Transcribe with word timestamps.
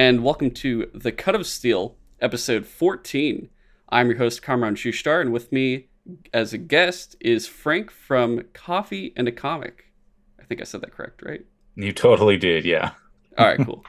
and 0.00 0.24
welcome 0.24 0.50
to 0.50 0.90
The 0.94 1.12
Cut 1.12 1.34
of 1.34 1.46
Steel, 1.46 1.94
episode 2.22 2.64
14. 2.64 3.50
I'm 3.90 4.08
your 4.08 4.16
host, 4.16 4.40
Kamran 4.40 4.74
Shushtar, 4.74 5.20
and 5.20 5.30
with 5.30 5.52
me 5.52 5.88
as 6.32 6.54
a 6.54 6.58
guest 6.58 7.16
is 7.20 7.46
Frank 7.46 7.90
from 7.90 8.40
Coffee 8.54 9.12
and 9.14 9.28
a 9.28 9.32
Comic. 9.32 9.92
I 10.40 10.44
think 10.44 10.62
I 10.62 10.64
said 10.64 10.80
that 10.80 10.92
correct, 10.92 11.20
right? 11.22 11.44
You 11.74 11.92
totally 11.92 12.38
did, 12.38 12.64
yeah. 12.64 12.92
All 13.36 13.46
right, 13.46 13.60
cool. 13.62 13.84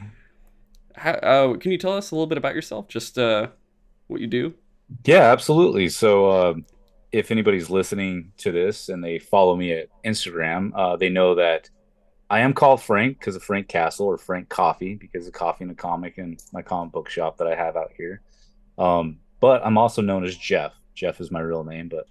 How, 0.96 1.12
uh, 1.12 1.56
can 1.58 1.70
you 1.70 1.78
tell 1.78 1.96
us 1.96 2.10
a 2.10 2.16
little 2.16 2.26
bit 2.26 2.38
about 2.38 2.56
yourself? 2.56 2.88
Just 2.88 3.16
uh, 3.16 3.46
what 4.08 4.20
you 4.20 4.26
do? 4.26 4.52
Yeah, 5.04 5.30
absolutely. 5.30 5.90
So, 5.90 6.26
uh, 6.26 6.54
if 7.12 7.30
anybody's 7.30 7.70
listening 7.70 8.32
to 8.38 8.50
this 8.50 8.88
and 8.88 9.02
they 9.02 9.20
follow 9.20 9.54
me 9.54 9.70
at 9.70 9.90
Instagram, 10.04 10.72
uh, 10.74 10.96
they 10.96 11.08
know 11.08 11.36
that 11.36 11.70
I 12.28 12.40
am 12.40 12.54
called 12.54 12.82
Frank 12.82 13.18
because 13.18 13.36
of 13.36 13.44
Frank 13.44 13.68
Castle 13.68 14.06
or 14.06 14.18
Frank 14.18 14.48
Coffee 14.48 14.94
because 14.94 15.26
of 15.26 15.32
coffee 15.32 15.64
and 15.64 15.70
a 15.70 15.74
comic 15.74 16.18
and 16.18 16.42
my 16.52 16.62
comic 16.62 16.92
book 16.92 17.08
shop 17.08 17.38
that 17.38 17.46
I 17.46 17.54
have 17.54 17.76
out 17.76 17.92
here. 17.96 18.22
Um, 18.78 19.18
but 19.40 19.64
I'm 19.64 19.78
also 19.78 20.02
known 20.02 20.24
as 20.24 20.36
Jeff. 20.36 20.72
Jeff 20.94 21.20
is 21.20 21.30
my 21.30 21.40
real 21.40 21.62
name, 21.62 21.88
but 21.88 22.06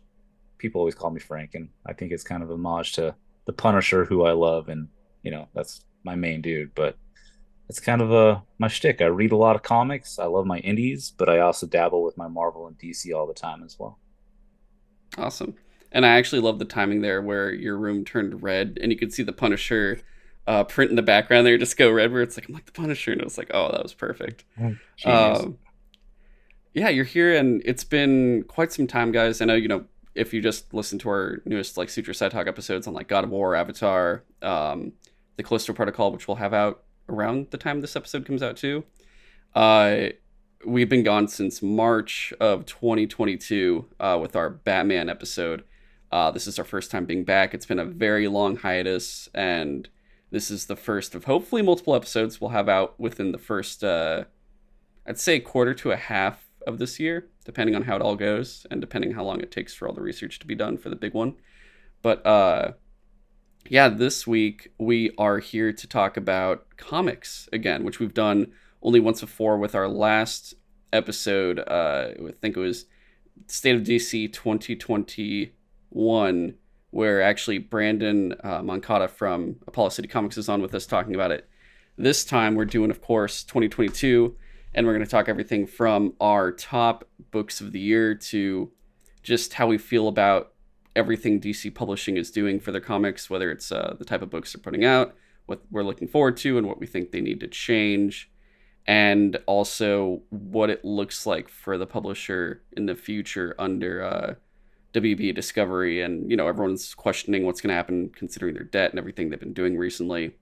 people 0.57 0.79
always 0.79 0.95
call 0.95 1.09
me 1.09 1.19
Frank, 1.19 1.55
and 1.55 1.69
I 1.85 1.93
think 1.93 2.11
it's 2.11 2.23
kind 2.23 2.43
of 2.43 2.49
homage 2.49 2.93
to 2.93 3.15
the 3.45 3.53
Punisher, 3.53 4.05
who 4.05 4.23
I 4.23 4.31
love, 4.31 4.69
and 4.69 4.87
you 5.23 5.31
know 5.31 5.47
that's 5.53 5.83
my 6.03 6.15
main 6.15 6.41
dude. 6.41 6.73
But 6.75 6.97
it's 7.67 7.79
kind 7.79 8.01
of 8.01 8.11
a 8.11 8.43
my 8.57 8.67
shtick. 8.67 9.01
I 9.01 9.05
read 9.05 9.31
a 9.31 9.37
lot 9.37 9.55
of 9.55 9.63
comics. 9.63 10.19
I 10.19 10.25
love 10.25 10.45
my 10.45 10.59
indies, 10.59 11.13
but 11.17 11.29
I 11.29 11.39
also 11.39 11.67
dabble 11.67 12.03
with 12.03 12.17
my 12.17 12.27
Marvel 12.27 12.67
and 12.67 12.77
DC 12.77 13.13
all 13.13 13.27
the 13.27 13.33
time 13.33 13.63
as 13.63 13.77
well. 13.77 13.99
Awesome. 15.17 15.55
And 15.95 16.05
I 16.05 16.17
actually 16.17 16.41
love 16.41 16.59
the 16.59 16.65
timing 16.65 17.01
there 17.01 17.21
where 17.21 17.53
your 17.53 17.77
room 17.77 18.03
turned 18.03 18.43
red 18.43 18.77
and 18.81 18.91
you 18.91 18.97
could 18.97 19.13
see 19.13 19.23
the 19.23 19.31
Punisher 19.31 20.01
uh, 20.45 20.65
print 20.65 20.89
in 20.89 20.97
the 20.97 21.01
background 21.01 21.47
there 21.47 21.57
just 21.57 21.77
go 21.77 21.89
red 21.89 22.11
where 22.11 22.21
it's 22.21 22.35
like, 22.35 22.49
I'm 22.49 22.53
like 22.53 22.65
the 22.65 22.73
Punisher. 22.73 23.13
And 23.13 23.21
it 23.21 23.23
was 23.23 23.37
like, 23.37 23.49
oh, 23.53 23.71
that 23.71 23.81
was 23.81 23.93
perfect. 23.93 24.43
Oh, 24.61 24.75
um, 25.05 25.57
yeah, 26.73 26.89
you're 26.89 27.05
here 27.05 27.33
and 27.33 27.61
it's 27.63 27.85
been 27.85 28.43
quite 28.43 28.73
some 28.73 28.87
time, 28.87 29.13
guys. 29.13 29.39
I 29.39 29.45
know, 29.45 29.55
you 29.55 29.69
know, 29.69 29.85
if 30.15 30.33
you 30.33 30.41
just 30.41 30.73
listen 30.73 30.99
to 30.99 31.09
our 31.09 31.41
newest 31.45 31.77
like 31.77 31.89
Suture 31.89 32.13
Side 32.13 32.31
Talk 32.31 32.45
episodes 32.45 32.87
on 32.87 32.93
like 32.93 33.07
God 33.07 33.23
of 33.23 33.29
War, 33.29 33.55
Avatar, 33.55 34.23
um, 34.41 34.91
the 35.37 35.43
Callisto 35.43 35.71
Protocol, 35.71 36.11
which 36.11 36.27
we'll 36.27 36.35
have 36.35 36.53
out 36.53 36.83
around 37.07 37.51
the 37.51 37.57
time 37.57 37.79
this 37.79 37.95
episode 37.95 38.25
comes 38.25 38.43
out 38.43 38.57
too. 38.57 38.83
Uh, 39.53 40.07
we've 40.65 40.89
been 40.89 41.03
gone 41.03 41.29
since 41.29 41.61
March 41.61 42.33
of 42.41 42.65
2022 42.65 43.85
uh, 44.01 44.19
with 44.21 44.35
our 44.35 44.49
Batman 44.49 45.07
episode. 45.07 45.63
Uh, 46.15 46.31
this 46.31 46.47
is 46.47 46.57
our 46.57 46.63
first 46.63 46.91
time 46.91 47.03
being 47.03 47.25
back. 47.25 47.53
It's 47.53 47.65
been 47.65 47.77
a 47.77 47.83
very 47.83 48.29
long 48.29 48.55
hiatus, 48.55 49.27
and 49.33 49.89
this 50.31 50.49
is 50.49 50.67
the 50.67 50.77
first 50.77 51.13
of 51.13 51.25
hopefully 51.25 51.61
multiple 51.61 51.93
episodes 51.93 52.39
we'll 52.39 52.51
have 52.51 52.69
out 52.69 52.97
within 52.97 53.33
the 53.33 53.37
first, 53.37 53.83
uh, 53.83 54.23
I'd 55.05 55.19
say, 55.19 55.41
quarter 55.41 55.73
to 55.73 55.91
a 55.91 55.97
half 55.97 56.47
of 56.65 56.79
this 56.79 57.01
year, 57.01 57.27
depending 57.43 57.75
on 57.75 57.81
how 57.81 57.97
it 57.97 58.01
all 58.01 58.15
goes 58.15 58.65
and 58.71 58.79
depending 58.79 59.11
how 59.11 59.25
long 59.25 59.41
it 59.41 59.51
takes 59.51 59.73
for 59.73 59.89
all 59.89 59.93
the 59.93 60.01
research 60.01 60.39
to 60.39 60.47
be 60.47 60.55
done 60.55 60.77
for 60.77 60.87
the 60.87 60.95
big 60.95 61.13
one. 61.13 61.35
But 62.01 62.25
uh, 62.25 62.71
yeah, 63.67 63.89
this 63.89 64.25
week 64.25 64.71
we 64.79 65.11
are 65.17 65.39
here 65.39 65.73
to 65.73 65.85
talk 65.85 66.15
about 66.15 66.77
comics 66.77 67.49
again, 67.51 67.83
which 67.83 67.99
we've 67.99 68.13
done 68.13 68.53
only 68.81 69.01
once 69.01 69.19
before 69.19 69.57
with 69.57 69.75
our 69.75 69.89
last 69.89 70.53
episode. 70.93 71.59
Uh, 71.59 72.11
I 72.25 72.31
think 72.39 72.55
it 72.55 72.61
was 72.61 72.85
State 73.47 73.75
of 73.75 73.81
DC 73.81 74.31
2021, 75.95 76.55
where 76.91 77.21
actually 77.21 77.57
Brandon 77.57 78.35
uh, 78.43 78.61
Moncada 78.61 79.07
from 79.07 79.55
Apollo 79.67 79.89
City 79.89 80.07
Comics 80.07 80.37
is 80.37 80.49
on 80.49 80.61
with 80.61 80.75
us 80.75 80.85
talking 80.85 81.15
about 81.15 81.31
it. 81.31 81.47
This 81.97 82.25
time 82.25 82.55
we're 82.55 82.65
doing, 82.65 82.91
of 82.91 83.01
course, 83.01 83.43
2022, 83.43 84.35
and 84.73 84.85
we're 84.85 84.93
going 84.93 85.05
to 85.05 85.09
talk 85.09 85.29
everything 85.29 85.65
from 85.65 86.13
our 86.19 86.51
top 86.51 87.07
books 87.31 87.61
of 87.61 87.71
the 87.71 87.79
year 87.79 88.13
to 88.13 88.71
just 89.23 89.53
how 89.53 89.67
we 89.67 89.77
feel 89.77 90.07
about 90.09 90.53
everything 90.95 91.39
DC 91.39 91.73
Publishing 91.73 92.17
is 92.17 92.29
doing 92.29 92.59
for 92.59 92.71
their 92.73 92.81
comics, 92.81 93.29
whether 93.29 93.49
it's 93.49 93.71
uh, 93.71 93.95
the 93.97 94.05
type 94.05 94.21
of 94.21 94.29
books 94.29 94.53
they're 94.53 94.61
putting 94.61 94.83
out, 94.83 95.15
what 95.45 95.61
we're 95.71 95.83
looking 95.83 96.07
forward 96.07 96.35
to, 96.37 96.57
and 96.57 96.67
what 96.67 96.79
we 96.79 96.87
think 96.87 97.11
they 97.11 97.21
need 97.21 97.39
to 97.39 97.47
change, 97.47 98.29
and 98.85 99.37
also 99.45 100.21
what 100.29 100.69
it 100.69 100.83
looks 100.83 101.25
like 101.25 101.47
for 101.47 101.77
the 101.77 101.87
publisher 101.87 102.63
in 102.75 102.85
the 102.85 102.95
future 102.95 103.55
under 103.57 104.03
uh, 104.03 104.35
WB 104.95 105.35
Discovery. 105.35 106.01
And, 106.01 106.29
you 106.29 106.37
know, 106.37 106.47
everyone's 106.47 106.93
questioning 106.93 107.45
what's 107.45 107.61
going 107.61 107.69
to 107.69 107.75
happen 107.75 108.09
considering 108.15 108.53
their 108.53 108.63
debt 108.63 108.91
and 108.91 108.99
everything 108.99 109.29
they've 109.29 109.39
been 109.39 109.53
doing 109.53 109.77
recently. 109.77 110.35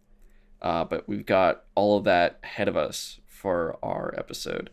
Uh, 0.62 0.86
but 0.86 1.08
we've 1.10 1.26
got 1.26 1.64
all 1.76 1.98
of 1.98 2.06
that 2.06 2.40
ahead 2.44 2.68
of 2.68 2.78
us 2.78 3.20
for 3.28 3.78
our 3.84 4.14
episode. 4.18 4.70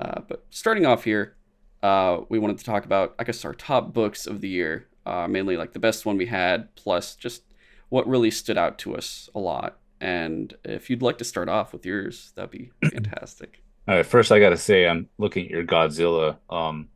Uh, 0.00 0.20
but 0.26 0.44
starting 0.50 0.86
off 0.86 1.04
here, 1.04 1.36
uh, 1.82 2.18
we 2.28 2.38
wanted 2.38 2.58
to 2.58 2.64
talk 2.64 2.84
about, 2.84 3.14
I 3.18 3.24
guess, 3.24 3.44
our 3.44 3.54
top 3.54 3.92
books 3.92 4.26
of 4.26 4.40
the 4.40 4.48
year 4.48 4.88
uh, 5.06 5.26
mainly 5.28 5.56
like 5.56 5.72
the 5.72 5.78
best 5.78 6.06
one 6.06 6.16
we 6.16 6.26
had, 6.26 6.74
plus 6.74 7.16
just 7.16 7.42
what 7.88 8.06
really 8.06 8.30
stood 8.30 8.58
out 8.58 8.78
to 8.78 8.96
us 8.96 9.28
a 9.34 9.38
lot. 9.38 9.78
And 10.00 10.54
if 10.64 10.90
you'd 10.90 11.02
like 11.02 11.18
to 11.18 11.24
start 11.24 11.48
off 11.48 11.72
with 11.72 11.86
yours, 11.86 12.32
that'd 12.34 12.50
be 12.50 12.70
fantastic. 12.90 13.62
All 13.88 13.96
right, 13.96 14.06
first 14.06 14.30
I 14.30 14.38
got 14.38 14.50
to 14.50 14.56
say 14.56 14.86
I'm 14.86 15.08
looking 15.18 15.46
at 15.46 15.50
your 15.50 15.64
Godzilla 15.64 16.38
um, 16.50 16.88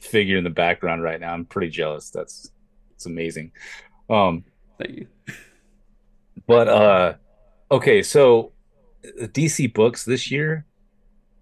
figure 0.00 0.36
in 0.36 0.44
the 0.44 0.50
background 0.50 1.02
right 1.02 1.20
now. 1.20 1.32
I'm 1.32 1.44
pretty 1.44 1.70
jealous. 1.70 2.10
That's 2.10 2.50
it's 2.94 3.06
amazing. 3.06 3.52
Um, 4.10 4.44
Thank 4.78 4.96
you. 4.98 5.06
but 6.46 6.68
uh, 6.68 7.14
okay, 7.70 8.02
so 8.02 8.52
DC 9.04 9.72
books 9.72 10.04
this 10.04 10.30
year, 10.30 10.66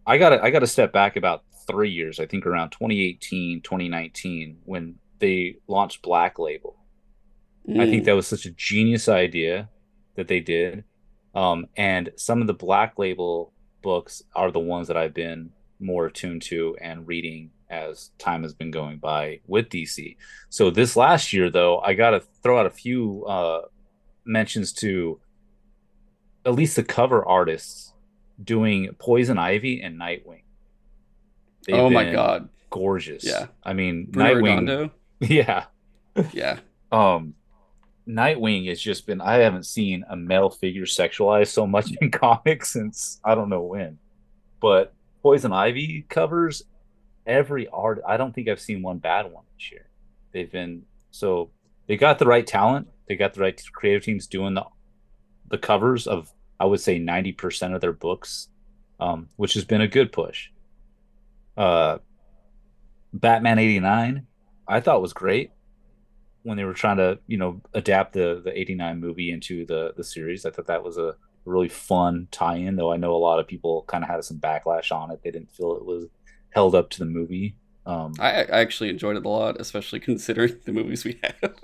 I 0.06 0.18
got 0.18 0.32
I 0.32 0.50
got 0.50 0.60
to 0.60 0.66
step 0.66 0.92
back 0.92 1.16
about 1.16 1.44
three 1.66 1.90
years. 1.90 2.20
I 2.20 2.26
think 2.26 2.46
around 2.46 2.70
2018, 2.70 3.62
2019, 3.62 4.58
when 4.64 4.96
they 5.18 5.56
launched 5.66 6.02
Black 6.02 6.38
Label. 6.38 6.76
Mm. 7.68 7.80
I 7.80 7.86
think 7.86 8.02
mm. 8.02 8.06
that 8.06 8.16
was 8.16 8.26
such 8.26 8.46
a 8.46 8.50
genius 8.50 9.08
idea 9.08 9.68
that 10.16 10.28
they 10.28 10.40
did. 10.40 10.84
Um, 11.34 11.66
and 11.76 12.10
some 12.16 12.40
of 12.40 12.46
the 12.46 12.54
Black 12.54 12.98
Label 12.98 13.52
books 13.82 14.22
are 14.34 14.50
the 14.50 14.58
ones 14.58 14.88
that 14.88 14.96
I've 14.96 15.14
been 15.14 15.50
more 15.78 16.06
attuned 16.06 16.42
to 16.42 16.76
and 16.80 17.06
reading 17.06 17.50
as 17.70 18.10
time 18.18 18.42
has 18.42 18.54
been 18.54 18.70
going 18.70 18.98
by 18.98 19.40
with 19.46 19.68
DC. 19.68 20.16
So 20.48 20.70
this 20.70 20.96
last 20.96 21.32
year, 21.32 21.50
though, 21.50 21.78
I 21.80 21.94
got 21.94 22.10
to 22.10 22.20
throw 22.42 22.58
out 22.58 22.66
a 22.66 22.70
few 22.70 23.24
uh, 23.26 23.62
mentions 24.24 24.72
to 24.74 25.20
at 26.44 26.54
least 26.54 26.76
the 26.76 26.84
cover 26.84 27.26
artists 27.26 27.92
doing 28.42 28.94
Poison 28.98 29.38
Ivy 29.38 29.82
and 29.82 29.98
Nightwing. 30.00 30.42
They've 31.66 31.76
oh 31.76 31.90
my 31.90 32.12
god, 32.12 32.48
gorgeous! 32.70 33.24
Yeah, 33.24 33.46
I 33.64 33.72
mean 33.72 34.06
Bruno 34.08 34.34
Nightwing. 34.34 34.42
Redondo? 34.42 34.90
Yeah. 35.18 35.64
Yeah. 36.32 36.58
um 36.92 37.34
Nightwing 38.06 38.68
has 38.68 38.80
just 38.80 39.06
been 39.06 39.20
I 39.20 39.36
haven't 39.36 39.64
seen 39.64 40.04
a 40.08 40.14
male 40.16 40.50
figure 40.50 40.84
sexualized 40.84 41.48
so 41.48 41.66
much 41.66 41.90
in 42.00 42.10
comics 42.10 42.72
since 42.72 43.18
I 43.24 43.34
don't 43.34 43.48
know 43.48 43.62
when. 43.62 43.98
But 44.60 44.94
Poison 45.22 45.52
Ivy 45.52 46.04
covers 46.08 46.62
every 47.26 47.68
art. 47.68 48.00
I 48.06 48.16
don't 48.16 48.34
think 48.34 48.48
I've 48.48 48.60
seen 48.60 48.82
one 48.82 48.98
bad 48.98 49.30
one 49.32 49.44
this 49.56 49.70
year. 49.70 49.88
They've 50.32 50.50
been 50.50 50.82
so 51.10 51.50
they 51.86 51.96
got 51.96 52.18
the 52.18 52.26
right 52.26 52.46
talent. 52.46 52.88
They 53.08 53.16
got 53.16 53.34
the 53.34 53.40
right 53.40 53.60
creative 53.72 54.04
teams 54.04 54.26
doing 54.26 54.54
the 54.54 54.64
the 55.48 55.58
covers 55.58 56.06
of 56.06 56.32
I 56.58 56.64
would 56.64 56.80
say 56.80 56.98
90% 56.98 57.74
of 57.74 57.80
their 57.80 57.92
books, 57.92 58.48
um, 58.98 59.28
which 59.36 59.54
has 59.54 59.64
been 59.64 59.80
a 59.82 59.88
good 59.88 60.12
push. 60.12 60.50
Uh 61.56 61.98
Batman 63.12 63.58
89 63.58 64.26
I 64.68 64.80
thought 64.80 65.02
was 65.02 65.12
great 65.12 65.52
when 66.42 66.56
they 66.56 66.64
were 66.64 66.74
trying 66.74 66.96
to, 66.98 67.18
you 67.26 67.38
know, 67.38 67.60
adapt 67.74 68.12
the 68.12 68.40
the 68.44 68.58
89 68.58 69.00
movie 69.00 69.30
into 69.32 69.66
the 69.66 69.92
the 69.96 70.04
series. 70.04 70.44
I 70.44 70.50
thought 70.50 70.66
that 70.66 70.84
was 70.84 70.98
a 70.98 71.16
really 71.44 71.68
fun 71.68 72.28
tie-in, 72.30 72.76
though 72.76 72.92
I 72.92 72.96
know 72.96 73.14
a 73.14 73.18
lot 73.18 73.38
of 73.38 73.46
people 73.46 73.84
kind 73.86 74.02
of 74.02 74.10
had 74.10 74.22
some 74.24 74.38
backlash 74.38 74.90
on 74.94 75.10
it. 75.10 75.20
They 75.22 75.30
didn't 75.30 75.52
feel 75.52 75.76
it 75.76 75.84
was 75.84 76.06
held 76.56 76.74
up 76.74 76.88
to 76.88 76.98
the 76.98 77.04
movie. 77.04 77.54
Um, 77.84 78.14
I, 78.18 78.30
I 78.44 78.60
actually 78.60 78.88
enjoyed 78.88 79.16
it 79.16 79.26
a 79.26 79.28
lot, 79.28 79.60
especially 79.60 80.00
considering 80.10 80.56
the 80.64 80.72
movies 80.72 81.04
we 81.04 81.20
have. 81.22 81.54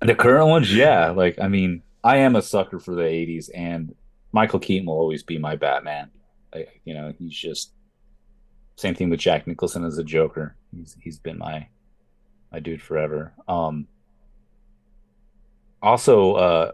the 0.00 0.14
current 0.14 0.48
ones, 0.48 0.74
yeah. 0.74 1.10
Like, 1.10 1.38
I 1.38 1.46
mean, 1.46 1.82
I 2.02 2.16
am 2.16 2.36
a 2.36 2.42
sucker 2.42 2.80
for 2.80 2.94
the 2.94 3.02
80s, 3.02 3.50
and 3.54 3.94
Michael 4.32 4.58
Keaton 4.58 4.86
will 4.86 4.94
always 4.94 5.22
be 5.22 5.38
my 5.38 5.56
Batman. 5.56 6.10
I, 6.54 6.66
you 6.84 6.94
know, 6.94 7.12
he's 7.18 7.36
just 7.36 7.72
same 8.76 8.94
thing 8.94 9.10
with 9.10 9.20
Jack 9.20 9.46
Nicholson 9.46 9.84
as 9.84 9.98
a 9.98 10.04
Joker. 10.04 10.56
He's 10.74 10.96
he's 11.00 11.18
been 11.18 11.38
my 11.38 11.68
my 12.52 12.60
dude 12.60 12.82
forever. 12.82 13.32
Um, 13.48 13.88
also, 15.82 16.34
uh, 16.34 16.72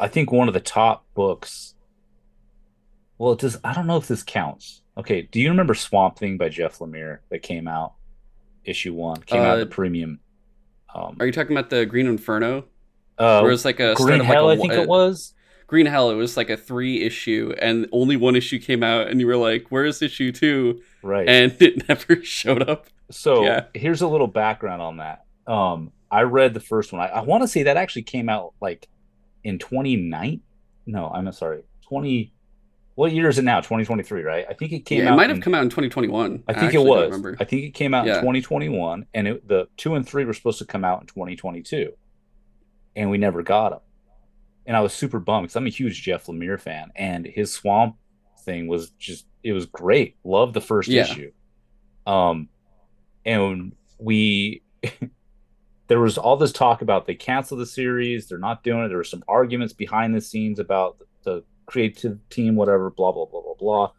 I 0.00 0.08
think 0.08 0.32
one 0.32 0.48
of 0.48 0.54
the 0.54 0.60
top 0.60 1.06
books. 1.14 1.74
Well, 3.18 3.32
it 3.32 3.40
does. 3.40 3.58
I 3.64 3.72
don't 3.72 3.86
know 3.86 3.96
if 3.96 4.08
this 4.08 4.22
counts. 4.22 4.82
Okay, 4.98 5.22
do 5.22 5.40
you 5.40 5.50
remember 5.50 5.74
Swamp 5.74 6.18
Thing 6.18 6.36
by 6.36 6.48
Jeff 6.48 6.78
Lemire 6.78 7.20
that 7.30 7.40
came 7.42 7.68
out 7.68 7.94
issue 8.64 8.94
one? 8.94 9.20
Came 9.22 9.42
uh, 9.42 9.44
out 9.44 9.56
the 9.56 9.66
premium. 9.66 10.18
Um, 10.92 11.16
are 11.20 11.26
you 11.26 11.32
talking 11.32 11.56
about 11.56 11.70
the 11.70 11.86
Green 11.86 12.06
Inferno? 12.06 12.64
Uh, 13.16 13.40
Where 13.40 13.52
it's 13.52 13.64
like 13.64 13.78
a 13.78 13.94
Green 13.94 14.20
Hell, 14.20 14.46
like 14.46 14.58
a, 14.58 14.62
I 14.62 14.68
think 14.68 14.72
it 14.72 14.88
was. 14.88 15.34
Green 15.68 15.86
Hell, 15.86 16.10
it 16.10 16.14
was 16.14 16.36
like 16.36 16.50
a 16.50 16.56
three 16.56 17.02
issue, 17.02 17.54
and 17.60 17.86
only 17.92 18.16
one 18.16 18.34
issue 18.34 18.58
came 18.58 18.82
out, 18.82 19.08
and 19.08 19.20
you 19.20 19.26
were 19.26 19.36
like, 19.36 19.66
"Where's 19.68 20.02
issue 20.02 20.32
two? 20.32 20.80
Right. 21.02 21.28
And 21.28 21.54
it 21.60 21.88
never 21.88 22.22
showed 22.24 22.68
up. 22.68 22.88
So 23.10 23.44
Yeah. 23.44 23.66
here's 23.74 24.02
a 24.02 24.08
little 24.08 24.26
background 24.26 24.82
on 24.82 24.96
that. 24.96 25.24
Um, 25.46 25.92
I 26.10 26.22
read 26.22 26.54
the 26.54 26.60
first 26.60 26.92
one. 26.92 27.02
I, 27.02 27.06
I 27.06 27.20
want 27.22 27.42
to 27.42 27.48
say 27.48 27.64
that 27.64 27.76
actually 27.76 28.02
came 28.02 28.28
out 28.28 28.54
like 28.60 28.88
in 29.44 29.58
29. 29.58 30.40
No, 30.86 31.06
I'm 31.08 31.30
sorry. 31.32 31.64
20. 31.88 32.32
What 32.98 33.12
year 33.12 33.28
is 33.28 33.38
it 33.38 33.44
now? 33.44 33.60
2023, 33.60 34.24
right? 34.24 34.44
I 34.50 34.54
think 34.54 34.72
it 34.72 34.80
came 34.80 35.04
yeah, 35.04 35.10
out. 35.10 35.12
it 35.12 35.16
might 35.18 35.30
in- 35.30 35.36
have 35.36 35.44
come 35.44 35.54
out 35.54 35.62
in 35.62 35.68
2021. 35.68 36.42
I 36.48 36.52
think 36.52 36.64
actually 36.64 36.82
it 36.84 37.10
was. 37.12 37.36
I 37.38 37.44
think 37.44 37.62
it 37.62 37.70
came 37.70 37.94
out 37.94 38.06
Yeah. 38.06 38.14
in 38.14 38.20
2021, 38.22 39.06
and 39.14 39.28
it, 39.28 39.46
the 39.46 39.68
two 39.76 39.94
and 39.94 40.04
three 40.04 40.24
were 40.24 40.32
supposed 40.34 40.58
to 40.58 40.64
come 40.64 40.84
out 40.84 41.02
in 41.02 41.06
2022, 41.06 41.92
and 42.96 43.08
we 43.08 43.16
never 43.16 43.44
got 43.44 43.68
them. 43.68 43.78
And 44.66 44.76
I 44.76 44.80
was 44.80 44.92
super 44.92 45.20
bummed 45.20 45.44
because 45.44 45.54
I'm 45.54 45.66
a 45.66 45.70
huge 45.70 46.02
Jeff 46.02 46.26
Lemire 46.26 46.58
fan, 46.60 46.90
and 46.96 47.24
his 47.24 47.52
Swamp 47.52 47.94
thing 48.40 48.66
was 48.66 48.90
just 48.98 49.28
it 49.44 49.52
was 49.52 49.66
great. 49.66 50.16
Loved 50.24 50.54
the 50.54 50.60
first 50.60 50.88
Yeah. 50.88 51.02
issue. 51.02 51.30
Um, 52.04 52.48
and 53.24 53.76
we 54.00 54.64
there 55.86 56.00
was 56.00 56.18
all 56.18 56.36
this 56.36 56.50
talk 56.50 56.82
about 56.82 57.06
they 57.06 57.14
canceled 57.14 57.60
the 57.60 57.66
series, 57.66 58.26
they're 58.28 58.38
not 58.38 58.64
doing 58.64 58.82
it. 58.84 58.88
There 58.88 58.96
were 58.96 59.04
some 59.04 59.22
arguments 59.28 59.72
behind 59.72 60.16
the 60.16 60.20
scenes 60.20 60.58
about 60.58 60.96
the 61.22 61.44
creative 61.68 62.18
team, 62.30 62.56
whatever, 62.56 62.90
blah 62.90 63.12
blah 63.12 63.26
blah 63.26 63.42
blah 63.42 63.54
blah. 63.58 63.92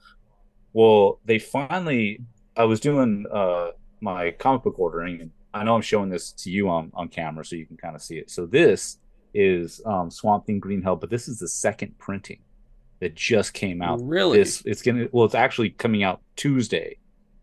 Well, 0.73 1.19
they 1.25 1.39
finally. 1.39 2.21
I 2.57 2.65
was 2.65 2.81
doing 2.81 3.25
uh, 3.31 3.69
my 4.01 4.31
comic 4.31 4.63
book 4.63 4.77
ordering, 4.77 5.21
and 5.21 5.31
I 5.53 5.63
know 5.63 5.75
I'm 5.75 5.81
showing 5.81 6.09
this 6.09 6.33
to 6.33 6.51
you 6.51 6.69
on 6.69 6.91
on 6.93 7.07
camera, 7.07 7.45
so 7.45 7.55
you 7.55 7.65
can 7.65 7.77
kind 7.77 7.95
of 7.95 8.01
see 8.01 8.17
it. 8.17 8.29
So 8.29 8.45
this 8.45 8.97
is 9.33 9.81
um, 9.85 10.11
Swamp 10.11 10.45
Thing 10.45 10.59
Green 10.59 10.81
Hell, 10.81 10.97
but 10.97 11.09
this 11.09 11.27
is 11.27 11.39
the 11.39 11.47
second 11.47 11.97
printing 11.97 12.39
that 12.99 13.15
just 13.15 13.53
came 13.53 13.81
out 13.81 13.99
really? 14.03 14.37
this 14.37 14.61
it's 14.65 14.81
gonna 14.81 15.07
well 15.11 15.25
it's 15.25 15.35
actually 15.35 15.69
coming 15.69 16.03
out 16.03 16.21
tuesday 16.35 16.97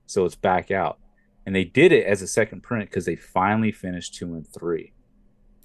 so 0.07 0.25
it's 0.25 0.35
back 0.35 0.71
out 0.71 0.99
and 1.47 1.55
they 1.55 1.65
did 1.65 1.93
it 1.93 2.07
as 2.07 2.23
a 2.23 2.27
second 2.27 2.63
print 2.63 2.89
because 2.91 3.05
they 3.05 3.17
finally 3.17 3.73
finished 3.73 4.15
two 4.15 4.35
and 4.35 4.47
three 4.53 4.93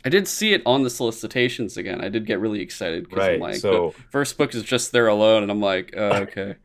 I 0.03 0.09
did 0.09 0.27
see 0.27 0.53
it 0.53 0.61
on 0.65 0.83
the 0.83 0.89
solicitations 0.89 1.77
again. 1.77 2.01
I 2.01 2.09
did 2.09 2.25
get 2.25 2.39
really 2.39 2.61
excited 2.61 3.07
because 3.09 3.27
I'm 3.27 3.39
like, 3.39 3.55
so 3.55 3.93
the 3.95 4.03
first 4.11 4.37
book 4.37 4.55
is 4.55 4.63
just 4.63 4.91
there 4.91 5.07
alone, 5.07 5.43
and 5.43 5.51
I'm 5.51 5.61
like, 5.61 5.93
uh, 5.95 5.99
okay. 6.27 6.55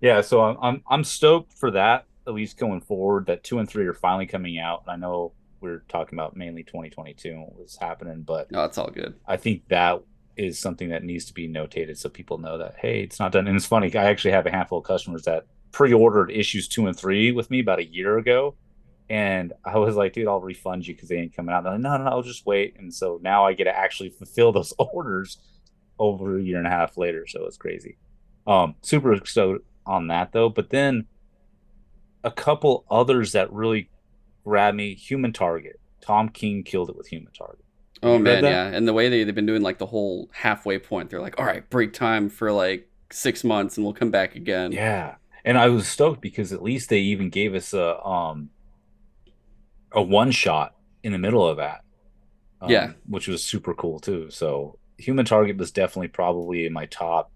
yeah 0.00 0.20
so 0.20 0.40
I'm, 0.42 0.56
I'm 0.62 0.82
i'm 0.88 1.04
stoked 1.04 1.52
for 1.52 1.72
that 1.72 2.06
at 2.26 2.34
least 2.34 2.56
going 2.56 2.80
forward 2.80 3.26
that 3.26 3.44
two 3.44 3.58
and 3.58 3.68
three 3.68 3.86
are 3.86 3.92
finally 3.94 4.26
coming 4.26 4.58
out 4.58 4.82
and 4.86 4.92
i 4.92 4.96
know 4.96 5.32
we're 5.60 5.82
talking 5.88 6.18
about 6.18 6.36
mainly 6.36 6.62
2022 6.62 7.30
and 7.30 7.40
what 7.42 7.58
was 7.58 7.76
happening 7.76 8.22
but 8.22 8.50
No, 8.50 8.64
it's 8.64 8.78
all 8.78 8.90
good. 8.90 9.14
I 9.26 9.36
think 9.36 9.68
that 9.68 10.02
is 10.36 10.58
something 10.58 10.90
that 10.90 11.02
needs 11.02 11.24
to 11.26 11.34
be 11.34 11.48
notated 11.48 11.96
so 11.96 12.08
people 12.08 12.38
know 12.38 12.58
that 12.58 12.76
hey, 12.78 13.00
it's 13.02 13.18
not 13.18 13.32
done. 13.32 13.46
And 13.46 13.56
it's 13.56 13.66
funny, 13.66 13.94
I 13.96 14.04
actually 14.04 14.32
have 14.32 14.46
a 14.46 14.50
handful 14.50 14.78
of 14.78 14.84
customers 14.84 15.22
that 15.22 15.46
pre-ordered 15.72 16.30
issues 16.30 16.68
two 16.68 16.86
and 16.86 16.96
three 16.96 17.32
with 17.32 17.50
me 17.50 17.60
about 17.60 17.78
a 17.78 17.84
year 17.84 18.18
ago, 18.18 18.54
and 19.08 19.52
I 19.64 19.78
was 19.78 19.94
like, 19.96 20.12
dude, 20.12 20.26
I'll 20.26 20.40
refund 20.40 20.86
you 20.86 20.94
because 20.94 21.08
they 21.08 21.16
ain't 21.16 21.34
coming 21.34 21.54
out. 21.54 21.62
They're 21.62 21.72
like, 21.72 21.80
no, 21.80 21.96
no, 21.96 22.04
no, 22.04 22.10
I'll 22.10 22.22
just 22.22 22.46
wait. 22.46 22.76
And 22.78 22.92
so 22.92 23.20
now 23.22 23.46
I 23.46 23.52
get 23.52 23.64
to 23.64 23.76
actually 23.76 24.10
fulfill 24.10 24.52
those 24.52 24.72
orders 24.78 25.38
over 25.98 26.38
a 26.38 26.42
year 26.42 26.58
and 26.58 26.66
a 26.66 26.70
half 26.70 26.96
later. 26.96 27.26
So 27.26 27.44
it's 27.46 27.56
crazy. 27.56 27.98
Um, 28.46 28.74
super 28.82 29.18
stoked 29.24 29.64
on 29.86 30.08
that 30.08 30.32
though. 30.32 30.48
But 30.48 30.70
then 30.70 31.06
a 32.24 32.30
couple 32.30 32.84
others 32.90 33.32
that 33.32 33.52
really 33.52 33.90
grabbed 34.44 34.76
me. 34.76 34.94
Human 34.94 35.32
Target. 35.32 35.78
Tom 36.00 36.28
King 36.28 36.62
killed 36.62 36.90
it 36.90 36.96
with 36.96 37.08
Human 37.08 37.32
Target. 37.32 37.64
Oh 38.02 38.14
You 38.16 38.22
man, 38.24 38.44
yeah. 38.44 38.66
And 38.66 38.86
the 38.86 38.92
way 38.92 39.08
they, 39.08 39.24
they've 39.24 39.34
been 39.34 39.46
doing 39.46 39.62
like 39.62 39.78
the 39.78 39.86
whole 39.86 40.28
halfway 40.32 40.78
point, 40.78 41.10
they're 41.10 41.20
like, 41.20 41.38
all 41.38 41.46
right, 41.46 41.68
break 41.70 41.92
time 41.92 42.28
for 42.28 42.52
like 42.52 42.88
six 43.12 43.44
months 43.44 43.76
and 43.76 43.84
we'll 43.84 43.94
come 43.94 44.10
back 44.10 44.34
again. 44.34 44.72
Yeah. 44.72 45.14
And 45.44 45.56
I 45.56 45.68
was 45.68 45.86
stoked 45.86 46.20
because 46.20 46.52
at 46.52 46.62
least 46.62 46.88
they 46.88 46.98
even 47.00 47.30
gave 47.30 47.54
us 47.54 47.72
a 47.72 48.04
um 48.04 48.50
a 49.92 50.02
one 50.02 50.30
shot 50.30 50.74
in 51.02 51.12
the 51.12 51.18
middle 51.18 51.46
of 51.46 51.58
that. 51.58 51.82
Um, 52.60 52.70
Yeah. 52.70 52.92
Which 53.08 53.28
was 53.28 53.42
super 53.42 53.74
cool 53.74 54.00
too. 54.00 54.30
So 54.30 54.78
Human 54.98 55.24
Target 55.24 55.56
was 55.56 55.70
definitely 55.70 56.08
probably 56.08 56.66
in 56.66 56.72
my 56.72 56.86
top 56.86 57.30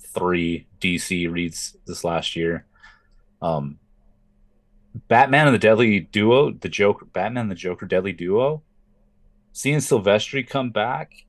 three 0.00 0.66
DC 0.80 1.30
reads 1.30 1.76
this 1.86 2.04
last 2.04 2.36
year. 2.36 2.66
Um 3.40 3.78
Batman 5.08 5.46
and 5.46 5.54
the 5.54 5.58
Deadly 5.58 6.00
Duo, 6.00 6.50
the 6.50 6.68
Joker 6.68 7.06
Batman 7.06 7.42
and 7.42 7.50
the 7.50 7.54
Joker 7.54 7.86
Deadly 7.86 8.12
Duo. 8.12 8.62
Seeing 9.52 9.78
Silvestri 9.78 10.46
come 10.46 10.70
back 10.70 11.24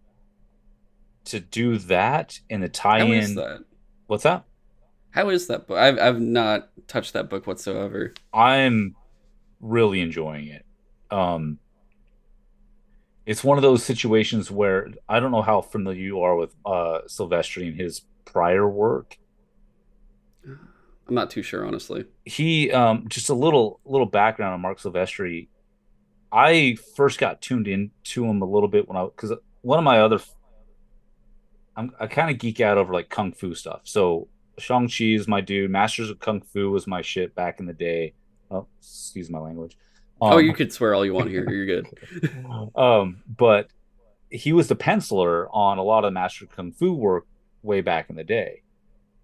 to 1.26 1.40
do 1.40 1.78
that 1.78 2.40
and 2.50 2.62
the 2.62 2.70
tie-in. 2.70 3.36
that? 3.36 3.64
what's 4.08 4.24
that? 4.24 4.44
How 5.12 5.30
is 5.30 5.48
that 5.48 5.68
book? 5.68 5.78
I've 5.78 6.00
I've 6.00 6.20
not 6.20 6.70
touched 6.88 7.14
that 7.14 7.30
book 7.30 7.48
whatsoever. 7.48 8.14
I'm 8.34 8.96
really 9.64 10.02
enjoying 10.02 10.48
it. 10.48 10.66
Um, 11.10 11.60
it's 13.26 13.44
one 13.44 13.58
of 13.58 13.62
those 13.62 13.84
situations 13.84 14.52
where 14.52 14.90
I 15.08 15.20
don't 15.20 15.32
know 15.32 15.42
how 15.42 15.62
familiar 15.62 16.02
you 16.02 16.22
are 16.22 16.36
with 16.36 16.54
uh, 16.66 17.00
Silvestri 17.08 17.68
and 17.68 17.80
his 17.80 18.02
prior 18.26 18.68
work. 18.68 19.18
I'm 20.46 21.16
not 21.16 21.30
too 21.30 21.42
sure, 21.42 21.66
honestly. 21.66 22.06
He 22.26 22.72
um, 22.72 23.08
just 23.08 23.30
a 23.30 23.34
little 23.34 23.80
little 23.86 24.06
background 24.06 24.54
on 24.54 24.62
Marc 24.62 24.80
Silvestri. 24.80 25.48
I 26.32 26.78
first 26.96 27.20
got 27.20 27.42
tuned 27.42 27.68
into 27.68 28.26
him 28.26 28.42
a 28.42 28.46
little 28.46 28.70
bit 28.70 28.88
when 28.88 28.98
I 28.98 29.06
because 29.06 29.34
one 29.62 29.80
of 29.80 29.86
my 29.86 30.00
other 30.00 30.20
I'm, 31.76 31.92
I 32.00 32.08
kind 32.08 32.30
of 32.30 32.38
geek 32.40 32.60
out 32.60 32.78
over 32.78 32.94
like 32.94 33.10
kung 33.10 33.32
fu 33.32 33.54
stuff. 33.54 33.82
So 33.84 34.28
Shang 34.58 34.88
Chi 34.88 35.06
is 35.06 35.28
my 35.28 35.42
dude. 35.42 35.72
Masters 35.72 36.10
of 36.10 36.20
Kung 36.20 36.42
Fu 36.42 36.70
was 36.70 36.88
my 36.88 37.02
shit 37.02 37.34
back 37.36 37.60
in 37.60 37.66
the 37.66 37.74
day. 37.74 38.14
Oh, 38.54 38.68
excuse 38.80 39.30
my 39.30 39.40
language. 39.40 39.78
oh, 40.22 40.38
Um, 40.40 40.46
you 40.46 40.54
could 40.54 40.72
swear 40.72 40.94
all 40.94 41.06
you 41.06 41.14
want 41.14 41.30
here. 41.30 41.50
You're 41.52 41.66
good. 41.66 41.88
um, 42.76 43.24
but 43.28 43.68
he 44.30 44.54
was 44.54 44.68
the 44.68 44.76
penciler 44.76 45.48
on 45.52 45.78
a 45.78 45.84
lot 45.84 46.06
of 46.06 46.14
Master 46.14 46.46
Kung 46.46 46.72
Fu 46.72 46.94
work 46.94 47.26
way 47.62 47.82
back 47.82 48.10
in 48.10 48.16
the 48.16 48.24
day. 48.24 48.62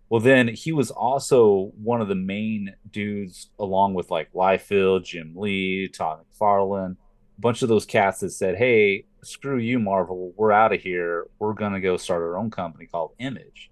Well, 0.09 0.21
then 0.21 0.47
he 0.47 0.71
was 0.71 0.89
also 0.89 1.71
one 1.81 2.01
of 2.01 2.07
the 2.07 2.15
main 2.15 2.73
dudes, 2.89 3.51
along 3.59 3.93
with 3.93 4.09
like 4.09 4.33
Liefeld, 4.33 5.05
Jim 5.05 5.33
Lee, 5.35 5.87
Todd 5.87 6.19
McFarlane, 6.39 6.93
a 6.93 7.41
bunch 7.41 7.61
of 7.61 7.69
those 7.69 7.85
cats 7.85 8.19
that 8.21 8.31
said, 8.31 8.57
"Hey, 8.57 9.05
screw 9.23 9.59
you, 9.59 9.77
Marvel, 9.77 10.33
we're 10.35 10.51
out 10.51 10.73
of 10.73 10.81
here. 10.81 11.27
We're 11.37 11.53
gonna 11.53 11.79
go 11.79 11.95
start 11.97 12.23
our 12.23 12.37
own 12.37 12.49
company 12.49 12.87
called 12.87 13.11
Image." 13.19 13.69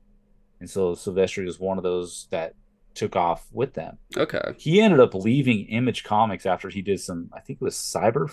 And 0.59 0.69
so 0.69 0.93
Silvestri 0.93 1.45
was 1.45 1.59
one 1.59 1.77
of 1.79 1.83
those 1.83 2.27
that 2.29 2.53
took 2.97 3.15
off 3.15 3.47
with 3.51 3.73
them 3.73 3.97
Okay. 4.17 4.41
he 4.57 4.81
ended 4.81 4.99
up 4.99 5.13
leaving 5.13 5.65
Image 5.67 6.03
Comics 6.03 6.45
after 6.45 6.69
he 6.69 6.81
did 6.81 6.99
some, 6.99 7.29
I 7.33 7.39
think 7.39 7.59
it 7.61 7.65
was 7.65 7.75
Cyber, 7.75 8.29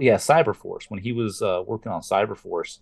yeah, 0.00 0.16
Cyberforce 0.16 0.84
when 0.90 1.00
he 1.00 1.12
was 1.12 1.40
uh, 1.42 1.62
working 1.66 1.90
on 1.90 2.02
Cyberforce, 2.02 2.78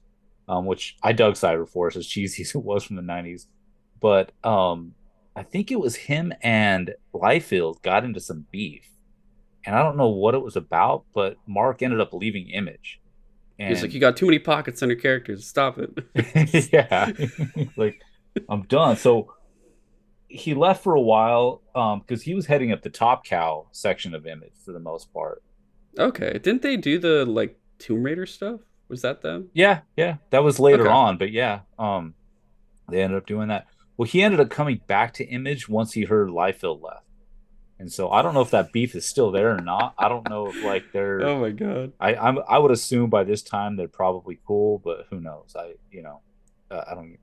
um, 0.48 0.66
which 0.66 0.96
I 1.02 1.12
dug 1.12 1.34
Cyberforce 1.34 1.96
as 1.96 2.06
cheesy 2.06 2.42
as 2.46 2.54
it 2.54 2.64
was 2.64 2.84
from 2.84 2.96
the 2.96 3.02
'90s, 3.02 3.46
but 4.00 4.32
um, 4.44 4.94
I 5.36 5.44
think 5.44 5.70
it 5.70 5.78
was 5.78 5.94
him 5.94 6.32
and 6.42 6.94
Liefeld 7.14 7.82
got 7.82 8.04
into 8.04 8.18
some 8.20 8.46
beef, 8.50 8.88
and 9.64 9.76
I 9.76 9.82
don't 9.84 9.96
know 9.96 10.08
what 10.08 10.34
it 10.34 10.42
was 10.42 10.56
about, 10.56 11.04
but 11.14 11.36
Marc 11.46 11.82
ended 11.82 12.00
up 12.00 12.12
leaving 12.12 12.50
Image. 12.50 13.00
And 13.60 13.68
He's 13.70 13.82
like, 13.82 13.92
you 13.92 14.00
got 14.00 14.16
too 14.16 14.26
many 14.26 14.38
pockets 14.38 14.82
on 14.82 14.88
your 14.88 14.98
characters. 14.98 15.46
Stop 15.46 15.78
it. 15.78 16.68
yeah 16.72 17.10
like 17.76 18.00
i'm 18.48 18.62
done 18.62 18.96
so 18.96 19.32
he 20.28 20.54
left 20.54 20.82
for 20.84 20.94
a 20.94 21.00
while 21.00 21.62
um 21.74 22.00
because 22.00 22.22
he 22.22 22.34
was 22.34 22.46
heading 22.46 22.70
up 22.72 22.82
the 22.82 22.90
top 22.90 23.24
cow 23.24 23.66
section 23.72 24.14
of 24.14 24.26
image 24.26 24.52
for 24.64 24.72
the 24.72 24.78
most 24.80 25.12
part 25.12 25.42
okay. 25.98 26.32
Didn't 26.38 26.62
they 26.62 26.76
do 26.76 26.98
the 26.98 27.24
like 27.24 27.58
Tomb 27.78 28.02
Raider 28.02 28.26
stuff? 28.26 28.60
Was 28.88 29.02
that 29.02 29.22
them? 29.22 29.48
yeah 29.54 29.80
yeah 29.96 30.16
that 30.30 30.42
was 30.44 30.58
later 30.60 30.84
Okay. 30.84 30.92
on 30.92 31.18
but 31.18 31.30
yeah 31.32 31.60
um 31.78 32.14
they 32.90 33.02
ended 33.02 33.18
up 33.18 33.26
doing 33.26 33.48
that 33.48 33.66
well 33.96 34.06
he 34.06 34.22
ended 34.22 34.40
up 34.40 34.48
coming 34.50 34.80
back 34.86 35.12
to 35.14 35.24
image 35.26 35.68
once 35.68 35.92
he 35.92 36.04
heard 36.04 36.28
Liefeld 36.28 36.82
left 36.82 37.04
and 37.78 37.92
so 37.92 38.10
i 38.10 38.22
don't 38.22 38.34
know 38.34 38.40
if 38.40 38.50
that 38.50 38.72
beef 38.72 38.94
is 38.94 39.06
still 39.06 39.30
there 39.30 39.54
or 39.54 39.60
not 39.60 39.94
i 39.98 40.08
don't 40.08 40.28
know 40.28 40.48
if 40.48 40.64
like 40.64 40.84
they're 40.92 41.22
Oh 41.22 41.38
my 41.40 41.50
god. 41.50 41.92
I 42.00 42.14
I'm, 42.16 42.38
I 42.48 42.58
would 42.58 42.70
assume 42.72 43.08
by 43.10 43.24
this 43.24 43.42
time 43.42 43.76
they're 43.76 43.88
probably 43.88 44.40
cool, 44.46 44.78
but 44.82 45.06
who 45.10 45.20
knows? 45.20 45.54
I 45.56 45.74
you 45.90 46.02
know 46.02 46.20
uh, 46.70 46.82
I 46.90 46.94
don't. 46.94 47.16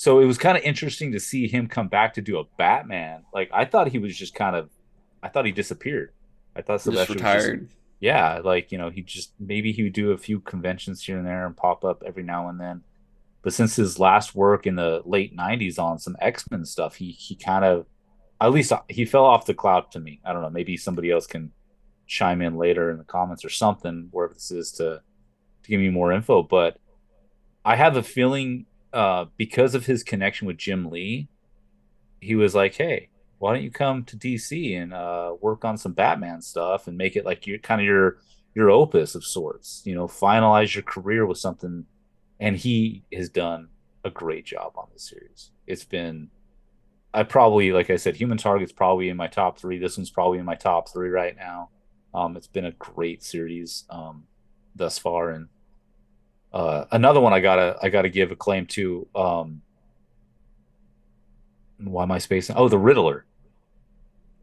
So 0.00 0.20
it 0.20 0.24
was 0.24 0.38
kind 0.38 0.56
of 0.56 0.64
interesting 0.64 1.12
to 1.12 1.20
see 1.20 1.46
him 1.46 1.68
come 1.68 1.88
back 1.88 2.14
to 2.14 2.22
do 2.22 2.38
a 2.38 2.44
Batman. 2.56 3.24
Like 3.34 3.50
I 3.52 3.66
thought 3.66 3.88
he 3.88 3.98
was 3.98 4.16
just 4.16 4.34
kind 4.34 4.56
of, 4.56 4.70
I 5.22 5.28
thought 5.28 5.44
he 5.44 5.52
disappeared. 5.52 6.12
I 6.56 6.62
thought 6.62 6.82
Just 6.82 6.86
Silvestri 6.86 6.98
was 7.00 7.10
retired. 7.10 7.68
yeah, 8.00 8.38
like 8.42 8.72
you 8.72 8.78
know 8.78 8.88
he 8.88 9.02
just 9.02 9.34
maybe 9.38 9.72
he 9.72 9.82
would 9.82 9.92
do 9.92 10.12
a 10.12 10.16
few 10.16 10.40
conventions 10.40 11.04
here 11.04 11.18
and 11.18 11.26
there 11.26 11.44
and 11.44 11.54
pop 11.54 11.84
up 11.84 12.02
every 12.06 12.22
now 12.22 12.48
and 12.48 12.58
then. 12.58 12.80
But 13.42 13.52
since 13.52 13.76
his 13.76 13.98
last 13.98 14.34
work 14.34 14.66
in 14.66 14.76
the 14.76 15.02
late 15.04 15.36
'90s 15.36 15.78
on 15.78 15.98
some 15.98 16.16
X 16.18 16.50
Men 16.50 16.64
stuff, 16.64 16.94
he 16.94 17.10
he 17.10 17.34
kind 17.34 17.66
of, 17.66 17.84
at 18.40 18.52
least 18.52 18.72
he 18.88 19.04
fell 19.04 19.26
off 19.26 19.44
the 19.44 19.52
cloud 19.52 19.90
to 19.90 20.00
me. 20.00 20.22
I 20.24 20.32
don't 20.32 20.40
know. 20.40 20.48
Maybe 20.48 20.78
somebody 20.78 21.10
else 21.10 21.26
can 21.26 21.52
chime 22.06 22.40
in 22.40 22.56
later 22.56 22.90
in 22.90 22.96
the 22.96 23.04
comments 23.04 23.44
or 23.44 23.50
something 23.50 24.08
wherever 24.12 24.32
this 24.32 24.50
is 24.50 24.72
to 24.78 25.02
to 25.62 25.68
give 25.68 25.78
me 25.78 25.90
more 25.90 26.10
info. 26.10 26.42
But 26.42 26.78
I 27.66 27.76
have 27.76 27.98
a 27.98 28.02
feeling 28.02 28.64
uh, 28.92 29.26
because 29.36 29.74
of 29.74 29.86
his 29.86 30.02
connection 30.02 30.46
with 30.46 30.58
Jim 30.58 30.90
Lee, 30.90 31.28
he 32.20 32.34
was 32.34 32.54
like, 32.54 32.74
"Hey, 32.74 33.08
why 33.38 33.54
don't 33.54 33.62
you 33.62 33.70
come 33.70 34.04
to 34.04 34.16
DC 34.16 34.76
and 34.80 34.92
uh, 34.92 35.34
work 35.40 35.64
on 35.64 35.78
some 35.78 35.92
Batman 35.92 36.42
stuff 36.42 36.86
and 36.86 36.96
make 36.96 37.16
it 37.16 37.24
like 37.24 37.46
your 37.46 37.58
kind 37.58 37.80
of 37.80 37.86
your 37.86 38.18
your 38.54 38.70
opus 38.70 39.14
of 39.14 39.24
sorts? 39.24 39.82
You 39.84 39.94
know, 39.94 40.06
finalize 40.06 40.74
your 40.74 40.82
career 40.82 41.26
with 41.26 41.38
something." 41.38 41.86
And 42.42 42.56
he 42.56 43.04
has 43.12 43.28
done 43.28 43.68
a 44.04 44.10
great 44.10 44.46
job 44.46 44.72
on 44.76 44.88
this 44.92 45.08
series. 45.08 45.50
It's 45.66 45.84
been, 45.84 46.30
I 47.12 47.22
probably, 47.22 47.72
like 47.72 47.90
I 47.90 47.96
said, 47.96 48.16
Human 48.16 48.38
Target's 48.38 48.72
probably 48.72 49.08
in 49.08 49.16
my 49.16 49.26
top 49.26 49.58
three. 49.58 49.78
This 49.78 49.96
one's 49.96 50.10
probably 50.10 50.38
in 50.38 50.44
my 50.44 50.54
top 50.54 50.88
three 50.88 51.10
right 51.10 51.36
now. 51.36 51.70
Um, 52.14 52.36
it's 52.36 52.46
been 52.46 52.64
a 52.64 52.72
great 52.72 53.22
series 53.22 53.84
um, 53.90 54.24
thus 54.74 54.98
far, 54.98 55.30
and 55.30 55.48
uh, 56.52 56.84
another 56.90 57.20
one 57.20 57.32
I 57.32 57.40
gotta 57.40 57.76
I 57.82 57.88
gotta 57.88 58.08
give 58.08 58.30
a 58.30 58.36
claim 58.36 58.66
to. 58.66 59.06
Um, 59.14 59.62
why 61.78 62.02
am 62.02 62.12
I 62.12 62.18
spacing? 62.18 62.56
Oh, 62.56 62.68
the 62.68 62.78
Riddler 62.78 63.24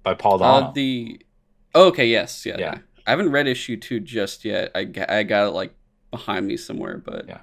by 0.04 0.14
Paul 0.14 0.40
Dano. 0.40 0.68
Uh, 0.68 0.72
the 0.72 1.22
oh, 1.76 1.88
okay, 1.88 2.08
yes, 2.08 2.46
yeah, 2.46 2.58
Yeah. 2.58 2.78
I 3.06 3.12
haven't 3.12 3.32
read 3.32 3.48
issue 3.48 3.78
two 3.78 4.00
just 4.00 4.44
yet. 4.46 4.72
I 4.76 4.88
I 5.08 5.24
got 5.24 5.48
it 5.48 5.52
like 5.52 5.74
behind 6.12 6.48
me 6.48 6.58
somewhere, 6.58 6.98
but 6.98 7.28
Yeah. 7.28 7.40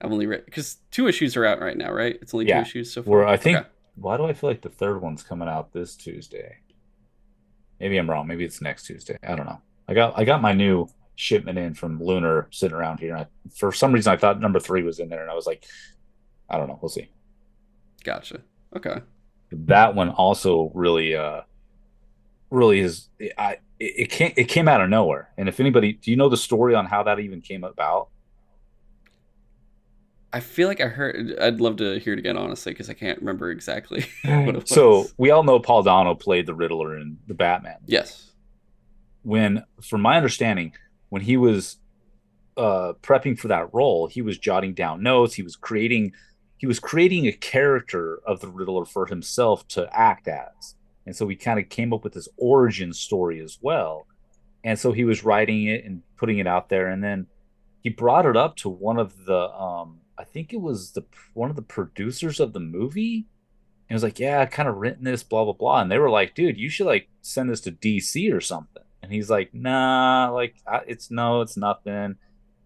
I've 0.00 0.12
only 0.12 0.26
read 0.26 0.44
because 0.44 0.76
two 0.90 1.08
issues 1.08 1.36
are 1.36 1.44
out 1.44 1.60
right 1.60 1.76
now, 1.76 1.92
right? 1.92 2.18
It's 2.20 2.34
only 2.34 2.46
Yeah. 2.46 2.58
two 2.58 2.62
issues 2.68 2.92
so 2.92 3.02
far. 3.02 3.10
Where 3.18 3.26
I 3.26 3.36
think, 3.36 3.58
Okay. 3.58 3.68
why 3.96 4.16
do 4.16 4.24
I 4.26 4.32
feel 4.32 4.50
like 4.50 4.62
the 4.62 4.68
third 4.68 5.00
one's 5.00 5.22
coming 5.22 5.48
out 5.48 5.72
this 5.72 5.96
Tuesday? 5.96 6.58
Maybe 7.80 7.96
I'm 7.96 8.08
wrong. 8.10 8.26
Maybe 8.26 8.44
it's 8.44 8.60
next 8.60 8.84
Tuesday. 8.86 9.16
I 9.22 9.34
don't 9.34 9.46
know. 9.46 9.60
I 9.88 9.94
got 9.94 10.18
I 10.18 10.24
got 10.24 10.42
my 10.42 10.52
new 10.52 10.88
shipment 11.18 11.58
in 11.58 11.74
from 11.74 12.00
Lunar 12.00 12.46
sitting 12.52 12.76
around 12.76 13.00
here. 13.00 13.12
And 13.16 13.22
I, 13.22 13.26
for 13.52 13.72
some 13.72 13.92
reason, 13.92 14.12
I 14.12 14.16
thought 14.16 14.40
number 14.40 14.60
three 14.60 14.84
was 14.84 15.00
in 15.00 15.08
there, 15.08 15.20
and 15.20 15.30
I 15.30 15.34
was 15.34 15.46
like, 15.46 15.66
I 16.48 16.56
don't 16.56 16.68
know. 16.68 16.78
We'll 16.80 16.88
see. 16.88 17.10
Gotcha. 18.04 18.40
Okay. 18.76 19.00
That 19.50 19.96
one 19.96 20.10
also 20.10 20.70
really, 20.74 21.16
uh 21.16 21.42
really 22.50 22.78
is. 22.78 23.08
I 23.36 23.58
it, 23.80 24.10
came 24.10 24.32
it 24.36 24.44
came 24.44 24.68
out 24.68 24.80
of 24.80 24.88
nowhere. 24.90 25.30
And 25.36 25.48
if 25.48 25.58
anybody, 25.58 25.94
do 25.94 26.12
you 26.12 26.16
know 26.16 26.28
the 26.28 26.36
story 26.36 26.76
on 26.76 26.86
how 26.86 27.02
that 27.02 27.18
even 27.18 27.40
came 27.40 27.64
about? 27.64 28.08
I 30.32 30.38
feel 30.40 30.68
like 30.68 30.80
I 30.80 30.86
heard. 30.86 31.36
I'd 31.40 31.60
love 31.60 31.78
to 31.78 31.98
hear 31.98 32.12
it 32.12 32.18
again, 32.20 32.36
honestly, 32.36 32.72
because 32.72 32.88
I 32.88 32.94
can't 32.94 33.18
remember 33.18 33.50
exactly 33.50 34.06
what 34.24 34.48
it 34.50 34.54
was. 34.54 34.70
So 34.70 35.06
we 35.16 35.32
all 35.32 35.42
know 35.42 35.58
Paul 35.58 35.82
Dano 35.82 36.14
played 36.14 36.46
the 36.46 36.54
Riddler 36.54 36.96
in 36.96 37.18
the 37.26 37.34
Batman. 37.34 37.78
yes. 37.86 38.30
when 39.22 39.64
from 39.82 40.00
my 40.02 40.16
understanding 40.16 40.74
when 41.08 41.22
he 41.22 41.36
was 41.36 41.78
uh 42.56 42.92
prepping 43.02 43.38
for 43.38 43.48
that 43.48 43.72
role 43.72 44.08
he 44.08 44.22
was 44.22 44.38
jotting 44.38 44.74
down 44.74 45.02
notes. 45.02 45.34
He 45.34 45.42
was 45.42 45.56
creating 45.56 46.12
he 46.58 46.66
was 46.66 46.80
creating 46.80 47.26
a 47.26 47.32
character 47.32 48.20
of 48.26 48.40
the 48.40 48.48
riddler 48.48 48.84
for 48.84 49.06
himself 49.06 49.66
to 49.68 49.88
act 49.96 50.26
as. 50.26 50.74
And 51.06 51.14
so 51.14 51.28
he 51.28 51.36
kind 51.36 51.58
of 51.60 51.68
came 51.68 51.92
up 51.92 52.02
with 52.02 52.14
this 52.14 52.28
origin 52.36 52.92
story 52.92 53.40
as 53.40 53.58
well. 53.62 54.06
And 54.64 54.78
so 54.78 54.92
he 54.92 55.04
was 55.04 55.24
writing 55.24 55.66
it 55.66 55.84
and 55.84 56.02
putting 56.16 56.38
it 56.38 56.48
out 56.48 56.68
there. 56.68 56.88
And 56.88 57.02
then 57.02 57.28
he 57.82 57.90
brought 57.90 58.26
it 58.26 58.36
up 58.36 58.56
to 58.56 58.68
one 58.68 58.98
of 58.98 59.24
the 59.24 59.50
um 59.50 60.00
i 60.18 60.24
think 60.24 60.52
it 60.52 60.60
was 60.60 60.92
the 60.92 61.04
one 61.34 61.48
of 61.48 61.56
the 61.56 61.62
producers 61.62 62.40
of 62.40 62.52
the 62.52 62.60
movie. 62.60 63.26
And 63.88 63.94
was 63.94 64.02
like, 64.02 64.18
"Yeah, 64.18 64.42
I 64.42 64.46
kind 64.46 64.68
of 64.68 64.76
written 64.76 65.04
this, 65.04 65.22
blah 65.22 65.44
blah 65.44 65.54
blah," 65.54 65.80
and 65.80 65.90
they 65.90 65.98
were 65.98 66.10
like, 66.10 66.34
"Dude, 66.34 66.58
you 66.58 66.68
should 66.68 66.84
like 66.84 67.08
send 67.22 67.48
this 67.48 67.62
to 67.62 67.72
DC 67.72 68.30
or 68.30 68.40
something." 68.40 68.82
And 69.02 69.12
he's 69.12 69.30
like, 69.30 69.54
"Nah, 69.54 70.30
like 70.32 70.56
it's 70.86 71.10
no, 71.10 71.40
it's 71.40 71.56
nothing." 71.56 72.16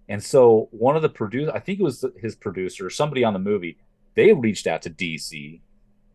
And 0.08 0.22
so 0.22 0.68
one 0.72 0.96
of 0.96 1.02
the 1.02 1.08
producer, 1.08 1.52
I 1.54 1.60
think 1.60 1.80
it 1.80 1.82
was 1.82 2.04
his 2.18 2.34
producer, 2.34 2.90
somebody 2.90 3.24
on 3.24 3.32
the 3.32 3.38
movie, 3.38 3.78
they 4.14 4.32
reached 4.32 4.66
out 4.66 4.82
to 4.82 4.90
DC 4.90 5.60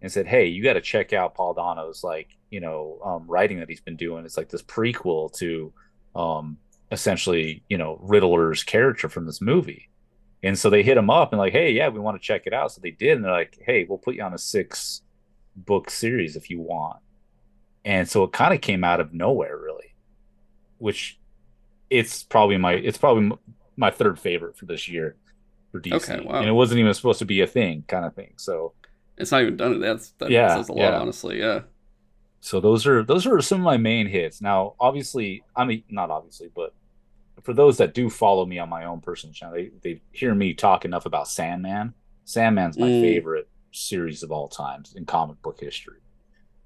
and 0.02 0.12
said, 0.12 0.28
"Hey, 0.28 0.48
you 0.48 0.64
got 0.64 0.74
to 0.74 0.82
check 0.82 1.14
out 1.14 1.36
Paul 1.36 1.54
Dano's 1.54 2.04
like 2.04 2.36
you 2.50 2.60
know 2.60 3.00
um, 3.04 3.26
writing 3.28 3.60
that 3.60 3.70
he's 3.70 3.82
been 3.82 3.96
doing. 3.96 4.26
It's 4.26 4.38
like 4.38 4.50
this 4.50 4.64
prequel 4.64 5.32
to 5.38 5.74
um, 6.16 6.58
essentially 6.92 7.64
you 7.70 7.78
know 7.78 8.00
Riddler's 8.02 8.64
character 8.64 9.10
from 9.10 9.26
this 9.26 9.42
movie." 9.42 9.90
And 10.44 10.58
so 10.58 10.70
they 10.70 10.84
hit 10.84 10.98
him 10.98 11.10
up 11.10 11.34
and 11.34 11.40
like, 11.40 11.54
hey, 11.54 11.72
yeah, 11.72 11.90
we 11.90 12.00
want 12.00 12.22
to 12.22 12.26
check 12.26 12.44
it 12.46 12.54
out. 12.54 12.72
So 12.72 12.80
they 12.82 12.92
did, 12.92 13.16
and 13.16 13.26
they're 13.26 13.32
like, 13.32 13.58
hey, 13.66 13.86
we'll 13.88 13.98
put 13.98 14.16
you 14.16 14.24
on 14.24 14.34
a 14.34 14.38
six 14.38 15.02
book 15.56 15.90
series 15.90 16.36
if 16.36 16.50
you 16.50 16.60
want. 16.60 16.98
And 17.84 18.08
so 18.08 18.24
it 18.24 18.34
kind 18.34 18.54
of 18.54 18.62
came 18.62 18.84
out 18.84 19.00
of 19.00 19.14
nowhere, 19.14 19.58
really. 19.58 19.87
Which 20.78 21.20
it's 21.90 22.24
probably 22.24 22.58
my 22.58 22.74
it's 22.74 22.98
probably 22.98 23.32
my 23.78 23.92
third 23.92 24.20
favorite 24.20 24.58
for 24.58 24.66
this 24.66 24.88
year 24.88 25.16
for 25.72 25.80
DC. 25.82 25.94
Okay, 25.94 26.20
wow. 26.26 26.40
And 26.40 26.48
it 26.50 26.54
wasn't 26.54 26.80
even 26.80 26.94
supposed 26.94 27.20
to 27.20 27.26
be 27.26 27.42
a 27.42 27.48
thing, 27.48 27.84
kind 27.88 28.06
of 28.06 28.14
thing. 28.16 28.34
So 28.38 28.74
It's 29.18 29.32
not 29.32 29.42
even 29.42 29.58
done. 29.58 29.80
That's 29.80 30.12
that 30.20 30.30
Yeah, 30.32 30.56
says 30.56 30.70
a 30.70 30.74
lot, 30.74 30.94
yeah. 30.94 31.00
honestly. 31.00 31.40
Yeah. 31.40 31.62
so 32.40 32.60
those 32.60 32.86
are 32.88 33.04
those 33.04 33.26
are 33.28 33.42
some 33.42 33.60
of 33.62 33.66
my 33.66 33.78
main 33.78 34.08
hits. 34.08 34.42
Now, 34.42 34.76
obviously, 34.80 35.44
I 35.56 35.66
mean 35.66 35.84
not 35.90 36.12
obviously, 36.12 36.50
but 36.56 36.74
for 37.44 37.54
those 37.54 37.78
that 37.78 37.94
do 37.94 38.10
follow 38.10 38.46
me 38.46 38.60
on 38.60 38.70
my 38.70 38.86
own 38.86 39.00
personal 39.02 39.34
channel, 39.34 39.56
they, 39.56 39.72
they 39.84 40.02
hear 40.12 40.34
me 40.36 40.54
talk 40.54 40.86
enough 40.86 41.06
about 41.06 41.28
Sandman. 41.28 41.94
Sandman's 42.26 42.78
my 42.78 42.88
Mm. 42.88 43.02
favorite 43.02 43.48
series 43.72 44.24
of 44.24 44.32
all 44.32 44.48
times 44.48 44.94
in 44.96 45.06
comic 45.06 45.42
book 45.42 45.60
history. 45.60 46.00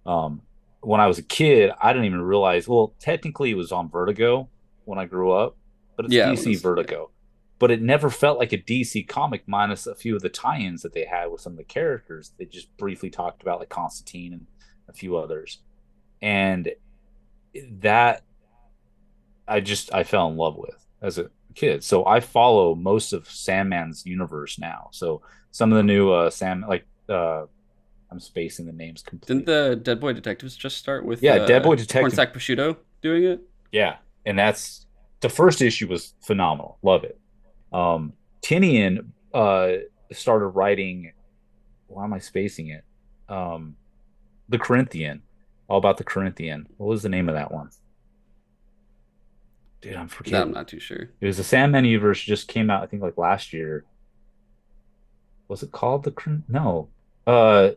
Um, 0.05 0.41
when 0.81 0.99
I 0.99 1.07
was 1.07 1.17
a 1.17 1.23
kid, 1.23 1.71
I 1.79 1.93
didn't 1.93 2.05
even 2.05 2.21
realize. 2.21 2.67
Well, 2.67 2.93
technically, 2.99 3.51
it 3.51 3.55
was 3.55 3.71
on 3.71 3.89
Vertigo 3.89 4.49
when 4.85 4.99
I 4.99 5.05
grew 5.05 5.31
up, 5.31 5.57
but 5.95 6.05
it's 6.05 6.13
Yeah, 6.13 6.31
it 6.31 6.39
DC 6.39 6.47
was, 6.47 6.61
Vertigo. 6.61 7.11
But 7.59 7.69
it 7.71 7.81
never 7.81 8.09
felt 8.09 8.39
like 8.39 8.53
a 8.53 8.57
DC 8.57 9.07
comic, 9.07 9.43
minus 9.47 9.85
a 9.85 9.93
few 9.93 10.15
of 10.15 10.23
the 10.23 10.29
tie-ins 10.29 10.81
that 10.81 10.93
they 10.93 11.05
had 11.05 11.27
with 11.27 11.41
some 11.41 11.53
of 11.53 11.57
the 11.57 11.63
characters. 11.63 12.31
They 12.37 12.45
just 12.45 12.75
briefly 12.77 13.11
talked 13.11 13.43
about, 13.43 13.59
like 13.59 13.69
Constantine 13.69 14.33
and 14.33 14.47
a 14.89 14.93
few 14.93 15.15
others, 15.17 15.59
and 16.21 16.71
that 17.79 18.23
I 19.47 19.59
just 19.59 19.93
I 19.93 20.03
fell 20.03 20.29
in 20.29 20.37
love 20.37 20.55
with 20.57 20.85
as 21.01 21.17
a 21.17 21.29
kid. 21.53 21.83
So 21.83 22.05
I 22.05 22.19
follow 22.19 22.73
most 22.73 23.13
of 23.13 23.29
Sandman's 23.29 24.05
universe 24.05 24.57
now. 24.57 24.87
So 24.91 25.21
some 25.51 25.71
of 25.71 25.77
the 25.77 25.83
new 25.83 26.11
uh 26.11 26.29
Sam 26.29 26.65
like 26.67 26.85
uh 27.09 27.45
I'm 28.11 28.19
spacing 28.19 28.65
the 28.65 28.73
names 28.73 29.01
completely. 29.01 29.45
Didn't 29.45 29.45
the 29.47 29.75
Dead 29.77 29.99
Boy 30.01 30.13
Detectives 30.13 30.55
just 30.57 30.77
start 30.77 31.05
with 31.05 31.23
Yeah, 31.23 31.35
uh, 31.35 31.47
Dead 31.47 31.63
Boy 31.63 31.75
Detective. 31.75 32.11
Pornsak 32.13 32.33
Pichetshote 32.33 32.77
doing 33.01 33.23
it? 33.23 33.41
Yeah, 33.71 33.97
and 34.25 34.37
that's 34.37 34.85
the 35.21 35.29
first 35.29 35.61
issue 35.61 35.87
was 35.87 36.13
phenomenal. 36.21 36.77
Love 36.83 37.03
it. 37.05 37.17
Um 37.71 38.13
Tynion 38.41 39.07
uh 39.33 39.73
started 40.11 40.47
writing 40.47 41.13
why 41.87 42.03
am 42.03 42.13
I 42.13 42.19
spacing 42.19 42.67
it? 42.69 42.83
Um 43.29 43.77
The 44.49 44.57
Corinthian. 44.59 45.21
All 45.69 45.77
about 45.77 45.95
the 45.97 46.03
Corinthian. 46.03 46.67
What 46.77 46.87
was 46.87 47.01
the 47.03 47.07
name 47.09 47.29
of 47.29 47.35
that 47.35 47.51
one? 47.53 47.69
Dude, 49.81 49.95
I'm 49.95 50.01
No, 50.03 50.07
forgetting. 50.09 50.41
I'm 50.41 50.51
not 50.51 50.67
too 50.67 50.79
sure. 50.79 51.11
It 51.21 51.25
was 51.25 51.37
the 51.37 51.43
Sandman 51.45 51.85
universe 51.85 52.21
just 52.21 52.47
came 52.49 52.69
out, 52.69 52.83
I 52.83 52.87
think, 52.87 53.01
like 53.01 53.17
last 53.17 53.53
year. 53.53 53.85
Was 55.47 55.63
it 55.63 55.71
called 55.71 56.03
the 56.03 56.11
Crim- 56.11 56.43
No. 56.49 56.89
Uh 57.25 57.71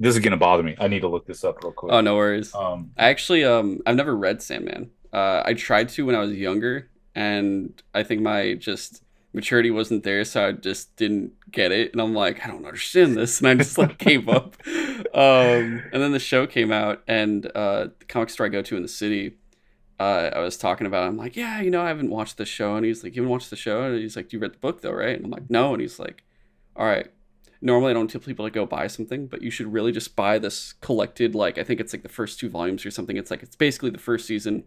this 0.00 0.16
is 0.16 0.20
gonna 0.20 0.36
bother 0.36 0.62
me. 0.62 0.74
I 0.80 0.88
need 0.88 1.00
to 1.00 1.08
look 1.08 1.26
this 1.26 1.44
up 1.44 1.62
real 1.62 1.72
quick. 1.72 1.92
Oh, 1.92 2.00
no 2.00 2.16
worries. 2.16 2.54
Um 2.54 2.90
I 2.98 3.08
actually 3.08 3.44
um 3.44 3.80
I've 3.86 3.96
never 3.96 4.16
read 4.16 4.42
Sandman. 4.42 4.90
Uh 5.12 5.42
I 5.44 5.54
tried 5.54 5.90
to 5.90 6.06
when 6.06 6.14
I 6.16 6.20
was 6.20 6.32
younger 6.32 6.90
and 7.14 7.80
I 7.94 8.02
think 8.02 8.22
my 8.22 8.54
just 8.54 9.04
maturity 9.32 9.70
wasn't 9.70 10.02
there 10.02 10.24
so 10.24 10.48
I 10.48 10.52
just 10.52 10.96
didn't 10.96 11.32
get 11.52 11.70
it 11.70 11.92
and 11.92 12.00
I'm 12.00 12.14
like 12.14 12.44
I 12.44 12.48
don't 12.48 12.64
understand 12.64 13.16
this 13.16 13.38
and 13.38 13.48
I 13.48 13.54
just 13.54 13.78
like 13.78 13.98
gave 14.08 14.28
up. 14.28 14.56
Um 15.14 15.84
and 15.92 16.02
then 16.02 16.12
the 16.12 16.18
show 16.18 16.46
came 16.46 16.72
out 16.72 17.02
and 17.06 17.46
uh 17.54 17.88
the 17.98 18.06
comic 18.08 18.30
store 18.30 18.46
I 18.46 18.48
go 18.48 18.62
to 18.62 18.76
in 18.76 18.82
the 18.82 18.88
city 18.88 19.36
uh, 20.00 20.30
I 20.34 20.38
was 20.38 20.56
talking 20.56 20.86
about 20.86 21.04
it. 21.04 21.08
I'm 21.08 21.18
like, 21.18 21.36
yeah, 21.36 21.60
you 21.60 21.70
know, 21.70 21.82
I 21.82 21.88
haven't 21.88 22.08
watched 22.08 22.38
the 22.38 22.46
show. 22.46 22.74
And 22.74 22.86
he's 22.86 23.04
like, 23.04 23.14
you 23.14 23.20
haven't 23.20 23.32
watched 23.32 23.50
the 23.50 23.56
show? 23.56 23.82
And 23.82 23.98
he's 23.98 24.16
like, 24.16 24.32
you 24.32 24.38
read 24.38 24.54
the 24.54 24.58
book 24.58 24.80
though, 24.80 24.92
right? 24.92 25.14
And 25.14 25.26
I'm 25.26 25.30
like, 25.30 25.50
no. 25.50 25.74
And 25.74 25.82
he's 25.82 25.98
like, 25.98 26.22
all 26.74 26.86
right. 26.86 27.12
Normally, 27.62 27.90
I 27.90 27.94
don't 27.94 28.08
tell 28.08 28.20
people 28.20 28.46
to 28.46 28.50
go 28.50 28.64
buy 28.64 28.86
something, 28.86 29.26
but 29.26 29.42
you 29.42 29.50
should 29.50 29.72
really 29.72 29.92
just 29.92 30.16
buy 30.16 30.38
this 30.38 30.72
collected. 30.80 31.34
Like, 31.34 31.58
I 31.58 31.62
think 31.64 31.78
it's 31.80 31.92
like 31.92 32.02
the 32.02 32.08
first 32.08 32.40
two 32.40 32.48
volumes 32.48 32.86
or 32.86 32.90
something. 32.90 33.16
It's 33.18 33.30
like 33.30 33.42
it's 33.42 33.56
basically 33.56 33.90
the 33.90 33.98
first 33.98 34.26
season. 34.26 34.64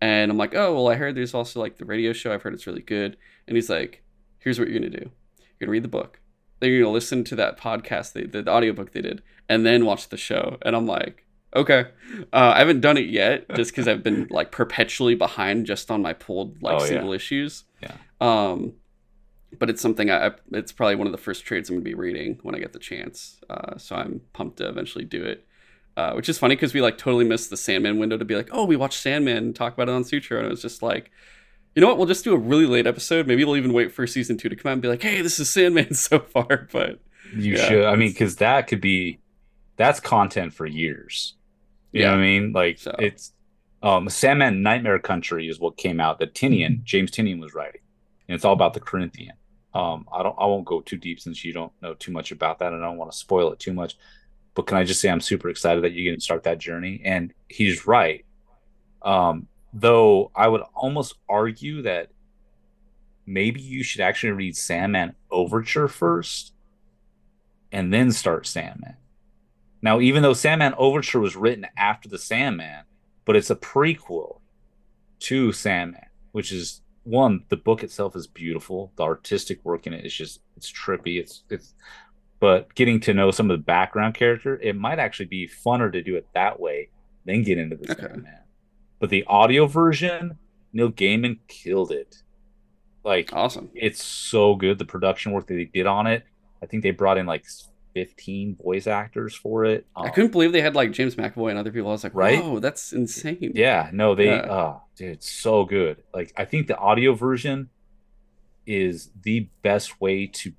And 0.00 0.30
I'm 0.32 0.36
like, 0.36 0.54
oh 0.54 0.74
well, 0.74 0.88
I 0.88 0.96
heard 0.96 1.14
there's 1.14 1.34
also 1.34 1.60
like 1.60 1.78
the 1.78 1.84
radio 1.84 2.12
show. 2.12 2.32
I've 2.32 2.42
heard 2.42 2.52
it's 2.54 2.66
really 2.66 2.82
good. 2.82 3.16
And 3.46 3.56
he's 3.56 3.70
like, 3.70 4.02
here's 4.40 4.58
what 4.58 4.68
you're 4.68 4.78
gonna 4.78 4.90
do. 4.90 5.10
You're 5.38 5.66
gonna 5.66 5.70
read 5.72 5.84
the 5.84 5.88
book. 5.88 6.20
Then 6.58 6.70
you're 6.70 6.80
gonna 6.82 6.92
listen 6.92 7.22
to 7.24 7.36
that 7.36 7.58
podcast, 7.58 8.12
they, 8.12 8.24
the, 8.24 8.42
the 8.42 8.50
audiobook 8.50 8.90
they 8.92 9.00
did, 9.02 9.22
and 9.48 9.64
then 9.64 9.84
watch 9.84 10.08
the 10.08 10.16
show. 10.16 10.58
And 10.62 10.74
I'm 10.74 10.86
like, 10.86 11.24
okay. 11.54 11.86
Uh, 12.32 12.52
I 12.54 12.58
haven't 12.58 12.80
done 12.80 12.96
it 12.96 13.06
yet, 13.08 13.46
just 13.54 13.70
because 13.70 13.86
I've 13.86 14.02
been 14.02 14.26
like 14.30 14.50
perpetually 14.50 15.14
behind 15.14 15.66
just 15.66 15.88
on 15.90 16.02
my 16.02 16.12
pulled 16.12 16.60
like 16.62 16.80
Oh, 16.80 16.82
yeah. 16.82 16.88
single 16.88 17.12
issues. 17.12 17.62
Yeah. 17.80 17.94
Um, 18.20 18.72
but 19.58 19.70
it's 19.70 19.80
something 19.82 20.10
I, 20.10 20.32
it's 20.52 20.72
probably 20.72 20.96
one 20.96 21.06
of 21.06 21.12
the 21.12 21.18
first 21.18 21.44
trades 21.44 21.68
I'm 21.70 21.76
gonna 21.76 21.84
be 21.84 21.94
reading 21.94 22.38
when 22.42 22.54
I 22.54 22.58
get 22.58 22.72
the 22.72 22.78
chance. 22.78 23.40
Uh, 23.48 23.76
so 23.78 23.96
I'm 23.96 24.20
pumped 24.32 24.58
to 24.58 24.68
eventually 24.68 25.04
do 25.04 25.22
it. 25.24 25.46
Uh, 25.96 26.12
which 26.14 26.28
is 26.28 26.38
funny 26.38 26.56
because 26.56 26.74
we 26.74 26.80
like 26.80 26.98
totally 26.98 27.24
missed 27.24 27.50
the 27.50 27.56
Sandman 27.56 27.98
window 27.98 28.16
to 28.18 28.24
be 28.24 28.34
like, 28.34 28.48
oh, 28.50 28.64
we 28.64 28.74
watched 28.74 29.00
Sandman 29.00 29.36
and 29.36 29.54
talk 29.56 29.74
about 29.74 29.88
it 29.88 29.92
on 29.92 30.02
Sutro, 30.02 30.38
and 30.38 30.46
it 30.46 30.50
was 30.50 30.60
just 30.62 30.82
like, 30.82 31.10
You 31.76 31.80
know 31.82 31.86
what? 31.88 31.98
We'll 31.98 32.06
just 32.08 32.24
do 32.24 32.34
a 32.34 32.38
really 32.38 32.66
late 32.66 32.86
episode. 32.86 33.26
Maybe 33.28 33.44
we'll 33.44 33.56
even 33.56 33.72
wait 33.72 33.92
for 33.92 34.06
season 34.06 34.36
two 34.36 34.48
to 34.48 34.56
come 34.56 34.70
out 34.70 34.72
and 34.74 34.82
be 34.82 34.88
like, 34.88 35.02
"Hey, 35.02 35.20
this 35.22 35.38
is 35.38 35.48
Sandman 35.50 35.94
so 36.08 36.18
far." 36.20 36.68
But 36.72 36.98
You 37.34 37.54
Yeah, 37.56 37.68
should. 37.68 37.84
I 37.86 37.94
mean, 37.96 38.10
because 38.10 38.36
that 38.36 38.66
could 38.66 38.80
be 38.80 39.20
that's 39.76 40.00
content 40.00 40.52
for 40.52 40.66
years. 40.66 41.34
You 41.92 42.02
know 42.02 42.06
Yeah. 42.06 42.10
what 42.12 42.18
I 42.18 42.22
mean? 42.22 42.52
Like 42.52 42.78
So- 42.78 42.94
it's 42.98 43.32
um 43.82 44.08
Sandman 44.08 44.62
Nightmare 44.62 44.98
Country 44.98 45.48
is 45.48 45.60
what 45.60 45.76
came 45.76 46.00
out 46.00 46.18
that 46.18 46.34
Tynion, 46.34 46.82
James 46.84 47.10
Tynion 47.12 47.40
was 47.40 47.54
writing. 47.54 47.80
And 48.28 48.34
it's 48.34 48.44
all 48.44 48.52
about 48.54 48.74
the 48.74 48.80
Corinthian. 48.80 49.34
Um 49.74 50.06
I 50.12 50.22
don't 50.22 50.36
I 50.38 50.46
won't 50.46 50.64
go 50.64 50.80
too 50.80 50.96
deep 50.96 51.20
since 51.20 51.44
you 51.44 51.52
don't 51.52 51.72
know 51.82 51.94
too 51.94 52.12
much 52.12 52.32
about 52.32 52.58
that 52.60 52.72
and 52.72 52.82
I 52.82 52.86
don't 52.86 52.96
want 52.96 53.10
to 53.10 53.18
spoil 53.18 53.52
it 53.52 53.58
too 53.58 53.72
much. 53.72 53.96
But 54.54 54.66
can 54.66 54.76
I 54.76 54.84
just 54.84 55.00
say 55.00 55.10
I'm 55.10 55.20
super 55.20 55.48
excited 55.48 55.82
that 55.84 55.92
you're 55.92 56.12
gonna 56.12 56.20
start 56.20 56.44
that 56.44 56.58
journey? 56.58 57.02
And 57.04 57.34
he's 57.48 57.86
right. 57.86 58.24
Um, 59.02 59.48
though 59.72 60.30
I 60.34 60.48
would 60.48 60.62
almost 60.74 61.16
argue 61.28 61.82
that 61.82 62.10
maybe 63.26 63.60
you 63.60 63.82
should 63.82 64.00
actually 64.00 64.32
read 64.32 64.56
Sandman 64.56 65.14
Overture 65.30 65.88
first 65.88 66.52
and 67.72 67.92
then 67.92 68.12
start 68.12 68.46
Sandman. 68.46 68.96
Now, 69.82 70.00
even 70.00 70.22
though 70.22 70.32
Sandman 70.32 70.74
Overture 70.78 71.20
was 71.20 71.36
written 71.36 71.66
after 71.76 72.08
the 72.08 72.18
Sandman, 72.18 72.84
but 73.24 73.36
it's 73.36 73.50
a 73.50 73.56
prequel 73.56 74.40
to 75.20 75.52
Sandman, 75.52 76.06
which 76.32 76.52
is 76.52 76.82
one, 77.04 77.44
the 77.48 77.56
book 77.56 77.82
itself 77.82 78.16
is 78.16 78.26
beautiful. 78.26 78.92
The 78.96 79.02
artistic 79.04 79.64
work 79.64 79.86
in 79.86 79.92
it 79.92 80.04
is 80.04 80.14
just 80.14 80.40
it's 80.56 80.70
trippy. 80.72 81.20
It's 81.20 81.44
it's 81.50 81.74
but 82.40 82.74
getting 82.74 83.00
to 83.00 83.14
know 83.14 83.30
some 83.30 83.50
of 83.50 83.56
the 83.58 83.62
background 83.62 84.14
character, 84.14 84.58
it 84.60 84.76
might 84.76 84.98
actually 84.98 85.26
be 85.26 85.48
funner 85.48 85.90
to 85.92 86.02
do 86.02 86.16
it 86.16 86.26
that 86.34 86.58
way 86.58 86.88
than 87.24 87.42
get 87.42 87.58
into 87.58 87.76
the 87.76 87.92
Okay. 87.92 88.02
Sandman. 88.02 88.38
But 88.98 89.10
the 89.10 89.24
audio 89.26 89.66
version, 89.66 90.38
Neil 90.72 90.90
Gaiman 90.90 91.38
killed 91.48 91.92
it. 91.92 92.22
Like 93.04 93.30
awesome. 93.32 93.70
it's 93.74 94.02
so 94.02 94.54
good. 94.54 94.78
The 94.78 94.84
production 94.86 95.32
work 95.32 95.46
that 95.46 95.54
they 95.54 95.66
did 95.66 95.86
on 95.86 96.06
it. 96.06 96.24
I 96.62 96.66
think 96.66 96.82
they 96.82 96.90
brought 96.90 97.18
in 97.18 97.26
like 97.26 97.44
15 97.94 98.56
voice 98.56 98.86
actors 98.86 99.34
for 99.34 99.64
it. 99.64 99.86
I 99.96 100.08
Um, 100.08 100.12
couldn't 100.14 100.32
believe 100.32 100.52
they 100.52 100.60
had 100.60 100.74
like 100.74 100.90
James 100.92 101.14
McAvoy 101.16 101.50
and 101.50 101.58
other 101.58 101.70
people. 101.72 101.88
I 101.88 101.92
was 101.92 102.04
like, 102.04 102.14
Right? 102.14 102.42
"Whoa, 102.42 102.58
that's 102.58 102.92
insane!" 102.92 103.52
Yeah, 103.54 103.90
no, 103.92 104.14
they 104.14 104.26
Yeah. 104.26 104.46
oh 104.50 104.82
dude, 104.96 105.10
it's 105.12 105.30
so 105.30 105.64
good. 105.64 106.02
Like 106.12 106.32
I 106.36 106.44
think 106.44 106.66
the 106.66 106.76
audio 106.76 107.14
version 107.14 107.70
is 108.66 109.10
the 109.22 109.48
best 109.62 110.00
way 110.00 110.26
to 110.26 110.52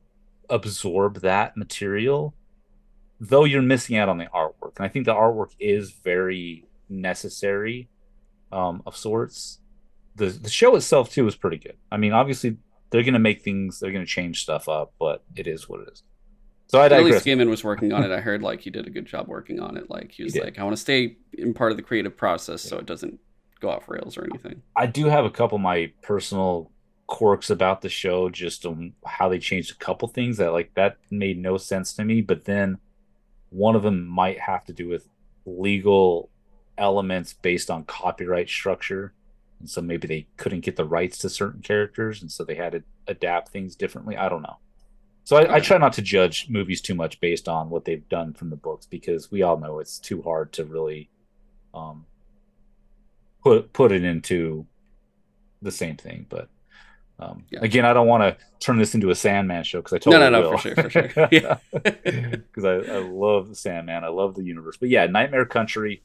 absorb 0.49 1.21
that 1.21 1.57
material, 1.57 2.33
though 3.19 3.43
you're 3.45 3.61
missing 3.61 3.97
out 3.97 4.09
on 4.09 4.17
the 4.17 4.27
artwork. 4.27 4.77
And 4.77 4.85
I 4.85 4.87
think 4.89 5.05
the 5.05 5.13
artwork 5.13 5.51
is 5.59 5.91
very 5.91 6.65
necessary 6.89 7.89
um 8.51 8.81
of 8.85 8.95
sorts. 8.95 9.59
The 10.15 10.27
the 10.27 10.49
show 10.49 10.75
itself 10.75 11.09
too 11.11 11.27
is 11.27 11.35
pretty 11.35 11.57
good. 11.57 11.77
I 11.91 11.97
mean, 11.97 12.13
obviously 12.13 12.57
they're 12.91 13.03
gonna 13.03 13.19
make 13.19 13.41
things, 13.41 13.79
they're 13.79 13.91
gonna 13.91 14.05
change 14.05 14.41
stuff 14.43 14.69
up, 14.69 14.93
but 14.99 15.23
it 15.35 15.47
is 15.47 15.67
what 15.67 15.81
it 15.81 15.89
is. 15.91 16.03
So 16.67 16.79
I 16.79 16.85
At 16.85 16.89
digress. 16.89 17.13
least 17.13 17.25
Gaiman 17.25 17.49
was 17.49 17.63
working 17.63 17.93
on 17.93 18.03
it. 18.03 18.11
I 18.11 18.19
heard 18.19 18.41
like 18.41 18.61
he 18.61 18.69
did 18.69 18.87
a 18.87 18.89
good 18.89 19.05
job 19.05 19.27
working 19.27 19.59
on 19.59 19.77
it. 19.77 19.89
Like 19.89 20.11
he 20.11 20.23
was 20.23 20.33
did. 20.33 20.43
like, 20.43 20.57
"I 20.59 20.63
want 20.63 20.75
to 20.75 20.81
stay 20.81 21.17
in 21.33 21.53
part 21.53 21.71
of 21.71 21.77
the 21.77 21.83
creative 21.83 22.17
process, 22.17 22.61
so 22.61 22.77
it 22.77 22.85
doesn't 22.85 23.19
go 23.59 23.69
off 23.69 23.87
rails 23.87 24.17
or 24.17 24.23
anything." 24.23 24.61
I 24.75 24.87
do 24.87 25.05
have 25.05 25.25
a 25.25 25.29
couple 25.29 25.57
of 25.57 25.61
my 25.61 25.91
personal 26.01 26.71
quirks 27.07 27.51
about 27.51 27.81
the 27.81 27.89
show, 27.89 28.29
just 28.29 28.65
on 28.65 28.93
how 29.05 29.29
they 29.29 29.37
changed 29.37 29.71
a 29.71 29.75
couple 29.75 30.07
things 30.07 30.37
that 30.37 30.51
like 30.53 30.73
that 30.73 30.97
made 31.11 31.37
no 31.37 31.57
sense 31.57 31.93
to 31.93 32.03
me. 32.03 32.21
But 32.21 32.45
then 32.45 32.79
one 33.49 33.75
of 33.75 33.83
them 33.83 34.07
might 34.07 34.39
have 34.39 34.65
to 34.65 34.73
do 34.73 34.87
with 34.87 35.07
legal 35.45 36.29
elements 36.79 37.31
based 37.33 37.69
on 37.69 37.83
copyright 37.85 38.49
structure, 38.49 39.13
and 39.59 39.69
so 39.69 39.81
maybe 39.81 40.07
they 40.07 40.27
couldn't 40.37 40.61
get 40.61 40.77
the 40.77 40.85
rights 40.85 41.19
to 41.19 41.29
certain 41.29 41.61
characters, 41.61 42.23
and 42.23 42.31
so 42.31 42.43
they 42.43 42.55
had 42.55 42.71
to 42.71 42.83
adapt 43.07 43.49
things 43.49 43.75
differently. 43.75 44.17
I 44.17 44.29
don't 44.29 44.41
know. 44.41 44.57
So 45.25 45.37
I, 45.37 45.55
I 45.55 45.59
try 45.59 45.77
not 45.79 45.91
to 45.93 46.01
judge 46.03 46.47
movies 46.49 46.81
too 46.81 46.93
much 46.95 47.19
based 47.19 47.49
on 47.49 47.69
what 47.71 47.83
they've 47.83 48.07
done 48.09 48.31
from 48.33 48.49
the 48.51 48.55
books 48.55 48.85
because 48.85 49.31
we 49.31 49.41
all 49.41 49.57
know 49.57 49.79
it's 49.79 49.97
too 49.99 50.21
hard 50.21 50.53
to 50.53 50.65
really 50.65 51.09
um, 51.73 52.05
put 53.43 53.73
put 53.73 53.91
it 53.91 54.03
into 54.03 54.65
the 55.63 55.71
same 55.71 55.97
thing. 55.97 56.27
But 56.29 56.47
um, 57.19 57.43
Yeah. 57.49 57.59
again, 57.63 57.85
I 57.85 57.93
don't 57.93 58.07
want 58.07 58.21
to 58.21 58.45
turn 58.59 58.77
this 58.77 58.93
into 58.93 59.09
a 59.09 59.15
Sandman 59.15 59.63
show 59.63 59.79
because 59.79 59.93
I 59.93 59.97
told 59.97 60.13
No, 60.13 60.19
no, 60.19 60.29
no, 60.29 60.41
will. 60.41 60.57
for 60.57 60.57
sure, 60.59 60.75
for 60.75 60.89
sure. 60.91 61.09
Yeah. 61.31 61.57
because 61.73 62.63
I, 62.65 62.73
I 62.75 62.97
love 62.99 63.49
the 63.49 63.55
Sandman. 63.55 64.03
I 64.03 64.09
love 64.09 64.35
the 64.35 64.43
universe. 64.43 64.77
But 64.77 64.89
yeah, 64.89 65.07
Nightmare 65.07 65.45
Country 65.45 66.03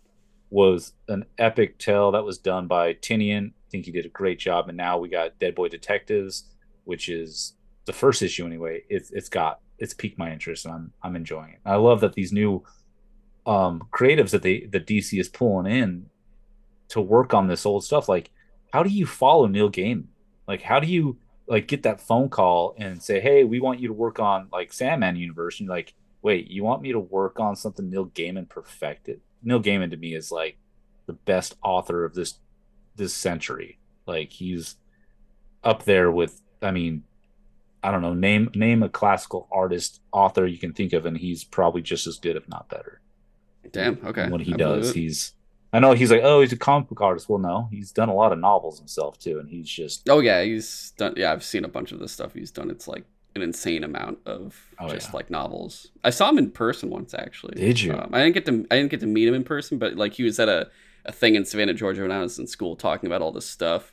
was 0.48 0.94
an 1.08 1.26
epic 1.38 1.78
tale 1.78 2.10
that 2.12 2.24
was 2.24 2.38
done 2.38 2.66
by 2.68 2.94
Tynion. 2.94 3.48
I 3.50 3.70
think 3.70 3.84
he 3.84 3.92
did 3.92 4.06
a 4.06 4.08
great 4.08 4.38
job. 4.38 4.68
And 4.68 4.76
now 4.78 4.98
we 4.98 5.08
got 5.10 5.38
Dead 5.38 5.54
Boy 5.54 5.68
Detectives, 5.68 6.44
which 6.84 7.08
is 7.10 7.52
the 7.86 7.92
first 7.92 8.22
issue 8.22 8.46
anyway. 8.46 8.82
It's 8.88 9.10
it's 9.10 9.28
got 9.28 9.60
it's 9.78 9.94
piqued 9.94 10.18
my 10.18 10.32
interest, 10.32 10.64
and 10.64 10.74
I'm 10.74 10.92
I'm 11.02 11.16
enjoying 11.16 11.50
it. 11.50 11.60
I 11.64 11.76
love 11.76 12.00
that 12.00 12.14
these 12.14 12.32
new 12.32 12.64
um 13.46 13.82
creatives 13.92 14.30
that 14.30 14.42
they 14.42 14.66
that 14.66 14.86
DC 14.86 15.18
is 15.18 15.28
pulling 15.28 15.72
in 15.72 16.06
to 16.88 17.00
work 17.00 17.32
on 17.34 17.46
this 17.46 17.64
old 17.64 17.84
stuff. 17.84 18.08
Like, 18.08 18.30
how 18.72 18.82
do 18.82 18.90
you 18.90 19.06
follow 19.06 19.46
Neil 19.46 19.70
Gaiman? 19.70 20.06
Like, 20.46 20.62
how 20.62 20.80
do 20.80 20.86
you 20.86 21.18
like 21.46 21.66
get 21.66 21.82
that 21.82 22.00
phone 22.00 22.28
call 22.28 22.74
and 22.78 23.02
say, 23.02 23.20
"Hey, 23.20 23.44
we 23.44 23.60
want 23.60 23.80
you 23.80 23.88
to 23.88 23.94
work 23.94 24.18
on 24.18 24.48
like 24.52 24.72
Sandman 24.72 25.16
universe," 25.16 25.58
and 25.58 25.66
you're 25.66 25.76
like, 25.76 25.94
"Wait, 26.22 26.48
you 26.50 26.62
want 26.62 26.82
me 26.82 26.92
to 26.92 27.00
work 27.00 27.40
on 27.40 27.56
something 27.56 27.90
Neil 27.90 28.06
Gaiman 28.06 28.48
perfected?" 28.48 29.20
Neil 29.42 29.62
Gaiman 29.62 29.90
to 29.90 29.96
me 29.96 30.14
is 30.14 30.30
like 30.30 30.58
the 31.06 31.12
best 31.12 31.56
author 31.62 32.04
of 32.04 32.14
this 32.14 32.38
this 32.96 33.14
century. 33.14 33.78
Like 34.06 34.30
he's 34.32 34.76
up 35.64 35.84
there 35.84 36.10
with, 36.10 36.40
I 36.62 36.70
mean, 36.70 37.04
I 37.82 37.90
don't 37.90 38.02
know, 38.02 38.14
name 38.14 38.50
name 38.54 38.82
a 38.82 38.88
classical 38.88 39.48
artist 39.50 40.00
author 40.12 40.46
you 40.46 40.58
can 40.58 40.72
think 40.72 40.92
of, 40.92 41.06
and 41.06 41.16
he's 41.16 41.44
probably 41.44 41.82
just 41.82 42.06
as 42.06 42.18
good, 42.18 42.36
if 42.36 42.48
not 42.48 42.68
better. 42.68 43.00
Damn. 43.72 44.04
Okay. 44.04 44.28
What 44.28 44.40
he 44.42 44.54
I 44.54 44.56
does, 44.56 44.92
he's. 44.94 45.34
I 45.72 45.78
know 45.78 45.92
he's 45.92 46.10
like, 46.10 46.22
oh, 46.24 46.40
he's 46.40 46.52
a 46.52 46.56
comic 46.56 46.88
book 46.88 47.00
artist. 47.00 47.28
Well, 47.28 47.38
no, 47.38 47.68
he's 47.70 47.92
done 47.92 48.08
a 48.08 48.14
lot 48.14 48.32
of 48.32 48.38
novels 48.40 48.78
himself 48.78 49.18
too, 49.18 49.38
and 49.38 49.48
he's 49.48 49.68
just 49.68 50.08
Oh 50.08 50.20
yeah, 50.20 50.42
he's 50.42 50.92
done. 50.96 51.14
Yeah, 51.16 51.32
I've 51.32 51.44
seen 51.44 51.64
a 51.64 51.68
bunch 51.68 51.92
of 51.92 52.00
the 52.00 52.08
stuff 52.08 52.34
he's 52.34 52.50
done. 52.50 52.70
It's 52.70 52.88
like 52.88 53.04
an 53.36 53.42
insane 53.42 53.84
amount 53.84 54.18
of 54.26 54.58
Oh, 54.80 54.88
just 54.88 55.10
yeah. 55.10 55.16
like 55.16 55.30
novels. 55.30 55.92
I 56.02 56.10
saw 56.10 56.28
him 56.28 56.38
in 56.38 56.50
person 56.50 56.90
once 56.90 57.14
actually. 57.14 57.54
Did 57.54 57.80
you? 57.80 57.92
Um, 57.92 58.10
I 58.12 58.18
didn't 58.24 58.34
get 58.34 58.46
to. 58.46 58.66
I 58.70 58.76
didn't 58.76 58.90
get 58.90 59.00
to 59.00 59.06
meet 59.06 59.28
him 59.28 59.34
in 59.34 59.44
person, 59.44 59.78
but 59.78 59.94
like 59.94 60.14
he 60.14 60.24
was 60.24 60.40
at 60.40 60.48
a 60.48 60.68
a 61.04 61.12
thing 61.12 61.34
in 61.36 61.44
Savannah, 61.44 61.72
Georgia, 61.74 62.02
when 62.02 62.12
I 62.12 62.20
was 62.20 62.38
in 62.38 62.46
school, 62.46 62.74
talking 62.76 63.06
about 63.06 63.22
all 63.22 63.32
this 63.32 63.46
stuff. 63.46 63.92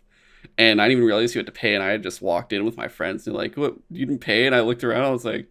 And 0.57 0.81
I 0.81 0.85
didn't 0.85 0.97
even 0.97 1.07
realize 1.07 1.35
you 1.35 1.39
had 1.39 1.45
to 1.47 1.51
pay. 1.51 1.75
And 1.75 1.83
I 1.83 1.89
had 1.89 2.03
just 2.03 2.21
walked 2.21 2.53
in 2.53 2.65
with 2.65 2.77
my 2.77 2.87
friends 2.87 3.27
and 3.27 3.35
like, 3.35 3.55
"What? 3.55 3.75
You 3.89 4.05
didn't 4.05 4.21
pay?" 4.21 4.45
And 4.45 4.55
I 4.55 4.61
looked 4.61 4.83
around. 4.83 5.05
I 5.05 5.11
was 5.11 5.25
like, 5.25 5.49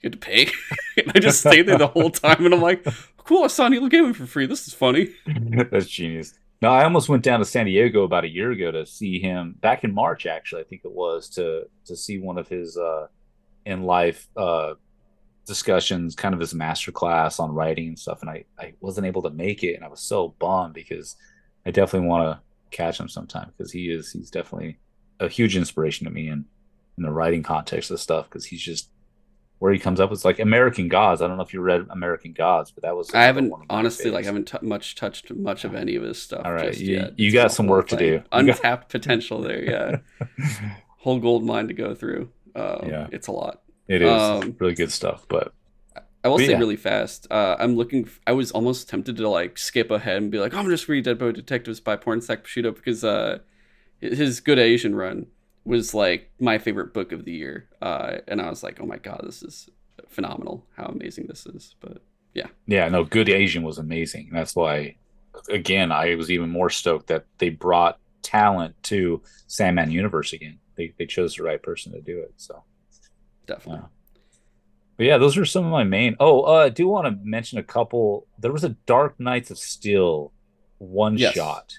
"You 0.00 0.10
had 0.10 0.12
to 0.12 0.18
pay?" 0.18 0.48
and 0.96 1.12
I 1.14 1.18
just 1.18 1.40
stayed 1.40 1.66
there 1.66 1.78
the 1.78 1.88
whole 1.88 2.10
time. 2.10 2.44
And 2.44 2.54
I'm 2.54 2.62
like, 2.62 2.86
"Cool, 3.18 3.44
I 3.44 3.48
saw 3.48 3.68
Neil 3.68 3.88
Gaiman 3.88 4.14
for 4.14 4.26
free. 4.26 4.46
This 4.46 4.66
is 4.66 4.74
funny." 4.74 5.10
That's 5.70 5.86
genius. 5.86 6.34
No, 6.62 6.70
I 6.70 6.84
almost 6.84 7.08
went 7.08 7.22
down 7.22 7.40
to 7.40 7.44
San 7.44 7.66
Diego 7.66 8.04
about 8.04 8.24
a 8.24 8.28
year 8.30 8.50
ago 8.50 8.70
to 8.70 8.86
see 8.86 9.18
him 9.18 9.54
back 9.60 9.84
in 9.84 9.92
March. 9.92 10.24
Actually, 10.24 10.62
I 10.62 10.64
think 10.64 10.82
it 10.84 10.92
was 10.92 11.28
to 11.30 11.64
to 11.86 11.96
see 11.96 12.18
one 12.18 12.38
of 12.38 12.48
his 12.48 12.76
uh, 12.76 13.08
in 13.66 13.82
life 13.82 14.28
uh, 14.36 14.74
discussions, 15.46 16.14
kind 16.14 16.34
of 16.34 16.40
his 16.40 16.54
master 16.54 16.92
class 16.92 17.38
on 17.38 17.52
writing 17.52 17.88
and 17.88 17.98
stuff. 17.98 18.22
And 18.22 18.30
I 18.30 18.44
I 18.58 18.74
wasn't 18.80 19.06
able 19.06 19.22
to 19.22 19.30
make 19.30 19.62
it, 19.62 19.74
and 19.74 19.84
I 19.84 19.88
was 19.88 20.00
so 20.00 20.34
bummed 20.38 20.74
because 20.74 21.16
I 21.66 21.70
definitely 21.70 22.08
want 22.08 22.24
to 22.30 22.43
catch 22.74 22.98
him 23.00 23.08
sometime 23.08 23.52
because 23.56 23.72
he 23.72 23.90
is 23.90 24.12
he's 24.12 24.30
definitely 24.30 24.78
a 25.20 25.28
huge 25.28 25.56
inspiration 25.56 26.04
to 26.06 26.10
me 26.12 26.28
in 26.28 26.44
in 26.98 27.02
the 27.04 27.10
writing 27.10 27.42
context 27.42 27.90
of 27.90 28.00
stuff 28.00 28.28
because 28.28 28.44
he's 28.44 28.60
just 28.62 28.90
where 29.60 29.72
he 29.72 29.78
comes 29.78 30.00
up 30.00 30.10
with 30.10 30.24
like 30.24 30.38
American 30.40 30.88
Gods. 30.88 31.22
I 31.22 31.26
don't 31.28 31.36
know 31.36 31.42
if 31.42 31.54
you 31.54 31.60
read 31.60 31.86
American 31.90 32.32
Gods, 32.32 32.70
but 32.72 32.82
that 32.82 32.94
was 32.96 33.14
I 33.14 33.22
haven't 33.24 33.52
honestly 33.70 34.10
like 34.10 34.24
faves. 34.24 34.26
haven't 34.26 34.48
t- 34.48 34.58
much 34.62 34.94
touched 34.94 35.32
much 35.32 35.64
of 35.64 35.74
any 35.74 35.94
of 35.96 36.02
his 36.02 36.20
stuff. 36.20 36.42
All 36.44 36.52
right, 36.52 36.70
just 36.72 36.80
you- 36.80 36.96
yet. 36.96 37.18
you 37.18 37.26
It's 37.28 37.34
got 37.34 37.52
some 37.52 37.66
work 37.68 37.88
to 37.88 37.96
do. 37.96 38.22
Untapped 38.32 38.90
potential 38.90 39.40
there. 39.40 39.62
Yeah, 39.64 39.96
whole 40.98 41.18
gold 41.20 41.44
mine 41.44 41.68
to 41.68 41.74
go 41.74 41.94
through. 41.94 42.28
Um, 42.54 42.88
Yeah. 42.88 43.06
it's 43.12 43.26
a 43.28 43.32
lot. 43.32 43.62
It 43.88 44.02
is 44.02 44.08
Um, 44.10 44.56
really 44.58 44.74
good 44.74 44.90
stuff, 44.92 45.26
but 45.28 45.52
I 46.24 46.28
will 46.28 46.38
But 46.38 46.46
say 46.46 46.52
yeah. 46.52 46.58
really 46.58 46.76
fast. 46.76 47.26
Uh, 47.30 47.54
I'm 47.58 47.76
looking. 47.76 48.08
I 48.26 48.32
was 48.32 48.50
almost 48.50 48.88
tempted 48.88 49.18
to 49.18 49.28
like 49.28 49.58
skip 49.58 49.90
ahead 49.90 50.16
and 50.16 50.30
be 50.30 50.38
like, 50.38 50.54
I'm 50.54 50.68
just 50.70 50.88
read 50.88 51.04
Dead 51.04 51.18
Boy 51.18 51.32
Detectives 51.32 51.80
by 51.80 51.96
Pornsak 51.96 52.44
Pichetshote 52.44 52.76
because 52.76 53.04
uh, 53.04 53.40
his 54.00 54.40
Good 54.40 54.58
Asian 54.58 54.94
run 54.94 55.26
was 55.66 55.92
like 55.92 56.30
my 56.40 56.56
favorite 56.58 56.94
book 56.94 57.12
of 57.12 57.26
the 57.26 57.32
year. 57.32 57.68
Uh, 57.82 58.18
and 58.26 58.40
I 58.40 58.48
was 58.48 58.62
like, 58.62 58.80
oh 58.80 58.86
my 58.86 58.96
god, 58.96 59.20
this 59.24 59.42
is 59.42 59.68
phenomenal. 60.08 60.64
How 60.76 60.86
amazing 60.86 61.26
this 61.26 61.44
is. 61.44 61.74
But 61.80 62.02
yeah, 62.32 62.48
yeah, 62.66 62.88
no, 62.88 63.04
Good 63.04 63.28
Asian 63.28 63.62
was 63.62 63.76
amazing. 63.76 64.30
That's 64.32 64.56
why, 64.56 64.96
again, 65.50 65.92
I 65.92 66.14
was 66.14 66.30
even 66.30 66.48
more 66.48 66.70
stoked 66.70 67.08
that 67.08 67.26
they 67.36 67.50
brought 67.50 67.98
talent 68.22 68.82
to 68.84 69.20
Sandman 69.46 69.90
Universe 69.90 70.32
again. 70.32 70.58
They 70.76 70.94
they 70.98 71.04
chose 71.04 71.36
the 71.36 71.42
right 71.42 71.62
person 71.62 71.92
to 71.92 72.00
do 72.00 72.18
it. 72.20 72.32
So, 72.38 72.64
definitely. 73.46 73.82
Yeah. 73.82 73.88
But 74.96 75.06
yeah, 75.06 75.18
those 75.18 75.36
are 75.36 75.44
some 75.44 75.64
of 75.64 75.70
my 75.70 75.84
main. 75.84 76.16
Oh, 76.20 76.42
uh, 76.42 76.64
I 76.64 76.68
do 76.68 76.86
want 76.88 77.06
to 77.06 77.24
mention 77.24 77.58
a 77.58 77.62
couple. 77.62 78.26
There 78.38 78.52
was 78.52 78.64
a 78.64 78.70
Dark 78.86 79.18
Knights 79.20 79.50
of 79.50 79.58
Steel 79.58 80.32
one 80.78 81.16
Yes. 81.18 81.34
shot. 81.34 81.74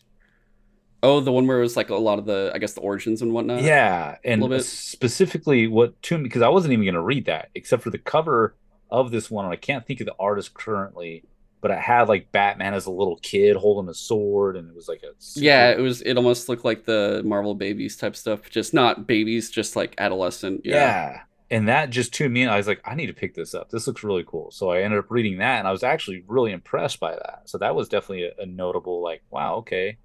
Oh, 1.03 1.19
the 1.19 1.31
one 1.31 1.45
where 1.45 1.59
it 1.59 1.61
was 1.61 1.77
like 1.77 1.89
a 1.89 1.95
lot 1.95 2.17
of 2.17 2.25
the, 2.25 2.51
I 2.55 2.57
guess, 2.57 2.73
the 2.73 2.81
origins 2.81 3.21
and 3.21 3.31
whatnot. 3.31 3.61
Yeah, 3.61 4.17
and 4.23 4.41
specifically 4.63 5.67
what 5.67 6.01
to 6.03 6.17
because 6.17 6.41
I 6.41 6.49
wasn't 6.49 6.73
even 6.73 6.85
going 6.85 6.95
to 6.95 7.01
read 7.01 7.25
that 7.25 7.49
except 7.55 7.83
for 7.83 7.89
the 7.91 7.97
cover 7.99 8.55
of 8.89 9.11
this 9.11 9.29
one, 9.29 9.45
and 9.45 9.51
I 9.53 9.57
can't 9.57 9.85
think 9.85 9.99
of 9.99 10.07
the 10.07 10.15
artist 10.19 10.53
currently, 10.55 11.23
but 11.61 11.69
it 11.71 11.77
had 11.77 12.07
like 12.07 12.31
Batman 12.31 12.73
as 12.73 12.85
a 12.87 12.91
little 12.91 13.17
kid 13.17 13.55
holding 13.55 13.89
a 13.89 13.93
sword, 13.93 14.55
and 14.57 14.67
it 14.69 14.75
was 14.75 14.87
like 14.87 15.03
a 15.03 15.11
super- 15.19 15.43
Yeah, 15.45 15.69
it 15.71 15.79
was. 15.79 16.01
It 16.01 16.17
almost 16.17 16.49
looked 16.49 16.65
like 16.65 16.85
the 16.85 17.21
Marvel 17.23 17.53
babies 17.53 17.97
type 17.97 18.15
stuff, 18.15 18.49
just 18.49 18.73
not 18.73 19.05
babies, 19.05 19.51
just 19.51 19.75
like 19.75 19.93
adolescent. 19.99 20.61
yeah. 20.63 20.73
Yeah, 20.73 21.19
And 21.51 21.67
that 21.67 21.91
just 21.91 22.13
to 22.15 22.27
me, 22.27 22.47
I 22.47 22.57
was 22.57 22.67
like, 22.67 22.81
I 22.85 22.95
need 22.95 23.05
to 23.07 23.13
pick 23.13 23.35
this 23.35 23.53
up. 23.53 23.69
This 23.69 23.85
looks 23.85 24.03
really 24.03 24.23
cool. 24.25 24.49
So 24.51 24.71
I 24.71 24.81
ended 24.81 24.97
up 24.99 25.11
reading 25.11 25.37
that, 25.37 25.59
and 25.59 25.67
I 25.67 25.71
was 25.71 25.83
actually 25.83 26.23
really 26.27 26.51
impressed 26.51 26.99
by 26.99 27.11
that. 27.11 27.41
So 27.45 27.59
that 27.59 27.75
was 27.75 27.87
definitely 27.87 28.23
a, 28.25 28.31
a 28.41 28.45
notable, 28.47 29.01
like, 29.03 29.21
wow, 29.29 29.55
okay. 29.57 29.97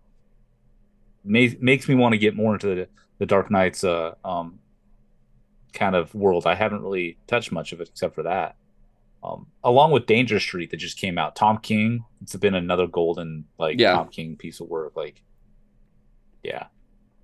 Ma- 1.25 1.57
makes 1.61 1.89
me 1.89 1.95
want 1.95 2.13
to 2.13 2.19
get 2.19 2.37
more 2.37 2.53
into 2.55 2.75
the, 2.75 2.89
the 3.19 3.27
Dark 3.27 3.51
Knight's 3.51 3.85
uh, 3.85 4.15
um, 4.25 4.59
kind 5.73 5.95
of 5.97 6.15
world. 6.15 6.47
I 6.47 6.55
haven't 6.55 6.83
really 6.83 7.17
touched 7.27 7.53
much 7.53 7.73
of 7.73 7.81
it 7.81 7.89
except 7.89 8.15
for 8.15 8.25
that. 8.25 8.57
Um, 9.23 9.47
along 9.65 9.93
with 9.93 10.07
Danger 10.07 10.41
Street 10.41 10.71
that 10.71 10.79
just 10.79 10.99
came 10.99 11.19
out, 11.19 11.37
Tom 11.37 11.59
King. 11.59 12.05
It's 12.23 12.37
been 12.37 12.55
another 12.55 12.87
golden 12.87 13.45
like 13.59 13.79
Yeah. 13.79 13.93
Tom 13.93 14.09
King 14.09 14.37
piece 14.37 14.61
of 14.61 14.69
work. 14.69 14.97
Like, 14.97 15.23
yeah, 16.43 16.67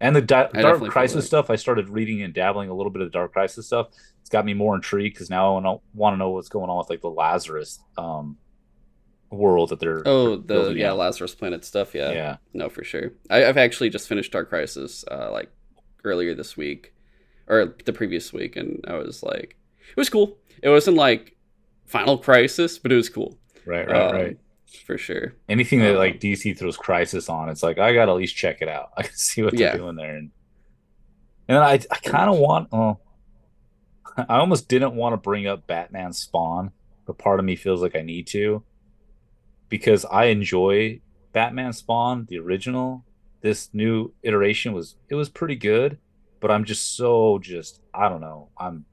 and 0.00 0.14
the 0.14 0.20
Di- 0.22 0.48
Dark 0.52 0.82
Crisis 0.88 1.26
stuff. 1.26 1.50
I 1.50 1.56
started 1.56 1.88
reading 1.88 2.22
and 2.22 2.32
dabbling 2.34 2.68
a 2.68 2.74
little 2.74 2.90
bit 2.90 3.02
of 3.02 3.08
the 3.08 3.12
Dark 3.18 3.32
Crisis 3.32 3.66
stuff. 3.66 3.88
It's 4.20 4.30
got 4.30 4.44
me 4.44 4.54
more 4.54 4.74
intrigued 4.74 5.14
because 5.14 5.30
now 5.30 5.56
I 5.56 5.78
want 5.94 6.14
to 6.14 6.16
know 6.18 6.30
what's 6.30 6.48
going 6.48 6.68
on 6.68 6.78
with 6.78 6.90
like 6.90 7.00
the 7.00 7.10
Lazarus 7.10 7.78
um, 7.96 8.36
world 9.30 9.68
that 9.70 9.80
they're 9.80 10.02
Oh, 10.06 10.36
they're 10.36 10.64
the 10.66 10.74
yeah 10.74 10.90
out. 10.90 10.98
Lazarus 10.98 11.34
Planet 11.34 11.64
stuff. 11.64 11.94
Yeah, 11.94 12.10
yeah 12.12 12.36
no, 12.52 12.68
for 12.68 12.84
sure. 12.84 13.12
I, 13.30 13.46
I've 13.46 13.56
actually 13.56 13.90
just 13.90 14.08
finished 14.08 14.32
Dark 14.32 14.48
Crisis, 14.48 15.04
uh, 15.10 15.30
like 15.32 15.50
earlier 16.04 16.34
this 16.34 16.56
week, 16.56 16.92
or 17.48 17.74
the 17.84 17.92
previous 17.92 18.32
week, 18.32 18.56
and 18.56 18.84
I 18.88 18.94
was 18.94 19.22
like, 19.22 19.56
it 19.90 19.96
was 19.96 20.10
cool. 20.10 20.36
It 20.62 20.68
wasn't 20.70 20.96
like 20.96 21.36
Final 21.86 22.18
Crisis, 22.18 22.78
but 22.78 22.90
it 22.92 22.96
was 22.96 23.08
cool. 23.08 23.38
right 23.64 23.88
right 23.88 24.02
Um, 24.02 24.12
right. 24.14 24.38
For 24.66 24.98
sure. 24.98 25.34
Anything 25.48 25.80
that 25.80 25.92
um, 25.92 25.96
like 25.96 26.20
DC 26.20 26.58
throws 26.58 26.76
Crisis 26.76 27.28
on, 27.28 27.48
it's 27.48 27.62
like 27.62 27.78
I 27.78 27.92
gotta 27.92 28.12
at 28.12 28.18
least 28.18 28.36
check 28.36 28.58
it 28.60 28.68
out. 28.68 28.90
I 28.96 29.02
can 29.02 29.14
see 29.14 29.42
what 29.42 29.56
they're 29.56 29.76
doing 29.76 29.96
there, 29.96 30.16
and 30.16 30.30
and 31.48 31.58
I 31.58 31.74
I 31.74 31.96
kind 32.02 32.30
of 32.30 32.38
want. 32.38 32.68
Oh, 32.72 32.98
I 34.16 34.38
almost 34.38 34.68
didn't 34.68 34.94
want 34.94 35.12
to 35.12 35.18
bring 35.18 35.46
up 35.46 35.66
Batman 35.66 36.12
Spawn, 36.12 36.72
but 37.06 37.18
part 37.18 37.38
of 37.38 37.46
me 37.46 37.56
feels 37.56 37.82
like 37.82 37.96
I 37.96 38.02
need 38.02 38.26
to 38.28 38.62
because 39.68 40.04
I 40.04 40.26
enjoy 40.26 41.00
Batman 41.32 41.72
Spawn, 41.72 42.26
the 42.28 42.38
original. 42.38 43.04
This 43.42 43.68
new 43.72 44.12
iteration 44.22 44.72
was 44.72 44.96
it 45.08 45.14
was 45.14 45.28
pretty 45.28 45.56
good, 45.56 45.98
but 46.40 46.50
I'm 46.50 46.64
just 46.64 46.96
so 46.96 47.38
just 47.38 47.80
I 47.94 48.08
don't 48.08 48.20
know. 48.20 48.48
I'm 48.58 48.86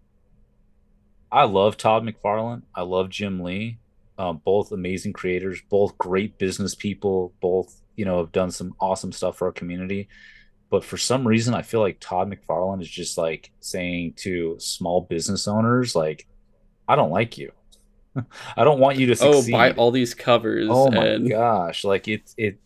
I 1.32 1.46
love 1.46 1.78
Todd 1.78 2.04
McFarlane. 2.04 2.64
I 2.76 2.84
love 2.84 3.10
Jim 3.10 3.42
Lee. 3.42 3.80
Um, 4.18 4.42
both 4.46 4.72
amazing 4.72 5.14
creators, 5.14 5.62
both 5.70 5.98
great 5.98 6.38
business 6.38 6.76
people, 6.76 7.34
both 7.42 7.82
you 7.96 8.06
know 8.06 8.20
have 8.20 8.32
done 8.32 8.52
some 8.52 8.76
awesome 8.80 9.12
stuff 9.12 9.38
for 9.38 9.48
our 9.48 9.54
community. 9.54 10.08
But 10.70 10.84
for 10.84 10.98
some 10.98 11.28
reason, 11.28 11.54
I 11.54 11.62
feel 11.62 11.82
like 11.82 12.00
Todd 12.00 12.32
McFarlane 12.32 12.82
is 12.82 12.90
just 12.90 13.18
like 13.18 13.52
saying 13.60 14.14
to 14.18 14.56
small 14.60 15.02
business 15.02 15.48
owners, 15.48 15.96
like, 15.96 16.28
"I 16.88 16.96
don't 16.96 17.12
like 17.12 17.38
you. 17.38 17.52
I 18.58 18.64
don't 18.64 18.80
want 18.80 18.98
you 18.98 19.08
to 19.08 19.16
succeed. 19.16 19.54
Oh, 19.54 19.58
buy 19.58 19.72
all 19.72 19.92
these 19.92 20.14
covers. 20.14 20.68
Oh 20.72 20.92
my 20.92 21.06
and 21.06 21.30
gosh! 21.30 21.84
Like 21.84 22.08
it's 22.08 22.34
it. 22.38 22.60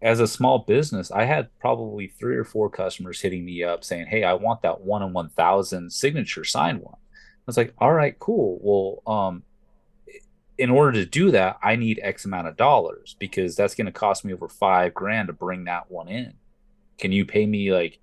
As 0.00 0.18
a 0.18 0.26
small 0.26 0.60
business, 0.60 1.12
I 1.12 1.24
had 1.24 1.48
probably 1.60 2.08
three 2.08 2.36
or 2.36 2.44
four 2.44 2.68
customers 2.68 3.20
hitting 3.20 3.44
me 3.44 3.62
up 3.62 3.84
saying, 3.84 4.06
"Hey, 4.06 4.24
I 4.24 4.34
want 4.34 4.62
that 4.62 4.80
one 4.80 5.02
in 5.02 5.12
one 5.12 5.28
thousand 5.30 5.92
signature 5.92 6.44
signed 6.44 6.80
one." 6.80 6.96
I 6.96 7.44
was 7.46 7.56
like, 7.56 7.72
"All 7.78 7.92
right, 7.92 8.18
cool. 8.18 8.58
Well, 8.62 9.16
um, 9.16 9.42
in 10.62 10.70
order 10.70 10.92
to 10.92 11.04
do 11.04 11.32
that, 11.32 11.58
I 11.60 11.74
need 11.74 11.98
X 12.04 12.24
amount 12.24 12.46
of 12.46 12.56
dollars 12.56 13.16
because 13.18 13.56
that's 13.56 13.74
going 13.74 13.86
to 13.86 13.92
cost 13.92 14.24
me 14.24 14.32
over 14.32 14.48
five 14.48 14.94
grand 14.94 15.26
to 15.26 15.32
bring 15.32 15.64
that 15.64 15.90
one 15.90 16.06
in. 16.06 16.34
Can 16.98 17.10
you 17.10 17.24
pay 17.26 17.46
me 17.46 17.72
like, 17.72 17.98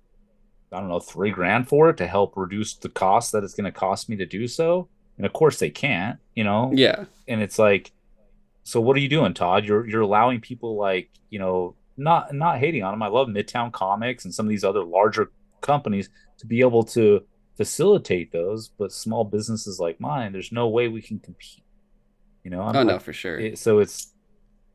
I 0.70 0.78
don't 0.78 0.90
know, 0.90 1.00
three 1.00 1.30
grand 1.30 1.68
for 1.68 1.88
it 1.88 1.96
to 1.96 2.06
help 2.06 2.36
reduce 2.36 2.74
the 2.74 2.90
cost 2.90 3.32
that 3.32 3.44
it's 3.44 3.54
going 3.54 3.64
to 3.64 3.72
cost 3.72 4.10
me 4.10 4.16
to 4.16 4.26
do 4.26 4.46
so?" 4.46 4.88
And 5.16 5.24
of 5.24 5.32
course, 5.32 5.58
they 5.58 5.70
can't. 5.70 6.18
You 6.34 6.44
know, 6.44 6.70
Yeah, 6.74 7.06
and 7.26 7.40
it's 7.40 7.58
like 7.58 7.92
so 8.62 8.78
what 8.78 8.94
are 8.94 9.00
you 9.00 9.08
doing 9.08 9.32
todd 9.32 9.64
you're 9.64 9.88
you're 9.88 10.02
allowing 10.02 10.38
people 10.38 10.76
like 10.76 11.08
you 11.30 11.38
know 11.38 11.74
not 11.96 12.34
not 12.34 12.58
hating 12.58 12.82
on 12.82 12.92
them 12.92 13.02
i 13.02 13.08
love 13.08 13.26
midtown 13.26 13.72
comics 13.72 14.24
and 14.24 14.34
some 14.34 14.44
of 14.46 14.50
these 14.50 14.64
other 14.64 14.84
larger 14.84 15.30
companies 15.62 16.10
to 16.36 16.46
be 16.46 16.60
able 16.60 16.82
to 16.82 17.24
facilitate 17.56 18.30
those 18.32 18.68
but 18.68 18.92
small 18.92 19.24
businesses 19.24 19.80
like 19.80 19.98
mine 19.98 20.32
there's 20.32 20.52
no 20.52 20.68
way 20.68 20.88
we 20.88 21.02
can 21.02 21.18
compete 21.18 21.64
you 22.44 22.50
know 22.50 22.62
I'm, 22.62 22.76
oh 22.76 22.82
no, 22.82 22.98
for 22.98 23.12
sure. 23.12 23.38
it- 23.38 23.58
so 23.58 23.78
it's 23.78 24.12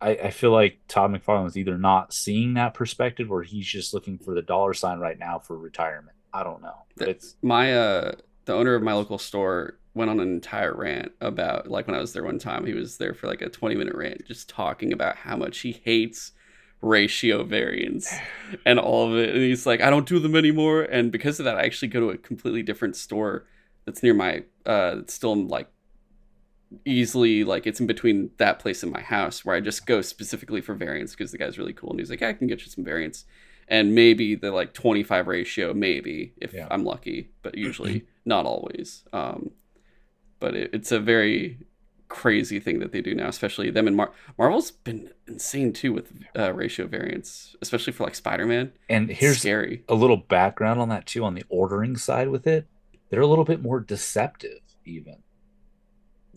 I, 0.02 0.10
I 0.12 0.30
feel 0.32 0.52
like 0.52 0.80
todd 0.88 1.12
mcfarlane 1.12 1.48
is 1.48 1.58
either 1.58 1.78
not 1.78 2.14
seeing 2.14 2.54
that 2.56 2.74
perspective 2.74 3.32
or 3.32 3.44
he's 3.44 3.66
just 3.66 3.94
looking 3.94 4.18
for 4.18 4.34
the 4.34 4.42
dollar 4.42 4.74
sign 4.74 5.00
right 5.00 5.18
now 5.18 5.40
for 5.40 5.58
retirement. 5.58 6.16
I 6.34 6.44
don't 6.44 6.62
know. 6.62 6.76
It's 7.00 7.36
my 7.42 7.74
uh 7.74 8.12
the 8.44 8.54
owner 8.54 8.76
of 8.76 8.84
my 8.84 8.94
local 8.94 9.18
store 9.18 9.80
went 9.94 10.10
on 10.12 10.20
an 10.20 10.28
entire 10.28 10.76
rant 10.76 11.14
about 11.22 11.72
like 11.72 11.88
when 11.88 11.96
I 11.96 12.00
was 12.00 12.12
there 12.12 12.24
one 12.26 12.38
time 12.40 12.66
he 12.66 12.74
was 12.74 12.98
there 12.98 13.14
for 13.14 13.28
like 13.28 13.42
a 13.42 13.50
20 13.50 13.76
minute 13.76 13.96
rant 13.96 14.26
just 14.28 14.50
talking 14.50 14.92
about 14.92 15.16
how 15.16 15.38
much 15.38 15.60
he 15.60 15.72
hates 15.72 16.34
ratio 16.82 17.44
variants 17.44 18.14
and 18.66 18.78
all 18.80 19.08
of 19.12 19.18
it. 19.18 19.30
And 19.30 19.40
he's 19.40 19.66
like 19.66 19.82
I 19.82 19.90
don't 19.90 20.08
do 20.08 20.20
them 20.20 20.36
anymore. 20.36 20.84
And 20.84 21.12
because 21.12 21.40
of 21.40 21.46
that 21.46 21.58
I 21.58 21.64
actually 21.64 21.88
go 21.88 22.02
to 22.02 22.10
a 22.10 22.18
completely 22.18 22.64
different 22.64 22.96
store 22.98 23.46
that's 23.86 24.04
near 24.04 24.14
my 24.14 24.44
uh 24.66 24.98
it's 25.00 25.14
still 25.14 25.36
like 25.48 25.70
easily 26.84 27.44
like 27.44 27.66
it's 27.68 27.80
in 27.80 27.88
between 27.88 28.32
that 28.38 28.60
place 28.60 28.84
and 28.84 28.92
my 28.92 29.02
house 29.02 29.46
where 29.46 29.56
I 29.56 29.60
just 29.62 29.86
go 29.86 30.02
specifically 30.02 30.62
for 30.62 30.74
variants 30.76 31.14
because 31.14 31.32
the 31.32 31.38
guy's 31.38 31.58
really 31.58 31.74
cool 31.74 31.92
and 31.92 32.00
he's 32.00 32.10
like 32.10 32.22
I 32.22 32.34
can 32.34 32.48
get 32.48 32.62
you 32.62 32.68
some 32.72 32.84
variants. 32.84 33.26
and 33.68 33.96
maybe 33.96 34.36
the 34.36 34.52
like 34.52 34.74
25 34.74 35.28
ratio 35.28 35.74
maybe 35.74 36.34
if 36.38 36.54
Yeah. 36.54 36.68
i'm 36.70 36.84
lucky 36.84 37.30
but 37.42 37.58
usually 37.68 38.06
not 38.26 38.46
always. 38.46 39.04
Um 39.14 39.52
but 40.40 40.54
it, 40.56 40.70
it's 40.74 40.92
a 40.92 41.00
very 41.00 41.60
crazy 42.08 42.60
thing 42.60 42.78
that 42.80 42.92
they 42.92 43.02
do 43.02 43.16
now 43.16 43.28
especially 43.28 43.70
them 43.72 43.88
and 43.88 43.96
Mar- 43.96 44.12
marvel's 44.38 44.70
been 44.72 45.10
insane 45.28 45.72
too 45.74 45.92
with 45.94 46.12
uh, 46.38 46.54
ratio 46.54 46.86
variants, 46.88 47.56
especially 47.62 47.94
for 47.94 48.04
like 48.04 48.14
spider-man. 48.16 48.72
And 48.90 49.10
here's 49.10 49.40
scary. 49.40 49.84
a 49.90 49.96
little 49.96 50.18
background 50.18 50.80
on 50.80 50.90
that 50.90 51.06
too 51.08 51.24
on 51.24 51.34
the 51.36 51.44
ordering 51.50 51.96
side 51.98 52.30
with 52.30 52.46
it. 52.48 52.68
They're 53.10 53.22
a 53.22 53.28
little 53.28 53.46
bit 53.46 53.62
more 53.62 53.80
deceptive 53.80 54.60
even 54.86 55.18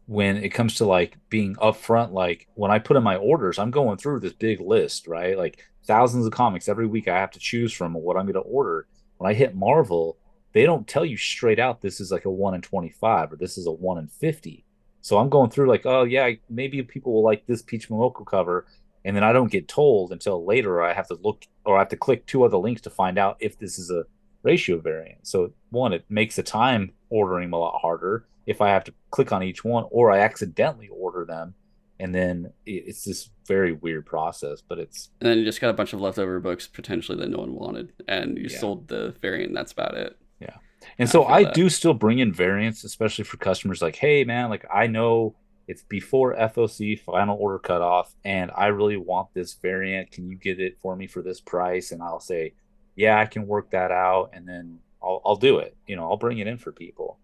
when 0.08 0.38
it 0.38 0.48
comes 0.48 0.74
to 0.74 0.86
like 0.86 1.18
being 1.28 1.54
upfront 1.56 2.12
like 2.12 2.48
when 2.54 2.70
i 2.70 2.78
put 2.78 2.96
in 2.96 3.02
my 3.02 3.16
orders 3.16 3.58
i'm 3.58 3.70
going 3.70 3.98
through 3.98 4.18
this 4.18 4.32
big 4.32 4.58
list 4.58 5.06
right? 5.06 5.36
Like 5.36 5.64
thousands 5.84 6.26
of 6.26 6.32
comics 6.32 6.68
every 6.68 6.86
week 6.86 7.08
i 7.08 7.18
have 7.18 7.30
to 7.32 7.38
choose 7.38 7.72
from 7.72 7.92
what 7.94 8.16
i'm 8.16 8.24
going 8.24 8.34
to 8.34 8.40
order. 8.40 8.86
When 9.18 9.30
i 9.30 9.34
hit 9.34 9.54
marvel 9.54 10.16
they 10.54 10.64
don't 10.64 10.88
tell 10.88 11.04
you 11.04 11.16
straight 11.16 11.58
out 11.58 11.82
this 11.82 12.00
is 12.00 12.10
like 12.10 12.24
a 12.24 12.30
1 12.30 12.54
in 12.54 12.62
25 12.62 13.32
or 13.32 13.36
this 13.36 13.58
is 13.58 13.66
a 13.66 13.72
1 13.72 13.98
in 13.98 14.08
50 14.08 14.64
so 15.02 15.18
i'm 15.18 15.28
going 15.28 15.50
through 15.50 15.68
like 15.68 15.84
oh 15.84 16.04
yeah 16.04 16.30
maybe 16.48 16.82
people 16.82 17.12
will 17.12 17.24
like 17.24 17.46
this 17.46 17.62
peach 17.62 17.90
Momoko 17.90 18.26
cover 18.26 18.66
and 19.04 19.14
then 19.14 19.24
i 19.24 19.32
don't 19.32 19.52
get 19.52 19.68
told 19.68 20.12
until 20.12 20.44
later 20.44 20.82
i 20.82 20.94
have 20.94 21.08
to 21.08 21.18
look 21.22 21.44
or 21.64 21.76
i 21.76 21.80
have 21.80 21.90
to 21.90 21.96
click 21.96 22.24
two 22.26 22.44
other 22.44 22.56
links 22.56 22.80
to 22.82 22.90
find 22.90 23.18
out 23.18 23.36
if 23.40 23.58
this 23.58 23.78
is 23.78 23.90
a 23.90 24.04
ratio 24.42 24.78
variant. 24.78 25.26
So 25.26 25.52
one 25.70 25.92
it 25.92 26.04
makes 26.08 26.36
the 26.36 26.42
time 26.42 26.92
ordering 27.10 27.52
a 27.52 27.56
lot 27.58 27.80
harder 27.80 28.26
if 28.52 28.60
i 28.60 28.68
have 28.68 28.84
to 28.84 28.92
click 29.10 29.30
on 29.32 29.42
each 29.42 29.62
one 29.64 29.84
or 29.90 30.10
i 30.10 30.18
accidentally 30.18 30.88
order 30.88 31.24
them 31.24 31.54
and 32.00 32.14
then 32.14 32.52
it's 32.66 33.02
this 33.04 33.30
very 33.46 33.72
weird 33.72 34.04
process 34.06 34.60
but 34.68 34.78
it's 34.78 35.10
and 35.20 35.28
then 35.28 35.38
you 35.38 35.44
just 35.44 35.60
got 35.60 35.70
a 35.70 35.78
bunch 35.80 35.92
of 35.92 36.00
leftover 36.00 36.38
books 36.40 36.66
potentially 36.66 37.18
that 37.18 37.28
no 37.28 37.38
one 37.38 37.54
wanted 37.54 37.92
and 38.06 38.36
you 38.38 38.48
Yeah. 38.50 38.58
sold 38.58 38.88
the 38.88 39.14
variant 39.20 39.52
that's 39.54 39.72
about 39.72 39.94
it 40.04 40.16
Yeah. 40.40 40.56
And 40.98 41.08
I 41.08 41.12
so 41.12 41.24
I 41.38 41.44
that. 41.44 41.54
do 41.54 41.68
still 41.68 41.94
bring 41.94 42.18
in 42.20 42.32
variants, 42.32 42.84
especially 42.84 43.24
for 43.24 43.36
customers 43.36 43.82
like, 43.82 43.96
hey 43.96 44.24
man, 44.24 44.48
like 44.50 44.64
I 44.72 44.86
know 44.86 45.34
it's 45.66 45.82
before 45.82 46.34
FOC 46.36 46.98
final 47.00 47.36
order 47.44 47.58
cutoff, 47.58 48.14
and 48.24 48.50
I 48.56 48.68
really 48.68 48.96
want 48.96 49.28
this 49.34 49.54
variant. 49.54 50.12
Can 50.12 50.28
you 50.30 50.36
get 50.36 50.58
it 50.60 50.78
for 50.82 50.94
me 50.96 51.06
for 51.08 51.20
this 51.20 51.40
price? 51.40 51.90
And 51.92 52.00
I'll 52.02 52.20
say, 52.32 52.54
yeah, 52.96 53.18
I 53.20 53.26
can 53.26 53.46
work 53.46 53.66
that 53.72 53.90
out, 53.90 54.30
and 54.32 54.48
then 54.48 54.78
I'll 55.02 55.20
I'll 55.26 55.36
do 55.48 55.58
it. 55.58 55.76
You 55.88 55.96
know, 55.96 56.04
I'll 56.08 56.16
bring 56.26 56.38
it 56.38 56.46
in 56.46 56.58
for 56.58 56.72
people. 56.72 57.18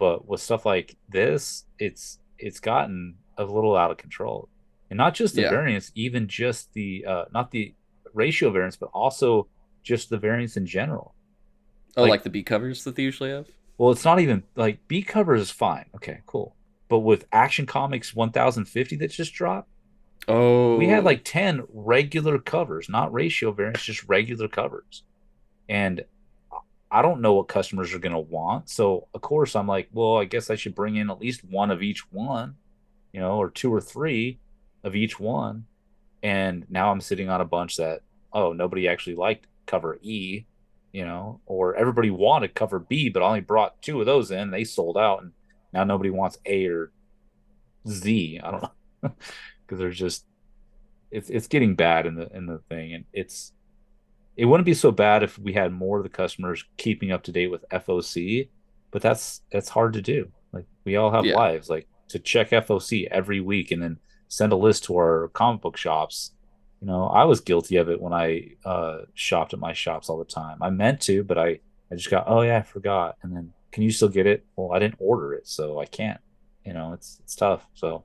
But 0.00 0.26
with 0.26 0.40
stuff 0.40 0.64
like 0.66 0.96
this, 1.10 1.66
it's 1.78 2.18
it's 2.38 2.58
gotten 2.58 3.16
a 3.36 3.44
little 3.44 3.76
out 3.76 3.90
of 3.90 3.98
control, 3.98 4.48
and 4.90 4.96
not 4.96 5.14
just 5.14 5.34
the 5.34 5.42
Yeah. 5.42 5.50
variants, 5.50 5.92
even 5.94 6.26
just 6.26 6.72
the 6.72 7.04
uh, 7.06 7.24
not 7.32 7.50
the 7.50 7.74
ratio 8.14 8.50
variants, 8.50 8.76
but 8.76 8.88
also 8.94 9.46
just 9.82 10.08
the 10.10 10.16
variants 10.18 10.56
in 10.56 10.64
general. 10.66 11.14
oh 11.96 12.02
Like- 12.02 12.10
like, 12.10 12.22
the 12.22 12.30
b 12.30 12.42
covers 12.42 12.82
that 12.84 12.96
they 12.96 13.02
usually 13.02 13.30
have 13.30 13.46
Well, 13.78 13.90
it's 13.92 14.04
not 14.04 14.20
even 14.20 14.42
like 14.56 14.76
B 14.88 15.02
covers 15.02 15.40
is 15.42 15.50
fine. 15.50 15.86
Okay, 15.96 16.20
cool. 16.26 16.54
But 16.88 17.00
with 17.00 17.26
Action 17.32 17.66
Comics 17.66 18.14
1050 18.14 18.96
that 18.96 19.10
just 19.10 19.32
dropped, 19.34 19.68
Oh, 20.28 20.76
we 20.76 20.86
had 20.88 21.02
like 21.04 21.22
10 21.24 21.64
regular 21.72 22.38
covers, 22.38 22.88
not 22.88 23.12
ratio 23.12 23.52
variants, 23.52 23.84
just 23.84 24.04
regular 24.08 24.48
covers. 24.48 25.02
And 25.68 26.04
I 26.90 27.02
don't 27.02 27.20
know 27.20 27.34
what 27.34 27.48
customers 27.48 27.94
are 27.94 28.00
going 28.00 28.12
to 28.12 28.18
want. 28.18 28.68
So, 28.68 29.06
of 29.14 29.20
course, 29.20 29.54
I'm 29.54 29.68
like, 29.68 29.88
well, 29.92 30.16
I 30.16 30.24
guess 30.24 30.50
I 30.50 30.56
should 30.56 30.74
bring 30.74 30.96
in 30.96 31.10
at 31.10 31.20
least 31.20 31.44
one 31.44 31.70
of 31.70 31.82
each 31.82 32.10
one, 32.10 32.56
you 33.12 33.20
know, 33.20 33.38
or 33.38 33.50
two 33.50 33.72
or 33.72 33.80
three 33.80 34.40
of 34.82 34.96
each 34.96 35.20
one. 35.20 35.66
And 36.22 36.66
now 36.68 36.90
I'm 36.90 37.00
sitting 37.00 37.28
on 37.28 37.40
a 37.40 37.44
bunch 37.44 37.76
that, 37.76 38.00
oh, 38.32 38.52
nobody 38.52 38.88
actually 38.88 39.14
liked 39.14 39.46
cover 39.66 39.98
E, 40.02 40.46
you 40.92 41.04
know, 41.04 41.40
or 41.46 41.76
everybody 41.76 42.10
wanted 42.10 42.54
cover 42.54 42.80
B, 42.80 43.08
but 43.08 43.22
I 43.22 43.26
only 43.26 43.40
brought 43.40 43.80
two 43.82 44.00
of 44.00 44.06
those 44.06 44.32
in. 44.32 44.50
They 44.50 44.64
sold 44.64 44.98
out. 44.98 45.22
And 45.22 45.32
now 45.72 45.84
nobody 45.84 46.10
wants 46.10 46.38
A 46.44 46.66
or 46.66 46.90
Z. 47.86 48.40
I 48.42 48.50
don't 48.50 48.62
know. 49.02 49.14
Because 49.64 49.78
there's 49.78 49.98
just, 49.98 50.24
it's, 51.12 51.30
it's 51.30 51.46
getting 51.46 51.76
bad 51.76 52.06
in 52.06 52.16
the, 52.16 52.28
in 52.34 52.46
the 52.46 52.58
thing. 52.68 52.94
And 52.94 53.04
it's, 53.12 53.52
it 54.40 54.46
wouldn't 54.46 54.64
be 54.64 54.72
so 54.72 54.90
bad 54.90 55.22
if 55.22 55.38
we 55.38 55.52
had 55.52 55.70
more 55.70 55.98
of 55.98 56.02
the 56.02 56.08
customers 56.08 56.64
keeping 56.78 57.12
up 57.12 57.22
to 57.24 57.30
date 57.30 57.48
with 57.48 57.68
FOC, 57.68 58.48
but 58.90 59.02
that's 59.02 59.42
that's 59.52 59.68
hard 59.68 59.92
to 59.92 60.00
do. 60.00 60.32
Like 60.50 60.64
we 60.82 60.96
all 60.96 61.10
have 61.10 61.26
yeah. 61.26 61.36
lives. 61.36 61.68
Like 61.68 61.86
to 62.08 62.18
check 62.18 62.48
FOC 62.48 63.06
every 63.10 63.42
week 63.42 63.70
and 63.70 63.82
then 63.82 63.98
send 64.28 64.54
a 64.54 64.56
list 64.56 64.84
to 64.84 64.96
our 64.96 65.28
comic 65.34 65.60
book 65.60 65.76
shops. 65.76 66.30
You 66.80 66.86
know, 66.86 67.04
I 67.08 67.24
was 67.24 67.42
guilty 67.42 67.76
of 67.76 67.90
it 67.90 68.00
when 68.00 68.14
I 68.14 68.52
uh, 68.64 69.00
shopped 69.12 69.52
at 69.52 69.60
my 69.60 69.74
shops 69.74 70.08
all 70.08 70.16
the 70.16 70.24
time. 70.24 70.56
I 70.62 70.70
meant 70.70 71.02
to, 71.02 71.22
but 71.22 71.36
I 71.36 71.60
I 71.92 71.96
just 71.96 72.10
got 72.10 72.24
oh 72.26 72.40
yeah 72.40 72.56
I 72.56 72.62
forgot. 72.62 73.18
And 73.22 73.36
then 73.36 73.52
can 73.72 73.82
you 73.82 73.90
still 73.90 74.08
get 74.08 74.26
it? 74.26 74.46
Well, 74.56 74.72
I 74.72 74.78
didn't 74.78 74.96
order 75.00 75.34
it, 75.34 75.48
so 75.48 75.80
I 75.80 75.84
can't. 75.84 76.20
You 76.64 76.72
know, 76.72 76.94
it's 76.94 77.20
it's 77.22 77.34
tough. 77.34 77.66
So 77.74 78.04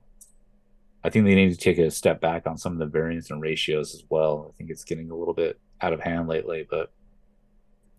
I 1.01 1.09
think 1.09 1.23
they 1.23 1.35
need 1.35 1.53
to 1.53 1.57
take 1.57 1.77
a 1.77 1.89
step 1.89 2.19
back 2.19 2.45
on 2.45 2.57
some 2.57 2.73
of 2.73 2.79
the 2.79 2.87
variants 2.87 3.31
and 3.31 3.41
ratios 3.41 3.93
as 3.93 4.03
well. 4.09 4.51
I 4.53 4.57
think 4.57 4.69
it's 4.69 4.83
getting 4.83 5.11
a 5.11 5.15
little 5.15 5.33
bit 5.33 5.61
out 5.81 5.93
of 5.93 6.01
hand 6.01 6.27
lately, 6.27 6.67
but 6.69 6.91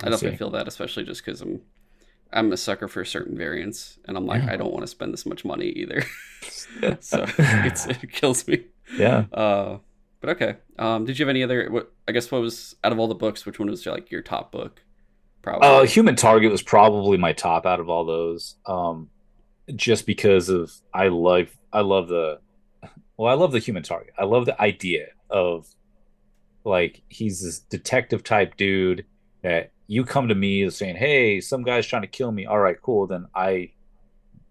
I 0.02 0.10
definitely 0.10 0.32
see. 0.32 0.36
feel 0.36 0.50
that, 0.50 0.68
especially 0.68 1.04
just 1.04 1.24
because 1.24 1.40
I'm 1.40 1.62
I'm 2.32 2.52
a 2.52 2.56
sucker 2.56 2.88
for 2.88 3.04
certain 3.04 3.36
variants, 3.36 3.98
and 4.06 4.16
I'm 4.16 4.26
like, 4.26 4.42
yeah. 4.42 4.52
I 4.52 4.56
don't 4.56 4.72
want 4.72 4.82
to 4.82 4.88
spend 4.88 5.12
this 5.12 5.26
much 5.26 5.44
money 5.44 5.68
either. 5.68 6.02
so 7.00 7.24
it 7.38 8.12
kills 8.12 8.46
me. 8.46 8.64
Yeah. 8.96 9.24
Uh, 9.32 9.78
but 10.20 10.30
okay. 10.30 10.56
Um, 10.78 11.04
did 11.04 11.18
you 11.18 11.24
have 11.24 11.30
any 11.30 11.42
other? 11.42 11.70
What 11.70 11.92
I 12.08 12.12
guess 12.12 12.30
what 12.30 12.40
was 12.40 12.76
out 12.82 12.92
of 12.92 12.98
all 12.98 13.08
the 13.08 13.14
books, 13.14 13.46
which 13.46 13.58
one 13.58 13.70
was 13.70 13.86
like 13.86 14.10
your 14.10 14.22
top 14.22 14.52
book? 14.52 14.82
Probably. 15.42 15.68
Uh, 15.68 15.84
Human 15.84 16.16
Target 16.16 16.50
was 16.50 16.62
probably 16.62 17.16
my 17.16 17.32
top 17.32 17.66
out 17.66 17.78
of 17.78 17.88
all 17.88 18.04
those. 18.04 18.56
Um, 18.66 19.10
just 19.74 20.06
because 20.06 20.48
of 20.48 20.72
I 20.92 21.08
love 21.08 21.48
I 21.72 21.80
love 21.80 22.08
the 22.08 22.40
well 23.16 23.30
I 23.32 23.34
love 23.34 23.52
the 23.52 23.58
Human 23.58 23.82
Target. 23.82 24.14
I 24.18 24.24
love 24.24 24.46
the 24.46 24.60
idea 24.60 25.08
of 25.30 25.66
like 26.66 27.02
he's 27.08 27.42
this 27.42 27.60
detective 27.60 28.24
type 28.24 28.56
dude 28.56 29.06
that 29.42 29.70
you 29.86 30.04
come 30.04 30.28
to 30.28 30.34
me 30.34 30.68
saying, 30.70 30.96
"Hey, 30.96 31.40
some 31.40 31.62
guy's 31.62 31.86
trying 31.86 32.02
to 32.02 32.08
kill 32.08 32.32
me." 32.32 32.46
All 32.46 32.58
right, 32.58 32.80
cool. 32.82 33.06
Then 33.06 33.26
I 33.34 33.70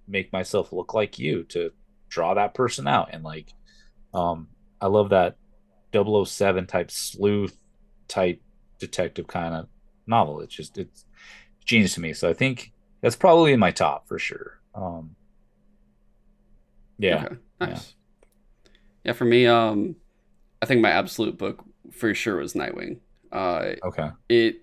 make 0.08 0.32
myself 0.32 0.72
look 0.72 0.94
like 0.94 1.20
you 1.20 1.44
to 1.44 1.72
draw 2.10 2.34
that 2.34 2.54
person 2.54 2.88
out 2.88 3.10
and 3.12 3.24
like 3.24 3.52
um 4.14 4.48
I 4.80 4.88
love 4.88 5.10
that 5.10 5.38
007 5.94 6.68
type 6.68 6.92
sleuth 6.92 7.58
type 8.08 8.42
detective 8.80 9.28
kind 9.28 9.56
of 9.56 9.68
novel. 10.08 10.42
It's 10.42 10.54
just 10.54 10.78
it's 10.78 11.06
genius 11.66 11.96
to 11.96 12.02
me. 12.02 12.14
So 12.14 12.30
I 12.30 12.34
think 12.34 12.72
that's 13.02 13.16
probably 13.16 13.54
in 13.54 13.60
my 13.60 13.72
top 13.72 14.08
for 14.08 14.20
sure. 14.20 14.60
Um 14.74 15.16
yeah. 16.98 17.26
Okay. 17.26 17.36
Nice. 17.60 17.70
Yeah. 18.66 18.72
yeah, 19.06 19.14
for 19.14 19.26
me 19.26 19.48
um 19.48 19.96
I 20.62 20.66
think 20.66 20.82
my 20.82 20.92
absolute 20.92 21.38
book 21.38 21.66
for 21.96 22.14
sure 22.14 22.38
was 22.38 22.54
Nightwing. 22.54 23.00
Uh, 23.32 23.74
okay. 23.84 24.10
It 24.30 24.62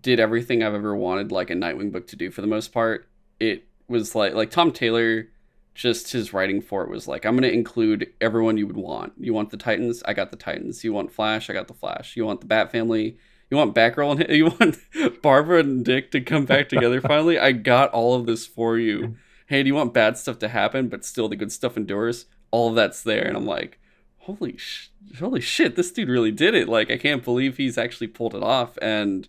did 0.00 0.20
everything 0.20 0.62
I've 0.62 0.74
ever 0.74 0.96
wanted 0.96 1.32
like 1.32 1.50
a 1.50 1.54
Nightwing 1.54 1.92
book 1.92 2.06
to 2.08 2.16
do 2.16 2.30
for 2.30 2.40
the 2.40 2.46
most 2.46 2.72
part. 2.72 3.08
It 3.40 3.66
was 3.88 4.14
like 4.14 4.34
like 4.34 4.50
Tom 4.50 4.72
Taylor 4.72 5.28
just 5.74 6.12
his 6.12 6.32
writing 6.32 6.60
for 6.60 6.82
it 6.82 6.90
was 6.90 7.08
like 7.08 7.24
I'm 7.24 7.34
going 7.34 7.50
to 7.50 7.52
include 7.52 8.12
everyone 8.20 8.58
you 8.58 8.66
would 8.66 8.76
want. 8.76 9.12
You 9.18 9.34
want 9.34 9.50
the 9.50 9.56
Titans? 9.56 10.02
I 10.04 10.12
got 10.14 10.30
the 10.30 10.36
Titans. 10.36 10.84
You 10.84 10.92
want 10.92 11.12
Flash? 11.12 11.48
I 11.48 11.52
got 11.52 11.68
the 11.68 11.74
Flash. 11.74 12.16
You 12.16 12.24
want 12.24 12.40
the 12.40 12.46
Bat 12.46 12.72
family? 12.72 13.16
You 13.50 13.56
want 13.58 13.74
Batgirl 13.74 14.20
and 14.20 14.30
you 14.36 14.46
want 14.46 15.22
Barbara 15.22 15.60
and 15.60 15.84
Dick 15.84 16.10
to 16.12 16.20
come 16.20 16.46
back 16.46 16.68
together 16.68 17.00
finally? 17.02 17.38
I 17.38 17.52
got 17.52 17.90
all 17.90 18.14
of 18.14 18.26
this 18.26 18.46
for 18.46 18.78
you. 18.78 19.16
Hey, 19.46 19.62
do 19.62 19.66
you 19.66 19.74
want 19.74 19.92
bad 19.92 20.16
stuff 20.16 20.38
to 20.40 20.48
happen 20.48 20.88
but 20.88 21.04
still 21.04 21.28
the 21.28 21.36
good 21.36 21.52
stuff 21.52 21.76
endures? 21.76 22.26
All 22.50 22.70
of 22.70 22.74
that's 22.74 23.02
there 23.02 23.26
and 23.26 23.36
I'm 23.36 23.46
like, 23.46 23.78
holy 24.22 24.56
sh- 24.56 24.90
holy 25.18 25.40
shit, 25.40 25.76
this 25.76 25.90
dude 25.90 26.08
really 26.08 26.30
did 26.30 26.54
it. 26.54 26.68
Like 26.68 26.90
I 26.90 26.96
can't 26.96 27.24
believe 27.24 27.56
he's 27.56 27.78
actually 27.78 28.08
pulled 28.08 28.34
it 28.34 28.42
off 28.42 28.78
and 28.80 29.28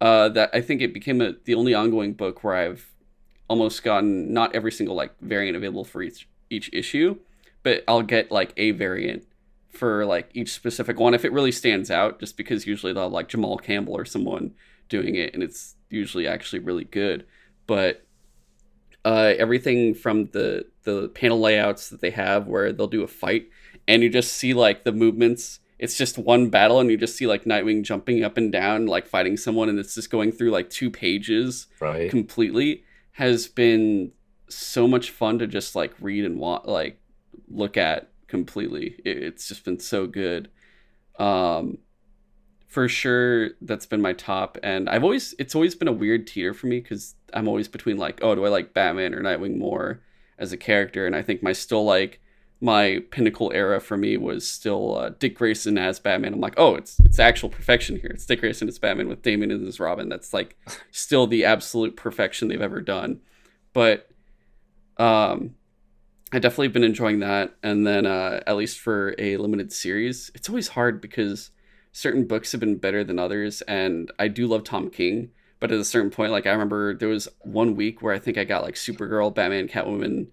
uh, 0.00 0.28
that 0.30 0.50
I 0.54 0.60
think 0.60 0.80
it 0.80 0.94
became 0.94 1.20
a, 1.20 1.34
the 1.44 1.54
only 1.54 1.74
ongoing 1.74 2.14
book 2.14 2.42
where 2.42 2.54
I've 2.54 2.90
almost 3.48 3.82
gotten 3.82 4.32
not 4.32 4.54
every 4.54 4.72
single 4.72 4.94
like 4.94 5.12
variant 5.20 5.56
available 5.56 5.84
for 5.84 6.02
each 6.02 6.28
each 6.48 6.70
issue, 6.72 7.16
but 7.62 7.84
I'll 7.86 8.02
get 8.02 8.30
like 8.30 8.52
a 8.56 8.70
variant 8.72 9.26
for 9.68 10.04
like 10.04 10.30
each 10.34 10.52
specific 10.52 10.98
one 10.98 11.14
if 11.14 11.24
it 11.24 11.32
really 11.32 11.52
stands 11.52 11.90
out 11.90 12.18
just 12.18 12.36
because 12.36 12.66
usually 12.66 12.92
they'll 12.92 13.08
like 13.08 13.28
Jamal 13.28 13.56
Campbell 13.56 13.96
or 13.96 14.04
someone 14.04 14.52
doing 14.88 15.14
it 15.14 15.32
and 15.32 15.42
it's 15.42 15.76
usually 15.88 16.26
actually 16.26 16.58
really 16.58 16.84
good. 16.84 17.26
But 17.66 18.04
uh, 19.04 19.34
everything 19.38 19.94
from 19.94 20.26
the 20.26 20.66
the 20.82 21.08
panel 21.08 21.40
layouts 21.40 21.88
that 21.90 22.00
they 22.00 22.10
have 22.10 22.46
where 22.46 22.72
they'll 22.72 22.86
do 22.86 23.02
a 23.02 23.08
fight 23.08 23.48
and 23.90 24.04
you 24.04 24.08
just 24.08 24.34
see 24.34 24.54
like 24.54 24.84
the 24.84 24.92
movements. 24.92 25.58
It's 25.80 25.98
just 25.98 26.16
one 26.16 26.48
battle, 26.48 26.78
and 26.78 26.90
you 26.90 26.96
just 26.96 27.16
see 27.16 27.26
like 27.26 27.44
Nightwing 27.44 27.82
jumping 27.82 28.22
up 28.22 28.36
and 28.36 28.52
down, 28.52 28.86
like 28.86 29.06
fighting 29.06 29.36
someone, 29.36 29.68
and 29.68 29.78
it's 29.80 29.96
just 29.96 30.10
going 30.10 30.30
through 30.30 30.52
like 30.52 30.70
two 30.70 30.90
pages 30.90 31.66
right. 31.80 32.08
completely. 32.08 32.84
Has 33.12 33.48
been 33.48 34.12
so 34.48 34.86
much 34.86 35.10
fun 35.10 35.40
to 35.40 35.46
just 35.46 35.74
like 35.74 35.92
read 36.00 36.24
and 36.24 36.38
want 36.38 36.68
like 36.68 37.00
look 37.48 37.76
at 37.76 38.10
completely. 38.28 38.94
It, 39.04 39.22
it's 39.24 39.48
just 39.48 39.64
been 39.64 39.80
so 39.80 40.06
good. 40.06 40.50
Um, 41.18 41.78
for 42.68 42.88
sure, 42.88 43.50
that's 43.60 43.86
been 43.86 44.00
my 44.00 44.12
top, 44.12 44.56
and 44.62 44.88
I've 44.88 45.02
always 45.02 45.34
it's 45.40 45.56
always 45.56 45.74
been 45.74 45.88
a 45.88 45.92
weird 45.92 46.28
teeter 46.28 46.54
for 46.54 46.68
me 46.68 46.80
because 46.80 47.16
I'm 47.34 47.48
always 47.48 47.66
between 47.66 47.96
like, 47.96 48.20
oh, 48.22 48.36
do 48.36 48.44
I 48.44 48.50
like 48.50 48.72
Batman 48.72 49.14
or 49.14 49.22
Nightwing 49.22 49.56
more 49.56 50.00
as 50.38 50.52
a 50.52 50.56
character? 50.56 51.08
And 51.08 51.16
I 51.16 51.22
think 51.22 51.42
my 51.42 51.52
still 51.52 51.84
like 51.84 52.20
my 52.60 53.02
pinnacle 53.10 53.50
era 53.54 53.80
for 53.80 53.96
me 53.96 54.16
was 54.16 54.48
still 54.48 54.96
uh, 54.98 55.10
Dick 55.18 55.36
Grayson 55.36 55.78
as 55.78 55.98
Batman. 55.98 56.34
I'm 56.34 56.40
like, 56.40 56.58
oh, 56.58 56.74
it's 56.74 57.00
it's 57.00 57.18
actual 57.18 57.48
perfection 57.48 57.96
here. 57.96 58.10
It's 58.10 58.26
Dick 58.26 58.40
Grayson 58.40 58.68
as 58.68 58.78
Batman 58.78 59.08
with 59.08 59.22
Damian 59.22 59.66
as 59.66 59.80
Robin. 59.80 60.08
That's 60.08 60.34
like 60.34 60.56
still 60.90 61.26
the 61.26 61.44
absolute 61.44 61.96
perfection 61.96 62.48
they've 62.48 62.60
ever 62.60 62.80
done. 62.82 63.20
But 63.72 64.10
um, 64.98 65.54
I 66.32 66.38
definitely 66.38 66.68
been 66.68 66.84
enjoying 66.84 67.20
that. 67.20 67.54
And 67.62 67.86
then 67.86 68.04
uh, 68.04 68.42
at 68.46 68.56
least 68.56 68.78
for 68.78 69.14
a 69.18 69.38
limited 69.38 69.72
series, 69.72 70.30
it's 70.34 70.48
always 70.48 70.68
hard 70.68 71.00
because 71.00 71.50
certain 71.92 72.26
books 72.26 72.52
have 72.52 72.60
been 72.60 72.76
better 72.76 73.02
than 73.02 73.18
others, 73.18 73.62
and 73.62 74.12
I 74.18 74.28
do 74.28 74.46
love 74.46 74.64
Tom 74.64 74.90
King. 74.90 75.30
But 75.60 75.72
at 75.72 75.78
a 75.78 75.84
certain 75.84 76.10
point, 76.10 76.32
like 76.32 76.46
I 76.46 76.52
remember 76.52 76.94
there 76.94 77.08
was 77.08 77.28
one 77.40 77.74
week 77.74 78.00
where 78.00 78.14
I 78.14 78.18
think 78.18 78.38
I 78.38 78.44
got 78.44 78.62
like 78.62 78.74
Supergirl, 78.74 79.34
Batman, 79.34 79.68
Catwoman 79.68 80.28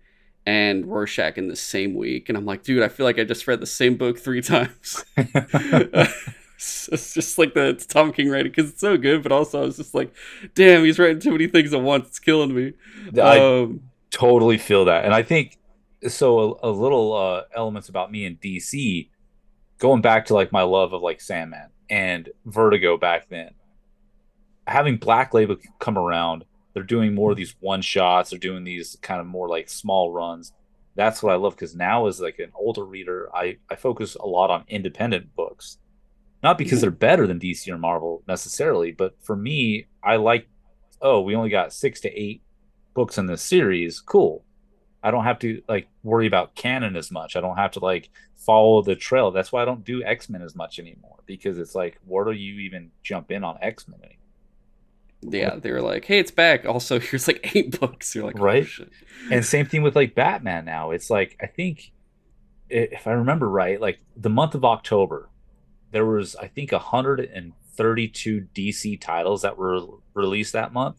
and 0.47 0.85
Rorschach 0.85 1.37
in 1.37 1.49
the 1.49 1.57
same 1.57 1.93
week. 1.93 2.29
And 2.29 2.37
I'm 2.37 2.45
like, 2.45 2.63
dude, 2.63 2.81
I 2.81 2.87
feel 2.87 3.05
like 3.05 3.19
I 3.19 3.25
just 3.25 3.45
read 3.47 3.59
the 3.59 3.65
same 3.65 3.97
book 3.97 4.17
three 4.17 4.41
times. 4.53 5.03
it's 5.17 7.13
just 7.13 7.37
like 7.37 7.53
the 7.53 7.73
Tom 7.89 8.13
King 8.13 8.29
writing 8.29 8.53
because 8.53 8.71
it's 8.71 8.79
so 8.79 8.95
good, 8.95 9.23
but 9.23 9.33
also 9.33 9.61
I 9.61 9.65
was 9.65 9.75
just 9.75 9.93
like, 9.93 10.13
damn, 10.55 10.85
he's 10.85 10.97
writing 10.97 11.19
too 11.19 11.31
many 11.31 11.47
things 11.47 11.73
at 11.73 11.81
once. 11.81 12.07
It's 12.07 12.19
killing 12.19 12.55
me. 12.55 12.73
I 13.21 13.39
um, 13.39 13.81
totally 14.09 14.57
feel 14.57 14.85
that. 14.85 15.03
And 15.03 15.13
I 15.13 15.21
think 15.21 15.59
so 16.07 16.57
a, 16.63 16.69
a 16.69 16.71
little 16.71 17.13
uh, 17.13 17.41
elements 17.53 17.89
about 17.89 18.09
me 18.09 18.23
in 18.23 18.37
DC, 18.37 19.09
going 19.79 20.01
back 20.01 20.27
to 20.27 20.33
like 20.33 20.53
my 20.53 20.61
love 20.61 20.93
of 20.93 21.01
like 21.01 21.19
Sandman 21.19 21.71
and 21.89 22.29
Vertigo 22.45 22.95
back 22.95 23.27
then. 23.27 23.49
Having 24.65 24.97
Black 24.97 25.33
Label 25.33 25.57
come 25.79 25.97
around 25.97 26.45
they're 26.77 26.83
doing 26.83 27.15
more 27.15 27.31
of 27.31 27.37
hmm. 27.37 27.39
these 27.39 27.55
one 27.59 27.81
shots. 27.81 28.29
They're 28.29 28.37
doing 28.37 28.63
these 28.63 28.97
kind 29.01 29.19
of 29.19 29.25
more 29.25 29.49
like 29.49 29.67
small 29.67 30.11
runs. 30.11 30.53
That's 30.93 31.23
what 31.23 31.33
I 31.33 31.37
love 31.37 31.55
because 31.55 31.75
now 31.75 32.05
as 32.05 32.21
like 32.21 32.37
an 32.37 32.51
older 32.53 32.85
reader, 32.85 33.29
I 33.33 33.57
I 33.67 33.75
focus 33.75 34.13
a 34.13 34.27
lot 34.27 34.51
on 34.51 34.63
independent 34.67 35.35
books, 35.35 35.79
not 36.43 36.59
because 36.59 36.81
they're 36.81 36.91
better 36.91 37.25
than 37.25 37.39
DC 37.39 37.67
or 37.67 37.79
Marvel 37.79 38.21
necessarily, 38.27 38.91
but 38.91 39.15
for 39.23 39.35
me, 39.35 39.87
I 40.03 40.17
like. 40.17 40.47
Oh, 41.01 41.21
we 41.21 41.35
only 41.35 41.49
got 41.49 41.73
six 41.73 41.99
to 42.01 42.11
eight 42.11 42.43
books 42.93 43.17
in 43.17 43.25
this 43.25 43.41
series. 43.41 43.99
Cool. 43.99 44.43
I 45.01 45.09
don't 45.09 45.23
have 45.23 45.39
to 45.39 45.63
like 45.67 45.87
worry 46.03 46.27
about 46.27 46.53
canon 46.53 46.95
as 46.95 47.09
much. 47.09 47.35
I 47.35 47.41
don't 47.41 47.57
have 47.57 47.71
to 47.71 47.79
like 47.79 48.11
follow 48.35 48.83
the 48.83 48.95
trail. 48.95 49.31
That's 49.31 49.51
why 49.51 49.63
I 49.63 49.65
don't 49.65 49.83
do 49.83 50.03
X 50.03 50.29
Men 50.29 50.43
as 50.43 50.55
much 50.55 50.77
anymore 50.77 51.17
because 51.25 51.57
it's 51.57 51.73
like, 51.73 51.99
where 52.05 52.25
do 52.25 52.33
you 52.33 52.59
even 52.59 52.91
jump 53.01 53.31
in 53.31 53.43
on 53.43 53.57
X 53.63 53.87
Men 53.87 53.99
anymore? 54.03 54.16
Yeah, 55.21 55.55
they 55.55 55.71
were 55.71 55.81
like, 55.81 56.05
"Hey, 56.05 56.19
it's 56.19 56.31
back." 56.31 56.65
Also, 56.65 56.99
here's 57.01 57.27
like 57.27 57.55
eight 57.55 57.79
books. 57.79 58.13
You're 58.15 58.25
like, 58.25 58.39
oh, 58.39 58.43
right? 58.43 58.67
and 59.31 59.43
same 59.45 59.65
thing 59.65 59.81
with 59.81 59.95
like 59.95 60.15
Batman. 60.15 60.65
Now 60.65 60.91
it's 60.91 61.09
like 61.09 61.37
I 61.41 61.47
think 61.47 61.91
if 62.69 63.07
I 63.07 63.11
remember 63.11 63.49
right, 63.49 63.79
like 63.79 63.99
the 64.15 64.29
month 64.29 64.55
of 64.55 64.65
October, 64.65 65.29
there 65.91 66.05
was 66.05 66.35
I 66.35 66.47
think 66.47 66.71
132 66.71 68.47
DC 68.53 69.01
titles 69.01 69.41
that 69.41 69.57
were 69.57 69.81
released 70.13 70.53
that 70.53 70.73
month, 70.73 70.97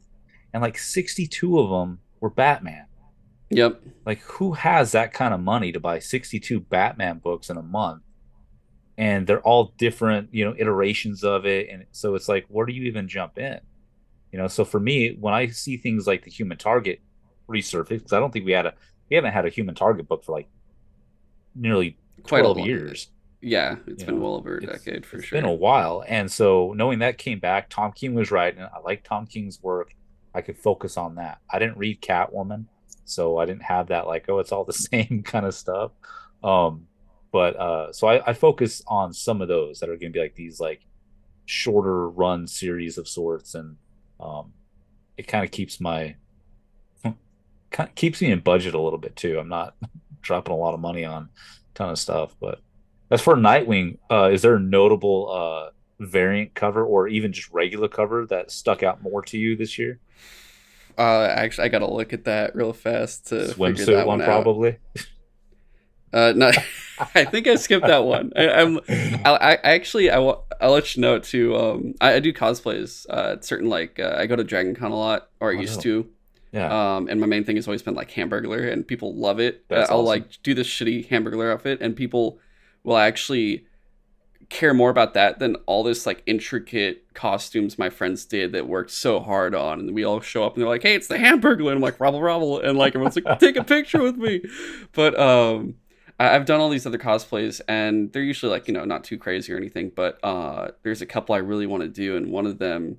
and 0.53 0.63
like 0.63 0.79
62 0.79 1.59
of 1.59 1.71
them 1.71 2.01
were 2.21 2.31
Batman. 2.31 2.87
Yep. 3.51 3.81
Like 4.05 4.21
who 4.21 4.53
has 4.53 4.93
that 4.93 5.13
kind 5.13 5.33
of 5.33 5.41
money 5.41 5.73
to 5.73 5.81
buy 5.81 5.99
62 5.99 6.61
Batman 6.61 7.19
books 7.19 7.51
in 7.51 7.57
a 7.57 7.63
month? 7.63 8.03
And 8.97 9.27
they're 9.27 9.41
all 9.41 9.75
different, 9.79 10.35
you 10.35 10.45
know, 10.45 10.55
iterations 10.59 11.23
of 11.23 11.47
it. 11.47 11.69
And 11.71 11.87
so 11.93 12.15
it's 12.15 12.29
like, 12.29 12.47
where 12.49 12.67
do 12.67 12.73
you 12.73 12.83
even 12.83 13.09
jump 13.09 13.39
in? 13.39 13.61
You 14.33 14.39
know, 14.39 14.49
so 14.49 14.65
for 14.65 14.81
me, 14.81 15.17
when 15.19 15.35
I 15.35 15.49
see 15.49 15.77
things 15.77 16.07
like 16.07 16.25
the 16.25 16.31
human 16.31 16.59
target 16.59 17.01
resurface, 17.49 17.89
because 17.89 18.13
I 18.13 18.21
don't 18.21 18.33
think 18.33 18.45
we 18.45 18.53
had 18.53 18.67
a 18.67 18.75
we 19.09 19.17
haven't 19.17 19.33
had 19.33 19.47
a 19.47 19.51
human 19.51 19.75
target 19.75 20.07
book 20.07 20.25
for 20.25 20.33
like 20.33 20.49
nearly 21.55 21.97
Quite 22.23 22.41
12 22.41 22.59
years. 22.59 23.09
Yeah, 23.41 23.77
it's 23.87 24.03
you 24.03 24.07
been 24.07 24.17
know, 24.17 24.23
well 24.23 24.35
over 24.35 24.57
a 24.57 24.61
decade 24.61 25.07
for 25.07 25.17
sure. 25.17 25.21
It's 25.21 25.31
been 25.31 25.45
a 25.45 25.53
while. 25.53 26.05
And 26.07 26.31
so 26.31 26.73
knowing 26.77 26.99
that 27.01 27.19
came 27.19 27.39
back, 27.39 27.69
Tom 27.71 27.93
King 27.93 28.15
was 28.15 28.31
right. 28.31 28.55
And 28.55 28.65
I 28.65 28.81
like 28.85 29.05
Tom 29.05 29.27
King's 29.27 29.63
work. 29.63 29.95
I 30.35 30.41
could 30.41 30.59
focus 30.59 30.97
on 30.97 31.15
that. 31.17 31.39
I 31.51 31.59
didn't 31.59 31.79
read 31.79 32.03
Catwoman, 32.03 32.67
so 33.05 33.39
I 33.39 33.47
didn't 33.47 33.63
have 33.63 33.89
that 33.89 34.07
like, 34.07 34.27
oh, 34.29 34.41
it's 34.41 34.53
all 34.53 34.65
the 34.65 34.73
same 34.93 35.23
kind 35.25 35.47
of 35.47 35.55
stuff. 35.55 35.93
Um, 36.43 36.87
but 37.33 37.57
uh, 37.57 37.93
so 37.93 38.09
I, 38.09 38.31
I 38.31 38.33
focus 38.33 38.83
on 38.87 39.13
some 39.13 39.41
of 39.41 39.49
those 39.49 39.81
that 39.81 39.89
are 39.89 39.97
going 39.97 40.13
to 40.13 40.17
be 40.17 40.21
like 40.21 40.35
these 40.35 40.61
like 40.61 40.81
shorter 41.47 42.09
run 42.09 42.47
series 42.47 42.99
of 42.99 43.07
sorts, 43.07 43.55
and 43.55 43.77
um, 44.21 44.53
it 45.17 45.27
kind 45.27 45.45
of 45.45 45.51
keeps 45.51 45.81
my 45.81 46.17
keeps 47.95 48.21
me 48.23 48.31
in 48.31 48.41
budget 48.41 48.75
a 48.75 48.81
little 48.81 48.99
bit 48.99 49.17
too. 49.17 49.39
I'm 49.39 49.49
not 49.49 49.75
dropping 50.23 50.55
a 50.55 50.57
lot 50.57 50.75
of 50.75 50.81
money 50.81 51.05
on 51.05 51.25
a 51.25 51.29
ton 51.75 51.91
of 51.91 51.99
stuff, 51.99 52.35
but 52.41 52.61
as 53.11 53.21
for 53.21 53.35
Nightwing, 53.37 53.99
uh, 54.11 54.31
is 54.33 54.43
there 54.43 54.57
a 54.57 54.61
notable 54.61 55.31
uh, 55.31 55.71
variant 56.01 56.55
cover 56.55 56.85
or 56.85 57.09
even 57.09 57.33
just 57.33 57.51
regular 57.51 57.89
cover 57.89 58.27
that 58.27 58.51
stuck 58.51 58.83
out 58.83 59.03
more 59.03 59.23
to 59.23 59.39
you 59.39 59.57
this 59.57 59.79
year? 59.79 59.99
Uh, 60.97 61.23
actually, 61.31 61.65
I 61.65 61.69
got 61.69 61.79
to 61.79 61.91
look 61.91 62.13
at 62.13 62.25
that 62.25 62.55
real 62.55 62.73
fast 62.73 63.29
to 63.29 63.37
swimsuit 63.37 63.87
that 63.87 64.07
one, 64.07 64.19
one 64.19 64.27
probably. 64.27 64.79
Uh, 66.13 66.33
no, 66.35 66.51
I 67.15 67.25
think 67.25 67.47
I 67.47 67.57
skipped 67.57 67.87
that 67.87 68.05
one. 68.05 68.33
I, 68.35 68.43
am 68.43 68.81
I, 68.89 69.21
I, 69.25 69.55
actually, 69.63 70.11
I, 70.11 70.19
will 70.19 70.45
let 70.61 70.97
you 70.97 71.03
know 71.03 71.19
too. 71.19 71.57
Um, 71.57 71.95
I, 72.01 72.15
I 72.15 72.21
do 72.21 72.33
cosplays. 72.33 73.09
Uh, 73.09 73.41
certain 73.41 73.69
like 73.69 73.99
uh, 73.99 74.15
I 74.17 74.27
go 74.27 74.37
to 74.37 74.45
Dragon 74.45 74.75
Con 74.75 74.91
a 74.91 74.97
lot, 74.97 75.29
or 75.41 75.51
I 75.53 75.57
oh, 75.57 75.61
used 75.61 75.77
no. 75.77 75.83
to. 75.83 76.11
Yeah. 76.53 76.97
Um, 76.97 77.09
and 77.09 77.21
my 77.21 77.27
main 77.27 77.45
thing 77.45 77.57
has 77.57 77.69
always 77.69 77.83
been 77.83 77.95
like 77.95 78.11
Hamburglar, 78.11 78.73
and 78.73 78.87
people 78.87 79.15
love 79.15 79.39
it. 79.39 79.69
That's 79.69 79.91
I'll 79.91 79.99
awesome. 79.99 80.07
like 80.07 80.43
do 80.43 80.55
this 80.55 80.67
shitty 80.67 81.09
Hamburglar 81.09 81.53
outfit, 81.53 81.81
and 81.81 81.95
people 81.95 82.39
will 82.85 82.97
actually 82.97 83.67
care 84.49 84.73
more 84.73 84.89
about 84.89 85.13
that 85.13 85.39
than 85.39 85.57
all 85.67 85.83
this 85.83 86.07
like 86.07 86.23
intricate 86.25 87.13
costumes 87.13 87.79
my 87.79 87.91
friends 87.91 88.25
did 88.25 88.53
that 88.53 88.67
worked 88.67 88.91
so 88.91 89.21
hard 89.21 89.55
on. 89.55 89.81
And 89.81 89.95
we 89.95 90.05
all 90.05 90.21
show 90.21 90.45
up 90.45 90.55
and 90.55 90.63
they're 90.63 90.69
like, 90.69 90.83
"Hey, 90.83 90.95
it's 90.95 91.09
the 91.09 91.19
Hamburglar," 91.19 91.69
and 91.69 91.77
I'm 91.77 91.81
like, 91.81 92.01
"Robble, 92.01 92.23
robble," 92.23 92.61
and 92.61 92.79
like 92.79 92.95
everyone's 92.95 93.17
like, 93.17 93.39
"Take 93.39 93.57
a 93.57 93.65
picture 93.65 94.03
with 94.03 94.17
me." 94.17 94.43
But 94.93 95.19
um, 95.19 95.75
I- 96.19 96.35
I've 96.35 96.47
done 96.47 96.61
all 96.61 96.69
these 96.69 96.87
other 96.87 96.99
cosplays, 96.99 97.61
and 97.69 98.13
they're 98.13 98.23
usually 98.23 98.51
like 98.51 98.69
you 98.69 98.75
know 98.75 98.85
not 98.85 99.05
too 99.05 99.19
crazy 99.19 99.53
or 99.53 99.57
anything. 99.57 99.93
But 99.95 100.19
uh, 100.25 100.73
there's 100.83 101.03
a 101.03 101.07
couple 101.07 101.35
I 101.35 101.39
really 101.39 101.67
want 101.67 101.83
to 101.83 101.89
do, 101.89 102.17
and 102.17 102.31
one 102.31 102.47
of 102.47 102.59
them 102.59 102.99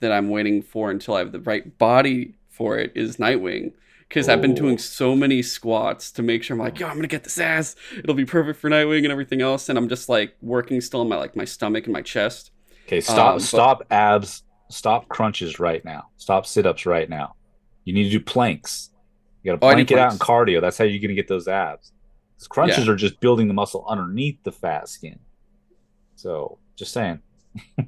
that 0.00 0.12
I'm 0.12 0.30
waiting 0.30 0.62
for 0.62 0.90
until 0.90 1.14
I 1.14 1.18
have 1.20 1.32
the 1.32 1.40
right 1.40 1.76
body 1.78 2.34
for 2.48 2.78
it 2.78 2.92
is 2.94 3.16
Nightwing 3.18 3.72
because 4.10 4.28
I've 4.28 4.42
been 4.42 4.54
doing 4.54 4.76
so 4.76 5.14
many 5.14 5.40
squats 5.40 6.10
to 6.12 6.22
make 6.22 6.42
sure 6.42 6.56
I'm 6.56 6.58
like, 6.58 6.80
yo, 6.80 6.88
I'm 6.88 6.96
gonna 6.96 7.06
get 7.06 7.22
this 7.22 7.38
ass. 7.38 7.76
It'll 7.96 8.16
be 8.16 8.24
perfect 8.24 8.58
for 8.58 8.68
Nightwing 8.68 9.04
and 9.04 9.12
everything 9.12 9.40
else. 9.40 9.68
And 9.68 9.78
I'm 9.78 9.88
just 9.88 10.08
like 10.08 10.34
working 10.42 10.80
still 10.80 11.00
on 11.00 11.08
my 11.08 11.16
like 11.16 11.36
my 11.36 11.44
stomach 11.44 11.84
and 11.84 11.92
my 11.92 12.02
chest. 12.02 12.50
Okay, 12.86 13.00
stop, 13.00 13.34
um, 13.34 13.40
stop 13.40 13.78
but, 13.88 13.94
abs, 13.94 14.42
stop 14.68 15.08
crunches 15.08 15.60
right 15.60 15.84
now. 15.84 16.08
Stop 16.16 16.44
sit 16.44 16.66
ups 16.66 16.86
right 16.86 17.08
now. 17.08 17.36
You 17.84 17.94
need 17.94 18.04
to 18.04 18.10
do 18.10 18.20
planks. 18.20 18.90
You 19.42 19.52
got 19.52 19.60
to 19.60 19.66
oh, 19.66 19.72
plank 19.72 19.92
oh, 19.92 19.94
it 19.94 20.00
out 20.00 20.12
in 20.12 20.18
cardio. 20.18 20.60
That's 20.60 20.76
how 20.76 20.84
you're 20.84 21.00
gonna 21.00 21.14
get 21.14 21.28
those 21.28 21.46
abs. 21.46 21.92
Crunches 22.48 22.86
yeah. 22.86 22.92
are 22.92 22.96
just 22.96 23.20
building 23.20 23.48
the 23.48 23.54
muscle 23.54 23.84
underneath 23.88 24.42
the 24.42 24.52
fat 24.52 24.88
skin. 24.88 25.18
So, 26.16 26.58
just 26.76 26.92
saying 26.92 27.20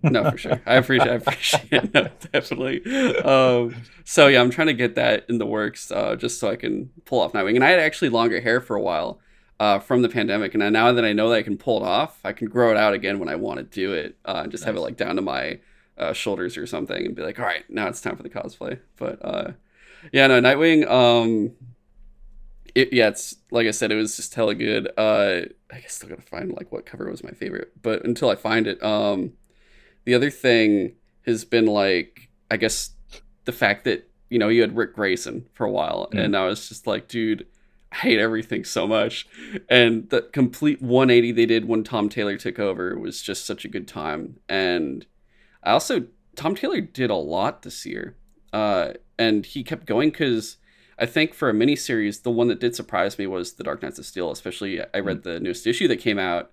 no, 0.02 0.30
for 0.30 0.38
sure. 0.38 0.60
I 0.66 0.74
appreciate. 0.74 1.10
I 1.10 1.14
appreciate. 1.14 1.72
It. 1.72 1.94
No, 1.94 2.08
definitely. 2.32 2.84
Um, 3.22 3.76
so 4.04 4.26
yeah, 4.26 4.40
I'm 4.40 4.50
trying 4.50 4.68
to 4.68 4.74
get 4.74 4.94
that 4.96 5.24
in 5.28 5.38
the 5.38 5.46
works, 5.46 5.90
uh, 5.90 6.16
just 6.16 6.40
so 6.40 6.50
I 6.50 6.56
can 6.56 6.90
pull 7.04 7.20
off 7.20 7.32
Nightwing. 7.32 7.54
And 7.54 7.64
I 7.64 7.70
had 7.70 7.80
actually 7.80 8.08
longer 8.08 8.40
hair 8.40 8.60
for 8.60 8.76
a 8.76 8.80
while 8.80 9.20
uh, 9.60 9.78
from 9.78 10.02
the 10.02 10.08
pandemic, 10.08 10.54
and 10.54 10.72
now 10.72 10.92
that 10.92 11.04
I 11.04 11.12
know 11.12 11.28
that 11.30 11.36
I 11.36 11.42
can 11.42 11.56
pull 11.56 11.78
it 11.78 11.86
off, 11.86 12.18
I 12.24 12.32
can 12.32 12.48
grow 12.48 12.70
it 12.70 12.76
out 12.76 12.94
again 12.94 13.18
when 13.18 13.28
I 13.28 13.36
want 13.36 13.58
to 13.58 13.64
do 13.64 13.92
it, 13.92 14.16
uh, 14.24 14.40
and 14.42 14.50
just 14.50 14.62
nice. 14.62 14.66
have 14.66 14.76
it 14.76 14.80
like 14.80 14.96
down 14.96 15.16
to 15.16 15.22
my 15.22 15.60
uh, 15.98 16.12
shoulders 16.12 16.56
or 16.56 16.66
something, 16.66 17.06
and 17.06 17.14
be 17.14 17.22
like, 17.22 17.38
all 17.38 17.44
right, 17.44 17.68
now 17.68 17.86
it's 17.86 18.00
time 18.00 18.16
for 18.16 18.22
the 18.22 18.30
cosplay. 18.30 18.80
But 18.96 19.24
uh, 19.24 19.52
yeah, 20.12 20.26
no, 20.26 20.40
Nightwing. 20.40 20.90
Um, 20.90 21.52
it, 22.74 22.92
yeah, 22.92 23.08
it's 23.08 23.36
like 23.50 23.66
I 23.66 23.70
said, 23.70 23.92
it 23.92 23.96
was 23.96 24.16
just 24.16 24.34
hella 24.34 24.54
good. 24.54 24.88
Uh, 24.96 25.42
I 25.70 25.80
guess 25.80 25.94
still 25.94 26.08
gotta 26.08 26.22
find 26.22 26.52
like 26.52 26.72
what 26.72 26.86
cover 26.86 27.10
was 27.10 27.24
my 27.24 27.30
favorite, 27.30 27.72
but 27.80 28.04
until 28.04 28.30
I 28.30 28.36
find 28.36 28.66
it, 28.66 28.82
um 28.82 29.32
the 30.04 30.14
other 30.14 30.30
thing 30.30 30.94
has 31.26 31.44
been 31.44 31.66
like, 31.66 32.28
I 32.50 32.56
guess 32.56 32.90
the 33.44 33.52
fact 33.52 33.84
that 33.84 34.08
you 34.30 34.38
know 34.38 34.48
you 34.48 34.62
had 34.62 34.76
Ric 34.76 34.94
Grayson 34.94 35.46
for 35.52 35.66
a 35.66 35.70
while, 35.70 36.08
mm. 36.12 36.24
and 36.24 36.36
I 36.36 36.46
was 36.46 36.68
just 36.68 36.86
like, 36.86 37.08
dude, 37.08 37.46
I 37.92 37.96
hate 37.96 38.18
everything 38.18 38.64
so 38.64 38.86
much. 38.86 39.26
And 39.68 40.08
the 40.10 40.22
complete 40.22 40.80
180 40.80 41.32
they 41.32 41.46
did 41.46 41.66
when 41.66 41.84
Tom 41.84 42.08
Taylor 42.08 42.36
took 42.36 42.58
over 42.58 42.98
was 42.98 43.22
just 43.22 43.44
such 43.44 43.64
a 43.64 43.68
good 43.68 43.86
time. 43.86 44.38
And 44.48 45.06
I 45.62 45.72
also 45.72 46.06
Tom 46.34 46.54
Taylor 46.54 46.80
did 46.80 47.10
a 47.10 47.16
lot 47.16 47.62
this 47.62 47.84
year, 47.84 48.16
uh, 48.52 48.92
and 49.18 49.44
he 49.46 49.62
kept 49.62 49.86
going 49.86 50.10
because. 50.10 50.56
I 50.98 51.06
think 51.06 51.34
for 51.34 51.48
a 51.48 51.52
miniseries, 51.52 52.22
the 52.22 52.30
one 52.30 52.48
that 52.48 52.60
did 52.60 52.74
surprise 52.74 53.18
me 53.18 53.26
was 53.26 53.54
The 53.54 53.64
Dark 53.64 53.82
Knights 53.82 53.98
of 53.98 54.06
Steel. 54.06 54.30
Especially, 54.30 54.80
I 54.94 54.98
read 54.98 55.18
mm. 55.18 55.22
the 55.24 55.40
newest 55.40 55.66
issue 55.66 55.88
that 55.88 55.96
came 55.96 56.18
out, 56.18 56.50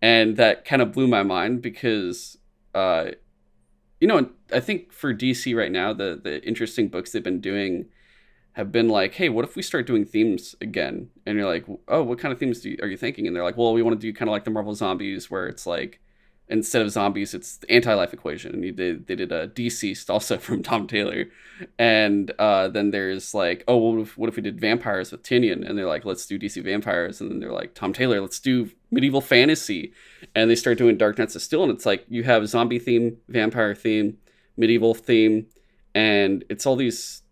and 0.00 0.36
that 0.36 0.64
kind 0.64 0.82
of 0.82 0.92
blew 0.92 1.06
my 1.06 1.22
mind 1.22 1.62
because 1.62 2.38
uh, 2.74 3.10
you 4.00 4.06
know, 4.06 4.28
I 4.52 4.60
think 4.60 4.92
for 4.92 5.14
DC 5.14 5.56
right 5.56 5.72
now, 5.72 5.92
the 5.92 6.20
the 6.22 6.46
interesting 6.46 6.88
books 6.88 7.12
they've 7.12 7.22
been 7.22 7.40
doing 7.40 7.86
have 8.52 8.72
been 8.72 8.88
like, 8.88 9.14
hey, 9.14 9.28
what 9.28 9.44
if 9.44 9.56
we 9.56 9.62
start 9.62 9.86
doing 9.86 10.04
themes 10.04 10.54
again? 10.60 11.10
And 11.26 11.36
you're 11.36 11.46
like, 11.46 11.66
oh, 11.88 12.02
what 12.02 12.18
kind 12.18 12.32
of 12.32 12.38
themes 12.38 12.64
you, 12.64 12.78
are 12.80 12.88
you 12.88 12.96
thinking? 12.96 13.26
And 13.26 13.36
they're 13.36 13.44
like, 13.44 13.56
well, 13.58 13.74
we 13.74 13.82
want 13.82 14.00
to 14.00 14.06
do 14.06 14.14
kind 14.14 14.30
of 14.30 14.32
like 14.32 14.44
the 14.44 14.50
Marvel 14.50 14.74
Zombies, 14.74 15.30
where 15.30 15.46
it's 15.46 15.66
like 15.66 16.00
instead 16.48 16.82
of 16.82 16.90
zombies, 16.90 17.34
it's 17.34 17.56
the 17.56 17.70
anti-life 17.70 18.12
equation. 18.12 18.54
And 18.54 18.76
they, 18.76 18.92
they 18.92 19.16
did 19.16 19.32
a 19.32 19.48
DCeased 19.48 20.08
also 20.08 20.38
from 20.38 20.62
Tom 20.62 20.86
Taylor. 20.86 21.26
And 21.78 22.30
uh, 22.38 22.68
then 22.68 22.90
there's 22.90 23.34
like, 23.34 23.64
oh, 23.66 23.76
what 23.76 24.00
if, 24.00 24.18
what 24.18 24.28
if 24.28 24.36
we 24.36 24.42
did 24.42 24.60
vampires 24.60 25.10
with 25.10 25.22
Tynion? 25.22 25.68
And 25.68 25.76
they're 25.76 25.86
like, 25.86 26.04
let's 26.04 26.26
do 26.26 26.38
DC 26.38 26.62
vampires. 26.62 27.20
And 27.20 27.30
then 27.30 27.40
they're 27.40 27.52
like, 27.52 27.74
Tom 27.74 27.92
Taylor, 27.92 28.20
let's 28.20 28.40
do 28.40 28.70
medieval 28.90 29.20
fantasy. 29.20 29.92
And 30.34 30.50
they 30.50 30.54
start 30.54 30.78
doing 30.78 30.96
Dark 30.96 31.18
Knights 31.18 31.34
of 31.34 31.42
Steel. 31.42 31.62
And 31.62 31.72
it's 31.72 31.86
like, 31.86 32.04
you 32.08 32.22
have 32.24 32.48
zombie 32.48 32.78
theme, 32.78 33.16
vampire 33.28 33.74
theme, 33.74 34.18
medieval 34.56 34.94
theme. 34.94 35.46
And 35.94 36.44
it's 36.50 36.66
all 36.66 36.76
these, 36.76 37.22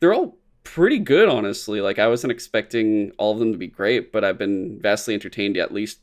they're 0.00 0.14
all 0.14 0.38
pretty 0.64 0.98
good, 0.98 1.28
honestly. 1.28 1.80
Like, 1.80 1.98
I 1.98 2.08
wasn't 2.08 2.32
expecting 2.32 3.12
all 3.18 3.32
of 3.32 3.38
them 3.38 3.52
to 3.52 3.58
be 3.58 3.66
great, 3.68 4.12
but 4.12 4.24
I've 4.24 4.38
been 4.38 4.78
vastly 4.80 5.14
entertained 5.14 5.56
at 5.56 5.72
least 5.72 6.00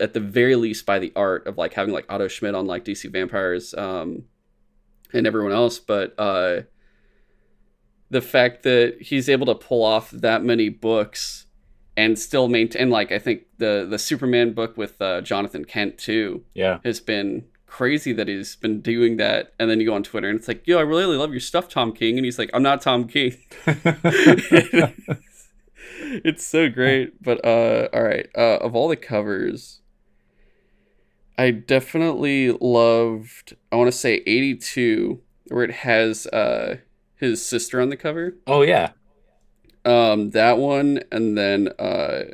at 0.00 0.14
the 0.14 0.20
very 0.20 0.56
least 0.56 0.86
by 0.86 0.98
the 0.98 1.12
art 1.16 1.46
of 1.46 1.58
like 1.58 1.74
having 1.74 1.92
like 1.92 2.06
Otto 2.08 2.28
Schmidt 2.28 2.54
on 2.54 2.66
like 2.66 2.84
DC 2.84 3.10
Vampires 3.10 3.74
um, 3.74 4.24
and 5.12 5.26
everyone 5.26 5.52
else, 5.52 5.78
but 5.78 6.14
uh, 6.18 6.62
the 8.10 8.20
fact 8.20 8.62
that 8.62 8.96
he's 9.00 9.28
able 9.28 9.46
to 9.46 9.54
pull 9.54 9.84
off 9.84 10.10
that 10.10 10.42
many 10.42 10.68
books 10.68 11.46
and 11.96 12.18
still 12.18 12.48
maintain 12.48 12.90
like 12.90 13.10
I 13.10 13.18
think 13.18 13.42
the 13.58 13.86
the 13.88 13.98
Superman 13.98 14.52
book 14.52 14.76
with 14.76 15.00
uh, 15.02 15.20
Jonathan 15.20 15.64
Kent 15.64 15.98
too, 15.98 16.44
yeah, 16.54 16.78
has 16.84 17.00
been 17.00 17.44
crazy 17.68 18.12
that 18.14 18.28
he's 18.28 18.56
been 18.56 18.80
doing 18.80 19.18
that. 19.18 19.52
And 19.58 19.70
then 19.70 19.80
you 19.80 19.86
go 19.86 19.94
on 19.94 20.02
Twitter 20.02 20.28
and 20.28 20.38
it's 20.38 20.48
like, 20.48 20.66
yo, 20.66 20.78
I 20.78 20.82
really, 20.82 21.02
really 21.02 21.16
love 21.16 21.30
your 21.32 21.40
stuff, 21.40 21.68
Tom 21.68 21.92
King, 21.92 22.16
and 22.16 22.24
he's 22.24 22.38
like, 22.38 22.50
I'm 22.54 22.62
not 22.62 22.80
Tom 22.80 23.06
King. 23.06 23.36
it's 26.24 26.44
so 26.44 26.68
great. 26.68 27.22
But 27.22 27.44
uh, 27.44 27.88
all 27.92 28.02
right, 28.02 28.28
uh, 28.36 28.58
of 28.58 28.74
all 28.74 28.88
the 28.88 28.96
covers 28.96 29.80
I 31.38 31.52
definitely 31.52 32.50
loved. 32.50 33.56
I 33.70 33.76
want 33.76 33.90
to 33.90 33.96
say 33.96 34.16
eighty 34.26 34.56
two, 34.56 35.20
where 35.46 35.62
it 35.62 35.70
has 35.70 36.26
uh 36.26 36.78
his 37.14 37.46
sister 37.46 37.80
on 37.80 37.88
the 37.88 37.96
cover. 37.96 38.36
Oh 38.46 38.62
yeah. 38.62 38.90
Um, 39.84 40.30
that 40.30 40.58
one, 40.58 41.00
and 41.10 41.38
then 41.38 41.68
uh, 41.78 42.24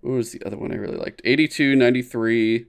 what 0.00 0.12
was 0.12 0.32
the 0.32 0.44
other 0.44 0.56
one 0.56 0.70
I 0.70 0.76
really 0.76 0.96
liked? 0.96 1.20
82, 1.24 1.74
93, 1.74 2.66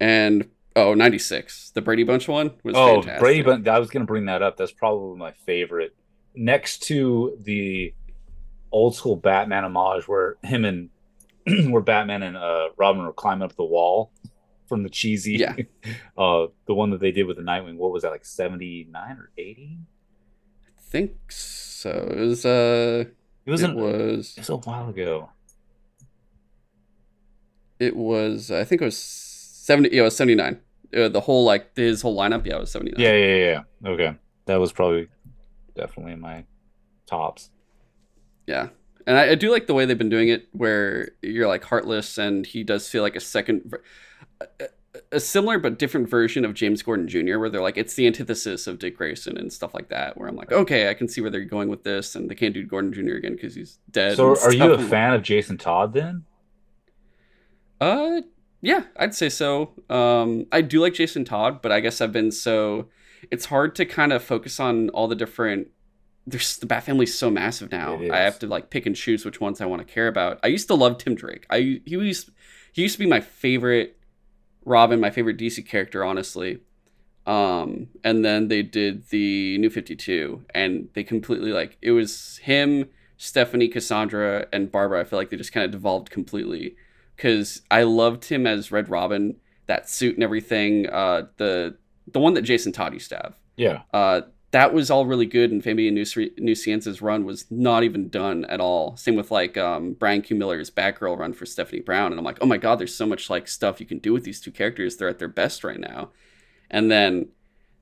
and 0.00 0.48
oh, 0.74 0.94
96. 0.94 1.70
The 1.70 1.82
Brady 1.82 2.02
Bunch 2.02 2.26
one 2.26 2.54
was 2.64 2.74
oh 2.76 2.94
fantastic. 2.94 3.20
Brady 3.20 3.42
Bunch. 3.42 3.68
I 3.68 3.78
was 3.78 3.90
gonna 3.90 4.04
bring 4.04 4.24
that 4.26 4.42
up. 4.42 4.56
That's 4.56 4.72
probably 4.72 5.18
my 5.18 5.32
favorite. 5.32 5.94
Next 6.34 6.82
to 6.84 7.36
the 7.40 7.94
old 8.72 8.96
school 8.96 9.16
Batman 9.16 9.64
homage, 9.64 10.08
where 10.08 10.36
him 10.42 10.64
and 10.64 10.90
where 11.70 11.82
Batman 11.82 12.22
and 12.22 12.36
uh, 12.36 12.68
Robin 12.76 13.04
were 13.04 13.12
climbing 13.12 13.42
up 13.42 13.54
the 13.56 13.64
wall 13.64 14.10
from 14.68 14.82
the 14.82 14.88
cheesy, 14.90 15.32
Yeah. 15.38 15.54
uh, 16.18 16.46
the 16.66 16.74
one 16.74 16.90
that 16.90 17.00
they 17.00 17.10
did 17.12 17.26
with 17.26 17.36
the 17.36 17.42
Nightwing. 17.42 17.76
What 17.76 17.92
was 17.92 18.02
that 18.02 18.10
like 18.10 18.24
seventy 18.24 18.86
nine 18.90 19.16
or 19.18 19.30
eighty? 19.38 19.78
I 20.66 20.70
think 20.90 21.12
so. 21.32 21.90
It 21.90 22.20
was 22.20 22.44
uh 22.46 23.04
It 23.46 23.50
was 23.50 23.62
it 23.62 23.70
an, 23.70 23.76
was 23.76 24.34
it 24.36 24.40
was 24.40 24.48
a 24.50 24.56
while 24.56 24.88
ago. 24.88 25.30
it 27.78 27.96
was 27.96 28.50
I 28.50 28.64
think 28.64 28.82
it 28.82 28.84
was 28.84 28.96
70 28.98 29.90
yeah, 29.90 30.00
it 30.02 30.04
was 30.04 30.16
79. 30.16 30.60
Uh, 30.96 31.08
the 31.08 31.20
whole 31.20 31.44
like 31.44 31.76
his 31.76 32.00
whole 32.02 32.16
lineup, 32.16 32.46
yeah, 32.46 32.56
it 32.56 32.60
was 32.60 32.70
79. 32.72 33.00
Yeah, 33.04 33.12
yeah, 33.12 33.34
yeah. 33.36 33.62
yeah. 33.84 33.90
Okay, 33.90 34.14
that 34.46 34.56
was 34.56 34.72
probably 34.72 35.08
definitely 35.76 36.12
in 36.12 36.20
my 36.20 36.44
tops. 37.06 37.50
Yeah. 38.46 38.68
And 39.06 39.16
I, 39.16 39.30
I 39.30 39.34
do 39.36 39.50
like 39.50 39.66
the 39.66 39.74
way 39.74 39.84
they've 39.84 39.96
been 39.98 40.08
doing 40.10 40.28
it 40.28 40.48
where 40.52 41.10
you're 41.22 41.46
like 41.48 41.64
heartless 41.64 42.18
and 42.18 42.44
he 42.46 42.62
does 42.64 42.88
feel 42.88 43.02
like 43.02 43.16
a 43.16 43.20
second 43.20 43.72
a, 45.12 45.20
similar 45.20 45.58
but 45.58 45.78
different 45.78 46.08
version 46.08 46.44
of 46.44 46.54
James 46.54 46.82
Gordon 46.82 47.08
Jr. 47.08 47.38
where 47.38 47.48
they're 47.48 47.62
like 47.62 47.76
it's 47.76 47.94
the 47.94 48.06
antithesis 48.06 48.66
of 48.66 48.78
Dick 48.78 48.96
Grayson 48.96 49.36
and 49.38 49.52
stuff 49.52 49.74
like 49.74 49.88
that 49.88 50.16
where 50.16 50.28
I'm 50.28 50.36
like 50.36 50.52
okay 50.52 50.88
I 50.90 50.94
can 50.94 51.08
see 51.08 51.20
where 51.20 51.30
they're 51.30 51.44
going 51.44 51.68
with 51.68 51.84
this 51.84 52.14
and 52.14 52.30
they 52.30 52.34
can't 52.34 52.54
do 52.54 52.64
Gordon 52.64 52.92
Jr. 52.92 53.14
again 53.14 53.34
because 53.34 53.54
he's 53.54 53.78
dead. 53.90 54.16
So, 54.16 54.36
are 54.40 54.52
you 54.52 54.72
a 54.72 54.78
fan 54.78 55.14
of 55.14 55.22
Jason 55.22 55.58
Todd 55.58 55.92
then? 55.92 56.24
Uh, 57.80 58.22
yeah, 58.60 58.84
I'd 58.96 59.14
say 59.14 59.28
so. 59.28 59.72
Um, 59.88 60.46
I 60.50 60.62
do 60.62 60.80
like 60.80 60.94
Jason 60.94 61.24
Todd, 61.24 61.62
but 61.62 61.72
I 61.72 61.80
guess 61.80 62.00
I've 62.00 62.12
been 62.12 62.32
so. 62.32 62.88
It's 63.30 63.46
hard 63.46 63.74
to 63.76 63.84
kind 63.84 64.12
of 64.12 64.22
focus 64.22 64.58
on 64.58 64.88
all 64.90 65.08
the 65.08 65.14
different. 65.14 65.68
There's 66.26 66.56
the 66.56 66.66
Bat 66.66 66.84
family's 66.84 67.16
so 67.16 67.30
massive 67.30 67.70
now. 67.72 68.00
I 68.12 68.18
have 68.18 68.38
to 68.40 68.46
like 68.46 68.70
pick 68.70 68.84
and 68.84 68.94
choose 68.94 69.24
which 69.24 69.40
ones 69.40 69.60
I 69.60 69.66
want 69.66 69.86
to 69.86 69.92
care 69.92 70.08
about. 70.08 70.40
I 70.42 70.48
used 70.48 70.68
to 70.68 70.74
love 70.74 70.98
Tim 70.98 71.14
Drake. 71.14 71.46
I 71.50 71.60
he 71.60 71.82
used 71.86 72.30
he 72.72 72.82
used 72.82 72.96
to 72.96 72.98
be 72.98 73.06
my 73.06 73.20
favorite 73.20 73.97
Robin, 74.68 75.00
my 75.00 75.10
favorite 75.10 75.38
DC 75.38 75.66
character, 75.66 76.04
honestly. 76.04 76.60
Um, 77.26 77.88
and 78.04 78.24
then 78.24 78.48
they 78.48 78.62
did 78.62 79.08
the 79.10 79.58
New 79.58 79.70
Fifty 79.70 79.94
Two, 79.96 80.44
and 80.54 80.88
they 80.94 81.04
completely 81.04 81.52
like 81.52 81.76
it 81.82 81.92
was 81.92 82.38
him, 82.38 82.88
Stephanie, 83.16 83.68
Cassandra, 83.68 84.46
and 84.52 84.72
Barbara. 84.72 85.00
I 85.00 85.04
feel 85.04 85.18
like 85.18 85.30
they 85.30 85.36
just 85.36 85.52
kind 85.52 85.64
of 85.64 85.70
devolved 85.70 86.10
completely 86.10 86.76
because 87.16 87.60
I 87.70 87.82
loved 87.82 88.26
him 88.26 88.46
as 88.46 88.72
Red 88.72 88.88
Robin, 88.88 89.36
that 89.66 89.90
suit 89.90 90.14
and 90.14 90.24
everything. 90.24 90.88
Uh, 90.88 91.26
the 91.36 91.76
the 92.06 92.20
one 92.20 92.34
that 92.34 92.42
Jason 92.42 92.72
Todd 92.72 92.94
used 92.94 93.10
to 93.10 93.16
have. 93.16 93.34
Yeah, 93.56 93.82
Uh, 93.92 94.22
that 94.50 94.72
was 94.72 94.90
all 94.90 95.04
really 95.04 95.26
good, 95.26 95.50
and 95.50 95.62
Fabian 95.62 95.94
Nicieza's 95.94 97.02
run 97.02 97.24
was 97.24 97.44
not 97.50 97.82
even 97.82 98.08
done 98.08 98.46
at 98.46 98.60
all. 98.60 98.96
Same 98.96 99.14
with 99.14 99.30
like 99.30 99.58
um, 99.58 99.92
Brian 99.92 100.22
Q. 100.22 100.36
Miller's 100.36 100.70
Batgirl 100.70 101.18
run 101.18 101.34
for 101.34 101.44
Stephanie 101.44 101.82
Brown, 101.82 102.12
and 102.12 102.18
I'm 102.18 102.24
like, 102.24 102.38
oh 102.40 102.46
my 102.46 102.56
god, 102.56 102.78
there's 102.78 102.94
so 102.94 103.06
much 103.06 103.28
like 103.28 103.46
stuff 103.46 103.80
you 103.80 103.86
can 103.86 103.98
do 103.98 104.12
with 104.12 104.24
these 104.24 104.40
two 104.40 104.50
characters. 104.50 104.96
They're 104.96 105.08
at 105.08 105.18
their 105.18 105.28
best 105.28 105.64
right 105.64 105.78
now. 105.78 106.10
And 106.70 106.90
then 106.90 107.28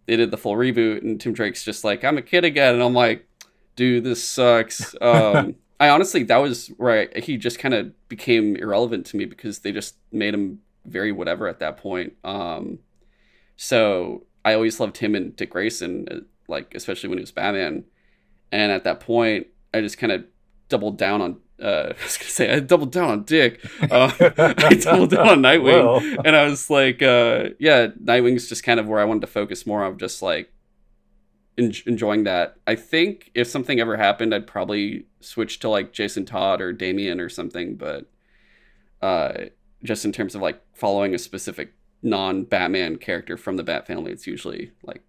they 0.06 0.16
did 0.16 0.30
the 0.30 0.36
full 0.36 0.54
reboot, 0.54 1.02
and 1.02 1.20
Tim 1.20 1.34
Drake's 1.34 1.64
just 1.64 1.84
like, 1.84 2.02
I'm 2.04 2.18
a 2.18 2.22
kid 2.22 2.44
again, 2.44 2.74
and 2.74 2.82
I'm 2.82 2.94
like, 2.94 3.28
dude, 3.76 4.04
this 4.04 4.22
sucks. 4.24 4.94
Um, 5.02 5.56
I 5.78 5.90
honestly, 5.90 6.22
that 6.24 6.38
was 6.38 6.68
where 6.78 7.08
I, 7.14 7.20
he 7.20 7.36
just 7.36 7.58
kind 7.58 7.74
of 7.74 7.92
became 8.08 8.56
irrelevant 8.56 9.06
to 9.06 9.16
me 9.16 9.26
because 9.26 9.58
they 9.58 9.72
just 9.72 9.96
made 10.10 10.32
him 10.32 10.60
very 10.86 11.12
whatever 11.12 11.48
at 11.48 11.58
that 11.60 11.76
point. 11.76 12.14
Um, 12.24 12.78
so 13.56 14.24
I 14.44 14.54
always 14.54 14.80
loved 14.80 14.96
him 14.98 15.14
and 15.14 15.36
Dick 15.36 15.50
Grayson, 15.50 16.06
uh, 16.10 16.20
like 16.48 16.74
especially 16.74 17.08
when 17.08 17.18
he 17.18 17.22
was 17.22 17.32
Batman. 17.32 17.84
And 18.52 18.70
at 18.72 18.84
that 18.84 19.00
point, 19.00 19.48
I 19.74 19.80
just 19.80 19.98
kind 19.98 20.12
of 20.12 20.24
doubled 20.68 20.98
down 20.98 21.20
on. 21.22 21.36
Uh, 21.60 21.92
I 22.00 22.04
was 22.04 22.16
gonna 22.18 22.30
say 22.30 22.52
I 22.52 22.60
doubled 22.60 22.92
down 22.92 23.10
on 23.10 23.22
Dick. 23.24 23.64
Uh, 23.90 24.10
I 24.38 24.74
doubled 24.80 25.10
down 25.10 25.28
on 25.28 25.40
Nightwing, 25.40 25.62
Well. 25.82 26.20
and 26.24 26.36
I 26.36 26.44
was 26.44 26.68
like, 26.70 27.02
uh, 27.02 27.50
yeah, 27.58 27.88
Nightwing's 28.02 28.48
just 28.48 28.62
kind 28.62 28.78
of 28.78 28.86
where 28.88 29.00
I 29.00 29.04
wanted 29.04 29.22
to 29.22 29.26
focus 29.28 29.66
more 29.66 29.82
on, 29.84 29.98
just 29.98 30.22
like 30.22 30.52
en- 31.58 31.72
enjoying 31.86 32.24
that. 32.24 32.56
I 32.66 32.74
think 32.74 33.30
if 33.34 33.48
something 33.48 33.80
ever 33.80 33.96
happened, 33.96 34.34
I'd 34.34 34.46
probably 34.46 35.06
switch 35.20 35.58
to 35.60 35.68
like 35.68 35.92
Jason 35.92 36.24
Todd 36.26 36.60
or 36.60 36.72
Damian 36.72 37.20
or 37.20 37.28
something, 37.28 37.76
but 37.76 38.06
uh, 39.02 39.46
just 39.82 40.04
in 40.04 40.12
terms 40.12 40.34
of 40.34 40.42
like 40.42 40.60
following 40.74 41.14
a 41.14 41.18
specific 41.18 41.72
non-Batman 42.02 42.96
character 42.96 43.36
from 43.36 43.56
the 43.56 43.64
Bat 43.64 43.86
family, 43.86 44.12
it's 44.12 44.26
usually 44.26 44.72
like 44.82 45.02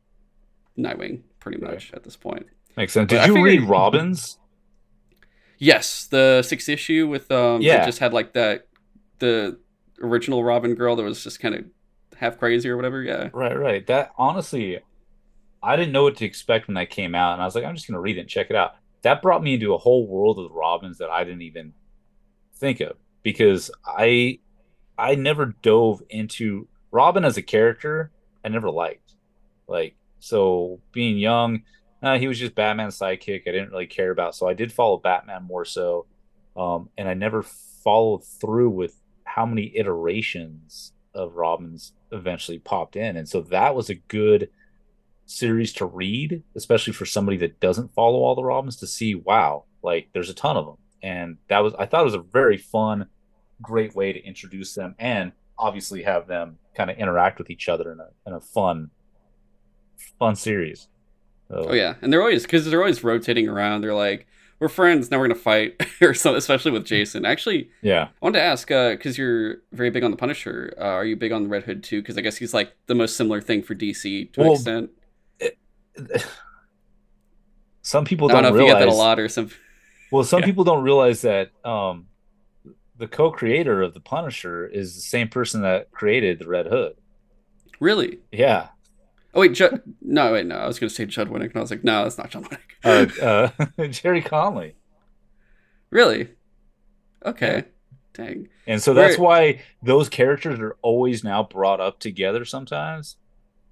Nightwing, 0.78 1.22
pretty 1.40 1.58
much 1.60 1.92
at 1.94 2.04
this 2.04 2.16
point. 2.16 2.46
makes 2.76 2.94
sense. 2.94 3.10
Did 3.10 3.20
I 3.20 3.26
you 3.28 3.34
figured- 3.34 3.62
read 3.62 3.70
Robins? 3.70 4.38
Yes, 5.60 6.06
the 6.08 6.44
sixth 6.44 6.70
issue 6.70 7.08
with 7.08 7.32
um, 7.32 7.62
Yeah. 7.62 7.78
yeah, 7.78 7.86
just 7.86 8.00
had 8.00 8.14
like 8.14 8.34
that 8.34 8.68
the 9.20 9.58
original 10.02 10.44
Robin 10.44 10.76
girl 10.76 10.96
that 10.96 11.04
was 11.04 11.24
just 11.24 11.40
kind 11.40 11.56
of 11.56 11.66
half 12.16 12.38
crazy 12.38 12.70
or 12.70 12.76
whatever. 12.76 13.02
Yeah, 13.02 13.30
Right, 13.34 13.58
right. 13.58 13.86
That 13.88 14.12
honestly, 14.18 14.80
I 15.64 15.76
didn't 15.76 15.92
know 15.94 16.04
what 16.04 16.18
to 16.18 16.26
expect 16.26 16.68
when 16.68 16.76
that 16.76 16.92
came 16.92 17.16
out, 17.16 17.34
and 17.34 17.42
I 17.42 17.46
was 17.46 17.56
like, 17.56 17.64
I'm 17.64 17.74
just 17.76 17.88
gonna 17.88 18.00
read 18.00 18.18
it 18.18 18.22
and 18.22 18.30
check 18.30 18.52
it 18.52 18.56
out. 18.56 18.76
That 19.02 19.22
brought 19.24 19.42
me 19.44 19.56
into 19.56 19.74
a 19.74 19.78
whole 19.80 20.06
world 20.08 20.38
of 20.38 20.50
the 20.50 20.54
Robins 20.54 21.00
that 21.00 21.10
I 21.10 21.24
didn't 21.24 21.42
even 21.42 21.74
think 22.56 22.80
of 22.82 22.98
because 23.24 23.72
I 23.86 24.40
I 24.98 25.16
never 25.16 25.56
dove 25.64 26.02
into 26.10 26.68
Robin 26.92 27.26
as 27.26 27.38
a 27.38 27.42
character. 27.42 28.12
I 28.46 28.50
never 28.50 28.70
liked 28.70 29.14
like 29.68 29.96
so 30.28 30.80
being 30.92 31.18
young. 31.18 31.64
Uh, 32.02 32.20
he 32.20 32.28
was 32.28 32.38
just 32.38 32.54
Batman's 32.54 32.98
sidekick. 32.98 33.48
I 33.48 33.52
didn't 33.52 33.72
really 33.72 33.88
care 33.88 34.12
about, 34.12 34.36
so 34.36 34.48
I 34.48 34.54
did 34.54 34.72
follow 34.72 34.98
Batman 34.98 35.44
more 35.44 35.66
so, 35.66 36.06
um, 36.56 36.90
and 36.98 37.08
I 37.08 37.16
never 37.16 37.42
followed 37.42 38.24
through 38.24 38.70
with 38.70 39.00
how 39.24 39.46
many 39.46 39.76
iterations 39.76 40.94
of 41.16 41.36
Robins 41.36 41.94
eventually 42.12 42.60
popped 42.60 42.96
in, 42.96 43.18
and 43.18 43.28
so 43.28 43.42
that 43.42 43.74
was 43.74 43.90
a 43.90 43.96
good 43.96 44.50
series 45.26 45.74
to 45.74 45.86
read, 45.86 46.44
especially 46.56 46.94
for 46.94 47.06
somebody 47.06 47.38
that 47.38 47.60
doesn't 47.60 47.94
follow 47.94 48.20
all 48.20 48.36
the 48.36 48.44
Robins 48.44 48.78
to 48.78 48.88
see. 48.88 49.16
Wow, 49.16 49.66
like 49.82 50.10
there's 50.14 50.30
a 50.30 50.36
ton 50.36 50.58
of 50.58 50.66
them, 50.66 50.78
and 51.02 51.38
that 51.50 51.60
was 51.60 51.74
I 51.80 51.86
thought 51.86 52.02
it 52.02 52.06
was 52.06 52.14
a 52.14 52.20
very 52.20 52.58
fun, 52.58 53.08
great 53.62 53.96
way 53.96 54.14
to 54.14 54.24
introduce 54.24 54.76
them, 54.76 54.94
and 55.00 55.32
obviously 55.58 56.04
have 56.04 56.28
them 56.28 56.58
kind 56.76 56.92
of 56.92 56.98
interact 56.98 57.40
with 57.40 57.50
each 57.50 57.68
other 57.70 57.92
in 57.92 58.00
a 58.00 58.08
in 58.28 58.34
a 58.34 58.40
fun, 58.40 58.92
fun 60.20 60.36
series. 60.36 60.88
So, 61.50 61.68
Oh 61.70 61.74
yeah, 61.74 61.96
and 62.02 62.12
they're 62.12 62.22
always 62.22 62.44
because 62.44 62.66
they're 62.66 62.82
always 62.82 63.04
rotating 63.04 63.48
around. 63.48 63.82
They're 63.82 63.94
like, 63.94 64.28
we're 64.60 64.68
friends 64.70 65.10
now. 65.12 65.18
We're 65.20 65.28
gonna 65.28 65.40
fight 65.40 65.82
or 66.02 66.14
something. 66.14 66.38
Especially 66.38 66.72
with 66.72 66.86
Jason. 66.86 67.26
Actually, 67.26 67.70
yeah. 67.82 68.04
I 68.06 68.10
wanted 68.22 68.40
to 68.40 68.44
ask 68.46 68.68
because 68.68 69.18
you're 69.18 69.58
very 69.72 69.90
big 69.90 70.04
on 70.04 70.12
the 70.12 70.18
Punisher. 70.18 70.74
Uh, 70.78 70.84
are 70.84 71.06
you 71.06 71.16
big 71.16 71.32
on 71.32 71.44
the 71.44 71.50
Red 71.50 71.64
Hood 71.64 71.84
too? 71.84 72.02
Because 72.02 72.18
I 72.18 72.22
guess 72.22 72.38
he's 72.38 72.54
like 72.54 72.74
the 72.88 72.96
most 72.96 73.16
similar 73.16 73.40
thing 73.42 73.62
for 73.64 73.76
DC 73.76 74.32
to 74.34 74.42
an 74.42 74.48
Well, 74.48 74.56
extent. 74.56 74.90
Some 77.82 78.06
people 78.06 78.30
I 78.30 78.34
don't 78.34 78.44
don't, 78.44 78.52
know 78.52 78.58
if 78.58 78.62
you 78.62 78.66
realize. 78.66 78.82
get 78.84 78.86
that 78.90 78.94
a 78.94 78.98
lot 78.98 79.20
or 79.20 79.30
some. 79.30 79.50
Well, 80.10 80.24
some 80.24 80.40
Yeah. 80.40 80.46
people 80.46 80.64
don't 80.64 80.84
realize 80.84 81.22
that 81.24 81.52
um, 81.66 82.08
the 82.98 83.08
co-creator 83.10 83.82
of 83.82 83.94
the 83.94 84.00
Punisher 84.00 84.66
is 84.66 84.96
the 84.96 85.02
same 85.02 85.28
person 85.28 85.64
that 85.64 85.92
created 85.92 86.40
the 86.40 86.48
Red 86.48 86.68
Hood. 86.68 86.96
Really? 87.82 88.20
Yeah. 88.32 88.70
Oh 89.38 89.42
wait, 89.42 89.54
Judd. 89.54 89.84
No, 90.02 90.34
wait, 90.34 90.48
no. 90.48 90.56
I 90.56 90.66
was 90.66 90.80
gonna 90.80 90.90
say 90.90 91.06
Judd 91.06 91.30
Winick, 91.30 91.50
and 91.50 91.58
I 91.58 91.60
was 91.60 91.70
like, 91.70 91.84
no, 91.84 92.02
that's 92.02 92.18
not 92.18 92.32
John 92.32 92.46
Winick. 92.46 93.20
Uh, 93.22 93.52
uh, 93.80 93.88
Gerry 93.90 94.24
Conway. 94.24 94.74
really? 95.92 96.30
Okay. 97.24 97.66
Dang. 98.14 98.50
And 98.66 98.82
so 98.82 98.96
that's 98.96 99.20
why 99.20 99.62
those 99.84 100.10
characters 100.10 100.60
are 100.60 100.76
always 100.82 101.24
now 101.24 101.44
brought 101.44 101.80
up 101.80 102.00
together 102.00 102.46
sometimes 102.46 103.18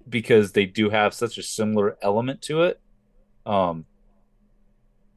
because 0.08 0.52
they 0.52 0.66
do 0.66 0.88
have 0.90 1.12
such 1.12 1.36
a 1.36 1.42
similar 1.42 1.98
element 2.00 2.42
to 2.42 2.62
it. 2.62 2.80
Um 3.44 3.86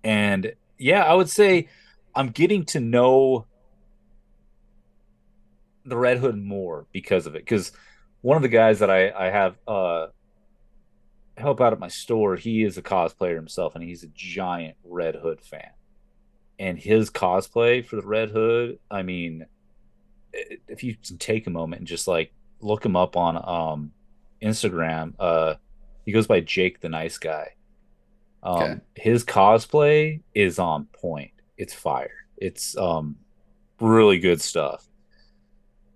and 0.04 0.54
yeah, 0.80 1.04
I 1.04 1.14
would 1.14 1.30
say 1.30 1.70
I'm 2.16 2.30
getting 2.30 2.66
to 2.66 2.80
know 2.80 3.46
the 5.86 5.98
Red 5.98 6.18
Hood 6.18 6.38
more 6.38 6.88
because 6.92 7.28
of 7.28 7.36
it. 7.36 7.46
Because 7.46 7.72
one 8.22 8.36
of 8.36 8.42
the 8.42 8.50
guys 8.50 8.80
that 8.80 8.90
I, 8.90 9.12
I 9.12 9.30
have 9.30 9.56
uh 9.68 10.08
help 11.40 11.62
out 11.62 11.74
at 11.74 11.80
my 11.80 11.88
store, 11.88 12.36
he 12.36 12.64
is 12.64 12.78
a 12.78 12.82
cosplayer 12.84 13.36
himself 13.36 13.76
and 13.76 13.84
he's 13.84 14.04
a 14.04 14.10
giant 14.14 14.78
Red 14.84 15.16
Hood 15.16 15.42
fan. 15.42 15.72
And 16.60 16.78
his 16.78 17.10
cosplay 17.10 17.86
for 17.86 17.96
the 17.96 18.06
Red 18.08 18.30
Hood, 18.32 18.80
I 18.92 19.04
mean, 19.04 19.46
if 20.34 20.84
you 20.84 20.96
take 21.20 21.48
a 21.48 21.52
moment 21.52 21.80
and 21.82 21.88
just 21.88 22.08
like 22.08 22.34
look 22.62 22.86
him 22.86 22.96
up 22.96 23.16
on 23.18 23.38
um 23.38 23.94
Instagram, 24.42 25.14
uh 25.20 25.56
he 26.06 26.12
goes 26.12 26.28
by 26.28 26.42
Jake 26.42 26.82
the 26.82 26.90
Nice 26.90 27.18
Guy. 27.18 27.50
Um 28.44 28.62
Okay. 28.62 28.82
his 28.96 29.24
cosplay 29.26 30.22
is 30.34 30.60
on 30.60 30.88
point. 30.94 31.32
It's 31.58 31.74
fire. 31.74 32.12
It's 32.38 32.78
um 32.78 33.18
really 33.80 34.20
good 34.20 34.42
stuff. 34.42 34.88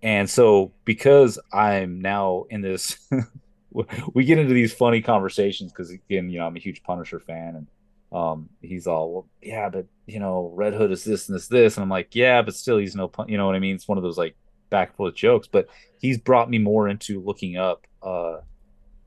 And 0.02 0.30
so 0.30 0.74
because 0.86 1.40
I'm 1.52 2.02
now 2.02 2.46
in 2.50 2.62
this 2.62 2.98
we 4.14 4.26
get 4.26 4.38
into 4.38 4.54
these 4.54 4.74
funny 4.74 5.02
conversations 5.02 5.72
because 5.72 5.90
again, 5.90 6.30
you 6.30 6.40
know, 6.40 6.48
I'm 6.48 6.56
a 6.56 6.60
huge 6.60 6.84
Punisher 6.84 7.20
fan 7.20 7.56
and 7.56 7.68
um, 8.14 8.50
he's 8.62 8.86
all, 8.86 9.12
well, 9.12 9.28
yeah, 9.42 9.70
but 9.70 9.88
you 10.06 10.20
know, 10.20 10.52
Red 10.54 10.74
Hood 10.74 10.92
is 10.92 11.04
this 11.04 11.28
and 11.28 11.36
this 11.36 11.48
this, 11.48 11.78
and 11.78 11.84
I'm 11.84 11.90
like, 11.90 12.16
yeah, 12.16 12.44
but 12.44 12.56
still, 12.56 12.78
he's 12.78 12.96
no, 12.96 13.08
pun-, 13.08 13.28
you 13.28 13.38
know 13.38 13.48
what 13.48 13.56
I 13.56 13.60
mean? 13.60 13.76
It's 13.76 13.88
one 13.88 13.98
of 13.98 14.04
those 14.04 14.18
like 14.18 14.36
back 14.70 14.90
and 14.90 14.98
forth 14.98 15.16
jokes, 15.16 15.48
but 15.52 15.68
he's 16.00 16.20
brought 16.20 16.50
me 16.50 16.60
more 16.60 16.88
into 16.88 17.22
looking 17.22 17.58
up 17.58 17.88
uh, 18.04 18.38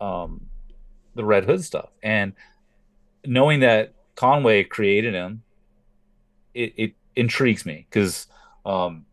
um, 0.01 0.47
the 1.15 1.25
Red 1.25 1.45
Hood 1.45 1.63
stuff 1.63 1.91
and 2.03 2.33
knowing 3.25 3.61
that 3.61 3.95
Conway 4.17 4.65
created 4.65 5.15
him. 5.15 5.43
It, 6.55 6.75
it 6.77 6.93
intrigues 7.15 7.67
me 7.67 7.87
because 7.89 8.27
um, 8.65 9.05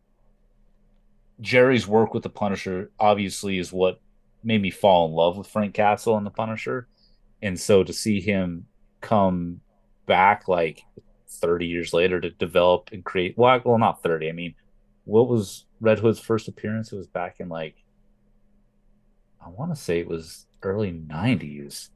Gerry's 1.41 1.88
work 1.88 2.14
with 2.14 2.24
the 2.24 2.30
Punisher 2.30 2.89
obviously 2.99 3.60
is 3.60 3.74
what 3.74 3.99
made 4.44 4.62
me 4.62 4.72
fall 4.72 5.08
in 5.08 5.14
love 5.14 5.38
with 5.38 5.48
Frank 5.48 5.74
Castle 5.74 6.18
and 6.18 6.26
the 6.26 6.32
Punisher, 6.32 6.88
and 7.41 7.60
so 7.60 7.84
to 7.84 7.94
see 7.94 8.22
him 8.22 8.66
come 9.02 9.62
back 10.06 10.48
like 10.48 10.84
30 11.30 11.66
years 11.66 11.94
later 11.94 12.22
to 12.22 12.30
develop 12.30 12.89
and 12.91 13.04
create 13.04 13.38
well, 13.38 13.60
well 13.66 13.78
not 13.78 14.04
30 14.04 14.30
i 14.30 14.32
mean 14.32 14.56
what 15.06 15.28
was 15.28 15.66
red 15.82 16.00
hood's 16.00 16.20
first 16.20 16.48
appearance? 16.48 16.94
It 16.94 16.96
was 16.96 17.08
back 17.08 17.39
in 17.39 17.50
like 17.50 17.76
i 19.46 19.50
want 19.50 19.72
to 19.72 19.76
say 19.76 20.00
it 20.00 20.08
was 20.08 20.46
early 20.62 20.91
90s 20.94 21.89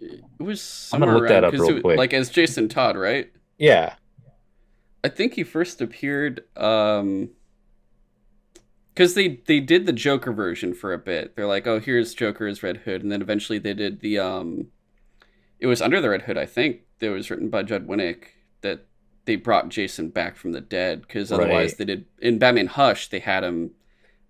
it 0.00 0.22
was 0.38 0.90
i'm 0.92 1.00
gonna 1.00 1.14
look 1.14 1.28
that 1.28 1.44
up 1.44 1.52
real 1.52 1.80
quick. 1.80 1.98
like 1.98 2.14
as 2.14 2.30
jason 2.30 2.68
todd 2.68 2.96
right? 2.96 3.30
Yeah. 3.58 3.94
I 5.02 5.08
think 5.08 5.34
he 5.34 5.44
first 5.44 5.80
appeared 5.80 6.44
um 6.56 7.30
because 8.96 9.14
they 9.14 9.40
they 9.46 9.60
did 9.60 9.86
the 9.86 9.92
joker 9.92 10.32
version 10.32 10.72
for 10.72 10.92
a 10.92 10.98
bit 10.98 11.36
they're 11.36 11.46
like 11.46 11.66
oh 11.66 11.78
here's 11.78 12.14
joker 12.14 12.46
as 12.46 12.62
red 12.62 12.78
hood 12.78 13.02
and 13.02 13.12
then 13.12 13.22
eventually 13.22 13.58
they 13.58 13.74
did 13.74 14.00
the 14.00 14.18
um 14.18 14.68
it 15.60 15.66
was 15.66 15.82
under 15.82 16.00
the 16.00 16.08
red 16.08 16.22
hood 16.22 16.38
i 16.38 16.46
think 16.46 16.80
that 16.98 17.10
was 17.10 17.30
written 17.30 17.50
by 17.50 17.62
judd 17.62 17.86
winick 17.86 18.24
that 18.62 18.86
they 19.26 19.36
brought 19.36 19.68
Jason 19.68 20.08
back 20.08 20.36
from 20.36 20.52
the 20.52 20.60
dead 20.60 21.02
because 21.02 21.30
otherwise 21.30 21.72
right. 21.72 21.78
they 21.78 21.84
did 21.84 22.06
in 22.20 22.38
Batman 22.38 22.68
Hush 22.68 23.10
they 23.10 23.18
had 23.18 23.44
him. 23.44 23.72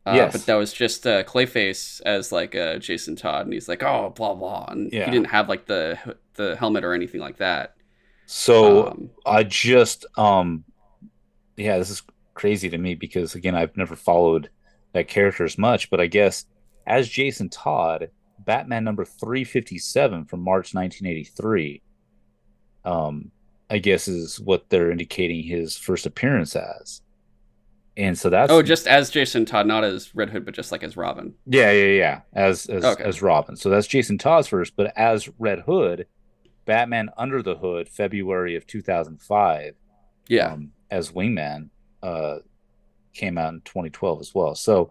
Uh, 0.05 0.14
yes. 0.14 0.33
But 0.33 0.47
that 0.47 0.55
was 0.55 0.73
just 0.73 1.07
uh, 1.07 1.25
Clayface 1.25 2.01
as 2.03 2.31
like 2.31 2.55
uh, 2.55 2.79
Jason 2.79 3.17
Todd, 3.17 3.47
and 3.47 3.53
he's 3.53 3.69
like, 3.69 3.83
oh, 3.83 4.12
blah 4.14 4.35
blah, 4.35 4.67
and 4.69 4.93
yeah. 4.93 5.05
he 5.05 5.11
didn't 5.11 5.29
have 5.29 5.49
like 5.49 5.67
the 5.67 5.99
the 6.35 6.57
helmet 6.57 6.85
or 6.85 6.95
anything 6.95 7.21
like 7.21 7.39
that. 7.39 7.77
So 8.27 8.89
um, 8.89 9.11
I 9.25 9.43
just, 9.45 10.07
um, 10.17 10.64
yeah, 11.57 11.79
this 11.79 11.91
is 11.91 12.03
crazy 12.35 12.69
to 12.71 12.79
me 12.79 12.95
because 12.95 13.35
again, 13.35 13.55
I've 13.55 13.77
never 13.77 13.97
followed 13.97 14.49
that 14.97 15.09
character 15.09 15.44
as 15.44 15.59
much, 15.59 15.90
but 15.90 16.01
I 16.01 16.07
guess 16.07 16.47
as 16.86 17.09
Jason 17.09 17.49
Todd, 17.49 18.11
Batman 18.38 18.84
number 18.84 19.05
three 19.05 19.44
fifty 19.44 19.78
seven 19.78 20.24
from 20.24 20.40
March 20.40 20.74
nineteen 20.74 21.07
eighty 21.07 21.24
three. 21.24 21.82
Um, 22.84 23.30
I 23.68 23.78
guess 23.78 24.07
is 24.07 24.38
what 24.38 24.68
they're 24.68 24.92
indicating 24.92 25.42
his 25.42 25.76
first 25.76 26.07
appearance 26.07 26.55
as. 26.55 27.03
And 27.97 28.16
so 28.16 28.28
that's 28.30 28.53
oh, 28.53 28.62
just 28.62 28.86
as 28.86 29.11
Jason 29.11 29.44
Todd, 29.44 29.66
not 29.66 29.82
as 29.82 30.14
Red 30.14 30.30
Hood, 30.30 30.44
but 30.44 30.55
just 30.55 30.70
like 30.70 30.82
as 30.82 30.97
Robin. 30.97 31.34
Yeah, 31.47 31.72
yeah, 31.72 31.92
yeah, 31.92 32.20
as 32.34 32.66
as 32.66 32.84
okay. 32.84 33.03
as 33.03 33.22
Robin. 33.22 33.57
So 33.57 33.70
that's 33.70 33.86
Jason 33.86 34.18
Todd's 34.18 34.49
first, 34.49 34.76
but 34.76 34.92
as 34.97 35.28
Red 35.38 35.61
Hood, 35.61 36.07
Batman 36.66 37.09
Under 37.16 37.42
the 37.42 37.57
Hood, 37.57 37.88
February 37.88 38.55
of 38.55 38.66
two 38.66 38.82
thousand 38.82 39.22
five. 39.22 39.74
Yeah, 40.28 40.53
um, 40.53 40.72
as 40.90 41.11
Wingman, 41.11 41.70
uh, 42.03 42.38
came 43.17 43.39
out 43.39 43.55
in 43.55 43.61
twenty 43.62 43.91
twelve 43.91 44.21
as 44.21 44.35
well. 44.35 44.55
So, 44.55 44.91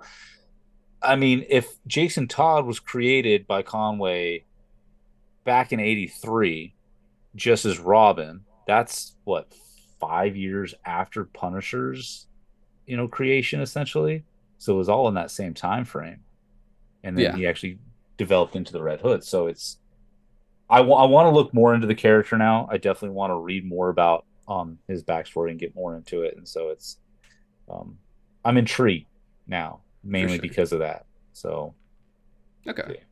I 1.02 1.16
mean, 1.16 1.46
if 1.50 1.68
Jason 1.88 2.28
Todd 2.28 2.66
was 2.66 2.80
created 2.80 3.48
by 3.48 3.62
Conway 3.62 4.46
back 5.44 5.72
in 5.72 5.80
eighty 5.80 6.08
three, 6.08 6.74
just 7.36 7.66
as 7.66 7.80
Robin, 7.80 8.42
that's 8.68 9.16
what 9.24 9.54
five 10.00 10.36
years 10.36 10.74
after 10.86 11.26
Punisher's, 11.26 12.28
you 12.86 12.98
know, 12.98 13.08
creation 13.08 13.62
essentially. 13.62 14.24
So 14.58 14.74
it 14.74 14.78
was 14.78 14.90
all 14.90 15.08
in 15.08 15.14
that 15.16 15.32
same 15.32 15.54
time 15.54 15.86
frame, 15.86 16.22
and 17.04 17.18
then 17.18 17.26
yeah. 17.26 17.36
he 17.36 17.48
actually 17.48 17.80
developed 18.18 18.56
into 18.56 18.72
the 18.72 18.82
Red 18.82 19.02
Hood. 19.02 19.24
So 19.24 19.48
it's 19.48 19.78
I, 20.70 20.78
w- 20.78 20.96
I 20.96 21.06
want 21.06 21.28
to 21.28 21.32
look 21.32 21.54
more 21.54 21.76
into 21.76 21.86
the 21.86 21.94
character 21.94 22.38
now. 22.38 22.68
I 22.72 22.78
definitely 22.78 23.16
want 23.16 23.32
to 23.32 23.38
read 23.38 23.66
more 23.66 23.90
about 23.90 24.26
um 24.48 24.78
his 24.88 25.04
backstory 25.04 25.50
and 25.50 25.60
get 25.60 25.76
more 25.76 25.96
into 25.96 26.22
it. 26.22 26.38
And 26.38 26.48
so 26.48 26.70
it's 26.70 26.98
um 27.70 27.98
I'm 28.46 28.58
intrigued 28.58 29.08
now, 29.48 29.82
mainly 30.04 30.36
sure. 30.36 30.42
because 30.42 30.72
of 30.72 30.80
that. 30.80 31.06
So 31.34 31.74
okay. 32.68 32.84
Yeah. 32.88 33.04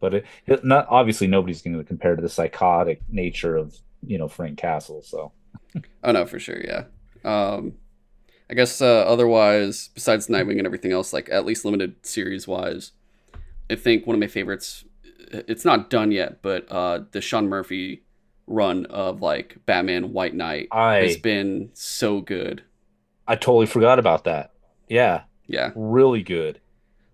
But 0.00 0.14
it, 0.14 0.26
it, 0.46 0.64
not 0.64 0.86
obviously 0.88 1.26
nobody's 1.26 1.62
going 1.62 1.76
to 1.76 1.82
compare 1.82 2.14
to 2.14 2.22
the 2.22 2.28
psychotic 2.28 3.00
nature 3.08 3.56
of 3.56 3.76
you 4.06 4.18
know 4.18 4.28
Frank 4.28 4.58
Castle. 4.58 5.02
So. 5.02 5.32
oh 6.04 6.12
no, 6.12 6.26
for 6.26 6.38
sure, 6.38 6.60
yeah. 6.62 6.84
Um, 7.24 7.74
I 8.50 8.54
guess 8.54 8.80
uh, 8.80 9.04
otherwise, 9.06 9.90
besides 9.94 10.28
Nightwing 10.28 10.58
and 10.58 10.66
everything 10.66 10.92
else, 10.92 11.12
like 11.12 11.28
at 11.30 11.44
least 11.44 11.64
limited 11.64 12.06
series 12.06 12.46
wise, 12.46 12.92
I 13.70 13.74
think 13.74 14.06
one 14.06 14.14
of 14.14 14.20
my 14.20 14.28
favorites. 14.28 14.84
It's 15.30 15.64
not 15.64 15.90
done 15.90 16.10
yet, 16.10 16.40
but 16.40 16.66
uh, 16.70 17.00
the 17.10 17.20
Sean 17.20 17.48
Murphy 17.48 18.02
run 18.46 18.86
of 18.86 19.20
like 19.20 19.58
Batman 19.66 20.14
White 20.14 20.34
Knight 20.34 20.68
I, 20.72 20.96
has 20.96 21.18
been 21.18 21.70
so 21.74 22.22
good. 22.22 22.62
I 23.26 23.36
totally 23.36 23.66
forgot 23.66 23.98
about 23.98 24.24
that. 24.24 24.52
Yeah. 24.88 25.22
Yeah. 25.46 25.72
Really 25.74 26.22
good. 26.22 26.60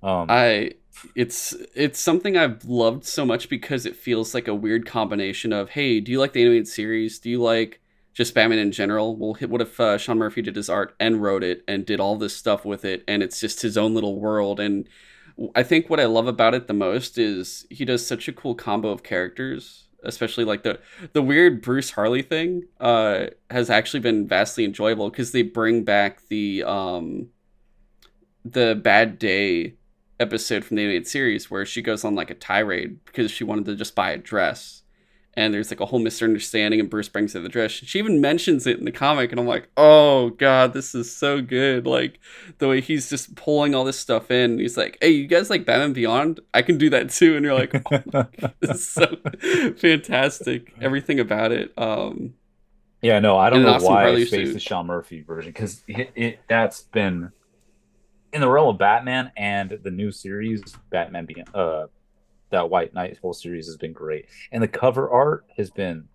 Um, 0.02 0.26
I 0.28 0.72
it's 1.14 1.54
it's 1.74 1.98
something 1.98 2.36
I've 2.36 2.64
loved 2.64 3.04
so 3.04 3.24
much 3.24 3.48
because 3.48 3.86
it 3.86 3.96
feels 3.96 4.34
like 4.34 4.48
a 4.48 4.54
weird 4.54 4.86
combination 4.86 5.52
of 5.52 5.70
hey, 5.70 6.00
do 6.00 6.12
you 6.12 6.18
like 6.20 6.32
the 6.32 6.42
animated 6.42 6.68
series? 6.68 7.18
Do 7.18 7.30
you 7.30 7.42
like 7.42 7.80
just 8.12 8.34
Batman 8.34 8.58
in 8.58 8.72
general? 8.72 9.16
Well, 9.16 9.36
what 9.48 9.60
if 9.60 9.78
uh, 9.80 9.98
Sean 9.98 10.18
Murphy 10.18 10.42
did 10.42 10.56
his 10.56 10.68
art 10.68 10.94
and 11.00 11.22
wrote 11.22 11.42
it 11.42 11.64
and 11.66 11.84
did 11.84 12.00
all 12.00 12.16
this 12.16 12.36
stuff 12.36 12.64
with 12.64 12.84
it, 12.84 13.02
and 13.08 13.22
it's 13.22 13.40
just 13.40 13.62
his 13.62 13.76
own 13.76 13.94
little 13.94 14.20
world? 14.20 14.60
And 14.60 14.88
I 15.54 15.62
think 15.62 15.90
what 15.90 16.00
I 16.00 16.04
love 16.04 16.28
about 16.28 16.54
it 16.54 16.68
the 16.68 16.74
most 16.74 17.18
is 17.18 17.66
he 17.70 17.84
does 17.84 18.06
such 18.06 18.28
a 18.28 18.32
cool 18.32 18.54
combo 18.54 18.90
of 18.90 19.02
characters, 19.02 19.88
especially 20.04 20.44
like 20.44 20.62
the 20.62 20.78
the 21.12 21.22
weird 21.22 21.60
Bruce 21.60 21.90
Harley 21.90 22.22
thing. 22.22 22.64
Uh, 22.78 23.26
has 23.50 23.68
actually 23.68 24.00
been 24.00 24.28
vastly 24.28 24.64
enjoyable 24.64 25.10
because 25.10 25.32
they 25.32 25.42
bring 25.42 25.82
back 25.82 26.20
the 26.28 26.62
um 26.64 27.28
the 28.44 28.78
bad 28.82 29.18
day 29.18 29.74
episode 30.20 30.64
from 30.64 30.76
the 30.76 30.82
animated 30.82 31.06
series 31.06 31.50
where 31.50 31.66
she 31.66 31.82
goes 31.82 32.04
on 32.04 32.14
like 32.14 32.30
a 32.30 32.34
tirade 32.34 33.04
because 33.04 33.30
she 33.30 33.44
wanted 33.44 33.64
to 33.66 33.76
just 33.76 33.94
buy 33.94 34.10
a 34.10 34.18
dress. 34.18 34.82
And 35.36 35.52
there's 35.52 35.70
like 35.70 35.80
a 35.80 35.86
whole 35.86 35.98
misunderstanding, 35.98 36.78
and 36.78 36.88
Bruce 36.88 37.08
brings 37.08 37.32
her 37.32 37.40
the 37.40 37.48
dress. 37.48 37.72
She 37.72 37.98
even 37.98 38.20
mentions 38.20 38.68
it 38.68 38.78
in 38.78 38.84
the 38.84 38.92
comic, 38.92 39.32
and 39.32 39.40
I'm 39.40 39.48
like, 39.48 39.68
oh 39.76 40.30
god, 40.30 40.74
this 40.74 40.94
is 40.94 41.12
so 41.14 41.42
good. 41.42 41.88
Like 41.88 42.20
the 42.58 42.68
way 42.68 42.80
he's 42.80 43.10
just 43.10 43.34
pulling 43.34 43.74
all 43.74 43.82
this 43.82 43.98
stuff 43.98 44.30
in. 44.30 44.60
He's 44.60 44.76
like, 44.76 44.96
hey, 45.00 45.10
you 45.10 45.26
guys 45.26 45.50
like 45.50 45.66
Batman 45.66 45.92
Beyond? 45.92 46.38
I 46.54 46.62
can 46.62 46.78
do 46.78 46.88
that 46.90 47.10
too. 47.10 47.34
And 47.34 47.44
you're 47.44 47.54
like, 47.54 47.74
oh 47.74 48.02
god, 48.12 48.54
this 48.60 48.70
is 48.70 48.88
so 48.88 49.16
fantastic. 49.76 50.72
Everything 50.80 51.18
about 51.18 51.50
it. 51.50 51.72
Um, 51.76 52.34
yeah, 53.02 53.18
no, 53.18 53.36
I 53.36 53.50
don't 53.50 53.62
know 53.62 53.78
why 53.80 54.06
I 54.06 54.24
spaced 54.24 54.54
the 54.54 54.60
Sean 54.60 54.86
Murphy 54.86 55.22
version 55.22 55.50
because 55.50 55.82
it, 55.88 56.12
it, 56.14 56.40
that's 56.48 56.82
been 56.82 57.32
in 58.34 58.40
the 58.40 58.50
realm 58.50 58.68
of 58.68 58.78
Batman 58.78 59.30
and 59.36 59.78
the 59.84 59.90
new 59.92 60.10
series, 60.10 60.60
Batman 60.90 61.24
Beyond, 61.24 61.54
uh, 61.54 61.86
that 62.50 62.68
White 62.68 62.92
Knight 62.92 63.16
whole 63.22 63.32
series 63.32 63.66
has 63.66 63.76
been 63.76 63.92
great, 63.92 64.26
and 64.50 64.60
the 64.62 64.68
cover 64.68 65.08
art 65.08 65.46
has 65.56 65.70
been, 65.70 66.08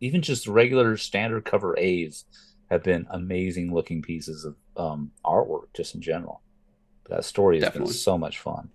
even 0.00 0.20
just 0.20 0.46
regular 0.46 0.96
standard 0.98 1.46
cover 1.46 1.76
A's 1.78 2.26
have 2.70 2.82
been 2.82 3.06
amazing 3.10 3.72
looking 3.72 4.02
pieces 4.02 4.44
of 4.44 4.56
um, 4.76 5.10
artwork 5.24 5.68
just 5.74 5.94
in 5.94 6.02
general. 6.02 6.42
That 7.08 7.24
story 7.24 7.56
has 7.56 7.64
Definitely. 7.64 7.88
been 7.88 7.94
so 7.94 8.18
much 8.18 8.38
fun. 8.38 8.68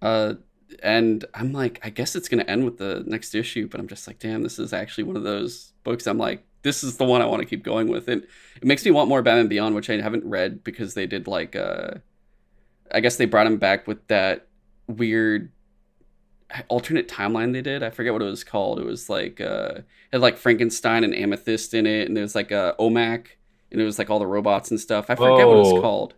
Uh, 0.00 0.34
and 0.82 1.24
I'm 1.34 1.52
like, 1.52 1.80
I 1.82 1.90
guess 1.90 2.16
it's 2.16 2.28
gonna 2.28 2.44
end 2.44 2.64
with 2.64 2.78
the 2.78 3.02
next 3.06 3.34
issue, 3.34 3.68
but 3.68 3.80
I'm 3.80 3.88
just 3.88 4.06
like, 4.06 4.18
damn, 4.18 4.42
this 4.42 4.58
is 4.58 4.72
actually 4.72 5.04
one 5.04 5.16
of 5.16 5.22
those 5.22 5.72
books. 5.84 6.06
I'm 6.06 6.18
like, 6.18 6.44
this 6.62 6.84
is 6.84 6.96
the 6.96 7.04
one 7.04 7.22
I 7.22 7.26
want 7.26 7.40
to 7.40 7.46
keep 7.46 7.62
going 7.62 7.88
with. 7.88 8.08
And 8.08 8.22
it 8.56 8.64
makes 8.64 8.84
me 8.84 8.90
want 8.90 9.08
more 9.08 9.22
Batman 9.22 9.48
Beyond, 9.48 9.74
which 9.74 9.90
I 9.90 10.00
haven't 10.00 10.24
read 10.24 10.64
because 10.64 10.94
they 10.94 11.06
did 11.06 11.26
like 11.26 11.56
uh 11.56 11.92
I 12.90 13.00
guess 13.00 13.16
they 13.16 13.24
brought 13.24 13.46
him 13.46 13.58
back 13.58 13.86
with 13.86 14.06
that 14.08 14.46
weird 14.86 15.50
alternate 16.68 17.08
timeline 17.08 17.52
they 17.52 17.62
did. 17.62 17.82
I 17.82 17.90
forget 17.90 18.12
what 18.12 18.22
it 18.22 18.26
was 18.26 18.44
called. 18.44 18.78
It 18.78 18.86
was 18.86 19.08
like 19.08 19.40
uh 19.40 19.78
it 19.78 19.84
had 20.12 20.20
like 20.20 20.36
Frankenstein 20.36 21.04
and 21.04 21.14
Amethyst 21.14 21.74
in 21.74 21.86
it, 21.86 22.06
and 22.06 22.16
there 22.16 22.22
was 22.22 22.34
like 22.34 22.50
a 22.50 22.74
OMAC, 22.78 23.26
and 23.70 23.80
it 23.80 23.84
was 23.84 23.98
like 23.98 24.10
all 24.10 24.18
the 24.18 24.26
robots 24.26 24.70
and 24.70 24.78
stuff. 24.78 25.06
I 25.08 25.14
forget 25.14 25.46
what 25.46 25.56
it 25.56 25.72
was 25.72 25.82
called. 25.82 26.14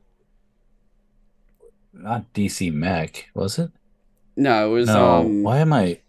Not 1.92 2.32
DC 2.34 2.72
Mech, 2.72 3.30
was 3.34 3.59
it? 3.59 3.70
No, 4.37 4.70
it 4.70 4.72
was 4.72 4.89
no. 4.89 5.11
um 5.11 5.43
why 5.43 5.59
am 5.59 5.72
I 5.72 6.01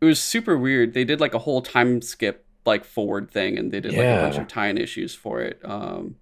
it 0.00 0.04
was 0.04 0.20
super 0.20 0.56
weird. 0.56 0.94
They 0.94 1.04
did 1.04 1.20
like 1.20 1.34
a 1.34 1.38
whole 1.38 1.62
time 1.62 2.00
skip 2.02 2.46
like 2.64 2.84
forward 2.84 3.30
thing, 3.30 3.58
and 3.58 3.72
they 3.72 3.80
did 3.80 3.92
yeah. 3.92 3.98
like 3.98 4.18
a 4.18 4.22
bunch 4.22 4.38
of 4.38 4.48
tie-in 4.48 4.78
issues 4.78 5.14
for 5.14 5.40
it. 5.40 5.60
Um, 5.64 6.16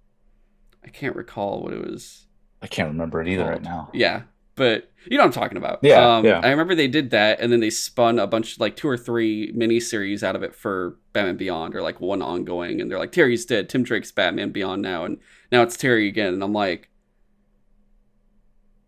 I 0.83 0.89
can't 0.89 1.15
recall 1.15 1.61
what 1.61 1.73
it 1.73 1.85
was. 1.85 2.25
I 2.61 2.67
can't 2.67 2.89
remember 2.89 3.21
it 3.21 3.27
either 3.27 3.43
called. 3.43 3.53
right 3.53 3.63
now. 3.63 3.89
Yeah, 3.93 4.23
but 4.55 4.89
you 5.05 5.17
know 5.17 5.23
what 5.23 5.27
I'm 5.27 5.41
talking 5.41 5.57
about. 5.57 5.79
Yeah, 5.83 6.17
um, 6.17 6.25
yeah. 6.25 6.39
I 6.43 6.49
remember 6.49 6.73
they 6.73 6.87
did 6.87 7.11
that, 7.11 7.39
and 7.39 7.51
then 7.51 7.59
they 7.59 7.69
spun 7.69 8.17
a 8.17 8.25
bunch, 8.25 8.59
like 8.59 8.75
two 8.75 8.87
or 8.87 8.97
three 8.97 9.53
miniseries 9.53 10.23
out 10.23 10.35
of 10.35 10.41
it 10.41 10.55
for 10.55 10.97
Batman 11.13 11.37
Beyond, 11.37 11.75
or 11.75 11.81
like 11.81 12.01
one 12.01 12.21
ongoing. 12.21 12.81
And 12.81 12.89
they're 12.89 12.97
like, 12.97 13.11
Terry's 13.11 13.45
dead. 13.45 13.69
Tim 13.69 13.83
Drake's 13.83 14.11
Batman 14.11 14.51
Beyond 14.51 14.81
now, 14.81 15.03
and 15.05 15.19
now 15.51 15.61
it's 15.61 15.77
Terry 15.77 16.07
again. 16.07 16.33
And 16.33 16.43
I'm 16.43 16.53
like, 16.53 16.89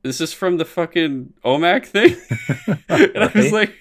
this 0.01 0.21
is 0.21 0.33
from 0.33 0.57
the 0.57 0.65
fucking 0.65 1.33
OMAC 1.43 1.85
thing. 1.85 2.15
and 2.89 3.23
I 3.23 3.31
was 3.33 3.51
like, 3.51 3.73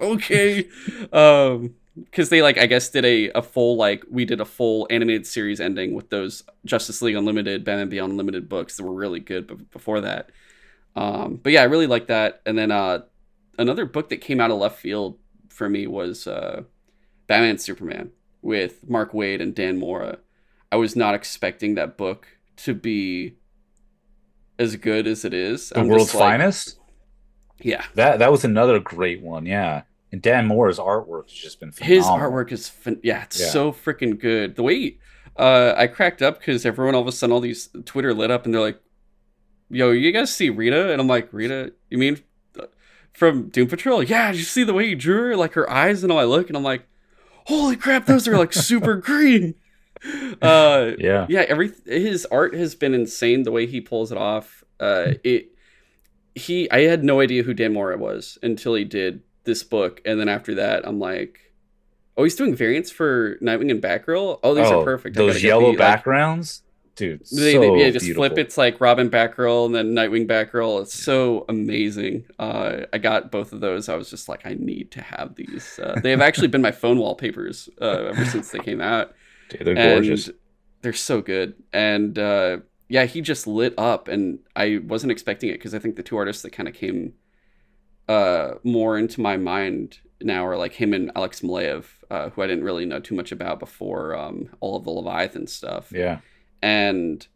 okay, 0.00 0.68
um, 1.12 1.74
because 1.96 2.28
they 2.28 2.42
like 2.42 2.58
I 2.58 2.66
guess 2.66 2.88
did 2.88 3.04
a 3.04 3.30
a 3.30 3.42
full 3.42 3.76
like 3.76 4.04
we 4.10 4.24
did 4.24 4.40
a 4.40 4.44
full 4.44 4.86
animated 4.90 5.26
series 5.26 5.60
ending 5.60 5.94
with 5.94 6.10
those 6.10 6.42
Justice 6.64 7.02
League 7.02 7.16
Unlimited, 7.16 7.64
Batman 7.64 7.88
Beyond 7.88 8.12
Unlimited 8.12 8.48
books 8.48 8.76
that 8.76 8.84
were 8.84 8.94
really 8.94 9.20
good. 9.20 9.46
But 9.46 9.70
before 9.70 10.00
that, 10.00 10.30
um, 10.96 11.40
but 11.42 11.52
yeah, 11.52 11.62
I 11.62 11.64
really 11.64 11.86
like 11.86 12.08
that. 12.08 12.40
And 12.46 12.58
then 12.58 12.70
uh, 12.70 13.02
another 13.58 13.86
book 13.86 14.08
that 14.08 14.18
came 14.18 14.40
out 14.40 14.50
of 14.50 14.58
left 14.58 14.78
field 14.78 15.18
for 15.48 15.68
me 15.68 15.86
was 15.86 16.26
uh, 16.26 16.62
Batman 17.26 17.58
Superman 17.58 18.10
with 18.42 18.88
Mark 18.88 19.12
Waid 19.12 19.40
and 19.40 19.54
Dan 19.54 19.78
Mora. 19.78 20.18
I 20.72 20.76
was 20.76 20.96
not 20.96 21.14
expecting 21.14 21.76
that 21.76 21.96
book 21.96 22.26
to 22.56 22.74
be 22.74 23.36
as 24.58 24.76
good 24.76 25.06
as 25.06 25.24
it 25.24 25.34
is. 25.34 25.70
The 25.70 25.80
I'm 25.80 25.88
world's 25.88 26.06
just 26.06 26.14
like- 26.16 26.30
finest. 26.40 26.78
Yeah, 27.60 27.84
That 27.94 28.18
that 28.18 28.30
was 28.32 28.44
another 28.44 28.78
great 28.80 29.22
one. 29.22 29.46
Yeah, 29.46 29.82
and 30.12 30.20
Dan 30.20 30.46
Mora's 30.46 30.78
artwork 30.78 31.24
has 31.30 31.32
just 31.32 31.60
been 31.60 31.72
his 31.80 32.04
artwork 32.04 32.50
is 32.52 32.68
fin- 32.68 33.00
yeah, 33.02 33.22
it's 33.24 33.40
Yeah. 33.40 33.46
so 33.46 33.72
freaking 33.72 34.18
good. 34.18 34.56
The 34.56 34.62
way 34.62 34.98
uh, 35.36 35.72
I 35.76 35.86
cracked 35.86 36.20
up 36.20 36.38
because 36.40 36.66
everyone 36.66 36.94
all 36.94 37.00
of 37.02 37.06
a 37.08 37.12
sudden 37.12 37.32
all 37.32 37.40
these 37.40 37.68
Twitter 37.84 38.12
lit 38.12 38.30
up 38.30 38.44
and 38.44 38.52
they're 38.52 38.60
like, 38.60 38.80
"Yo, 39.70 39.92
you 39.92 40.10
guys 40.12 40.34
see 40.34 40.50
Rita?" 40.50 40.92
And 40.92 41.00
I'm 41.00 41.06
like, 41.08 41.28
"Rita? 41.32 41.72
You 41.90 41.98
mean 41.98 42.18
uh, 42.60 42.66
from 43.12 43.48
Doom 43.48 43.68
Patrol? 43.68 44.02
Yeah, 44.02 44.32
did 44.32 44.38
you 44.38 44.44
see 44.44 44.64
the 44.64 44.74
way 44.74 44.88
he 44.88 44.94
drew 44.96 45.28
her, 45.30 45.36
like 45.36 45.52
her 45.54 45.70
eyes 45.70 46.02
and 46.02 46.12
all? 46.12 46.18
I 46.18 46.24
look 46.24 46.48
and 46.48 46.56
I'm 46.56 46.62
like, 46.64 46.86
holy 47.46 47.76
crap, 47.76 48.06
those 48.06 48.26
are 48.28 48.36
like 48.36 48.52
super 48.52 48.96
green." 49.10 49.54
Uh, 50.42 50.92
Yeah, 50.98 51.26
yeah 51.28 51.44
every 51.48 51.72
his 51.86 52.26
art 52.26 52.54
has 52.54 52.74
been 52.74 52.94
insane 52.94 53.42
the 53.44 53.52
way 53.52 53.66
he 53.66 53.80
pulls 53.80 54.12
it 54.12 54.18
off 54.18 54.62
uh 54.80 55.12
it 55.22 55.50
he 56.34 56.70
i 56.70 56.80
had 56.80 57.04
no 57.04 57.20
idea 57.20 57.42
who 57.42 57.54
dan 57.54 57.72
mora 57.72 57.96
was 57.96 58.36
until 58.42 58.74
he 58.74 58.84
did 58.84 59.22
this 59.44 59.62
book 59.62 60.02
and 60.04 60.18
then 60.18 60.28
after 60.28 60.56
that 60.56 60.86
i'm 60.86 60.98
like 60.98 61.52
oh 62.16 62.24
he's 62.24 62.34
doing 62.34 62.54
variants 62.54 62.90
for 62.90 63.36
nightwing 63.36 63.70
and 63.70 63.82
batgirl 63.82 64.40
oh 64.42 64.54
these 64.54 64.66
oh, 64.66 64.80
are 64.80 64.84
perfect 64.84 65.16
Those 65.16 65.42
yellow 65.42 65.66
the, 65.66 65.68
like, 65.68 65.78
backgrounds, 65.78 66.62
dude. 66.96 67.20
they, 67.32 67.52
so 67.52 67.60
they- 67.60 67.80
yeah, 67.84 67.90
just 67.90 68.04
beautiful. 68.04 68.28
flip. 68.28 68.38
It's 68.38 68.56
like 68.56 68.80
Robin 68.80 69.10
Batgirl 69.10 69.66
and 69.66 69.74
then 69.74 69.94
Nightwing 69.94 70.26
Batgirl. 70.26 70.82
It's 70.82 70.94
so 70.94 71.44
amazing. 71.48 72.24
Uh, 72.38 72.82
I 72.92 72.98
got 72.98 73.30
both 73.30 73.52
of 73.52 73.60
those. 73.60 73.88
I 73.88 73.96
was 73.96 74.10
just 74.10 74.28
like, 74.28 74.46
I 74.46 74.54
need 74.54 74.90
to 74.92 75.02
have 75.02 75.34
these. 75.34 75.78
Uh, 75.82 75.98
they 76.02 76.10
have 76.10 76.20
actually 76.20 76.48
been 76.48 76.62
my 76.62 76.70
phone 76.72 76.98
wallpapers 76.98 77.68
uh, 77.80 78.10
ever 78.10 78.24
since 78.26 78.50
they 78.50 78.60
came 78.60 78.80
out 78.80 79.12
Dude, 79.48 79.66
they're 79.66 79.78
and 79.78 80.04
gorgeous. 80.04 80.30
they're 80.82 80.92
so 80.92 81.20
good. 81.20 81.54
And 81.72 82.18
uh, 82.18 82.58
yeah, 82.88 83.04
he 83.04 83.20
just 83.20 83.46
lit 83.46 83.74
up, 83.78 84.08
and 84.08 84.40
I 84.56 84.80
wasn't 84.84 85.12
expecting 85.12 85.50
it 85.50 85.54
because 85.54 85.74
I 85.74 85.78
think 85.78 85.96
the 85.96 86.02
two 86.02 86.16
artists 86.16 86.42
that 86.42 86.50
kind 86.50 86.68
of 86.68 86.74
came 86.74 87.14
uh, 88.08 88.54
more 88.62 88.98
into 88.98 89.20
my 89.20 89.36
mind 89.36 89.98
now 90.20 90.46
are 90.46 90.56
like 90.56 90.72
him 90.72 90.92
and 90.92 91.10
Alex 91.16 91.40
Maleev, 91.40 91.84
uh, 92.10 92.30
who 92.30 92.42
I 92.42 92.46
didn't 92.46 92.64
really 92.64 92.86
know 92.86 93.00
too 93.00 93.14
much 93.14 93.32
about 93.32 93.58
before 93.58 94.16
um, 94.16 94.48
all 94.60 94.76
of 94.76 94.84
the 94.84 94.90
Leviathan 94.90 95.46
stuff, 95.46 95.92
Yeah, 95.92 96.18
and 96.62 97.26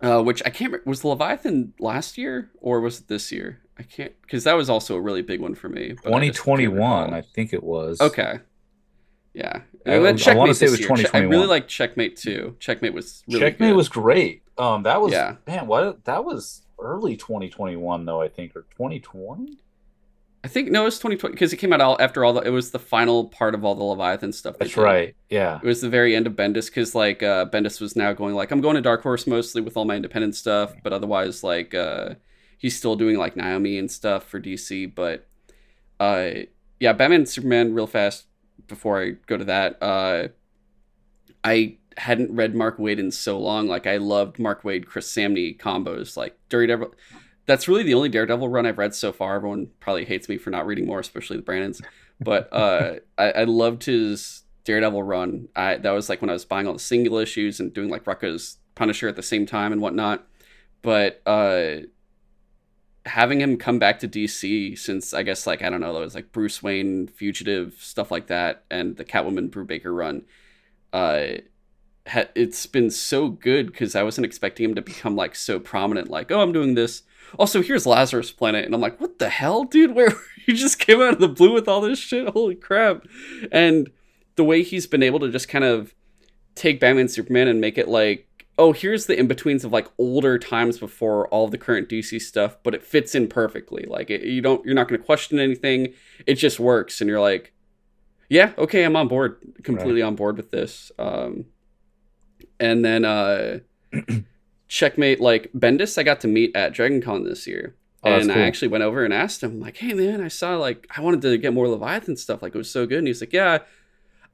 uh, 0.00 0.22
which 0.22 0.42
I 0.44 0.50
can't 0.50 0.72
remember 0.72 0.90
was 0.90 1.00
the 1.00 1.08
Leviathan 1.08 1.74
last 1.80 2.18
year 2.18 2.50
or 2.60 2.80
was 2.80 3.00
it 3.00 3.08
this 3.08 3.32
year? 3.32 3.62
I 3.78 3.82
can't 3.82 4.12
because 4.22 4.44
that 4.44 4.54
was 4.54 4.70
also 4.70 4.96
a 4.96 5.00
really 5.00 5.22
big 5.22 5.40
one 5.40 5.54
for 5.54 5.68
me. 5.68 5.94
twenty 6.02 6.30
twenty 6.30 6.68
one. 6.68 7.12
I 7.12 7.20
think 7.20 7.52
it 7.52 7.62
was. 7.62 8.00
Okay. 8.00 8.40
Yeah. 9.36 9.60
I- 9.86 9.90
And 9.92 10.04
then 10.04 10.18
I 10.26 10.34
wanna 10.34 10.54
say 10.54 10.66
it 10.66 10.70
was 10.70 10.80
year. 10.80 10.88
Che- 10.88 10.92
I 11.12 11.18
really 11.20 11.46
2021. 11.46 11.48
like 11.48 11.68
Checkmate 11.68 12.16
too. 12.16 12.56
Checkmate 12.58 12.94
was 12.94 13.22
really 13.28 13.40
Checkmate 13.40 13.70
good. 13.70 13.76
was 13.76 13.88
great. 13.88 14.42
Um, 14.58 14.82
that 14.84 15.00
was 15.00 15.12
Yeah. 15.12 15.36
man. 15.46 15.66
What 15.66 16.04
that 16.06 16.24
was 16.24 16.62
early 16.78 17.16
twenty 17.16 17.48
twenty 17.50 17.76
one 17.76 18.04
though. 18.06 18.20
I 18.22 18.28
think 18.28 18.56
or 18.56 18.64
twenty 18.74 18.98
twenty. 18.98 19.58
I 20.44 20.48
think 20.48 20.70
no, 20.70 20.82
it 20.82 20.84
was 20.84 20.98
2020 20.98 21.32
because 21.34 21.52
it 21.52 21.56
came 21.56 21.72
out 21.72 21.80
all 21.80 21.96
after 22.00 22.24
all 22.24 22.32
the. 22.32 22.40
It 22.42 22.50
was 22.50 22.70
the 22.70 22.78
final 22.78 23.24
part 23.26 23.54
of 23.54 23.64
all 23.64 23.74
the 23.74 23.82
Leviathan 23.82 24.32
stuff. 24.32 24.56
That's 24.58 24.74
did. 24.74 24.80
right. 24.80 25.16
Yeah. 25.28 25.56
It 25.60 25.66
was 25.66 25.80
the 25.80 25.88
very 25.88 26.14
end 26.14 26.26
of 26.28 26.34
Bendis 26.34 26.66
because 26.66 26.94
like 26.94 27.20
uh, 27.22 27.46
Bendis 27.46 27.80
was 27.80 27.96
now 27.96 28.12
going 28.12 28.34
like 28.36 28.52
I'm 28.52 28.60
going 28.60 28.76
to 28.76 28.80
Dark 28.80 29.02
Horse 29.02 29.26
mostly 29.26 29.60
with 29.60 29.76
all 29.76 29.84
my 29.84 29.96
independent 29.96 30.36
stuff, 30.36 30.72
but 30.84 30.92
otherwise 30.92 31.42
like 31.42 31.74
uh, 31.74 32.14
he's 32.58 32.76
still 32.76 32.94
doing 32.94 33.16
like 33.18 33.36
Naomi 33.36 33.76
and 33.76 33.90
stuff 33.90 34.24
for 34.28 34.40
DC. 34.40 34.94
But 34.94 35.26
uh, 35.98 36.30
yeah, 36.78 36.92
Batman 36.92 37.20
and 37.22 37.28
Superman 37.28 37.74
real 37.74 37.88
fast 37.88 38.26
before 38.66 39.02
I 39.02 39.10
go 39.26 39.36
to 39.36 39.44
that. 39.44 39.82
Uh, 39.82 40.28
I 41.44 41.76
hadn't 41.96 42.34
read 42.34 42.54
Mark 42.54 42.78
Waid 42.78 42.98
in 42.98 43.10
so 43.10 43.38
long. 43.38 43.68
Like 43.68 43.86
I 43.86 43.96
loved 43.96 44.38
Mark 44.38 44.62
Waid 44.62 44.86
Chris 44.86 45.10
Samnee 45.10 45.58
combos. 45.58 46.16
Like 46.16 46.36
Daredevil. 46.48 46.94
That's 47.46 47.68
really 47.68 47.84
the 47.84 47.94
only 47.94 48.08
Daredevil 48.08 48.48
run 48.48 48.66
I've 48.66 48.78
read 48.78 48.94
so 48.94 49.12
far. 49.12 49.36
Everyone 49.36 49.68
probably 49.78 50.04
hates 50.04 50.28
me 50.28 50.36
for 50.36 50.50
not 50.50 50.66
reading 50.66 50.86
more, 50.86 50.98
especially 50.98 51.36
the 51.36 51.44
Brandons. 51.44 51.80
But 52.20 52.52
uh, 52.52 52.96
I, 53.18 53.30
I 53.30 53.44
loved 53.44 53.84
his 53.84 54.42
Daredevil 54.64 55.02
run. 55.02 55.48
I 55.54 55.76
that 55.76 55.90
was 55.92 56.08
like 56.08 56.20
when 56.20 56.30
I 56.30 56.34
was 56.34 56.44
buying 56.44 56.66
all 56.66 56.72
the 56.72 56.78
single 56.78 57.18
issues 57.18 57.60
and 57.60 57.72
doing 57.72 57.88
like 57.88 58.04
Rucka's 58.04 58.58
Punisher 58.74 59.08
at 59.08 59.16
the 59.16 59.22
same 59.22 59.46
time 59.46 59.72
and 59.72 59.80
whatnot. 59.80 60.26
But 60.82 61.22
uh, 61.26 61.86
having 63.06 63.40
him 63.40 63.56
come 63.56 63.78
back 63.78 64.00
to 64.00 64.08
DC 64.08 64.78
since 64.78 65.14
I 65.14 65.22
guess 65.22 65.46
like 65.46 65.62
I 65.62 65.70
don't 65.70 65.80
know, 65.80 65.96
it 65.96 66.00
was 66.00 66.14
like 66.14 66.32
Bruce 66.32 66.62
Wayne, 66.62 67.08
Fugitive, 67.08 67.74
stuff 67.78 68.10
like 68.10 68.26
that, 68.26 68.64
and 68.70 68.96
the 68.96 69.04
Catwoman 69.04 69.50
Brew 69.50 69.64
Brubaker 69.64 69.96
run. 69.96 70.22
Uh, 70.92 71.38
ha- 72.06 72.28
it's 72.34 72.66
been 72.66 72.90
so 72.90 73.28
good 73.28 73.66
because 73.66 73.94
I 73.94 74.02
wasn't 74.02 74.24
expecting 74.24 74.68
him 74.68 74.74
to 74.74 74.82
become 74.82 75.16
like 75.16 75.34
so 75.34 75.58
prominent. 75.58 76.08
Like, 76.10 76.30
oh, 76.30 76.40
I'm 76.40 76.52
doing 76.52 76.74
this. 76.74 77.02
Also, 77.38 77.62
here's 77.62 77.86
Lazarus 77.86 78.30
Planet, 78.30 78.64
and 78.64 78.74
I'm 78.74 78.80
like, 78.80 79.00
what 79.00 79.18
the 79.18 79.28
hell, 79.28 79.64
dude? 79.64 79.94
Where 79.94 80.12
you 80.46 80.54
just 80.54 80.78
came 80.78 81.00
out 81.00 81.14
of 81.14 81.20
the 81.20 81.28
blue 81.28 81.52
with 81.52 81.68
all 81.68 81.80
this 81.80 81.98
shit? 81.98 82.28
Holy 82.28 82.54
crap! 82.54 83.06
And 83.52 83.90
the 84.36 84.44
way 84.44 84.62
he's 84.62 84.86
been 84.86 85.02
able 85.02 85.20
to 85.20 85.30
just 85.30 85.48
kind 85.48 85.64
of 85.64 85.94
take 86.54 86.80
Batman 86.80 87.08
Superman 87.08 87.48
and 87.48 87.60
make 87.60 87.78
it 87.78 87.88
like, 87.88 88.25
oh, 88.58 88.72
here's 88.72 89.06
the 89.06 89.18
in 89.18 89.26
betweens 89.26 89.64
of 89.64 89.72
like 89.72 89.88
older 89.98 90.38
times 90.38 90.78
before 90.78 91.28
all 91.28 91.48
the 91.48 91.58
current 91.58 91.88
DC 91.88 92.20
stuff, 92.20 92.56
but 92.62 92.74
it 92.74 92.82
fits 92.82 93.14
in 93.14 93.28
perfectly. 93.28 93.84
Like 93.86 94.10
it, 94.10 94.22
you 94.22 94.40
don't, 94.40 94.64
you're 94.64 94.74
not 94.74 94.88
going 94.88 95.00
to 95.00 95.06
question 95.06 95.38
anything. 95.38 95.92
It 96.26 96.34
just 96.34 96.58
works, 96.58 97.00
and 97.00 97.08
you're 97.08 97.20
like, 97.20 97.52
yeah, 98.28 98.52
okay, 98.58 98.84
I'm 98.84 98.96
on 98.96 99.08
board, 99.08 99.38
completely 99.62 100.02
on 100.02 100.16
board 100.16 100.36
with 100.36 100.50
this. 100.50 100.90
Um, 100.98 101.46
and 102.58 102.84
then 102.84 103.04
uh, 103.04 103.58
checkmate 104.68 105.20
like 105.20 105.50
Bendis, 105.52 105.98
I 105.98 106.02
got 106.02 106.20
to 106.22 106.28
meet 106.28 106.56
at 106.56 106.72
Dragon 106.72 107.00
Con 107.00 107.24
this 107.24 107.46
year. 107.46 107.76
Oh, 108.02 108.14
and 108.14 108.30
cool. 108.30 108.40
I 108.40 108.46
actually 108.46 108.68
went 108.68 108.84
over 108.84 109.04
and 109.04 109.12
asked 109.12 109.42
him, 109.42 109.60
like, 109.60 109.76
hey 109.78 109.92
man, 109.92 110.20
I 110.20 110.28
saw 110.28 110.56
like 110.56 110.86
I 110.96 111.00
wanted 111.00 111.22
to 111.22 111.36
get 111.38 111.52
more 111.52 111.68
Leviathan 111.68 112.16
stuff. 112.16 112.42
Like 112.42 112.54
it 112.54 112.58
was 112.58 112.70
so 112.70 112.86
good. 112.86 112.98
And 112.98 113.06
he's 113.06 113.20
like, 113.20 113.32
Yeah, 113.32 113.60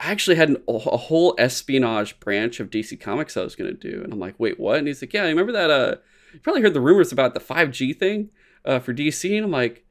I 0.03 0.11
actually 0.11 0.35
had 0.35 0.49
an, 0.49 0.57
a 0.67 0.77
whole 0.77 1.35
espionage 1.37 2.19
branch 2.19 2.59
of 2.59 2.69
DC 2.69 2.99
Comics 2.99 3.37
I 3.37 3.43
was 3.43 3.55
gonna 3.55 3.73
do. 3.73 4.01
And 4.03 4.11
I'm 4.11 4.19
like, 4.19 4.35
wait, 4.39 4.59
what? 4.59 4.77
And 4.79 4.87
he's 4.87 5.01
like, 5.01 5.13
Yeah, 5.13 5.23
remember 5.23 5.51
that 5.53 5.69
uh 5.69 5.95
you 6.33 6.39
probably 6.39 6.61
heard 6.61 6.73
the 6.73 6.81
rumors 6.81 7.11
about 7.11 7.33
the 7.33 7.39
5G 7.39 7.97
thing 7.97 8.29
uh 8.65 8.79
for 8.79 8.93
DC? 8.93 9.35
And 9.35 9.45
I'm 9.45 9.51
like, 9.51 9.85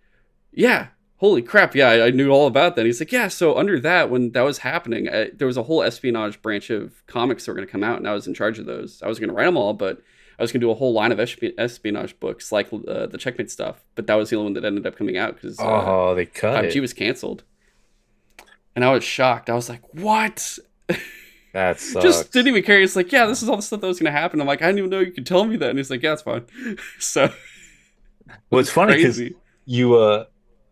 Yeah, 0.53 0.89
holy 1.17 1.41
crap, 1.43 1.75
yeah, 1.75 1.89
I, 1.89 2.07
I 2.07 2.11
knew 2.11 2.31
all 2.31 2.47
about 2.47 2.75
that. 2.77 2.83
And 2.83 2.87
he's 2.87 3.01
like, 3.01 3.13
Yeah, 3.13 3.29
so 3.29 3.57
under 3.57 3.79
that, 3.81 4.11
when 4.11 4.33
that 4.33 4.43
was 4.43 4.59
happening, 4.59 5.09
I, 5.09 5.31
there 5.35 5.47
was 5.47 5.57
a 5.57 5.63
whole 5.63 5.83
espionage 5.83 6.43
branch 6.43 6.69
of 6.71 7.07
comics 7.07 7.45
that 7.47 7.53
were 7.53 7.57
gonna 7.57 7.67
come 7.67 7.85
out, 7.85 7.99
and 7.99 8.09
I 8.09 8.13
was 8.13 8.27
in 8.27 8.35
charge 8.35 8.59
of 8.59 8.67
those. 8.67 9.03
I 9.03 9.09
was 9.09 9.19
gonna 9.19 9.33
write 9.33 9.47
them 9.47 9.57
all, 9.57 9.73
but 9.73 10.03
I 10.39 10.43
was 10.43 10.51
gonna 10.53 10.61
do 10.61 10.71
a 10.71 10.75
whole 10.75 10.93
line 10.93 11.13
of 11.13 11.21
espionage 11.21 12.19
books 12.19 12.51
like 12.53 12.69
uh, 12.73 13.07
the 13.07 13.19
Checkmate 13.19 13.51
stuff, 13.51 13.85
but 13.95 14.07
that 14.09 14.15
was 14.17 14.31
the 14.31 14.37
only 14.37 14.47
one 14.47 14.55
that 14.55 14.65
ended 14.65 14.87
up 14.87 14.97
coming 14.97 15.17
out 15.17 15.35
because 15.37 15.59
uh, 15.61 15.63
Oh, 15.65 16.15
they 16.15 16.27
cut 16.27 16.65
5G 16.65 16.77
it. 16.77 16.81
was 16.81 16.93
canceled. 16.93 17.45
And 18.75 18.85
I 18.85 18.93
was 18.93 19.05
shocked. 19.05 19.51
I 19.51 19.55
was 19.55 19.69
like, 19.69 19.83
"What?" 19.95 20.59
That 21.53 21.79
sucks. 21.81 22.05
Just 22.05 22.33
didn't 22.33 22.49
even 22.49 22.63
care. 22.63 22.81
He's 22.81 22.97
like, 22.97 23.13
"Yeah, 23.13 23.27
this 23.27 23.43
is 23.43 23.49
all 23.49 23.57
the 23.57 23.63
stuff 23.63 23.81
that 23.81 23.87
was 23.87 23.99
gonna 23.99 24.11
happen." 24.11 24.41
I'm 24.41 24.47
like, 24.47 24.63
"I 24.63 24.67
didn't 24.67 24.79
even 24.79 24.91
know 24.91 25.01
you 25.01 25.13
could 25.13 25.27
tell 25.27 25.45
me 25.45 25.57
that." 25.57 25.71
And 25.71 25.79
he's 25.79 25.91
like, 25.91 26.03
"Yeah, 26.03 26.15
it's 26.15 26.23
fine." 26.23 26.47
so 26.99 27.33
well, 28.51 28.61
it's 28.61 28.71
funny 28.81 28.97
because 28.97 29.21
you 29.65 29.97
uh 29.97 30.25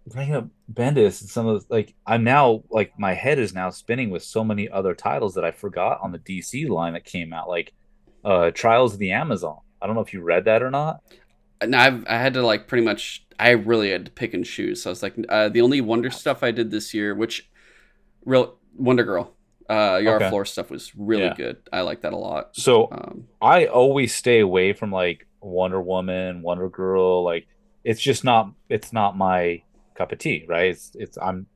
bring 0.07 0.35
up 0.35 0.49
Bendis 0.73 1.21
and 1.21 1.31
some 1.31 1.47
of 1.47 1.67
the, 1.69 1.75
like 1.75 1.95
I'm 2.07 2.25
now 2.25 2.63
like 2.71 2.99
my 2.99 3.15
head 3.15 3.39
is 3.39 3.55
now 3.55 3.71
spinning 3.71 4.11
with 4.11 4.23
so 4.23 4.43
many 4.43 4.69
other 4.69 4.95
titles 4.95 5.35
that 5.35 5.45
I 5.45 5.51
forgot 5.51 6.01
on 6.03 6.13
the 6.13 6.19
DC 6.19 6.69
line 6.69 6.95
that 6.95 7.05
came 7.05 7.33
out 7.33 7.49
like 7.49 7.73
uh 8.25 8.51
Trials 8.51 8.95
of 8.95 8.99
the 8.99 9.13
Amazon. 9.13 9.59
I 9.83 9.87
don't 9.87 9.95
know 9.95 10.03
if 10.03 10.13
you 10.13 10.23
read 10.23 10.45
that 10.47 10.63
or 10.63 10.71
not. 10.71 11.03
And 11.61 11.77
I've 11.77 12.07
I 12.07 12.17
had 12.17 12.35
to 12.35 12.43
like 12.43 12.67
pretty 12.67 12.85
much. 12.85 13.27
I 13.39 13.51
really 13.51 13.91
had 13.91 14.05
to 14.05 14.11
pick 14.11 14.35
and 14.35 14.45
choose. 14.45 14.83
So 14.83 14.91
I 14.91 14.93
was 14.93 15.03
like, 15.03 15.15
uh, 15.31 15.49
the 15.49 15.63
only 15.63 15.81
Wonder 15.81 16.11
stuff 16.11 16.43
I 16.43 16.51
did 16.51 16.71
this 16.71 16.93
year, 16.93 17.15
which 17.15 17.50
real 18.25 18.57
Wonder 18.77 19.05
Girl, 19.05 19.35
uh, 19.69 20.01
Yara 20.03 20.17
Okay. 20.17 20.29
Flor 20.29 20.45
stuff 20.45 20.71
was 20.71 20.95
really 20.97 21.25
Yeah. 21.25 21.35
good. 21.35 21.57
I 21.73 21.83
like 21.83 22.03
that 22.03 22.13
a 22.13 22.17
lot. 22.17 22.57
So 22.57 22.89
Um, 22.91 23.29
I 23.41 23.67
always 23.67 24.15
stay 24.15 24.41
away 24.41 24.73
from 24.73 24.91
like 24.93 25.27
Wonder 25.41 25.81
Woman, 25.81 26.43
Wonder 26.43 26.69
Girl, 26.69 27.23
like 27.25 27.47
it's 27.85 28.01
just 28.01 28.25
not 28.25 28.53
it's 28.69 28.93
not 28.93 29.17
my 29.17 29.63
cup 29.95 30.13
of 30.13 30.19
tea, 30.19 30.45
right? 30.49 30.71
It's 30.71 30.93
it's 30.95 31.17
I'm 31.19 31.47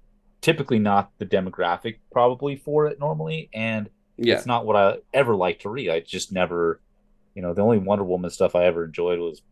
typically 0.40 0.78
not 0.78 1.10
the 1.18 1.26
demographic 1.26 1.98
probably 2.12 2.56
for 2.56 2.86
it 2.86 2.98
normally, 2.98 3.48
and 3.52 3.88
yeah. 4.16 4.34
it's 4.34 4.46
not 4.46 4.66
what 4.66 4.76
I 4.76 4.98
ever 5.12 5.34
like 5.34 5.60
to 5.60 5.70
read. 5.70 5.90
I 5.90 6.00
just 6.00 6.32
never, 6.32 6.80
you 7.34 7.42
know, 7.42 7.54
the 7.54 7.62
only 7.62 7.78
Wonder 7.78 8.04
Woman 8.04 8.30
stuff 8.30 8.54
I 8.54 8.64
ever 8.64 8.84
enjoyed 8.84 9.18
was 9.18 9.42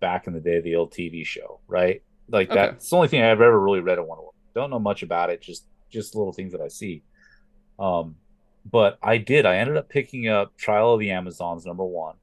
back 0.00 0.26
in 0.26 0.32
the 0.32 0.40
day 0.40 0.60
the 0.60 0.76
old 0.76 0.92
TV 0.92 1.24
show, 1.24 1.60
right? 1.66 2.02
Like 2.28 2.50
okay. 2.50 2.54
that's 2.60 2.90
the 2.90 2.96
only 2.96 3.08
thing 3.08 3.22
I've 3.22 3.40
ever 3.40 3.58
really 3.58 3.80
read 3.80 3.98
of 3.98 4.06
Wonder 4.06 4.22
Woman. 4.22 4.34
Don't 4.54 4.70
know 4.70 4.78
much 4.78 5.02
about 5.02 5.30
it, 5.30 5.40
just 5.40 5.66
just 5.90 6.14
little 6.14 6.32
things 6.32 6.52
that 6.52 6.60
I 6.60 6.68
see. 6.68 7.02
Um, 7.78 8.16
but 8.70 8.98
I 9.02 9.18
did. 9.18 9.46
I 9.46 9.56
ended 9.56 9.76
up 9.76 9.88
picking 9.88 10.28
up 10.28 10.56
Trial 10.56 10.94
of 10.94 11.00
the 11.00 11.10
Amazons 11.10 11.64
number 11.64 11.84
one, 11.84 12.16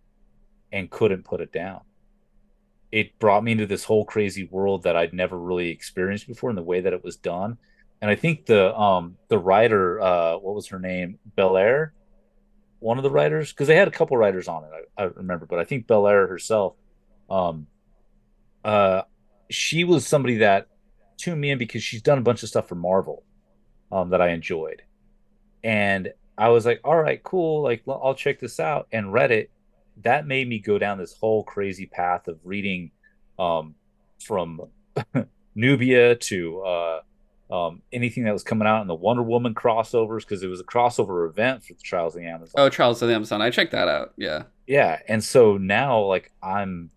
and 0.71 0.89
couldn't 0.89 1.23
put 1.23 1.41
it 1.41 1.51
down. 1.51 1.81
It 2.91 3.17
brought 3.19 3.43
me 3.43 3.53
into 3.53 3.65
this 3.65 3.83
whole 3.83 4.05
crazy 4.05 4.45
world 4.45 4.83
that 4.83 4.95
I'd 4.95 5.13
never 5.13 5.37
really 5.37 5.69
experienced 5.69 6.27
before, 6.27 6.49
in 6.49 6.55
the 6.55 6.63
way 6.63 6.81
that 6.81 6.93
it 6.93 7.03
was 7.03 7.17
done. 7.17 7.57
And 8.01 8.11
I 8.11 8.15
think 8.15 8.45
the 8.45 8.77
um 8.77 9.17
the 9.29 9.39
writer, 9.39 9.99
uh, 10.01 10.37
what 10.37 10.53
was 10.53 10.67
her 10.67 10.79
name, 10.79 11.17
Bellaire, 11.35 11.93
one 12.79 12.97
of 12.97 13.03
the 13.03 13.09
writers, 13.09 13.51
because 13.51 13.67
they 13.67 13.75
had 13.75 13.87
a 13.87 13.91
couple 13.91 14.17
writers 14.17 14.47
on 14.47 14.63
it, 14.65 14.69
I, 14.97 15.03
I 15.03 15.05
remember, 15.05 15.45
but 15.45 15.59
I 15.59 15.63
think 15.63 15.87
Bellaire 15.87 16.27
herself, 16.27 16.75
um, 17.29 17.67
uh, 18.63 19.03
she 19.49 19.83
was 19.83 20.05
somebody 20.05 20.37
that 20.37 20.67
tuned 21.17 21.41
me 21.41 21.51
in 21.51 21.57
because 21.57 21.81
she's 21.81 22.01
done 22.01 22.17
a 22.17 22.21
bunch 22.21 22.43
of 22.43 22.49
stuff 22.49 22.67
for 22.67 22.75
Marvel, 22.75 23.23
um, 23.91 24.09
that 24.09 24.21
I 24.21 24.29
enjoyed, 24.29 24.81
and 25.63 26.13
I 26.37 26.49
was 26.49 26.65
like, 26.65 26.81
all 26.83 27.01
right, 27.01 27.21
cool, 27.23 27.63
like 27.63 27.83
I'll 27.87 28.15
check 28.15 28.39
this 28.39 28.59
out, 28.59 28.87
and 28.91 29.11
read 29.13 29.31
it. 29.31 29.51
That 30.03 30.27
made 30.27 30.47
me 30.47 30.59
go 30.59 30.77
down 30.77 30.97
this 30.97 31.17
whole 31.17 31.43
crazy 31.43 31.85
path 31.85 32.27
of 32.27 32.39
reading, 32.43 32.91
um, 33.39 33.75
from 34.19 34.61
Nubia 35.55 36.15
to 36.15 36.61
uh, 36.61 36.99
um, 37.51 37.81
anything 37.93 38.23
that 38.23 38.33
was 38.33 38.43
coming 38.43 38.67
out 38.67 38.81
in 38.81 38.87
the 38.87 38.95
Wonder 38.95 39.23
Woman 39.23 39.53
crossovers 39.53 40.21
because 40.21 40.43
it 40.43 40.47
was 40.47 40.59
a 40.59 40.63
crossover 40.63 41.29
event 41.29 41.63
for 41.63 41.73
the 41.73 41.81
Trials 41.81 42.15
of 42.15 42.21
the 42.21 42.27
Amazon. 42.27 42.53
Oh, 42.57 42.69
Trials 42.69 43.01
of 43.01 43.07
the 43.07 43.15
Amazon! 43.15 43.41
I 43.41 43.49
checked 43.49 43.71
that 43.71 43.87
out. 43.87 44.13
Yeah, 44.17 44.43
yeah, 44.67 44.99
and 45.07 45.23
so 45.23 45.57
now 45.57 46.01
like 46.01 46.31
I'm 46.41 46.89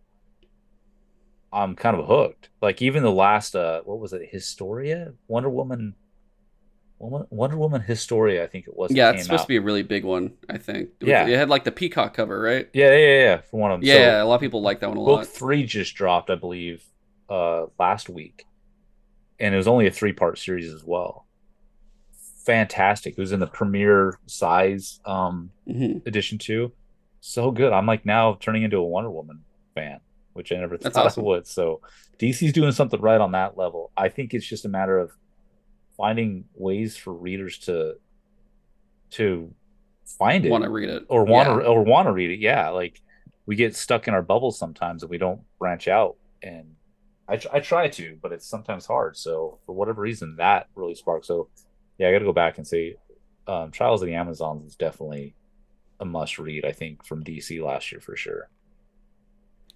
I'm 1.53 1.77
kind 1.77 1.97
of 1.97 2.07
hooked. 2.07 2.49
Like 2.63 2.83
even 2.83 3.03
the 3.03 3.13
last 3.13 3.55
uh 3.55 3.83
what 3.83 3.99
was 3.99 4.13
it, 4.13 4.29
Historia? 4.31 5.13
Wonder 5.29 5.51
Woman 5.51 5.95
Wonder 6.99 7.57
Woman 7.57 7.81
Historia, 7.81 8.43
I 8.43 8.49
think 8.49 8.67
it 8.67 8.77
was. 8.77 8.91
Yeah, 8.91 9.11
it's 9.11 9.23
supposed 9.23 9.41
out. 9.41 9.45
to 9.45 9.49
be 9.49 9.57
a 9.57 9.61
really 9.61 9.83
big 9.83 10.05
one, 10.05 10.33
I 10.51 10.59
think. 10.59 10.91
Yeah. 11.01 11.27
It 11.27 11.37
had 11.37 11.49
like 11.49 11.65
the 11.65 11.71
peacock 11.71 12.15
cover, 12.15 12.41
right? 12.41 12.69
Yeah, 12.73 12.91
yeah, 12.91 13.21
yeah, 13.21 13.41
for 13.43 13.61
one 13.61 13.71
of 13.71 13.81
them. 13.81 13.89
Yeah, 13.89 13.95
so, 13.95 14.01
yeah, 14.01 14.23
a 14.23 14.25
lot 14.25 14.35
of 14.37 14.41
people 14.41 14.63
like 14.63 14.81
that 14.81 14.89
one 14.89 14.99
a 14.99 15.01
book 15.01 15.09
lot. 15.09 15.21
Book 15.21 15.29
three 15.29 15.65
just 15.65 15.95
dropped, 15.95 16.29
I 16.31 16.35
believe, 16.35 16.85
uh 17.29 17.67
last 17.79 18.09
week. 18.09 18.47
And 19.39 19.55
it 19.55 19.57
was 19.57 19.69
only 19.69 19.87
a 19.87 19.91
three 19.91 20.13
part 20.13 20.39
series 20.39 20.73
as 20.73 20.83
well. 20.85 21.27
Fantastic. 22.45 23.15
It 23.17 23.21
was 23.21 23.33
in 23.33 23.41
the 23.41 23.47
premiere 23.47 24.19
size 24.27 25.01
um 25.05 25.51
mm-hmm. 25.69 26.07
edition 26.07 26.39
too. 26.39 26.73
So 27.21 27.51
good. 27.51 27.73
I'm 27.73 27.87
like 27.87 28.05
now 28.05 28.39
turning 28.41 28.65
into 28.65 28.79
a 28.79 28.85
Wonder 28.85 29.11
Woman 29.11 29.45
fan 29.75 30.01
which 30.39 30.53
I 30.53 30.57
never 30.57 30.79
That's 30.79 30.95
thought 30.95 31.07
awesome. 31.07 31.25
I 31.25 31.27
would. 31.27 31.47
So 31.49 31.81
DC's 32.21 32.53
doing 32.53 32.71
something 32.71 33.01
right 33.01 33.21
on 33.21 33.33
that 33.33 33.59
level. 33.59 33.91
I 33.97 34.09
think 34.09 34.33
it's 34.33 34.47
just 34.47 34.65
a 34.65 34.69
matter 34.69 34.97
of 34.97 35.11
finding 35.99 36.45
ways 36.55 36.97
for 36.97 37.13
readers 37.13 37.59
to 37.59 37.97
to 39.11 39.53
find 40.07 40.47
it, 40.47 40.51
want 40.51 40.65
to 40.65 40.71
read 40.71 40.89
it, 40.89 41.05
or 41.09 41.25
want 41.25 41.49
to 41.49 41.57
yeah. 41.57 41.69
or 41.69 41.83
want 41.83 42.07
to 42.07 42.13
read 42.13 42.31
it. 42.31 42.39
Yeah, 42.39 42.71
like 42.71 43.03
we 43.45 43.57
get 43.57 43.77
stuck 43.77 44.09
in 44.09 44.15
our 44.15 44.23
bubbles 44.23 44.59
sometimes 44.59 45.03
and 45.03 45.11
we 45.11 45.19
don't 45.19 45.41
branch 45.59 45.89
out. 45.89 46.17
And 46.43 46.77
I 47.29 47.41
I 47.53 47.61
try 47.61 47.89
to, 47.89 48.17
but 48.23 48.33
it's 48.33 48.47
sometimes 48.47 48.87
hard. 48.87 49.17
So 49.17 49.59
for 49.67 49.75
whatever 49.75 50.01
reason, 50.01 50.37
that 50.37 50.69
really 50.75 50.95
sparked. 50.95 51.27
So 51.27 51.49
yeah, 51.99 52.09
I 52.09 52.13
got 52.13 52.21
to 52.21 52.25
go 52.25 52.33
back 52.33 52.59
and 52.59 52.67
say, 52.67 52.97
um, 53.47 53.71
Trials 53.73 54.03
of 54.03 54.07
the 54.07 54.15
Amazons 54.15 54.65
is 54.65 54.77
definitely 54.77 55.35
a 56.01 56.05
must 56.05 56.39
read. 56.39 56.65
I 56.65 56.73
think 56.73 57.05
from 57.05 57.25
DC 57.25 57.63
last 57.63 57.91
year 57.91 58.01
for 58.01 58.17
sure. 58.17 58.49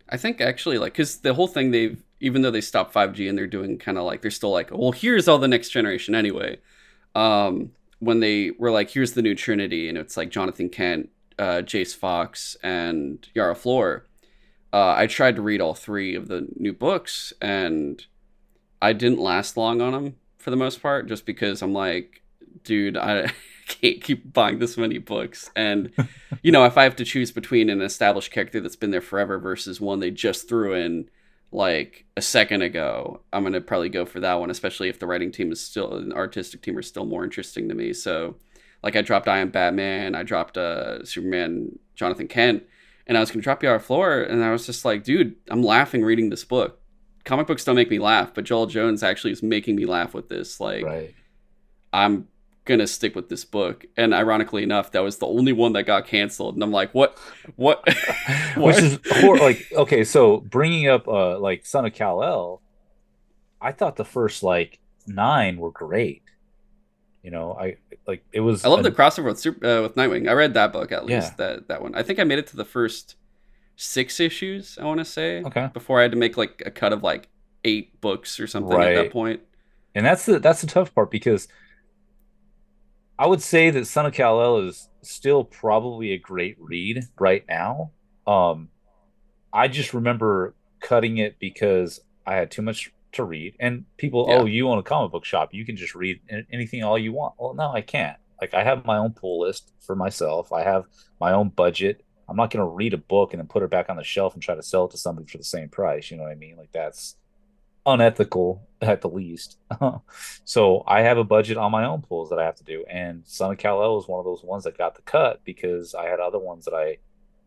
I 0.08 0.16
think 0.16 0.40
actually, 0.40 0.78
like, 0.78 0.92
because 0.92 1.18
the 1.18 1.34
whole 1.34 1.46
thing 1.46 1.70
they've, 1.70 2.02
even 2.20 2.42
though 2.42 2.50
they 2.50 2.60
stopped 2.60 2.94
5G 2.94 3.28
and 3.28 3.36
they're 3.36 3.46
doing 3.46 3.78
kind 3.78 3.98
of 3.98 4.04
like, 4.04 4.22
they're 4.22 4.30
still 4.30 4.50
like, 4.50 4.70
well, 4.70 4.92
here's 4.92 5.28
all 5.28 5.38
the 5.38 5.48
next 5.48 5.70
generation 5.70 6.14
anyway. 6.14 6.58
Um, 7.14 7.72
when 7.98 8.20
they 8.20 8.50
were 8.58 8.70
like, 8.70 8.90
here's 8.90 9.12
the 9.12 9.22
new 9.22 9.34
Trinity, 9.34 9.88
and 9.88 9.96
it's 9.96 10.16
like 10.16 10.30
Jonathan 10.30 10.68
Kent, 10.68 11.10
uh, 11.38 11.62
Jace 11.62 11.94
Fox, 11.94 12.56
and 12.62 13.26
Yara 13.34 13.54
Flor. 13.54 14.06
Uh, 14.72 14.94
I 14.96 15.06
tried 15.06 15.36
to 15.36 15.42
read 15.42 15.60
all 15.60 15.74
three 15.74 16.14
of 16.14 16.28
the 16.28 16.48
new 16.56 16.72
books, 16.72 17.32
and 17.40 18.04
I 18.80 18.92
didn't 18.92 19.20
last 19.20 19.56
long 19.56 19.80
on 19.80 19.92
them 19.92 20.16
for 20.38 20.50
the 20.50 20.56
most 20.56 20.82
part, 20.82 21.06
just 21.06 21.26
because 21.26 21.62
I'm 21.62 21.72
like, 21.72 22.22
dude, 22.64 22.96
I 22.96 23.30
can't 23.66 24.02
keep 24.02 24.32
buying 24.32 24.58
this 24.58 24.76
many 24.76 24.98
books. 24.98 25.50
And, 25.54 25.92
you 26.42 26.52
know, 26.52 26.64
if 26.64 26.76
I 26.76 26.84
have 26.84 26.96
to 26.96 27.04
choose 27.04 27.32
between 27.32 27.70
an 27.70 27.80
established 27.80 28.32
character 28.32 28.60
that's 28.60 28.76
been 28.76 28.90
there 28.90 29.00
forever 29.00 29.38
versus 29.38 29.80
one 29.80 30.00
they 30.00 30.10
just 30.10 30.48
threw 30.48 30.74
in 30.74 31.08
like 31.50 32.06
a 32.16 32.22
second 32.22 32.62
ago, 32.62 33.20
I'm 33.32 33.42
going 33.42 33.52
to 33.52 33.60
probably 33.60 33.88
go 33.88 34.06
for 34.06 34.20
that 34.20 34.40
one, 34.40 34.50
especially 34.50 34.88
if 34.88 34.98
the 34.98 35.06
writing 35.06 35.30
team 35.30 35.52
is 35.52 35.60
still, 35.60 35.94
an 35.96 36.12
artistic 36.12 36.62
team 36.62 36.78
are 36.78 36.82
still 36.82 37.04
more 37.04 37.24
interesting 37.24 37.68
to 37.68 37.74
me. 37.74 37.92
So, 37.92 38.36
like, 38.82 38.96
I 38.96 39.02
dropped 39.02 39.28
I 39.28 39.38
Am 39.38 39.50
Batman, 39.50 40.14
I 40.14 40.22
dropped 40.22 40.56
uh, 40.56 41.04
Superman, 41.04 41.78
Jonathan 41.94 42.26
Kent, 42.26 42.64
and 43.06 43.16
I 43.16 43.20
was 43.20 43.30
going 43.30 43.40
to 43.40 43.44
drop 43.44 43.62
Yara 43.62 43.80
Flor. 43.80 44.22
and 44.22 44.42
I 44.42 44.50
was 44.50 44.66
just 44.66 44.84
like, 44.84 45.04
dude, 45.04 45.36
I'm 45.50 45.62
laughing 45.62 46.02
reading 46.02 46.30
this 46.30 46.44
book. 46.44 46.80
Comic 47.24 47.46
books 47.46 47.64
don't 47.64 47.76
make 47.76 47.90
me 47.90 48.00
laugh, 48.00 48.34
but 48.34 48.44
Joëlle 48.44 48.70
Jones 48.70 49.02
actually 49.02 49.32
is 49.32 49.42
making 49.42 49.76
me 49.76 49.86
laugh 49.86 50.14
with 50.14 50.28
this. 50.28 50.58
Like, 50.58 50.84
right. 50.84 51.14
I'm 51.92 52.26
gonna 52.64 52.86
stick 52.86 53.14
with 53.14 53.28
this 53.28 53.44
book. 53.44 53.84
And 53.96 54.14
ironically 54.14 54.62
enough 54.62 54.92
that 54.92 55.00
was 55.00 55.18
the 55.18 55.26
only 55.26 55.52
one 55.52 55.72
that 55.74 55.84
got 55.84 56.06
canceled. 56.06 56.54
And 56.54 56.62
i'm 56.62 56.72
like 56.72 56.92
what 56.92 57.18
what, 57.56 57.82
which 58.56 58.76
is 58.78 58.98
like 59.22 59.70
okay 59.72 60.04
so 60.04 60.38
bringing 60.38 60.88
up 60.88 61.08
uh 61.08 61.38
like 61.38 61.66
son 61.66 61.86
of 61.86 61.94
kal-el 61.94 62.62
i 63.60 63.72
thought 63.72 63.96
the 63.96 64.04
first 64.04 64.42
like 64.42 64.80
nine 65.06 65.56
were 65.56 65.72
great. 65.72 66.22
You 67.22 67.30
know 67.30 67.52
i 67.52 67.76
like 68.06 68.24
it 68.32 68.40
was 68.40 68.64
i 68.64 68.68
love 68.68 68.82
the 68.82 68.90
crossover 68.90 69.26
with 69.26 69.38
super 69.38 69.64
uh, 69.64 69.82
with 69.82 69.94
nightwing. 69.94 70.28
I 70.28 70.32
read 70.32 70.54
that 70.54 70.72
book 70.72 70.90
at 70.90 71.06
least 71.06 71.34
yeah. 71.38 71.46
that 71.46 71.68
that 71.68 71.82
one. 71.82 71.94
I 71.94 72.02
think 72.02 72.18
i 72.18 72.24
made 72.24 72.38
it 72.38 72.48
to 72.48 72.56
the 72.56 72.64
first 72.64 73.16
six 73.74 74.20
issues 74.20 74.76
i 74.78 74.84
want 74.84 74.98
to 74.98 75.04
say 75.04 75.42
okay. 75.42 75.68
before 75.72 75.98
i 75.98 76.02
had 76.02 76.10
to 76.12 76.16
make 76.16 76.36
like 76.36 76.62
a 76.66 76.70
cut 76.70 76.92
of 76.92 77.02
like 77.02 77.28
eight 77.64 78.00
books 78.00 78.40
or 78.40 78.46
something 78.46 78.76
right. 78.76 78.96
at 78.96 79.04
that 79.04 79.12
point. 79.12 79.40
And 79.94 80.06
that's 80.06 80.26
the 80.26 80.38
that's 80.38 80.62
the 80.62 80.66
tough 80.66 80.94
part 80.94 81.10
because 81.10 81.48
I 83.22 83.26
would 83.26 83.40
say 83.40 83.70
that 83.70 83.86
Son 83.86 84.04
of 84.04 84.14
Kal 84.14 84.42
El 84.42 84.58
is 84.66 84.88
still 85.02 85.44
probably 85.44 86.10
a 86.10 86.18
great 86.18 86.56
read 86.58 87.04
right 87.20 87.44
now. 87.48 87.92
Um, 88.26 88.70
I 89.52 89.68
just 89.68 89.94
remember 89.94 90.56
cutting 90.80 91.18
it 91.18 91.38
because 91.38 92.00
I 92.26 92.34
had 92.34 92.50
too 92.50 92.62
much 92.62 92.92
to 93.12 93.22
read, 93.22 93.54
and 93.60 93.84
people, 93.96 94.26
yeah. 94.28 94.38
oh, 94.38 94.46
you 94.46 94.68
own 94.68 94.78
a 94.78 94.82
comic 94.82 95.12
book 95.12 95.24
shop, 95.24 95.50
you 95.52 95.64
can 95.64 95.76
just 95.76 95.94
read 95.94 96.18
anything 96.52 96.82
all 96.82 96.98
you 96.98 97.12
want. 97.12 97.34
Well, 97.38 97.54
no, 97.54 97.70
I 97.70 97.80
can't. 97.80 98.16
Like 98.40 98.54
I 98.54 98.64
have 98.64 98.84
my 98.84 98.98
own 98.98 99.12
pull 99.12 99.42
list 99.42 99.72
for 99.78 99.94
myself. 99.94 100.52
I 100.52 100.64
have 100.64 100.86
my 101.20 101.30
own 101.30 101.50
budget. 101.50 102.04
I'm 102.28 102.34
not 102.34 102.50
going 102.50 102.66
to 102.66 102.74
read 102.74 102.92
a 102.92 102.98
book 102.98 103.32
and 103.32 103.38
then 103.38 103.46
put 103.46 103.62
it 103.62 103.70
back 103.70 103.88
on 103.88 103.98
the 103.98 104.02
shelf 104.02 104.34
and 104.34 104.42
try 104.42 104.56
to 104.56 104.64
sell 104.64 104.86
it 104.86 104.90
to 104.90 104.98
somebody 104.98 105.28
for 105.28 105.38
the 105.38 105.44
same 105.44 105.68
price. 105.68 106.10
You 106.10 106.16
know 106.16 106.24
what 106.24 106.32
I 106.32 106.34
mean? 106.34 106.56
Like 106.56 106.72
that's 106.72 107.14
unethical 107.86 108.66
at 108.82 109.00
the 109.00 109.08
least. 109.08 109.58
so 110.44 110.82
I 110.86 111.02
have 111.02 111.18
a 111.18 111.24
budget 111.24 111.56
on 111.56 111.72
my 111.72 111.84
own 111.84 112.02
pulls 112.02 112.30
that 112.30 112.38
I 112.38 112.44
have 112.44 112.56
to 112.56 112.64
do, 112.64 112.84
and 112.88 113.22
Son 113.26 113.52
of 113.52 113.58
Kal 113.58 113.82
El 113.82 113.98
is 113.98 114.08
one 114.08 114.18
of 114.18 114.24
those 114.24 114.42
ones 114.42 114.64
that 114.64 114.78
got 114.78 114.94
the 114.94 115.02
cut 115.02 115.42
because 115.44 115.94
I 115.94 116.06
had 116.06 116.20
other 116.20 116.38
ones 116.38 116.64
that 116.64 116.74
I 116.74 116.98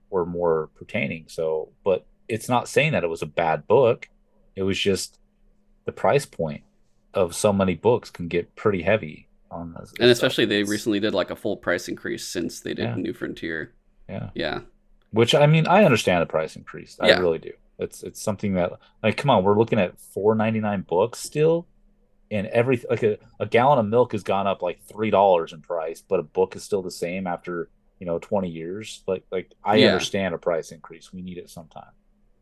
were 0.10 0.26
more 0.26 0.70
pertaining. 0.76 1.26
So, 1.28 1.70
but 1.84 2.06
it's 2.28 2.50
not 2.50 2.68
saying 2.68 2.94
that 2.94 3.04
it 3.04 3.10
was 3.10 3.22
a 3.22 3.28
bad 3.28 3.68
book. 3.68 4.10
It 4.56 4.64
was 4.64 4.80
just 4.80 5.20
the 5.86 5.92
price 5.92 6.26
point 6.26 6.64
of 7.14 7.36
so 7.36 7.54
many 7.54 7.76
books 7.76 8.10
can 8.10 8.28
get 8.28 8.56
pretty 8.56 8.82
heavy 8.82 9.28
on 9.52 9.74
this. 9.74 9.94
And 10.00 10.10
especially 10.10 10.46
they 10.46 10.64
recently 10.64 11.00
did 11.00 11.14
like 11.14 11.32
a 11.32 11.36
full 11.36 11.58
price 11.58 11.88
increase 11.88 12.28
since 12.28 12.62
they 12.62 12.74
did 12.74 12.86
yeah. 12.86 12.96
New 12.96 13.14
Frontier. 13.14 13.74
Yeah. 14.10 14.30
Yeah. 14.34 14.60
Which 15.12 15.34
I 15.34 15.46
mean, 15.48 15.68
I 15.68 15.86
understand 15.86 16.22
the 16.22 16.26
price 16.26 16.56
increase. 16.56 16.98
I 17.00 17.08
yeah. 17.08 17.20
really 17.20 17.40
do. 17.40 17.52
It's 17.78 18.04
it's 18.04 18.22
something 18.22 18.54
that 18.54 18.74
like 19.04 19.18
come 19.18 19.30
on, 19.30 19.44
we're 19.44 19.58
looking 19.58 19.80
at 19.80 20.00
four 20.00 20.36
ninety 20.36 20.60
nine 20.60 20.82
books 20.82 21.20
still, 21.20 21.68
and 22.32 22.48
every 22.48 22.82
like 22.90 23.04
a, 23.04 23.18
a 23.40 23.46
gallon 23.46 23.80
of 23.80 23.86
milk 23.88 24.14
has 24.14 24.24
gone 24.24 24.48
up 24.48 24.62
like 24.62 24.82
three 24.84 25.10
dollars 25.10 25.54
in 25.54 25.62
price, 25.62 26.02
but 26.02 26.20
a 26.20 26.24
book 26.24 26.56
is 26.56 26.64
still 26.64 26.82
the 26.82 26.92
same 26.92 27.28
after 27.28 27.70
you 28.00 28.06
know 28.06 28.20
twenty 28.20 28.50
years. 28.50 29.04
Like 29.08 29.26
like 29.32 29.52
I 29.64 29.78
yeah. 29.78 29.88
understand 29.88 30.34
a 30.34 30.38
price 30.38 30.72
increase. 30.72 31.12
We 31.12 31.22
need 31.22 31.38
it 31.38 31.50
sometime, 31.50 31.92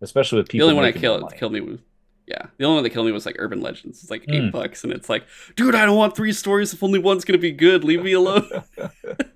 especially 0.02 0.38
with 0.38 0.50
people. 0.50 0.68
The 0.68 0.74
only 0.74 0.84
one 0.84 0.92
that 0.92 1.00
killed 1.00 1.34
killed 1.36 1.54
me 1.54 1.80
yeah. 2.26 2.48
The 2.58 2.66
only 2.66 2.76
one 2.76 2.84
that 2.84 2.92
killed 2.92 3.06
me 3.06 3.12
was 3.12 3.26
like 3.26 3.36
Urban 3.40 3.62
Legends. 3.62 4.02
It's 4.02 4.12
like 4.12 4.24
eight 4.30 4.44
mm. 4.44 4.52
bucks, 4.52 4.84
and 4.84 4.94
it's 4.94 5.10
like, 5.10 5.26
dude, 5.56 5.76
I 5.76 5.86
don't 5.86 5.98
want 5.98 6.16
three 6.16 6.32
stories 6.32 6.74
if 6.74 6.82
only 6.82 7.00
one's 7.00 7.26
gonna 7.26 7.38
be 7.38 7.52
good. 7.52 7.84
Leave 7.84 8.04
me 8.04 8.14
alone. 8.14 8.48
that 8.76 9.34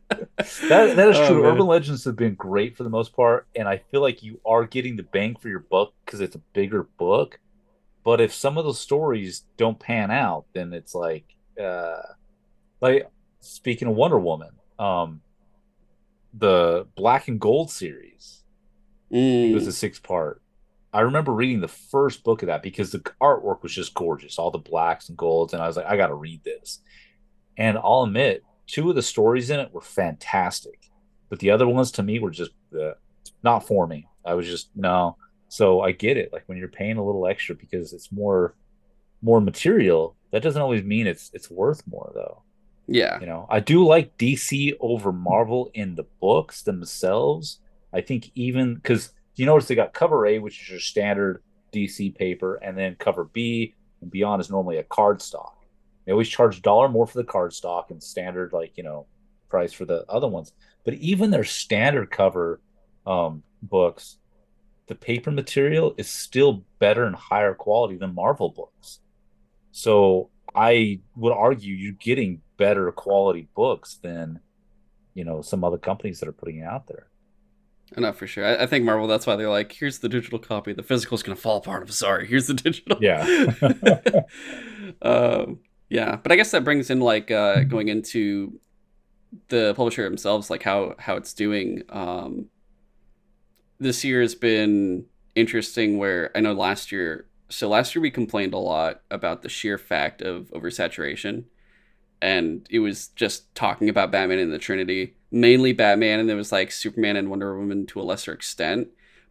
that 0.70 1.10
is 1.10 1.18
oh, 1.18 1.28
true. 1.28 1.44
Man. 1.44 1.54
Urban 1.54 1.68
Legends 1.68 2.06
have 2.06 2.16
been 2.16 2.36
great 2.36 2.78
for 2.78 2.84
the 2.84 2.90
most 2.90 3.14
part, 3.14 3.48
and 3.56 3.68
I 3.68 3.78
feel 3.92 4.02
like 4.02 4.24
you 4.24 4.40
are 4.46 4.66
getting 4.66 4.96
the 4.96 5.04
bang 5.04 5.36
for 5.36 5.50
your 5.50 5.60
buck 5.60 5.94
because 6.06 6.22
it's 6.22 6.36
a 6.36 6.42
bigger 6.54 6.84
book. 6.98 7.40
But 8.04 8.22
if 8.22 8.34
some 8.34 8.58
of 8.58 8.64
those 8.64 8.80
stories 8.80 9.44
don't 9.58 9.78
pan 9.78 10.12
out, 10.12 10.46
then 10.54 10.72
it's 10.72 10.96
like, 10.96 11.26
uh, 11.62 12.04
like 12.80 13.12
speaking 13.42 13.90
of 13.90 13.96
Wonder 13.96 14.18
Woman, 14.18 14.52
um, 14.80 15.20
the 16.34 16.88
Black 16.96 17.28
and 17.28 17.38
Gold 17.38 17.70
series. 17.70 18.44
Mm. 19.12 19.52
It 19.52 19.54
was 19.54 19.68
a 19.68 19.74
six 19.74 20.00
part. 20.00 20.42
I 20.94 21.02
remember 21.02 21.34
reading 21.34 21.60
the 21.60 21.68
first 21.68 22.24
book 22.24 22.42
of 22.42 22.48
that 22.48 22.64
because 22.64 22.92
the 22.92 23.00
artwork 23.22 23.62
was 23.62 23.74
just 23.74 23.94
gorgeous, 23.94 24.40
all 24.40 24.52
the 24.52 24.58
blacks 24.58 25.10
and 25.10 25.18
golds, 25.18 25.54
and 25.54 25.62
I 25.62 25.68
was 25.68 25.78
like, 25.78 25.86
I 25.86 25.98
got 25.98 26.08
to 26.08 26.16
read 26.16 26.44
this. 26.44 26.80
And 27.58 27.78
I'll 27.78 28.04
admit, 28.04 28.44
two 28.68 28.90
of 28.90 28.96
the 28.96 29.02
stories 29.02 29.50
in 29.50 29.60
it 29.60 29.74
were 29.74 29.82
fantastic, 29.82 30.90
but 31.30 31.40
the 31.40 31.52
other 31.52 31.68
ones 31.68 31.92
to 31.92 32.04
me 32.04 32.20
were 32.20 32.32
just 32.32 32.52
uh, 32.80 32.92
not 33.44 33.68
for 33.68 33.88
me. 33.88 34.08
I 34.26 34.34
was 34.34 34.46
just 34.46 34.70
no. 34.76 35.18
So 35.50 35.82
I 35.82 35.92
get 35.92 36.18
it. 36.18 36.32
Like 36.34 36.44
when 36.48 36.58
you're 36.58 36.68
paying 36.68 36.98
a 36.98 37.06
little 37.06 37.28
extra 37.28 37.56
because 37.56 37.94
it's 37.94 38.12
more 38.12 38.56
more 39.22 39.42
material, 39.42 40.16
that 40.32 40.44
doesn't 40.44 40.62
always 40.62 40.84
mean 40.84 41.08
it's 41.08 41.32
it's 41.34 41.50
worth 41.50 41.86
more 41.88 42.12
though. 42.14 42.44
Yeah. 42.88 43.20
You 43.20 43.26
know, 43.26 43.48
I 43.50 43.60
do 43.60 43.86
like 43.86 44.18
DC 44.18 44.74
over 44.80 45.12
Marvel 45.12 45.70
in 45.74 45.96
the 45.96 46.06
books 46.22 46.62
themselves. 46.64 47.60
I 47.94 48.02
think 48.02 48.32
even 48.36 48.76
because 48.76 49.12
you 49.38 49.46
notice 49.46 49.68
they 49.68 49.76
got 49.76 49.94
cover 49.94 50.26
A, 50.26 50.40
which 50.40 50.62
is 50.62 50.70
your 50.70 50.80
standard 50.80 51.42
DC 51.74 52.16
paper, 52.16 52.56
and 52.56 52.78
then 52.78 52.96
cover 52.96 53.26
B 53.26 53.76
and 54.02 54.12
beyond 54.12 54.42
is 54.42 54.50
normally 54.50 54.78
a 54.78 54.84
card 54.84 55.22
stock. 55.22 55.66
They 56.06 56.12
always 56.12 56.30
charge 56.30 56.60
a 56.60 56.62
dollar 56.62 56.88
more 56.88 57.06
for 57.06 57.18
the 57.18 57.24
card 57.24 57.54
stock 57.54 57.92
and 57.92 58.02
standard, 58.02 58.54
like, 58.54 58.78
you 58.78 58.84
know, 58.84 59.08
price 59.50 59.74
for 59.74 59.86
the 59.86 60.06
other 60.10 60.28
ones. 60.28 60.54
But 60.86 60.96
even 60.96 61.32
their 61.32 61.44
standard 61.44 62.12
cover 62.12 62.62
um, 63.06 63.44
books, 63.62 64.18
the 64.88 64.96
paper 64.96 65.32
material 65.32 65.94
is 65.98 66.10
still 66.10 66.64
better 66.80 67.04
and 67.04 67.16
higher 67.16 67.54
quality 67.54 67.98
than 67.98 68.16
Marvel 68.16 68.50
books. 68.50 69.00
So 69.72 70.30
I 70.56 71.02
would 71.16 71.34
argue 71.34 71.76
you're 71.76 71.94
getting 71.94 72.42
better 72.58 72.92
quality 72.92 73.50
books 73.54 74.00
than, 74.02 74.40
you 75.14 75.26
know, 75.26 75.42
some 75.42 75.64
other 75.64 75.78
companies 75.78 76.20
that 76.20 76.30
are 76.30 76.34
putting 76.34 76.64
out 76.64 76.88
there. 76.88 77.08
Not 77.96 78.18
for 78.18 78.28
sure. 78.28 78.46
I, 78.46 78.64
I, 78.64 78.66
think 78.66 78.84
Marvel. 78.84 79.08
That's 79.08 79.26
why 79.26 79.36
they're 79.38 79.50
like, 79.50 79.72
here's 79.72 80.00
the 80.00 80.10
digital 80.10 80.40
copy. 80.40 80.74
The 80.74 80.84
physical 80.84 81.16
is 81.16 81.24
gonna 81.24 81.38
fall 81.38 81.58
apart. 81.58 81.84
I'm 81.84 81.90
sorry. 81.90 82.28
Here's 82.28 82.48
the 82.48 82.54
digital. 82.54 82.98
Yeah. 83.02 83.54
um, 85.02 85.60
yeah, 85.90 86.18
but 86.18 86.32
I 86.32 86.36
guess 86.36 86.52
that 86.52 86.64
brings 86.64 86.90
in 86.90 87.00
like 87.00 87.32
uh, 87.32 87.64
going 87.64 87.88
into 87.88 88.60
the 89.50 89.74
publisher 89.76 90.04
themselves, 90.04 90.50
like 90.50 90.64
how 90.64 90.96
how 91.00 91.16
it's 91.16 91.34
doing. 91.34 91.84
Um, 91.90 92.48
this 93.80 94.04
year 94.04 94.22
has 94.22 94.36
been 94.36 95.06
interesting. 95.36 95.98
Where 95.98 96.32
I 96.36 96.42
know 96.42 96.54
last 96.54 96.92
year, 96.92 97.28
so 97.50 97.70
last 97.70 97.96
year 97.96 98.02
we 98.02 98.12
complained 98.12 98.54
a 98.54 98.58
lot 98.58 99.02
about 99.10 99.44
the 99.44 99.50
sheer 99.50 99.78
fact 99.78 100.22
of 100.22 100.50
oversaturation, 100.52 101.46
and 102.22 102.68
it 102.70 102.80
was 102.80 103.08
just 103.10 103.54
talking 103.56 103.88
about 103.88 104.12
Batman 104.12 104.40
and 104.40 104.52
the 104.52 104.60
Trinity, 104.60 105.16
mainly 105.32 105.74
Batman, 105.74 106.20
and 106.20 106.30
there 106.30 106.36
was 106.36 106.52
like 106.52 106.72
Superman 106.72 107.16
and 107.16 107.30
Wonder 107.30 107.58
Woman 107.58 107.86
to 107.88 108.02
a 108.02 108.04
lesser 108.04 108.34
extent. 108.34 108.90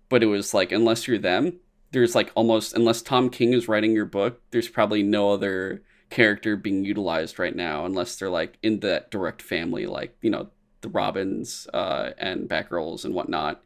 But 0.09 0.23
it 0.23 0.27
was 0.27 0.55
like 0.55 0.73
unless 0.73 1.09
you're 1.09 1.19
them, 1.19 1.59
there's 1.91 2.15
like 2.15 2.31
almost 2.35 2.75
unless 2.75 3.03
Tom 3.03 3.31
King 3.31 3.53
is 3.53 3.69
writing 3.69 3.93
your 3.93 4.07
book, 4.07 4.41
there's 4.51 4.69
probably 4.69 5.03
no 5.03 5.33
other 5.33 5.83
character 6.11 6.57
being 6.57 6.85
utilized 6.85 7.39
right 7.39 7.57
now 7.57 7.85
unless 7.85 8.17
they're 8.17 8.31
like 8.31 8.59
in 8.63 8.81
that 8.81 9.11
direct 9.11 9.43
family 9.43 9.87
like 9.87 10.17
you 10.23 10.31
know 10.31 10.49
the 10.83 10.89
robins 10.89 11.67
uh, 11.75 12.11
and 12.19 12.49
batgirls 12.49 13.05
and 13.05 13.15
whatnot 13.15 13.63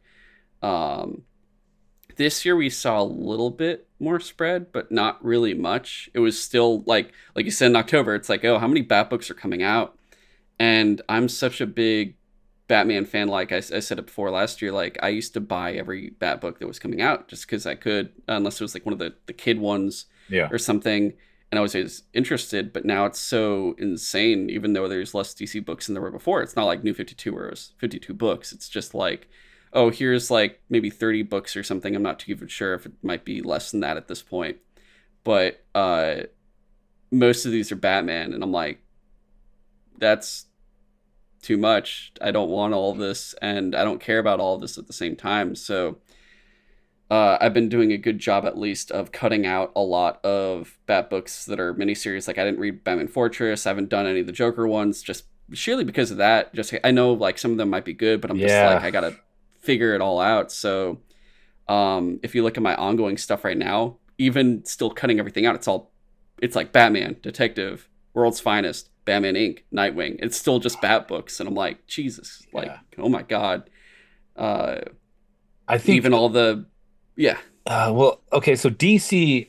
um, 0.63 1.23
this 2.15 2.43
year 2.43 2.55
we 2.55 2.69
saw 2.69 3.01
a 3.01 3.03
little 3.03 3.51
bit 3.51 3.87
more 3.99 4.19
spread 4.19 4.71
but 4.71 4.91
not 4.91 5.23
really 5.23 5.53
much 5.53 6.09
it 6.13 6.19
was 6.19 6.41
still 6.41 6.83
like 6.87 7.11
like 7.35 7.45
you 7.45 7.51
said 7.51 7.67
in 7.67 7.75
october 7.75 8.15
it's 8.15 8.29
like 8.29 8.43
oh 8.43 8.57
how 8.57 8.67
many 8.67 8.81
bat 8.81 9.09
books 9.09 9.29
are 9.29 9.35
coming 9.35 9.61
out 9.61 9.97
and 10.59 11.01
i'm 11.07 11.29
such 11.29 11.61
a 11.61 11.67
big 11.67 12.15
batman 12.71 13.03
fan 13.03 13.27
like 13.27 13.51
I, 13.51 13.57
I 13.57 13.79
said 13.79 13.99
it 13.99 14.05
before 14.05 14.31
last 14.31 14.61
year 14.61 14.71
like 14.71 14.97
i 15.03 15.09
used 15.09 15.33
to 15.33 15.41
buy 15.41 15.73
every 15.73 16.11
bat 16.11 16.39
book 16.39 16.59
that 16.59 16.67
was 16.67 16.79
coming 16.79 17.01
out 17.01 17.27
just 17.27 17.45
because 17.45 17.65
i 17.65 17.75
could 17.75 18.13
unless 18.29 18.61
it 18.61 18.63
was 18.63 18.73
like 18.73 18.85
one 18.85 18.93
of 18.93 18.99
the, 18.99 19.13
the 19.25 19.33
kid 19.33 19.59
ones 19.59 20.05
yeah. 20.29 20.47
or 20.49 20.57
something 20.57 21.13
and 21.51 21.59
I 21.59 21.61
was 21.61 21.75
always 21.75 22.03
interested, 22.13 22.71
but 22.71 22.85
now 22.85 23.05
it's 23.05 23.19
so 23.19 23.75
insane, 23.77 24.49
even 24.49 24.71
though 24.71 24.87
there's 24.87 25.13
less 25.13 25.33
DC 25.33 25.63
books 25.65 25.85
than 25.85 25.93
there 25.93 26.01
were 26.01 26.09
before. 26.09 26.41
It's 26.41 26.55
not 26.55 26.63
like 26.63 26.81
New 26.81 26.93
52 26.93 27.35
or 27.35 27.53
52 27.77 28.13
books. 28.13 28.53
It's 28.53 28.69
just 28.69 28.93
like, 28.93 29.27
oh, 29.73 29.89
here's 29.89 30.31
like 30.31 30.61
maybe 30.69 30.89
30 30.89 31.23
books 31.23 31.57
or 31.57 31.63
something. 31.63 31.93
I'm 31.93 32.03
not 32.03 32.19
too 32.19 32.31
even 32.31 32.47
sure 32.47 32.73
if 32.73 32.85
it 32.85 32.93
might 33.03 33.25
be 33.25 33.41
less 33.41 33.71
than 33.71 33.81
that 33.81 33.97
at 33.97 34.07
this 34.07 34.21
point. 34.21 34.57
But 35.25 35.61
uh, 35.75 36.21
most 37.11 37.45
of 37.45 37.51
these 37.51 37.69
are 37.69 37.75
Batman, 37.75 38.31
and 38.31 38.43
I'm 38.43 38.53
like, 38.53 38.79
that's 39.97 40.45
too 41.41 41.57
much. 41.57 42.13
I 42.21 42.31
don't 42.31 42.49
want 42.49 42.73
all 42.73 42.93
this, 42.93 43.33
and 43.41 43.75
I 43.75 43.83
don't 43.83 43.99
care 43.99 44.19
about 44.19 44.39
all 44.39 44.57
this 44.57 44.77
at 44.77 44.87
the 44.87 44.93
same 44.93 45.15
time. 45.15 45.55
So 45.55 45.97
uh, 47.09 47.37
I've 47.41 47.53
been 47.53 47.67
doing 47.67 47.91
a 47.91 47.97
good 47.97 48.19
job 48.19 48.45
at 48.45 48.57
least 48.57 48.89
of 48.89 49.11
cutting 49.11 49.45
out 49.45 49.73
a 49.75 49.81
lot 49.81 50.23
of 50.23 50.77
Bat 50.85 51.09
books 51.09 51.45
that 51.45 51.59
are 51.59 51.73
miniseries. 51.73 52.25
Like 52.27 52.37
I 52.37 52.45
didn't 52.45 52.61
read 52.61 52.83
Batman 52.85 53.09
Fortress. 53.09 53.65
I 53.65 53.69
haven't 53.71 53.89
done 53.89 54.05
any 54.05 54.21
of 54.21 54.27
the 54.27 54.31
Joker 54.31 54.65
ones, 54.65 55.01
just 55.01 55.25
surely 55.51 55.83
because 55.83 56.11
of 56.11 56.17
that. 56.17 56.53
Just 56.55 56.73
I 56.83 56.91
know 56.91 57.11
like 57.11 57.37
some 57.37 57.51
of 57.51 57.57
them 57.57 57.69
might 57.69 57.83
be 57.83 57.93
good, 57.93 58.21
but 58.21 58.31
I'm 58.31 58.37
just 58.37 58.53
like 58.73 58.83
I 58.83 58.91
gotta 58.91 59.17
figure 59.59 59.93
it 59.93 60.01
all 60.01 60.21
out. 60.21 60.51
So 60.51 61.01
um, 61.67 62.19
if 62.23 62.33
you 62.33 62.43
look 62.43 62.55
at 62.55 62.63
my 62.63 62.75
ongoing 62.75 63.17
stuff 63.17 63.43
right 63.43 63.57
now, 63.57 63.97
even 64.17 64.63
still 64.63 64.89
cutting 64.89 65.19
everything 65.19 65.45
out, 65.45 65.55
it's 65.55 65.67
all 65.67 65.91
it's 66.41 66.55
like 66.55 66.71
Batman, 66.71 67.17
Detective, 67.21 67.89
World's 68.13 68.39
Finest, 68.39 68.89
Batman 69.05 69.35
Inc., 69.35 69.59
Nightwing. 69.73 70.17
It's 70.19 70.37
still 70.37 70.59
just 70.59 70.81
Bat 70.81 71.07
books, 71.07 71.39
and 71.39 71.47
I'm 71.47 71.55
like 71.55 71.85
Jesus, 71.87 72.41
like 72.53 72.67
yeah. 72.67 72.79
oh 72.97 73.09
my 73.09 73.21
god. 73.21 73.69
Uh, 74.35 74.79
I 75.67 75.77
think 75.77 75.97
even 75.97 76.13
all 76.13 76.29
the 76.29 76.65
yeah. 77.15 77.37
Uh, 77.65 77.91
well, 77.93 78.21
okay, 78.33 78.55
so 78.55 78.69
DC 78.69 79.47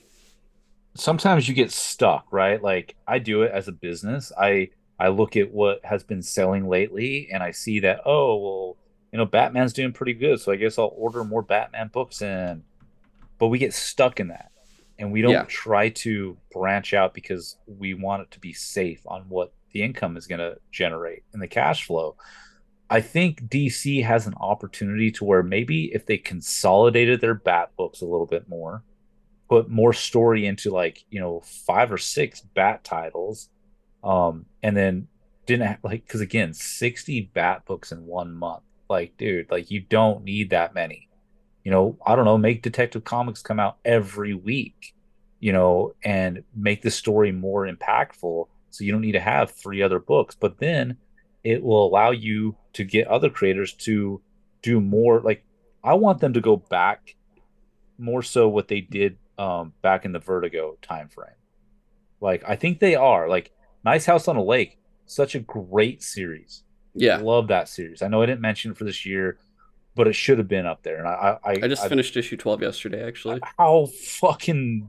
sometimes 0.95 1.49
you 1.49 1.55
get 1.55 1.73
stuck, 1.73 2.27
right? 2.31 2.63
Like 2.63 2.97
I 3.07 3.19
do 3.19 3.43
it 3.43 3.53
as 3.53 3.69
a 3.69 3.73
business. 3.73 4.33
I 4.39 4.71
I 4.99 5.09
look 5.09 5.37
at 5.37 5.53
what 5.53 5.85
has 5.85 6.05
been 6.05 6.23
selling 6.23 6.69
lately 6.69 7.29
and 7.33 7.43
I 7.43 7.51
see 7.51 7.81
that 7.81 8.03
oh, 8.05 8.37
well, 8.37 8.77
you 9.11 9.19
know, 9.19 9.27
Batman's 9.27 9.73
doing 9.73 9.93
pretty 9.93 10.15
good, 10.15 10.41
so 10.41 10.53
I 10.53 10.57
guess 10.57 10.79
I'll 10.79 10.95
order 10.97 11.25
more 11.25 11.43
Batman 11.43 11.89
books 11.89 12.23
in. 12.23 12.63
But 13.39 13.49
we 13.49 13.59
get 13.59 13.75
stuck 13.75 14.21
in 14.21 14.29
that. 14.29 14.52
And 15.03 15.11
we 15.11 15.21
don't 15.21 15.33
yeah. 15.33 15.45
try 15.49 15.89
to 15.89 16.37
branch 16.53 16.95
out 16.95 17.13
because 17.13 17.57
we 17.67 17.93
want 17.93 18.23
it 18.23 18.31
to 18.31 18.39
be 18.39 18.53
safe 18.53 19.01
on 19.05 19.23
what 19.23 19.53
the 19.73 19.83
income 19.83 20.17
is 20.17 20.29
going 20.29 20.39
to 20.39 20.59
generate 20.71 21.25
and 21.33 21.43
the 21.43 21.49
cash 21.49 21.87
flow. 21.87 22.15
I 22.89 23.01
think 23.01 23.49
DC 23.49 24.05
has 24.05 24.29
an 24.29 24.35
opportunity 24.41 25.11
to 25.13 25.25
where 25.25 25.43
maybe 25.43 25.87
if 25.93 26.07
they 26.07 26.19
consolidated 26.19 27.21
their 27.21 27.35
bat 27.35 27.71
books 27.77 28.01
a 28.01 28.05
little 28.05 28.27
bit 28.27 28.49
more, 28.49 28.85
put 29.49 29.69
more 29.69 29.93
story 29.93 30.47
into 30.47 30.71
like, 30.71 31.05
you 31.11 31.19
know, 31.19 31.41
five 31.41 31.91
or 31.91 31.99
six 31.99 32.41
bat 32.41 32.85
titles, 32.85 33.49
um, 34.05 34.47
and 34.63 34.77
then 34.77 35.09
didn't 35.47 35.67
have, 35.67 35.79
like, 35.83 36.07
because 36.07 36.21
again, 36.21 36.55
60 36.55 37.33
bat 37.35 37.65
books 37.67 37.91
in 37.91 38.07
one 38.07 38.33
month. 38.33 38.63
Like, 38.89 39.17
dude, 39.17 39.51
like 39.51 39.69
you 39.69 39.81
don't 39.81 40.23
need 40.23 40.51
that 40.51 40.75
many. 40.75 41.09
You 41.65 41.71
know, 41.71 41.97
I 42.05 42.17
don't 42.17 42.25
know, 42.25 42.39
make 42.39 42.63
Detective 42.63 43.05
Comics 43.05 43.43
come 43.43 43.61
out 43.61 43.77
every 43.85 44.35
week, 44.35 44.95
you 45.41 45.53
know, 45.53 45.95
and 46.03 46.43
make 46.55 46.83
the 46.83 46.91
story 46.91 47.33
more 47.33 47.67
impactful. 47.67 48.49
So 48.71 48.85
you 48.85 48.93
don't 48.93 49.01
need 49.01 49.13
to 49.13 49.21
have 49.21 49.51
three 49.53 49.83
other 49.83 49.99
books. 49.99 50.35
But 50.35 50.59
then 50.59 50.97
it 51.45 51.63
will 51.63 51.87
allow 51.87 52.11
you 52.11 52.57
to 52.75 52.85
get 52.85 53.07
other 53.09 53.31
creators 53.31 53.73
to 53.73 54.21
do 54.63 54.81
more 54.81 55.21
like 55.21 55.45
i 55.83 55.93
want 55.95 56.21
them 56.21 56.33
to 56.33 56.41
go 56.41 56.57
back 56.57 57.17
more 57.99 58.23
so 58.23 58.49
what 58.49 58.69
they 58.69 58.81
did 58.81 59.19
um, 59.39 59.73
back 59.83 60.05
in 60.05 60.13
the 60.13 60.19
vertigo 60.19 60.77
time 60.83 61.09
frame 61.09 61.31
like 62.21 62.45
i 62.47 62.55
think 62.55 62.79
they 62.79 62.95
are 62.95 63.29
like 63.29 63.51
nice 63.85 64.07
house 64.07 64.29
on 64.29 64.37
a 64.37 64.43
lake 64.43 64.79
such 65.07 65.35
a 65.35 65.41
great 65.41 66.03
series 66.03 66.63
yeah 66.95 67.17
love 67.17 67.49
that 67.49 67.69
series 67.69 68.03
i 68.03 68.09
know 68.09 68.23
i 68.23 68.27
didn't 68.27 68.41
mention 68.41 68.75
for 68.75 68.85
this 68.85 69.05
year 69.05 69.39
but 69.95 70.07
it 70.07 70.15
should 70.15 70.39
have 70.39 70.49
been 70.49 70.67
up 70.67 70.83
there 70.83 70.99
and 70.99 71.09
i 71.09 71.37
i, 71.45 71.51
I 71.51 71.69
just 71.69 71.85
I, 71.85 71.89
finished 71.89 72.17
issue 72.17 72.37
12 72.37 72.63
yesterday 72.63 73.07
actually 73.07 73.41
how 73.59 73.87
fucking 73.87 74.89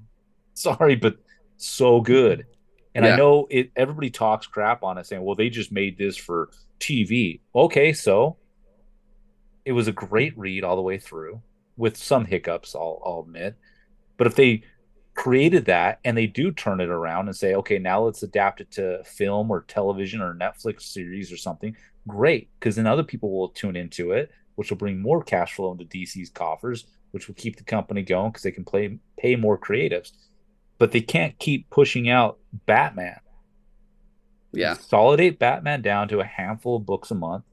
sorry 0.54 0.96
but 0.96 1.18
so 1.58 2.02
good 2.02 2.46
and 2.96 3.06
yeah. 3.06 3.14
I 3.14 3.18
know 3.18 3.48
it 3.50 3.72
everybody 3.76 4.10
talks 4.10 4.48
crap 4.48 4.84
on 4.84 4.98
it 4.98 5.06
saying, 5.06 5.24
well, 5.24 5.36
they 5.36 5.50
just 5.50 5.72
made 5.72 5.98
this 5.98 6.16
for 6.16 6.50
TV. 6.80 7.40
Okay, 7.56 7.94
so 7.94 8.38
it 9.66 9.72
was 9.72 9.88
a 9.88 9.92
great 9.92 10.38
read 10.38 10.64
all 10.64 10.76
the 10.76 10.82
way 10.82 10.98
through 10.98 11.42
with 11.78 11.98
some 11.98 12.26
hiccups, 12.26 12.76
I'll, 12.76 13.02
I'll 13.04 13.22
admit. 13.26 13.56
But 14.18 14.28
if 14.28 14.36
they 14.36 14.64
created 15.16 15.66
that 15.66 16.00
and 16.04 16.16
they 16.16 16.28
do 16.28 16.52
turn 16.52 16.82
it 16.82 16.90
around 16.90 17.28
and 17.28 17.36
say, 17.36 17.56
okay, 17.56 17.80
now 17.80 18.04
let's 18.04 18.22
adapt 18.22 18.62
it 18.62 18.72
to 18.72 19.04
film 19.04 19.50
or 19.50 19.62
television 19.62 20.22
or 20.22 20.36
Netflix 20.36 20.84
series 20.84 21.32
or 21.32 21.38
something, 21.38 21.76
great. 22.08 22.50
Because 22.60 22.76
then 22.76 22.86
other 22.86 23.04
people 23.04 23.32
will 23.32 23.50
tune 23.50 23.76
into 23.76 24.12
it, 24.12 24.30
which 24.56 24.70
will 24.70 24.78
bring 24.78 25.02
more 25.02 25.24
cash 25.24 25.54
flow 25.54 25.72
into 25.72 25.86
DC's 25.86 26.30
coffers, 26.30 26.86
which 27.12 27.28
will 27.28 27.36
keep 27.36 27.58
the 27.58 27.64
company 27.64 28.02
going 28.02 28.32
because 28.32 28.44
they 28.44 28.52
can 28.52 28.66
play 28.66 28.98
pay 29.18 29.36
more 29.36 29.58
creatives 29.58 30.12
but 30.78 30.92
they 30.92 31.00
can't 31.00 31.40
keep 31.40 31.70
pushing 31.70 32.10
out 32.10 32.40
Batman. 32.66 33.20
Yeah. 34.52 34.76
Consolidate 34.76 35.40
Batman 35.40 35.82
down 35.82 36.08
to 36.10 36.20
a 36.20 36.26
handful 36.26 36.76
of 36.76 36.86
books 36.86 37.12
a 37.12 37.16
month. 37.16 37.46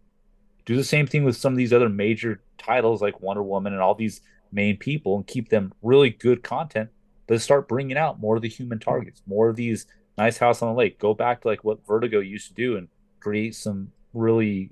Do 0.65 0.77
the 0.77 0.83
same 0.83 1.07
thing 1.07 1.25
with 1.25 1.37
some 1.37 1.53
of 1.53 1.57
these 1.57 1.73
other 1.73 1.89
major 1.89 2.43
titles 2.59 3.01
like 3.01 3.21
Wonder 3.21 3.43
Woman 3.43 3.73
and 3.73 3.81
all 3.81 3.95
these 3.95 4.21
main 4.51 4.77
people 4.77 5.17
and 5.17 5.27
keep 5.27 5.49
them 5.49 5.73
really 5.83 6.11
good 6.11 6.43
content, 6.43 6.91
but 7.27 7.41
start 7.41 7.69
bringing 7.69 7.97
out 7.97 8.21
more 8.21 8.37
of 8.37 8.43
the 8.43 8.49
human 8.49 8.79
targets, 8.79 9.23
more 9.27 9.49
of 9.49 9.55
these 9.55 9.87
nice 10.19 10.39
house 10.39 10.61
on 10.61 10.69
the 10.69 10.75
lake. 10.75 10.99
Go 10.99 11.15
back 11.15 11.43
to 11.43 11.49
like 11.49 11.63
what 11.63 11.87
Vertigo 11.87 12.19
used 12.19 12.49
to 12.49 12.55
do 12.55 12.77
and 12.77 12.89
create 13.21 13.55
some 13.55 13.93
really 14.13 14.71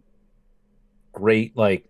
great 1.12 1.56
like 1.56 1.88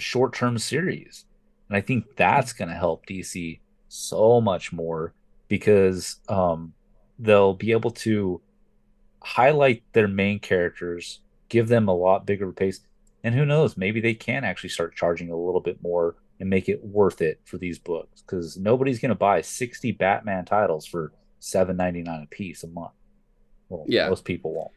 short-term 0.00 0.58
series. 0.58 1.24
And 1.68 1.76
I 1.76 1.80
think 1.80 2.16
that's 2.16 2.52
going 2.52 2.68
to 2.68 2.74
help 2.74 3.06
DC 3.06 3.60
so 3.88 4.40
much 4.40 4.72
more 4.72 5.14
because 5.48 6.16
um, 6.28 6.72
they'll 7.18 7.54
be 7.54 7.72
able 7.72 7.90
to 7.90 8.40
highlight 9.22 9.82
their 9.92 10.08
main 10.08 10.38
characters, 10.38 11.20
give 11.48 11.68
them 11.68 11.88
a 11.88 11.94
lot 11.94 12.26
bigger 12.26 12.52
pace, 12.52 12.80
and 13.22 13.34
who 13.34 13.44
knows, 13.44 13.76
maybe 13.76 14.00
they 14.00 14.14
can 14.14 14.44
actually 14.44 14.70
start 14.70 14.96
charging 14.96 15.30
a 15.30 15.36
little 15.36 15.60
bit 15.60 15.82
more 15.82 16.16
and 16.38 16.48
make 16.48 16.68
it 16.68 16.82
worth 16.82 17.20
it 17.20 17.40
for 17.44 17.58
these 17.58 17.78
books 17.78 18.22
because 18.22 18.56
nobody's 18.56 18.98
going 18.98 19.10
to 19.10 19.14
buy 19.14 19.42
60 19.42 19.92
Batman 19.92 20.46
titles 20.46 20.86
for 20.86 21.12
7.99 21.40 22.24
a 22.24 22.26
piece 22.26 22.64
a 22.64 22.68
month. 22.68 22.92
Well, 23.68 23.84
yeah, 23.86 24.08
most 24.08 24.24
people 24.24 24.54
won't. 24.54 24.70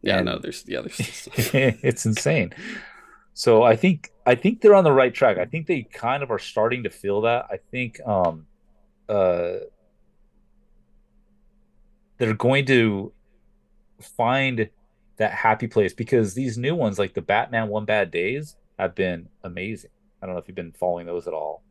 Yeah, 0.00 0.16
and 0.16 0.26
no, 0.26 0.38
there's 0.38 0.64
yeah, 0.66 0.80
there's 0.80 1.28
it's 1.36 2.06
insane. 2.06 2.52
So 3.34 3.62
I 3.62 3.76
think 3.76 4.11
I 4.24 4.34
think 4.34 4.60
they're 4.60 4.74
on 4.74 4.84
the 4.84 4.92
right 4.92 5.12
track. 5.12 5.38
I 5.38 5.44
think 5.44 5.66
they 5.66 5.82
kind 5.82 6.22
of 6.22 6.30
are 6.30 6.38
starting 6.38 6.84
to 6.84 6.90
feel 6.90 7.22
that. 7.22 7.46
I 7.50 7.58
think 7.70 8.00
um 8.06 8.46
uh 9.08 9.54
they're 12.18 12.34
going 12.34 12.66
to 12.66 13.12
find 14.00 14.68
that 15.16 15.32
happy 15.32 15.66
place 15.66 15.92
because 15.92 16.34
these 16.34 16.56
new 16.56 16.74
ones 16.74 16.98
like 16.98 17.14
the 17.14 17.22
Batman 17.22 17.68
One 17.68 17.84
Bad 17.84 18.10
Days 18.10 18.56
have 18.78 18.94
been 18.94 19.28
amazing. 19.42 19.90
I 20.20 20.26
don't 20.26 20.34
know 20.34 20.40
if 20.40 20.46
you've 20.46 20.54
been 20.54 20.72
following 20.72 21.06
those 21.06 21.26
at 21.26 21.34
all. 21.34 21.62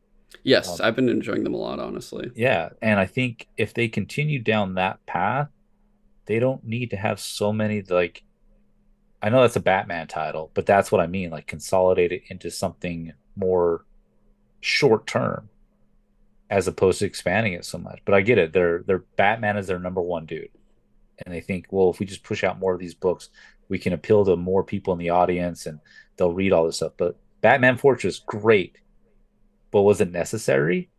Yes, 0.44 0.80
um, 0.80 0.86
I've 0.86 0.96
been 0.96 1.10
enjoying 1.10 1.44
them 1.44 1.54
a 1.54 1.58
lot, 1.58 1.80
honestly. 1.80 2.32
Yeah, 2.36 2.70
and 2.82 3.00
I 3.00 3.06
think 3.06 3.48
if 3.58 3.74
they 3.74 3.88
continue 3.88 4.40
down 4.40 4.76
that 4.76 5.06
path, 5.06 5.50
they 6.26 6.40
don't 6.40 6.64
need 6.64 6.90
to 6.92 6.98
have 6.98 7.20
so 7.20 7.52
many 7.52 7.82
like 7.82 8.24
I 9.22 9.30
know 9.30 9.42
that's 9.42 9.56
a 9.56 9.62
Batman 9.62 10.08
title, 10.08 10.52
but 10.54 10.66
that's 10.66 10.92
what 10.92 11.02
I 11.02 11.08
mean, 11.08 11.30
like 11.30 11.48
consolidate 11.48 12.12
it 12.12 12.24
into 12.30 12.50
something 12.50 13.14
more 13.36 13.86
short 14.62 15.08
term 15.08 15.50
as 16.50 16.68
opposed 16.68 17.00
to 17.00 17.06
expanding 17.06 17.54
it 17.54 17.66
so 17.66 17.78
much. 17.78 18.02
But 18.04 18.16
I 18.16 18.22
get 18.22 18.38
it. 18.38 18.54
They're 18.54 18.84
they're 18.86 19.06
Batman 19.16 19.58
is 19.58 19.68
their 19.68 19.80
number 19.80 20.02
one 20.02 20.26
dude 20.26 20.50
and 21.26 21.34
they 21.34 21.42
think, 21.42 21.68
well, 21.72 21.90
if 21.90 22.00
we 22.00 22.06
just 22.06 22.24
push 22.24 22.44
out 22.44 22.60
more 22.60 22.74
of 22.74 22.80
these 22.80 22.94
books, 22.94 23.30
we 23.70 23.80
can 23.80 23.94
appeal 23.94 24.26
to 24.26 24.36
more 24.36 24.64
people 24.64 24.94
in 24.94 25.00
the 25.00 25.10
audience 25.10 25.66
and 25.66 25.80
they'll 26.18 26.34
read 26.34 26.52
all 26.52 26.66
this 26.66 26.78
stuff. 26.78 26.94
But 26.98 27.18
Batman 27.42 27.78
Fortress, 27.78 28.20
great, 28.20 28.78
but 29.72 29.84
was 29.84 30.02
it 30.02 30.12
necessary? 30.12 30.90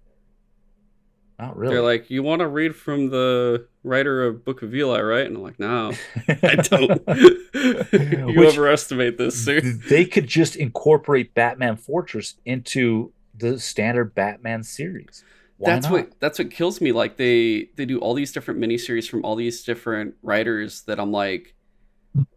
Not 1.43 1.57
really. 1.57 1.75
They're 1.75 1.83
like, 1.83 2.09
you 2.09 2.23
want 2.23 2.39
to 2.39 2.47
read 2.47 2.77
from 2.77 3.11
the 3.11 3.67
writer 3.83 4.25
of 4.25 4.45
Book 4.45 4.63
of 4.63 4.73
Eli, 4.73 5.01
right? 5.01 5.27
And 5.27 5.37
I'm 5.37 5.43
like, 5.43 5.59
no, 5.59 5.93
I 6.29 6.55
don't. 6.55 7.03
you 7.53 8.35
Which, 8.37 8.51
overestimate 8.51 9.19
this, 9.19 9.45
sir. 9.45 9.61
They 9.61 10.05
could 10.05 10.29
just 10.29 10.55
incorporate 10.55 11.35
Batman 11.35 11.77
Fortress 11.77 12.37
into 12.45 13.13
the 13.35 13.59
standard 13.59 14.15
Batman 14.15 14.63
series. 14.63 15.25
Why 15.57 15.71
that's 15.73 15.87
not? 15.87 15.93
what 15.93 16.21
that's 16.21 16.39
what 16.39 16.53
kills 16.53 16.81
me. 16.81 16.93
Like 16.93 17.17
they 17.17 17.71
they 17.75 17.87
do 17.87 17.99
all 17.99 18.15
these 18.15 18.31
different 18.31 18.61
miniseries 18.61 19.11
from 19.11 19.25
all 19.25 19.35
these 19.35 19.65
different 19.65 20.15
writers 20.23 20.83
that 20.83 21.01
I'm 21.01 21.11
like, 21.11 21.57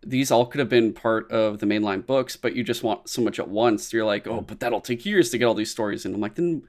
these 0.01 0.31
all 0.31 0.47
could 0.47 0.57
have 0.57 0.69
been 0.69 0.93
part 0.93 1.31
of 1.31 1.59
the 1.59 1.67
mainline 1.67 2.03
books, 2.03 2.37
but 2.37 2.55
you 2.55 2.63
just 2.63 2.81
want 2.81 3.07
so 3.07 3.21
much 3.21 3.37
at 3.37 3.49
once. 3.49 3.93
You're 3.93 4.03
like, 4.03 4.25
oh, 4.25 4.41
but 4.41 4.59
that'll 4.61 4.81
take 4.81 5.05
years 5.05 5.29
to 5.29 5.37
get 5.37 5.45
all 5.45 5.53
these 5.53 5.69
stories, 5.69 6.05
and 6.05 6.15
I'm 6.15 6.21
like, 6.21 6.33
then 6.33 6.63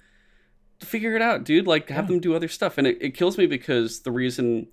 figure 0.80 1.16
it 1.16 1.22
out, 1.22 1.44
dude. 1.44 1.66
Like 1.66 1.88
have 1.88 2.04
yeah. 2.04 2.08
them 2.08 2.20
do 2.20 2.34
other 2.34 2.48
stuff, 2.48 2.78
and 2.78 2.86
it, 2.86 2.98
it 3.00 3.10
kills 3.10 3.38
me 3.38 3.46
because 3.46 4.00
the 4.00 4.12
reason 4.12 4.68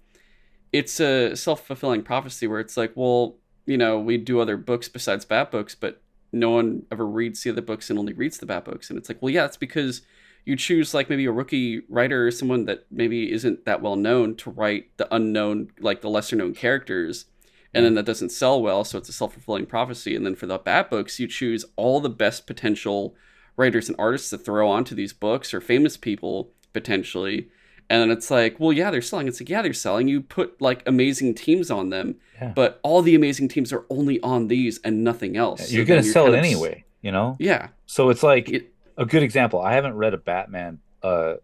it's 0.72 1.00
a 1.00 1.36
self 1.36 1.66
fulfilling 1.66 2.04
prophecy 2.04 2.48
where 2.48 2.60
it's 2.60 2.78
like, 2.78 2.94
well, 2.96 3.38
you 3.66 3.78
know, 3.78 4.00
we 4.00 4.18
do 4.18 4.40
other 4.40 4.58
books 4.58 4.90
besides 4.90 5.26
Bat 5.26 5.52
books, 5.52 5.76
but 5.76 6.02
no 6.32 6.50
one 6.50 6.84
ever 6.92 7.06
reads 7.06 7.44
the 7.44 7.52
other 7.52 7.62
books 7.62 7.90
and 7.90 8.00
only 8.00 8.14
reads 8.14 8.40
the 8.40 8.46
Bat 8.46 8.66
books, 8.66 8.90
and 8.90 8.98
it's 8.98 9.10
like, 9.10 9.22
well, 9.22 9.30
yeah, 9.30 9.46
it's 9.46 9.58
because 9.58 10.02
you 10.46 10.56
choose 10.56 10.94
like 10.94 11.10
maybe 11.10 11.26
a 11.26 11.32
rookie 11.32 11.82
writer 11.90 12.28
or 12.28 12.32
someone 12.32 12.66
that 12.66 12.86
maybe 12.92 13.32
isn't 13.32 13.66
that 13.66 13.82
well 13.82 13.96
known 13.96 14.36
to 14.36 14.50
write 14.50 14.96
the 14.98 15.14
unknown 15.14 15.70
like 15.80 16.02
the 16.02 16.10
lesser 16.10 16.36
known 16.36 16.54
characters. 16.54 17.26
And 17.74 17.86
then 17.86 17.94
mm. 17.94 17.96
that 17.96 18.06
doesn't 18.06 18.30
sell 18.30 18.62
well 18.62 18.84
so 18.84 18.98
it's 18.98 19.10
a 19.10 19.14
self-fulfilling 19.14 19.66
prophecy. 19.68 20.16
And 20.16 20.26
then 20.26 20.36
for 20.36 20.46
the 20.46 20.58
bat 20.58 20.90
books 20.90 21.20
you 21.20 21.28
choose 21.28 21.66
all 21.76 22.02
the 22.02 22.10
best 22.10 22.46
potential 22.46 23.16
writers 23.56 23.88
and 23.88 23.96
artists 24.00 24.30
to 24.30 24.38
throw 24.38 24.70
onto 24.70 24.96
these 24.96 25.14
books 25.14 25.54
or 25.54 25.62
famous 25.62 25.98
people 25.98 26.52
potentially 26.74 27.50
and 27.90 28.02
then 28.02 28.12
it's 28.12 28.32
like 28.32 28.60
well 28.60 28.74
yeah 28.74 28.90
they're 28.90 29.02
selling 29.02 29.28
it's 29.28 29.40
like 29.40 29.50
yeah 29.50 29.62
they're 29.62 29.74
selling 29.74 30.08
you 30.08 30.22
put 30.22 30.60
like 30.60 30.82
amazing 30.88 31.36
teams 31.36 31.70
on 31.70 31.90
them 31.90 32.16
yeah. 32.42 32.52
but 32.56 32.80
all 32.82 33.02
the 33.02 33.14
amazing 33.14 33.48
teams 33.48 33.72
are 33.72 33.86
only 33.90 34.20
on 34.22 34.48
these 34.48 34.80
and 34.84 35.04
nothing 35.04 35.38
else 35.38 35.72
you're 35.72 35.86
so 35.86 35.90
gonna 35.90 36.04
sell 36.04 36.34
it 36.34 36.38
anyway 36.38 36.84
you 37.02 37.12
know 37.12 37.36
yeah 37.40 37.68
so 37.86 38.10
it's 38.10 38.24
like 38.24 38.50
it, 38.50 38.74
a 38.98 39.06
good 39.06 39.24
example. 39.24 39.62
I 39.62 39.74
haven't 39.74 39.96
read 39.96 40.14
a 40.14 40.18
Batman, 40.18 40.80
uh, 41.02 41.36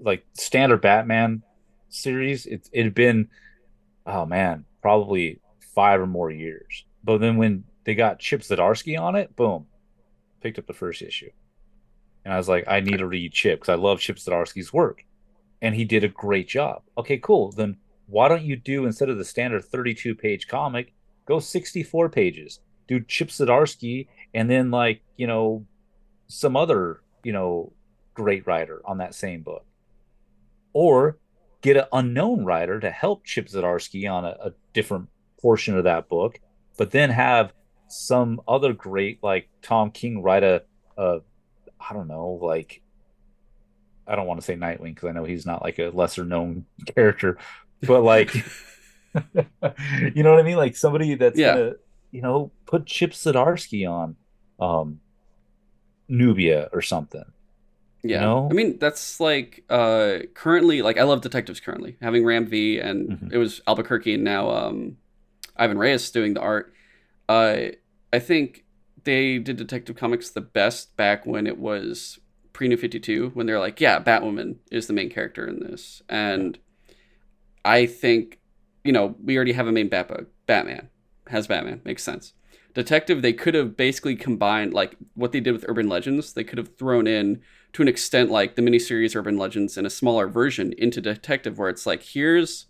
like 0.00 0.24
standard 0.34 0.80
Batman 0.80 1.42
series. 1.88 2.46
It 2.46 2.68
it 2.72 2.84
had 2.84 2.94
been, 2.94 3.28
oh 4.06 4.26
man, 4.26 4.64
probably 4.82 5.40
five 5.74 6.00
or 6.00 6.06
more 6.06 6.30
years. 6.30 6.84
But 7.04 7.18
then 7.18 7.36
when 7.36 7.64
they 7.84 7.94
got 7.94 8.18
Chip 8.18 8.40
Zdarsky 8.40 9.00
on 9.00 9.14
it, 9.16 9.34
boom, 9.36 9.66
picked 10.40 10.58
up 10.58 10.66
the 10.66 10.72
first 10.72 11.02
issue, 11.02 11.30
and 12.26 12.34
I 12.34 12.38
was 12.38 12.48
like, 12.48 12.64
I 12.66 12.80
need 12.80 12.98
to 12.98 13.06
read 13.06 13.32
Chip 13.32 13.60
because 13.60 13.72
I 13.72 13.76
love 13.76 14.00
Chip 14.00 14.16
Zdarsky's 14.16 14.72
work, 14.72 15.04
and 15.62 15.76
he 15.76 15.84
did 15.84 16.02
a 16.02 16.08
great 16.08 16.48
job. 16.48 16.82
Okay, 16.98 17.18
cool. 17.18 17.52
Then 17.52 17.76
why 18.08 18.26
don't 18.26 18.42
you 18.42 18.56
do 18.56 18.84
instead 18.84 19.08
of 19.08 19.16
the 19.16 19.24
standard 19.24 19.64
32 19.64 20.16
page 20.16 20.48
comic, 20.48 20.92
go 21.24 21.38
64 21.38 22.08
pages? 22.08 22.58
Do 22.88 22.98
Chip 22.98 23.28
Zdarsky 23.28 24.08
and 24.34 24.50
then 24.50 24.72
like 24.72 25.02
you 25.16 25.28
know 25.28 25.66
some 26.26 26.56
other, 26.56 27.00
you 27.22 27.32
know, 27.32 27.72
great 28.12 28.44
writer 28.44 28.82
on 28.84 28.98
that 28.98 29.14
same 29.14 29.42
book. 29.42 29.64
Or 30.72 31.18
get 31.62 31.76
an 31.76 31.84
unknown 31.92 32.44
writer 32.44 32.80
to 32.80 32.90
help 32.90 33.24
Chip 33.24 33.46
Zdarsky 33.46 34.12
on 34.12 34.24
a, 34.24 34.36
a 34.42 34.52
different 34.72 35.10
portion 35.40 35.78
of 35.78 35.84
that 35.84 36.08
book, 36.08 36.40
but 36.76 36.90
then 36.90 37.10
have 37.10 37.52
some 37.86 38.40
other 38.48 38.72
great 38.72 39.22
like 39.22 39.48
Tom 39.62 39.92
King 39.92 40.22
write 40.24 40.42
a, 40.42 40.64
a 40.98 41.20
I 41.88 41.94
don't 41.94 42.08
know, 42.08 42.38
like 42.42 42.82
I 44.06 44.16
don't 44.16 44.26
want 44.26 44.40
to 44.40 44.46
say 44.46 44.56
Nightwing 44.56 44.94
because 44.94 45.08
I 45.08 45.12
know 45.12 45.24
he's 45.24 45.46
not 45.46 45.62
like 45.62 45.78
a 45.78 45.90
lesser 45.90 46.24
known 46.24 46.66
character, 46.94 47.38
but 47.82 48.02
like 48.02 48.34
you 49.14 50.22
know 50.22 50.30
what 50.30 50.40
I 50.40 50.42
mean? 50.42 50.56
Like 50.56 50.76
somebody 50.76 51.14
that's 51.14 51.38
yeah. 51.38 51.54
gonna, 51.54 51.72
you 52.10 52.22
know, 52.22 52.50
put 52.66 52.86
Chip 52.86 53.12
Zdarsky 53.12 53.88
on. 53.90 54.16
Um, 54.58 55.00
Nubia 56.08 56.68
or 56.72 56.82
something. 56.82 57.24
Yeah. 58.02 58.16
You 58.16 58.20
know? 58.20 58.48
I 58.50 58.54
mean, 58.54 58.78
that's 58.78 59.20
like 59.20 59.64
uh 59.68 60.18
currently 60.34 60.82
like 60.82 60.98
I 60.98 61.02
love 61.02 61.20
detectives 61.20 61.60
currently. 61.60 61.96
Having 62.00 62.24
Ram 62.24 62.46
V 62.46 62.78
and 62.78 63.08
mm-hmm. 63.08 63.28
it 63.32 63.38
was 63.38 63.60
Albuquerque 63.66 64.14
and 64.14 64.24
now 64.24 64.50
um 64.50 64.96
Ivan 65.56 65.78
Reis 65.78 66.10
doing 66.10 66.34
the 66.34 66.40
art. 66.40 66.72
Uh 67.28 67.68
I 68.12 68.18
think 68.18 68.64
they 69.06 69.38
did 69.38 69.56
Detective 69.56 69.96
Comics 69.96 70.28
the 70.28 70.42
best 70.42 70.96
back 70.96 71.24
when 71.24 71.46
it 71.46 71.58
was 71.58 72.18
pre 72.52 72.68
New 72.68 72.76
52 72.76 73.30
when 73.30 73.46
they're 73.46 73.60
like, 73.60 73.80
yeah, 73.80 74.02
Batwoman 74.02 74.56
is 74.70 74.88
the 74.88 74.92
main 74.92 75.08
character 75.08 75.46
in 75.46 75.60
this. 75.60 76.02
And 76.08 76.58
I 77.64 77.86
think, 77.86 78.40
you 78.84 78.92
know, 78.92 79.16
we 79.22 79.36
already 79.36 79.52
have 79.52 79.68
a 79.68 79.72
main 79.72 79.88
Batbook. 79.88 80.26
Batman 80.46 80.90
has 81.28 81.46
Batman. 81.46 81.80
Makes 81.84 82.02
sense. 82.02 82.34
Detective, 82.74 83.22
they 83.22 83.32
could 83.32 83.54
have 83.54 83.76
basically 83.76 84.16
combined 84.16 84.74
like 84.74 84.96
what 85.14 85.32
they 85.32 85.40
did 85.40 85.52
with 85.52 85.64
Urban 85.68 85.88
Legends. 85.88 86.32
They 86.32 86.44
could 86.44 86.58
have 86.58 86.76
thrown 86.76 87.06
in 87.06 87.40
to 87.72 87.82
an 87.82 87.88
extent 87.88 88.30
like 88.30 88.56
the 88.56 88.62
miniseries 88.62 89.16
Urban 89.16 89.38
Legends 89.38 89.78
in 89.78 89.86
a 89.86 89.90
smaller 89.90 90.26
version 90.26 90.74
into 90.76 91.00
Detective, 91.00 91.58
where 91.58 91.70
it's 91.70 91.86
like 91.86 92.02
here's 92.02 92.66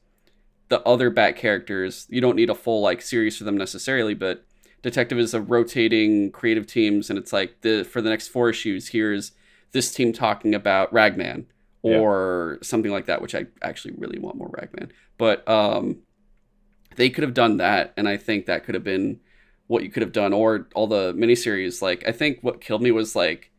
the 0.68 0.80
other 0.82 1.11
Bat 1.11 1.37
characters. 1.37 2.07
You 2.11 2.20
don't 2.20 2.37
need 2.37 2.51
a 2.51 2.55
full 2.55 2.82
like 2.82 3.03
series 3.03 3.39
for 3.39 3.45
them 3.45 3.57
necessarily, 3.57 4.14
but 4.14 4.45
Detective 4.87 5.18
is 5.18 5.34
a 5.34 5.41
rotating 5.41 6.30
creative 6.30 6.64
teams, 6.64 7.11
and 7.11 7.18
it's 7.18 7.32
like 7.32 7.61
the 7.62 7.82
for 7.82 8.01
the 8.01 8.09
next 8.09 8.28
four 8.28 8.49
issues, 8.49 8.87
here's 8.87 9.32
this 9.72 9.93
team 9.93 10.12
talking 10.12 10.55
about 10.55 10.93
Ragman 10.93 11.47
or 11.82 12.59
yeah. 12.61 12.64
something 12.64 12.93
like 12.93 13.07
that, 13.07 13.20
which 13.20 13.34
I 13.34 13.47
actually 13.62 13.95
really 13.99 14.20
want 14.20 14.37
more 14.37 14.49
Ragman. 14.49 14.93
But 15.18 15.47
um, 15.49 16.03
they 16.95 17.11
could 17.11 17.24
have 17.24 17.34
done 17.34 17.57
that, 17.57 17.95
and 17.97 18.09
I 18.09 18.16
think 18.16 18.47
that 18.47 18.62
could 18.62 18.76
have 18.76 18.84
been 18.84 19.18
what 19.66 19.82
you 19.82 19.91
could 19.91 20.05
have 20.05 20.12
done 20.12 20.32
or 20.32 20.68
all 20.76 20.87
the 20.87 21.12
miniseries. 21.14 21.82
Like 21.82 22.07
I 22.07 22.12
think 22.12 22.39
what 22.43 22.61
killed 22.61 22.80
me 22.80 22.93
was 22.93 23.16
like 23.16 23.51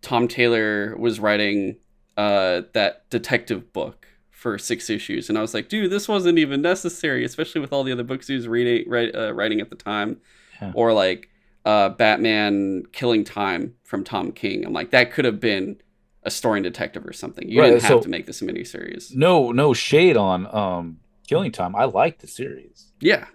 Tom 0.00 0.26
Taylor 0.26 0.96
was 0.96 1.20
writing 1.20 1.76
uh, 2.16 2.62
that 2.72 3.10
detective 3.10 3.74
book 3.74 4.06
for 4.30 4.56
six 4.56 4.88
issues, 4.88 5.28
and 5.28 5.36
I 5.36 5.42
was 5.42 5.52
like, 5.52 5.68
dude, 5.68 5.92
this 5.92 6.08
wasn't 6.08 6.38
even 6.38 6.62
necessary, 6.62 7.26
especially 7.26 7.60
with 7.60 7.74
all 7.74 7.84
the 7.84 7.92
other 7.92 8.04
books 8.04 8.28
he 8.28 8.34
was 8.36 8.48
reading, 8.48 8.90
uh, 9.14 9.34
writing 9.34 9.60
at 9.60 9.68
the 9.68 9.76
time, 9.76 10.16
Yeah. 10.60 10.72
or 10.74 10.92
like 10.92 11.28
uh, 11.64 11.88
Batman 11.90 12.84
Killing 12.92 13.24
Time 13.24 13.74
from 13.84 14.04
Tom 14.04 14.32
King. 14.32 14.64
I'm 14.64 14.72
like, 14.72 14.90
that 14.90 15.12
could 15.12 15.24
have 15.24 15.40
been 15.40 15.80
a 16.22 16.30
story 16.30 16.60
detective 16.60 17.04
or 17.06 17.12
something. 17.12 17.48
You 17.48 17.60
Right, 17.60 17.68
didn't 17.70 17.82
have 17.82 17.88
so- 17.90 18.00
to 18.00 18.08
make 18.08 18.26
this 18.26 18.42
a 18.42 18.44
miniseries. 18.46 19.14
No, 19.14 19.52
no 19.52 19.72
shade 19.74 20.16
on 20.16 20.46
um 20.54 20.98
Killing 21.28 21.52
Time. 21.52 21.74
I 21.74 21.84
like 21.84 22.18
the 22.20 22.26
series. 22.28 22.92
Yeah, 23.00 23.26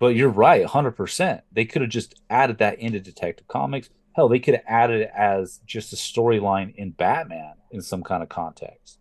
But 0.00 0.08
you're 0.16 0.28
right, 0.28 0.64
100%. 0.66 1.42
They 1.52 1.64
could 1.64 1.82
have 1.82 1.90
just 1.90 2.14
added 2.28 2.58
that 2.58 2.78
into 2.80 2.98
Detective 3.00 3.46
Comics. 3.48 3.90
Hell, 4.14 4.28
they 4.28 4.40
could 4.40 4.54
have 4.54 4.64
added 4.66 5.02
it 5.02 5.10
as 5.16 5.60
just 5.66 5.92
a 5.92 5.96
storyline 5.96 6.74
in 6.74 6.90
Batman 6.90 7.54
in 7.70 7.80
some 7.82 8.02
kind 8.02 8.22
of 8.24 8.28
context. 8.28 8.98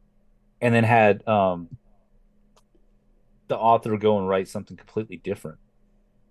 And 0.62 0.74
then 0.76 0.84
had 0.84 1.28
um, 1.28 1.70
the 3.48 3.58
author 3.58 3.96
go 3.98 4.18
and 4.20 4.28
write 4.28 4.48
something 4.48 4.78
completely 4.78 5.18
different, 5.18 5.58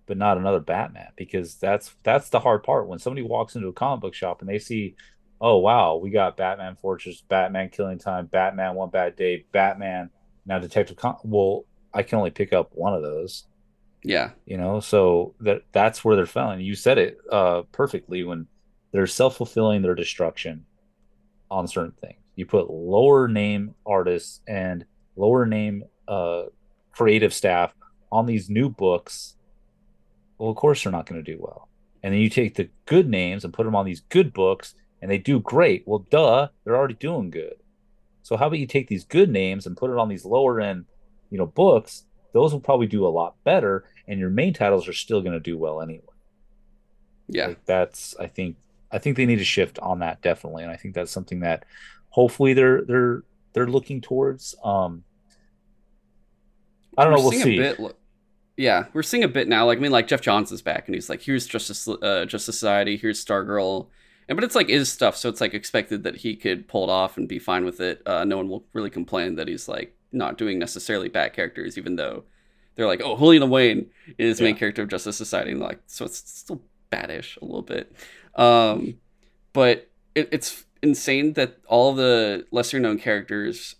but 0.07 0.17
not 0.17 0.37
another 0.37 0.61
Batman 0.61 1.09
because 1.15 1.55
that's 1.55 1.93
that's 2.03 2.29
the 2.29 2.39
hard 2.39 2.63
part. 2.63 2.87
When 2.87 2.97
somebody 2.97 3.21
walks 3.21 3.55
into 3.55 3.67
a 3.67 3.73
comic 3.73 4.01
book 4.01 4.13
shop 4.13 4.41
and 4.41 4.49
they 4.49 4.57
see, 4.57 4.95
"Oh, 5.39 5.57
wow, 5.57 5.97
we 5.97 6.09
got 6.09 6.37
Batman 6.37 6.77
Fortress, 6.77 7.21
Batman 7.21 7.69
Killing 7.69 7.99
Time, 7.99 8.25
Batman 8.25 8.75
One 8.75 8.89
Bad 8.89 9.15
Day, 9.15 9.45
Batman, 9.51 10.09
now 10.45 10.59
Detective 10.59 10.95
Com-. 10.95 11.17
Well, 11.23 11.65
I 11.93 12.03
can 12.03 12.17
only 12.17 12.31
pick 12.31 12.53
up 12.53 12.71
one 12.73 12.93
of 12.93 13.03
those. 13.03 13.45
Yeah, 14.03 14.31
you 14.45 14.57
know 14.57 14.79
so 14.79 15.35
that 15.41 15.63
that's 15.73 16.03
where 16.03 16.15
they're 16.15 16.25
failing. 16.25 16.61
You 16.61 16.75
said 16.75 16.97
it 16.97 17.17
uh 17.29 17.63
perfectly 17.71 18.23
when 18.23 18.47
they're 18.91 19.07
self-fulfilling 19.07 19.81
their 19.81 19.95
destruction 19.95 20.65
on 21.51 21.67
certain 21.67 21.93
things. 21.99 22.19
You 22.35 22.45
put 22.45 22.69
lower 22.69 23.27
name 23.27 23.75
artists 23.85 24.39
and 24.47 24.85
lower 25.17 25.45
name 25.45 25.83
uh 26.07 26.43
creative 26.91 27.33
staff 27.33 27.73
on 28.11 28.25
these 28.25 28.49
new 28.49 28.69
books 28.69 29.36
well 30.37 30.49
of 30.49 30.55
course 30.55 30.83
they're 30.83 30.91
not 30.91 31.05
going 31.05 31.23
to 31.23 31.31
do 31.31 31.39
well. 31.39 31.67
And 32.03 32.13
then 32.13 32.21
you 32.21 32.29
take 32.29 32.55
the 32.55 32.69
good 32.85 33.09
names 33.09 33.43
and 33.43 33.53
put 33.53 33.65
them 33.65 33.75
on 33.75 33.85
these 33.85 34.01
good 34.01 34.33
books 34.33 34.75
and 35.01 35.09
they 35.11 35.17
do 35.17 35.39
great. 35.39 35.83
Well 35.85 36.05
duh 36.09 36.49
they're 36.63 36.77
already 36.77 36.95
doing 36.95 37.29
good. 37.29 37.55
So 38.23 38.37
how 38.37 38.47
about 38.47 38.59
you 38.59 38.67
take 38.67 38.87
these 38.87 39.05
good 39.05 39.29
names 39.29 39.65
and 39.65 39.77
put 39.77 39.89
it 39.89 39.97
on 39.97 40.09
these 40.09 40.25
lower 40.25 40.59
end 40.61 40.85
you 41.29 41.37
know 41.37 41.47
books? 41.47 42.03
Those 42.33 42.53
will 42.53 42.59
probably 42.59 42.87
do 42.87 43.05
a 43.05 43.09
lot 43.09 43.35
better 43.43 43.85
and 44.07 44.19
your 44.19 44.29
main 44.29 44.53
titles 44.53 44.87
are 44.87 44.93
still 44.93 45.21
going 45.21 45.33
to 45.33 45.39
do 45.39 45.57
well 45.57 45.81
anyway. 45.81 46.03
Yeah. 47.29 47.47
like 47.47 47.65
that's 47.65 48.15
i 48.19 48.27
think 48.27 48.55
i 48.89 48.97
think 48.99 49.17
they 49.17 49.25
need 49.25 49.39
to 49.39 49.43
shift 49.43 49.79
on 49.79 49.99
that 49.99 50.21
definitely 50.21 50.63
and 50.63 50.71
i 50.71 50.77
think 50.77 50.95
that's 50.95 51.11
something 51.11 51.41
that 51.41 51.65
hopefully 52.09 52.53
they're 52.53 52.83
they're 52.85 53.23
they're 53.53 53.67
looking 53.67 54.01
towards. 54.01 54.55
Um 54.63 55.03
i 56.97 57.03
don't 57.03 57.13
know 57.13 57.21
we'll 57.21 57.31
see. 57.31 57.57
bit, 57.57 57.79
yeah, 58.57 58.85
we're 58.93 59.03
seeing 59.03 59.23
a 59.23 59.27
bit 59.27 59.47
now. 59.47 59.67
Like 59.67 59.77
I 59.77 59.81
mean, 59.81 59.91
like 59.91 60.07
Geoff 60.07 60.21
Johns's 60.21 60.63
back, 60.63 60.87
and 60.87 60.95
he's 60.95 61.09
like, 61.09 61.21
"Here's 61.21 61.45
Justice, 61.45 61.87
uh, 61.87 62.25
Justice 62.25 62.57
Society. 62.57 62.97
Here's 62.97 63.23
Stargirl." 63.23 63.87
And 64.27 64.35
but 64.35 64.43
it's 64.43 64.55
like 64.55 64.67
his 64.67 64.91
stuff, 64.91 65.15
so 65.15 65.29
it's 65.29 65.39
like 65.39 65.53
expected 65.53 66.03
that 66.03 66.17
he 66.17 66.35
could 66.35 66.67
pull 66.67 66.83
it 66.83 66.89
off 66.89 67.15
and 67.17 67.29
be 67.29 67.39
fine 67.39 67.63
with 67.63 67.79
it. 67.79 68.01
Uh, 68.05 68.25
no 68.25 68.37
one 68.37 68.49
will 68.49 68.65
really 68.73 68.89
complain 68.89 69.35
that 69.35 69.47
he's 69.47 69.67
like 69.67 69.95
not 70.11 70.37
doing 70.37 70.57
necessarily 70.59 71.07
bad 71.07 71.33
characters, 71.33 71.77
even 71.77 71.95
though 71.95 72.23
they're 72.75 72.87
like, 72.87 73.01
"Oh, 73.03 73.15
Julian 73.15 73.49
Wayne 73.49 73.91
is 74.17 74.41
main 74.41 74.55
character 74.55 74.81
of 74.81 74.89
Justice 74.89 75.17
Society," 75.17 75.51
and 75.51 75.61
like, 75.61 75.79
so 75.85 76.05
it's 76.05 76.17
still 76.17 76.61
baddish 76.91 77.39
a 77.41 77.45
little 77.45 77.61
bit. 77.61 77.95
Um, 78.35 78.95
but 79.53 79.89
it, 80.15 80.29
it's 80.31 80.65
insane 80.81 81.33
that 81.33 81.59
all 81.67 81.93
the 81.93 82.45
lesser 82.51 82.79
known 82.79 82.97
characters, 82.97 83.75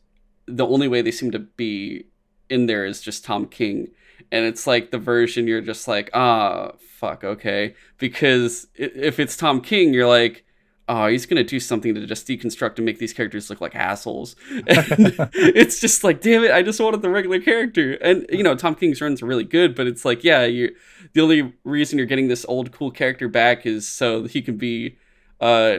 the 0.45 0.67
only 0.67 0.87
way 0.87 1.01
they 1.01 1.11
seem 1.11 1.31
to 1.31 1.39
be 1.39 2.05
in 2.49 2.67
there 2.67 2.85
is 2.85 3.01
just 3.01 3.25
Tom 3.25 3.47
King. 3.47 3.89
And 4.31 4.45
it's 4.45 4.67
like 4.67 4.91
the 4.91 4.97
version 4.97 5.47
you're 5.47 5.61
just 5.61 5.87
like, 5.87 6.09
ah, 6.13 6.71
fuck, 6.79 7.23
okay. 7.23 7.75
Because 7.97 8.67
if 8.75 9.19
it's 9.19 9.37
Tom 9.37 9.61
King, 9.61 9.93
you're 9.93 10.07
like, 10.07 10.43
oh, 10.89 11.07
he's 11.07 11.25
going 11.25 11.37
to 11.37 11.43
do 11.43 11.59
something 11.59 11.93
to 11.93 12.05
just 12.05 12.27
deconstruct 12.27 12.77
and 12.77 12.85
make 12.85 12.97
these 12.97 13.13
characters 13.13 13.49
look 13.49 13.59
like 13.61 13.75
assholes. 13.75 14.35
It's 14.49 15.79
just 15.79 16.03
like, 16.03 16.21
damn 16.21 16.43
it, 16.43 16.51
I 16.51 16.61
just 16.63 16.79
wanted 16.79 17.01
the 17.01 17.09
regular 17.09 17.39
character. 17.39 17.93
And, 17.93 18.25
you 18.29 18.43
know, 18.43 18.55
Tom 18.55 18.75
King's 18.75 19.01
runs 19.01 19.21
are 19.21 19.25
really 19.25 19.43
good, 19.43 19.75
but 19.75 19.87
it's 19.87 20.05
like, 20.05 20.23
yeah, 20.23 20.45
you 20.45 20.75
the 21.13 21.21
only 21.21 21.53
reason 21.63 21.97
you're 21.97 22.07
getting 22.07 22.27
this 22.27 22.45
old 22.47 22.71
cool 22.71 22.91
character 22.91 23.27
back 23.27 23.65
is 23.65 23.87
so 23.87 24.25
he 24.25 24.41
can 24.41 24.57
be 24.57 24.97
uh, 25.41 25.77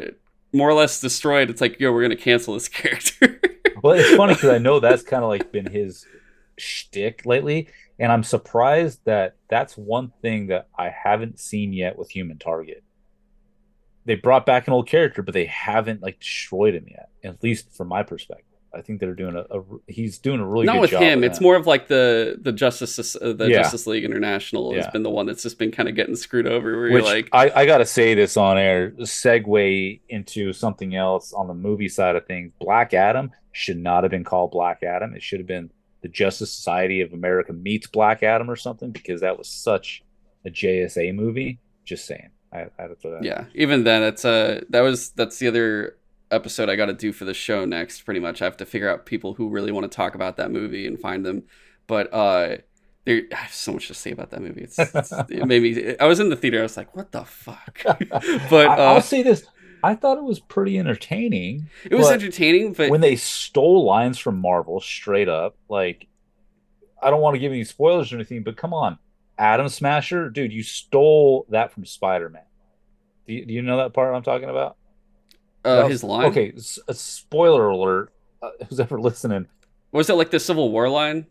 more 0.53 0.68
or 0.68 0.74
less 0.74 1.01
destroyed. 1.01 1.51
It's 1.51 1.61
like, 1.61 1.78
yo, 1.80 1.93
we're 1.93 2.03
going 2.03 2.16
to 2.16 2.22
cancel 2.22 2.55
this 2.55 2.68
character. 2.68 3.41
well 3.82 3.93
it's 3.93 4.16
funny 4.16 4.34
because 4.34 4.51
i 4.51 4.59
know 4.59 4.80
that's 4.80 5.05
kind 5.05 5.22
of 5.22 5.28
like 5.28 5.53
been 5.53 5.70
his 5.70 6.05
shtick 6.57 7.24
lately 7.24 7.68
and 7.99 8.11
i'm 8.13 8.23
surprised 8.23 9.01
that 9.05 9.37
that's 9.49 9.77
one 9.77 10.13
thing 10.23 10.47
that 10.49 10.69
i 10.79 10.89
haven't 10.89 11.39
seen 11.39 11.73
yet 11.73 11.99
with 11.99 12.11
human 12.11 12.39
target 12.39 12.83
they 14.05 14.15
brought 14.15 14.47
back 14.47 14.67
an 14.67 14.73
old 14.73 14.87
character 14.89 15.23
but 15.23 15.35
they 15.35 15.47
haven't 15.47 16.03
like 16.03 16.19
destroyed 16.21 16.75
him 16.75 16.87
yet 16.89 17.09
at 17.25 17.43
least 17.43 17.71
from 17.77 17.89
my 17.89 18.03
perspective 18.03 18.45
i 18.75 18.81
think 18.83 19.01
they're 19.01 19.15
doing 19.15 19.35
a, 19.35 19.41
a 19.59 19.63
he's 19.87 20.19
doing 20.19 20.41
a 20.41 20.47
really 20.47 20.67
not 20.67 20.81
with 20.81 20.91
him. 20.91 21.25
It's 21.25 21.39
that. 21.39 21.43
more 21.43 21.57
of 21.57 21.67
like 21.67 21.89
the 21.89 22.37
the 22.41 22.53
Justice 22.53 23.17
uh, 23.17 23.33
the 23.33 23.49
Yeah. 23.49 23.63
Justice 23.63 23.87
League 23.87 24.05
International 24.05 24.75
has 24.75 24.85
Yeah. 24.85 24.91
been 24.91 25.03
the 25.03 25.11
one 25.11 25.25
that's 25.27 25.43
just 25.43 25.59
been 25.59 25.71
kind 25.71 25.89
of 25.89 25.95
getting 25.95 26.15
screwed 26.15 26.47
over. 26.47 26.77
Where 26.79 26.93
Which 26.93 27.05
you're 27.05 27.15
like, 27.15 27.29
I, 27.33 27.51
I 27.63 27.67
gotta 27.67 27.87
say 27.87 28.15
this 28.15 28.37
on 28.37 28.59
air, 28.59 28.91
segue 28.91 30.01
into 30.11 30.53
something 30.53 30.95
else 30.95 31.33
on 31.33 31.49
the 31.49 31.55
movie 31.55 31.89
side 31.89 32.15
of 32.15 32.27
things. 32.27 32.53
Black 32.61 32.93
Adam 32.93 33.31
should 33.53 33.79
not 33.79 34.05
have 34.05 34.11
been 34.11 34.23
called 34.25 34.51
Black 34.51 34.83
Adam. 34.83 35.15
It 35.15 35.23
should 35.23 35.41
have 35.41 35.47
been 35.47 35.71
the 36.09 36.15
Justice 36.15 36.53
Society 36.53 37.03
of 37.03 37.13
America 37.13 37.53
meets 37.53 37.87
Black 37.87 38.23
Adam 38.23 38.51
or 38.51 38.57
something 38.57 38.91
because 38.91 39.21
that 39.21 39.37
was 39.37 39.49
such 39.49 40.03
a 40.47 40.51
JSA 40.51 41.15
movie. 41.15 41.59
Just 41.85 42.07
saying. 42.07 42.31
I, 42.53 42.61
I 42.79 42.83
had 42.83 42.89
to 42.89 42.95
throw 42.95 43.13
that. 43.13 43.25
yeah. 43.25 43.45
Even 43.55 43.85
then, 43.85 44.03
it's 44.03 44.25
uh 44.25 44.63
that 44.71 44.81
was 44.81 45.11
that's 45.11 45.39
the 45.39 45.49
other 45.49 45.99
episode 46.31 46.69
I 46.71 46.77
got 46.77 46.87
to 46.87 46.95
do 46.95 47.13
for 47.13 47.27
the 47.27 47.35
show 47.35 47.65
next. 47.67 48.03
Pretty 48.03 48.21
much, 48.21 48.41
I 48.41 48.47
have 48.47 48.57
to 48.59 48.67
figure 48.67 48.89
out 48.89 49.05
people 49.07 49.35
who 49.35 49.51
really 49.51 49.71
want 49.73 49.91
to 49.91 49.95
talk 49.95 50.15
about 50.15 50.37
that 50.39 50.51
movie 50.51 50.87
and 50.87 50.99
find 50.99 51.27
them. 51.27 51.45
But 51.87 52.13
uh, 52.13 52.57
there, 53.05 53.23
I 53.33 53.37
have 53.37 53.53
so 53.53 53.73
much 53.73 53.89
to 53.89 53.95
say 53.95 54.11
about 54.13 54.31
that 54.31 54.41
movie. 54.41 54.63
It's, 54.63 54.79
it's 54.79 55.13
it 55.31 55.47
made 55.47 55.63
me. 55.63 55.97
I 55.99 56.07
was 56.07 56.20
in 56.20 56.31
the 56.31 56.37
theater. 56.37 56.61
I 56.61 56.62
was 56.62 56.77
like, 56.77 56.97
what 56.97 57.12
the 57.12 57.24
fuck? 57.24 57.81
but 57.85 58.66
I, 58.66 58.77
uh, 58.77 58.95
I'll 58.95 59.03
say 59.03 59.23
this. 59.23 59.45
I 59.83 59.95
thought 59.95 60.19
it 60.19 60.25
was 60.25 60.41
pretty 60.41 60.79
entertaining. 60.79 61.69
it 61.85 61.95
was 61.95 62.11
entertaining. 62.11 62.73
But 62.73 62.91
when 62.91 63.01
they 63.01 63.17
stole 63.17 63.85
lines 63.85 64.19
from 64.19 64.39
Marvel 64.41 64.81
straight 64.81 65.29
up, 65.29 65.57
like 65.69 66.07
I 67.03 67.11
don't 67.11 67.21
want 67.21 67.35
to 67.35 67.39
give 67.39 67.53
any 67.53 67.65
spoilers 67.65 68.13
or 68.13 68.17
anything, 68.17 68.43
but 68.43 68.57
come 68.57 68.75
on, 68.75 68.99
Atom 69.39 69.69
Smasher, 69.69 70.31
dude, 70.31 70.53
you 70.53 70.63
stole 70.63 71.47
that 71.51 71.73
from 71.73 71.85
Spider 71.85 72.29
Man. 72.29 72.43
Do 73.27 73.35
you, 73.35 73.47
do 73.47 73.53
you 73.55 73.63
know 73.63 73.77
that 73.77 73.93
part 73.93 74.15
I'm 74.15 74.23
talking 74.23 74.49
about? 74.49 74.77
uh, 75.65 75.87
his 75.89 76.03
line. 76.03 76.27
Okay, 76.27 76.53
s- 76.57 76.79
a 76.89 76.95
spoiler 76.95 77.69
alert. 77.69 78.13
Uh, 78.43 78.51
who's 78.69 78.81
ever 78.81 79.01
listening? 79.01 79.47
Was 79.93 80.09
it 80.09 80.15
like 80.15 80.31
the 80.31 80.41
Civil 80.41 80.71
War 80.71 80.89
line? 80.89 81.27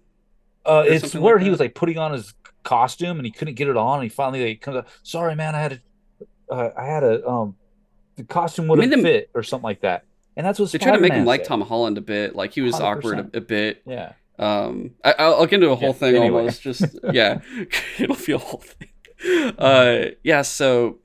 Uh, 0.66 0.84
it's 0.86 1.16
where 1.16 1.36
like 1.36 1.44
he 1.44 1.50
was 1.50 1.60
like 1.60 1.74
putting 1.76 1.98
on 1.98 2.12
his 2.12 2.34
costume 2.64 3.18
and 3.18 3.26
he 3.26 3.32
couldn't 3.32 3.54
get 3.56 3.68
it 3.68 3.78
on, 3.78 3.96
and 4.00 4.04
he 4.04 4.10
finally 4.10 4.46
like, 4.50 4.62
comes 4.62 4.78
out. 4.78 4.88
Sorry, 5.04 5.36
man, 5.36 5.56
I 5.56 5.60
had 5.62 5.82
a, 6.50 6.54
uh, 6.54 6.72
I 6.78 6.86
had 6.86 7.04
a 7.04 7.26
um, 7.28 7.56
the 8.18 8.24
costume 8.26 8.68
wouldn't 8.68 8.92
them- 8.92 9.02
fit 9.04 9.30
or 9.34 9.42
something 9.44 9.64
like 9.64 9.82
that. 9.82 10.04
And 10.36 10.46
that's 10.46 10.60
what 10.60 10.72
They 10.72 10.78
tried 10.78 10.98
to 10.98 11.00
make 11.02 11.14
him 11.14 11.26
like. 11.26 11.46
Tom 11.46 11.62
Holland 11.62 11.98
a 11.98 12.02
bit. 12.02 12.36
Like 12.36 12.54
he 12.54 12.62
was 12.62 12.76
awkward 12.76 13.18
100%. 13.18 13.34
a, 13.34 13.38
a 13.38 13.42
bit. 13.42 13.82
Yeah. 13.88 14.14
Um, 14.38 14.92
I, 15.04 15.16
I'll, 15.18 15.34
I'll 15.34 15.46
get 15.48 15.56
into 15.56 15.70
a 15.72 15.76
whole 15.76 15.88
Yeah, 15.90 15.94
thing 15.94 16.16
anyway. 16.16 16.40
almost. 16.42 16.62
Just 16.62 16.84
yeah, 17.12 17.40
it'll 17.98 18.14
feel 18.16 18.36
a 18.36 18.40
whole 18.40 18.62
thing. 18.64 19.54
Uh, 19.58 20.12
yeah. 20.24 20.44
So 20.44 21.00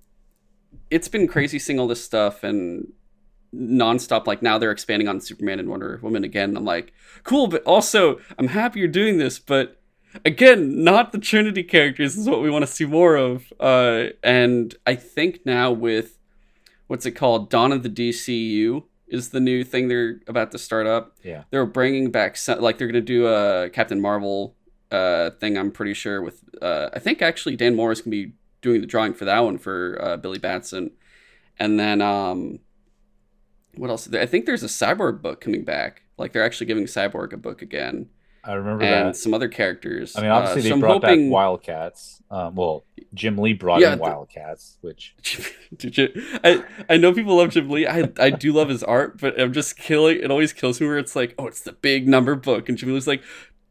it's 0.91 1.09
been 1.09 1.27
crazy 1.27 1.59
seeing 1.59 1.79
all 1.81 1.89
this 1.89 2.05
stuff 2.05 2.45
and 2.45 2.93
nonstop. 3.55 4.27
Like 4.27 4.43
now 4.43 4.59
they're 4.59 4.71
expanding 4.71 5.09
on 5.09 5.19
Superman 5.21 5.59
and 5.61 5.69
Wonder 5.71 5.99
Woman 6.03 6.25
again. 6.25 6.55
I'm 6.57 6.65
like, 6.67 6.93
cool, 7.25 7.47
but 7.47 7.63
also 7.65 8.21
I'm 8.39 8.49
happy 8.49 8.81
you're 8.81 8.89
doing 8.89 9.17
this, 9.17 9.39
but 9.39 9.81
again, 10.27 10.85
not 10.85 11.13
the 11.13 11.19
Trinity 11.19 11.63
characters 11.63 12.17
is 12.19 12.29
what 12.29 12.43
we 12.43 12.51
want 12.51 12.65
to 12.67 12.71
see 12.71 12.85
more 12.85 13.17
of. 13.17 13.51
Uh, 13.59 14.09
and 14.23 14.75
I 14.87 14.95
think 14.95 15.41
now 15.47 15.73
with 15.73 16.19
what's 16.93 17.07
it 17.07 17.13
called, 17.13 17.49
Dawn 17.49 17.73
of 17.73 17.83
the 17.83 17.89
DCU 17.89 18.83
is 19.09 19.31
the 19.31 19.41
new 19.41 19.65
thing 19.65 19.89
they're 19.89 20.21
about 20.27 20.51
to 20.53 20.59
start 20.59 20.87
up 20.87 21.17
Yeah. 21.23 21.45
they're 21.51 21.65
bringing 21.65 22.11
back 22.11 22.37
some, 22.37 22.61
like 22.61 22.77
they're 22.77 22.87
gonna 22.87 23.01
do 23.01 23.27
a 23.27 23.71
Captain 23.71 23.99
Marvel 23.99 24.55
uh 24.91 25.31
thing. 25.41 25.57
I'm 25.57 25.71
pretty 25.73 25.95
sure 25.95 26.21
with 26.21 26.45
uh 26.61 26.91
I 26.93 26.99
think 26.99 27.23
actually 27.23 27.57
Dan 27.57 27.75
Mora's 27.77 28.03
can 28.03 28.11
be 28.11 28.35
doing 28.61 28.83
the 28.83 28.87
drawing 28.87 29.15
for 29.15 29.25
that 29.25 29.41
one 29.41 29.57
for 29.57 29.99
uh, 30.03 30.17
Billy 30.19 30.39
Batson, 30.39 30.91
and 31.59 31.81
then 31.81 32.03
um 32.03 32.59
what 33.75 33.89
else? 33.89 34.13
I 34.13 34.27
think 34.27 34.45
there's 34.45 34.63
a 34.63 34.67
Cyborg 34.67 35.23
book 35.23 35.41
coming 35.41 35.65
back. 35.65 36.03
Like 36.19 36.35
they're 36.35 36.45
actually 36.45 36.67
giving 36.67 36.85
Cyborg 36.85 37.33
a 37.33 37.39
book 37.39 37.63
again, 37.63 38.11
I 38.45 38.53
remember 38.53 38.85
that. 38.85 38.93
and 38.93 39.09
that. 39.09 39.17
some 39.17 39.33
other 39.33 39.49
characters. 39.49 40.15
I 40.15 40.21
mean, 40.21 40.31
obviously 40.31 40.61
uh, 40.61 40.65
they 40.65 40.69
so 40.69 40.79
brought 40.81 41.03
hoping, 41.05 41.29
back 41.31 41.33
Wildcats. 41.33 42.23
Um, 42.31 42.55
well, 42.55 42.85
Jim 43.15 43.37
Lee 43.39 43.53
brought 43.53 43.81
Yeah, 43.81 43.93
in 43.93 43.99
Wildcats, 43.99 44.79
which 44.81 45.15
you, 45.81 46.09
I 46.43 46.65
I 46.89 46.97
know 46.97 47.13
people 47.13 47.37
love 47.37 47.51
Jim 47.51 47.69
Lee. 47.69 47.87
I 47.87 48.11
I 48.19 48.31
do 48.31 48.53
love 48.53 48.69
his 48.69 48.83
art, 48.83 49.21
but 49.21 49.39
I'm 49.41 49.53
just 49.53 49.77
killing. 49.77 50.19
It 50.23 50.31
always 50.31 50.53
kills 50.53 50.81
me 50.81 50.87
where 50.87 50.99
it's 50.99 51.15
like, 51.15 51.35
oh, 51.39 51.47
it's 51.47 51.61
the 51.61 51.73
big 51.73 52.09
number 52.09 52.35
book, 52.35 52.69
and 52.69 52.79
Jim 52.79 52.93
Lee's 52.93 53.07
like, 53.07 53.23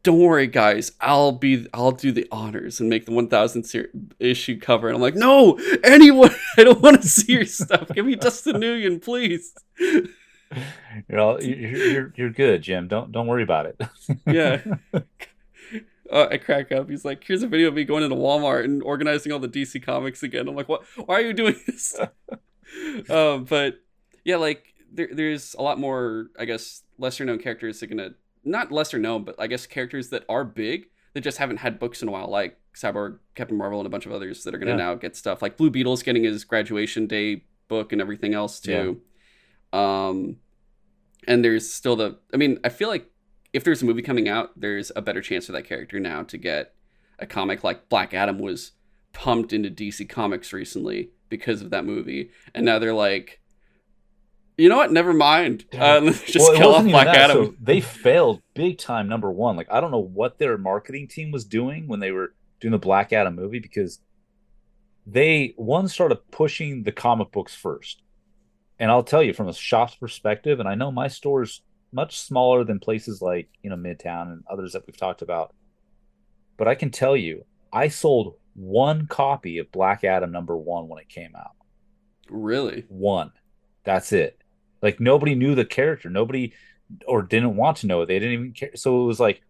don't 0.02 0.18
worry, 0.18 0.46
guys, 0.48 0.92
I'll 1.00 1.32
be 1.32 1.66
I'll 1.72 1.92
do 1.92 2.12
the 2.12 2.26
honors 2.32 2.80
and 2.80 2.88
make 2.88 3.06
the 3.06 3.12
1,000 3.12 3.64
ser- 3.64 3.90
issue 4.18 4.58
cover. 4.58 4.88
And 4.88 4.96
I'm 4.96 5.02
like, 5.02 5.14
no, 5.14 5.58
anyone, 5.84 6.30
I 6.58 6.64
don't 6.64 6.80
want 6.80 7.02
to 7.02 7.08
see 7.08 7.32
your 7.34 7.44
stuff. 7.44 7.88
Give 7.88 8.06
me 8.06 8.16
Dustin 8.16 8.56
Nguyen, 8.56 9.02
please. 9.02 9.54
you're 9.78 11.20
all, 11.20 11.42
you're, 11.42 11.76
you're 11.76 12.12
you're 12.16 12.30
good, 12.30 12.62
Jim. 12.62 12.88
Don't 12.88 13.12
don't 13.12 13.26
worry 13.26 13.42
about 13.42 13.66
it. 13.66 13.80
Yeah. 14.26 14.60
Uh, 16.12 16.28
I 16.30 16.36
crack 16.36 16.70
up. 16.70 16.90
He's 16.90 17.04
like, 17.04 17.24
"Here's 17.24 17.42
a 17.42 17.46
video 17.48 17.68
of 17.68 17.74
me 17.74 17.84
going 17.84 18.04
into 18.04 18.16
Walmart 18.16 18.64
and 18.64 18.82
organizing 18.82 19.32
all 19.32 19.38
the 19.38 19.48
DC 19.48 19.82
comics 19.82 20.22
again." 20.22 20.46
I'm 20.46 20.54
like, 20.54 20.68
"What? 20.68 20.84
Why 21.06 21.16
are 21.16 21.22
you 21.22 21.32
doing 21.32 21.56
this?" 21.66 21.98
um, 23.10 23.44
but 23.44 23.80
yeah, 24.24 24.36
like 24.36 24.74
there, 24.92 25.08
there's 25.12 25.54
a 25.58 25.62
lot 25.62 25.78
more, 25.78 26.28
I 26.38 26.44
guess, 26.44 26.82
lesser 26.98 27.24
known 27.24 27.38
characters 27.38 27.80
that 27.80 27.90
are 27.90 27.94
gonna 27.94 28.10
not 28.44 28.72
lesser 28.72 28.98
known, 28.98 29.24
but 29.24 29.36
I 29.38 29.46
guess 29.46 29.66
characters 29.66 30.10
that 30.10 30.24
are 30.28 30.44
big 30.44 30.86
that 31.14 31.20
just 31.22 31.38
haven't 31.38 31.58
had 31.58 31.78
books 31.78 32.02
in 32.02 32.08
a 32.08 32.10
while, 32.10 32.28
like 32.28 32.58
Cyborg, 32.74 33.18
Captain 33.34 33.56
Marvel, 33.56 33.78
and 33.80 33.86
a 33.86 33.90
bunch 33.90 34.06
of 34.06 34.12
others 34.12 34.44
that 34.44 34.54
are 34.54 34.58
gonna 34.58 34.72
Yeah. 34.72 34.76
now 34.76 34.94
get 34.94 35.16
stuff. 35.16 35.42
Like 35.42 35.56
Blue 35.56 35.70
Beetle's 35.70 36.02
getting 36.02 36.24
his 36.24 36.44
graduation 36.44 37.06
day 37.06 37.44
book 37.68 37.92
and 37.92 38.00
everything 38.00 38.34
else 38.34 38.60
too. 38.60 39.00
Um, 39.72 40.36
and 41.26 41.44
there's 41.44 41.70
still 41.72 41.96
the. 41.96 42.18
I 42.32 42.36
mean, 42.36 42.58
I 42.64 42.68
feel 42.68 42.88
like 42.88 43.10
if 43.52 43.64
there's 43.64 43.82
a 43.82 43.84
movie 43.84 44.02
coming 44.02 44.28
out, 44.28 44.58
there's 44.58 44.90
a 44.96 45.02
better 45.02 45.20
chance 45.20 45.46
for 45.46 45.52
that 45.52 45.64
character 45.66 46.00
now 46.00 46.22
to 46.24 46.38
get 46.38 46.74
a 47.18 47.26
comic 47.26 47.62
like 47.62 47.88
Black 47.88 48.14
Adam 48.14 48.38
was 48.38 48.72
pumped 49.12 49.52
into 49.52 49.68
DC 49.70 50.08
Comics 50.08 50.52
recently 50.52 51.10
because 51.28 51.62
of 51.62 51.70
that 51.70 51.84
movie, 51.84 52.30
and 52.54 52.64
now 52.64 52.78
they're 52.78 52.94
like, 52.94 53.40
you 54.58 54.68
know 54.68 54.76
what? 54.76 54.92
Never 54.92 55.12
mind. 55.12 55.64
Uh, 55.72 56.00
let's 56.04 56.22
just 56.22 56.48
Well, 56.50 56.56
kill 56.58 56.74
off 56.74 56.84
Black 56.84 57.06
that, 57.06 57.30
Adam. 57.30 57.46
so 57.46 57.54
they 57.60 57.80
failed 57.80 58.40
big 58.54 58.78
time. 58.78 59.08
Number 59.08 59.30
one, 59.30 59.56
like 59.56 59.70
I 59.70 59.80
don't 59.80 59.90
know 59.90 59.98
what 59.98 60.38
their 60.38 60.56
marketing 60.58 61.08
team 61.08 61.30
was 61.30 61.44
doing 61.44 61.88
when 61.88 62.00
they 62.00 62.10
were 62.10 62.34
doing 62.60 62.72
the 62.72 62.78
Black 62.78 63.12
Adam 63.12 63.34
movie 63.34 63.58
because 63.60 64.00
they 65.06 65.52
one 65.56 65.88
started 65.88 66.30
pushing 66.30 66.84
the 66.84 66.92
comic 66.92 67.32
books 67.32 67.54
first, 67.54 68.02
and 68.78 68.90
I'll 68.90 69.02
tell 69.02 69.22
you 69.22 69.32
from 69.32 69.48
a 69.48 69.54
shop's 69.54 69.94
perspective, 69.96 70.60
and 70.60 70.68
I 70.68 70.74
know 70.74 70.90
my 70.92 71.08
store's 71.08 71.62
much 71.92 72.20
smaller 72.20 72.64
than 72.64 72.80
places 72.80 73.22
like 73.22 73.48
you 73.62 73.70
know 73.70 73.76
Midtown 73.76 74.32
and 74.32 74.44
others 74.50 74.72
that 74.72 74.86
we've 74.86 74.96
talked 74.96 75.22
about, 75.22 75.54
but 76.56 76.68
I 76.68 76.74
can 76.74 76.90
tell 76.90 77.16
you, 77.16 77.44
I 77.72 77.88
sold 77.88 78.36
one 78.54 79.06
copy 79.06 79.58
of 79.58 79.70
Black 79.72 80.04
Adam 80.04 80.30
number 80.32 80.56
one 80.56 80.88
when 80.88 81.00
it 81.00 81.08
came 81.08 81.34
out 81.36 81.52
Really? 82.28 82.88
one. 82.88 83.32
That's 83.84 84.12
it. 84.12 84.38
Like 84.82 85.00
nobody 85.00 85.34
knew 85.34 85.54
the 85.54 85.64
character. 85.64 86.10
Nobody 86.10 86.54
or 87.06 87.22
didn't 87.22 87.56
want 87.56 87.78
to 87.78 87.88
know 87.88 88.02
it. 88.02 88.06
They 88.06 88.20
didn't 88.20 88.34
even 88.34 88.52
care. 88.54 88.76
So 88.76 89.02
it 89.02 89.06
was 89.06 89.20
like 89.20 89.42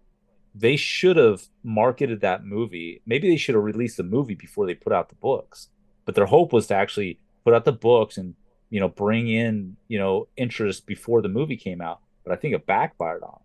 they 0.55 0.77
should 0.77 1.19
have 1.19 1.43
marketed 1.65 2.23
that 2.23 2.45
movie. 2.47 3.03
Maybe 3.07 3.31
they 3.31 3.39
should 3.39 3.57
have 3.57 3.65
released 3.65 3.99
the 3.99 4.05
movie 4.05 4.37
before 4.37 4.67
they 4.67 4.75
put 4.77 4.95
out 4.95 5.11
the 5.11 5.17
books. 5.17 5.71
But 6.07 6.17
their 6.17 6.27
hope 6.27 6.55
was 6.55 6.69
to 6.69 6.77
actually 6.77 7.21
put 7.45 7.55
out 7.55 7.67
the 7.67 7.73
books 7.73 8.19
and 8.19 8.37
you 8.71 8.81
know 8.81 8.91
bring 8.91 9.29
in 9.29 9.79
you 9.89 9.99
know 10.01 10.29
interest 10.39 10.87
before 10.87 11.23
the 11.23 11.31
movie 11.31 11.59
came 11.59 11.83
out. 11.83 12.02
But 12.25 12.33
I 12.33 12.37
think 12.37 12.55
it 12.55 12.67
backfired 12.67 13.23
on 13.23 13.41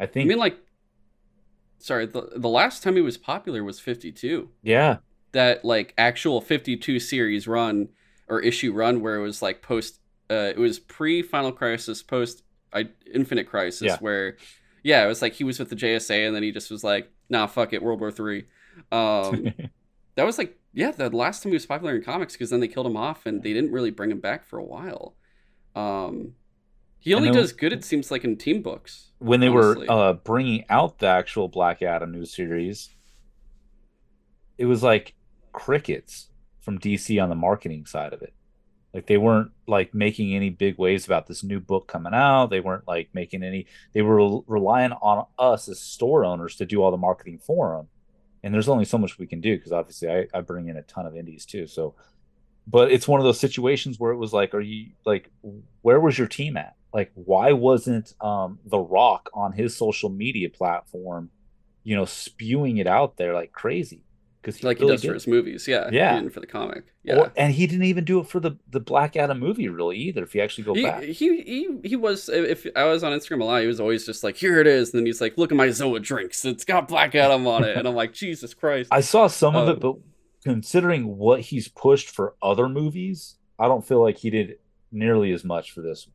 I 0.00 0.04
I 0.04 0.06
think 0.06 0.26
I 0.26 0.28
mean, 0.28 0.38
like, 0.38 0.58
sorry, 1.78 2.06
the 2.06 2.30
the 2.36 2.48
last 2.48 2.82
time 2.82 2.96
he 2.96 3.02
was 3.02 3.18
popular 3.18 3.64
was 3.64 3.80
52. 3.80 4.50
yeah, 4.62 4.98
That 5.32 5.64
like 5.64 5.94
actual 5.96 6.40
52 6.40 6.98
series 7.00 7.46
run 7.48 7.88
or 8.28 8.40
issue 8.40 8.72
run 8.72 9.00
where 9.00 9.16
it 9.16 9.22
was 9.22 9.42
like 9.42 9.62
post. 9.62 10.00
Uh, 10.30 10.50
it 10.54 10.58
was 10.58 10.78
pre 10.78 11.22
Final 11.22 11.52
Crisis, 11.52 12.02
post 12.02 12.42
I, 12.72 12.88
Infinite 13.12 13.46
Crisis, 13.48 13.82
Yeah. 13.82 13.96
where 14.00 14.36
yeah, 14.82 15.04
it 15.04 15.08
was 15.08 15.22
like 15.22 15.34
he 15.34 15.44
was 15.44 15.58
with 15.58 15.70
the 15.70 15.76
JSA 15.76 16.26
and 16.26 16.34
then 16.34 16.42
he 16.42 16.50
just 16.52 16.70
was 16.70 16.82
like, 16.82 17.10
nah, 17.28 17.46
fuck 17.46 17.72
it, 17.72 17.82
World 17.82 18.00
War 18.00 18.10
Three. 18.10 18.46
Um, 18.90 19.54
that 20.16 20.24
was 20.24 20.38
like 20.38 20.58
yeah 20.74 20.90
the 20.90 21.10
last 21.10 21.42
time 21.42 21.52
he 21.52 21.56
was 21.56 21.66
popular 21.66 21.94
in 21.94 22.02
comics 22.02 22.32
because 22.34 22.50
then 22.50 22.60
they 22.60 22.68
killed 22.68 22.86
him 22.86 22.96
off 22.96 23.26
and 23.26 23.42
they 23.42 23.52
didn't 23.52 23.72
really 23.72 23.90
bring 23.90 24.10
him 24.10 24.20
back 24.20 24.44
for 24.46 24.58
a 24.58 24.64
while 24.64 25.14
um 25.76 26.34
he 27.02 27.14
only 27.14 27.30
does 27.30 27.52
good 27.52 27.72
it 27.72 27.84
seems 27.84 28.10
like 28.10 28.24
in 28.24 28.36
team 28.36 28.62
books 28.62 29.12
when 29.22 29.40
they 29.40 29.48
honestly. 29.48 29.86
were 29.88 29.92
uh, 29.92 30.12
bringing 30.14 30.64
out 30.68 30.98
the 30.98 31.06
actual 31.06 31.48
Black 31.48 31.80
Adam 31.80 32.10
new 32.10 32.24
series, 32.24 32.90
it 34.58 34.66
was 34.66 34.82
like 34.82 35.14
crickets 35.52 36.28
from 36.60 36.78
DC 36.78 37.22
on 37.22 37.28
the 37.28 37.34
marketing 37.34 37.86
side 37.86 38.12
of 38.12 38.22
it. 38.22 38.34
Like 38.92 39.06
they 39.06 39.16
weren't 39.16 39.52
like 39.66 39.94
making 39.94 40.34
any 40.34 40.50
big 40.50 40.76
waves 40.76 41.06
about 41.06 41.26
this 41.26 41.42
new 41.42 41.60
book 41.60 41.86
coming 41.86 42.12
out. 42.12 42.48
They 42.48 42.60
weren't 42.60 42.86
like 42.86 43.08
making 43.14 43.42
any. 43.42 43.66
They 43.94 44.02
were 44.02 44.42
relying 44.46 44.92
on 44.92 45.26
us 45.38 45.68
as 45.68 45.80
store 45.80 46.24
owners 46.24 46.56
to 46.56 46.66
do 46.66 46.82
all 46.82 46.90
the 46.90 46.96
marketing 46.96 47.38
for 47.38 47.76
them. 47.76 47.88
And 48.42 48.52
there's 48.52 48.68
only 48.68 48.84
so 48.84 48.98
much 48.98 49.18
we 49.18 49.26
can 49.26 49.40
do 49.40 49.56
because 49.56 49.72
obviously 49.72 50.10
I, 50.10 50.26
I 50.34 50.40
bring 50.40 50.68
in 50.68 50.76
a 50.76 50.82
ton 50.82 51.06
of 51.06 51.16
indies 51.16 51.46
too. 51.46 51.66
So, 51.68 51.94
but 52.66 52.90
it's 52.90 53.08
one 53.08 53.20
of 53.20 53.24
those 53.24 53.40
situations 53.40 53.98
where 53.98 54.12
it 54.12 54.16
was 54.16 54.32
like, 54.32 54.52
are 54.52 54.60
you 54.60 54.90
like, 55.06 55.30
where 55.80 56.00
was 56.00 56.18
your 56.18 56.28
team 56.28 56.56
at? 56.56 56.74
Like, 56.92 57.10
why 57.14 57.52
wasn't 57.52 58.14
um 58.20 58.58
The 58.66 58.78
Rock 58.78 59.30
on 59.34 59.52
his 59.52 59.76
social 59.76 60.10
media 60.10 60.50
platform, 60.50 61.30
you 61.84 61.96
know, 61.96 62.04
spewing 62.04 62.76
it 62.78 62.86
out 62.86 63.16
there 63.16 63.32
like 63.34 63.52
crazy? 63.52 64.04
Because 64.40 64.64
like 64.64 64.80
he 64.80 64.86
does 64.88 65.04
for 65.04 65.14
his 65.14 65.28
movies 65.28 65.68
yeah 65.68 65.88
Yeah. 65.92 66.16
didn't 66.16 66.34
for 66.34 66.40
the 66.40 66.48
comic 66.48 66.82
yeah 67.04 67.16
Or- 67.18 67.32
and 67.36 67.54
he 67.54 67.68
didn't 67.68 67.84
even 67.84 68.02
do 68.04 68.18
it 68.18 68.26
for 68.26 68.40
the 68.40 68.56
the 68.68 68.80
Black 68.80 69.14
Adam 69.16 69.38
movie 69.38 69.68
really 69.68 69.96
either. 69.98 70.24
If 70.24 70.34
you 70.34 70.40
actually 70.42 70.64
go 70.64 70.74
he, 70.74 70.82
back, 70.82 71.02
he 71.04 71.40
he 71.42 71.68
he 71.84 71.94
was 71.94 72.28
if 72.28 72.66
I 72.74 72.82
was 72.84 73.04
on 73.04 73.12
Instagram 73.12 73.40
a 73.42 73.44
lot, 73.44 73.60
he 73.60 73.68
was 73.68 73.78
always 73.78 74.04
just 74.04 74.24
like, 74.24 74.36
"Here 74.36 74.58
it 74.58 74.66
is," 74.66 74.92
and 74.92 74.98
then 74.98 75.06
he's 75.06 75.20
like, 75.20 75.38
"Look 75.38 75.52
at 75.52 75.56
my 75.56 75.68
Zoa 75.68 76.02
drinks. 76.02 76.44
It's 76.44 76.64
got 76.64 76.88
Black 76.88 77.14
Adam 77.14 77.46
on 77.46 77.62
it," 77.62 77.76
and 77.76 77.86
I'm 77.86 77.94
like, 77.94 78.14
"Jesus 78.14 78.52
Christ!" 78.52 78.88
I 78.92 79.00
saw 79.00 79.28
some 79.28 79.54
of 79.54 79.68
Um, 79.68 79.76
it, 79.76 79.80
but 79.80 79.94
considering 80.42 81.16
what 81.18 81.40
he's 81.40 81.68
pushed 81.68 82.10
for 82.10 82.34
other 82.42 82.68
movies, 82.68 83.36
I 83.60 83.68
don't 83.68 83.86
feel 83.86 84.02
like 84.02 84.18
he 84.18 84.30
did 84.30 84.58
nearly 84.90 85.30
as 85.32 85.44
much 85.44 85.70
for 85.70 85.82
this. 85.82 86.08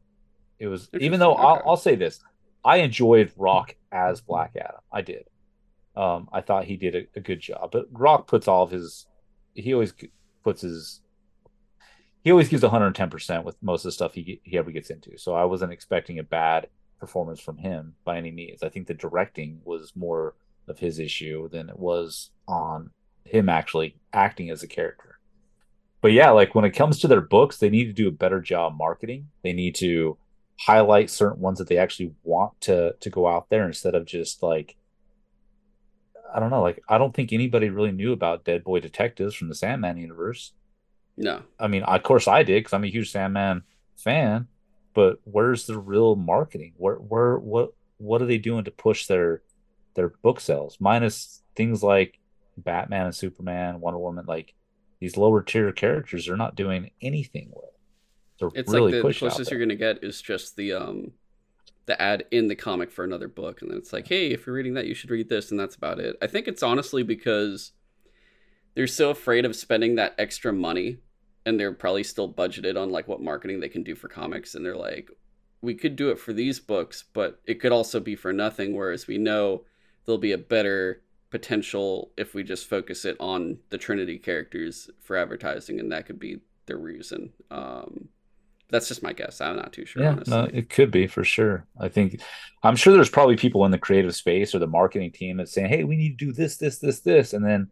It 0.60 0.68
was 0.68 0.90
even 1.00 1.20
though 1.20 1.32
Interesting, 1.32 1.62
I'll. 1.64 1.70
I'll 1.72 1.78
say 1.78 1.96
this, 1.96 2.20
I 2.64 2.78
enjoyed 2.78 3.32
Rock 3.38 3.76
as 3.92 4.22
Black 4.22 4.56
Adam. 4.56 4.82
I 4.92 5.02
did. 5.02 5.26
Um, 5.96 6.30
I 6.32 6.42
thought 6.42 6.66
he 6.66 6.78
did 6.78 6.96
a, 6.96 7.08
a 7.16 7.20
good 7.20 7.40
job, 7.40 7.72
but 7.72 7.88
Rock 7.92 8.28
puts 8.28 8.48
all 8.48 8.64
of 8.64 8.72
his. 8.72 9.08
He 9.54 9.74
always 9.74 9.94
puts 10.44 10.62
his. 10.62 11.02
He 12.24 12.32
always 12.32 12.50
gives 12.50 12.64
110 12.64 13.10
percent 13.10 13.46
with 13.46 13.56
most 13.62 13.82
of 13.82 13.90
the 13.90 13.92
stuff 13.94 14.14
he 14.14 14.42
he 14.44 14.58
ever 14.58 14.72
gets 14.72 14.90
into. 14.90 15.18
So 15.18 15.34
I 15.34 15.46
wasn't 15.46 15.72
expecting 15.72 16.20
a 16.20 16.24
bad 16.24 16.68
performance 17.00 17.40
from 17.40 17.58
him 17.58 17.96
by 18.04 18.18
any 18.18 18.32
means. 18.32 18.64
I 18.64 18.70
think 18.70 18.88
the 18.88 18.94
directing 18.94 19.62
was 19.64 19.94
more 19.96 20.36
of 20.68 20.80
his 20.80 21.00
issue 21.00 21.50
than 21.50 21.70
it 21.70 21.80
was 21.80 22.32
on 22.48 22.92
him 23.24 23.50
actually 23.50 23.96
acting 24.14 24.50
as 24.50 24.64
a 24.64 24.68
character. 24.68 25.20
But 26.02 26.12
yeah, 26.12 26.30
like 26.32 26.56
when 26.56 26.66
it 26.66 26.72
comes 26.72 27.00
to 27.00 27.08
their 27.08 27.22
books, 27.22 27.58
they 27.58 27.70
need 27.70 27.86
to 27.86 27.94
do 27.94 28.08
a 28.08 28.12
better 28.12 28.40
job 28.40 28.78
marketing. 28.78 29.30
They 29.44 29.54
need 29.54 29.76
to 29.76 30.18
highlight 30.60 31.10
certain 31.10 31.42
ones 31.42 31.60
that 31.60 31.68
they 31.68 31.78
actually 31.78 32.14
want 32.24 32.60
to 32.62 32.96
to 33.00 33.10
go 33.10 33.28
out 33.28 33.50
there 33.50 33.66
instead 33.66 33.96
of 33.96 34.06
just 34.06 34.42
like 34.42 34.76
I 36.34 36.40
don't 36.40 36.50
know, 36.50 36.62
like 36.62 36.82
I 36.90 36.98
don't 36.98 37.14
think 37.16 37.32
anybody 37.32 37.70
really 37.70 37.92
knew 37.92 38.12
about 38.12 38.44
Dead 38.44 38.64
Boy 38.64 38.80
Detectives 38.80 39.36
from 39.36 39.50
the 39.50 39.56
Sandman 39.56 39.98
universe. 39.98 40.54
no, 41.16 41.42
I 41.60 41.68
mean, 41.68 41.84
of 41.84 42.04
course 42.04 42.28
I 42.28 42.44
did 42.44 42.60
because 42.60 42.74
I'm 42.74 42.84
a 42.84 42.92
huge 42.92 43.12
Sandman 43.12 43.64
fan, 43.98 44.48
but 44.94 45.20
where's 45.24 45.66
the 45.66 45.80
real 45.80 46.16
marketing? 46.16 46.74
Where 46.78 46.96
where 46.96 47.38
what 47.38 47.74
what 47.98 48.22
are 48.22 48.26
they 48.26 48.38
doing 48.38 48.66
to 48.66 48.72
push 48.72 49.08
their 49.08 49.42
their 49.96 50.10
book 50.10 50.40
sales? 50.40 50.78
Minus 50.80 51.42
things 51.56 51.82
like 51.82 52.20
Batman 52.58 53.06
and 53.06 53.16
Superman, 53.16 53.80
Wonder 53.80 54.00
Woman, 54.00 54.26
like 54.28 54.54
these 55.00 55.18
lower 55.18 55.44
tier 55.44 55.72
characters 55.72 56.26
they're 56.26 56.36
not 56.36 56.56
doing 56.56 56.92
anything 57.02 57.50
with. 57.54 57.67
It's 58.40 58.72
really 58.72 59.02
like 59.02 59.14
the, 59.14 59.20
closest 59.20 59.52
you're 59.52 59.60
gonna 59.60 59.76
get 59.76 60.04
is 60.04 60.22
just 60.22 60.56
the 60.56 60.74
um 60.74 61.12
the 61.88 62.00
ad 62.02 62.26
in 62.32 62.48
the 62.48 62.56
comic 62.56 62.92
for 62.92 63.04
another 63.04 63.28
book, 63.28 63.62
and 63.62 63.72
then 63.72 63.78
it's 63.78 63.94
like, 63.94 64.08
hey, 64.08 64.28
if 64.32 64.46
you're 64.46 64.56
reading 64.56 64.74
that, 64.74 64.88
you 64.88 64.94
should 64.94 65.10
read 65.10 65.30
this, 65.30 65.52
and 65.52 65.60
that's 65.60 65.76
about 65.76 66.00
it. 66.00 66.18
I 66.22 66.28
think 66.28 66.48
it's 66.48 66.62
honestly 66.62 67.02
because 67.02 67.72
they're 68.76 68.88
so 68.88 69.10
afraid 69.10 69.46
of 69.46 69.56
spending 69.56 69.96
that 69.96 70.14
extra 70.18 70.54
money, 70.54 70.98
and 71.46 71.60
they're 71.60 71.74
probably 71.74 72.04
still 72.04 72.32
budgeted 72.32 72.80
on 72.80 72.92
like 72.92 73.08
what 73.08 73.22
marketing 73.22 73.60
they 73.60 73.70
can 73.70 73.84
do 73.84 73.96
for 73.96 74.10
comics, 74.10 74.54
and 74.54 74.66
they're 74.66 74.76
like, 74.76 75.10
we 75.62 75.74
could 75.74 75.96
do 75.96 76.10
it 76.10 76.20
for 76.20 76.34
these 76.34 76.60
books, 76.60 77.06
but 77.14 77.40
it 77.46 77.60
could 77.62 77.72
also 77.72 78.00
be 78.00 78.16
for 78.16 78.34
nothing. 78.34 78.76
Whereas 78.76 79.08
we 79.08 79.18
know 79.18 79.64
there'll 80.06 80.20
be 80.20 80.34
a 80.34 80.38
better 80.38 81.02
potential 81.30 82.12
if 82.18 82.34
we 82.34 82.44
just 82.44 82.70
focus 82.70 83.06
it 83.06 83.18
on 83.20 83.60
the 83.70 83.78
Trinity 83.78 84.18
characters 84.18 84.90
for 85.02 85.16
advertising, 85.16 85.80
and 85.80 85.92
that 85.92 86.06
could 86.06 86.20
be 86.20 86.42
the 86.66 86.76
reason. 86.76 87.32
Um, 87.50 88.10
that's 88.70 88.88
just 88.88 89.04
my 89.04 89.14
guess. 89.14 89.40
I'm 89.42 89.56
not 89.56 89.74
too 89.74 89.86
sure, 89.86 90.04
yeah, 90.04 90.12
honestly. 90.12 90.38
no, 90.38 90.44
it 90.54 90.70
could 90.70 90.92
be 90.92 91.08
for 91.08 91.24
sure. 91.24 91.66
I 91.80 91.88
think 91.88 92.22
I'm 92.64 92.76
sure 92.76 92.94
there's 92.94 93.10
probably 93.10 93.38
people 93.38 93.66
in 93.66 93.72
the 93.72 93.78
creative 93.78 94.16
space 94.16 94.54
or 94.54 94.60
the 94.60 94.68
marketing 94.68 95.12
team 95.12 95.38
that's 95.38 95.54
saying, 95.54 95.70
"Hey, 95.70 95.84
we 95.84 95.96
need 95.96 96.18
to 96.20 96.26
do 96.26 96.34
this, 96.34 96.58
this, 96.58 96.80
this, 96.80 97.00
this," 97.02 97.34
and 97.34 97.46
then 97.46 97.70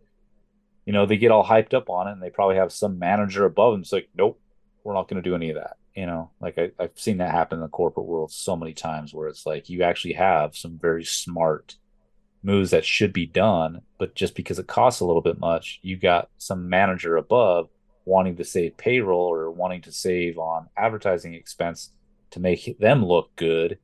you 0.85 0.93
know, 0.93 1.05
they 1.05 1.17
get 1.17 1.31
all 1.31 1.45
hyped 1.45 1.73
up 1.73 1.89
on 1.89 2.07
it 2.07 2.11
and 2.13 2.21
they 2.21 2.29
probably 2.29 2.55
have 2.55 2.71
some 2.71 2.99
manager 2.99 3.45
above 3.45 3.73
them. 3.73 3.81
It's 3.81 3.91
like, 3.91 4.07
nope, 4.15 4.39
we're 4.83 4.93
not 4.93 5.07
going 5.07 5.21
to 5.21 5.27
do 5.27 5.35
any 5.35 5.49
of 5.49 5.55
that. 5.55 5.77
You 5.95 6.05
know, 6.05 6.31
like 6.39 6.57
I, 6.57 6.71
I've 6.79 6.91
seen 6.95 7.17
that 7.17 7.31
happen 7.31 7.57
in 7.57 7.63
the 7.63 7.69
corporate 7.69 8.05
world 8.05 8.31
so 8.31 8.55
many 8.55 8.73
times 8.73 9.13
where 9.13 9.27
it's 9.27 9.45
like 9.45 9.69
you 9.69 9.81
actually 9.83 10.13
have 10.13 10.55
some 10.55 10.77
very 10.77 11.03
smart 11.03 11.75
moves 12.43 12.71
that 12.71 12.85
should 12.85 13.13
be 13.13 13.25
done, 13.25 13.81
but 13.97 14.13
just 14.13 14.35
because 14.35 14.59
it 14.59 14.67
costs 14.67 14.99
a 14.99 15.05
little 15.05 15.21
bit 15.21 15.39
much, 15.39 15.79
you 15.81 15.97
got 15.97 16.29
some 16.37 16.69
manager 16.69 17.15
above 17.15 17.69
wanting 18.05 18.35
to 18.37 18.43
save 18.43 18.77
payroll 18.77 19.31
or 19.31 19.51
wanting 19.51 19.81
to 19.81 19.91
save 19.91 20.37
on 20.37 20.67
advertising 20.77 21.33
expense 21.33 21.91
to 22.31 22.39
make 22.39 22.77
them 22.79 23.03
look 23.03 23.35
good 23.35 23.79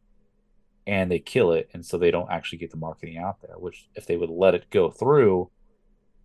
and 0.88 1.12
they 1.12 1.20
kill 1.20 1.52
it 1.52 1.70
and 1.74 1.86
so 1.86 1.98
they 1.98 2.12
don't 2.12 2.32
actually 2.32 2.58
get 2.58 2.72
the 2.72 2.78
marketing 2.78 3.18
out 3.18 3.42
there 3.42 3.56
which 3.58 3.88
if 3.96 4.06
they 4.06 4.18
would 4.18 4.30
let 4.30 4.56
it 4.56 4.70
go 4.70 4.90
through 4.90 5.50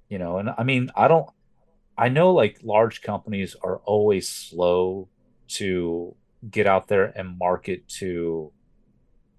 you 0.08 0.18
know 0.18 0.38
and 0.38 0.50
i 0.56 0.62
mean 0.62 0.90
i 0.96 1.08
don't 1.08 1.28
i 1.96 2.08
know 2.08 2.32
like 2.32 2.58
large 2.62 3.02
companies 3.02 3.56
are 3.62 3.78
always 3.84 4.28
slow 4.28 5.08
to 5.48 6.14
get 6.50 6.66
out 6.66 6.88
there 6.88 7.12
and 7.16 7.38
market 7.38 7.86
to 7.88 8.52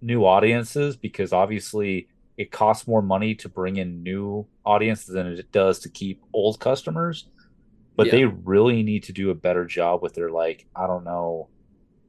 new 0.02 0.26
audiences 0.26 0.96
because 0.96 1.34
obviously 1.34 2.08
it 2.38 2.52
costs 2.52 2.88
more 2.88 3.02
money 3.02 3.34
to 3.34 3.50
bring 3.50 3.78
in 3.78 4.04
new 4.04 4.46
audiences 4.64 5.08
than 5.08 5.26
it 5.26 5.52
does 5.52 5.80
to 5.80 5.90
keep 5.90 6.22
old 6.34 6.60
customers 6.60 7.28
but 7.98 8.08
yeah. 8.08 8.12
they 8.14 8.26
really 8.26 8.82
need 8.84 9.04
to 9.04 9.12
do 9.12 9.30
a 9.32 9.36
better 9.36 9.66
job 9.66 10.02
with 10.02 10.14
their 10.14 10.30
like 10.30 10.66
i 10.76 10.88
don't 10.88 11.04
know 11.04 11.50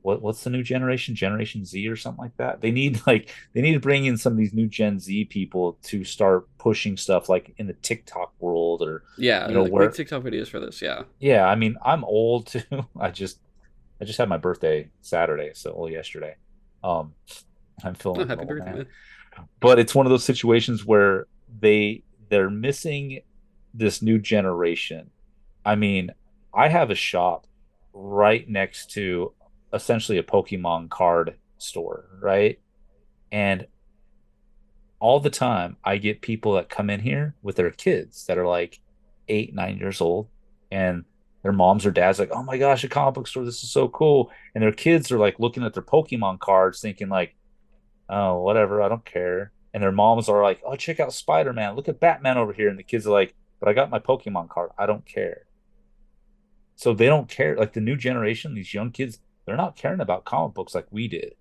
what 0.03 0.23
what's 0.23 0.45
the 0.45 0.51
new 0.51 0.63
generation? 0.63 1.15
Generation 1.15 1.65
z 1.65 1.87
or 1.89 1.97
something 1.97 2.23
like 2.23 2.37
that? 2.37 2.61
They 2.61 2.71
need 2.71 3.01
like 3.07 3.31
they 3.53 3.61
need 3.61 3.75
to 3.75 3.81
bring 3.81 4.07
in 4.07 4.17
some 4.17 4.33
of 4.33 4.39
these 4.39 4.55
new 4.55 4.67
gen 4.67 4.99
z 4.99 5.25
people 5.25 5.79
to 5.83 6.05
start 6.05 6.49
pushing 6.59 6.97
stuff 6.97 7.29
like 7.29 7.55
in 7.59 7.67
the 7.67 7.75
tiktok 7.75 8.33
world 8.41 8.83
or 8.83 9.05
yeah 9.17 9.49
you 9.49 9.55
know 9.55 9.65
like 9.65 9.73
where 9.73 9.91
tiktok 9.91 10.23
videos 10.23 10.49
for 10.49 10.61
this 10.61 10.81
yeah. 10.81 11.03
Yeah 11.19 11.47
i 11.47 11.55
mean 11.55 11.77
i'm 11.85 12.05
old 12.05 12.47
too. 12.47 12.63
I 13.01 13.11
just 13.11 13.41
i 14.01 14.05
just 14.05 14.19
had 14.19 14.29
my 14.29 14.39
birthday 14.39 14.89
saturday 15.03 15.51
so 15.55 15.75
well 15.77 15.91
yesterday. 15.91 16.37
Um 16.83 17.13
i'm 17.85 17.95
feeling 18.03 18.23
oh, 18.23 18.27
happy 18.27 18.45
birthday, 18.45 18.73
man. 18.73 18.87
but 19.61 19.79
it's 19.79 19.95
one 19.95 20.07
of 20.07 20.11
those 20.11 20.25
situations 20.25 20.85
where 20.85 21.27
they 21.61 22.03
they're 22.31 22.51
missing 22.51 23.21
this 23.75 24.01
new 24.01 24.19
generation 24.19 25.11
i 25.69 25.75
mean 25.75 26.11
i 26.55 26.69
have 26.69 26.91
a 26.91 26.95
shop 26.95 27.47
right 27.93 28.49
next 28.49 28.91
to 28.93 29.33
essentially 29.73 30.19
a 30.19 30.23
Pokemon 30.23 30.89
card 30.91 31.37
store, 31.59 32.07
right? 32.21 32.59
And 33.31 33.67
all 35.01 35.21
the 35.21 35.31
time 35.31 35.77
I 35.85 35.99
get 35.99 36.23
people 36.23 36.55
that 36.55 36.69
come 36.69 36.91
in 36.91 37.01
here 37.01 37.35
with 37.43 37.57
their 37.57 37.71
kids 37.71 38.27
that 38.27 38.39
are 38.39 38.47
like 38.47 38.81
eight, 39.29 39.55
nine 39.55 39.79
years 39.79 40.01
old, 40.01 40.29
and 40.71 41.05
their 41.43 41.53
moms 41.53 41.87
or 41.87 41.91
dads 41.91 42.19
like, 42.19 42.31
oh 42.33 42.43
my 42.43 42.59
gosh, 42.59 42.83
a 42.85 42.89
comic 42.89 43.15
book 43.15 43.29
store, 43.29 43.45
this 43.45 43.63
is 43.63 43.71
so 43.71 43.89
cool. 43.89 44.31
And 44.55 44.63
their 44.63 44.73
kids 44.73 45.13
are 45.13 45.19
like 45.19 45.39
looking 45.39 45.65
at 45.65 45.75
their 45.75 45.83
Pokemon 45.83 46.41
cards, 46.41 46.81
thinking 46.81 47.09
like, 47.09 47.35
oh, 48.09 48.41
whatever, 48.41 48.83
I 48.83 48.89
don't 48.89 49.05
care. 49.05 49.53
And 49.75 49.83
their 49.83 49.93
moms 49.93 50.29
are 50.29 50.43
like, 50.43 50.61
oh, 50.65 50.77
check 50.77 50.99
out 50.99 51.13
Spider 51.13 51.53
Man, 51.53 51.77
look 51.77 51.89
at 51.89 52.01
Batman 52.01 52.39
over 52.39 52.53
here. 52.53 52.69
And 52.69 52.79
the 52.79 52.83
kids 52.83 53.07
are 53.07 53.13
like, 53.13 53.35
but 53.61 53.69
I 53.69 53.73
got 53.73 53.91
my 53.91 53.99
Pokemon 53.99 54.49
card, 54.49 54.71
I 54.79 54.87
don't 54.87 55.05
care. 55.05 55.43
So 56.79 56.95
they 56.95 57.07
don't 57.07 57.29
care. 57.29 57.57
Like 57.57 57.73
the 57.73 57.81
new 57.81 57.97
generation, 57.97 58.55
these 58.55 58.73
young 58.73 58.93
kids, 58.93 59.19
they're 59.45 59.57
not 59.57 59.75
caring 59.75 59.99
about 59.99 60.25
comic 60.25 60.55
books 60.55 60.77
like 60.77 60.87
we 60.93 61.09
did. 61.09 61.35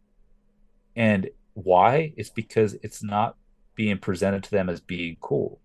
And 0.96 1.30
why? 1.54 2.12
It's 2.18 2.32
because 2.32 2.74
it's 2.82 3.04
not 3.04 3.38
being 3.76 4.00
presented 4.00 4.44
to 4.46 4.50
them 4.52 4.68
as 4.68 4.82
being 4.82 5.16
cool. 5.22 5.62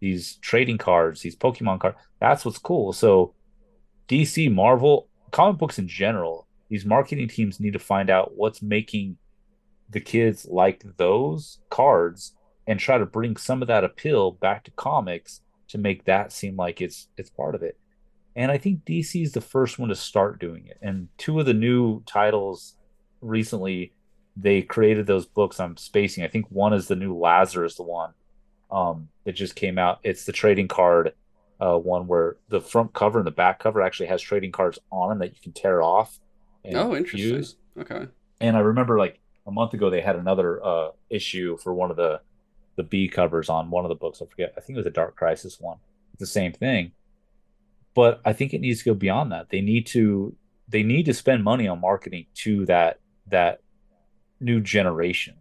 These 0.00 0.38
trading 0.38 0.76
cards, 0.76 1.22
these 1.22 1.36
Pokemon 1.36 1.78
cards, 1.78 1.98
that's 2.18 2.44
what's 2.44 2.58
cool. 2.58 2.92
So 2.92 3.32
DC, 4.08 4.52
Marvel, 4.52 5.08
comic 5.30 5.56
books 5.56 5.78
in 5.78 5.86
general, 5.86 6.48
these 6.68 6.84
marketing 6.84 7.28
teams 7.28 7.60
need 7.60 7.74
to 7.74 7.78
find 7.78 8.10
out 8.10 8.32
what's 8.34 8.60
making 8.60 9.18
the 9.88 10.00
kids 10.00 10.48
like 10.50 10.82
those 10.96 11.60
cards 11.70 12.32
and 12.66 12.80
try 12.80 12.98
to 12.98 13.06
bring 13.06 13.36
some 13.36 13.62
of 13.62 13.68
that 13.68 13.84
appeal 13.84 14.32
back 14.32 14.64
to 14.64 14.72
comics 14.72 15.42
to 15.68 15.78
make 15.78 16.06
that 16.06 16.32
seem 16.32 16.56
like 16.56 16.80
it's 16.80 17.06
it's 17.16 17.30
part 17.30 17.54
of 17.54 17.62
it. 17.62 17.78
And 18.34 18.50
I 18.50 18.58
think 18.58 18.84
DC 18.84 19.22
is 19.22 19.32
the 19.32 19.40
first 19.40 19.78
one 19.78 19.90
to 19.90 19.94
start 19.94 20.40
doing 20.40 20.66
it. 20.66 20.78
And 20.80 21.08
two 21.18 21.38
of 21.38 21.46
the 21.46 21.54
new 21.54 22.02
titles 22.04 22.76
recently, 23.20 23.92
they 24.36 24.62
created 24.62 25.06
those 25.06 25.26
books. 25.26 25.60
I'm 25.60 25.76
spacing. 25.76 26.24
I 26.24 26.28
think 26.28 26.46
one 26.48 26.72
is 26.72 26.88
the 26.88 26.96
new 26.96 27.16
Lazarus, 27.16 27.76
the 27.76 27.82
one 27.82 28.12
um, 28.70 29.08
that 29.24 29.32
just 29.32 29.54
came 29.54 29.78
out. 29.78 30.00
It's 30.02 30.24
the 30.24 30.32
trading 30.32 30.68
card 30.68 31.12
uh, 31.60 31.78
one 31.78 32.06
where 32.06 32.36
the 32.48 32.60
front 32.60 32.92
cover 32.92 33.18
and 33.18 33.26
the 33.26 33.32
back 33.32 33.60
cover 33.60 33.82
actually 33.82 34.06
has 34.06 34.20
trading 34.20 34.50
cards 34.50 34.78
on 34.90 35.10
them 35.10 35.18
that 35.18 35.34
you 35.34 35.40
can 35.40 35.52
tear 35.52 35.82
off. 35.82 36.18
oh, 36.64 36.96
interesting. 36.96 37.34
Use. 37.34 37.56
Okay. 37.78 38.06
And 38.40 38.56
I 38.56 38.60
remember 38.60 38.98
like 38.98 39.20
a 39.46 39.52
month 39.52 39.74
ago 39.74 39.88
they 39.90 40.00
had 40.00 40.16
another 40.16 40.64
uh, 40.64 40.88
issue 41.10 41.56
for 41.58 41.72
one 41.74 41.90
of 41.90 41.96
the 41.96 42.20
the 42.76 42.82
B 42.82 43.06
covers 43.06 43.50
on 43.50 43.70
one 43.70 43.84
of 43.84 43.90
the 43.90 43.94
books. 43.94 44.22
I 44.22 44.26
forget. 44.26 44.54
I 44.56 44.60
think 44.60 44.76
it 44.76 44.80
was 44.80 44.86
a 44.86 44.90
Dark 44.90 45.14
Crisis 45.14 45.60
one. 45.60 45.76
It's 46.14 46.20
the 46.20 46.26
same 46.26 46.52
thing 46.52 46.92
but 47.94 48.20
I 48.24 48.32
think 48.32 48.54
it 48.54 48.60
needs 48.60 48.80
to 48.80 48.86
go 48.86 48.94
beyond 48.94 49.32
that. 49.32 49.50
They 49.50 49.60
need 49.60 49.86
to 49.88 50.34
they 50.68 50.82
need 50.82 51.04
to 51.04 51.14
spend 51.14 51.44
money 51.44 51.68
on 51.68 51.80
marketing 51.80 52.26
to 52.34 52.66
that 52.66 53.00
that 53.28 53.60
new 54.40 54.60
generation. 54.60 55.34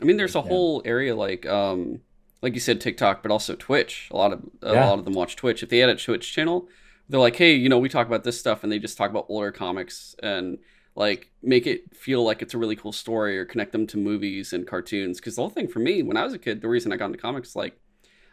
I 0.00 0.04
mean, 0.04 0.16
there's 0.16 0.34
a 0.34 0.40
yeah. 0.40 0.48
whole 0.48 0.82
area 0.84 1.14
like 1.14 1.46
um 1.46 2.00
like 2.42 2.54
you 2.54 2.60
said 2.60 2.80
TikTok, 2.80 3.22
but 3.22 3.30
also 3.30 3.54
Twitch. 3.54 4.08
A 4.10 4.16
lot 4.16 4.32
of 4.32 4.42
a 4.62 4.72
yeah. 4.72 4.88
lot 4.88 4.98
of 4.98 5.04
them 5.04 5.14
watch 5.14 5.36
Twitch. 5.36 5.62
If 5.62 5.68
they 5.68 5.78
had 5.78 5.90
a 5.90 5.96
Twitch 5.96 6.32
channel, 6.32 6.68
they're 7.08 7.20
like, 7.20 7.36
hey, 7.36 7.54
you 7.54 7.68
know, 7.68 7.78
we 7.78 7.88
talk 7.88 8.06
about 8.06 8.24
this 8.24 8.38
stuff, 8.38 8.62
and 8.62 8.72
they 8.72 8.78
just 8.78 8.96
talk 8.96 9.10
about 9.10 9.26
older 9.28 9.52
comics 9.52 10.14
and 10.22 10.58
like 10.96 11.30
make 11.42 11.66
it 11.66 11.94
feel 11.94 12.24
like 12.24 12.42
it's 12.42 12.54
a 12.54 12.58
really 12.58 12.76
cool 12.76 12.92
story 12.92 13.38
or 13.38 13.44
connect 13.44 13.72
them 13.72 13.86
to 13.86 13.96
movies 13.96 14.52
and 14.52 14.66
cartoons. 14.66 15.18
Because 15.18 15.36
the 15.36 15.42
whole 15.42 15.50
thing 15.50 15.68
for 15.68 15.78
me 15.78 16.02
when 16.02 16.16
I 16.16 16.24
was 16.24 16.34
a 16.34 16.38
kid, 16.38 16.60
the 16.60 16.68
reason 16.68 16.92
I 16.92 16.96
got 16.96 17.06
into 17.06 17.18
comics, 17.18 17.54
like 17.54 17.78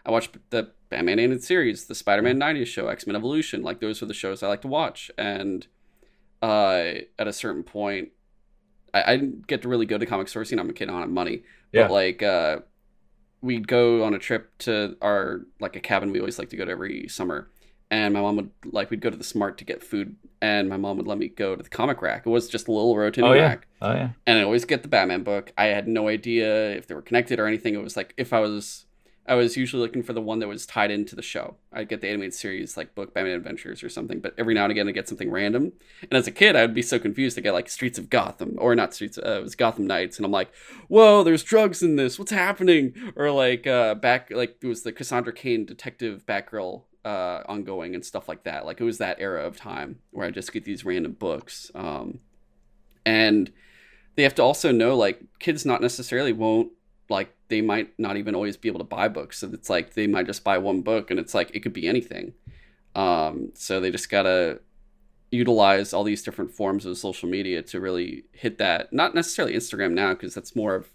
I 0.06 0.12
watched 0.12 0.38
the 0.50 0.72
Batman 0.90 1.20
animated 1.20 1.44
series, 1.44 1.86
the 1.86 1.96
Spider-Man 1.96 2.40
'90s 2.40 2.68
show, 2.68 2.88
X-Men 2.88 3.16
Evolution. 3.16 3.62
Like 3.62 3.80
those 3.80 4.02
are 4.02 4.06
the 4.06 4.14
shows 4.14 4.42
I 4.42 4.48
like 4.48 4.62
to 4.62 4.68
watch. 4.68 5.12
And 5.18 5.68
uh, 6.42 6.84
at 7.20 7.28
a 7.28 7.34
certain 7.34 7.64
point, 7.64 8.10
I, 8.94 9.14
I 9.14 9.18
didn't 9.18 9.48
get 9.48 9.62
to 9.64 9.70
really 9.70 9.86
go 9.86 9.98
to 9.98 10.06
comic. 10.06 10.34
You 10.34 10.60
I'm 10.60 10.70
a 10.70 10.74
kid, 10.74 10.90
on 10.90 11.14
money. 11.14 11.44
But 11.74 11.80
yeah. 11.80 11.88
like, 11.88 12.24
uh, 12.24 12.60
we'd 13.42 13.68
go 13.68 14.04
on 14.04 14.14
a 14.14 14.20
trip 14.20 14.58
to 14.60 14.98
our 15.02 15.42
like 15.60 15.76
a 15.76 15.80
cabin 15.80 16.12
we 16.12 16.20
always 16.20 16.40
like 16.40 16.50
to 16.50 16.58
go 16.58 16.66
to 16.66 16.72
every 16.72 17.08
summer. 17.08 17.50
And 17.90 18.14
my 18.14 18.20
mom 18.20 18.36
would 18.36 18.52
like 18.66 18.90
we'd 18.90 19.00
go 19.00 19.10
to 19.10 19.16
the 19.16 19.24
Smart 19.24 19.58
to 19.60 19.64
get 19.64 19.82
food, 19.82 20.18
and 20.42 20.68
my 20.68 20.76
mom 20.76 20.98
would 20.98 21.08
let 21.08 21.18
me 21.18 21.30
go 21.30 21.56
to 21.56 21.64
the 21.64 21.70
comic 21.70 22.02
rack. 22.02 22.24
It 22.26 22.30
was 22.30 22.50
just 22.50 22.68
a 22.68 22.72
little 22.72 22.98
rotating 22.98 23.30
oh, 23.30 23.34
yeah. 23.34 23.44
rack. 23.44 23.68
Oh 23.82 23.94
yeah. 23.94 24.10
And 24.26 24.40
I 24.40 24.44
always 24.44 24.66
get 24.66 24.82
the 24.82 24.90
Batman 24.90 25.24
book. 25.24 25.54
I 25.58 25.68
had 25.68 25.88
no 25.88 26.10
idea 26.10 26.72
if 26.72 26.88
they 26.88 26.96
were 26.96 27.02
connected 27.02 27.40
or 27.40 27.48
anything. 27.48 27.76
It 27.76 27.82
was 27.82 27.96
like 27.96 28.14
if 28.18 28.34
I 28.34 28.42
was 28.42 28.87
I 29.28 29.36
was 29.36 29.58
usually 29.58 29.82
looking 29.82 30.04
for 30.04 30.14
the 30.14 30.22
one 30.22 30.40
that 30.40 30.48
was 30.48 30.66
tied 30.66 30.90
into 30.90 31.16
the 31.16 31.22
show. 31.22 31.56
I'd 31.74 31.90
get 31.90 32.00
the 32.00 32.08
animated 32.08 32.34
series 32.34 32.78
like 32.78 32.96
book 32.96 33.14
Batman 33.14 33.36
Adventures 33.36 33.84
or 33.84 33.90
something, 33.90 34.20
but 34.20 34.34
every 34.38 34.54
now 34.54 34.64
and 34.64 34.72
again 34.72 34.88
I 34.88 34.92
get 34.92 35.10
something 35.10 35.30
random. 35.30 35.74
And 36.02 36.14
as 36.14 36.28
a 36.28 36.32
kid, 36.32 36.56
I 36.56 36.62
would 36.62 36.74
be 36.74 36.82
so 36.82 36.98
confused 36.98 37.36
to 37.36 37.42
get 37.42 37.54
like 37.54 37.70
Streets 37.70 38.00
of 38.00 38.10
Gotham 38.10 38.56
or 38.58 38.74
not 38.74 38.94
Streets. 38.94 39.18
Uh, 39.18 39.40
it 39.40 39.44
was 39.44 39.56
Gotham 39.56 39.86
Knights, 39.86 40.18
and 40.18 40.26
I'm 40.26 40.32
like, 40.32 40.54
whoa, 40.88 41.24
there's 41.24 41.44
drugs 41.44 41.84
in 41.84 41.98
this. 41.98 42.18
What's 42.18 42.32
happening? 42.32 42.94
Or 43.16 43.32
like 43.32 43.68
uh, 43.68 43.96
back 43.96 44.32
like 44.32 44.58
it 44.62 44.68
was 44.68 44.84
the 44.84 44.94
Cassandra 44.94 45.34
Cain 45.34 45.66
Detective 45.66 46.26
Batgirl 46.26 46.84
uh, 47.04 47.44
ongoing 47.48 47.96
and 47.96 48.06
stuff 48.06 48.30
like 48.30 48.44
that. 48.44 48.66
Like 48.66 48.80
it 48.80 48.86
was 48.86 48.98
that 49.00 49.18
era 49.20 49.46
of 49.46 49.58
time 49.58 50.00
where 50.12 50.26
I 50.26 50.32
just 50.32 50.54
get 50.54 50.64
these 50.64 50.86
random 50.86 51.14
books. 51.14 51.70
Um, 51.76 52.20
and 53.06 53.52
they 54.16 54.24
have 54.24 54.36
to 54.36 54.44
also 54.44 54.72
know 54.72 54.96
like 54.96 55.22
kids 55.40 55.66
not 55.66 55.82
necessarily 55.82 56.34
won't 56.34 56.72
like 57.10 57.34
they 57.48 57.62
might 57.62 57.98
not 57.98 58.18
even 58.18 58.36
always 58.36 58.58
be 58.58 58.68
able 58.68 58.80
to 58.80 58.86
buy 58.86 59.08
books. 59.08 59.40
So 59.40 59.50
it's 59.54 59.70
like 59.70 59.94
they 59.94 60.08
might 60.08 60.26
just 60.26 60.44
buy 60.44 60.58
one 60.58 60.82
book 60.82 61.10
and 61.10 61.20
it's 61.20 61.34
like 61.34 61.52
it 61.54 61.62
could 61.62 61.74
be 61.74 61.88
anything. 61.88 62.34
Um, 62.96 63.52
so 63.54 63.80
they 63.80 63.92
just 63.92 64.10
gotta 64.10 64.60
utilize 65.32 65.94
all 65.94 66.04
these 66.04 66.24
different 66.24 66.52
forms 66.52 66.86
of 66.86 66.98
social 66.98 67.30
media 67.30 67.62
to 67.62 67.80
really 67.80 68.26
hit 68.32 68.58
that. 68.58 68.92
Not 68.94 69.16
necessarily 69.16 69.56
Instagram 69.56 69.92
now 69.92 70.14
because 70.14 70.34
that's 70.34 70.56
more 70.56 70.76
of 70.76 70.90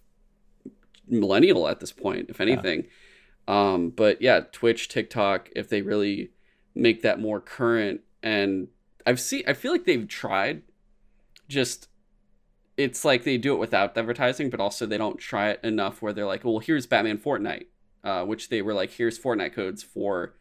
millennial 1.09 1.69
at 1.69 1.81
this 1.81 1.93
point, 1.93 2.31
if 2.31 2.41
anything. 2.41 2.85
Yeah. 3.49 3.73
Um, 3.73 3.91
but 3.91 4.23
yeah, 4.23 4.41
Twitch, 4.53 4.89
TikTok, 4.89 5.51
if 5.55 5.69
they 5.69 5.83
really 5.83 6.31
make 6.75 7.03
that 7.03 7.21
more 7.21 7.41
current 7.41 8.01
and 8.23 8.69
I've 9.05 9.21
seen 9.21 9.43
I 9.47 9.53
feel 9.53 9.73
like 9.73 9.85
they've 9.85 10.09
tried 10.09 10.63
just 11.49 11.89
it's 12.77 13.05
like 13.05 13.25
they 13.25 13.39
do 13.39 13.55
it 13.55 13.59
without 13.59 13.97
advertising, 13.97 14.51
but 14.51 14.61
also 14.61 14.87
they 14.87 14.99
don't 14.99 15.19
try 15.19 15.51
it 15.51 15.61
enough 15.63 16.01
where 16.01 16.13
they're 16.13 16.27
like, 16.27 16.45
well, 16.45 16.59
here's 16.59 16.87
Batman 16.87 17.19
Fortnite, 17.19 17.67
uh, 18.05 18.25
which 18.25 18.49
they 18.49 18.63
were 18.63 18.75
like, 18.75 18.91
here's 18.91 19.19
Fortnite 19.19 19.55
codes 19.55 19.83
for 19.83 20.35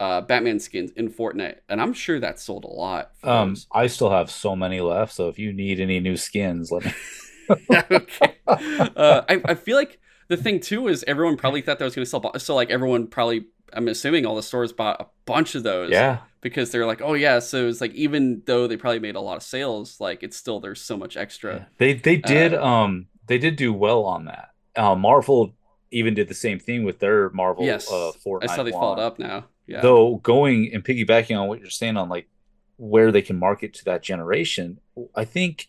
uh, 0.00 0.20
Batman 0.20 0.58
skins 0.58 0.90
in 0.92 1.10
Fortnite, 1.10 1.58
and 1.68 1.80
I'm 1.80 1.92
sure 1.92 2.18
that 2.18 2.40
sold 2.40 2.64
a 2.64 2.68
lot. 2.68 3.12
Um, 3.22 3.56
I 3.72 3.86
still 3.86 4.10
have 4.10 4.30
so 4.30 4.56
many 4.56 4.80
left, 4.80 5.14
so 5.14 5.28
if 5.28 5.38
you 5.38 5.52
need 5.52 5.80
any 5.80 6.00
new 6.00 6.16
skins, 6.16 6.70
let 6.72 6.84
me. 6.84 6.92
okay. 7.90 8.36
Uh, 8.46 9.22
I 9.28 9.40
I 9.44 9.54
feel 9.54 9.76
like 9.76 10.00
the 10.28 10.36
thing 10.36 10.60
too 10.60 10.88
is 10.88 11.04
everyone 11.06 11.36
probably 11.36 11.60
thought 11.60 11.78
that 11.78 11.84
was 11.84 11.94
going 11.94 12.04
to 12.04 12.10
sell, 12.10 12.38
so 12.38 12.54
like 12.54 12.70
everyone 12.70 13.06
probably 13.06 13.46
I'm 13.72 13.88
assuming 13.88 14.26
all 14.26 14.36
the 14.36 14.42
stores 14.42 14.72
bought 14.72 15.00
a 15.00 15.06
bunch 15.24 15.54
of 15.54 15.62
those. 15.62 15.90
Yeah. 15.90 16.18
Because 16.40 16.70
they're 16.70 16.86
like, 16.86 17.00
oh 17.00 17.14
yeah, 17.14 17.38
so 17.38 17.68
it's 17.68 17.80
like 17.80 17.94
even 17.94 18.42
though 18.46 18.66
they 18.66 18.76
probably 18.76 18.98
made 18.98 19.14
a 19.14 19.20
lot 19.20 19.36
of 19.36 19.42
sales, 19.42 20.00
like 20.00 20.22
it's 20.22 20.36
still 20.36 20.60
there's 20.60 20.80
so 20.80 20.96
much 20.96 21.16
extra. 21.16 21.54
Yeah. 21.54 21.64
They 21.78 21.92
they 21.94 22.16
did 22.16 22.54
Uh, 22.54 22.64
um 22.64 23.06
they 23.26 23.38
did 23.38 23.56
do 23.56 23.72
well 23.72 24.04
on 24.04 24.24
that. 24.24 24.50
Uh, 24.74 24.94
Marvel 24.96 25.54
even 25.90 26.14
did 26.14 26.28
the 26.28 26.34
same 26.34 26.58
thing 26.58 26.84
with 26.84 26.98
their 26.98 27.30
Marvel 27.30 27.64
Yes, 27.64 27.90
uh, 27.90 28.12
Fortnite. 28.24 28.50
I 28.50 28.56
saw 28.56 28.62
they 28.62 28.72
followed 28.72 28.98
up 28.98 29.18
now. 29.18 29.44
Yeah. 29.66 29.80
Though 29.80 30.16
going 30.16 30.70
and 30.74 30.84
piggybacking 30.84 31.38
on 31.38 31.48
what 31.48 31.60
you're 31.60 31.70
saying 31.70 31.96
on 31.96 32.08
like 32.08 32.28
where 32.76 33.12
they 33.12 33.22
can 33.22 33.38
market 33.38 33.74
to 33.74 33.84
that 33.84 34.02
generation, 34.02 34.80
I 35.14 35.24
think 35.24 35.68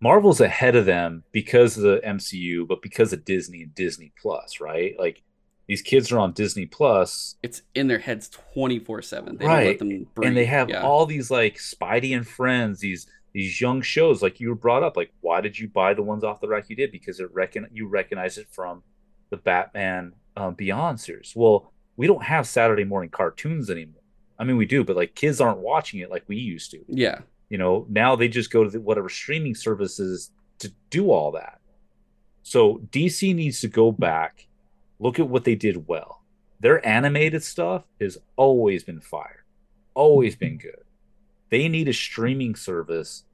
Marvel's 0.00 0.40
ahead 0.40 0.76
of 0.76 0.84
them 0.84 1.24
because 1.32 1.78
of 1.78 1.82
the 1.84 2.00
MCU, 2.04 2.68
but 2.68 2.82
because 2.82 3.12
of 3.12 3.24
Disney 3.24 3.62
and 3.62 3.74
Disney 3.74 4.12
Plus, 4.20 4.60
right? 4.60 4.94
Like 4.98 5.22
these 5.68 5.82
kids 5.82 6.12
are 6.12 6.18
on 6.18 6.32
Disney 6.32 6.66
Plus 6.66 7.36
it's 7.42 7.62
in 7.74 7.88
their 7.88 7.98
heads 7.98 8.28
24 8.54 9.02
7 9.02 9.36
they 9.36 9.44
don't 9.44 9.54
Right. 9.54 9.66
let 9.68 9.78
them 9.78 10.06
breathe. 10.14 10.28
and 10.28 10.36
they 10.36 10.44
have 10.46 10.68
yeah. 10.68 10.82
all 10.82 11.06
these 11.06 11.30
like 11.30 11.56
Spidey 11.56 12.16
and 12.16 12.26
Friends, 12.26 12.80
these 12.80 13.06
these 13.32 13.60
young 13.60 13.82
shows 13.82 14.22
like 14.22 14.40
you 14.40 14.48
were 14.48 14.54
brought 14.54 14.82
up. 14.82 14.96
Like, 14.96 15.12
why 15.20 15.42
did 15.42 15.58
you 15.58 15.68
buy 15.68 15.92
the 15.92 16.02
ones 16.02 16.24
off 16.24 16.40
the 16.40 16.48
rack 16.48 16.70
you 16.70 16.76
did? 16.76 16.90
Because 16.90 17.20
it 17.20 17.28
reckon 17.34 17.66
you 17.70 17.86
recognize 17.86 18.38
it 18.38 18.48
from 18.50 18.82
the 19.28 19.36
Batman 19.36 20.14
um, 20.38 20.54
Beyond 20.54 20.98
series. 21.00 21.34
Well, 21.36 21.70
we 21.98 22.06
don't 22.06 22.22
have 22.22 22.46
Saturday 22.46 22.84
morning 22.84 23.10
cartoons 23.10 23.68
anymore. 23.68 24.00
I 24.38 24.44
mean, 24.44 24.56
we 24.56 24.64
do, 24.64 24.84
but 24.84 24.96
like 24.96 25.14
kids 25.14 25.38
aren't 25.40 25.58
watching 25.58 26.00
it 26.00 26.10
like 26.10 26.24
we 26.28 26.36
used 26.36 26.70
to. 26.70 26.78
yeah 26.88 27.18
You 27.50 27.58
know, 27.58 27.84
now 27.90 28.16
they 28.16 28.28
just 28.28 28.50
go 28.50 28.64
to 28.64 28.70
the, 28.70 28.80
whatever 28.80 29.10
streaming 29.10 29.54
services 29.54 30.30
to 30.60 30.72
do 30.88 31.10
all 31.10 31.32
that. 31.32 31.60
So 32.42 32.80
DC 32.90 33.34
needs 33.34 33.60
to 33.60 33.68
go 33.68 33.92
back, 33.92 34.45
look 34.98 35.18
at 35.18 35.28
what 35.28 35.44
they 35.44 35.54
did 35.54 35.86
well. 35.86 36.22
Their 36.60 36.86
animated 36.86 37.42
stuff 37.42 37.84
has 38.00 38.18
always 38.36 38.84
been 38.84 39.00
fire, 39.00 39.44
always 39.94 40.36
been 40.36 40.58
mm-hmm. 40.58 40.68
good. 40.68 40.84
They 41.50 41.68
need 41.68 41.88
a 41.88 41.92
streaming 41.92 42.54
service 42.54 43.24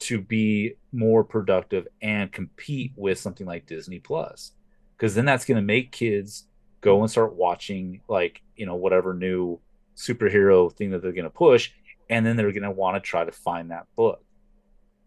to 0.00 0.20
be 0.20 0.74
more 0.92 1.22
productive 1.22 1.86
and 2.00 2.32
compete 2.32 2.92
with 2.96 3.18
something 3.18 3.46
like 3.46 3.66
Disney 3.66 4.00
Plus. 4.00 4.52
Because 4.96 5.14
then 5.14 5.24
that's 5.24 5.44
going 5.44 5.56
to 5.56 5.62
make 5.62 5.92
kids 5.92 6.46
go 6.80 7.00
and 7.00 7.10
start 7.10 7.34
watching, 7.34 8.00
like, 8.08 8.42
you 8.56 8.66
know, 8.66 8.74
whatever 8.74 9.14
new 9.14 9.60
superhero 9.96 10.72
thing 10.72 10.90
that 10.90 11.02
they're 11.02 11.12
going 11.12 11.24
to 11.24 11.30
push 11.30 11.70
and 12.10 12.26
then 12.26 12.36
they're 12.36 12.52
going 12.52 12.62
to 12.62 12.70
want 12.70 12.96
to 12.96 13.00
try 13.00 13.24
to 13.24 13.32
find 13.32 13.70
that 13.70 13.86
book 13.96 14.22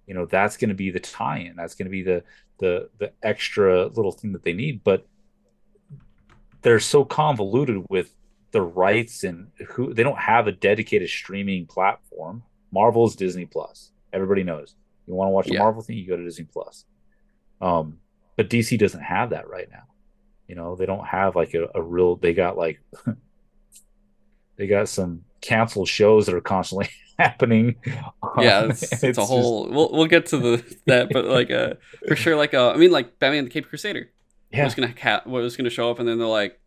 you 0.08 0.14
know 0.14 0.26
that's 0.26 0.58
going 0.58 0.70
to 0.70 0.76
be 0.76 0.92
the 0.92 1.00
tie-in 1.00 1.56
that's 1.56 1.76
going 1.76 1.86
to 1.86 1.92
be 1.92 2.04
the 2.04 2.24
the 2.60 2.90
the 3.00 3.12
extra 3.24 3.88
little 3.88 4.12
thing 4.12 4.32
that 4.32 4.44
they 4.44 4.54
need 4.54 4.84
but 4.84 5.06
they're 6.66 6.80
so 6.80 7.06
convoluted 7.06 7.86
with 7.90 8.12
the 8.52 8.62
rights 8.62 9.24
and 9.24 9.48
who 9.70 9.94
they 9.94 10.02
don't 10.04 10.18
have 10.18 10.48
a 10.48 10.52
dedicated 10.52 11.10
streaming 11.10 11.66
platform. 11.68 12.42
Marvel's 12.74 13.16
disney 13.16 13.46
plus. 13.46 13.92
Everybody 14.12 14.44
knows. 14.44 14.76
You 15.06 15.14
want 15.14 15.28
to 15.28 15.32
watch 15.32 15.46
the 15.48 15.54
Yeah. 15.54 15.60
marvel 15.60 15.82
thing 15.84 15.98
you 15.98 16.08
go 16.08 16.18
to 16.18 16.24
disney 16.24 16.48
plus. 16.52 16.86
Um 17.62 18.00
but 18.38 18.50
dc 18.50 18.78
doesn't 18.80 19.02
have 19.02 19.30
that 19.30 19.48
right 19.48 19.70
now. 19.72 19.84
You 20.48 20.56
know 20.56 20.76
they 20.76 20.86
don't 20.86 21.06
have 21.06 21.36
like 21.36 21.54
a, 21.54 21.68
a 21.76 21.82
real 21.82 22.16
they 22.16 22.34
got 22.34 22.58
like 22.58 22.82
they 24.58 24.68
got 24.68 24.90
some 24.90 25.24
canceled 25.42 25.88
shows 25.88 26.26
that 26.26 26.36
are 26.36 26.42
constantly 26.42 26.90
happening. 27.20 27.76
Yeah 27.86 28.60
Um, 28.60 28.72
it's, 28.72 28.84
it's, 28.84 28.94
it's 29.04 29.18
a 29.18 29.22
just- 29.22 29.30
whole 29.30 29.70
we'll, 29.70 29.92
we'll 29.92 30.08
get 30.08 30.26
to 30.28 30.38
the 30.38 30.78
that 30.88 31.10
but 31.12 31.26
like 31.26 31.52
uh 31.52 31.76
for 32.08 32.16
sure 32.16 32.36
like 32.36 32.54
uh 32.54 32.72
i 32.72 32.78
mean 32.78 32.92
like 32.92 33.20
batman 33.20 33.44
the 33.46 33.50
cape 33.50 33.68
crusader 33.70 34.10
yeah. 34.56 34.64
Was 34.65 34.76
gonna 34.76 34.94
ca- 34.94 35.23
was 35.26 35.56
gonna 35.57 35.69
show 35.69 35.90
up? 35.91 35.99
And 35.99 36.07
then 36.07 36.18
they're 36.18 36.27
like 36.27 36.60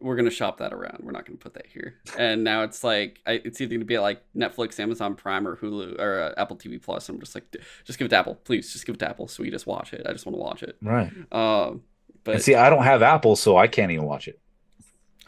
we're 0.00 0.16
gonna 0.16 0.30
shop 0.30 0.58
that 0.58 0.72
around. 0.74 0.98
We're 1.02 1.12
not 1.12 1.24
gonna 1.24 1.38
put 1.38 1.54
that 1.54 1.66
here. 1.66 1.94
And 2.18 2.44
now 2.44 2.62
it's 2.64 2.84
like 2.84 3.20
I, 3.26 3.40
it's 3.44 3.60
either 3.60 3.74
gonna 3.74 3.84
be 3.86 3.98
like 3.98 4.22
netflix 4.36 4.78
amazon 4.78 5.14
prime 5.14 5.48
or 5.48 5.56
hulu 5.56 5.98
or 5.98 6.20
uh, 6.20 6.34
apple 6.40 6.56
tv 6.56 6.82
plus. 6.82 7.08
I'm 7.08 7.18
just 7.20 7.34
like 7.34 7.56
just 7.84 7.98
give 7.98 8.06
it 8.06 8.10
to 8.10 8.16
apple. 8.16 8.34
Please 8.34 8.72
just 8.72 8.84
give 8.84 8.94
it 8.94 8.98
to 8.98 9.08
apple 9.08 9.26
so 9.28 9.42
we 9.42 9.50
just 9.50 9.66
watch 9.66 9.92
it. 9.94 10.06
I 10.06 10.12
just 10.12 10.26
want 10.26 10.36
to 10.36 10.40
watch 10.40 10.62
it. 10.62 10.76
Right. 10.82 11.10
Um 11.32 11.82
but 12.24 12.34
and 12.34 12.42
see 12.42 12.54
i 12.54 12.68
don't 12.68 12.82
have 12.82 13.00
apple 13.02 13.34
so 13.34 13.56
i 13.56 13.66
can't 13.66 13.90
even 13.90 14.04
watch 14.04 14.28
it. 14.28 14.38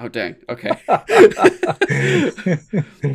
Oh 0.00 0.08
dang. 0.08 0.36
Okay. 0.48 0.70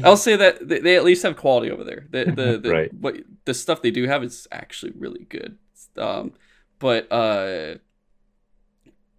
I'll 0.03 0.17
say 0.17 0.35
that 0.35 0.57
they, 0.67 0.79
they 0.79 0.95
at 0.95 1.03
least 1.03 1.23
have 1.23 1.35
quality 1.37 1.71
over 1.71 1.83
there. 1.83 2.07
The 2.09 2.25
the, 2.31 2.57
the 2.57 2.69
Right. 2.71 2.93
what 2.93 3.17
the 3.45 3.53
stuff 3.53 3.81
they 3.81 3.91
do 3.91 4.05
have 4.07 4.23
is 4.23 4.47
actually 4.51 4.93
really 4.97 5.25
good. 5.25 5.57
Um, 5.97 6.33
but 6.79 7.11
uh, 7.11 7.75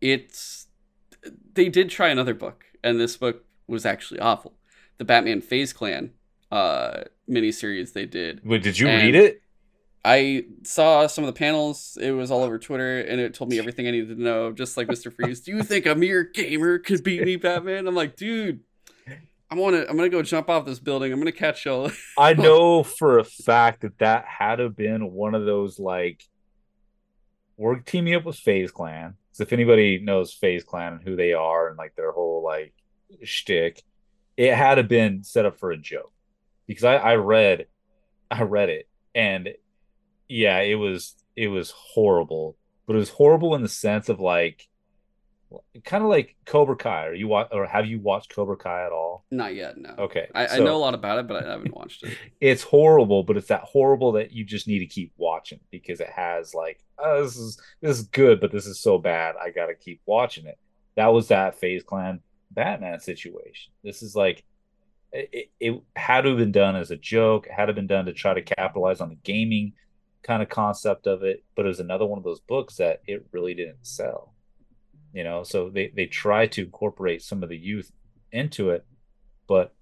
it's 0.01 0.67
they 1.55 1.69
did 1.69 1.91
try 1.91 2.09
another 2.09 2.35
book, 2.35 2.65
and 2.83 2.99
this 3.01 3.17
book 3.17 3.45
was 3.67 3.85
actually 3.85 4.21
awful. 4.21 4.55
The 4.99 5.05
Batman 5.05 5.41
FaZe 5.41 5.73
Clan 5.73 6.13
uh 6.51 7.05
miniseries 7.29 7.93
they 7.93 8.07
did. 8.07 8.41
Wait, 8.45 8.63
did 8.63 8.79
you 8.79 8.89
And- 8.89 9.03
read 9.03 9.15
it 9.15 9.43
I 10.05 10.45
saw 10.63 11.07
some 11.07 11.25
of 11.25 11.29
the 11.35 11.39
panels. 11.39 11.99
It 12.01 12.13
was 12.13 12.31
all 12.31 12.43
over 12.43 12.59
Twitter, 12.59 13.01
and 13.01 13.21
it 13.21 13.35
told 13.35 13.51
me 13.51 13.59
everything 13.59 13.87
I 13.87 13.91
needed 13.91 14.17
to 14.17 14.23
know. 14.23 14.53
Just 14.53 14.77
like 14.77 14.89
Mister 14.89 15.11
Freeze, 15.11 15.41
do 15.41 15.51
you 15.51 15.63
think 15.63 15.87
a 15.87 15.95
mere 15.95 16.23
gamer 16.23 16.79
could 16.79 17.03
beat 17.03 17.23
me, 17.25 17.37
Batman? 17.37 17.87
I'm 17.87 17.95
like, 17.97 18.17
dude, 18.17 18.61
I'm 19.51 19.59
to. 19.59 19.91
I'm 19.91 19.97
gonna 19.97 20.09
go 20.09 20.23
jump 20.23 20.49
off 20.49 20.65
this 20.65 20.79
building. 20.79 21.13
I'm 21.13 21.19
gonna 21.19 21.33
catch 21.33 21.67
y'all. 21.67 21.91
i 22.19 22.33
know 22.33 22.85
for 22.85 23.19
a 23.19 23.25
fact 23.25 23.83
that 23.83 23.99
that 23.99 24.25
had 24.25 24.57
to 24.57 24.65
have 24.65 24.77
been 24.77 25.13
one 25.13 25.35
of 25.35 25.45
those 25.45 25.79
like 25.79 26.23
we're 27.57 27.81
teaming 27.81 28.15
up 28.15 28.25
with 28.25 28.37
FaZe 28.37 28.71
Clan 28.71 29.15
so 29.39 29.43
if 29.43 29.53
anybody 29.53 30.01
knows 30.01 30.33
FaZe 30.33 30.65
Clan 30.65 30.95
and 30.95 31.03
who 31.05 31.15
they 31.15 31.33
are 31.33 31.69
and 31.69 31.79
like 31.79 31.95
their 31.95 32.11
whole 32.11 32.43
like 32.45 32.73
shtick, 33.23 33.85
it 34.37 34.53
had 34.53 34.89
been 34.89 35.23
set 35.23 35.47
up 35.47 35.61
for 35.61 35.71
a 35.71 35.77
joke 35.77 36.13
because 36.67 36.83
I, 36.83 36.97
I 36.97 37.15
read 37.15 37.67
i 38.33 38.43
read 38.43 38.69
it 38.69 38.89
and 39.15 39.51
yeah 40.29 40.59
it 40.59 40.75
was 40.75 41.15
it 41.37 41.47
was 41.47 41.71
horrible 41.71 42.57
but 42.89 42.97
it 42.97 42.99
was 42.99 43.11
horrible 43.11 43.55
in 43.55 43.63
the 43.63 43.69
sense 43.69 44.09
of 44.09 44.19
like 44.19 44.67
kind 45.85 46.03
of 46.03 46.11
like 46.11 46.35
cobra 46.47 46.77
kai 46.77 47.07
or 47.07 47.15
you 47.15 47.29
watch 47.29 47.47
or 47.53 47.65
have 47.65 47.87
you 47.87 48.01
watched 48.01 48.35
cobra 48.35 48.57
kai 48.57 48.85
at 48.85 48.93
all 48.93 49.25
Not 49.31 49.55
yet. 49.55 49.79
No. 49.79 49.95
okay 49.99 50.27
I, 50.35 50.47
I 50.49 50.59
know 50.59 50.77
a 50.77 50.79
lot 50.79 50.95
about 50.95 51.21
it, 51.21 51.29
but 51.29 51.43
I 51.43 51.49
haven't 51.49 51.75
watched 51.75 52.03
it. 52.03 52.19
it's 52.41 52.63
horrible, 52.63 53.23
but 53.23 53.37
it's 53.37 53.49
that 53.49 53.63
horrible 53.63 54.13
that 54.13 54.33
you 54.33 54.45
just 54.45 54.69
need 54.69 54.81
to 54.81 54.87
keep 54.87 55.13
watching 55.17 55.28
because 55.71 56.01
it 56.01 56.11
has 56.11 56.55
like, 56.55 56.81
oh, 56.99 57.23
this 57.23 57.37
is 57.37 57.61
this 57.81 57.99
is 57.99 58.07
good, 58.07 58.41
but 58.41 58.53
this 58.53 58.67
is 58.67 58.81
so 58.81 58.99
bad, 58.99 59.37
I 59.41 59.51
gotta 59.51 59.75
keep 59.75 60.01
watching 60.07 60.47
it. 60.47 60.59
That 60.97 61.09
was 61.09 61.29
that 61.29 61.59
FaZe 61.59 61.83
Clan 61.83 62.21
Batman 62.51 63.01
situation. 63.01 63.73
This 63.85 64.03
is 64.03 64.17
like, 64.17 64.45
it, 65.13 65.51
it 65.61 65.83
had 65.97 66.23
to 66.23 66.31
have 66.31 66.39
been 66.39 66.53
done 66.53 66.77
as 66.77 66.91
a 66.91 66.97
joke. 66.97 67.47
It 67.47 67.53
had 67.53 67.67
to 67.67 67.71
have 67.71 67.77
been 67.77 67.87
done 67.87 68.07
to 68.07 68.13
try 68.13 68.35
to 68.35 68.43
capitalize 68.43 69.01
on 69.01 69.11
the 69.11 69.15
gaming 69.17 69.73
kind 70.23 70.43
of 70.43 70.49
concept 70.49 71.07
of 71.07 71.23
it, 71.23 71.45
but 71.55 71.65
it 71.65 71.69
was 71.69 71.81
another 71.81 72.07
one 72.07 72.19
of 72.19 72.25
those 72.25 72.41
books 72.41 72.77
that 72.77 73.01
it 73.07 73.27
really 73.33 73.55
didn't 73.55 73.87
sell. 73.87 74.35
You 75.13 75.25
know, 75.25 75.43
so 75.43 75.71
they 75.71 75.89
they 75.95 76.07
try 76.07 76.47
to 76.49 76.65
incorporate 76.65 77.23
some 77.23 77.43
of 77.43 77.49
the 77.49 77.57
youth 77.57 77.91
into 78.31 78.71
it, 78.71 78.85
but 79.47 79.75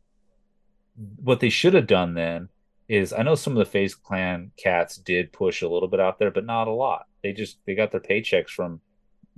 what 1.17 1.41
they 1.41 1.51
should 1.51 1.75
have 1.75 1.87
done 1.87 2.15
then 2.15 2.49
is 2.89 3.13
I 3.13 3.23
know 3.23 3.35
some 3.35 3.57
of 3.57 3.59
the 3.59 3.71
FaZe 3.71 3.95
Clan 3.95 4.53
cats 4.57 4.97
did 4.97 5.33
push 5.33 5.63
a 5.63 5.69
little 5.69 5.89
bit 5.89 6.01
out 6.01 6.19
there, 6.19 6.31
but 6.31 6.47
not 6.47 6.69
a 6.69 6.73
lot. 6.73 7.07
They 7.23 7.33
just 7.33 7.59
they 7.67 7.75
got 7.75 7.91
their 7.91 8.01
paychecks 8.01 8.51
from 8.51 8.81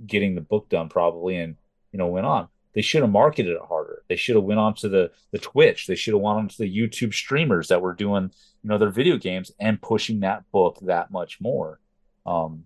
getting 0.05 0.35
the 0.35 0.41
book 0.41 0.69
done 0.69 0.89
probably 0.89 1.37
and 1.37 1.55
you 1.91 1.99
know 1.99 2.07
went 2.07 2.25
on. 2.25 2.47
They 2.73 2.81
should 2.81 3.01
have 3.01 3.11
marketed 3.11 3.53
it 3.53 3.61
harder. 3.67 4.03
They 4.07 4.15
should 4.15 4.35
have 4.35 4.45
went 4.45 4.59
on 4.59 4.75
to 4.75 4.89
the 4.89 5.11
the 5.31 5.39
Twitch. 5.39 5.87
They 5.87 5.95
should 5.95 6.13
have 6.13 6.21
went 6.21 6.37
on 6.37 6.47
to 6.49 6.57
the 6.59 6.77
YouTube 6.77 7.13
streamers 7.13 7.67
that 7.69 7.81
were 7.81 7.93
doing 7.93 8.31
you 8.63 8.69
know 8.69 8.77
their 8.77 8.91
video 8.91 9.17
games 9.17 9.51
and 9.59 9.81
pushing 9.81 10.19
that 10.19 10.49
book 10.51 10.77
that 10.83 11.11
much 11.11 11.41
more. 11.41 11.79
Um 12.25 12.65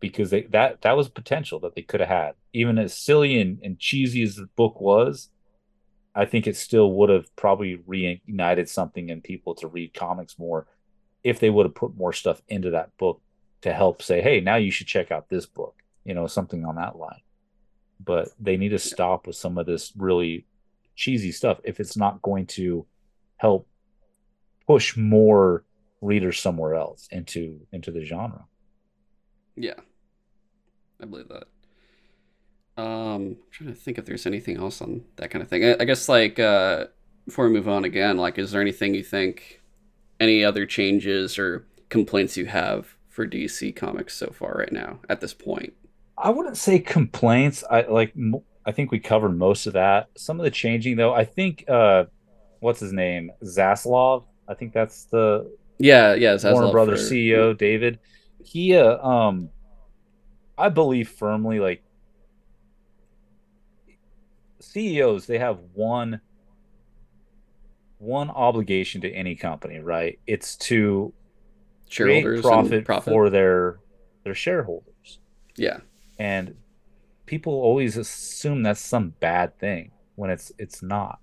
because 0.00 0.30
they 0.30 0.42
that 0.42 0.82
that 0.82 0.96
was 0.96 1.08
potential 1.08 1.60
that 1.60 1.74
they 1.74 1.82
could 1.82 2.00
have 2.00 2.08
had. 2.08 2.32
Even 2.52 2.78
as 2.78 2.96
silly 2.96 3.40
and, 3.40 3.58
and 3.62 3.78
cheesy 3.78 4.22
as 4.22 4.36
the 4.36 4.48
book 4.56 4.80
was, 4.80 5.30
I 6.16 6.24
think 6.24 6.46
it 6.46 6.56
still 6.56 6.92
would 6.94 7.10
have 7.10 7.34
probably 7.36 7.76
reignited 7.76 8.68
something 8.68 9.10
in 9.10 9.20
people 9.20 9.54
to 9.56 9.68
read 9.68 9.92
comics 9.92 10.38
more 10.38 10.66
if 11.22 11.38
they 11.38 11.50
would 11.50 11.66
have 11.66 11.74
put 11.74 11.94
more 11.94 12.14
stuff 12.14 12.40
into 12.48 12.70
that 12.70 12.96
book 12.96 13.20
to 13.60 13.72
help 13.72 14.00
say, 14.00 14.22
hey, 14.22 14.40
now 14.40 14.56
you 14.56 14.70
should 14.70 14.86
check 14.86 15.12
out 15.12 15.28
this 15.28 15.44
book, 15.44 15.74
you 16.04 16.14
know, 16.14 16.26
something 16.26 16.64
on 16.64 16.76
that 16.76 16.96
line. 16.96 17.20
But 18.02 18.30
they 18.40 18.56
need 18.56 18.70
to 18.70 18.78
stop 18.78 19.26
with 19.26 19.36
some 19.36 19.58
of 19.58 19.66
this 19.66 19.92
really 19.94 20.46
cheesy 20.94 21.32
stuff 21.32 21.60
if 21.64 21.80
it's 21.80 21.98
not 21.98 22.22
going 22.22 22.46
to 22.46 22.86
help 23.36 23.68
push 24.66 24.96
more 24.96 25.64
readers 26.00 26.40
somewhere 26.40 26.74
else 26.74 27.08
into 27.10 27.60
into 27.72 27.90
the 27.90 28.04
genre. 28.04 28.46
Yeah, 29.54 29.80
I 31.00 31.04
believe 31.04 31.28
that. 31.28 31.44
Um, 32.76 32.86
I'm 32.86 33.36
trying 33.50 33.70
to 33.70 33.74
think 33.80 33.98
if 33.98 34.04
there's 34.04 34.26
anything 34.26 34.56
else 34.58 34.82
on 34.82 35.02
that 35.16 35.30
kind 35.30 35.42
of 35.42 35.48
thing. 35.48 35.64
I, 35.64 35.76
I 35.80 35.84
guess 35.84 36.08
like 36.08 36.38
uh, 36.38 36.86
before 37.24 37.46
we 37.48 37.54
move 37.54 37.68
on 37.68 37.84
again, 37.84 38.16
like, 38.18 38.38
is 38.38 38.50
there 38.52 38.60
anything 38.60 38.94
you 38.94 39.02
think, 39.02 39.62
any 40.20 40.44
other 40.44 40.66
changes 40.66 41.38
or 41.38 41.66
complaints 41.88 42.36
you 42.36 42.46
have 42.46 42.94
for 43.08 43.26
DC 43.26 43.74
Comics 43.74 44.14
so 44.14 44.26
far 44.28 44.54
right 44.58 44.72
now 44.72 45.00
at 45.08 45.20
this 45.20 45.32
point? 45.32 45.72
I 46.18 46.30
wouldn't 46.30 46.56
say 46.56 46.78
complaints. 46.78 47.64
I 47.70 47.82
like 47.82 48.14
I 48.64 48.72
think 48.72 48.90
we 48.90 48.98
covered 48.98 49.36
most 49.38 49.66
of 49.66 49.74
that. 49.74 50.08
Some 50.16 50.38
of 50.40 50.44
the 50.44 50.50
changing 50.50 50.96
though, 50.96 51.12
I 51.14 51.24
think 51.24 51.64
uh 51.68 52.04
what's 52.60 52.80
his 52.80 52.92
name? 52.92 53.30
Zaslav. 53.42 54.24
I 54.48 54.54
think 54.54 54.72
that's 54.72 55.04
the 55.04 55.50
Yeah, 55.78 56.14
yeah. 56.14 56.34
Zaslav 56.34 56.52
Warner 56.52 56.72
Brothers 56.72 57.08
for- 57.08 57.14
CEO, 57.14 57.56
David. 57.56 57.98
He 58.44 58.74
uh, 58.76 58.96
um 59.06 59.50
I 60.56 60.70
believe 60.70 61.08
firmly 61.10 61.60
like 61.60 61.82
CEOs, 64.72 65.26
they 65.26 65.38
have 65.38 65.58
one 65.74 66.20
one 67.98 68.28
obligation 68.30 69.00
to 69.00 69.10
any 69.10 69.34
company, 69.34 69.78
right? 69.78 70.18
It's 70.26 70.56
to 70.56 71.12
create 71.90 72.42
profit, 72.42 72.84
profit. 72.84 73.12
for 73.12 73.30
their 73.30 73.78
their 74.24 74.34
shareholders. 74.34 75.20
yeah, 75.56 75.78
and 76.18 76.54
people 77.26 77.52
always 77.52 77.96
assume 77.96 78.62
that's 78.62 78.80
some 78.80 79.10
bad 79.20 79.58
thing 79.58 79.90
when 80.14 80.30
it's 80.30 80.52
it's 80.58 80.82
not 80.82 81.18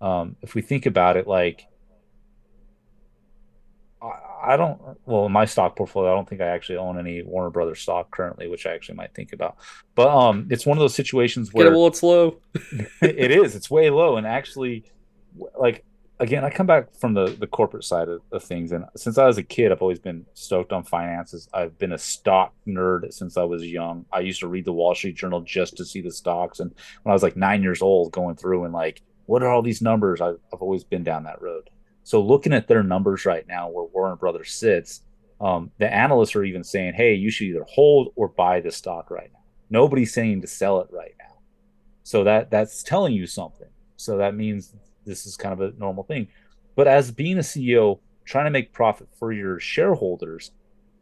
um 0.00 0.36
if 0.42 0.54
we 0.54 0.62
think 0.62 0.86
about 0.86 1.16
it 1.16 1.26
like 1.26 1.66
I, 4.04 4.52
I 4.52 4.56
don't 4.56 4.80
well 5.06 5.26
in 5.26 5.32
my 5.32 5.44
stock 5.44 5.76
portfolio 5.76 6.12
i 6.12 6.14
don't 6.14 6.28
think 6.28 6.40
i 6.40 6.46
actually 6.46 6.76
own 6.76 6.98
any 6.98 7.22
warner 7.22 7.50
brothers 7.50 7.80
stock 7.80 8.10
currently 8.10 8.48
which 8.48 8.66
i 8.66 8.72
actually 8.72 8.96
might 8.96 9.14
think 9.14 9.32
about. 9.32 9.56
But 9.94 10.08
um 10.08 10.46
it's 10.50 10.66
one 10.66 10.76
of 10.76 10.80
those 10.80 10.94
situations 10.94 11.52
where 11.52 11.70
while 11.70 11.86
it's 11.86 12.02
low. 12.02 12.40
it 13.02 13.30
is 13.30 13.54
it's 13.54 13.70
way 13.70 13.90
low 13.90 14.16
and 14.16 14.26
actually 14.26 14.84
like 15.58 15.84
again 16.20 16.44
i 16.44 16.50
come 16.50 16.66
back 16.66 16.94
from 16.94 17.14
the 17.14 17.26
the 17.40 17.46
corporate 17.46 17.84
side 17.84 18.08
of, 18.08 18.20
of 18.30 18.44
things 18.44 18.70
and 18.70 18.84
since 18.96 19.18
i 19.18 19.26
was 19.26 19.36
a 19.38 19.42
kid 19.42 19.72
i've 19.72 19.82
always 19.82 19.98
been 19.98 20.24
stoked 20.34 20.72
on 20.72 20.84
finances. 20.84 21.48
I've 21.52 21.76
been 21.78 21.92
a 21.92 21.98
stock 21.98 22.52
nerd 22.66 23.12
since 23.12 23.36
i 23.36 23.44
was 23.44 23.64
young. 23.64 24.04
I 24.12 24.20
used 24.20 24.40
to 24.40 24.48
read 24.48 24.64
the 24.64 24.72
wall 24.72 24.94
street 24.94 25.16
journal 25.16 25.40
just 25.40 25.76
to 25.78 25.84
see 25.84 26.00
the 26.00 26.12
stocks 26.12 26.60
and 26.60 26.72
when 27.02 27.10
i 27.10 27.14
was 27.14 27.22
like 27.22 27.36
nine 27.36 27.62
years 27.62 27.82
old 27.82 28.12
going 28.12 28.36
through 28.36 28.64
and 28.64 28.74
like 28.74 29.02
what 29.26 29.42
are 29.42 29.48
all 29.48 29.62
these 29.62 29.80
numbers? 29.80 30.20
I've, 30.20 30.38
I've 30.52 30.60
always 30.60 30.84
been 30.84 31.02
down 31.02 31.24
that 31.24 31.40
road 31.40 31.70
so 32.04 32.22
looking 32.22 32.52
at 32.52 32.68
their 32.68 32.82
numbers 32.82 33.26
right 33.26 33.46
now 33.48 33.68
where 33.68 33.86
warner 33.92 34.16
brothers 34.16 34.52
sits 34.52 35.02
um, 35.40 35.70
the 35.78 35.92
analysts 35.92 36.36
are 36.36 36.44
even 36.44 36.62
saying 36.62 36.94
hey 36.94 37.14
you 37.14 37.30
should 37.30 37.46
either 37.46 37.66
hold 37.68 38.12
or 38.14 38.28
buy 38.28 38.60
the 38.60 38.70
stock 38.70 39.10
right 39.10 39.30
now 39.32 39.40
nobody's 39.70 40.12
saying 40.12 40.40
to 40.40 40.46
sell 40.46 40.80
it 40.80 40.88
right 40.90 41.14
now 41.18 41.34
so 42.02 42.22
that 42.24 42.50
that's 42.50 42.82
telling 42.82 43.12
you 43.12 43.26
something 43.26 43.68
so 43.96 44.18
that 44.18 44.34
means 44.34 44.74
this 45.04 45.26
is 45.26 45.36
kind 45.36 45.52
of 45.52 45.60
a 45.60 45.78
normal 45.78 46.04
thing. 46.04 46.28
But 46.76 46.88
as 46.88 47.10
being 47.10 47.38
a 47.38 47.42
CEO, 47.42 48.00
trying 48.24 48.46
to 48.46 48.50
make 48.50 48.72
profit 48.72 49.08
for 49.18 49.32
your 49.32 49.60
shareholders, 49.60 50.50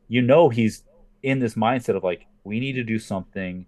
you 0.08 0.22
know 0.22 0.48
he's 0.48 0.84
in 1.22 1.38
this 1.38 1.54
mindset 1.54 1.96
of 1.96 2.04
like, 2.04 2.26
we 2.44 2.60
need 2.60 2.72
to 2.74 2.84
do 2.84 2.98
something 2.98 3.66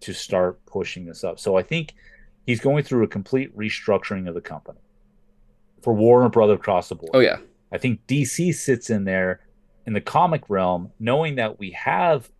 to 0.00 0.12
start 0.12 0.64
pushing 0.66 1.06
this 1.06 1.24
up. 1.24 1.40
So 1.40 1.56
I 1.56 1.62
think 1.62 1.94
he's 2.46 2.60
going 2.60 2.84
through 2.84 3.04
a 3.04 3.08
complete 3.08 3.56
restructuring 3.56 4.28
of 4.28 4.34
the 4.34 4.40
company 4.40 4.80
for 5.82 5.92
Warner 5.92 6.28
Brother 6.28 6.54
across 6.54 6.88
the 6.88 6.94
board. 6.94 7.10
Oh 7.14 7.20
yeah, 7.20 7.38
I 7.72 7.78
think 7.78 8.06
DC 8.06 8.54
sits 8.54 8.90
in 8.90 9.04
there 9.04 9.40
in 9.86 9.92
the 9.92 10.00
comic 10.00 10.42
realm, 10.48 10.92
knowing 10.98 11.36
that 11.36 11.58
we 11.58 11.70
have 11.72 12.30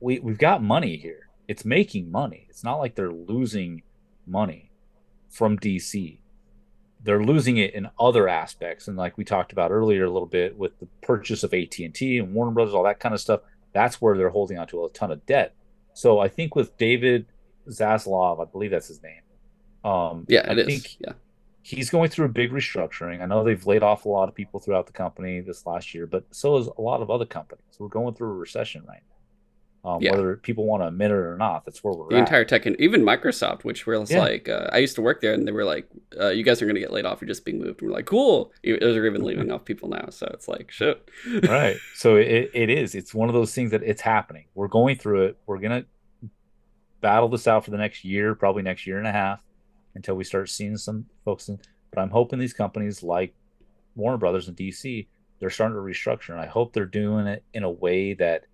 we 0.00 0.18
we've 0.18 0.38
got 0.38 0.62
money 0.62 0.96
here. 0.96 1.28
It's 1.48 1.64
making 1.64 2.10
money. 2.10 2.46
It's 2.48 2.64
not 2.64 2.76
like 2.76 2.94
they're 2.94 3.12
losing 3.12 3.82
money 4.26 4.70
from 5.28 5.58
DC. 5.58 6.18
They're 7.02 7.22
losing 7.22 7.58
it 7.58 7.74
in 7.74 7.90
other 7.98 8.28
aspects, 8.28 8.88
and 8.88 8.96
like 8.96 9.18
we 9.18 9.24
talked 9.24 9.52
about 9.52 9.70
earlier 9.70 10.04
a 10.04 10.10
little 10.10 10.28
bit 10.28 10.56
with 10.56 10.78
the 10.78 10.86
purchase 11.02 11.42
of 11.42 11.52
AT 11.52 11.78
and 11.78 11.94
T 11.94 12.18
and 12.18 12.32
Warner 12.32 12.52
Brothers, 12.52 12.74
all 12.74 12.84
that 12.84 13.00
kind 13.00 13.14
of 13.14 13.20
stuff. 13.20 13.40
That's 13.72 14.00
where 14.00 14.16
they're 14.16 14.30
holding 14.30 14.58
onto 14.58 14.82
a 14.84 14.88
ton 14.90 15.10
of 15.10 15.26
debt. 15.26 15.54
So 15.92 16.20
I 16.20 16.28
think 16.28 16.54
with 16.54 16.76
David 16.78 17.26
Zaslav, 17.68 18.40
I 18.40 18.50
believe 18.50 18.70
that's 18.70 18.88
his 18.88 19.02
name. 19.02 19.20
Um, 19.84 20.24
yeah, 20.28 20.46
I 20.48 20.52
it 20.52 20.60
is. 20.60 20.66
think 20.66 20.96
Yeah, 21.00 21.12
he's 21.66 21.88
going 21.90 22.10
through 22.10 22.26
a 22.26 22.28
big 22.28 22.52
restructuring. 22.52 23.22
I 23.22 23.26
know 23.26 23.42
they've 23.42 23.66
laid 23.66 23.82
off 23.82 24.04
a 24.04 24.08
lot 24.08 24.28
of 24.28 24.34
people 24.34 24.60
throughout 24.60 24.86
the 24.86 24.92
company 24.92 25.40
this 25.40 25.64
last 25.66 25.94
year, 25.94 26.06
but 26.06 26.24
so 26.30 26.58
is 26.58 26.66
a 26.66 26.80
lot 26.80 27.00
of 27.00 27.10
other 27.10 27.24
companies. 27.24 27.64
We're 27.78 27.88
going 27.88 28.14
through 28.14 28.28
a 28.30 28.34
recession 28.34 28.84
right 28.86 29.00
now. 29.02 29.10
Um, 29.90 30.02
Yeah. 30.02 30.12
Whether 30.12 30.36
people 30.36 30.66
want 30.66 30.82
to 30.82 30.88
admit 30.88 31.10
it 31.10 31.14
or 31.14 31.36
not, 31.38 31.64
that's 31.64 31.82
where 31.82 31.92
we're 31.94 32.08
the 32.10 32.16
at. 32.16 32.20
entire 32.20 32.44
tech 32.44 32.66
and 32.66 32.78
even 32.80 33.02
Microsoft, 33.02 33.64
which 33.64 33.86
was 33.86 34.10
Yeah. 34.10 34.20
like, 34.20 34.48
uh, 34.48 34.68
I 34.72 34.78
used 34.78 34.94
to 34.96 35.02
work 35.02 35.20
there, 35.22 35.32
and 35.34 35.46
they 35.48 35.52
were 35.52 35.64
like, 35.64 35.88
uh, 36.20 36.28
"You 36.28 36.42
guys 36.42 36.60
are 36.62 36.66
going 36.66 36.74
to 36.76 36.80
get 36.80 36.90
laid 36.92 37.04
off. 37.06 37.20
You're 37.20 37.28
just 37.28 37.44
being 37.46 37.58
moved." 37.58 37.80
And 37.82 37.90
we're 37.90 37.96
like, 37.96 38.06
"Cool." 38.06 38.52
They're 38.62 39.06
even 39.06 39.22
leaving 39.24 39.50
off 39.50 39.64
people 39.64 39.88
now, 39.88 40.08
so 40.10 40.26
it's 40.34 40.48
like, 40.48 40.70
shit. 40.70 41.06
right. 41.48 41.76
So 41.94 42.16
it, 42.16 42.50
it 42.54 42.70
is. 42.70 42.94
It's 42.94 43.14
one 43.14 43.28
of 43.28 43.34
those 43.34 43.54
things 43.54 43.70
that 43.72 43.82
it's 43.82 44.00
happening. 44.02 44.46
We're 44.54 44.68
going 44.68 44.96
through 44.96 45.24
it. 45.26 45.38
We're 45.46 45.58
gonna 45.58 45.84
battle 47.00 47.28
this 47.28 47.46
out 47.46 47.64
for 47.66 47.70
the 47.70 47.76
next 47.78 48.04
year, 48.04 48.34
probably 48.34 48.62
next 48.62 48.86
year 48.86 48.96
and 48.98 49.06
a 49.06 49.12
half, 49.12 49.40
until 49.94 50.14
we 50.14 50.24
start 50.24 50.48
seeing 50.48 50.76
some 50.76 51.06
folks. 51.24 51.48
In, 51.48 51.58
but 51.90 52.00
I'm 52.00 52.10
hoping 52.10 52.38
these 52.38 52.52
companies 52.52 53.02
like 53.02 53.34
Warner 53.94 54.18
Brothers 54.18 54.48
and 54.48 54.56
DC, 54.56 55.06
they're 55.38 55.50
starting 55.50 55.76
to 55.76 55.80
restructure, 55.82 56.30
and 56.30 56.40
I 56.40 56.46
hope 56.46 56.72
they're 56.72 56.86
doing 56.86 57.26
it 57.26 57.44
in 57.52 57.62
a 57.62 57.70
way 57.70 58.14
that 58.14 58.44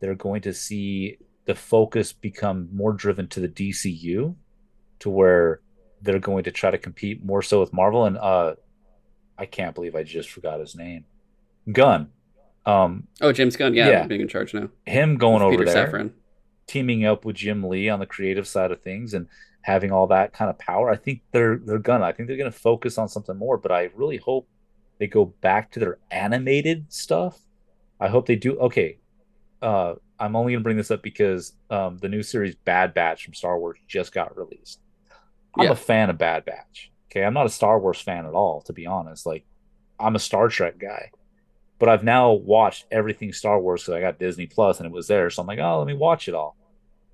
they're 0.00 0.14
going 0.14 0.42
to 0.42 0.52
see 0.52 1.18
the 1.46 1.54
focus 1.54 2.12
become 2.12 2.68
more 2.72 2.92
driven 2.92 3.28
to 3.28 3.40
the 3.40 3.48
DCU, 3.48 4.34
to 5.00 5.10
where 5.10 5.60
they're 6.02 6.18
going 6.18 6.44
to 6.44 6.50
try 6.50 6.70
to 6.70 6.78
compete 6.78 7.24
more 7.24 7.42
so 7.42 7.60
with 7.60 7.72
Marvel. 7.72 8.04
And 8.06 8.16
uh, 8.18 8.54
I 9.38 9.46
can't 9.46 9.74
believe 9.74 9.94
I 9.94 10.02
just 10.02 10.30
forgot 10.30 10.60
his 10.60 10.74
name, 10.74 11.04
Gunn. 11.70 12.08
Um, 12.64 13.06
Oh, 13.20 13.32
James 13.32 13.56
Gunn, 13.56 13.74
yeah, 13.74 13.88
Yeah. 13.88 14.06
being 14.06 14.20
in 14.22 14.28
charge 14.28 14.52
now. 14.54 14.68
him 14.86 15.16
going 15.18 15.42
over 15.42 15.56
Peter 15.58 15.64
there, 15.70 15.86
Safran. 15.88 16.10
Teaming 16.66 17.04
up 17.04 17.24
with 17.24 17.36
Jim 17.36 17.64
Lee 17.64 17.88
on 17.88 18.00
the 18.00 18.06
creative 18.06 18.46
side 18.48 18.70
of 18.72 18.82
things, 18.82 19.14
and 19.14 19.28
having 19.62 19.90
all 19.92 20.06
that 20.08 20.32
kind 20.32 20.48
of 20.50 20.58
power. 20.58 20.90
I 20.90 20.96
think 20.96 21.22
they're 21.32 21.56
they're 21.58 21.78
gonna. 21.78 22.04
I 22.04 22.12
think 22.12 22.28
they're 22.28 22.36
gonna 22.36 22.50
focus 22.52 22.98
on 22.98 23.08
something 23.08 23.36
more. 23.36 23.58
But 23.58 23.72
I 23.72 23.90
really 23.94 24.16
hope 24.18 24.48
they 24.98 25.06
go 25.06 25.26
back 25.26 25.70
to 25.72 25.80
their 25.80 25.98
animated 26.10 26.86
stuff. 26.92 27.38
I 28.00 28.08
hope 28.08 28.26
they 28.26 28.36
do. 28.36 28.58
Okay, 28.60 28.98
uh, 29.62 29.94
I'm 30.18 30.36
only 30.36 30.52
gonna 30.52 30.62
bring 30.62 30.76
this 30.76 30.90
up 30.90 31.02
because 31.02 31.52
um, 31.70 31.98
the 31.98 32.08
new 32.08 32.22
series 32.22 32.54
Bad 32.54 32.94
Batch 32.94 33.24
from 33.24 33.34
Star 33.34 33.58
Wars 33.58 33.78
just 33.86 34.12
got 34.12 34.36
released. 34.36 34.80
I'm 35.58 35.64
Yeah. 35.64 35.70
a 35.72 35.76
fan 35.76 36.10
of 36.10 36.18
Bad 36.18 36.44
Batch. 36.44 36.90
Okay, 37.10 37.24
I'm 37.24 37.34
not 37.34 37.46
a 37.46 37.50
Star 37.50 37.78
Wars 37.80 38.00
fan 38.00 38.26
at 38.26 38.34
all, 38.34 38.60
to 38.62 38.72
be 38.74 38.86
honest. 38.86 39.24
Like, 39.26 39.44
I'm 39.98 40.14
a 40.16 40.18
Star 40.18 40.48
Trek 40.48 40.78
guy, 40.78 41.10
but 41.78 41.88
I've 41.88 42.04
now 42.04 42.32
watched 42.32 42.86
everything 42.90 43.32
Star 43.32 43.60
Wars 43.60 43.82
because 43.82 43.94
I 43.94 44.00
got 44.00 44.18
Disney 44.18 44.46
Plus 44.46 44.78
and 44.78 44.86
it 44.86 44.92
was 44.92 45.08
there. 45.08 45.28
So 45.30 45.42
I'm 45.42 45.46
like, 45.48 45.58
oh, 45.58 45.78
let 45.78 45.86
me 45.86 45.94
watch 45.94 46.28
it 46.28 46.34
all. 46.34 46.56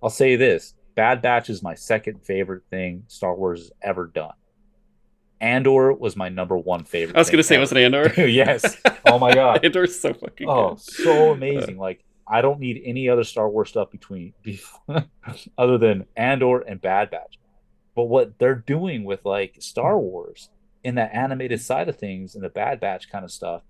I'll 0.02 0.10
say 0.10 0.36
this: 0.36 0.74
Bad 0.94 1.22
Batch 1.22 1.48
is 1.51 1.62
my 1.62 1.74
second 1.74 2.22
favorite 2.24 2.62
thing 2.70 3.05
Star 3.09 3.34
Wars 3.34 3.60
has 3.60 3.72
ever 3.82 4.06
done. 4.06 4.32
Andor 5.40 5.93
was 5.93 6.14
my 6.16 6.28
number 6.28 6.56
one 6.56 6.84
favorite. 6.84 7.16
I 7.16 7.20
was 7.20 7.30
gonna 7.30 7.43
say, 7.43 7.56
ever. 7.56 7.60
was 7.62 7.72
it 7.72 7.78
Andor? 7.78 8.12
yes. 8.28 8.76
Oh 9.06 9.18
my 9.18 9.34
god. 9.34 9.60
Andor's 9.64 9.98
so 9.98 10.14
fucking 10.14 10.48
Oh, 10.48 10.70
good. 10.70 10.80
so 10.80 11.32
amazing! 11.32 11.78
Like 11.78 12.05
I 12.28 12.40
don't 12.43 12.60
need 12.60 12.80
any 12.84 13.09
other 13.09 13.24
Star 13.24 13.48
Wars 13.51 13.68
stuff 13.70 13.90
between, 13.90 14.32
other 15.59 15.78
than 15.78 16.06
Andor 16.16 16.60
and 16.60 16.80
Bad 16.80 17.10
Batch. 17.10 17.39
But 17.97 18.05
what 18.05 18.39
they're 18.39 18.55
doing 18.55 19.05
with 19.05 19.24
like 19.24 19.56
Star 19.59 19.98
Wars 19.98 20.48
in 20.84 20.94
that 20.94 21.12
animated 21.14 21.60
side 21.60 21.89
of 21.89 21.97
things 21.98 22.34
and 22.36 22.44
the 22.44 22.48
Bad 22.48 22.78
Batch 22.80 23.10
kind 23.10 23.24
of 23.24 23.30
stuff, 23.32 23.62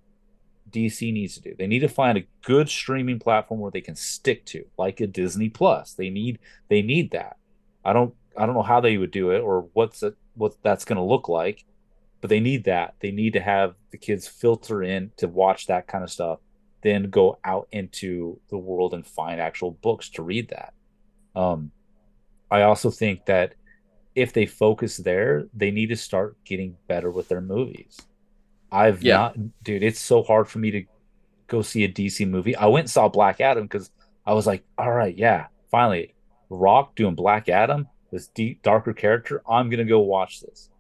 DC 0.71 1.13
needs 1.13 1.35
to 1.35 1.41
do. 1.41 1.55
They 1.59 1.67
need 1.67 1.81
to 1.81 1.89
find 1.89 2.19
a 2.19 2.27
good 2.43 2.69
streaming 2.69 3.19
platform 3.19 3.61
where 3.61 3.71
they 3.71 3.81
can 3.81 3.97
stick 3.97 4.45
to, 4.47 4.65
like 4.79 5.01
a 5.01 5.07
Disney 5.07 5.49
Plus. 5.49 5.95
They 5.95 6.11
need 6.11 6.39
they 6.69 6.83
need 6.83 7.11
that. 7.13 7.37
I 7.85 7.93
don't 7.93 8.15
I 8.37 8.47
don't 8.47 8.55
know 8.55 8.63
how 8.63 8.81
they 8.81 8.97
would 8.97 9.11
do 9.11 9.31
it 9.31 9.41
or 9.41 9.69
what's 9.73 10.03
it 10.03 10.17
what 10.35 10.55
that's 10.63 10.85
going 10.85 10.97
to 10.97 11.03
look 11.03 11.29
like, 11.29 11.65
but 12.21 12.31
they 12.31 12.41
need 12.41 12.65
that. 12.65 12.95
They 13.01 13.11
need 13.11 13.35
to 13.35 13.41
have 13.41 13.75
the 13.91 13.99
kids 13.99 14.27
filter 14.27 14.83
in 14.83 15.13
to 15.19 15.29
watch 15.29 15.67
that 15.67 15.87
kind 15.87 16.03
of 16.05 16.11
stuff, 16.11 16.39
then 16.83 17.11
go 17.11 17.39
out 17.45 17.69
into 17.73 18.41
the 18.49 18.59
world 18.59 18.95
and 18.95 19.07
find 19.07 19.41
actual 19.41 19.73
books 19.73 20.09
to 20.11 20.23
read 20.23 20.51
that. 20.51 20.73
Um, 21.35 21.71
I 22.51 22.63
also 22.63 22.91
think 22.91 23.27
that 23.27 23.55
if 24.15 24.33
they 24.33 24.47
focus 24.47 24.99
there, 24.99 25.47
they 25.55 25.71
need 25.71 25.89
to 25.89 25.97
start 25.97 26.37
getting 26.45 26.77
better 26.87 27.11
with 27.11 27.29
their 27.29 27.41
movies. 27.41 27.99
I've 28.73 29.03
Yeah. 29.03 29.17
not, 29.17 29.37
dude. 29.63 29.83
It's 29.83 30.01
so 30.01 30.23
hard 30.23 30.49
for 30.49 30.59
me 30.59 30.71
to 30.73 30.85
go 31.47 31.63
see 31.63 31.85
a 31.85 31.89
DC 31.89 32.27
movie. 32.29 32.57
I 32.57 32.67
went 32.67 32.85
and 32.85 32.91
saw 32.91 33.09
Black 33.09 33.41
Adam 33.41 33.65
because 33.65 33.91
I 34.27 34.33
was 34.33 34.47
like, 34.47 34.65
all 34.79 34.91
right, 34.91 35.17
yeah, 35.17 35.47
finally, 35.71 36.15
Rock 36.49 36.95
doing 36.97 37.15
Black 37.15 37.49
Adam, 37.49 37.87
this 38.11 38.29
deep, 38.29 38.63
darker 38.63 38.93
character. 38.95 39.43
I'm 39.49 39.69
gonna 39.71 39.85
go 39.85 40.01
watch 40.01 40.41
this. 40.41 40.71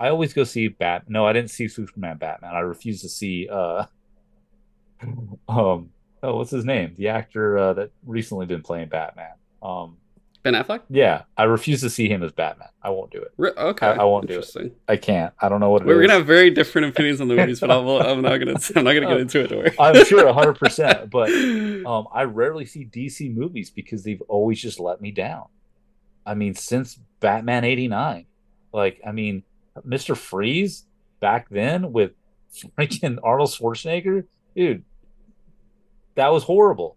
I 0.00 0.08
always 0.08 0.32
go 0.32 0.42
see 0.42 0.66
Bat. 0.68 1.04
No, 1.08 1.24
I 1.26 1.32
didn't 1.32 1.50
see 1.50 1.68
Superman 1.68 2.16
Batman. 2.18 2.54
I 2.54 2.60
refuse 2.60 3.02
to 3.02 3.08
see 3.08 3.48
uh 3.50 3.84
um 5.48 5.90
oh 6.22 6.36
what's 6.36 6.50
his 6.50 6.64
name? 6.64 6.94
The 6.96 7.08
actor 7.08 7.56
uh, 7.58 7.72
that 7.74 7.90
recently 8.04 8.46
been 8.46 8.62
playing 8.62 8.88
Batman. 8.88 9.34
Um 9.62 9.98
Ben 10.42 10.54
Affleck? 10.54 10.80
yeah, 10.90 11.22
I 11.36 11.44
refuse 11.44 11.80
to 11.82 11.90
see 11.90 12.08
him 12.08 12.22
as 12.24 12.32
Batman. 12.32 12.68
I 12.82 12.90
won't 12.90 13.12
do 13.12 13.22
it. 13.22 13.32
Re- 13.36 13.52
okay, 13.56 13.86
I- 13.86 13.96
I 13.98 14.04
won't 14.04 14.26
do 14.26 14.40
it. 14.40 14.76
I 14.88 14.96
can't. 14.96 15.32
I 15.40 15.48
don't 15.48 15.60
know 15.60 15.70
what 15.70 15.82
it 15.82 15.86
We're 15.86 16.02
is. 16.02 16.06
gonna 16.08 16.18
have 16.18 16.26
very 16.26 16.50
different 16.50 16.88
opinions 16.88 17.20
on 17.20 17.28
the 17.28 17.36
movies, 17.36 17.60
but 17.60 17.70
I'm, 17.70 17.86
I'm 17.86 18.22
not 18.22 18.38
gonna. 18.38 18.54
I'm 18.76 18.84
not 18.84 18.94
gonna 18.94 19.06
get 19.06 19.20
into 19.20 19.60
it. 19.60 19.74
I'm 19.78 20.04
sure 20.04 20.24
100%, 20.24 21.10
but 21.10 21.30
um 21.88 22.08
I 22.12 22.24
rarely 22.24 22.66
see 22.66 22.84
DC 22.84 23.32
movies 23.34 23.70
because 23.70 24.02
they've 24.02 24.22
always 24.22 24.60
just 24.60 24.80
let 24.80 25.00
me 25.00 25.12
down. 25.12 25.44
I 26.26 26.34
mean, 26.34 26.54
since 26.54 26.98
Batman 27.20 27.64
89. 27.64 28.26
Like, 28.74 29.00
I 29.06 29.12
mean, 29.12 29.42
Mr. 29.86 30.16
Freeze 30.16 30.86
back 31.20 31.48
then 31.50 31.92
with 31.92 32.12
freaking 32.78 33.18
Arnold 33.22 33.50
Schwarzenegger, 33.50 34.24
dude, 34.56 34.82
that 36.14 36.32
was 36.32 36.44
horrible. 36.44 36.96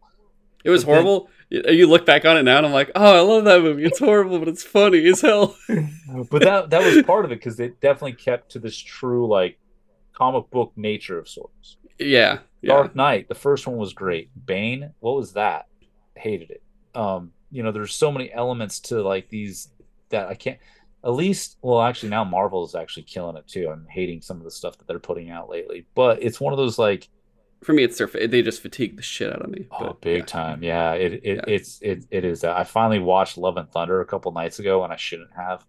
It 0.63 0.69
was 0.69 0.83
horrible. 0.83 1.29
You 1.49 1.87
look 1.87 2.05
back 2.05 2.25
on 2.25 2.37
it 2.37 2.43
now, 2.43 2.57
and 2.57 2.65
I'm 2.65 2.73
like, 2.73 2.91
oh, 2.95 3.17
I 3.17 3.19
love 3.21 3.45
that 3.45 3.61
movie. 3.61 3.85
It's 3.85 3.99
horrible, 3.99 4.39
but 4.39 4.47
it's 4.47 4.63
funny 4.63 5.05
as 5.07 5.21
hell. 5.21 5.55
but 5.67 6.41
that 6.41 6.69
that 6.71 6.83
was 6.83 7.03
part 7.03 7.25
of 7.25 7.31
it 7.31 7.35
because 7.35 7.59
it 7.59 7.79
definitely 7.81 8.13
kept 8.13 8.51
to 8.51 8.59
this 8.59 8.77
true 8.77 9.27
like 9.27 9.59
comic 10.13 10.49
book 10.49 10.71
nature 10.75 11.19
of 11.19 11.29
sorts. 11.29 11.77
yeah, 11.99 12.39
yeah, 12.61 12.73
Dark 12.73 12.95
Knight, 12.95 13.27
the 13.27 13.35
first 13.35 13.67
one 13.67 13.77
was 13.77 13.93
great. 13.93 14.29
Bane, 14.45 14.93
what 14.99 15.15
was 15.15 15.33
that? 15.33 15.67
Hated 16.15 16.51
it. 16.51 16.63
Um, 16.95 17.31
you 17.51 17.63
know, 17.63 17.71
there's 17.71 17.93
so 17.93 18.11
many 18.11 18.31
elements 18.31 18.79
to 18.81 19.01
like 19.01 19.29
these 19.29 19.69
that 20.09 20.27
I 20.27 20.33
can't. 20.35 20.59
At 21.03 21.13
least, 21.13 21.57
well, 21.61 21.83
actually, 21.83 22.09
now 22.09 22.23
Marvel 22.23 22.65
is 22.65 22.73
actually 22.73 23.03
killing 23.03 23.37
it 23.37 23.47
too. 23.47 23.69
I'm 23.69 23.85
hating 23.87 24.21
some 24.21 24.37
of 24.37 24.43
the 24.43 24.49
stuff 24.49 24.75
that 24.79 24.87
they're 24.87 24.97
putting 24.97 25.29
out 25.29 25.49
lately, 25.49 25.85
but 25.93 26.23
it's 26.23 26.41
one 26.41 26.51
of 26.51 26.57
those 26.57 26.79
like, 26.79 27.09
For 27.65 27.73
me, 27.73 27.83
it's 27.83 27.97
their 27.97 28.05
they 28.05 28.43
just 28.43 28.61
fatigue 28.61 28.95
the 28.95 29.01
shit 29.01 29.33
out 29.33 29.41
of 29.41 29.49
me. 29.49 29.65
oh, 29.71 29.97
big 29.99 30.19
yeah. 30.19 30.25
time, 30.25 30.63
yeah. 30.63 30.93
It, 30.93 31.13
it 31.13 31.35
Yeah. 31.37 31.41
it's 31.47 31.79
it 31.81 32.05
it 32.11 32.23
is. 32.23 32.41
That. 32.41 32.55
I 32.55 32.63
finally 32.63 32.99
watched 32.99 33.39
Love 33.39 33.57
and 33.57 33.67
Thunder 33.71 34.01
a 34.01 34.05
couple 34.05 34.31
nights 34.31 34.59
ago, 34.59 34.83
and 34.83 34.93
I 34.93 34.97
shouldn't 34.97 35.33
have. 35.35 35.65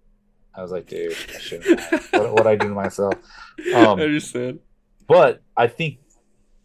I 0.54 0.60
was 0.60 0.72
like, 0.72 0.86
dude, 0.86 1.16
I 1.34 1.38
shouldn't. 1.38 1.80
Have. 1.80 2.08
what 2.12 2.32
what 2.34 2.46
I 2.46 2.54
do 2.54 2.68
to 2.68 2.74
myself? 2.74 3.14
Um, 3.74 3.98
I 3.98 4.02
understand. 4.02 4.60
But 5.08 5.40
I 5.56 5.68
think 5.68 6.00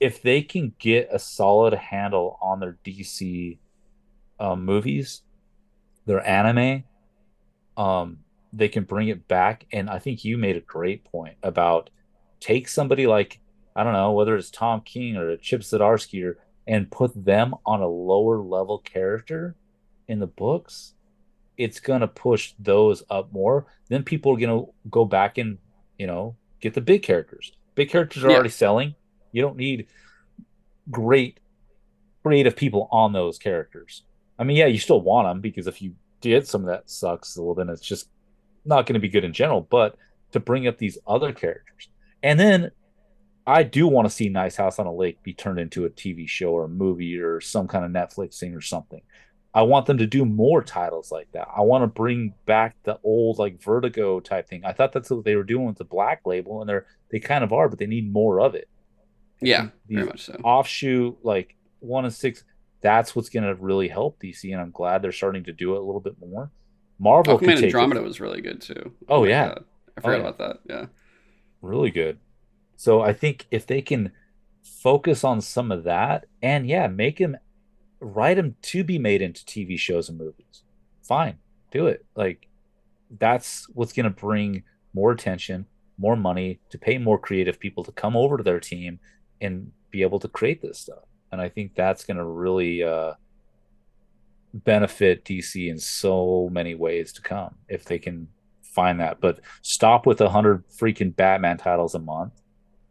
if 0.02 0.22
they 0.22 0.42
can 0.42 0.74
get 0.80 1.08
a 1.12 1.20
solid 1.20 1.74
handle 1.76 2.38
on 2.42 2.60
their 2.60 2.78
DC 2.84 3.58
um, 4.38 4.66
movies, 4.66 5.22
their 6.06 6.28
anime, 6.28 6.84
um, 7.78 8.18
they 8.52 8.68
can 8.68 8.84
bring 8.84 9.08
it 9.08 9.28
back. 9.28 9.66
And 9.72 9.90
I 9.90 10.00
think 10.00 10.26
you 10.26 10.38
made 10.38 10.58
a 10.58 10.62
great 10.62 11.06
point 11.06 11.38
about 11.42 11.90
take 12.42 12.68
somebody 12.68 13.08
like 13.08 13.40
I 13.76 13.84
don't 13.84 13.94
know 13.94 14.12
whether 14.12 14.36
it's 14.36 14.50
Tom 14.50 14.82
King 14.82 15.16
or 15.18 15.36
Chip 15.38 15.62
Zdarsky 15.62 16.24
or 16.26 16.38
and 16.68 16.92
put 16.92 17.12
them 17.26 17.56
on 17.66 17.82
a 17.82 17.88
lower 17.88 18.38
level 18.38 18.80
character 18.80 19.56
in 20.08 20.20
the 20.20 20.28
books. 20.28 20.94
It's 21.58 21.80
gonna 21.80 22.08
push 22.08 22.54
those 22.60 23.04
up 23.10 23.32
more. 23.32 23.66
Then 23.90 24.04
people 24.04 24.34
are 24.34 24.40
gonna 24.40 24.64
go 24.90 25.06
back 25.06 25.38
and 25.38 25.58
you 25.98 26.08
know 26.08 26.36
get 26.60 26.74
the 26.74 26.82
big 26.82 27.04
characters. 27.04 27.52
Big 27.76 27.90
characters 27.90 28.24
are 28.24 28.30
Yeah. 28.30 28.36
already 28.36 28.50
selling. 28.50 28.96
You 29.32 29.42
don't 29.42 29.58
need 29.58 29.88
great 30.90 31.40
creative 32.24 32.56
people 32.56 32.88
on 32.92 33.14
those 33.14 33.38
characters. 33.40 34.04
I 34.38 34.44
mean, 34.44 34.58
yeah, 34.58 34.66
you 34.68 34.78
still 34.80 35.02
want 35.02 35.28
them 35.28 35.42
because 35.42 35.68
if 35.68 35.82
you 35.82 35.96
did 36.20 36.48
some 36.48 36.62
of 36.62 36.68
that 36.68 36.90
sucks, 36.90 37.38
well, 37.38 37.56
then 37.56 37.70
it's 37.70 37.82
just 37.82 38.10
not 38.66 38.86
going 38.86 38.94
to 38.94 39.00
be 39.00 39.10
good 39.10 39.24
in 39.24 39.34
general. 39.34 39.62
But 39.62 39.96
to 40.32 40.40
bring 40.40 40.68
up 40.68 40.78
these 40.78 40.98
other 41.08 41.32
characters, 41.34 41.90
and 42.24 42.40
then 42.40 42.72
I 43.46 43.64
do 43.64 43.88
want 43.88 44.08
to 44.08 44.14
see 44.14 44.30
Nice 44.30 44.56
House 44.56 44.80
on 44.80 44.86
a 44.86 44.94
Lake 44.94 45.22
be 45.24 45.34
turned 45.34 45.60
into 45.60 45.86
a 45.86 45.90
TV 45.90 46.28
show 46.28 46.52
or 46.52 46.66
a 46.66 46.70
movie 46.70 47.20
or 47.20 47.42
some 47.42 47.68
kind 47.68 47.86
of 47.86 47.92
Netflix 47.92 48.38
thing 48.38 48.54
or 48.54 48.62
something. 48.62 49.02
I 49.54 49.64
want 49.64 49.86
them 49.86 49.98
to 49.98 50.08
do 50.08 50.24
more 50.24 50.64
titles 50.64 51.12
like 51.12 51.30
that. 51.34 51.48
I 51.56 51.62
want 51.62 51.84
to 51.84 51.88
bring 51.88 52.34
back 52.46 52.76
the 52.84 53.00
old 53.04 53.38
like 53.38 53.62
Vertigo 53.62 54.20
type 54.20 54.48
thing. 54.48 54.64
I 54.64 54.72
thought 54.72 54.94
that's 54.94 55.10
what 55.10 55.26
they 55.26 55.36
were 55.36 55.44
doing 55.44 55.66
with 55.66 55.78
the 55.78 55.84
Black 55.84 56.22
Label, 56.26 56.62
and 56.62 56.70
they're 56.70 56.86
they 57.10 57.20
kind 57.20 57.44
of 57.44 57.52
are, 57.52 57.68
but 57.68 57.78
they 57.78 57.88
need 57.88 58.12
more 58.14 58.40
of 58.40 58.56
it. 58.56 58.70
Yeah, 59.42 59.70
very 59.90 60.06
much 60.06 60.26
so. 60.26 60.34
offshoot 60.44 61.18
like 61.24 61.56
one 61.80 62.06
and 62.06 62.14
six 62.14 62.44
that's 62.82 63.16
what's 63.16 63.30
going 63.30 63.44
to 63.44 63.56
really 63.56 63.88
help 63.88 64.20
dc 64.22 64.44
and 64.44 64.62
i'm 64.62 64.70
glad 64.70 65.02
they're 65.02 65.12
starting 65.12 65.44
to 65.44 65.52
do 65.52 65.74
it 65.74 65.80
a 65.80 65.84
little 65.84 66.00
bit 66.00 66.16
more 66.20 66.52
marvel 67.00 67.40
Aquaman 67.40 67.64
Andromeda 67.64 68.02
it 68.02 68.04
was 68.04 68.20
really 68.20 68.42
good 68.42 68.62
too. 68.62 68.92
Oh, 69.10 69.24
yeah. 69.24 69.48
God. 69.48 69.58
I 69.58 69.92
oh, 69.98 70.02
forgot 70.02 70.12
yeah. 70.12 70.20
about 70.20 70.38
that. 70.38 70.60
Yeah, 70.70 70.86
really 71.62 71.90
good 71.90 72.20
so 72.82 73.02
i 73.02 73.14
think 73.14 73.46
if 73.52 73.64
they 73.66 73.82
can 73.82 74.12
focus 74.64 75.24
on 75.24 75.42
some 75.42 75.72
of 75.72 75.84
that 75.84 76.26
and 76.42 76.68
yeah 76.68 76.88
make 76.88 77.18
them 77.18 77.36
write 78.00 78.38
them 78.38 78.56
to 78.62 78.84
be 78.84 78.98
made 78.98 79.22
into 79.22 79.46
tv 79.46 79.78
shows 79.78 80.10
and 80.10 80.18
movies 80.18 80.64
fine 81.04 81.38
do 81.72 81.88
it. 81.88 82.06
Like 82.16 82.48
that's 83.18 83.68
what's 83.70 83.94
going 83.94 84.04
to 84.04 84.10
bring 84.10 84.64
more 84.94 85.12
attention 85.12 85.66
more 85.98 86.16
money 86.16 86.60
to 86.70 86.80
pay 86.80 86.98
more 86.98 87.20
creative 87.20 87.60
people 87.60 87.84
to 87.84 87.92
come 87.92 88.18
over 88.18 88.36
to 88.36 88.44
their 88.44 88.60
team 88.60 89.00
and 89.40 89.72
be 89.92 90.02
able 90.02 90.20
to 90.20 90.28
create 90.28 90.62
this 90.62 90.80
stuff. 90.80 91.04
And 91.32 91.40
i 91.40 91.48
think 91.48 91.76
that's 91.76 92.04
going 92.04 92.18
to 92.18 92.26
really 92.26 92.84
uh 92.84 93.14
benefit 94.54 95.24
dc 95.24 95.56
in 95.56 95.78
so 95.78 96.50
many 96.52 96.76
ways 96.76 97.14
to 97.14 97.22
come 97.22 97.56
if 97.70 97.86
they 97.86 98.00
can 98.00 98.28
find 98.62 99.00
that. 99.00 99.22
But 99.22 99.40
stop 99.62 100.06
with 100.06 100.22
a 100.22 100.30
hundred 100.30 100.68
freaking 100.68 101.16
batman 101.16 101.58
titles 101.58 101.96
a 101.96 102.00
month 102.00 102.41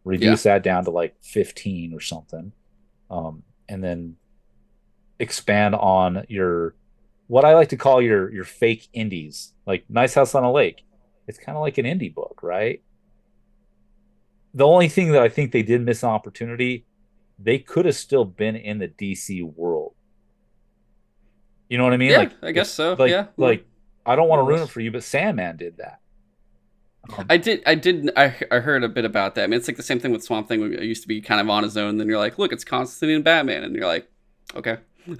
reduce 0.03 0.43
that 0.43 0.63
down 0.63 0.83
to 0.85 0.91
like 0.91 1.15
15 1.21 1.93
or 1.93 1.99
something 1.99 2.51
um 3.09 3.43
and 3.69 3.83
then 3.83 4.15
expand 5.19 5.75
on 5.75 6.25
your 6.27 6.75
what 7.27 7.45
i 7.45 7.53
like 7.53 7.69
to 7.69 7.77
call 7.77 8.01
your 8.01 8.31
your 8.33 8.43
fake 8.43 8.87
indies 8.93 9.53
like 9.65 9.85
nice 9.89 10.13
house 10.15 10.35
on 10.35 10.43
a 10.43 10.51
lake. 10.51 10.83
It's 11.27 11.37
kind 11.37 11.55
of 11.55 11.61
like 11.61 11.77
an 11.77 11.85
indie 11.85 12.13
book 12.13 12.39
right? 12.41 12.81
The 14.53 14.65
only 14.65 14.89
thing 14.89 15.11
that 15.11 15.21
i 15.21 15.29
think 15.29 15.51
they 15.51 15.63
did 15.63 15.81
miss 15.81 16.03
an 16.03 16.09
opportunity 16.09 16.85
they 17.39 17.57
could 17.57 17.85
have 17.85 17.95
still 17.95 18.25
been 18.25 18.55
in 18.55 18.79
the 18.79 18.87
dc 18.87 19.41
world. 19.55 19.93
You 21.69 21.77
know 21.77 21.83
what 21.85 21.93
i 21.93 21.97
mean? 21.97 22.11
Yeah, 22.11 22.17
like 22.17 22.33
I 22.43 22.51
guess 22.51 22.69
so. 22.71 22.95
like 22.97 23.11
yeah, 23.11 23.27
like 23.37 23.65
i 24.05 24.15
don't 24.15 24.27
want 24.27 24.39
to 24.39 24.43
ruin 24.43 24.63
it 24.63 24.69
for 24.69 24.81
you 24.81 24.91
but 24.91 25.03
sandman 25.03 25.57
did 25.57 25.77
that 25.77 26.00
Um, 27.17 27.25
I 27.29 27.37
did. 27.37 27.63
I 27.65 27.75
did. 27.75 28.11
I, 28.15 28.35
I 28.51 28.59
heard 28.59 28.83
a 28.83 28.89
bit 28.89 29.05
about 29.05 29.35
that. 29.35 29.43
I 29.43 29.47
mean, 29.47 29.57
it's 29.57 29.67
like 29.67 29.77
the 29.77 29.83
same 29.83 29.99
thing 29.99 30.11
with 30.11 30.23
Swamp 30.23 30.47
Thing. 30.47 30.61
It 30.73 30.83
used 30.83 31.01
to 31.01 31.07
be 31.07 31.19
kind 31.21 31.41
of 31.41 31.49
on 31.49 31.63
his 31.63 31.75
own. 31.75 31.97
Then 31.97 32.07
you're 32.07 32.19
like, 32.19 32.37
look, 32.37 32.51
it's 32.53 32.63
Constantine 32.63 33.15
and 33.15 33.23
Batman, 33.23 33.63
and 33.63 33.75
you're 33.75 33.87
like, 33.87 34.07
okay, 34.55 34.77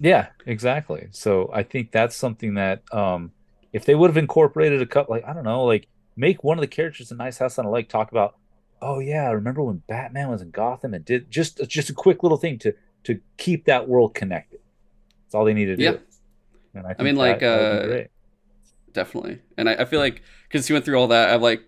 Yeah, 0.00 0.28
exactly. 0.46 1.08
So 1.10 1.50
I 1.52 1.62
think 1.64 1.90
that's 1.92 2.16
something 2.16 2.54
that 2.54 2.82
um 2.92 3.32
if 3.72 3.84
they 3.84 3.94
would 3.94 4.08
have 4.08 4.16
incorporated 4.16 4.80
a 4.80 4.86
cut 4.86 5.10
like 5.10 5.24
I 5.26 5.32
don't 5.32 5.44
know, 5.44 5.64
like 5.64 5.88
make 6.16 6.42
one 6.42 6.56
of 6.58 6.62
the 6.62 6.68
characters 6.68 7.10
in 7.10 7.18
Nice 7.18 7.38
House 7.38 7.58
on 7.58 7.64
a 7.66 7.70
Lake 7.70 7.88
talk 7.88 8.10
about, 8.10 8.36
oh 8.80 8.98
yeah, 9.00 9.24
I 9.24 9.30
remember 9.32 9.62
when 9.62 9.82
Batman 9.88 10.30
was 10.30 10.40
in 10.40 10.50
Gotham 10.50 10.94
and 10.94 11.04
did 11.04 11.30
just 11.30 11.60
just 11.68 11.90
a 11.90 11.94
quick 11.94 12.22
little 12.22 12.38
thing 12.38 12.58
to 12.60 12.74
to 13.04 13.20
keep 13.36 13.64
that 13.66 13.88
world 13.88 14.14
connected. 14.14 14.60
That's 15.24 15.34
all 15.34 15.44
they 15.44 15.54
need 15.54 15.66
to 15.66 15.76
do. 15.76 15.82
Yeah. 15.82 15.96
And 16.74 16.86
I, 16.86 16.94
I 16.98 17.02
mean, 17.02 17.14
think 17.14 17.18
like, 17.18 17.40
that- 17.40 17.88
that 17.88 18.00
uh. 18.00 18.04
Definitely. 18.92 19.40
And 19.56 19.68
I, 19.68 19.74
I 19.74 19.84
feel 19.84 20.00
like 20.00 20.22
because 20.48 20.68
you 20.68 20.74
went 20.74 20.84
through 20.84 20.98
all 20.98 21.08
that, 21.08 21.28
I 21.28 21.32
have 21.32 21.42
like 21.42 21.62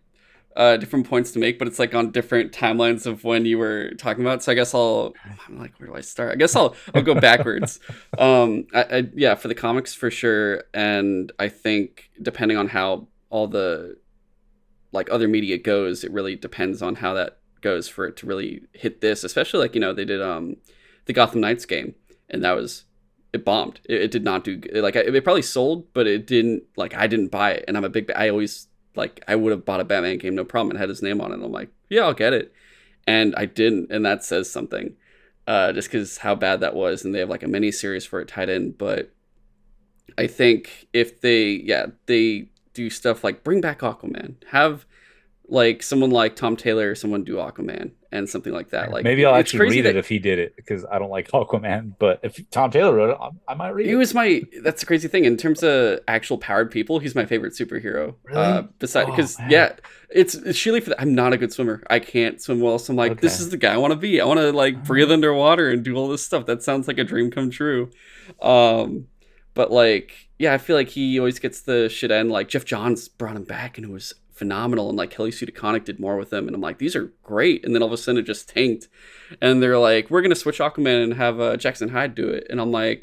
uh, 0.57 0.77
different 0.77 1.09
points 1.09 1.31
to 1.33 1.39
make, 1.39 1.59
but 1.59 1.69
it's 1.69 1.79
like 1.79 1.95
on 1.95 2.11
different 2.11 2.53
timelines 2.53 3.07
of 3.07 3.25
when 3.25 3.47
you 3.47 3.59
were 3.59 3.93
talking 3.99 4.25
about. 4.25 4.43
So 4.43 4.53
I 4.53 4.55
guess 4.55 4.75
I'll. 4.75 5.15
I'm 5.49 5.59
like, 5.59 5.79
where 5.79 5.89
do 5.89 5.95
I 5.95 6.01
start? 6.01 6.33
I 6.33 6.35
guess 6.37 6.57
I'll 6.57 6.75
I'll 6.95 7.03
go 7.03 7.15
backwards. 7.15 7.79
um, 8.19 8.67
I, 8.75 8.83
I 8.83 9.09
yeah, 9.15 9.35
for 9.37 9.49
the 9.49 9.55
comics 9.55 9.95
for 9.95 10.11
sure, 10.11 10.65
and 10.75 11.33
I 11.39 11.49
think 11.49 12.11
depending 12.21 12.57
on 12.57 12.69
how 12.69 13.09
all 13.31 13.47
the 13.47 13.97
like 14.93 15.09
other 15.11 15.29
media 15.29 15.57
goes, 15.57 16.03
it 16.03 16.13
really 16.13 16.35
depends 16.35 16.83
on 16.83 16.97
how 16.97 17.15
that 17.15 17.39
goes 17.61 17.89
for 17.89 18.07
it 18.07 18.17
to 18.19 18.27
really 18.27 18.63
hit 18.73 19.01
this. 19.01 19.23
Especially 19.23 19.61
like 19.61 19.75
you 19.75 19.81
know 19.81 19.93
they 19.93 20.05
did 20.05 20.21
um 20.21 20.57
the 21.07 21.13
Gotham 21.13 21.41
Knights 21.41 21.65
game, 21.65 21.95
and 22.29 22.43
that 22.43 22.57
was 22.57 22.85
it 23.33 23.45
bombed. 23.45 23.81
It, 23.85 24.03
it 24.03 24.11
did 24.11 24.25
not 24.25 24.45
do 24.45 24.61
like 24.75 24.97
it, 24.97 25.25
probably 25.25 25.43
sold, 25.43 25.93
but 25.93 26.07
it 26.07 26.27
didn't 26.27 26.65
like 26.77 26.95
I 26.95 27.07
didn't 27.07 27.29
buy 27.29 27.53
it, 27.53 27.65
and 27.69 27.77
I'm 27.77 27.85
a 27.85 27.89
big. 27.89 28.11
I 28.15 28.29
always 28.29 28.69
like 28.97 29.23
I 29.29 29.37
would 29.37 29.53
have 29.53 29.65
bought 29.65 29.81
a 29.81 29.85
Batman 29.85 30.19
game 30.19 30.35
no 30.35 30.45
problem. 30.45 30.71
and 30.71 30.79
had 30.79 30.89
his 30.89 31.03
name 31.03 31.21
on 31.21 31.33
it. 31.33 31.43
I'm 31.43 31.53
like, 31.53 31.71
yeah, 31.89 32.03
I'll 32.03 32.15
get 32.15 32.33
it, 32.33 32.53
and 33.07 33.35
I 33.37 33.47
didn't, 33.47 33.91
and 33.91 34.05
that 34.05 34.25
says 34.25 34.51
something. 34.51 34.97
Uh, 35.47 35.73
just 35.73 35.89
because 35.89 36.19
how 36.19 36.35
bad 36.35 36.61
that 36.61 36.75
was, 36.75 37.05
and 37.05 37.15
they 37.15 37.19
have 37.19 37.31
like 37.31 37.43
a 37.43 37.49
mini 37.49 37.73
series 37.73 38.05
for 38.05 38.21
it 38.21 38.29
tied 38.29 38.49
in. 38.49 38.73
But 38.73 39.13
I 40.17 40.27
think 40.27 40.89
if 40.93 41.21
they, 41.21 41.51
yeah, 41.51 41.87
they 42.07 42.51
do 42.75 42.91
stuff 42.91 43.25
like 43.25 43.43
bring 43.43 43.61
back 43.61 43.81
Aquaman, 43.81 44.35
have 44.49 44.87
like 45.51 45.83
someone 45.83 46.11
like 46.11 46.37
Tom 46.37 46.57
Taylor 46.57 46.93
or 46.93 46.95
someone 46.95 47.25
do 47.25 47.35
Aquaman 47.35 47.91
and 48.13 48.29
something 48.29 48.53
like 48.53 48.71
that. 48.71 48.93
Like 48.93 49.03
Maybe 49.03 49.27
I'll 49.27 49.35
it's 49.35 49.41
actually 49.49 49.59
crazy 49.59 49.83
read 49.83 49.87
it 49.87 49.97
if 49.97 50.09
he 50.09 50.21
did 50.21 50.39
it 50.39 50.55
because 50.55 50.85
I 50.85 50.99
don't 51.01 51.11
like 51.11 51.29
Aquaman. 51.33 51.95
But 51.99 52.21
if 52.23 52.41
Tom 52.51 52.71
Taylor 52.71 52.95
wrote 52.95 53.11
it, 53.11 53.17
I, 53.21 53.53
I 53.53 53.55
might 53.57 53.71
read 53.71 53.87
it. 53.87 53.91
He 53.91 53.97
was 53.97 54.15
my. 54.15 54.43
That's 54.63 54.81
the 54.81 54.87
crazy 54.87 55.09
thing. 55.09 55.25
In 55.25 55.37
terms 55.37 55.63
of 55.65 55.99
actual 56.07 56.39
powered 56.39 56.71
people, 56.71 57.01
he's 57.01 57.17
my 57.17 57.27
favorite 57.27 57.53
superhero. 57.55 58.15
Really? 58.23 58.39
Uh, 58.41 58.63
besides, 58.79 59.09
Oh, 59.09 59.11
because 59.13 59.39
man. 59.41 59.51
yeah, 59.51 59.73
it's 60.09 60.37
it's 60.37 60.57
surely 60.59 60.81
for. 60.81 60.91
The, 60.91 61.01
I'm 61.01 61.15
not 61.17 61.33
a 61.33 61.37
good 61.37 61.53
swimmer. 61.53 61.83
I 61.91 61.99
can't 61.99 62.41
swim 62.41 62.61
well. 62.61 62.79
So 62.79 62.93
I'm 62.93 62.97
like, 62.97 63.21
this 63.21 63.41
is 63.41 63.51
the 63.51 63.57
guy 63.57 63.75
I 63.75 63.77
want 63.77 63.91
to 63.91 63.97
be. 63.99 64.21
I 64.21 64.25
want 64.27 64.39
to 64.39 64.53
like 64.53 64.85
breathe 64.85 65.11
underwater 65.11 65.69
and 65.71 65.83
do 65.83 65.97
all 65.97 66.07
this 66.09 66.25
stuff. 66.25 66.47
That 66.47 66.63
sounds 66.63 66.87
like 66.87 66.99
a 66.99 67.05
dream 67.05 67.31
come 67.33 67.51
true. 67.51 67.91
Um, 68.41 69.07
but 69.55 69.73
like, 69.73 70.29
yeah, 70.39 70.55
I 70.55 70.59
feel 70.59 70.77
like 70.77 70.89
he 70.89 71.19
always 71.19 71.41
gets 71.41 71.63
the 71.63 71.89
shit 71.89 72.13
end. 72.13 72.31
Like 72.31 72.49
Geoff 72.49 72.65
Johns 72.65 73.09
brought 73.09 73.35
him 73.37 73.45
back, 73.45 73.79
and 73.79 73.85
it 73.85 73.91
was 73.91 74.15
phenomenal. 74.41 74.89
And 74.89 74.99
like 74.99 75.11
Kelly 75.11 75.31
Sue 75.31 75.47
DeConnick 75.47 75.85
did 75.85 76.01
more 76.01 76.17
with 76.17 76.31
them 76.31 76.47
and 76.47 76.55
I'm 76.57 76.67
like, 76.69 76.79
these 76.79 76.97
are 76.97 77.13
great. 77.23 77.65
And 77.65 77.73
then 77.73 77.83
all 77.83 77.91
of 77.93 77.93
a 77.93 77.97
sudden, 77.97 78.21
it 78.21 78.27
just 78.33 78.49
tanked, 78.49 78.89
and 79.41 79.63
they're 79.63 79.79
like, 79.91 80.11
we're 80.11 80.23
gonna 80.23 80.35
switch 80.45 80.59
Aquaman 80.59 81.05
and 81.05 81.15
have 81.15 81.39
uh, 81.39 81.57
Jackson 81.57 81.91
Hyde 81.91 82.15
do 82.15 82.29
it, 82.29 82.47
and 82.51 82.61
I'm 82.61 82.73
like. 82.73 83.01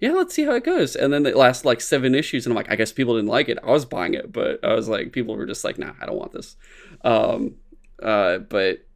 yeah, 0.00 0.12
let's 0.12 0.34
see 0.34 0.44
how 0.44 0.52
it 0.52 0.64
goes. 0.64 0.96
And 0.96 1.12
then 1.12 1.26
it 1.26 1.36
lasts 1.36 1.64
like 1.64 1.80
seven 1.80 2.14
issues, 2.14 2.46
and 2.46 2.52
I'm 2.52 2.56
like, 2.56 2.70
I 2.70 2.76
guess 2.76 2.92
people 2.92 3.16
didn't 3.16 3.30
like 3.30 3.48
it. 3.48 3.58
I 3.62 3.70
was 3.70 3.84
buying 3.84 4.14
it, 4.14 4.32
but 4.32 4.62
I 4.64 4.74
was 4.74 4.88
like, 4.88 5.12
people 5.12 5.36
were 5.36 5.46
just 5.46 5.64
like, 5.64 5.78
nah, 5.78 5.92
I 6.00 6.06
don't 6.06 6.18
want 6.18 6.32
this. 6.32 6.56
Um, 7.04 7.56
uh, 8.02 8.38
but 8.38 8.86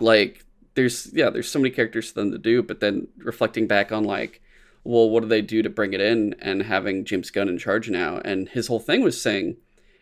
like, 0.00 0.44
there's 0.74 1.12
yeah, 1.12 1.30
there's 1.30 1.50
so 1.50 1.58
many 1.58 1.70
characters 1.70 2.10
for 2.10 2.20
them 2.20 2.32
to 2.32 2.38
do. 2.38 2.62
But 2.62 2.80
then 2.80 3.08
reflecting 3.18 3.66
back 3.66 3.92
on 3.92 4.04
like, 4.04 4.42
well, 4.82 5.08
what 5.10 5.22
do 5.22 5.28
they 5.28 5.42
do 5.42 5.62
to 5.62 5.70
bring 5.70 5.92
it 5.92 6.00
in? 6.00 6.34
And 6.40 6.62
having 6.62 7.04
James 7.04 7.30
Gunn 7.30 7.48
in 7.48 7.58
charge 7.58 7.88
now, 7.88 8.18
and 8.24 8.48
his 8.48 8.66
whole 8.66 8.80
thing 8.80 9.02
was 9.02 9.20
saying 9.20 9.56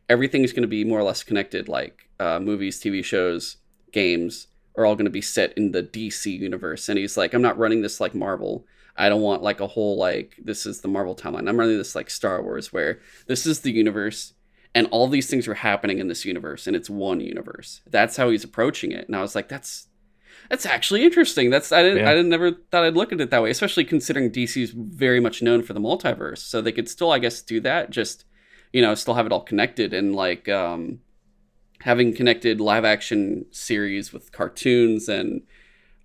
everything 0.09 0.45
is 0.45 0.53
going 0.53 0.62
to 0.62 0.69
be 0.69 0.85
more 0.85 0.99
or 0.99 1.05
less 1.05 1.23
connected, 1.23 1.69
like 1.69 2.09
uh, 2.20 2.41
movies, 2.41 2.81
TV 2.81 3.05
shows, 3.05 3.57
games 3.93 4.49
are 4.77 4.87
all 4.87 4.95
going 4.95 5.05
to 5.05 5.11
be 5.11 5.20
set 5.20 5.53
in 5.57 5.73
the 5.73 5.83
DC 5.83 6.39
universe. 6.39 6.89
And 6.89 6.99
he's 6.99 7.16
like, 7.16 7.35
I'm 7.35 7.43
not 7.43 7.59
running 7.59 7.83
this 7.83 8.01
like 8.01 8.15
Marvel. 8.15 8.66
I 8.97 9.09
don't 9.09 9.23
want 9.23 9.43
like 9.43 9.61
a 9.61 9.66
whole 9.66 9.97
like 9.97 10.37
this 10.43 10.66
is 10.66 10.81
the 10.81 10.89
Marvel 10.89 11.15
timeline. 11.15 11.49
I'm 11.49 11.59
running 11.59 11.79
this 11.79 11.95
like 11.95 12.11
Star 12.11 12.43
Wars 12.43 12.73
where 12.73 13.01
this 13.27 13.47
is 13.47 13.61
the 13.61 13.73
universe 13.73 14.35
and 14.74 14.87
all 14.91 15.09
these 15.09 15.29
things 15.29 15.49
are 15.49 15.55
happening 15.55 15.99
in 15.99 16.09
this 16.09 16.24
universe 16.24 16.66
and 16.66 16.77
it's 16.77 16.91
one 16.91 17.20
universe. 17.20 17.81
That's 17.87 18.16
how 18.16 18.31
he's 18.31 18.45
approaching 18.45 18.93
it. 18.93 19.07
And 19.07 19.16
I 19.16 19.23
was 19.23 19.35
like, 19.35 19.49
that's 19.49 19.89
that's 20.51 20.66
actually 20.66 21.05
interesting. 21.05 21.51
That's 21.51 21.73
I 21.73 21.83
didn't 21.83 21.99
yeah. 21.99 22.11
I 22.11 22.15
didn't 22.15 22.31
never 22.31 22.53
thought 22.53 22.85
I'd 22.85 22.95
look 22.95 23.12
at 23.12 23.20
it 23.20 23.31
that 23.31 23.43
way, 23.43 23.51
especially 23.51 23.85
considering 23.85 24.31
DC's 24.31 24.70
very 24.70 25.20
much 25.20 25.43
known 25.43 25.62
for 25.62 25.73
the 25.73 25.81
multiverse. 25.81 26.39
So 26.39 26.61
they 26.61 26.73
could 26.73 26.89
still, 26.89 27.11
I 27.11 27.19
guess, 27.19 27.43
do 27.43 27.61
that, 27.61 27.91
just 27.91 28.24
you 28.73 28.82
know, 28.82 28.94
still 28.94 29.15
have 29.15 29.27
it 29.27 29.32
all 29.32 29.43
connected 29.43 29.93
and 29.93 30.15
like 30.15 30.49
um 30.49 31.01
having 31.82 32.15
connected 32.15 32.61
live 32.61 32.85
action 32.85 33.44
series 33.51 34.12
with 34.12 34.32
cartoons 34.32 35.09
and 35.09 35.43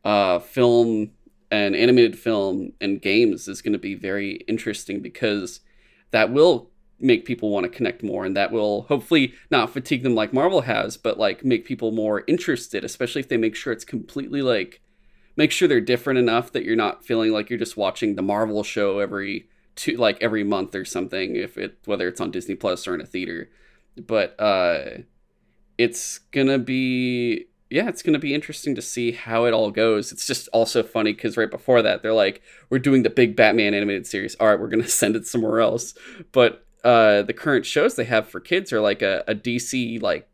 uh, 0.03 0.39
film 0.39 1.11
and 1.51 1.75
animated 1.75 2.17
film 2.17 2.73
and 2.81 3.01
games 3.01 3.47
is 3.47 3.61
going 3.61 3.73
to 3.73 3.79
be 3.79 3.93
very 3.93 4.35
interesting 4.47 5.01
because 5.01 5.59
that 6.11 6.31
will 6.31 6.69
make 6.99 7.25
people 7.25 7.51
want 7.51 7.63
to 7.63 7.69
connect 7.69 8.01
more 8.01 8.25
and 8.25 8.35
that 8.35 8.51
will 8.51 8.83
hopefully 8.83 9.33
not 9.51 9.69
fatigue 9.69 10.01
them 10.01 10.15
like 10.15 10.33
Marvel 10.33 10.61
has 10.61 10.97
but 10.97 11.19
like 11.19 11.45
make 11.45 11.63
people 11.63 11.91
more 11.91 12.23
interested 12.27 12.83
especially 12.83 13.19
if 13.19 13.29
they 13.29 13.37
make 13.37 13.55
sure 13.55 13.71
it's 13.71 13.85
completely 13.85 14.41
like 14.41 14.81
make 15.35 15.51
sure 15.51 15.67
they're 15.67 15.79
different 15.79 16.17
enough 16.17 16.51
that 16.51 16.63
you're 16.63 16.75
not 16.75 17.05
feeling 17.05 17.31
like 17.31 17.49
you're 17.49 17.59
just 17.59 17.77
watching 17.77 18.15
the 18.15 18.23
Marvel 18.23 18.63
show 18.63 18.97
every 18.97 19.47
two 19.77 19.95
like 19.95 20.17
every 20.21 20.43
month 20.43 20.75
or 20.75 20.83
something 20.83 21.35
if 21.37 21.57
it 21.57 21.77
whether 21.85 22.07
it's 22.07 22.19
on 22.19 22.31
Disney 22.31 22.55
Plus 22.55 22.87
or 22.87 22.95
in 22.95 23.01
a 23.01 23.05
theater 23.05 23.49
but 23.95 24.39
uh 24.39 24.99
it's 25.77 26.19
gonna 26.31 26.59
be 26.59 27.47
yeah, 27.69 27.89
it's 27.89 28.01
gonna 28.01 28.19
be 28.19 28.33
interesting 28.33 28.75
to 28.75 28.81
see 28.81 29.11
how 29.11 29.45
it 29.45 29.53
all 29.53 29.71
goes. 29.71 30.11
It's 30.11 30.25
just 30.25 30.47
also 30.49 30.83
funny 30.83 31.13
because 31.13 31.37
right 31.37 31.51
before 31.51 31.81
that 31.81 32.01
they're 32.01 32.13
like, 32.13 32.41
we're 32.69 32.79
doing 32.79 33.03
the 33.03 33.09
big 33.09 33.35
Batman 33.35 33.73
animated 33.73 34.07
series. 34.07 34.35
All 34.35 34.47
right, 34.47 34.59
we're 34.59 34.69
gonna 34.69 34.87
send 34.87 35.15
it 35.15 35.27
somewhere 35.27 35.59
else. 35.59 35.93
But 36.31 36.65
uh, 36.83 37.23
the 37.23 37.33
current 37.33 37.65
shows 37.65 37.95
they 37.95 38.05
have 38.05 38.29
for 38.29 38.39
kids 38.39 38.71
are 38.71 38.81
like 38.81 39.01
a, 39.01 39.23
a 39.27 39.35
DC 39.35 40.01
like 40.01 40.29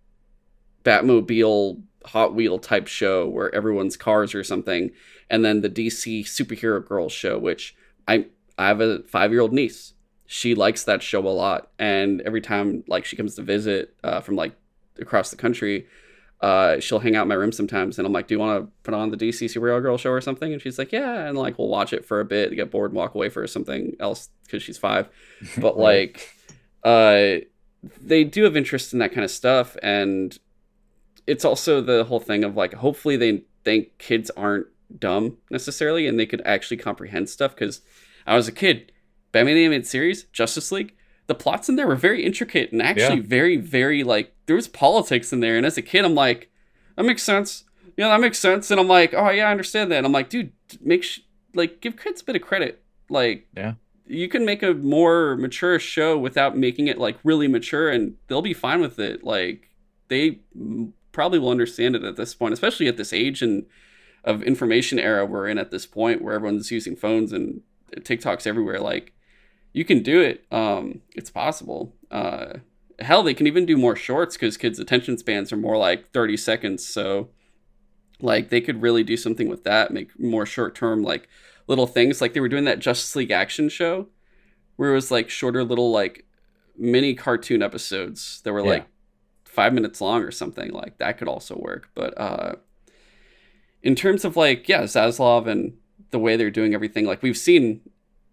Batmobile 0.84 1.82
Hot 2.08 2.36
Wheel 2.36 2.60
type 2.60 2.88
show 2.88 3.28
where 3.28 3.54
everyone's 3.56 3.98
cars 3.98 4.36
or 4.36 4.44
something, 4.44 4.92
and 5.30 5.44
then 5.44 5.62
the 5.62 5.70
DC 5.70 6.22
Superhero 6.26 6.86
Girls 6.86 7.14
show, 7.14 7.40
which 7.40 7.76
I 8.08 8.28
I 8.58 8.68
have 8.68 8.82
a 8.82 9.04
five 9.04 9.32
year 9.32 9.42
old 9.42 9.54
niece. 9.54 9.94
She 10.26 10.56
likes 10.56 10.84
that 10.86 11.04
show 11.04 11.28
a 11.28 11.30
lot, 11.30 11.70
and 11.78 12.22
every 12.22 12.42
time 12.42 12.84
like 12.88 13.06
she 13.06 13.16
comes 13.16 13.36
to 13.36 13.42
visit 13.42 13.96
uh, 14.04 14.22
from 14.22 14.36
like 14.36 14.56
across 15.00 15.30
the 15.30 15.36
country, 15.36 15.88
uh, 16.42 16.78
she'll 16.80 17.00
hang 17.00 17.16
out 17.16 17.24
in 17.24 17.30
my 17.30 17.36
room 17.36 17.54
sometimes, 17.54 17.98
and 17.98 18.06
I'm 18.06 18.14
like, 18.14 18.28
"Do 18.28 18.36
you 18.36 18.40
want 18.40 18.66
to 18.66 18.72
put 18.84 18.94
on 18.94 19.12
the 19.12 19.18
DC 19.18 19.46
Superhero 19.46 19.82
Girl 19.82 19.98
show 19.98 20.12
or 20.12 20.22
something?" 20.22 20.52
And 20.52 20.62
she's 20.62 20.78
like, 20.78 20.92
"Yeah," 20.92 21.28
and 21.28 21.38
like 21.38 21.58
we'll 21.58 21.70
watch 21.70 21.94
it 21.94 22.06
for 22.06 22.20
a 22.20 22.26
bit, 22.26 22.54
get 22.56 22.70
bored, 22.70 22.92
and 22.92 22.98
walk 22.98 23.16
away 23.16 23.30
for 23.30 23.48
something 23.48 23.96
else 24.00 24.30
because 24.44 24.62
she's 24.62 24.78
five. 24.78 25.08
But 25.58 25.78
like, 25.78 26.30
uh, 26.84 27.36
they 28.02 28.26
do 28.26 28.44
have 28.44 28.58
interest 28.58 28.92
in 28.92 29.00
that 29.00 29.14
kind 29.14 29.24
of 29.24 29.32
stuff, 29.32 29.78
and 29.82 30.38
it's 31.28 31.46
also 31.46 31.80
the 31.80 32.04
whole 32.04 32.20
thing 32.20 32.44
of 32.44 32.58
like, 32.58 32.74
hopefully 32.74 33.16
they 33.16 33.44
think 33.64 33.98
kids 33.98 34.30
aren't 34.36 34.68
dumb 35.00 35.38
necessarily, 35.50 36.08
and 36.08 36.20
they 36.20 36.26
could 36.26 36.42
actually 36.44 36.78
comprehend 36.78 37.30
stuff. 37.30 37.56
Because 37.56 37.82
I 38.26 38.36
was 38.36 38.48
a 38.48 38.52
kid, 38.52 38.92
Batman 39.32 39.58
animated 39.58 39.88
series, 39.88 40.24
Justice 40.26 40.72
League 40.72 40.94
the 41.28 41.36
plots 41.36 41.70
in 41.70 41.76
there 41.76 41.88
were 41.88 41.96
very 41.96 42.26
intricate 42.26 42.72
and 42.72 42.82
actually 42.82 43.18
yeah. 43.18 43.28
very, 43.28 43.58
very 43.58 44.04
like 44.04 44.36
there 44.46 44.56
was 44.56 44.68
politics 44.68 45.32
in 45.32 45.40
there. 45.40 45.58
And 45.58 45.66
as 45.66 45.78
a 45.78 45.82
kid, 45.82 46.06
I'm 46.06 46.16
like, 46.16 46.52
that 46.96 47.04
makes 47.04 47.24
sense. 47.24 47.64
Yeah, 47.96 48.10
that 48.10 48.20
makes 48.20 48.40
sense. 48.40 48.72
And 48.72 48.80
I'm 48.80 48.88
like, 48.88 49.14
oh 49.14 49.30
yeah, 49.30 49.48
I 49.48 49.52
understand 49.52 49.92
that. 49.92 49.98
And 49.98 50.06
I'm 50.06 50.12
like, 50.12 50.30
dude, 50.30 50.52
make 50.82 51.04
sh- 51.04 51.22
like 51.54 51.82
give 51.82 51.98
kids 51.98 52.22
a 52.22 52.26
bit 52.26 52.36
of 52.36 52.42
credit. 52.42 52.84
Like, 53.10 53.48
yeah, 53.56 53.74
you 54.06 54.28
can 54.28 54.46
make 54.46 54.64
a 54.64 54.74
more 54.74 55.38
mature 55.38 55.80
show 55.80 56.18
without 56.18 56.58
making 56.58 56.88
it 56.88 56.98
like 56.98 57.18
really 57.24 57.48
mature, 57.48 57.90
and 57.90 58.16
they'll 58.28 58.42
be 58.42 58.54
fine 58.54 58.82
with 58.82 58.98
it. 59.00 59.24
Like, 59.24 59.70
they 60.08 60.40
probably 61.12 61.40
will 61.40 61.50
understand 61.50 61.96
it 61.96 62.04
at 62.04 62.16
this 62.16 62.34
point, 62.34 62.54
especially 62.54 62.88
at 62.88 62.98
this 62.98 63.14
age 63.14 63.42
and 63.42 63.66
of 64.24 64.42
information 64.42 64.98
era 64.98 65.26
we're 65.26 65.48
in 65.48 65.58
at 65.58 65.70
this 65.70 65.86
point, 65.86 66.22
where 66.22 66.34
everyone's 66.34 66.72
using 66.72 66.96
phones 66.96 67.32
and 67.32 67.62
TikToks 68.00 68.48
everywhere. 68.48 68.80
Like, 68.80 69.14
you 69.74 69.86
can 69.86 70.04
do 70.04 70.22
it. 70.22 70.46
Um, 70.52 71.02
it's 71.16 71.30
possible. 71.30 71.96
Uh, 72.12 72.60
hell, 73.00 73.24
they 73.24 73.34
can 73.34 73.48
even 73.48 73.66
do 73.66 73.78
more 73.78 73.96
shorts 73.96 74.36
because 74.36 74.58
kids' 74.58 74.80
attention 74.80 75.18
spans 75.18 75.52
are 75.52 75.58
more 75.58 75.78
like 75.78 76.10
30 76.12 76.38
seconds. 76.38 76.86
So, 76.86 77.30
like, 78.20 78.50
they 78.50 78.62
could 78.62 78.82
really 78.82 79.04
do 79.04 79.18
something 79.18 79.50
with 79.50 79.64
that, 79.64 79.92
make 79.92 80.18
more 80.20 80.46
short 80.46 80.76
term, 80.76 81.04
like, 81.04 81.28
little 81.68 81.88
things. 81.88 82.22
Like, 82.22 82.34
they 82.34 82.40
were 82.40 82.50
doing 82.50 82.66
that 82.66 82.80
Justice 82.80 83.16
League 83.16 83.32
action 83.32 83.70
show 83.70 84.08
where 84.76 84.92
it 84.92 84.96
was 84.96 85.12
like 85.12 85.30
shorter, 85.30 85.64
little, 85.64 85.92
like, 85.92 86.26
mini 86.78 87.14
cartoon 87.14 87.62
episodes 87.62 88.42
that 88.44 88.54
were 88.54 88.62
yeah. 88.62 88.70
like 88.70 88.88
five 89.46 89.74
minutes 89.74 90.02
long 90.02 90.24
or 90.24 90.32
something. 90.32 90.72
Like, 90.72 90.98
that 91.00 91.18
could 91.18 91.28
also 91.28 91.56
work. 91.56 91.90
But, 91.96 92.20
uh, 92.20 92.56
in 93.84 93.96
terms 93.96 94.24
of 94.24 94.38
like, 94.38 94.68
yeah, 94.70 94.84
Zaslav 94.84 95.48
and 95.48 95.74
the 96.14 96.20
way 96.20 96.38
they're 96.38 96.50
doing 96.50 96.74
everything, 96.74 97.06
like, 97.06 97.22
we've 97.22 97.38
seen 97.38 97.82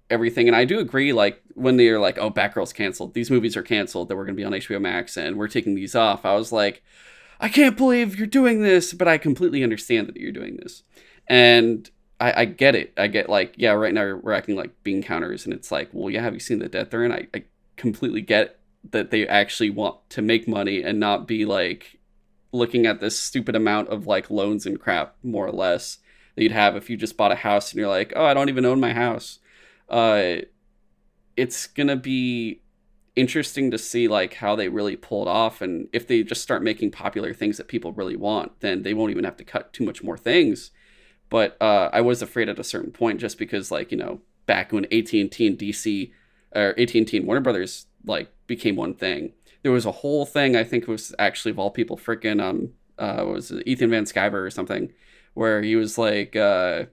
everything. 0.08 0.46
And 0.46 0.56
I 0.56 0.64
do 0.64 0.78
agree, 0.78 1.12
like 1.12 1.42
when 1.54 1.76
they're 1.76 2.00
like, 2.00 2.18
"Oh, 2.18 2.30
Batgirl's 2.30 2.72
canceled. 2.72 3.14
These 3.14 3.30
movies 3.30 3.56
are 3.56 3.62
canceled. 3.62 4.08
That 4.08 4.16
we're 4.16 4.24
gonna 4.24 4.36
be 4.36 4.44
on 4.44 4.52
HBO 4.52 4.80
Max, 4.80 5.16
and 5.16 5.36
we're 5.36 5.48
taking 5.48 5.74
these 5.74 5.94
off." 5.94 6.24
I 6.24 6.34
was 6.34 6.52
like, 6.52 6.82
"I 7.40 7.48
can't 7.48 7.76
believe 7.76 8.16
you're 8.16 8.26
doing 8.26 8.62
this," 8.62 8.92
but 8.92 9.08
I 9.08 9.18
completely 9.18 9.62
understand 9.62 10.08
that 10.08 10.16
you're 10.16 10.32
doing 10.32 10.56
this, 10.56 10.82
and 11.28 11.90
I, 12.20 12.42
I 12.42 12.44
get 12.44 12.74
it. 12.74 12.92
I 12.96 13.06
get 13.06 13.28
like, 13.28 13.54
yeah, 13.56 13.72
right 13.72 13.94
now 13.94 14.18
we're 14.22 14.32
acting 14.32 14.56
like 14.56 14.82
bean 14.82 15.02
counters, 15.02 15.44
and 15.44 15.54
it's 15.54 15.72
like, 15.72 15.88
well, 15.92 16.10
yeah, 16.10 16.22
have 16.22 16.34
you 16.34 16.40
seen 16.40 16.58
the 16.58 16.68
death 16.68 16.90
there? 16.90 17.04
And 17.04 17.14
I, 17.14 17.28
I 17.34 17.44
completely 17.76 18.20
get 18.20 18.58
that 18.90 19.10
they 19.10 19.26
actually 19.26 19.70
want 19.70 19.96
to 20.10 20.22
make 20.22 20.46
money 20.46 20.82
and 20.82 21.00
not 21.00 21.26
be 21.26 21.44
like 21.44 21.98
looking 22.52 22.86
at 22.86 23.00
this 23.00 23.18
stupid 23.18 23.54
amount 23.54 23.88
of 23.88 24.06
like 24.06 24.30
loans 24.30 24.66
and 24.66 24.80
crap, 24.80 25.16
more 25.22 25.46
or 25.46 25.52
less, 25.52 25.98
that 26.34 26.42
you'd 26.42 26.52
have 26.52 26.76
if 26.76 26.90
you 26.90 26.96
just 26.96 27.16
bought 27.16 27.32
a 27.32 27.36
house 27.36 27.70
and 27.70 27.78
you're 27.78 27.88
like, 27.88 28.12
oh, 28.16 28.24
I 28.24 28.34
don't 28.34 28.48
even 28.48 28.64
own 28.64 28.80
my 28.80 28.92
house. 28.92 29.38
Uh, 29.88 30.36
it's 31.36 31.66
gonna 31.66 31.96
be 31.96 32.62
interesting 33.16 33.70
to 33.70 33.78
see 33.78 34.08
like 34.08 34.34
how 34.34 34.54
they 34.54 34.68
really 34.68 34.96
pull 34.96 35.22
it 35.22 35.28
off 35.28 35.60
and 35.60 35.88
if 35.92 36.06
they 36.06 36.22
just 36.22 36.42
start 36.42 36.62
making 36.62 36.90
popular 36.90 37.34
things 37.34 37.56
that 37.56 37.68
people 37.68 37.92
really 37.92 38.16
want 38.16 38.60
then 38.60 38.82
they 38.82 38.94
won't 38.94 39.10
even 39.10 39.24
have 39.24 39.36
to 39.36 39.44
cut 39.44 39.72
too 39.72 39.84
much 39.84 40.02
more 40.02 40.16
things. 40.16 40.70
But 41.28 41.56
uh, 41.60 41.90
i 41.92 42.00
was 42.00 42.22
afraid 42.22 42.48
at 42.48 42.58
a 42.58 42.64
certain 42.64 42.92
point 42.92 43.20
just 43.20 43.38
because 43.38 43.70
like 43.70 43.90
you 43.90 43.98
know 43.98 44.20
back 44.46 44.72
when 44.72 44.84
at&t 44.86 45.12
and 45.14 45.30
dc 45.30 46.12
or 46.54 46.74
at&t 46.78 47.16
and 47.16 47.26
warner 47.26 47.40
brothers 47.40 47.86
like 48.04 48.32
became 48.46 48.76
one 48.76 48.94
thing. 48.94 49.32
There 49.62 49.72
was 49.72 49.86
a 49.86 49.92
whole 49.92 50.24
thing 50.24 50.56
i 50.56 50.64
think 50.64 50.86
was 50.86 51.14
actually 51.18 51.50
of 51.50 51.58
all 51.58 51.70
people 51.70 51.96
freaking 51.96 52.40
um 52.40 52.70
uh 52.98 53.24
was 53.26 53.52
ethan 53.66 53.90
van 53.90 54.04
sciver 54.04 54.44
or 54.46 54.50
something 54.50 54.92
where 55.34 55.62
he 55.62 55.76
was 55.76 55.98
like 55.98 56.36
uh 56.36 56.84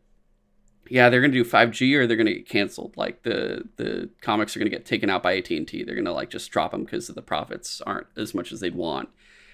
yeah, 0.90 1.10
they're 1.10 1.22
gonna 1.22 1.34
do 1.34 1.44
5G 1.44 1.96
or 1.96 2.08
they're 2.08 2.18
gonna 2.18 2.34
get 2.34 2.50
canceled. 2.50 2.96
Like 2.98 3.24
the 3.24 3.68
the 3.78 4.10
comics 4.22 4.56
are 4.56 4.60
gonna 4.60 4.70
get 4.70 4.86
taken 4.86 5.10
out 5.10 5.24
by 5.24 5.38
AT 5.38 5.50
and 5.52 5.68
T. 5.68 5.84
They're 5.84 5.96
gonna 5.96 6.14
like 6.14 6.30
just 6.30 6.52
drop 6.52 6.72
them 6.72 6.84
because 6.84 7.08
the 7.08 7.22
profits 7.22 7.82
aren't 7.82 8.08
as 8.16 8.34
much 8.34 8.52
as 8.52 8.60
they'd 8.60 8.76
want. 8.76 9.10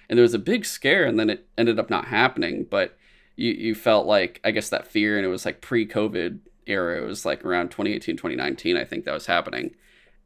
And 0.08 0.18
there 0.18 0.22
was 0.22 0.34
a 0.34 0.38
big 0.38 0.64
scare, 0.66 1.04
and 1.04 1.18
then 1.18 1.30
it 1.30 1.48
ended 1.56 1.78
up 1.78 1.90
not 1.90 2.06
happening. 2.06 2.66
But 2.68 2.96
you 3.36 3.52
you 3.52 3.74
felt 3.74 4.06
like 4.06 4.40
I 4.44 4.50
guess 4.50 4.68
that 4.70 4.86
fear, 4.86 5.16
and 5.16 5.26
it 5.26 5.30
was 5.30 5.44
like 5.44 5.60
pre-COVID 5.60 6.40
era. 6.66 7.02
It 7.02 7.06
was 7.06 7.24
like 7.24 7.44
around 7.44 7.70
2018, 7.70 8.16
2019. 8.16 8.76
I 8.76 8.84
think 8.84 9.04
that 9.04 9.14
was 9.14 9.26
happening. 9.26 9.74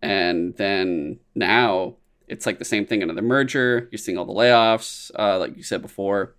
And 0.00 0.56
then 0.56 1.18
now 1.34 1.96
it's 2.28 2.46
like 2.46 2.58
the 2.58 2.64
same 2.64 2.86
thing. 2.86 3.02
Another 3.02 3.22
merger. 3.22 3.88
You're 3.90 3.98
seeing 3.98 4.18
all 4.18 4.24
the 4.24 4.32
layoffs, 4.32 5.10
uh, 5.18 5.38
like 5.38 5.56
you 5.56 5.62
said 5.62 5.82
before, 5.82 6.36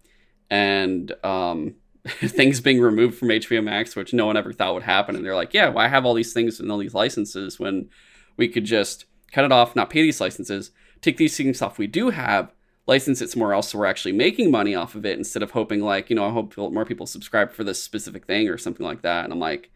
and 0.49 1.11
um, 1.23 1.75
things 2.19 2.61
being 2.61 2.79
removed 2.81 3.17
from 3.17 3.29
HBO 3.29 3.63
Max, 3.63 3.95
which 3.95 4.13
no 4.13 4.25
one 4.25 4.37
ever 4.37 4.53
thought 4.53 4.73
would 4.73 4.83
happen. 4.83 5.15
And 5.15 5.25
they're 5.25 5.35
like, 5.35 5.53
yeah, 5.53 5.69
why 5.69 5.87
have 5.87 6.05
all 6.05 6.13
these 6.13 6.33
things 6.33 6.59
and 6.59 6.71
all 6.71 6.77
these 6.77 6.93
licenses 6.93 7.59
when 7.59 7.89
we 8.37 8.47
could 8.47 8.65
just 8.65 9.05
cut 9.31 9.45
it 9.45 9.51
off, 9.51 9.75
not 9.75 9.89
pay 9.89 10.01
these 10.01 10.21
licenses, 10.21 10.71
take 11.01 11.17
these 11.17 11.35
things 11.37 11.61
off 11.61 11.77
we 11.77 11.87
do 11.87 12.09
have, 12.09 12.53
license 12.87 13.21
it 13.21 13.29
somewhere 13.29 13.53
else 13.53 13.69
so 13.69 13.77
we're 13.77 13.85
actually 13.85 14.11
making 14.11 14.49
money 14.49 14.73
off 14.73 14.95
of 14.95 15.05
it 15.05 15.17
instead 15.17 15.43
of 15.43 15.51
hoping 15.51 15.81
like, 15.81 16.09
you 16.09 16.15
know, 16.15 16.25
I 16.25 16.31
hope 16.31 16.57
more 16.57 16.85
people 16.85 17.05
subscribe 17.05 17.51
for 17.51 17.63
this 17.63 17.81
specific 17.83 18.25
thing 18.25 18.49
or 18.49 18.57
something 18.57 18.85
like 18.85 19.03
that. 19.03 19.23
And 19.23 19.31
I'm 19.31 19.39
like, 19.39 19.69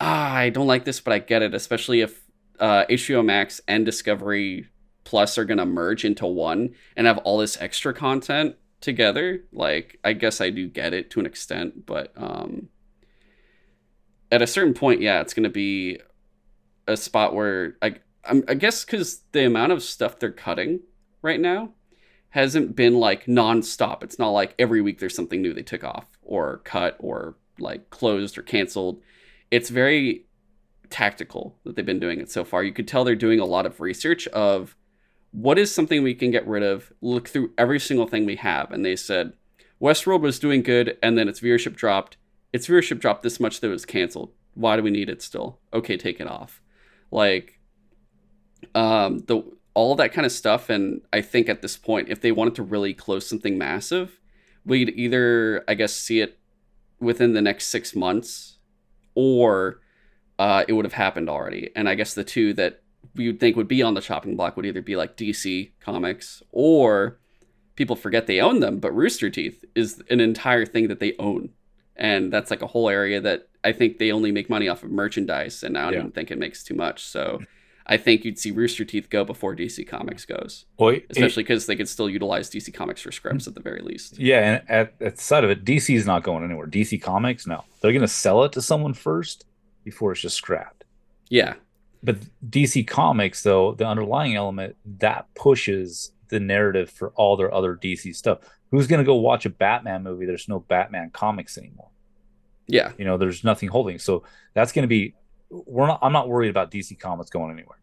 ah, 0.00 0.34
I 0.34 0.50
don't 0.50 0.66
like 0.66 0.84
this, 0.84 1.00
but 1.00 1.14
I 1.14 1.18
get 1.18 1.42
it, 1.42 1.54
especially 1.54 2.02
if 2.02 2.22
uh, 2.60 2.84
HBO 2.90 3.24
Max 3.24 3.60
and 3.66 3.84
Discovery 3.84 4.68
Plus 5.04 5.38
are 5.38 5.44
going 5.44 5.58
to 5.58 5.66
merge 5.66 6.04
into 6.04 6.26
one 6.26 6.74
and 6.96 7.06
have 7.06 7.18
all 7.18 7.38
this 7.38 7.60
extra 7.60 7.94
content 7.94 8.56
together. 8.80 9.44
Like, 9.52 9.98
I 10.04 10.12
guess 10.12 10.40
I 10.40 10.50
do 10.50 10.68
get 10.68 10.94
it 10.94 11.10
to 11.12 11.20
an 11.20 11.26
extent, 11.26 11.86
but 11.86 12.12
um, 12.16 12.68
at 14.30 14.42
a 14.42 14.46
certain 14.46 14.74
point, 14.74 15.00
yeah, 15.00 15.20
it's 15.20 15.34
going 15.34 15.44
to 15.44 15.50
be 15.50 16.00
a 16.86 16.96
spot 16.96 17.34
where 17.34 17.76
I, 17.82 17.96
I'm, 18.24 18.44
I 18.48 18.54
guess 18.54 18.84
because 18.84 19.22
the 19.32 19.44
amount 19.44 19.72
of 19.72 19.82
stuff 19.82 20.18
they're 20.18 20.30
cutting 20.30 20.80
right 21.22 21.40
now 21.40 21.70
hasn't 22.30 22.76
been 22.76 22.94
like 22.94 23.26
nonstop. 23.26 24.02
It's 24.02 24.18
not 24.18 24.30
like 24.30 24.54
every 24.58 24.82
week 24.82 24.98
there's 24.98 25.14
something 25.14 25.40
new 25.40 25.54
they 25.54 25.62
took 25.62 25.84
off 25.84 26.06
or 26.22 26.58
cut 26.64 26.96
or 26.98 27.36
like 27.58 27.90
closed 27.90 28.36
or 28.36 28.42
canceled. 28.42 29.00
It's 29.50 29.70
very 29.70 30.26
tactical 30.90 31.56
that 31.64 31.76
they've 31.76 31.86
been 31.86 32.00
doing 32.00 32.20
it 32.20 32.30
so 32.30 32.44
far. 32.44 32.62
You 32.62 32.72
could 32.72 32.86
tell 32.86 33.04
they're 33.04 33.14
doing 33.14 33.40
a 33.40 33.44
lot 33.44 33.66
of 33.66 33.80
research 33.80 34.26
of 34.28 34.76
what 35.32 35.58
is 35.58 35.74
something 35.74 36.02
we 36.02 36.14
can 36.14 36.30
get 36.30 36.46
rid 36.46 36.62
of, 36.62 36.92
look 37.00 37.28
through 37.28 37.52
every 37.58 37.80
single 37.80 38.06
thing 38.06 38.24
we 38.24 38.36
have. 38.36 38.70
And 38.70 38.84
they 38.84 38.96
said 38.96 39.34
Westworld 39.80 40.20
was 40.20 40.38
doing 40.38 40.62
good 40.62 40.96
and 41.02 41.18
then 41.18 41.28
its 41.28 41.40
viewership 41.40 41.76
dropped. 41.76 42.16
Its 42.52 42.68
viewership 42.68 42.98
dropped 42.98 43.22
this 43.22 43.40
much 43.40 43.60
that 43.60 43.68
it 43.68 43.72
was 43.72 43.84
canceled. 43.84 44.32
Why 44.54 44.76
do 44.76 44.82
we 44.82 44.90
need 44.90 45.10
it 45.10 45.22
still? 45.22 45.58
Okay, 45.72 45.96
take 45.96 46.20
it 46.20 46.26
off. 46.26 46.62
Like 47.10 47.60
um 48.74 49.20
the 49.26 49.42
all 49.74 49.94
that 49.96 50.12
kind 50.12 50.24
of 50.24 50.32
stuff 50.32 50.70
and 50.70 51.02
I 51.12 51.20
think 51.20 51.50
at 51.50 51.60
this 51.60 51.76
point 51.76 52.08
if 52.08 52.22
they 52.22 52.32
wanted 52.32 52.54
to 52.54 52.62
really 52.62 52.94
close 52.94 53.28
something 53.28 53.58
massive, 53.58 54.20
we'd 54.64 54.90
either 54.90 55.64
I 55.68 55.74
guess 55.74 55.94
see 55.94 56.20
it 56.20 56.38
within 56.98 57.34
the 57.34 57.42
next 57.42 57.66
6 57.66 57.94
months 57.94 58.56
or 59.14 59.80
uh, 60.38 60.64
it 60.68 60.72
would 60.72 60.84
have 60.84 60.94
happened 60.94 61.28
already. 61.28 61.70
And 61.74 61.88
I 61.88 61.94
guess 61.94 62.14
the 62.14 62.24
two 62.24 62.52
that 62.54 62.82
we 63.16 63.26
would 63.26 63.40
think 63.40 63.56
would 63.56 63.68
be 63.68 63.82
on 63.82 63.94
the 63.94 64.00
chopping 64.00 64.36
block 64.36 64.56
would 64.56 64.66
either 64.66 64.82
be 64.82 64.96
like 64.96 65.16
DC 65.16 65.72
Comics 65.80 66.42
or 66.52 67.18
people 67.76 67.96
forget 67.96 68.26
they 68.26 68.40
own 68.40 68.60
them, 68.60 68.78
but 68.78 68.94
Rooster 68.94 69.30
Teeth 69.30 69.64
is 69.74 70.02
an 70.10 70.20
entire 70.20 70.66
thing 70.66 70.88
that 70.88 71.00
they 71.00 71.14
own. 71.18 71.50
And 71.94 72.32
that's 72.32 72.50
like 72.50 72.62
a 72.62 72.66
whole 72.66 72.88
area 72.88 73.20
that 73.20 73.48
I 73.64 73.72
think 73.72 73.98
they 73.98 74.12
only 74.12 74.32
make 74.32 74.50
money 74.50 74.68
off 74.68 74.82
of 74.82 74.90
merchandise, 74.90 75.62
and 75.62 75.78
I 75.78 75.84
don't 75.84 75.92
yeah. 75.92 75.98
even 76.00 76.12
think 76.12 76.30
it 76.30 76.38
makes 76.38 76.62
too 76.62 76.74
much. 76.74 77.02
So 77.04 77.40
I 77.86 77.96
think 77.96 78.24
you'd 78.24 78.38
see 78.38 78.50
Rooster 78.50 78.84
Teeth 78.84 79.08
go 79.08 79.24
before 79.24 79.56
DC 79.56 79.86
Comics 79.88 80.24
goes, 80.24 80.66
especially 81.10 81.42
because 81.42 81.66
they 81.66 81.76
could 81.76 81.88
still 81.88 82.10
utilize 82.10 82.50
DC 82.50 82.72
Comics 82.74 83.00
for 83.00 83.12
scripts 83.12 83.46
at 83.46 83.54
the 83.54 83.60
very 83.60 83.80
least. 83.80 84.18
Yeah, 84.18 84.40
and 84.40 84.70
at, 84.70 84.94
at 85.00 85.16
the 85.16 85.22
side 85.22 85.44
of 85.44 85.50
it, 85.50 85.64
DC 85.64 85.94
is 85.94 86.06
not 86.06 86.22
going 86.22 86.44
anywhere. 86.44 86.66
DC 86.66 87.00
Comics, 87.00 87.46
no, 87.46 87.64
they're 87.80 87.92
going 87.92 88.02
to 88.02 88.08
sell 88.08 88.44
it 88.44 88.52
to 88.52 88.62
someone 88.62 88.92
first, 88.92 89.46
before 89.84 90.12
it's 90.12 90.20
just 90.20 90.36
scrapped. 90.36 90.84
Yeah. 91.28 91.54
But 92.02 92.18
DC 92.48 92.86
Comics, 92.86 93.42
though, 93.42 93.74
the 93.74 93.86
underlying 93.86 94.36
element 94.36 94.76
that 94.98 95.26
pushes 95.34 96.12
the 96.28 96.40
narrative 96.40 96.90
for 96.90 97.10
all 97.10 97.36
their 97.36 97.52
other 97.52 97.76
DC 97.76 98.14
stuff. 98.14 98.38
Who's 98.70 98.86
going 98.86 98.98
to 98.98 99.04
go 99.04 99.16
watch 99.16 99.46
a 99.46 99.50
Batman 99.50 100.02
movie? 100.02 100.26
There's 100.26 100.48
no 100.48 100.60
Batman 100.60 101.10
comics 101.10 101.56
anymore. 101.56 101.90
Yeah. 102.66 102.92
You 102.98 103.04
know, 103.04 103.16
there's 103.16 103.44
nothing 103.44 103.68
holding. 103.68 103.98
So 103.98 104.24
that's 104.54 104.72
going 104.72 104.82
to 104.82 104.88
be, 104.88 105.14
we're 105.50 105.86
not, 105.86 106.00
I'm 106.02 106.12
not 106.12 106.28
worried 106.28 106.50
about 106.50 106.70
DC 106.70 106.98
Comics 106.98 107.30
going 107.30 107.52
anywhere. 107.52 107.78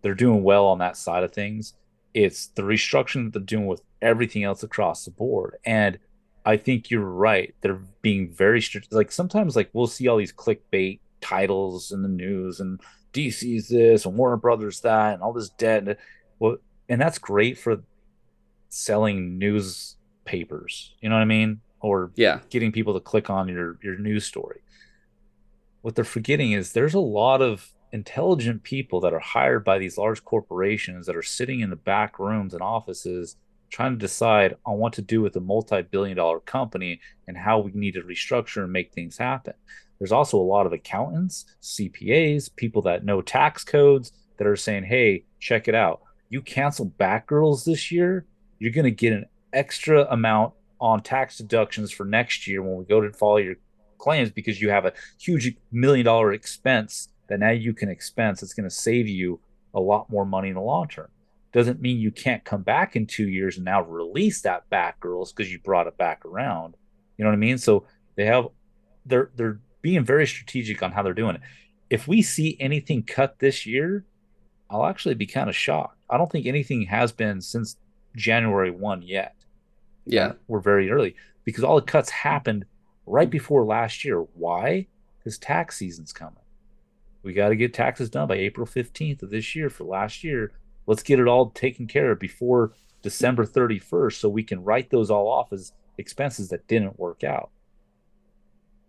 They're 0.00 0.14
doing 0.14 0.42
well 0.42 0.66
on 0.66 0.78
that 0.78 0.96
side 0.96 1.22
of 1.22 1.32
things. 1.32 1.74
It's 2.14 2.48
the 2.48 2.62
restructuring 2.62 3.26
that 3.26 3.32
they're 3.38 3.42
doing 3.42 3.66
with 3.66 3.82
everything 4.00 4.42
else 4.44 4.62
across 4.62 5.04
the 5.04 5.10
board. 5.10 5.56
And 5.64 5.98
I 6.44 6.56
think 6.56 6.90
you're 6.90 7.00
right. 7.04 7.54
They're 7.60 7.82
being 8.00 8.32
very 8.32 8.60
strict. 8.60 8.92
Like 8.92 9.12
sometimes, 9.12 9.54
like 9.54 9.70
we'll 9.72 9.86
see 9.86 10.08
all 10.08 10.16
these 10.16 10.32
clickbait 10.32 11.00
titles 11.20 11.92
in 11.92 12.02
the 12.02 12.08
news 12.08 12.58
and 12.58 12.80
DC's 13.12 13.68
this 13.68 14.04
and 14.04 14.16
Warner 14.16 14.36
Brothers 14.36 14.80
that 14.80 15.14
and 15.14 15.22
all 15.22 15.32
this 15.32 15.50
debt. 15.50 15.86
And, 15.86 15.96
well, 16.38 16.56
and 16.88 17.00
that's 17.00 17.18
great 17.18 17.58
for 17.58 17.82
selling 18.68 19.38
newspapers. 19.38 20.94
You 21.00 21.08
know 21.08 21.16
what 21.16 21.22
I 21.22 21.26
mean? 21.26 21.60
Or 21.80 22.12
yeah, 22.14 22.40
getting 22.50 22.72
people 22.72 22.94
to 22.94 23.00
click 23.00 23.28
on 23.28 23.48
your 23.48 23.78
your 23.82 23.98
news 23.98 24.24
story. 24.24 24.60
What 25.82 25.96
they're 25.96 26.04
forgetting 26.04 26.52
is 26.52 26.72
there's 26.72 26.94
a 26.94 27.00
lot 27.00 27.42
of 27.42 27.72
intelligent 27.92 28.62
people 28.62 29.00
that 29.00 29.12
are 29.12 29.18
hired 29.18 29.64
by 29.64 29.78
these 29.78 29.98
large 29.98 30.24
corporations 30.24 31.06
that 31.06 31.16
are 31.16 31.22
sitting 31.22 31.60
in 31.60 31.70
the 31.70 31.76
back 31.76 32.18
rooms 32.18 32.54
and 32.54 32.62
offices 32.62 33.36
trying 33.68 33.92
to 33.92 33.98
decide 33.98 34.54
on 34.66 34.78
what 34.78 34.92
to 34.92 35.02
do 35.02 35.20
with 35.22 35.34
a 35.36 35.40
multi-billion 35.40 36.16
dollar 36.16 36.40
company 36.40 37.00
and 37.26 37.36
how 37.36 37.58
we 37.58 37.72
need 37.72 37.94
to 37.94 38.02
restructure 38.02 38.62
and 38.62 38.72
make 38.72 38.92
things 38.92 39.16
happen 39.16 39.54
there's 40.02 40.10
also 40.10 40.36
a 40.36 40.42
lot 40.42 40.66
of 40.66 40.72
accountants, 40.72 41.44
CPAs, 41.62 42.50
people 42.56 42.82
that 42.82 43.04
know 43.04 43.22
tax 43.22 43.62
codes 43.62 44.10
that 44.36 44.48
are 44.48 44.56
saying, 44.56 44.82
hey, 44.82 45.26
check 45.38 45.68
it 45.68 45.76
out. 45.76 46.00
You 46.28 46.42
cancel 46.42 46.92
Batgirls 46.98 47.64
this 47.64 47.92
year, 47.92 48.26
you're 48.58 48.72
going 48.72 48.82
to 48.82 48.90
get 48.90 49.12
an 49.12 49.26
extra 49.52 50.04
amount 50.10 50.54
on 50.80 51.04
tax 51.04 51.38
deductions 51.38 51.92
for 51.92 52.04
next 52.04 52.48
year 52.48 52.64
when 52.64 52.74
we 52.74 52.84
go 52.84 53.00
to 53.00 53.12
follow 53.12 53.36
your 53.36 53.54
claims 53.98 54.32
because 54.32 54.60
you 54.60 54.70
have 54.70 54.86
a 54.86 54.92
huge 55.20 55.54
million 55.70 56.04
dollar 56.04 56.32
expense 56.32 57.10
that 57.28 57.38
now 57.38 57.50
you 57.50 57.72
can 57.72 57.88
expense. 57.88 58.42
It's 58.42 58.54
going 58.54 58.68
to 58.68 58.74
save 58.74 59.06
you 59.06 59.38
a 59.72 59.78
lot 59.78 60.10
more 60.10 60.24
money 60.26 60.48
in 60.48 60.54
the 60.54 60.62
long 60.62 60.88
term. 60.88 61.10
Doesn't 61.52 61.80
mean 61.80 62.00
you 62.00 62.10
can't 62.10 62.42
come 62.42 62.62
back 62.62 62.96
in 62.96 63.06
two 63.06 63.28
years 63.28 63.54
and 63.54 63.64
now 63.64 63.82
release 63.84 64.42
that 64.42 64.68
Batgirls 64.68 65.32
because 65.32 65.52
you 65.52 65.60
brought 65.60 65.86
it 65.86 65.96
back 65.96 66.24
around. 66.24 66.74
You 67.16 67.24
know 67.24 67.30
what 67.30 67.36
I 67.36 67.38
mean? 67.38 67.58
So 67.58 67.86
they 68.16 68.24
have 68.26 68.48
they're 69.06 69.30
they're 69.36 69.60
being 69.82 70.04
very 70.04 70.26
strategic 70.26 70.82
on 70.82 70.92
how 70.92 71.02
they're 71.02 71.12
doing 71.12 71.36
it. 71.36 71.42
If 71.90 72.08
we 72.08 72.22
see 72.22 72.56
anything 72.58 73.02
cut 73.02 73.38
this 73.38 73.66
year, 73.66 74.04
I'll 74.70 74.86
actually 74.86 75.14
be 75.14 75.26
kind 75.26 75.50
of 75.50 75.56
shocked. 75.56 75.98
I 76.08 76.16
don't 76.16 76.30
think 76.32 76.46
anything 76.46 76.86
has 76.86 77.12
been 77.12 77.40
since 77.40 77.76
January 78.16 78.70
1 78.70 79.02
yet. 79.02 79.34
Yeah. 80.06 80.32
We're 80.48 80.60
very 80.60 80.90
early 80.90 81.14
because 81.44 81.64
all 81.64 81.76
the 81.76 81.82
cuts 81.82 82.10
happened 82.10 82.64
right 83.06 83.28
before 83.28 83.64
last 83.64 84.04
year. 84.04 84.20
Why? 84.34 84.86
Because 85.18 85.38
tax 85.38 85.76
season's 85.76 86.12
coming. 86.12 86.36
We 87.22 87.32
got 87.32 87.50
to 87.50 87.56
get 87.56 87.74
taxes 87.74 88.10
done 88.10 88.28
by 88.28 88.36
April 88.36 88.66
15th 88.66 89.22
of 89.22 89.30
this 89.30 89.54
year 89.54 89.70
for 89.70 89.84
last 89.84 90.24
year. 90.24 90.52
Let's 90.86 91.02
get 91.02 91.20
it 91.20 91.28
all 91.28 91.50
taken 91.50 91.86
care 91.86 92.10
of 92.10 92.18
before 92.18 92.72
December 93.02 93.44
31st 93.44 94.14
so 94.14 94.28
we 94.28 94.42
can 94.42 94.64
write 94.64 94.90
those 94.90 95.10
all 95.10 95.28
off 95.28 95.52
as 95.52 95.72
expenses 95.98 96.48
that 96.48 96.66
didn't 96.66 96.98
work 96.98 97.22
out. 97.22 97.50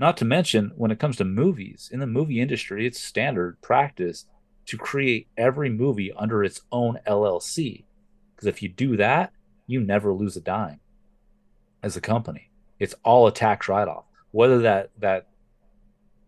Not 0.03 0.17
to 0.17 0.25
mention, 0.25 0.73
when 0.75 0.91
it 0.91 0.99
comes 0.99 1.15
to 1.15 1.23
movies, 1.23 1.89
in 1.89 2.01
the 2.01 2.05
movie 2.05 2.41
industry, 2.41 2.85
it's 2.85 2.99
standard 2.99 3.61
practice 3.61 4.25
to 4.65 4.77
create 4.77 5.29
every 5.37 5.69
movie 5.69 6.11
under 6.11 6.43
its 6.43 6.59
own 6.73 6.99
LLC. 7.07 7.85
Because 8.35 8.47
if 8.47 8.61
you 8.61 8.67
do 8.67 8.97
that, 8.97 9.31
you 9.65 9.79
never 9.79 10.13
lose 10.13 10.35
a 10.35 10.41
dime 10.41 10.81
as 11.81 11.95
a 11.95 12.01
company. 12.01 12.51
It's 12.79 12.95
all 13.05 13.27
a 13.27 13.31
tax 13.31 13.69
write 13.69 13.87
off. 13.87 14.03
Whether 14.31 14.59
that, 14.59 14.89
that 14.99 15.27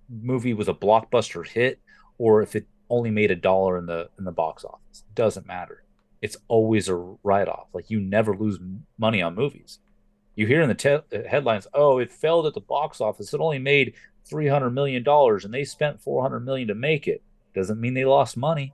movie 0.09 0.53
was 0.53 0.69
a 0.69 0.73
blockbuster 0.73 1.45
hit 1.45 1.81
or 2.17 2.41
if 2.41 2.55
it 2.55 2.67
only 2.89 3.11
made 3.11 3.29
a 3.29 3.35
dollar 3.35 3.77
in 3.77 3.87
the 3.87 4.09
in 4.17 4.23
the 4.23 4.31
box 4.31 4.63
office, 4.63 5.03
doesn't 5.13 5.47
matter. 5.47 5.83
It's 6.21 6.37
always 6.47 6.87
a 6.87 6.95
write 6.95 7.49
off. 7.49 7.67
Like 7.73 7.89
you 7.89 7.99
never 7.99 8.37
lose 8.37 8.57
money 8.97 9.21
on 9.21 9.35
movies 9.35 9.79
you 10.35 10.47
hear 10.47 10.61
in 10.61 10.69
the 10.69 10.75
te- 10.75 10.89
uh, 10.89 11.27
headlines, 11.27 11.67
"Oh, 11.73 11.99
it 11.99 12.11
failed 12.11 12.45
at 12.47 12.53
the 12.53 12.61
box 12.61 13.01
office. 13.01 13.33
It 13.33 13.39
only 13.39 13.59
made 13.59 13.93
three 14.27 14.47
hundred 14.47 14.71
million 14.71 15.03
dollars, 15.03 15.45
and 15.45 15.53
they 15.53 15.63
spent 15.63 16.01
four 16.01 16.21
hundred 16.21 16.41
million 16.41 16.67
to 16.67 16.75
make 16.75 17.07
it." 17.07 17.21
Doesn't 17.53 17.79
mean 17.79 17.93
they 17.93 18.05
lost 18.05 18.35
money. 18.35 18.73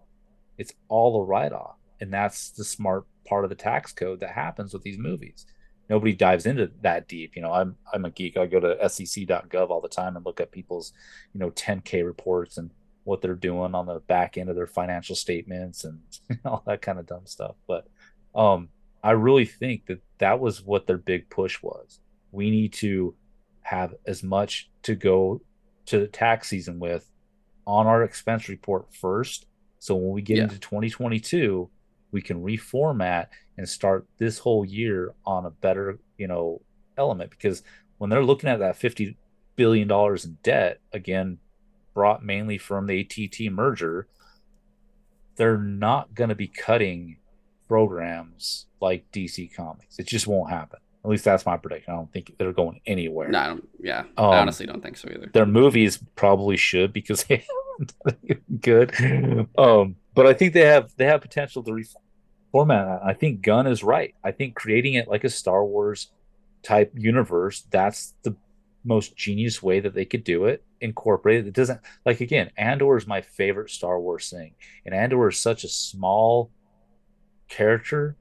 It's 0.57 0.73
all 0.89 1.21
a 1.21 1.23
write-off, 1.23 1.75
and 1.99 2.11
that's 2.11 2.51
the 2.51 2.63
smart 2.63 3.05
part 3.27 3.43
of 3.43 3.49
the 3.49 3.55
tax 3.55 3.93
code 3.93 4.19
that 4.21 4.31
happens 4.31 4.73
with 4.73 4.83
these 4.83 4.97
movies. 4.97 5.45
Nobody 5.89 6.13
dives 6.13 6.45
into 6.45 6.71
that 6.81 7.07
deep. 7.07 7.35
You 7.35 7.41
know, 7.41 7.51
I'm 7.51 7.75
I'm 7.93 8.05
a 8.05 8.11
geek. 8.11 8.37
I 8.37 8.45
go 8.45 8.59
to 8.59 8.89
SEC.gov 8.89 9.69
all 9.69 9.81
the 9.81 9.89
time 9.89 10.15
and 10.15 10.25
look 10.25 10.39
at 10.39 10.51
people's, 10.51 10.93
you 11.33 11.39
know, 11.39 11.51
10K 11.51 12.05
reports 12.05 12.57
and 12.57 12.71
what 13.03 13.21
they're 13.21 13.35
doing 13.35 13.75
on 13.75 13.85
the 13.87 13.99
back 13.99 14.37
end 14.37 14.49
of 14.49 14.55
their 14.55 14.67
financial 14.67 15.15
statements 15.15 15.83
and 15.83 15.99
all 16.45 16.63
that 16.65 16.81
kind 16.81 16.99
of 16.99 17.07
dumb 17.07 17.25
stuff. 17.25 17.55
But 17.67 17.87
um, 18.35 18.69
I 19.03 19.11
really 19.11 19.45
think 19.45 19.87
that 19.87 20.01
that 20.21 20.39
was 20.39 20.63
what 20.63 20.85
their 20.85 20.99
big 20.99 21.29
push 21.29 21.61
was. 21.63 21.99
We 22.31 22.51
need 22.51 22.73
to 22.73 23.15
have 23.61 23.95
as 24.05 24.21
much 24.21 24.69
to 24.83 24.95
go 24.95 25.41
to 25.87 25.99
the 25.99 26.07
tax 26.07 26.47
season 26.47 26.79
with 26.79 27.09
on 27.65 27.87
our 27.87 28.03
expense 28.03 28.47
report 28.47 28.93
first. 28.93 29.47
So 29.79 29.95
when 29.95 30.13
we 30.13 30.21
get 30.21 30.37
yeah. 30.37 30.43
into 30.43 30.59
2022, 30.59 31.69
we 32.11 32.21
can 32.21 32.43
reformat 32.43 33.27
and 33.57 33.67
start 33.67 34.05
this 34.19 34.37
whole 34.37 34.63
year 34.63 35.15
on 35.25 35.47
a 35.47 35.49
better, 35.49 35.97
you 36.17 36.27
know, 36.27 36.61
element 36.97 37.31
because 37.31 37.63
when 37.97 38.11
they're 38.11 38.23
looking 38.23 38.49
at 38.49 38.59
that 38.59 38.75
50 38.75 39.17
billion 39.55 39.87
dollars 39.87 40.25
in 40.25 40.37
debt 40.43 40.79
again 40.93 41.39
brought 41.95 42.23
mainly 42.23 42.59
from 42.59 42.85
the 42.85 42.99
ATT 42.99 43.51
merger, 43.51 44.07
they're 45.35 45.57
not 45.57 46.13
going 46.13 46.29
to 46.29 46.35
be 46.35 46.47
cutting 46.47 47.17
programs 47.71 48.65
like 48.81 49.09
DC 49.13 49.55
Comics. 49.55 49.97
It 49.97 50.05
just 50.05 50.27
won't 50.27 50.49
happen. 50.49 50.79
At 51.05 51.09
least 51.09 51.23
that's 51.23 51.45
my 51.45 51.55
prediction. 51.55 51.93
I 51.93 51.95
don't 51.95 52.11
think 52.11 52.35
they're 52.37 52.51
going 52.51 52.81
anywhere. 52.85 53.29
No, 53.29 53.39
I 53.39 53.47
don't, 53.47 53.69
yeah, 53.81 54.01
Um, 54.17 54.31
I 54.31 54.39
honestly 54.39 54.65
don't 54.65 54.83
think 54.83 54.97
so 54.97 55.07
either. 55.09 55.29
Their 55.31 55.45
movies 55.45 55.97
probably 56.17 56.57
should 56.57 56.91
because 56.91 57.23
they 57.29 57.45
haven't 57.79 58.61
good. 58.61 59.47
Um, 59.57 59.95
but 60.13 60.27
I 60.27 60.33
think 60.33 60.51
they 60.53 60.65
have 60.65 60.91
they 60.97 61.05
have 61.05 61.21
potential 61.21 61.63
to 61.63 61.71
reformat. 61.71 62.99
I 63.05 63.13
think 63.13 63.41
Gunn 63.41 63.67
is 63.67 63.85
right. 63.85 64.15
I 64.21 64.31
think 64.31 64.53
creating 64.55 64.95
it 64.95 65.07
like 65.07 65.23
a 65.23 65.29
Star 65.29 65.63
Wars 65.63 66.11
type 66.63 66.91
universe, 66.97 67.61
that's 67.71 68.15
the 68.23 68.35
most 68.83 69.15
genius 69.15 69.63
way 69.63 69.79
that 69.79 69.93
they 69.93 70.03
could 70.03 70.25
do 70.25 70.43
it. 70.43 70.61
Incorporate 70.81 71.45
it. 71.45 71.47
It 71.47 71.53
doesn't 71.53 71.79
like 72.05 72.19
again, 72.19 72.51
Andor 72.57 72.97
is 72.97 73.07
my 73.07 73.21
favorite 73.21 73.69
Star 73.69 73.97
Wars 73.97 74.29
thing. 74.29 74.55
And 74.85 74.93
Andor 74.93 75.29
is 75.29 75.39
such 75.39 75.63
a 75.63 75.69
small 75.69 76.51
character 77.51 78.15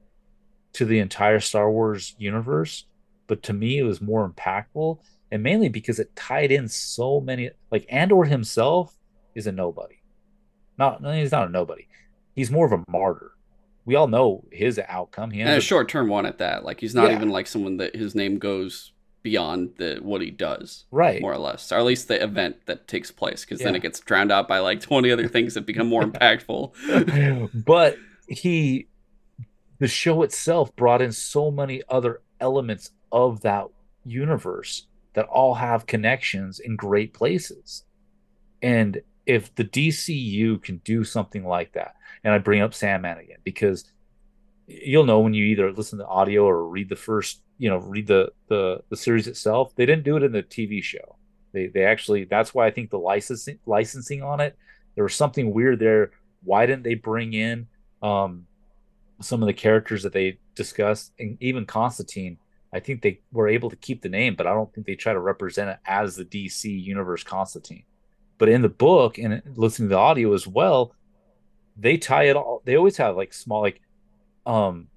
to 0.73 0.85
the 0.85 0.99
entire 0.99 1.39
Star 1.39 1.71
Wars 1.71 2.15
universe, 2.19 2.85
but 3.27 3.41
to 3.43 3.53
me 3.53 3.79
it 3.79 3.83
was 3.83 4.01
more 4.01 4.29
impactful 4.29 4.99
and 5.31 5.41
mainly 5.41 5.69
because 5.69 5.99
it 5.99 6.15
tied 6.15 6.51
in 6.51 6.67
so 6.67 7.19
many 7.21 7.49
like 7.71 7.85
Andor 7.89 8.23
himself 8.25 8.95
is 9.33 9.47
a 9.47 9.51
nobody. 9.51 9.95
Not 10.77 11.01
no, 11.01 11.11
he's 11.11 11.31
not 11.31 11.47
a 11.47 11.51
nobody. 11.51 11.87
He's 12.35 12.51
more 12.51 12.65
of 12.65 12.71
a 12.73 12.83
martyr. 12.89 13.31
We 13.85 13.95
all 13.95 14.07
know 14.07 14.43
his 14.51 14.79
outcome. 14.87 15.31
He 15.31 15.41
And 15.41 15.49
a 15.49 15.57
up, 15.57 15.61
short 15.63 15.89
term 15.89 16.07
one 16.07 16.25
at 16.25 16.37
that. 16.37 16.63
Like 16.63 16.79
he's 16.79 16.93
not 16.93 17.09
Yeah. 17.09 17.15
even 17.15 17.29
like 17.29 17.47
someone 17.47 17.77
that 17.77 17.95
his 17.95 18.13
name 18.15 18.37
goes 18.37 18.91
beyond 19.23 19.71
the 19.77 19.99
what 20.01 20.21
he 20.21 20.31
does, 20.31 20.85
right. 20.91 21.21
more 21.21 21.33
or 21.33 21.37
less, 21.37 21.71
or 21.71 21.77
at 21.77 21.85
least 21.85 22.07
the 22.07 22.21
event 22.23 22.55
that 22.65 22.87
takes 22.87 23.11
place, 23.11 23.45
because 23.45 23.59
then 23.59 23.75
it 23.75 23.81
gets 23.81 23.99
drowned 23.99 24.31
out 24.31 24.47
by 24.47 24.59
like 24.59 24.81
twenty 24.81 25.11
other 25.11 25.27
things 25.27 25.53
that 25.53 25.65
become 25.65 25.87
more 25.87 26.03
impactful. 26.11 27.63
but 27.65 27.97
he 28.27 28.87
the 29.81 29.87
show 29.87 30.21
itself 30.21 30.75
brought 30.75 31.01
in 31.01 31.11
so 31.11 31.49
many 31.49 31.81
other 31.89 32.21
elements 32.39 32.91
of 33.11 33.41
that 33.41 33.65
universe 34.05 34.85
that 35.13 35.25
all 35.25 35.55
have 35.55 35.87
connections 35.87 36.59
in 36.59 36.75
great 36.75 37.15
places. 37.15 37.83
And 38.61 39.01
if 39.25 39.53
the 39.55 39.63
DCU 39.63 40.61
can 40.61 40.77
do 40.85 41.03
something 41.03 41.43
like 41.43 41.73
that 41.73 41.95
and 42.23 42.31
I 42.31 42.37
bring 42.37 42.61
up 42.61 42.75
Sandman 42.75 43.17
again 43.17 43.39
because 43.43 43.85
you'll 44.67 45.03
know 45.03 45.21
when 45.21 45.33
you 45.33 45.45
either 45.45 45.71
listen 45.71 45.97
to 45.97 46.05
audio 46.05 46.45
or 46.45 46.67
read 46.67 46.87
the 46.87 46.95
first 46.95 47.41
you 47.57 47.67
know 47.67 47.77
read 47.77 48.05
the 48.05 48.31
the 48.49 48.83
the 48.89 48.95
series 48.95 49.27
itself 49.27 49.75
they 49.75 49.87
didn't 49.87 50.03
do 50.03 50.15
it 50.15 50.21
in 50.21 50.31
the 50.31 50.43
TV 50.43 50.83
show. 50.83 51.17
They 51.53 51.67
they 51.67 51.85
actually 51.85 52.25
that's 52.25 52.53
why 52.53 52.67
I 52.67 52.71
think 52.71 52.91
the 52.91 52.99
licensing 52.99 53.57
licensing 53.65 54.21
on 54.21 54.41
it 54.41 54.55
there 54.93 55.03
was 55.03 55.15
something 55.15 55.51
weird 55.51 55.79
there. 55.79 56.11
Why 56.43 56.67
didn't 56.67 56.83
they 56.83 56.93
bring 56.93 57.33
in 57.33 57.65
um 58.03 58.45
some 59.21 59.41
of 59.41 59.47
the 59.47 59.53
characters 59.53 60.03
that 60.03 60.13
they 60.13 60.39
discussed 60.55 61.13
and 61.19 61.37
even 61.41 61.65
Constantine 61.65 62.37
I 62.73 62.79
think 62.79 63.01
they 63.01 63.19
were 63.33 63.49
able 63.49 63.69
to 63.69 63.75
keep 63.75 64.01
the 64.01 64.09
name 64.09 64.35
but 64.35 64.47
I 64.47 64.53
don't 64.53 64.73
think 64.73 64.87
they 64.87 64.95
try 64.95 65.13
to 65.13 65.19
represent 65.19 65.69
it 65.69 65.77
as 65.85 66.15
the 66.15 66.25
DC 66.25 66.65
universe 66.65 67.23
Constantine. 67.23 67.83
But 68.37 68.49
in 68.49 68.61
the 68.61 68.69
book 68.69 69.17
and 69.17 69.41
listening 69.55 69.89
to 69.89 69.95
the 69.95 69.99
audio 69.99 70.33
as 70.33 70.47
well 70.47 70.95
they 71.77 71.97
tie 71.97 72.25
it 72.25 72.35
all 72.35 72.61
they 72.65 72.75
always 72.75 72.97
have 72.97 73.15
like 73.15 73.33
small 73.33 73.61
like 73.61 73.81
um 74.45 74.87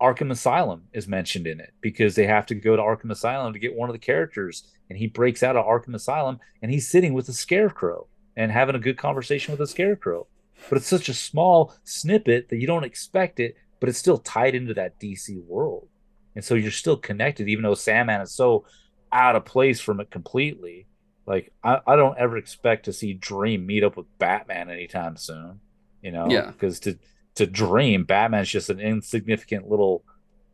Arkham 0.00 0.30
Asylum 0.30 0.84
is 0.94 1.06
mentioned 1.06 1.46
in 1.46 1.60
it 1.60 1.74
because 1.82 2.14
they 2.14 2.26
have 2.26 2.46
to 2.46 2.54
go 2.54 2.74
to 2.74 2.82
Arkham 2.82 3.10
Asylum 3.10 3.52
to 3.52 3.58
get 3.58 3.74
one 3.74 3.90
of 3.90 3.92
the 3.92 3.98
characters 3.98 4.64
and 4.88 4.98
he 4.98 5.06
breaks 5.06 5.42
out 5.42 5.56
of 5.56 5.66
Arkham 5.66 5.94
Asylum 5.94 6.38
and 6.62 6.70
he's 6.70 6.88
sitting 6.88 7.12
with 7.12 7.26
the 7.26 7.32
scarecrow 7.34 8.06
and 8.36 8.50
having 8.50 8.74
a 8.74 8.80
good 8.80 8.96
conversation 8.96 9.52
with 9.52 9.58
the 9.58 9.66
scarecrow 9.66 10.26
but 10.68 10.78
it's 10.78 10.86
such 10.86 11.08
a 11.08 11.14
small 11.14 11.74
snippet 11.84 12.48
that 12.48 12.58
you 12.58 12.66
don't 12.66 12.84
expect 12.84 13.40
it 13.40 13.56
but 13.80 13.88
it's 13.88 13.98
still 13.98 14.18
tied 14.18 14.54
into 14.54 14.74
that 14.74 15.00
DC 15.00 15.42
world. 15.46 15.88
And 16.36 16.44
so 16.44 16.54
you're 16.54 16.70
still 16.70 16.96
connected 16.96 17.48
even 17.48 17.62
though 17.62 17.74
Sandman 17.74 18.20
is 18.20 18.32
so 18.32 18.66
out 19.10 19.34
of 19.36 19.46
place 19.46 19.80
from 19.80 20.00
it 20.00 20.10
completely. 20.10 20.86
Like 21.26 21.52
I, 21.64 21.80
I 21.86 21.96
don't 21.96 22.18
ever 22.18 22.36
expect 22.36 22.84
to 22.84 22.92
see 22.92 23.14
Dream 23.14 23.66
meet 23.66 23.82
up 23.82 23.96
with 23.96 24.06
Batman 24.18 24.70
anytime 24.70 25.16
soon 25.16 25.60
you 26.02 26.12
know? 26.12 26.28
Yeah. 26.30 26.46
because 26.46 26.80
to 26.80 26.98
to 27.36 27.46
Dream 27.46 28.04
Batman's 28.04 28.48
just 28.48 28.70
an 28.70 28.80
insignificant 28.80 29.68
little 29.68 30.04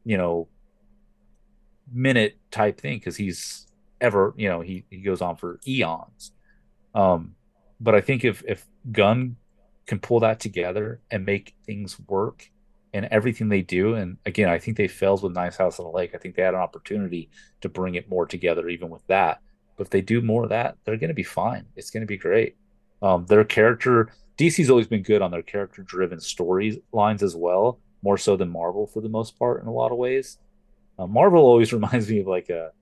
you 0.04 0.16
know 0.16 0.48
minute 1.92 2.36
type 2.50 2.80
thing 2.80 2.98
because 2.98 3.16
he's 3.16 3.66
ever 4.00 4.34
you 4.36 4.48
know 4.48 4.60
he 4.60 4.84
he 4.90 4.98
goes 4.98 5.20
on 5.20 5.36
for 5.36 5.60
eons. 5.66 6.32
Um 6.94 7.34
but 7.78 7.94
i 7.94 8.00
think 8.00 8.24
if 8.24 8.42
if 8.46 8.66
Gunn 8.90 9.36
can 9.86 9.98
pull 9.98 10.20
that 10.20 10.40
together 10.40 11.00
and 11.10 11.24
make 11.24 11.54
things 11.64 11.98
work 12.08 12.50
and 12.92 13.06
everything 13.06 13.48
they 13.48 13.62
do 13.62 13.94
and 13.94 14.16
again 14.26 14.48
i 14.48 14.58
think 14.58 14.76
they 14.76 14.88
failed 14.88 15.22
with 15.22 15.32
nice 15.32 15.56
house 15.56 15.78
on 15.78 15.86
the 15.86 15.92
lake 15.92 16.14
i 16.14 16.18
think 16.18 16.34
they 16.34 16.42
had 16.42 16.54
an 16.54 16.60
opportunity 16.60 17.30
to 17.60 17.68
bring 17.68 17.94
it 17.94 18.08
more 18.08 18.26
together 18.26 18.68
even 18.68 18.88
with 18.88 19.06
that 19.06 19.40
but 19.76 19.84
if 19.84 19.90
they 19.90 20.00
do 20.00 20.20
more 20.20 20.44
of 20.44 20.50
that 20.50 20.76
they're 20.84 20.96
going 20.96 21.08
to 21.08 21.14
be 21.14 21.22
fine 21.22 21.66
it's 21.76 21.90
going 21.90 22.00
to 22.00 22.06
be 22.06 22.16
great 22.16 22.56
um 23.02 23.26
their 23.26 23.44
character 23.44 24.12
dc's 24.38 24.70
always 24.70 24.86
been 24.86 25.02
good 25.02 25.22
on 25.22 25.30
their 25.30 25.42
character 25.42 25.82
driven 25.82 26.18
storylines 26.18 27.22
as 27.22 27.36
well 27.36 27.80
more 28.02 28.18
so 28.18 28.36
than 28.36 28.48
marvel 28.48 28.86
for 28.86 29.00
the 29.00 29.08
most 29.08 29.38
part 29.38 29.60
in 29.60 29.68
a 29.68 29.72
lot 29.72 29.92
of 29.92 29.98
ways 29.98 30.38
uh, 30.98 31.06
Marvel 31.06 31.42
always 31.42 31.72
reminds 31.72 32.08
me 32.08 32.20
of 32.20 32.26
like 32.26 32.48
a 32.48 32.72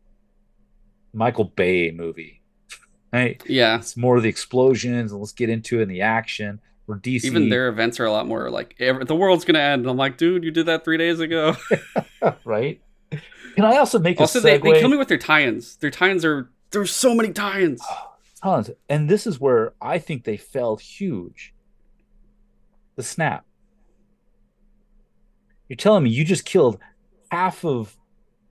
Michael 1.13 1.45
Bay 1.45 1.91
movie. 1.91 2.41
Right? 3.13 3.41
yeah, 3.47 3.77
It's 3.77 3.97
more 3.97 4.17
of 4.17 4.25
the 4.25 4.29
explosions 4.29 5.13
and 5.13 5.21
let's 5.21 5.31
get 5.31 5.49
into 5.49 5.79
it 5.79 5.83
and 5.83 5.91
the 5.93 6.01
action. 6.01 6.61
Where 6.87 6.99
DC, 6.99 7.25
even 7.25 7.49
their 7.49 7.69
events 7.69 7.99
are 7.99 8.05
a 8.05 8.13
lot 8.13 8.27
more 8.27 8.51
like 8.51 8.77
the 8.79 9.17
world's 9.17 9.45
gonna 9.45 9.59
end. 9.59 9.83
And 9.83 9.91
I'm 9.91 9.97
like, 9.97 10.19
dude, 10.19 10.45
you 10.45 10.51
did 10.51 10.67
that 10.67 10.85
three 10.85 10.99
days 10.99 11.21
ago. 11.21 11.57
right? 12.45 12.81
Can 13.11 13.65
I 13.65 13.77
also 13.77 13.99
make 13.99 14.21
also, 14.21 14.41
a 14.41 14.43
they, 14.43 14.59
they 14.59 14.81
kill 14.81 14.89
me 14.89 14.97
with 14.97 15.09
their 15.09 15.19
tie-ins. 15.19 15.77
Their 15.77 15.91
tie-ins 15.91 16.25
are 16.25 16.51
there's 16.71 16.91
so 16.91 17.15
many 17.15 17.33
tie-ins. 17.33 17.81
Ah, 17.89 18.15
Tons. 18.43 18.71
And 18.89 19.09
this 19.09 19.27
is 19.27 19.41
where 19.41 19.73
I 19.81 19.99
think 19.99 20.25
they 20.25 20.37
fell 20.37 20.77
huge. 20.77 21.55
The 22.97 23.03
snap. 23.03 23.47
You're 25.69 25.77
telling 25.77 26.05
me 26.05 26.11
you 26.11 26.25
just 26.25 26.45
killed 26.45 26.79
half 27.31 27.65
of 27.65 27.97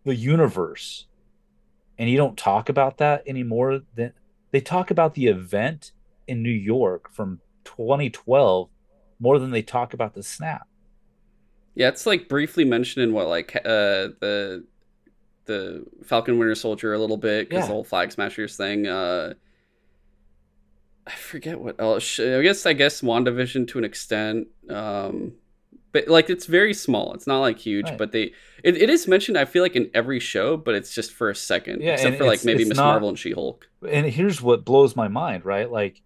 the 0.04 0.16
universe 0.16 1.06
and 1.98 2.10
you 2.10 2.18
don't 2.18 2.38
talk 2.38 2.70
about 2.70 2.98
that 2.98 3.24
anymore 3.28 3.82
than 3.96 4.14
they 4.52 4.62
talk 4.62 4.90
about 4.90 5.14
the 5.14 5.28
event 5.28 5.92
in 6.28 6.42
New 6.42 6.50
York 6.50 7.12
from 7.12 7.40
2012 7.66 8.70
more 9.20 9.40
than 9.40 9.52
they 9.52 9.62
talk 9.62 9.94
about 9.94 10.14
the 10.14 10.24
snap. 10.24 10.68
Yeah, 11.76 11.88
it's 11.90 12.06
like 12.06 12.30
briefly 12.30 12.66
mentioned 12.66 13.04
in 13.04 13.14
what 13.14 13.28
like 13.28 13.56
uh 13.56 14.10
the 14.20 14.66
the 15.46 15.86
Falcon 16.06 16.38
Winter 16.40 16.56
Soldier 16.56 16.94
a 16.94 17.00
little 17.00 17.18
bit 17.18 17.50
because 17.50 17.64
Yeah. 17.64 17.68
the 17.68 17.74
whole 17.74 17.84
Flag 17.84 18.12
Smashers 18.12 18.56
thing. 18.56 18.88
Uh, 18.88 19.34
I 21.06 21.12
forget 21.12 21.60
what 21.60 21.76
else. 21.80 22.20
I 22.20 22.42
guess 22.42 22.66
I 22.66 22.74
guess 22.74 23.02
Wandavision 23.02 23.68
to 23.70 23.78
an 23.78 23.84
extent. 23.84 24.48
Um, 24.70 25.34
but 25.92 26.08
like 26.08 26.30
it's 26.30 26.46
very 26.46 26.74
small. 26.74 27.14
It's 27.14 27.28
not 27.28 27.40
like 27.42 27.60
huge, 27.60 27.88
Right. 27.90 27.98
but 27.98 28.12
they 28.14 28.32
it, 28.64 28.78
it 28.78 28.90
is 28.90 29.08
mentioned. 29.08 29.38
I 29.38 29.46
feel 29.46 29.64
like 29.64 29.76
in 29.76 29.90
every 29.94 30.20
show, 30.20 30.56
but 30.56 30.76
it's 30.76 30.94
just 30.96 31.12
for 31.12 31.30
a 31.30 31.36
second. 31.36 31.82
Yeah, 31.82 31.94
except 31.94 32.18
for 32.18 32.26
like 32.26 32.46
maybe 32.46 32.64
Miss 32.66 32.78
Marvel 32.78 33.10
and 33.10 33.20
She 33.20 33.32
Hulk. 33.32 33.68
and 33.88 34.06
here's 34.06 34.42
what 34.42 34.64
blows 34.64 34.96
my 34.96 35.08
mind, 35.10 35.44
right? 35.44 35.70
Like 35.70 36.02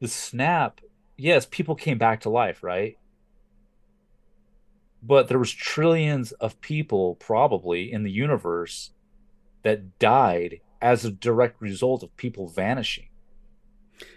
the 0.00 0.08
snap, 0.08 0.80
yes, 1.16 1.46
people 1.50 1.74
came 1.74 1.98
back 1.98 2.20
to 2.22 2.30
life, 2.30 2.62
right? 2.62 2.98
But 5.02 5.28
there 5.28 5.38
was 5.38 5.52
trillions 5.52 6.32
of 6.32 6.60
people 6.60 7.14
probably 7.16 7.92
in 7.92 8.02
the 8.02 8.10
universe 8.10 8.90
that 9.62 9.98
died 9.98 10.60
as 10.82 11.04
a 11.04 11.10
direct 11.10 11.60
result 11.60 12.02
of 12.02 12.16
people 12.16 12.48
vanishing. 12.48 13.06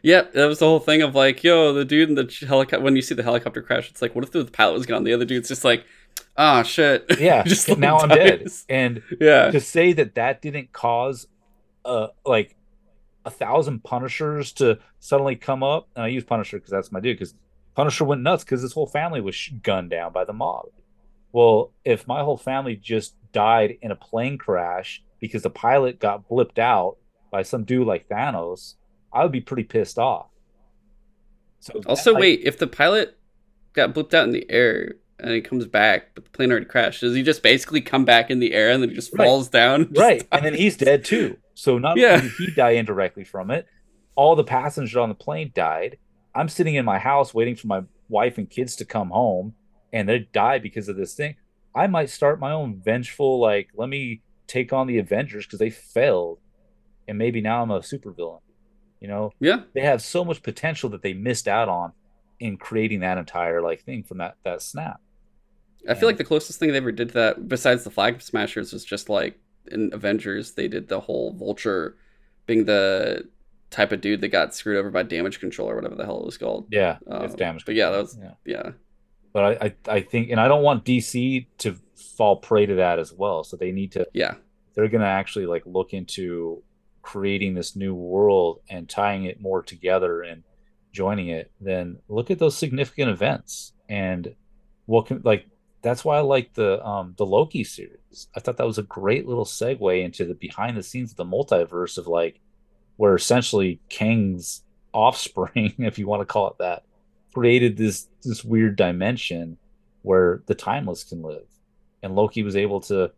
Yeah, 0.04 0.24
that 0.34 0.46
was 0.46 0.60
the 0.60 0.66
whole 0.66 0.80
thing 0.80 1.02
of 1.02 1.16
like, 1.16 1.44
yo, 1.44 1.74
the 1.74 1.86
dude 1.86 2.10
in 2.10 2.16
the 2.16 2.46
helicopter. 2.48 2.84
When 2.84 2.96
you 2.96 3.02
see 3.02 3.16
the 3.16 3.24
helicopter 3.24 3.62
crash, 3.62 3.90
it's 3.90 4.02
like, 4.02 4.14
what 4.16 4.24
if 4.24 4.32
the 4.32 4.46
pilot 4.46 4.74
was 4.74 4.86
gone? 4.86 5.04
The 5.04 5.14
other 5.14 5.26
dude's 5.26 5.48
just 5.48 5.64
like, 5.64 5.86
ah, 6.38 6.64
shit. 6.64 7.06
Yeah, 7.20 7.44
just 7.44 7.78
now 7.78 8.00
I'm 8.00 8.10
dead. 8.10 8.48
And 8.68 9.04
Yeah, 9.20 9.52
to 9.52 9.60
say 9.60 9.94
that 9.94 10.16
that 10.16 10.42
didn't 10.42 10.74
cause 10.74 11.28
uh 11.86 12.08
like 12.26 12.56
a 13.26 13.30
thousand 13.30 13.84
punishers 13.84 14.52
to 14.54 14.80
suddenly 15.00 15.36
come 15.36 15.62
up 15.64 15.88
and 15.96 16.04
i 16.06 16.08
use 16.08 16.24
punisher 16.24 16.58
because 16.58 16.72
that's 16.72 16.92
my 16.92 17.00
dude 17.00 17.18
because 17.18 17.34
punisher 17.76 18.06
went 18.06 18.22
nuts 18.22 18.44
because 18.44 18.62
his 18.62 18.74
whole 18.74 18.88
family 18.88 19.22
was 19.22 19.50
gunned 19.62 19.90
down 19.90 20.12
by 20.12 20.24
the 20.24 20.34
mob 20.34 20.66
well 21.32 21.72
if 21.84 22.08
my 22.08 22.22
whole 22.24 22.38
family 22.38 22.76
just 22.76 23.16
died 23.32 23.78
in 23.82 23.92
a 23.92 23.96
plane 23.96 24.38
crash 24.38 25.04
because 25.20 25.44
the 25.44 25.50
pilot 25.50 26.00
got 26.00 26.28
blipped 26.30 26.58
out 26.60 26.98
by 27.32 27.42
some 27.44 27.64
dude 27.64 27.86
like 27.86 28.08
thanos 28.10 28.76
i 29.14 29.22
would 29.22 29.32
be 29.32 29.42
pretty 29.42 29.64
pissed 29.64 30.00
off 30.00 30.28
so 31.60 31.82
Also, 31.88 32.14
like, 32.14 32.22
wait, 32.22 32.40
if 32.44 32.58
the 32.58 32.68
pilot 32.68 33.18
got 33.74 33.94
blipped 33.94 34.14
out 34.14 34.24
in 34.24 34.32
the 34.32 34.50
air 34.50 34.94
and 35.20 35.32
he 35.32 35.42
comes 35.42 35.66
back, 35.68 36.16
but 36.16 36.24
the 36.24 36.30
plane 36.30 36.52
already 36.52 36.66
crashed, 36.66 37.02
does 37.02 37.14
he 37.14 37.22
just 37.22 37.44
basically 37.44 37.82
come 37.82 38.06
back 38.06 38.30
in 38.32 38.40
the 38.40 38.54
air 38.54 38.70
and 38.72 38.82
then 38.82 38.90
he 38.90 38.96
just 38.96 39.12
Right. 39.14 39.26
falls 39.26 39.50
down? 39.50 39.90
right 39.98 40.26
and 40.32 40.46
then 40.46 40.54
he's 40.54 40.78
dead 40.78 41.04
too 41.04 41.36
so 41.60 41.78
not 41.78 41.98
Yeah. 41.98 42.16
only 42.16 42.30
did 42.30 42.32
he 42.38 42.52
die 42.52 42.72
indirectly 42.72 43.24
from 43.24 43.52
it 43.52 43.66
all 44.16 44.36
the 44.36 44.44
passengers 44.44 44.96
on 44.96 45.10
the 45.10 45.16
plane 45.16 45.52
died 45.54 45.98
i'm 46.36 46.50
sitting 46.50 46.76
in 46.76 46.86
my 46.86 47.00
house 47.00 47.34
waiting 47.34 47.56
for 47.56 47.68
my 47.68 47.82
wife 48.08 48.38
and 48.38 48.50
kids 48.50 48.76
to 48.78 48.86
come 48.86 49.10
home 49.10 49.54
and 49.94 50.08
they 50.08 50.20
die 50.20 50.60
because 50.60 50.88
of 50.90 50.96
this 50.98 51.14
thing 51.16 51.36
I 51.76 51.86
might 51.86 52.10
start 52.10 52.40
my 52.40 52.52
own 52.52 52.82
vengeful, 52.84 53.40
like, 53.40 53.70
let 53.76 53.90
me 53.90 54.22
take 54.48 54.74
on 54.74 54.88
the 54.88 54.98
Avengers 54.98 55.46
because 55.46 55.60
they 55.60 55.70
failed. 55.70 56.40
And 57.08 57.16
maybe 57.18 57.42
now 57.42 57.62
I'm 57.62 57.70
a 57.70 57.80
supervillain. 57.80 58.42
You 59.00 59.08
know? 59.08 59.32
Yeah. 59.40 59.62
They 59.76 59.82
have 59.82 60.02
so 60.02 60.26
much 60.26 60.42
potential 60.42 60.90
that 60.90 61.04
they 61.04 61.14
missed 61.14 61.48
out 61.48 61.70
on 61.70 61.94
in 62.40 62.58
creating 62.58 63.02
that 63.02 63.20
entire 63.20 63.62
like 63.62 63.84
thing 63.84 64.02
from 64.04 64.18
that 64.18 64.38
that 64.44 64.64
snap. 64.64 65.00
I 65.88 65.94
feel 65.94 66.10
like 66.10 66.18
the 66.18 66.24
closest 66.24 66.60
thing 66.60 66.72
they 66.72 66.78
ever 66.78 66.92
did 66.92 67.10
to 67.10 67.14
that, 67.14 67.48
besides 67.48 67.84
the 67.84 67.92
flag 67.92 68.20
smashers, 68.20 68.74
was 68.74 68.84
just 68.84 69.08
like 69.08 69.40
in 69.72 69.90
Avengers, 69.94 70.54
they 70.54 70.68
did 70.68 70.88
the 70.88 71.00
whole 71.00 71.34
vulture 71.34 71.96
being 72.46 72.66
the 72.66 73.28
type 73.70 73.92
of 73.92 74.02
dude 74.02 74.22
that 74.22 74.30
got 74.30 74.56
screwed 74.56 74.78
over 74.78 74.90
by 74.90 75.04
damage 75.04 75.40
control 75.40 75.70
or 75.70 75.76
whatever 75.76 75.96
the 75.96 76.06
hell 76.06 76.20
it 76.20 76.26
was 76.26 76.38
called. 76.38 76.68
Yeah, 76.72 76.98
Um, 77.08 77.24
it's 77.24 77.36
damage. 77.36 77.66
But 77.66 77.76
yeah, 77.76 77.90
that 77.92 78.02
was 78.02 78.18
yeah. 78.46 78.72
But 79.32 79.44
I, 79.62 79.66
I 79.66 79.96
I 79.98 80.02
think, 80.02 80.32
and 80.32 80.40
I 80.40 80.48
don't 80.48 80.64
want 80.64 80.86
DC 80.86 81.46
to 81.60 81.76
fall 82.18 82.38
prey 82.38 82.66
to 82.66 82.76
that 82.76 82.98
as 83.00 83.14
well. 83.14 83.44
So 83.44 83.58
they 83.58 83.72
need 83.72 83.92
to. 83.94 84.08
Yeah. 84.14 84.36
They're 84.74 84.88
gonna 84.88 85.06
actually 85.06 85.46
like 85.46 85.64
look 85.66 85.94
into 85.94 86.64
creating 87.02 87.54
this 87.54 87.76
new 87.76 87.94
world 87.94 88.62
and 88.70 88.90
tying 88.90 89.26
it 89.26 89.40
more 89.42 89.62
together 89.62 90.22
and 90.22 90.44
joining 90.92 91.28
it. 91.28 91.52
Then 91.62 92.00
look 92.08 92.32
at 92.32 92.40
those 92.40 92.58
significant 92.58 93.12
events 93.12 93.74
and 93.88 94.36
what 94.86 95.06
can 95.08 95.22
like. 95.24 95.46
That's 95.82 96.04
why 96.04 96.18
I 96.18 96.22
like 96.22 96.54
the 96.54 96.86
um 96.86 97.14
the 97.18 97.26
Loki 97.26 97.64
series. 97.64 98.28
I 98.36 98.40
thought 98.40 98.58
that 98.58 98.68
was 98.68 98.78
a 98.78 98.84
great 98.84 99.28
little 99.28 99.46
segue 99.46 100.04
into 100.04 100.26
the 100.26 100.34
behind 100.36 100.78
the 100.78 100.84
scenes 100.84 101.12
of 101.12 101.18
the 101.18 101.26
multiverse 101.26 101.98
of 101.98 102.08
like 102.08 102.40
where 102.98 103.16
essentially 103.16 103.80
Kang's 103.90 104.64
offspring, 104.94 105.74
if 105.80 105.98
you 105.98 106.08
want 106.08 106.22
to 106.22 106.26
call 106.26 106.50
it 106.50 106.58
that, 106.60 106.84
created 107.34 107.78
this 107.78 108.08
this 108.24 108.44
weird 108.44 108.76
dimension 108.76 109.58
where 110.02 110.44
the 110.48 110.56
timeless 110.56 111.04
can 111.04 111.22
live. 111.22 111.48
And 112.02 112.16
Loki 112.16 112.44
was 112.44 112.56
able 112.56 112.82
to 112.82 113.12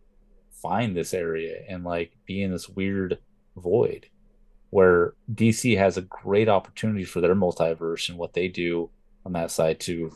find 0.62 0.96
this 0.96 1.14
area 1.14 1.64
and 1.68 1.84
like 1.84 2.12
be 2.26 2.42
in 2.42 2.52
this 2.52 2.70
weird 2.70 3.20
void 3.56 4.08
where 4.70 5.14
DC 5.34 5.78
has 5.78 5.98
a 5.98 6.02
great 6.02 6.50
opportunity 6.50 7.04
for 7.04 7.20
their 7.22 7.36
multiverse 7.36 8.10
and 8.10 8.18
what 8.18 8.34
they 8.34 8.48
do 8.48 8.90
on 9.26 9.34
that 9.34 9.52
side 9.52 9.80
to 9.80 10.12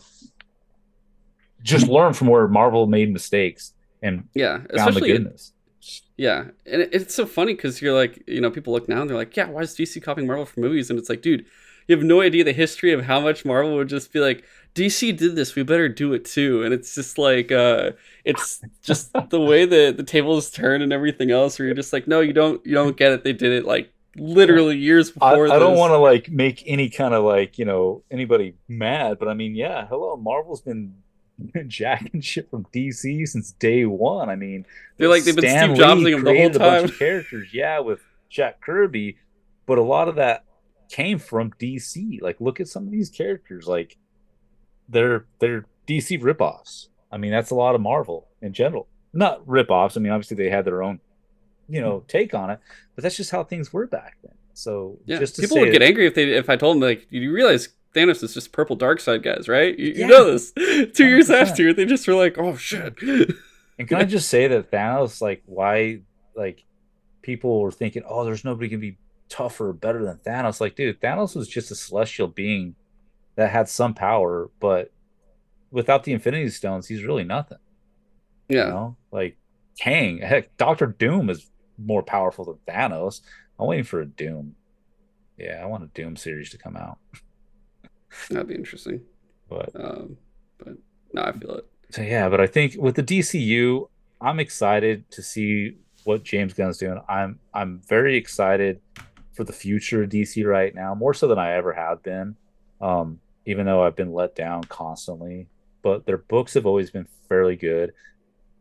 just 1.66 1.88
learn 1.88 2.14
from 2.14 2.28
where 2.28 2.48
Marvel 2.48 2.88
made 2.88 3.12
mistakes 3.12 3.74
and 4.02 4.28
Yeah. 4.34 4.58
found 4.60 4.70
the 4.70 4.76
Especially 4.76 5.12
goodness. 5.12 5.52
Yeah, 6.18 6.46
and 6.66 6.82
it- 6.84 6.90
it's 6.94 7.14
so 7.14 7.26
funny 7.26 7.54
because 7.54 7.82
you're 7.82 7.94
like, 7.94 8.24
you 8.28 8.40
know, 8.40 8.50
people 8.50 8.72
look 8.74 8.88
now 8.88 9.02
and 9.02 9.10
they're 9.10 9.18
like, 9.18 9.36
yeah, 9.36 9.50
why 9.50 9.62
is 9.62 9.76
DC 9.76 10.00
copying 10.02 10.28
Marvel 10.28 10.46
for 10.46 10.60
movies? 10.62 10.90
And 10.90 10.98
it's 10.98 11.10
like, 11.10 11.22
dude, 11.22 11.46
you 11.88 11.96
have 11.96 12.06
no 12.06 12.22
idea 12.22 12.44
the 12.44 12.54
history 12.54 12.92
of 12.94 13.04
how 13.04 13.20
much 13.20 13.44
Marvel 13.46 13.76
would 13.76 13.90
just 13.90 14.14
be 14.14 14.20
like, 14.20 14.44
DC 14.74 15.12
did 15.16 15.36
this, 15.36 15.56
we 15.56 15.64
better 15.64 15.88
do 15.90 16.14
it 16.14 16.26
too. 16.26 16.64
And 16.64 16.74
it's 16.74 16.96
just 16.96 17.18
like, 17.18 17.52
uh, 17.52 17.92
it's 18.24 18.62
just 18.82 19.12
the 19.30 19.42
way 19.42 19.66
that 19.66 19.98
the 19.98 20.04
tables 20.04 20.50
turn 20.52 20.82
and 20.82 20.94
everything 20.94 21.32
else, 21.32 21.60
where 21.60 21.66
you're 21.68 21.76
just 21.76 21.94
like, 21.94 22.08
no, 22.08 22.22
you 22.22 22.34
don't, 22.34 22.66
you 22.66 22.74
don't 22.74 22.96
get 22.98 23.12
it. 23.12 23.24
They 23.24 23.34
did 23.34 23.52
it 23.52 23.66
like 23.66 23.92
literally 24.18 24.78
years 24.78 25.10
I, 25.22 25.32
before. 25.32 25.52
I 25.54 25.60
don't 25.60 25.78
want 25.78 25.92
to 25.92 25.98
like 25.98 26.32
make 26.32 26.64
any 26.66 26.90
kind 26.90 27.14
of 27.14 27.24
like 27.26 27.58
you 27.60 27.66
know 27.66 28.04
anybody 28.10 28.56
mad, 28.68 29.20
but 29.20 29.28
I 29.28 29.34
mean, 29.34 29.56
yeah, 29.56 29.86
hello, 29.88 30.16
Marvel's 30.18 30.62
been 30.62 30.96
jacking 31.68 32.22
shit 32.22 32.50
from 32.50 32.66
DC 32.74 33.28
since 33.28 33.52
day 33.54 33.86
one. 33.86 34.30
I 34.30 34.36
mean, 34.36 34.66
They're 34.98 35.10
like 35.10 35.24
they've 35.24 35.36
been 35.36 35.50
Steve 35.50 35.78
Jobsing 35.78 36.04
them 36.04 36.04
the 36.04 36.12
whole 36.14 36.22
created 36.22 36.56
a 36.56 36.60
bunch 36.60 36.82
time. 36.82 36.86
of 36.86 37.00
characters, 37.00 37.54
yeah, 37.54 37.80
with 37.80 38.02
Jack 38.30 38.62
Kirby, 38.62 39.18
but 39.66 39.78
a 39.78 39.84
lot 39.84 40.08
of 40.08 40.16
that 40.16 40.46
came 40.90 41.20
from 41.20 41.52
DC. 41.60 42.22
Like, 42.22 42.40
look 42.40 42.60
at 42.60 42.68
some 42.68 42.86
of 42.86 42.92
these 42.92 43.10
characters, 43.10 43.68
like 43.68 43.98
they're 44.90 45.26
they're 45.40 45.66
DC 45.88 46.22
ripoffs. 46.22 46.88
I 47.12 47.18
mean, 47.18 47.32
that's 47.32 47.52
a 47.52 47.56
lot 47.56 47.76
of 47.76 47.82
Marvel 47.82 48.28
in 48.42 48.54
general. 48.54 48.88
Not 49.14 49.46
ripoffs. 49.46 49.98
I 49.98 50.02
mean, 50.02 50.12
obviously 50.12 50.38
they 50.38 50.50
had 50.50 50.66
their 50.66 50.84
own, 50.84 51.00
you 51.70 51.82
know, 51.82 52.04
take 52.08 52.34
on 52.34 52.50
it, 52.50 52.60
but 52.96 53.04
that's 53.04 53.16
just 53.16 53.32
how 53.32 53.44
things 53.44 53.72
were 53.72 53.88
back 53.88 54.18
then. 54.24 54.34
So 54.54 55.00
Yeah, 55.06 55.20
just 55.20 55.36
to 55.36 55.42
people 55.42 55.60
would 55.60 55.72
get 55.72 55.82
angry 55.82 56.08
if 56.08 56.16
they 56.16 56.32
if 56.32 56.50
I 56.50 56.56
told 56.56 56.76
them 56.76 56.82
like, 56.82 57.08
you 57.10 57.32
realize 57.32 57.70
Thanos 57.96 58.24
is 58.24 58.34
just 58.34 58.52
purple 58.52 58.78
Darkseid 58.78 59.24
guys, 59.24 59.48
right? 59.48 59.78
You, 59.78 59.94
you 59.94 60.08
know 60.08 60.32
this. 60.32 60.52
Two 60.94 61.08
years 61.08 61.30
100%. 61.30 61.42
after, 61.42 61.74
they 61.74 61.86
just 61.86 62.08
were 62.08 62.14
like, 62.14 62.38
oh 62.38 62.56
shit. 62.56 62.96
And 63.78 63.88
can 63.88 63.98
I 63.98 64.06
just 64.06 64.30
say 64.30 64.48
that 64.48 64.72
Thanos, 64.72 65.22
like, 65.22 65.44
why, 65.46 66.00
like, 66.34 66.64
people 67.22 67.60
were 67.60 67.72
thinking, 67.72 68.04
oh, 68.08 68.24
there's 68.24 68.46
nobody 68.46 68.70
can 68.70 68.80
be 68.80 68.98
tougher 69.28 69.70
or 69.70 69.74
better 69.74 70.04
than 70.04 70.18
Thanos. 70.18 70.62
Like, 70.62 70.76
dude, 70.76 71.02
Thanos 71.02 71.36
was 71.36 71.48
just 71.48 71.72
a 71.72 71.76
celestial 71.76 72.28
being 72.28 72.76
that 73.36 73.52
had 73.52 73.68
some 73.68 73.94
power, 73.94 74.50
but 74.60 74.92
without 75.72 76.04
the 76.04 76.14
Infinity 76.14 76.50
Stones, 76.50 76.88
he's 76.88 77.04
really 77.04 77.24
nothing. 77.24 77.58
You 78.48 78.60
yeah. 78.60 78.70
know, 78.70 78.98
like 79.12 79.38
Kang, 79.80 80.18
heck, 80.24 80.56
Doctor 80.58 80.88
Doom 80.88 81.30
is 81.30 81.50
more 81.78 82.04
powerful 82.04 82.46
than 82.46 82.74
Thanos. 82.74 83.22
I'm 83.60 83.68
waiting 83.68 83.84
for 83.84 84.02
a 84.02 84.06
Doom. 84.06 84.56
Yeah, 85.38 85.60
I 85.62 85.66
want 85.66 85.84
a 85.84 85.88
Doom 85.88 86.16
series 86.16 86.50
to 86.52 86.58
come 86.58 86.78
out, 86.78 86.98
That'd 88.30 88.48
be 88.48 88.56
interesting. 88.56 89.02
but 89.50 89.70
Um, 89.76 90.18
but 90.58 90.78
no, 91.14 91.22
I 91.24 91.32
feel 91.34 91.56
it. 91.56 91.66
So 91.92 92.02
yeah, 92.02 92.30
but 92.30 92.42
I 92.42 92.48
think 92.48 92.76
with 92.78 92.96
the 92.96 93.04
DCU, 93.04 93.88
I'm 94.22 94.40
excited 94.40 95.10
to 95.12 95.22
see 95.22 95.78
what 96.04 96.24
James 96.24 96.54
Gunn's 96.54 96.78
doing. 96.78 97.00
I'm 97.08 97.40
I'm 97.54 97.82
very 97.88 98.16
excited 98.16 98.80
for 99.34 99.44
the 99.44 99.54
future 99.54 100.04
of 100.04 100.10
DC 100.10 100.46
right 100.46 100.74
now, 100.74 100.96
more 100.96 101.14
so 101.14 101.28
than 101.28 101.40
I 101.40 101.54
ever 101.54 101.74
have 101.74 102.02
been. 102.04 102.36
Um, 102.82 103.20
even 103.46 103.66
though 103.66 103.84
I've 103.84 103.96
been 103.96 104.14
let 104.14 104.36
down 104.36 104.64
constantly, 104.64 105.48
but 105.82 106.06
their 106.06 106.18
books 106.18 106.56
have 106.56 106.66
always 106.66 106.90
been 106.90 107.08
fairly 107.30 107.56
good. 107.56 107.94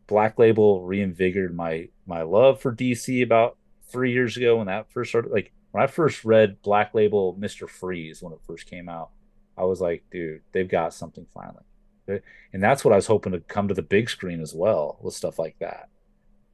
Black 0.07 0.37
Label 0.37 0.83
reinvigorated 0.83 1.55
my 1.55 1.89
my 2.05 2.21
love 2.21 2.61
for 2.61 2.73
DC 2.73 3.23
about 3.23 3.57
three 3.87 4.11
years 4.11 4.37
ago 4.37 4.57
when 4.57 4.67
that 4.67 4.91
first 4.91 5.09
started. 5.09 5.31
Like 5.31 5.51
when 5.71 5.83
I 5.83 5.87
first 5.87 6.23
read 6.25 6.61
Black 6.61 6.93
Label 6.93 7.35
Mister 7.39 7.67
Freeze 7.67 8.21
when 8.21 8.33
it 8.33 8.39
first 8.45 8.67
came 8.67 8.87
out, 8.87 9.09
I 9.57 9.63
was 9.63 9.81
like, 9.81 10.03
dude, 10.11 10.41
they've 10.51 10.67
got 10.67 10.93
something 10.93 11.25
finally 11.33 11.63
and 12.07 12.63
that's 12.63 12.85
what 12.85 12.93
I 12.93 12.95
was 12.95 13.07
hoping 13.07 13.33
to 13.33 13.39
come 13.39 13.67
to 13.67 13.73
the 13.73 13.81
big 13.81 14.09
screen 14.09 14.41
as 14.41 14.53
well 14.53 14.97
with 15.01 15.13
stuff 15.13 15.39
like 15.39 15.57
that. 15.59 15.89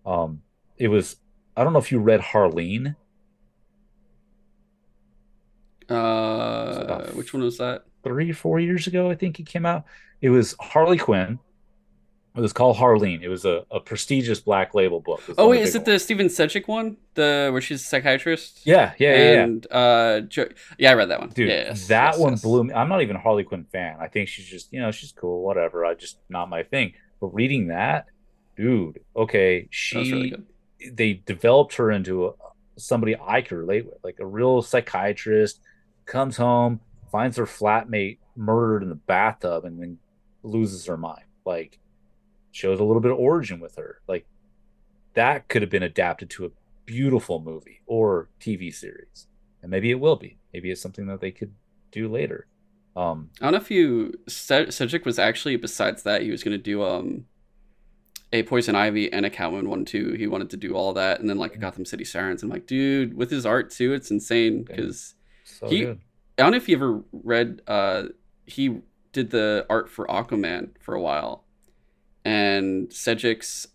Um, 0.05 0.41
it 0.77 0.87
was 0.87 1.17
I 1.55 1.63
don't 1.63 1.73
know 1.73 1.79
if 1.79 1.91
you 1.91 1.99
read 1.99 2.21
Harleen. 2.21 2.95
Uh, 5.89 7.07
which 7.11 7.33
one 7.33 7.43
was 7.43 7.57
that? 7.57 7.83
three 8.03 8.31
four 8.31 8.59
years 8.59 8.87
ago, 8.87 9.11
I 9.11 9.15
think 9.15 9.39
it 9.39 9.45
came 9.45 9.65
out. 9.65 9.85
It 10.21 10.29
was 10.29 10.55
Harley 10.59 10.97
Quinn. 10.97 11.39
It 12.33 12.39
was 12.39 12.53
called 12.53 12.77
Harleen. 12.77 13.21
It 13.21 13.27
was 13.27 13.43
a, 13.43 13.65
a 13.71 13.81
prestigious 13.81 14.39
black 14.39 14.73
label 14.73 15.01
book. 15.01 15.21
Oh 15.37 15.49
wait, 15.49 15.63
is 15.63 15.75
it 15.75 15.83
the 15.83 15.99
Stephen 15.99 16.27
Šejić 16.27 16.65
one? 16.67 16.95
The 17.15 17.49
where 17.51 17.59
she's 17.59 17.81
a 17.81 17.85
psychiatrist? 17.85 18.61
Yeah, 18.65 18.93
yeah, 18.97 19.11
yeah, 19.17 19.31
yeah. 19.33 19.43
And 19.43 19.67
uh, 19.69 20.19
jo- 20.21 20.47
yeah, 20.77 20.91
I 20.91 20.93
read 20.93 21.09
that 21.09 21.19
one. 21.19 21.29
Dude, 21.29 21.49
Yes, 21.49 21.87
that 21.87 22.11
yes, 22.13 22.17
one 22.19 22.33
yes. 22.33 22.41
blew 22.41 22.63
me. 22.63 22.73
I'm 22.73 22.87
not 22.87 23.01
even 23.01 23.17
a 23.17 23.19
Harley 23.19 23.43
Quinn 23.43 23.65
fan. 23.71 23.97
I 23.99 24.07
think 24.07 24.29
she's 24.29 24.45
just, 24.45 24.71
you 24.71 24.79
know, 24.79 24.91
she's 24.91 25.11
cool, 25.11 25.43
whatever. 25.43 25.85
I 25.85 25.93
just 25.93 26.19
not 26.29 26.49
my 26.49 26.63
thing. 26.63 26.93
But 27.19 27.33
reading 27.33 27.67
that, 27.67 28.05
dude, 28.55 29.01
okay, 29.15 29.67
she 29.69 29.97
really 29.97 30.29
good. 30.29 30.45
they 30.93 31.13
developed 31.25 31.75
her 31.75 31.91
into 31.91 32.27
a, 32.27 32.31
somebody 32.77 33.17
I 33.19 33.41
could 33.41 33.57
relate 33.57 33.85
with, 33.87 33.97
like 34.05 34.19
a 34.21 34.25
real 34.25 34.61
psychiatrist. 34.61 35.59
Comes 36.05 36.37
home, 36.37 36.79
finds 37.11 37.35
her 37.37 37.45
flatmate 37.45 38.19
murdered 38.37 38.83
in 38.83 38.89
the 38.89 38.95
bathtub, 38.95 39.65
and 39.65 39.79
then 39.81 39.97
loses 40.43 40.85
her 40.85 40.95
mind. 40.97 41.25
Like, 41.45 41.77
shows 42.51 42.79
a 42.79 42.83
little 42.83 43.01
bit 43.01 43.11
of 43.11 43.17
origin 43.17 43.59
with 43.59 43.75
her. 43.75 44.01
Like, 44.07 44.25
that 45.13 45.47
could 45.47 45.61
have 45.61 45.71
been 45.71 45.83
adapted 45.83 46.29
to 46.31 46.45
a 46.45 46.49
beautiful 46.85 47.39
movie 47.41 47.81
or 47.85 48.29
TV 48.39 48.73
series, 48.73 49.27
and 49.61 49.69
maybe 49.71 49.91
it 49.91 49.99
will 49.99 50.15
be. 50.15 50.37
Maybe 50.53 50.71
it's 50.71 50.81
something 50.81 51.07
that 51.07 51.21
they 51.21 51.31
could 51.31 51.53
do 51.91 52.07
later. 52.09 52.47
Um, 52.95 53.29
I 53.39 53.45
don't 53.45 53.53
know 53.53 53.57
if 53.59 53.71
you 53.71 54.13
Šejić 54.27 55.05
was 55.05 55.17
actually 55.17 55.55
besides 55.55 56.03
that 56.03 56.23
he 56.23 56.31
was 56.31 56.43
going 56.43 56.57
to 56.57 56.61
do 56.61 56.83
um 56.83 57.25
a 58.33 58.43
Poison 58.43 58.75
Ivy 58.75 59.11
and 59.11 59.25
a 59.25 59.29
Catwoman 59.29 59.67
one 59.67 59.85
too. 59.85 60.13
He 60.13 60.27
wanted 60.27 60.49
to 60.51 60.57
do 60.57 60.73
all 60.73 60.93
that 60.93 61.19
and 61.19 61.29
then 61.29 61.37
like 61.37 61.55
a 61.55 61.57
Gotham 61.57 61.85
City 61.85 62.03
Sirens. 62.05 62.43
I'm 62.43 62.49
like, 62.49 62.65
dude, 62.65 63.13
with 63.13 63.29
his 63.29 63.45
art 63.45 63.69
too, 63.71 63.93
it's 63.93 64.11
insane 64.11 64.63
because 64.63 65.15
so 65.45 65.67
He- 65.69 65.81
good. 65.85 65.99
I 66.37 66.43
don't 66.43 66.51
know 66.51 66.57
if 66.57 66.67
you 66.69 66.75
ever 66.75 67.01
read. 67.11 67.61
Uh, 67.67 68.03
he 68.45 68.79
did 69.11 69.29
the 69.29 69.65
art 69.69 69.89
for 69.89 70.07
Aquaman 70.07 70.71
for 70.81 70.95
a 70.95 71.01
while, 71.01 71.43
and 72.25 72.89
Šejić's 72.89 73.67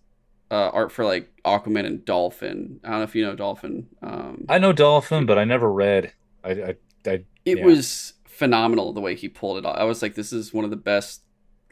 uh, 0.50 0.70
art 0.72 0.92
for 0.92 1.04
like 1.04 1.30
Aquaman 1.44 1.86
and 1.86 2.04
Dolphin. 2.04 2.80
I 2.84 2.90
don't 2.90 2.98
know 2.98 3.04
if 3.04 3.14
you 3.14 3.24
know 3.24 3.34
Dolphin. 3.34 3.88
Um, 4.02 4.44
I 4.48 4.58
know 4.58 4.72
Dolphin, 4.72 5.26
but 5.26 5.38
I 5.38 5.44
never 5.44 5.70
read. 5.70 6.12
I, 6.44 6.50
I, 6.50 6.76
I 7.06 7.24
it 7.44 7.58
yeah. 7.58 7.64
was 7.64 8.14
phenomenal 8.24 8.92
the 8.92 9.00
way 9.00 9.14
he 9.14 9.28
pulled 9.28 9.58
it 9.58 9.66
off. 9.66 9.76
I 9.76 9.84
was 9.84 10.02
like, 10.02 10.14
this 10.14 10.32
is 10.32 10.52
one 10.52 10.64
of 10.64 10.70
the 10.70 10.76
best. 10.76 11.22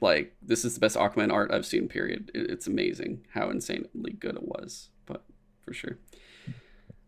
Like 0.00 0.34
this 0.42 0.64
is 0.64 0.74
the 0.74 0.80
best 0.80 0.96
Aquaman 0.96 1.32
art 1.32 1.52
I've 1.52 1.66
seen. 1.66 1.88
Period. 1.88 2.30
It, 2.34 2.50
it's 2.50 2.66
amazing 2.66 3.26
how 3.32 3.50
insanely 3.50 4.12
good 4.12 4.36
it 4.36 4.46
was. 4.46 4.90
But 5.06 5.24
for 5.62 5.72
sure. 5.72 5.98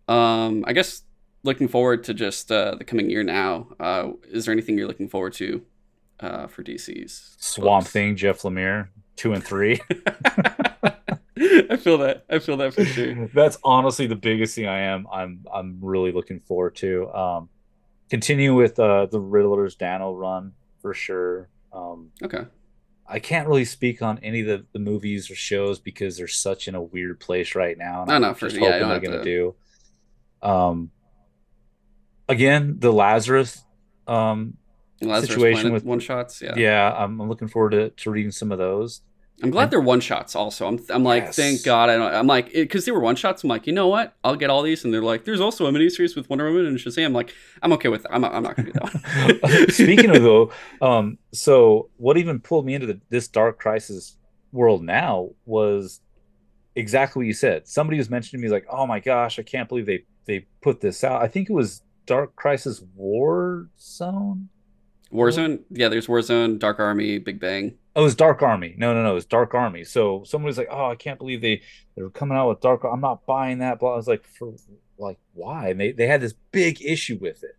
Um, 0.08 0.64
I 0.68 0.72
guess 0.72 1.02
looking 1.42 1.68
forward 1.68 2.04
to 2.04 2.14
just 2.14 2.52
uh, 2.52 2.74
the 2.76 2.84
coming 2.84 3.10
year 3.10 3.22
now. 3.22 3.68
Uh, 3.80 4.10
is 4.30 4.44
there 4.44 4.52
anything 4.52 4.78
you're 4.78 4.86
looking 4.86 5.08
forward 5.08 5.32
to 5.34 5.62
uh, 6.20 6.46
for 6.46 6.62
DC's 6.62 7.36
Swamp 7.38 7.84
books? 7.84 7.92
Thing, 7.92 8.16
Jeff 8.16 8.42
Lemire, 8.42 8.88
two 9.16 9.32
and 9.32 9.42
three. 9.44 9.80
I 11.38 11.76
feel 11.76 11.98
that. 11.98 12.24
I 12.30 12.38
feel 12.38 12.56
that 12.58 12.74
for 12.74 12.84
sure. 12.84 13.28
That's 13.34 13.58
honestly 13.62 14.06
the 14.06 14.16
biggest 14.16 14.54
thing 14.54 14.66
I 14.66 14.80
am. 14.80 15.06
I'm 15.12 15.44
I'm 15.52 15.78
really 15.80 16.12
looking 16.12 16.40
forward 16.40 16.76
to. 16.76 17.08
Um, 17.12 17.48
continue 18.08 18.54
with 18.54 18.78
uh, 18.78 19.06
the 19.06 19.20
Riddler's 19.20 19.74
Dano 19.74 20.14
run 20.14 20.52
for 20.80 20.94
sure. 20.94 21.48
Um, 21.72 22.10
Okay. 22.22 22.44
I 23.08 23.20
can't 23.20 23.46
really 23.46 23.64
speak 23.64 24.02
on 24.02 24.18
any 24.20 24.40
of 24.40 24.46
the, 24.48 24.66
the 24.72 24.78
movies 24.80 25.30
or 25.30 25.36
shows 25.36 25.78
because 25.78 26.16
they're 26.16 26.26
such 26.26 26.66
in 26.66 26.74
a 26.74 26.82
weird 26.82 27.20
place 27.20 27.54
right 27.54 27.78
now. 27.78 28.00
and 28.00 28.08
No, 28.08 28.14
I'm 28.16 28.22
no, 28.22 28.34
for 28.34 28.46
just 28.46 28.56
sure. 28.56 28.68
Yeah, 28.68 28.76
I 28.76 28.78
hoping 28.78 28.88
don't 28.88 29.00
they're 29.02 29.10
gonna 29.12 29.24
do. 29.24 29.54
Um, 30.42 30.90
again, 32.28 32.76
the 32.78 32.92
Lazarus 32.92 33.64
um, 34.08 34.56
Lazarus 35.02 35.30
Situation 35.30 35.54
Planet 35.62 35.72
with- 35.72 35.84
one 35.84 36.00
shots. 36.00 36.40
Yeah. 36.42 36.54
yeah, 36.56 36.94
I'm, 36.96 37.20
I'm 37.20 37.28
looking 37.28 37.48
forward 37.48 37.70
to, 37.70 37.90
to 37.90 38.10
reading 38.10 38.30
some 38.30 38.50
of 38.52 38.58
those. 38.58 39.02
I'm 39.42 39.50
glad 39.50 39.70
they're 39.70 39.82
one 39.82 40.00
shots. 40.00 40.34
Also, 40.34 40.66
I'm 40.66 40.80
I'm 40.88 41.04
like, 41.04 41.24
Yes. 41.24 41.36
thank 41.36 41.62
God. 41.62 41.90
I 41.90 41.96
don't. 41.98 42.14
I'm 42.14 42.26
like, 42.26 42.54
because 42.54 42.86
they 42.86 42.90
were 42.92 43.00
one 43.00 43.16
shots. 43.16 43.44
I'm 43.44 43.50
like, 43.50 43.66
you 43.66 43.72
know 43.74 43.86
what? 43.86 44.16
I'll 44.24 44.34
get 44.34 44.48
all 44.48 44.62
these. 44.62 44.82
And 44.82 44.94
they're 44.94 45.02
like, 45.02 45.26
there's 45.26 45.42
also 45.42 45.66
a 45.66 45.70
miniseries 45.70 46.16
with 46.16 46.30
Wonder 46.30 46.46
Woman 46.50 46.64
and 46.64 46.78
Shazam. 46.78 47.04
I'm 47.04 47.12
like, 47.12 47.34
I'm 47.60 47.70
okay 47.74 47.90
with. 47.90 48.04
That. 48.04 48.14
I'm 48.14 48.24
I'm 48.24 48.42
not 48.42 48.56
gonna 48.56 48.72
do 48.72 48.78
that 48.80 49.42
one. 49.42 49.68
Speaking 49.70 50.16
of 50.16 50.22
though, 50.22 50.52
um, 50.80 51.18
so 51.34 51.90
what 51.98 52.16
even 52.16 52.40
pulled 52.40 52.64
me 52.64 52.72
into 52.74 52.86
the, 52.86 52.98
this 53.10 53.28
Dark 53.28 53.58
Crisis 53.58 54.16
world 54.52 54.82
now 54.82 55.28
was 55.44 56.00
exactly 56.74 57.20
what 57.20 57.26
you 57.26 57.34
said. 57.34 57.68
Somebody 57.68 57.98
was 57.98 58.08
mentioning 58.08 58.40
to 58.40 58.48
me 58.48 58.50
like, 58.50 58.64
"Oh 58.70 58.86
my 58.86 59.00
gosh, 59.00 59.38
I 59.38 59.42
can't 59.42 59.68
believe 59.68 59.84
they 59.84 60.04
they 60.24 60.46
put 60.62 60.80
this 60.80 61.04
out." 61.04 61.20
I 61.20 61.28
think 61.28 61.50
it 61.50 61.52
was 61.52 61.82
Dark 62.06 62.36
Crisis 62.36 62.82
War 62.94 63.68
Zone. 63.78 64.48
Warzone. 65.12 65.60
Yeah, 65.70 65.88
there's 65.88 66.06
Warzone, 66.06 66.58
Dark 66.58 66.80
Army, 66.80 67.18
Big 67.18 67.38
Bang. 67.38 67.78
Oh, 67.94 68.02
it 68.02 68.04
was 68.04 68.14
Dark 68.14 68.42
Army. 68.42 68.74
No, 68.76 68.92
no, 68.92 69.02
no, 69.02 69.12
it 69.12 69.14
was 69.14 69.24
Dark 69.24 69.54
Army. 69.54 69.84
So 69.84 70.22
someone 70.24 70.46
was 70.46 70.58
like, 70.58 70.68
"Oh, 70.70 70.90
I 70.90 70.96
can't 70.96 71.18
believe 71.18 71.40
they 71.40 71.62
they're 71.94 72.10
coming 72.10 72.36
out 72.36 72.48
with 72.48 72.60
Dark. 72.60 72.82
I'm 72.84 73.00
not 73.00 73.24
buying 73.26 73.58
that." 73.58 73.78
Blah. 73.78 73.94
I 73.94 73.96
was 73.96 74.08
like, 74.08 74.26
"For 74.26 74.54
like 74.98 75.18
why?" 75.32 75.70
And 75.70 75.80
they 75.80 75.92
they 75.92 76.06
had 76.06 76.20
this 76.20 76.34
big 76.52 76.82
issue 76.82 77.18
with 77.20 77.42
it, 77.44 77.56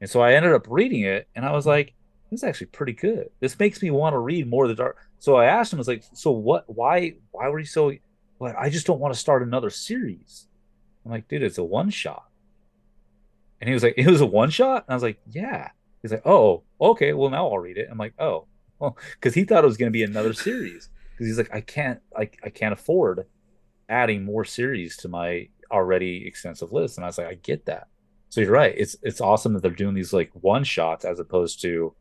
and 0.00 0.08
so 0.08 0.20
I 0.20 0.32
ended 0.34 0.52
up 0.52 0.66
reading 0.68 1.02
it, 1.02 1.28
and 1.34 1.44
I 1.44 1.52
was 1.52 1.64
hmm. 1.64 1.70
like, 1.70 1.94
"This 2.30 2.40
is 2.40 2.44
actually 2.44 2.68
pretty 2.68 2.94
good. 2.94 3.30
This 3.40 3.58
makes 3.58 3.82
me 3.82 3.90
want 3.90 4.14
to 4.14 4.18
read 4.18 4.48
more 4.48 4.64
of 4.64 4.70
the 4.70 4.74
Dark." 4.74 4.96
So 5.18 5.36
I 5.36 5.46
asked 5.46 5.72
him, 5.72 5.78
"I 5.78 5.80
was 5.80 5.88
like, 5.88 6.04
so 6.12 6.30
what? 6.30 6.64
Why? 6.66 7.14
Why 7.30 7.48
were 7.48 7.58
you 7.60 7.66
so? 7.66 7.92
Like, 8.40 8.56
I 8.56 8.70
just 8.70 8.86
don't 8.86 9.00
want 9.00 9.14
to 9.14 9.20
start 9.20 9.42
another 9.42 9.70
series." 9.70 10.48
I'm 11.04 11.12
like, 11.12 11.28
"Dude, 11.28 11.42
it's 11.42 11.58
a 11.58 11.64
one 11.64 11.90
shot." 11.90 12.24
And 13.60 13.68
he 13.68 13.74
was 13.74 13.82
like, 13.82 13.94
"It 13.96 14.06
was 14.08 14.20
a 14.20 14.26
one 14.26 14.50
shot," 14.50 14.84
and 14.86 14.92
I 14.92 14.94
was 14.94 15.02
like, 15.02 15.20
"Yeah." 15.26 15.68
He's 16.02 16.12
like, 16.12 16.26
"Oh, 16.26 16.62
okay. 16.80 17.12
Well, 17.12 17.30
now 17.30 17.48
I'll 17.48 17.58
read 17.58 17.78
it." 17.78 17.88
I'm 17.90 17.98
like, 17.98 18.14
"Oh." 18.18 18.46
Well, 18.78 18.96
because 19.14 19.34
he 19.34 19.44
thought 19.44 19.64
it 19.64 19.66
was 19.66 19.76
going 19.76 19.90
to 19.90 19.96
be 19.96 20.04
another 20.04 20.32
series. 20.32 20.88
Because 21.10 21.26
he's 21.26 21.38
like, 21.38 21.52
I 21.52 21.60
can't, 21.60 22.00
I, 22.16 22.30
I 22.44 22.50
can't 22.50 22.72
afford 22.72 23.26
adding 23.88 24.24
more 24.24 24.44
series 24.44 24.96
to 24.98 25.08
my 25.08 25.48
already 25.70 26.26
extensive 26.26 26.72
list. 26.72 26.96
And 26.96 27.04
I 27.04 27.08
was 27.08 27.18
like, 27.18 27.26
I 27.26 27.34
get 27.34 27.66
that. 27.66 27.88
So 28.28 28.40
you're 28.40 28.52
right. 28.52 28.74
It's 28.76 28.94
it's 29.02 29.20
awesome 29.20 29.54
that 29.54 29.62
they're 29.62 29.70
doing 29.70 29.94
these 29.94 30.12
like 30.12 30.30
one 30.32 30.62
shots 30.62 31.04
as 31.04 31.18
opposed 31.18 31.62
to, 31.62 31.94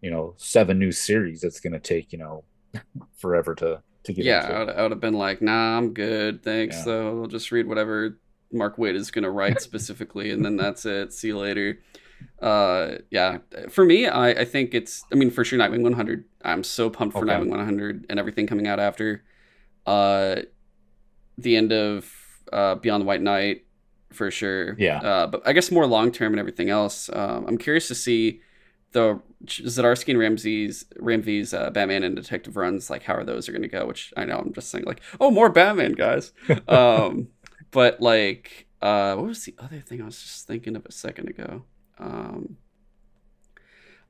you 0.00 0.10
know, 0.10 0.34
seven 0.36 0.78
new 0.78 0.92
series. 0.92 1.40
That's 1.40 1.60
going 1.60 1.72
to 1.72 1.80
take 1.80 2.12
you 2.12 2.18
know 2.18 2.44
forever 3.16 3.54
to 3.56 3.82
to 4.04 4.12
get 4.12 4.24
Yeah, 4.24 4.46
I 4.46 4.58
would, 4.60 4.68
I 4.70 4.82
would 4.82 4.90
have 4.92 5.00
been 5.00 5.14
like, 5.14 5.42
nah, 5.42 5.76
I'm 5.76 5.92
good. 5.92 6.44
Thanks. 6.44 6.76
Yeah. 6.76 6.84
So 6.84 7.22
I'll 7.22 7.26
just 7.26 7.50
read 7.50 7.66
whatever 7.66 8.18
Mark 8.52 8.76
Waid 8.76 8.94
is 8.94 9.10
gonna 9.10 9.30
write 9.30 9.60
specifically, 9.60 10.30
and 10.30 10.44
then 10.44 10.56
that's 10.56 10.86
it. 10.86 11.12
See 11.12 11.28
you 11.28 11.38
later. 11.38 11.80
Uh, 12.40 12.96
yeah. 13.10 13.38
For 13.68 13.84
me, 13.84 14.06
I, 14.06 14.30
I 14.30 14.44
think 14.44 14.74
it's. 14.74 15.04
I 15.12 15.14
mean, 15.16 15.30
for 15.30 15.44
sure, 15.44 15.58
Nightwing 15.58 15.82
100. 15.82 16.24
I'm 16.44 16.62
so 16.62 16.90
pumped 16.90 17.14
for 17.14 17.24
Okay. 17.24 17.32
Nightwing 17.32 17.50
100 17.50 18.06
and 18.08 18.18
everything 18.18 18.46
coming 18.46 18.66
out 18.66 18.78
after. 18.78 19.24
Uh, 19.86 20.42
the 21.38 21.56
end 21.56 21.72
of 21.72 22.10
uh 22.52 22.76
Beyond 22.76 23.02
the 23.02 23.06
White 23.06 23.22
Knight, 23.22 23.66
for 24.12 24.30
sure. 24.30 24.76
Yeah. 24.78 24.98
Uh, 24.98 25.26
but 25.26 25.46
I 25.46 25.52
guess 25.52 25.70
more 25.70 25.86
long 25.86 26.12
term 26.12 26.32
and 26.32 26.40
everything 26.40 26.70
else. 26.70 27.10
Um, 27.12 27.46
I'm 27.46 27.58
curious 27.58 27.88
to 27.88 27.94
see 27.94 28.40
the 28.92 29.20
Zdarsky 29.44 30.10
and 30.10 30.18
Ram 30.18 30.36
V's 30.36 30.84
Ramsey's 30.98 31.52
uh, 31.52 31.70
Batman 31.70 32.02
and 32.02 32.16
Detective 32.16 32.56
runs, 32.56 32.88
like 32.88 33.02
how 33.02 33.14
are 33.14 33.24
those 33.24 33.48
are 33.48 33.52
going 33.52 33.62
to 33.62 33.68
go? 33.68 33.86
Which 33.86 34.12
I 34.16 34.24
know 34.24 34.38
I'm 34.38 34.52
just 34.52 34.70
saying 34.70 34.84
like, 34.84 35.00
oh, 35.20 35.30
more 35.30 35.50
Batman 35.50 35.92
guys. 35.92 36.32
um, 36.68 37.28
but 37.70 38.00
like, 38.00 38.66
uh, 38.80 39.14
what 39.14 39.26
was 39.26 39.44
the 39.44 39.54
other 39.58 39.80
thing 39.80 40.00
I 40.00 40.04
was 40.06 40.20
just 40.22 40.46
thinking 40.46 40.76
of 40.76 40.86
a 40.86 40.92
second 40.92 41.28
ago? 41.28 41.64
Um, 41.98 42.56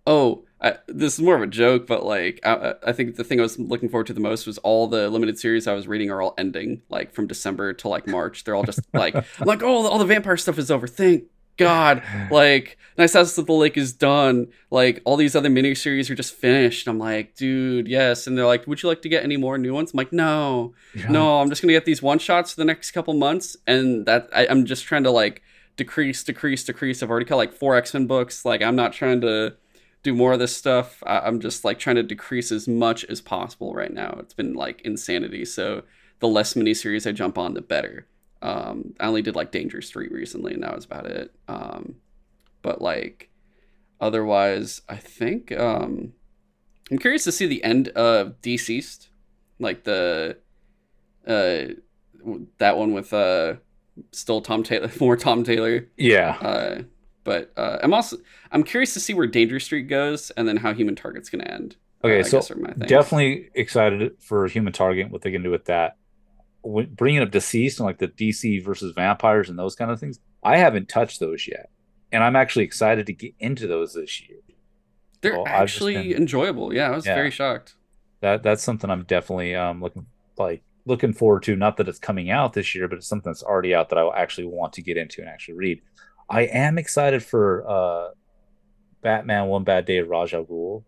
oh, 0.06 0.44
I, 0.60 0.76
this 0.88 1.14
is 1.14 1.20
more 1.20 1.36
of 1.36 1.42
a 1.42 1.46
joke, 1.46 1.86
but 1.86 2.04
like, 2.04 2.40
I, 2.44 2.74
I 2.86 2.92
think 2.92 3.16
the 3.16 3.24
thing 3.24 3.38
I 3.38 3.42
was 3.42 3.58
looking 3.58 3.88
forward 3.88 4.06
to 4.08 4.12
the 4.14 4.20
most 4.20 4.46
was 4.46 4.58
all 4.58 4.86
the 4.86 5.08
limited 5.10 5.38
series 5.38 5.66
I 5.66 5.74
was 5.74 5.86
reading 5.86 6.10
are 6.10 6.22
all 6.22 6.34
ending, 6.38 6.82
like 6.88 7.12
from 7.14 7.26
December 7.26 7.72
to 7.74 7.88
like 7.88 8.06
March. 8.06 8.44
They're 8.44 8.54
all 8.54 8.62
just 8.64 8.80
like, 8.94 9.14
I'm 9.38 9.46
like, 9.46 9.62
oh, 9.62 9.86
all 9.86 9.98
the 9.98 10.04
vampire 10.06 10.36
stuff 10.36 10.58
is 10.58 10.70
over. 10.70 10.86
Thank 10.86 11.24
God. 11.58 12.02
Like, 12.30 12.78
Nice 12.98 13.12
House 13.14 13.36
of 13.36 13.46
the 13.46 13.52
Lake 13.52 13.76
is 13.76 13.92
done. 13.92 14.48
Like, 14.70 15.00
all 15.04 15.16
these 15.16 15.36
other 15.36 15.48
miniseries 15.50 16.08
are 16.10 16.14
just 16.14 16.34
finished. 16.34 16.86
I'm 16.88 16.98
like, 16.98 17.34
dude, 17.34 17.86
yes. 17.88 18.26
And 18.26 18.36
they're 18.36 18.46
like, 18.46 18.66
would 18.66 18.82
you 18.82 18.88
like 18.88 19.02
to 19.02 19.08
get 19.10 19.24
any 19.24 19.36
more 19.36 19.58
new 19.58 19.74
ones? 19.74 19.92
I'm 19.92 19.98
like, 19.98 20.12
no, 20.12 20.74
Yeah. 20.94 21.08
no, 21.08 21.40
I'm 21.40 21.48
just 21.50 21.60
gonna 21.60 21.72
get 21.74 21.84
these 21.84 22.00
one 22.02 22.18
shots 22.18 22.52
for 22.54 22.60
the 22.60 22.64
next 22.66 22.90
couple 22.92 23.12
months, 23.14 23.56
and 23.66 24.06
that 24.06 24.28
I, 24.34 24.46
I'm 24.48 24.64
just 24.64 24.84
trying 24.84 25.04
to 25.04 25.10
like 25.10 25.42
decrease, 25.76 26.22
decrease, 26.24 26.64
decrease. 26.64 27.02
I've 27.02 27.10
already 27.10 27.26
got 27.26 27.36
like 27.36 27.52
four 27.52 27.76
X 27.76 27.94
Men 27.94 28.06
books. 28.06 28.44
Like, 28.44 28.62
I'm 28.62 28.76
not 28.76 28.92
trying 28.92 29.20
to 29.22 29.56
do 30.02 30.14
more 30.14 30.32
of 30.32 30.38
this 30.38 30.56
stuff. 30.56 31.02
I, 31.06 31.20
I'm 31.20 31.40
just 31.40 31.64
like 31.64 31.78
trying 31.78 31.96
to 31.96 32.02
decrease 32.02 32.52
as 32.52 32.68
much 32.68 33.04
as 33.06 33.20
possible 33.20 33.74
right 33.74 33.92
now. 33.92 34.16
It's 34.20 34.34
been 34.34 34.54
like 34.54 34.80
insanity. 34.82 35.44
So 35.44 35.82
the 36.20 36.28
less 36.28 36.54
miniseries 36.54 37.08
I 37.08 37.12
jump 37.12 37.38
on, 37.38 37.54
the 37.54 37.60
better. 37.60 38.06
Um, 38.42 38.94
I 39.00 39.06
only 39.06 39.22
did 39.22 39.36
like 39.36 39.50
Danger 39.50 39.80
Street 39.82 40.12
recently, 40.12 40.54
and 40.54 40.62
that 40.62 40.74
was 40.74 40.84
about 40.84 41.06
it. 41.06 41.34
Um, 41.48 41.96
but 42.62 42.80
like 42.80 43.30
otherwise, 44.00 44.82
I 44.88 44.96
think 44.96 45.52
um, 45.52 46.12
I'm 46.90 46.98
curious 46.98 47.24
to 47.24 47.32
see 47.32 47.46
the 47.46 47.64
end 47.64 47.88
of 47.88 48.40
DCeased, 48.42 49.08
like 49.58 49.84
the 49.84 50.38
uh 51.26 51.74
that 52.58 52.76
one 52.76 52.92
with 52.92 53.12
uh 53.12 53.54
still 54.12 54.40
Tom 54.40 54.62
Taylor, 54.62 54.90
more 55.00 55.16
Tom 55.16 55.44
Taylor. 55.44 55.88
Yeah. 55.96 56.36
Uh, 56.40 56.82
but 57.24 57.52
uh, 57.56 57.78
I'm 57.82 57.92
also 57.94 58.18
I'm 58.52 58.62
curious 58.62 58.94
to 58.94 59.00
see 59.00 59.14
where 59.14 59.26
Danger 59.26 59.58
Street 59.60 59.84
goes, 59.88 60.30
and 60.32 60.46
then 60.46 60.56
how 60.56 60.72
Human 60.74 60.94
Target's 60.96 61.28
gonna 61.30 61.44
end. 61.44 61.76
Okay, 62.04 62.20
Uh, 62.20 62.24
so 62.24 62.38
guess 62.38 62.50
are 62.50 62.56
my 62.56 62.72
things. 62.72 62.86
definitely 62.88 63.50
excited 63.54 64.12
for 64.20 64.46
Human 64.46 64.72
Target, 64.72 65.10
what 65.10 65.22
they 65.22 65.32
can 65.32 65.42
do 65.42 65.50
with 65.50 65.64
that. 65.64 65.96
When, 66.62 66.86
bringing 66.94 67.22
up 67.22 67.30
DCeased 67.30 67.78
and 67.78 67.86
like 67.86 67.98
the 67.98 68.08
DC 68.08 68.62
versus 68.64 68.92
vampires 68.94 69.48
and 69.48 69.58
those 69.58 69.74
kind 69.74 69.90
of 69.90 69.98
things, 69.98 70.18
I 70.42 70.58
haven't 70.58 70.88
touched 70.88 71.18
those 71.20 71.48
yet, 71.48 71.70
and 72.12 72.22
I'm 72.22 72.36
actually 72.36 72.64
excited 72.64 73.06
to 73.06 73.12
get 73.12 73.34
into 73.40 73.66
those 73.66 73.94
this 73.94 74.20
year. 74.28 74.38
they're 75.22 75.32
well, 75.34 75.46
actually 75.48 75.94
been- 76.12 76.22
enjoyable. 76.22 76.72
Yeah, 76.74 76.88
I 76.88 76.94
was 76.94 77.06
Yeah. 77.06 77.14
very 77.16 77.30
shocked. 77.30 77.74
That 78.20 78.42
that's 78.44 78.62
something 78.62 78.88
I'm 78.90 79.02
definitely 79.04 79.54
um 79.56 79.80
looking 79.82 80.06
like 80.38 80.62
looking 80.86 81.12
forward 81.12 81.42
to. 81.44 81.54
Not 81.56 81.76
that 81.76 81.88
it's 81.88 81.98
coming 81.98 82.30
out 82.30 82.54
this 82.54 82.74
year, 82.74 82.88
but 82.88 82.96
it's 82.98 83.06
something 83.06 83.30
that's 83.30 83.42
already 83.42 83.74
out 83.74 83.90
that 83.90 83.98
I 83.98 84.02
will 84.04 84.14
actually 84.14 84.46
want 84.46 84.72
to 84.74 84.82
get 84.82 84.96
into 84.96 85.20
and 85.20 85.28
actually 85.28 85.54
read. 85.54 85.82
I 86.30 86.42
am 86.42 86.78
excited 86.78 87.22
for 87.22 87.68
uh 87.68 88.10
Batman 89.02 89.46
One 89.46 89.64
Bad 89.64 89.84
Day 89.84 89.98
of 89.98 90.08
Ra's 90.08 90.32
al 90.32 90.44
Ghul, 90.44 90.82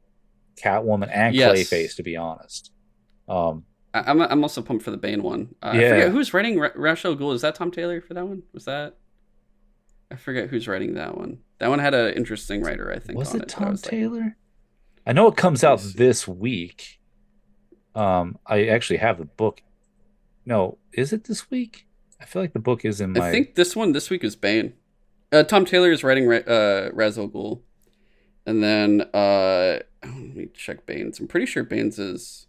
Catwoman, 0.57 1.11
and 1.13 1.35
Yes. 1.35 1.57
Clayface. 1.59 1.97
To 1.97 2.03
be 2.03 2.17
honest, 2.17 2.73
um, 3.29 3.65
I, 3.95 4.01
I'm 4.11 4.21
I'm 4.23 4.43
also 4.43 4.63
pumped 4.63 4.85
for 4.85 4.91
the 4.91 4.97
Bane 4.97 5.23
one. 5.23 5.55
Uh, 5.63 5.67
I 5.67 5.81
Yeah. 5.81 5.91
forget 5.91 6.11
who's 6.11 6.33
writing 6.35 6.59
Ra- 6.59 6.71
Ghul. 6.71 7.35
Is 7.35 7.43
that 7.43 7.55
Tom 7.55 7.71
Taylor 7.71 8.01
for 8.01 8.15
that 8.15 8.27
one? 8.27 8.43
Was 8.53 8.65
that? 8.65 8.97
I 10.11 10.17
forget 10.17 10.49
who's 10.49 10.67
writing 10.67 10.95
that 10.95 11.17
one. 11.19 11.39
That 11.59 11.69
one 11.69 11.81
had 11.81 11.93
an 11.95 12.15
interesting 12.15 12.63
writer, 12.63 12.91
I 12.91 12.99
think. 12.99 13.19
was 13.19 13.35
on 13.35 13.43
it 13.43 13.49
Tom 13.49 13.71
was 13.73 13.85
like, 13.85 13.91
Taylor? 13.91 14.37
I 15.07 15.13
know 15.13 15.27
it 15.29 15.37
comes 15.37 15.63
out 15.63 15.79
Let 15.79 15.85
me 15.87 15.91
see. 15.93 15.99
this 15.99 16.27
week. 16.29 17.01
Um, 17.95 18.39
I 18.47 18.67
actually 18.69 18.99
have 18.99 19.19
the 19.19 19.25
book. 19.27 19.61
No, 20.49 20.79
is 20.95 21.13
it 21.13 21.25
this 21.25 21.51
week? 21.51 21.87
I 22.19 22.25
feel 22.25 22.41
like 22.41 22.55
the 22.55 22.59
book 22.59 22.83
is 22.83 23.03
in 23.03 23.13
my. 23.13 23.29
I 23.29 23.31
think 23.31 23.55
this 23.55 23.77
one 23.77 23.93
this 23.93 24.09
week 24.09 24.25
is 24.25 24.35
Bane. 24.35 24.73
Uh, 25.31 25.43
Tom 25.43 25.67
Taylor 25.67 25.93
is 25.93 26.03
writing 26.03 26.27
uh, 26.33 26.89
Ra's 26.95 27.19
al 27.19 27.29
Ghul, 27.29 27.61
and 28.47 28.65
then 28.65 29.03
uh, 29.13 29.13
oh, 29.13 29.81
let 30.03 30.35
me 30.35 30.49
check 30.55 30.87
Bane's. 30.87 31.21
I'm 31.21 31.29
pretty 31.29 31.45
sure 31.45 31.65
Bane's 31.65 31.99
is, 31.99 32.47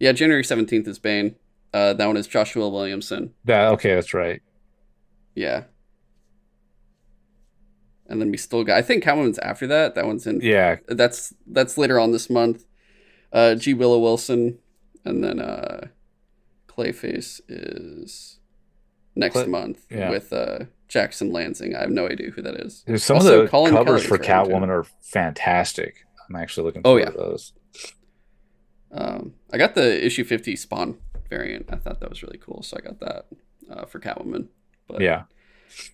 yeah, 0.00 0.12
January 0.12 0.42
seventeenth 0.42 0.88
is 0.88 0.98
Bane. 0.98 1.36
Uh, 1.74 1.92
that 1.92 2.06
one 2.06 2.16
is 2.16 2.26
Joshua 2.26 2.66
Williamson. 2.66 3.34
that. 3.44 3.72
Okay, 3.72 3.94
that's 3.94 4.14
right. 4.14 4.40
Yeah. 5.34 5.64
And 8.06 8.22
then 8.22 8.30
we 8.30 8.38
still 8.38 8.64
got. 8.64 8.78
I 8.78 8.82
think 8.82 9.04
Catwoman's 9.04 9.38
after 9.40 9.66
that. 9.66 9.94
That 9.94 10.06
one's 10.06 10.26
in. 10.26 10.40
Yeah, 10.40 10.76
That's 10.88 11.34
that's 11.46 11.76
later 11.76 12.00
on 12.00 12.12
this 12.12 12.30
month. 12.30 12.64
Uh, 13.34 13.54
G 13.54 13.74
Willow 13.74 13.98
Wilson, 13.98 14.60
and 15.04 15.22
then 15.22 15.40
uh, 15.40 15.88
Clayface 16.78 17.40
is 17.48 18.38
next 19.16 19.32
Clay- 19.34 19.46
month 19.46 19.84
yeah. 19.90 20.10
with 20.10 20.32
uh, 20.32 20.60
Jackson 20.86 21.30
Lanzing. 21.32 21.76
I 21.76 21.80
have 21.80 21.90
no 21.90 22.06
idea 22.06 22.30
who 22.30 22.42
that 22.42 22.54
is. 22.54 22.84
There's 22.86 23.02
some 23.02 23.16
Also, 23.16 23.40
of 23.40 23.46
the 23.46 23.50
Colin 23.50 23.72
covers 23.74 24.06
Kelly's 24.06 24.06
for. 24.06 24.18
Catwoman 24.18 24.68
are 24.68 24.84
fantastic. 25.00 26.06
I'm 26.28 26.36
actually 26.36 26.64
looking 26.66 26.82
Oh, 26.84 26.96
yeah. 26.96 27.06
to 27.06 27.16
those. 27.16 27.52
Um, 28.92 29.34
I 29.52 29.58
got 29.58 29.74
the 29.74 30.04
issue 30.04 30.24
fifty 30.24 30.56
Spawn 30.56 30.98
variant. 31.28 31.68
I 31.72 31.76
thought 31.76 32.00
that 32.00 32.08
was 32.08 32.22
really 32.22 32.38
cool, 32.38 32.62
so 32.62 32.76
I 32.78 32.80
got 32.80 33.00
that 33.00 33.26
uh, 33.70 33.84
for 33.86 33.98
Catwoman. 34.00 34.48
But 34.86 35.00
yeah, 35.02 35.24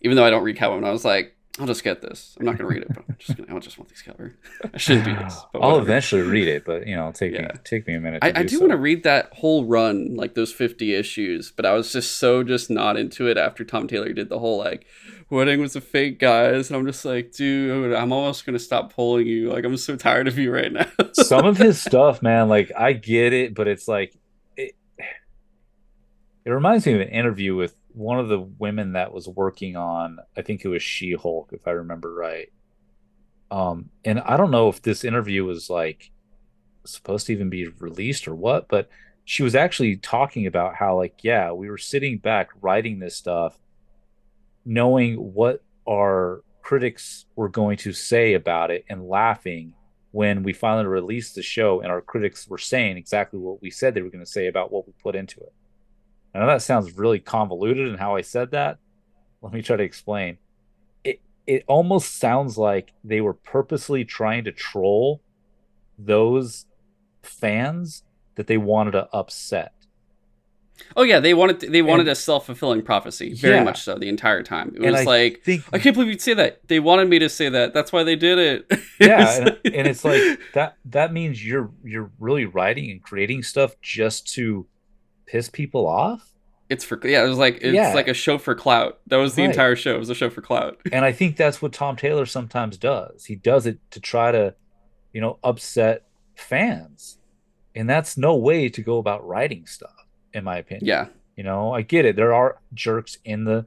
even 0.03 0.17
though 0.17 0.25
I 0.25 0.31
don't 0.31 0.45
read 0.45 0.57
Catwoman, 0.57 0.85
I 0.87 0.93
was 0.93 1.05
like, 1.05 1.35
I'll 1.61 1.67
just 1.69 1.85
get 1.85 2.03
this. 2.03 2.35
I'm 2.41 2.47
not 2.47 2.59
gonna 2.59 2.69
read 2.69 2.83
it, 2.83 2.89
but 2.89 3.05
I'm 3.09 3.17
just 3.17 3.37
gonna. 3.39 3.55
I 3.55 3.59
just 3.61 3.79
want 3.79 3.89
these 3.89 4.03
cover. 4.03 4.35
I 4.73 4.77
shouldn't 4.77 5.05
do 5.05 5.15
this. 5.15 5.41
But 5.53 5.61
I'll 5.63 5.71
whatever. 5.71 5.83
eventually 5.89 6.23
read 6.23 6.49
it, 6.49 6.65
but 6.65 6.85
you 6.85 6.97
know, 6.97 7.13
take 7.13 7.31
me 7.33 7.39
Yeah. 7.39 7.53
take 7.63 7.87
me 7.87 7.95
a 7.95 8.01
minute. 8.01 8.25
I, 8.25 8.33
to 8.33 8.39
I 8.41 8.43
do 8.43 8.49
do 8.49 8.55
so. 8.57 8.61
want 8.63 8.71
to 8.73 8.77
read 8.77 9.05
that 9.05 9.33
whole 9.35 9.65
run, 9.65 10.17
like 10.17 10.35
those 10.35 10.53
50 10.53 10.95
issues, 10.95 11.53
but 11.53 11.65
I 11.65 11.73
was 11.75 11.93
just 11.93 12.17
so 12.17 12.43
just 12.43 12.71
not 12.71 12.97
into 12.97 13.29
it 13.29 13.39
after 13.39 13.63
Tom 13.65 13.87
Taylor 13.87 14.13
did 14.13 14.31
the 14.31 14.41
whole 14.41 14.59
like 14.59 14.87
wedding 15.31 15.61
was 15.61 15.77
a 15.77 15.81
fake, 15.81 16.19
guys, 16.19 16.71
and 16.71 16.77
I'm 16.77 16.87
just 16.87 17.05
like, 17.05 17.31
dude, 17.31 17.93
I'm 17.95 18.13
almost 18.13 18.45
gonna 18.45 18.59
stop 18.59 18.93
pulling 18.93 19.29
you. 19.29 19.53
Like 19.53 19.65
I'm 19.65 19.77
so 19.77 19.95
tired 19.95 20.27
of 20.27 20.37
you 20.37 20.53
right 20.53 20.73
now. 20.73 20.87
some 21.13 21.47
of 21.47 21.57
his 21.57 21.81
stuff, 21.81 22.21
man, 22.21 22.49
like 22.49 22.73
I 22.77 22.95
get 22.95 23.33
it, 23.33 23.55
but 23.55 23.69
it's 23.69 23.87
like 23.87 24.13
it, 24.57 24.73
it 26.45 26.51
reminds 26.51 26.85
me 26.85 26.95
of 26.95 27.01
an 27.01 27.09
interview 27.11 27.55
with 27.55 27.77
one 27.95 28.19
of 28.19 28.29
the 28.29 28.41
women 28.41 28.93
that 28.93 29.13
was 29.13 29.29
working 29.29 29.77
on, 29.77 30.19
I 30.37 30.43
think 30.43 30.65
it 30.65 30.69
was 30.69 30.83
She-Hulk, 30.83 31.51
if 31.53 31.67
I 31.67 31.71
remember 31.71 32.13
right. 32.13 32.53
Um, 33.51 33.91
and 34.05 34.21
I 34.21 34.37
don't 34.37 34.51
know 34.51 34.69
if 34.69 34.83
this 34.83 35.05
interview 35.05 35.45
was 35.45 35.71
like 35.71 36.11
supposed 36.85 37.27
to 37.27 37.33
even 37.33 37.51
be 37.51 37.69
released 37.69 38.27
or 38.27 38.35
what, 38.35 38.69
but 38.69 38.89
she 39.25 39.43
was 39.43 39.55
actually 39.55 39.97
talking 39.97 40.47
about 40.47 40.75
how, 40.75 40.97
like, 40.97 41.21
yeah, 41.23 41.53
we 41.53 41.71
were 41.71 41.79
sitting 41.79 42.19
back 42.19 42.51
writing 42.61 42.99
this 42.99 43.17
stuff, 43.17 43.59
knowing 44.65 45.15
what 45.15 45.63
our 45.89 46.43
critics 46.63 47.27
were 47.37 47.49
going 47.49 47.77
to 47.77 47.93
say 47.93 48.35
about 48.35 48.71
it 48.71 48.85
and 48.89 49.09
laughing 49.09 49.75
when 50.11 50.43
we 50.43 50.53
finally 50.53 50.87
released 50.87 51.35
the 51.35 51.43
show 51.43 51.81
and 51.81 51.91
our 51.91 52.01
critics 52.01 52.49
were 52.49 52.59
saying 52.59 52.97
exactly 52.97 53.39
what 53.39 53.61
we 53.63 53.71
said 53.71 53.95
they 53.95 54.03
were 54.03 54.11
going 54.11 54.25
to 54.25 54.31
say 54.31 54.47
about 54.47 54.73
what 54.73 54.87
we 54.87 54.93
put 55.03 55.15
into 55.15 55.41
it. 55.41 55.53
I 56.35 56.41
know 56.41 56.47
that 56.47 56.63
sounds 56.63 56.93
really 56.99 57.21
convoluted 57.21 57.89
in 57.89 57.97
how 57.97 58.17
I 58.17 58.23
said 58.23 58.51
that. 58.51 58.79
Let 59.41 59.53
me 59.53 59.63
try 59.63 59.77
to 59.77 59.83
explain. 59.83 60.39
It 61.05 61.21
it 61.47 61.65
almost 61.69 62.19
sounds 62.19 62.59
like 62.59 62.93
they 63.05 63.21
were 63.21 63.35
purposely 63.35 64.05
trying 64.05 64.45
to 64.45 64.53
troll 64.53 65.21
those 65.99 66.67
fans 67.23 68.03
that 68.35 68.47
they 68.47 68.57
wanted 68.59 68.93
to 68.93 69.09
upset. 69.13 69.73
oh 70.97 71.05
yeah, 71.05 71.21
they 71.21 71.35
wanted 71.35 71.61
to, 71.61 71.71
they 71.71 71.83
wanted 71.83 72.01
And- 72.03 72.09
a 72.11 72.15
self 72.17 72.47
fulfilling 72.47 72.83
prophecy, 72.83 73.33
very 73.35 73.57
Yeah. 73.57 73.63
much 73.65 73.81
so 73.83 73.97
the 73.97 74.09
entire 74.09 74.43
time. 74.43 74.71
It 74.75 74.83
And 74.83 74.91
was 74.93 75.03
I 75.03 75.05
like 75.05 75.43
think 75.45 75.63
I 75.73 75.79
can't 75.79 75.95
believe 75.95 76.11
you'd 76.11 76.21
say 76.21 76.35
that. 76.35 76.67
They 76.67 76.81
wanted 76.81 77.09
me 77.09 77.21
to 77.21 77.29
say 77.29 77.49
that. 77.49 77.73
That's 77.73 77.93
why 77.93 78.03
they 78.03 78.17
did 78.17 78.39
it. 78.39 78.79
yeah 79.01 79.37
and, 79.37 79.45
like- 79.47 79.61
and 79.67 79.87
it's 79.87 80.05
like 80.05 80.41
that 80.55 80.77
that 80.87 81.13
means 81.13 81.47
you're 81.47 81.71
you're 81.85 82.11
really 82.19 82.45
writing 82.47 82.91
and 82.91 83.01
creating 83.01 83.45
stuff 83.45 83.81
just 83.83 84.33
to 84.35 84.67
piss 85.27 85.49
people 85.49 85.87
off 85.87 86.31
it's 86.71 86.83
for 86.83 86.99
yeah. 87.07 87.23
It 87.23 87.29
was 87.29 87.37
like 87.39 87.57
it's 87.57 87.75
Yeah. 87.75 87.93
like 87.93 88.09
a 88.09 88.15
show 88.15 88.39
for 88.39 88.55
clout. 88.55 88.99
That 89.09 89.19
was 89.19 89.35
the 89.35 89.43
Right. 89.43 89.51
entire 89.51 89.77
show. 89.77 89.95
It 89.97 89.99
was 89.99 90.09
a 90.09 90.15
show 90.15 90.31
for 90.31 90.41
clout. 90.41 90.81
and 90.93 91.05
i 91.05 91.13
think 91.13 91.37
that's 91.37 91.61
what 91.61 91.73
tom 91.75 91.95
taylor 91.95 92.25
sometimes 92.27 92.79
does 92.79 93.27
he 93.27 93.35
does 93.37 93.67
it 93.67 93.79
to 93.91 94.01
try 94.01 94.33
to 94.33 94.55
you 95.13 95.21
know 95.21 95.39
upset 95.45 96.07
fans 96.49 97.19
and 97.75 97.89
that's 97.89 98.17
no 98.17 98.37
way 98.37 98.69
to 98.69 98.83
go 98.83 98.99
about 98.99 99.27
writing 99.27 99.67
stuff 99.67 99.95
in 100.33 100.45
my 100.45 100.57
opinion 100.59 100.87
Yeah, 100.87 101.07
you 101.37 101.43
know 101.45 101.73
i 101.73 101.83
get 101.83 102.05
it 102.05 102.17
there 102.17 102.33
are 102.35 102.59
jerks 102.73 103.19
in 103.25 103.45
the 103.45 103.67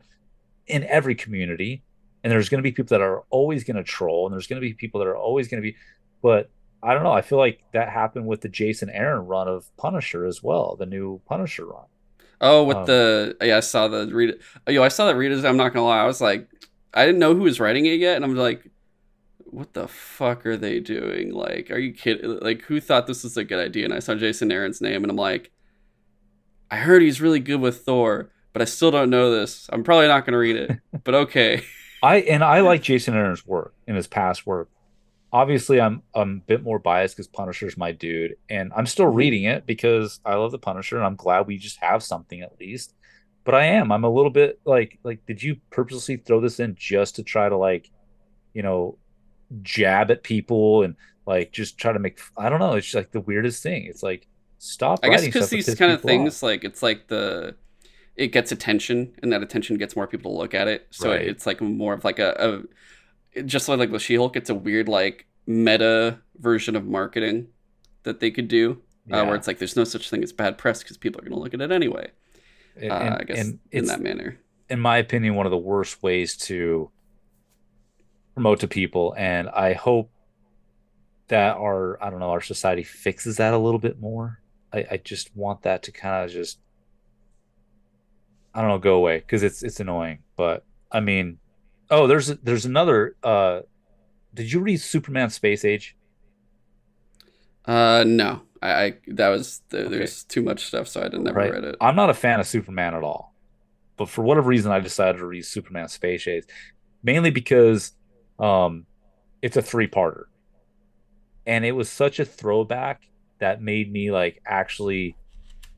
in 0.68 0.84
every 0.86 1.16
community 1.16 1.84
and 2.24 2.32
there's 2.32 2.50
going 2.50 2.60
to 2.60 2.64
be 2.64 2.72
people 2.72 2.98
that 2.98 3.02
are 3.04 3.24
always 3.30 3.64
going 3.64 3.78
to 3.78 3.84
troll 3.84 4.26
and 4.26 4.34
there's 4.34 4.48
going 4.48 4.62
to 4.62 4.68
be 4.68 4.74
people 4.74 5.00
that 5.00 5.08
are 5.08 5.16
always 5.18 5.48
going 5.48 5.62
to 5.62 5.72
be 5.72 5.76
but 6.22 6.50
i 6.84 6.94
don't 6.94 7.04
know 7.04 7.12
i 7.12 7.22
feel 7.22 7.38
like 7.38 7.64
that 7.74 7.90
happened 7.90 8.28
with 8.28 8.42
the 8.42 8.50
jason 8.50 8.90
aaron 8.90 9.26
run 9.26 9.48
of 9.48 9.76
punisher 9.78 10.26
as 10.26 10.42
well 10.44 10.76
the 10.76 10.86
new 10.86 11.22
punisher 11.28 11.66
run 11.66 11.86
Oh, 12.40 12.64
with 12.66 12.78
Um, 12.78 12.86
the 12.86 13.36
yeah, 13.42 13.58
I 13.58 13.62
saw 13.62 13.88
the 13.88 14.08
read. 14.14 14.36
Yo, 14.68 14.84
I 14.84 14.90
saw 14.90 15.08
that 15.08 15.16
readers. 15.16 15.44
I'm 15.44 15.58
not 15.58 15.74
gonna 15.74 15.86
lie. 15.88 16.02
I 16.02 16.06
was 16.06 16.22
like, 16.22 16.48
I 16.94 17.06
didn't 17.06 17.20
know 17.20 17.34
who 17.34 17.42
was 17.42 17.60
writing 17.60 17.86
it 17.88 18.00
yet, 18.00 18.16
and 18.16 18.24
I'm 18.24 18.36
like, 18.36 18.70
what 19.46 19.74
the 19.74 19.88
fuck 19.88 20.46
are 20.46 20.58
they 20.58 20.80
doing? 20.80 21.32
Like, 21.34 21.72
are 21.72 21.80
you 21.80 21.94
kidding? 21.94 22.40
Like, 22.42 22.64
who 22.64 22.80
thought 22.82 23.08
this 23.08 23.24
was 23.24 23.38
a 23.38 23.44
good 23.44 23.60
idea? 23.66 23.86
And 23.86 23.94
I 23.94 24.00
saw 24.00 24.16
Jason 24.16 24.52
Aaron's 24.52 24.82
name, 24.82 25.04
and 25.04 25.12
I'm 25.12 25.18
like, 25.18 25.52
I 26.70 26.78
heard 26.78 27.02
he's 27.02 27.22
really 27.22 27.40
good 27.40 27.62
with 27.62 27.82
Thor, 27.82 28.30
but 28.54 28.62
I 28.62 28.66
still 28.66 28.92
don't 28.92 29.10
know 29.10 29.32
this. 29.32 29.70
I'm 29.72 29.84
probably 29.84 30.08
not 30.08 30.26
gonna 30.26 30.38
read 30.38 30.56
it, 30.58 30.80
but 31.04 31.16
okay. 31.16 31.64
I 32.02 32.18
and 32.18 32.44
I 32.44 32.62
like 32.62 32.82
Jason 32.82 33.16
Aaron's 33.16 33.46
work 33.46 33.74
in 33.88 33.96
his 33.96 34.08
past 34.08 34.46
work. 34.46 34.70
Obviously, 35.34 35.82
I'm 35.82 36.04
I'm 36.16 36.38
a 36.38 36.48
bit 36.48 36.64
more 36.64 36.80
biased 36.80 37.16
because 37.16 37.28
Punisher's 37.28 37.78
my 37.78 37.92
dude, 37.92 38.36
and 38.50 38.72
I'm 38.76 38.86
still 38.86 39.08
reading 39.08 39.44
it 39.44 39.66
because 39.66 40.20
I 40.26 40.36
love 40.36 40.52
the 40.52 40.60
Punisher, 40.60 40.96
and 40.98 41.06
I'm 41.06 41.16
glad 41.16 41.48
we 41.48 41.58
just 41.58 41.80
have 41.82 42.02
something 42.02 42.42
at 42.42 42.60
least. 42.60 42.94
But 43.44 43.56
I 43.56 43.66
am. 43.66 43.92
I'm 43.92 44.04
a 44.06 44.10
little 44.10 44.32
bit 44.32 44.60
like 44.66 45.00
like. 45.04 45.26
Did 45.26 45.44
you 45.44 45.58
purposely 45.70 46.18
throw 46.18 46.40
this 46.40 46.60
in 46.60 46.76
just 46.76 47.16
to 47.18 47.24
try 47.24 47.50
to 47.50 47.58
like, 47.58 47.90
you 48.54 48.62
know, 48.64 48.98
jab 49.62 50.12
at 50.12 50.24
people 50.24 50.84
and 50.84 50.96
like 51.26 51.52
just 51.52 51.78
try 51.78 51.92
to 51.92 52.00
make? 52.00 52.20
I 52.38 52.50
don't 52.50 52.60
know. 52.60 52.76
It's 52.76 52.88
just 52.88 52.96
like 52.96 53.12
the 53.12 53.22
weirdest 53.22 53.62
thing. 53.64 53.86
It's 53.86 54.04
like 54.04 54.28
stop. 54.60 55.00
I 55.04 55.10
guess 55.10 55.26
because 55.26 55.50
these 55.50 55.74
kind 55.76 55.92
of 55.92 56.00
people 56.02 56.10
off. 56.22 56.38
things, 56.40 56.44
like 56.44 56.64
it's 56.64 56.82
like 56.84 57.08
the 57.08 57.56
it 58.16 58.30
gets 58.32 58.52
attention, 58.52 59.14
and 59.22 59.32
that 59.32 59.44
attention 59.44 59.78
gets 59.78 59.96
more 59.96 60.08
people 60.08 60.32
to 60.32 60.38
look 60.38 60.54
at 60.54 60.68
it. 60.68 60.88
So 60.92 61.10
Right. 61.12 61.22
it's 61.22 61.46
like 61.46 61.62
more 61.62 61.94
of 61.94 62.04
like 62.04 62.20
a, 62.20 62.34
a 62.40 62.64
just 63.46 63.68
like 63.70 63.92
with 63.92 64.02
She-Hulk, 64.02 64.36
it's 64.36 64.50
a 64.50 64.56
weird 64.56 64.88
like 64.90 65.26
meta 65.46 66.20
version 66.40 66.76
of 66.76 66.86
marketing 66.86 67.48
that 68.04 68.20
they 68.20 68.32
could 68.32 68.48
do, 68.48 68.82
uh, 69.12 69.24
where 69.26 69.36
it's 69.36 69.48
like 69.48 69.60
there's 69.60 69.76
no 69.76 69.84
such 69.84 70.10
thing 70.10 70.24
as 70.24 70.34
bad 70.34 70.58
press 70.58 70.84
because 70.84 70.98
people 70.98 71.20
are 71.20 71.24
going 71.24 71.34
to 71.34 71.40
look 71.40 71.54
at 71.54 71.62
it 71.62 71.72
anyway. 71.72 72.12
And- 72.80 72.92
uh, 72.92 73.18
I 73.20 73.24
guess 73.24 73.52
in 73.72 73.86
that 73.86 74.02
manner. 74.02 74.40
in 74.70 74.80
my 74.80 74.98
opinion, 74.98 75.36
one 75.36 75.46
of 75.46 75.52
the 75.52 75.58
worst 75.58 76.04
ways 76.04 76.36
to 76.38 76.92
promote 78.34 78.60
to 78.60 78.68
people. 78.68 79.16
And 79.18 79.50
I 79.50 79.74
hope 79.74 80.12
that 81.30 81.58
our, 81.58 82.02
I 82.04 82.10
don't 82.10 82.20
know, 82.20 82.30
our 82.32 82.42
society 82.42 82.84
fixes 82.84 83.38
that 83.38 83.54
a 83.54 83.58
little 83.58 83.80
bit 83.80 84.00
more. 84.00 84.40
I, 84.72 84.86
I 84.92 84.98
just 84.98 85.36
want 85.36 85.64
that 85.64 85.84
to 85.84 85.92
kind 85.92 86.24
of 86.26 86.32
just, 86.32 86.60
I 88.54 88.62
don't 88.62 88.70
know, 88.70 88.78
go 88.80 88.96
away 88.96 89.20
because 89.20 89.44
it's 89.44 89.64
it's 89.64 89.80
annoying. 89.80 90.20
But 90.36 90.66
I 90.92 91.00
mean, 91.00 91.40
oh, 91.90 92.08
there's 92.08 92.28
there's 92.28 92.66
another. 92.66 93.16
uh 93.24 93.62
Did 94.34 94.52
you 94.52 94.60
read 94.62 94.78
Superman 94.82 95.30
Space 95.30 95.66
Age? 95.66 95.96
Uh, 97.66 98.04
no, 98.08 98.42
I, 98.62 98.72
I 98.86 98.94
that 99.08 99.30
was 99.30 99.62
the, 99.70 99.84
there's 99.90 100.24
too 100.24 100.42
much 100.42 100.66
stuff, 100.66 100.88
so 100.88 101.04
I 101.04 101.10
did 101.10 101.22
never 101.22 101.38
Right. 101.38 101.52
read 101.52 101.64
it. 101.64 101.76
I'm 101.82 101.96
not 101.96 102.10
a 102.10 102.14
fan 102.14 102.40
of 102.40 102.48
Superman 102.48 102.94
at 102.96 103.04
all. 103.04 103.36
But 103.98 104.10
for 104.10 104.22
whatever 104.24 104.50
reason, 104.50 104.72
I 104.72 104.80
decided 104.80 105.18
to 105.20 105.26
read 105.26 105.46
Superman 105.46 105.88
Space 105.88 106.28
Age, 106.28 106.46
mainly 107.04 107.32
because 107.32 107.94
um, 108.40 108.86
it's 109.42 109.58
a 109.58 109.62
three 109.62 109.88
parter. 109.88 110.26
And 111.46 111.66
it 111.66 111.72
was 111.72 111.90
such 111.90 112.20
a 112.20 112.26
throwback 112.26 113.04
that 113.40 113.62
made 113.62 113.92
me 113.92 114.12
like 114.12 114.42
actually 114.46 115.16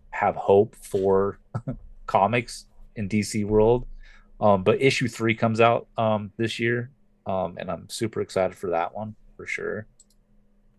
have 0.10 0.36
hope 0.36 0.76
for 0.76 1.40
comics 2.08 2.66
in 2.96 3.08
DC 3.08 3.46
world. 3.46 3.88
Um, 4.42 4.64
but 4.64 4.82
issue 4.82 5.08
three 5.08 5.36
comes 5.36 5.60
out 5.60 5.88
um, 5.98 6.32
this 6.38 6.60
year. 6.60 6.92
Um, 7.26 7.58
and 7.58 7.70
I'm 7.70 7.90
super 7.90 8.22
excited 8.22 8.56
for 8.56 8.72
that 8.72 8.96
one 8.96 9.16
for 9.38 9.46
sure. 9.46 9.86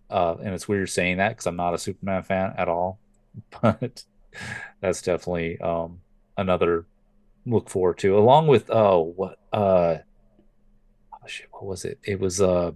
Uh, 0.09 0.37
and 0.43 0.55
it's 0.55 0.67
weird 0.67 0.89
saying 0.89 1.19
that 1.19 1.31
because 1.31 1.47
I'm 1.47 1.57
not 1.57 1.75
a 1.75 1.79
Superman 1.79 2.23
fan 2.23 2.55
at 2.57 2.69
all. 2.69 2.99
But 3.63 4.03
that's 4.81 5.03
definitely 5.03 5.61
um, 5.61 6.01
another 6.37 6.87
look 7.47 7.71
forward 7.71 7.99
to 7.99 8.19
along 8.19 8.47
with 8.47 8.71
oh 8.71 9.01
what 9.17 9.39
uh 9.53 9.97
oh 11.13 11.27
shit 11.27 11.49
what 11.53 11.65
was 11.65 11.85
it 11.85 11.99
it 12.05 12.21
was 12.21 12.41
uh 12.41 12.71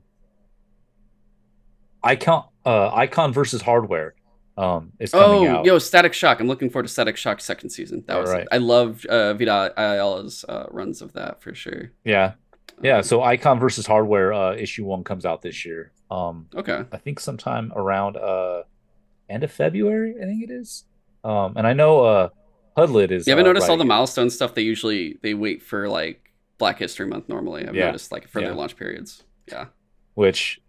icon 2.03 2.45
uh 2.65 2.91
icon 2.95 3.33
versus 3.33 3.63
hardware 3.63 4.15
um 4.57 4.93
is 5.01 5.11
coming 5.11 5.49
Oh, 5.49 5.57
out 5.59 5.65
yo, 5.65 5.79
Static 5.79 6.15
Shock! 6.15 6.39
I'm 6.41 6.47
looking 6.47 6.71
forward 6.71 6.85
to 6.87 6.93
Static 6.93 7.17
Shock 7.17 7.41
second 7.41 7.71
season. 7.71 8.05
That 8.07 8.19
was 8.21 8.31
Alright. 8.31 8.47
I 8.53 8.59
love 8.59 9.05
uh, 9.07 9.35
Vita 9.35 9.73
Ayala's 9.77 10.45
uh, 10.49 10.67
runs 10.71 11.03
of 11.03 11.13
that 11.15 11.43
for 11.43 11.55
sure. 11.55 11.91
yeah 12.05 12.35
yeah 12.83 12.97
Um, 12.99 13.03
so 13.05 13.23
icon 13.23 13.61
versus 13.61 13.87
hardware 13.87 14.33
uh 14.33 14.55
issue 14.55 14.85
one 14.85 15.05
comes 15.05 15.25
out 15.25 15.43
this 15.43 15.65
year 15.65 15.93
um 16.11 16.47
okay. 16.57 16.83
i 16.91 16.97
think 16.97 17.21
sometime 17.21 17.73
around 17.77 18.17
uh 18.17 18.63
end 19.29 19.45
of 19.45 19.53
february 19.53 20.17
i 20.21 20.25
think 20.25 20.43
it 20.43 20.51
is 20.51 20.83
um 21.23 21.57
and 21.57 21.69
i 21.69 21.73
know 21.73 22.05
uh 22.05 22.29
Hudlin 22.77 23.13
is 23.13 23.29
You 23.29 23.31
haven't 23.31 23.47
uh, 23.47 23.51
noticed 23.51 23.71
all 23.71 23.77
the 23.77 23.85
milestone 23.85 24.29
stuff? 24.31 24.55
They 24.57 24.63
usually 24.63 25.19
they 25.23 25.35
wait 25.35 25.63
for 25.63 25.89
like 25.89 26.33
Black 26.59 26.77
History 26.81 27.07
Month 27.07 27.29
normally. 27.29 27.65
I've 27.65 27.77
Yeah. 27.77 27.87
noticed 27.87 28.11
like 28.11 28.27
for 28.27 28.41
Yeah. 28.41 28.47
their 28.49 28.57
launch 28.57 28.75
periods. 28.77 29.23
Yeah. 29.47 29.67
which 30.15 30.61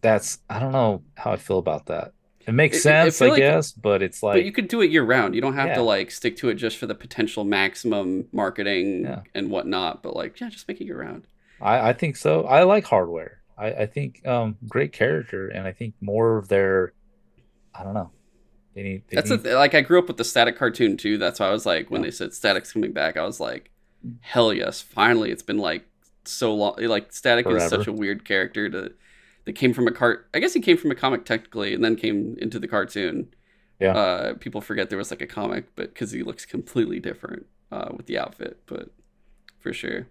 that's 0.00 0.38
i 0.48 0.58
don't 0.58 0.72
know 0.72 1.02
how 1.16 1.32
i 1.32 1.36
feel 1.36 1.58
about 1.58 1.84
that 1.86 2.13
it 2.46 2.52
makes 2.52 2.76
It- 2.84 2.90
I 2.90 3.08
sense 3.08 3.22
i 3.22 3.28
like- 3.28 3.38
guess 3.38 3.72
but 3.72 4.02
it's 4.02 4.22
like 4.22 4.34
but 4.36 4.44
you 4.44 4.52
could 4.52 4.68
do 4.68 4.80
it 4.82 4.90
year 4.90 5.02
round. 5.04 5.34
You 5.34 5.40
don't 5.40 5.54
have 5.54 5.68
Yeah. 5.68 5.74
to 5.76 5.82
like 5.82 6.10
stick 6.10 6.36
to 6.38 6.48
it 6.50 6.54
just 6.54 6.76
for 6.76 6.86
the 6.86 6.94
potential 6.94 7.44
maximum 7.44 8.26
marketing 8.32 9.02
Yeah. 9.04 9.20
and 9.34 9.50
whatnot. 9.50 10.02
But 10.02 10.14
like, 10.16 10.38
yeah, 10.40 10.48
just 10.50 10.68
make 10.68 10.80
it 10.80 10.84
year 10.84 11.00
round. 11.00 11.26
I, 11.60 11.90
I 11.90 11.92
think 11.92 12.16
so. 12.16 12.44
I 12.44 12.64
like 12.64 12.84
hardware. 12.84 13.38
I, 13.56 13.66
I 13.72 13.86
think 13.86 14.26
um 14.26 14.56
great 14.68 14.92
character 14.92 15.48
and 15.48 15.66
I 15.66 15.72
think 15.72 15.94
more 16.00 16.36
of 16.38 16.48
their 16.48 16.92
I 17.74 17.82
don't 17.84 17.94
know. 17.94 18.10
They 18.74 18.82
need, 18.82 19.02
they 19.08 19.14
That's 19.16 19.30
need, 19.30 19.40
a 19.40 19.42
th- 19.42 19.54
like 19.54 19.74
I 19.74 19.80
grew 19.82 19.98
up 20.00 20.08
with 20.08 20.16
the 20.16 20.24
static 20.24 20.56
cartoon 20.56 20.96
too. 20.96 21.16
That's 21.18 21.38
why 21.40 21.46
I 21.46 21.50
was 21.52 21.64
like 21.64 21.90
when 21.90 22.00
Yeah. 22.02 22.06
they 22.06 22.10
said 22.10 22.34
static's 22.34 22.72
coming 22.72 22.92
back, 22.92 23.16
I 23.16 23.24
was 23.24 23.38
like, 23.40 23.70
hell 24.20 24.52
yes, 24.52 24.80
finally! 24.80 25.30
It's 25.30 25.42
been 25.44 25.58
like 25.58 25.84
so 26.24 26.54
long. 26.54 26.74
Like 26.78 27.12
static 27.12 27.46
is 27.46 27.68
such 27.68 27.86
a 27.86 27.92
weird 27.92 28.24
character 28.24 28.68
to 28.68 28.92
that 29.44 29.54
came 29.54 29.72
from 29.74 29.86
a 29.86 29.92
cart. 29.92 30.28
I 30.34 30.38
guess 30.38 30.54
he 30.54 30.60
came 30.60 30.76
from 30.76 30.90
a 30.90 30.94
comic 30.94 31.24
technically, 31.24 31.74
and 31.74 31.84
then 31.84 31.96
came 31.96 32.36
into 32.38 32.58
the 32.58 32.68
cartoon. 32.68 33.28
Yeah. 33.80 33.92
Uh, 33.92 34.34
people 34.34 34.60
forget 34.60 34.88
there 34.88 34.98
was 34.98 35.10
like 35.10 35.20
a 35.20 35.26
comic, 35.26 35.74
but 35.76 35.92
because 35.92 36.12
he 36.12 36.22
looks 36.22 36.46
completely 36.46 37.00
different 37.00 37.46
uh, 37.72 37.88
with 37.96 38.06
the 38.06 38.18
outfit, 38.18 38.60
but 38.66 38.90
for 39.58 39.72
sure. 39.72 40.06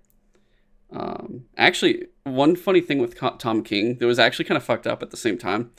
Um, 0.91 1.45
actually, 1.57 2.07
one 2.23 2.55
funny 2.55 2.81
thing 2.81 2.99
with 2.99 3.17
Tom 3.39 3.63
King 3.63 3.97
that 3.97 4.05
was 4.05 4.19
actually 4.19 4.45
kind 4.45 4.57
of 4.57 4.63
fucked 4.63 4.85
up 4.85 5.01
at 5.01 5.09
the 5.09 5.17
same 5.17 5.37
time, 5.37 5.71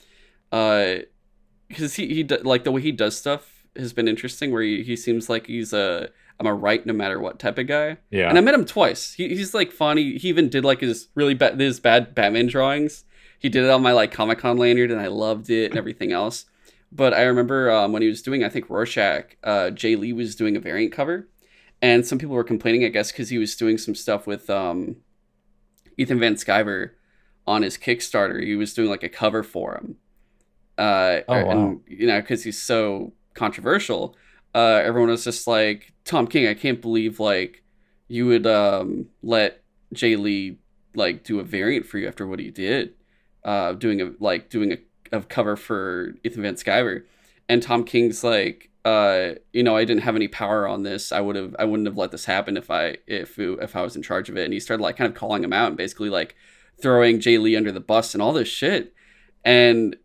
because 0.49 1.95
he 1.95 2.13
he 2.13 2.23
like 2.23 2.63
the 2.63 2.71
way 2.71 2.81
he 2.81 2.91
does 2.91 3.17
stuff 3.17 3.65
has 3.77 3.93
been 3.93 4.07
interesting. 4.07 4.51
Where 4.51 4.61
he, 4.61 4.83
he 4.83 4.95
seems 4.97 5.29
like 5.29 5.47
he's 5.47 5.71
a 5.71 6.09
I'm 6.39 6.47
a 6.47 6.53
right 6.53 6.85
no 6.85 6.91
matter 6.91 7.19
what 7.19 7.39
type 7.39 7.57
of 7.57 7.67
guy. 7.67 7.97
yeah. 8.09 8.27
And 8.27 8.37
I 8.37 8.41
met 8.41 8.53
him 8.53 8.65
twice. 8.65 9.13
He, 9.13 9.29
he's 9.29 9.53
like 9.53 9.71
funny. 9.71 10.17
He 10.17 10.27
even 10.27 10.49
did 10.49 10.65
like 10.65 10.81
his 10.81 11.07
really 11.15 11.33
bad 11.33 11.59
his 11.59 11.79
bad 11.79 12.13
Batman 12.13 12.47
drawings. 12.47 13.05
He 13.39 13.49
did 13.49 13.63
it 13.63 13.69
on 13.69 13.81
my 13.81 13.91
like 13.91 14.11
Comic 14.11 14.39
Con 14.39 14.57
lanyard, 14.57 14.91
and 14.91 14.99
I 15.01 15.07
loved 15.07 15.49
it 15.49 15.71
and 15.71 15.77
everything 15.77 16.11
else. 16.11 16.45
But 16.91 17.13
I 17.13 17.23
remember 17.23 17.71
um, 17.71 17.91
when 17.91 18.01
he 18.01 18.07
was 18.07 18.21
doing, 18.21 18.43
I 18.43 18.49
think 18.49 18.69
Rorschach, 18.69 19.35
uh, 19.43 19.69
Jay 19.71 19.95
Lee 19.95 20.13
was 20.13 20.35
doing 20.35 20.55
a 20.55 20.59
variant 20.59 20.93
cover, 20.93 21.27
and 21.81 22.05
some 22.05 22.17
people 22.17 22.35
were 22.35 22.43
complaining, 22.43 22.85
I 22.85 22.89
guess, 22.89 23.11
because 23.11 23.29
he 23.29 23.37
was 23.37 23.55
doing 23.55 23.77
some 23.77 23.95
stuff 23.95 24.25
with 24.25 24.49
um, 24.49 24.97
Ethan 25.97 26.19
Van 26.19 26.35
Sciver 26.35 26.91
on 27.45 27.61
his 27.63 27.77
Kickstarter. 27.77 28.41
He 28.43 28.55
was 28.55 28.73
doing 28.73 28.89
like 28.89 29.03
a 29.03 29.09
cover 29.09 29.43
for 29.43 29.75
him. 29.75 29.97
Uh, 30.77 31.21
Oh, 31.27 31.45
wow. 31.45 31.51
and, 31.51 31.81
you 31.87 32.07
know, 32.07 32.19
because 32.21 32.43
he's 32.43 32.61
so 32.61 33.13
controversial, 33.33 34.15
uh, 34.53 34.81
everyone 34.83 35.09
was 35.09 35.23
just 35.23 35.47
like, 35.47 35.93
Tom 36.05 36.27
King, 36.27 36.47
I 36.47 36.53
can't 36.53 36.81
believe 36.81 37.19
like 37.19 37.63
you 38.07 38.25
would 38.27 38.47
um, 38.47 39.07
let 39.21 39.63
Jay 39.93 40.15
Lee 40.15 40.59
like 40.95 41.23
do 41.23 41.39
a 41.39 41.43
variant 41.43 41.85
for 41.85 41.97
you 41.97 42.07
after 42.07 42.25
what 42.25 42.39
he 42.39 42.51
did, 42.51 42.93
uh, 43.45 43.73
doing 43.73 44.01
a 44.01 44.11
like 44.19 44.49
doing 44.49 44.73
a, 44.73 44.77
a 45.15 45.21
cover 45.21 45.55
for 45.55 46.15
Ethan 46.25 46.41
Van 46.41 46.55
Sciver, 46.55 47.03
and 47.47 47.63
Tom 47.63 47.85
King's 47.85 48.23
like, 48.23 48.69
uh, 48.83 49.35
you 49.53 49.63
know, 49.63 49.77
I 49.77 49.85
didn't 49.85 50.03
have 50.03 50.15
any 50.15 50.27
power 50.27 50.67
on 50.67 50.83
this. 50.83 51.11
I 51.11 51.21
would 51.21 51.35
have, 51.35 51.55
I 51.57 51.65
wouldn't 51.65 51.87
have 51.87 51.97
let 51.97 52.11
this 52.11 52.25
happen 52.25 52.57
if 52.57 52.69
I 52.69 52.97
if 53.07 53.39
if 53.39 53.75
I 53.75 53.81
was 53.83 53.95
in 53.95 54.03
charge 54.03 54.27
of 54.29 54.35
it. 54.35 54.43
And 54.43 54.53
he 54.53 54.59
started 54.59 54.83
like 54.83 54.97
kind 54.97 55.09
of 55.09 55.17
calling 55.17 55.43
him 55.43 55.53
out 55.53 55.69
and 55.69 55.77
basically 55.77 56.09
like 56.09 56.35
throwing 56.81 57.19
Jay 57.19 57.37
Lee 57.37 57.55
under 57.55 57.71
the 57.71 57.79
bus 57.79 58.13
and 58.13 58.21
all 58.21 58.33
this 58.33 58.49
shit. 58.49 58.93
And 59.43 59.95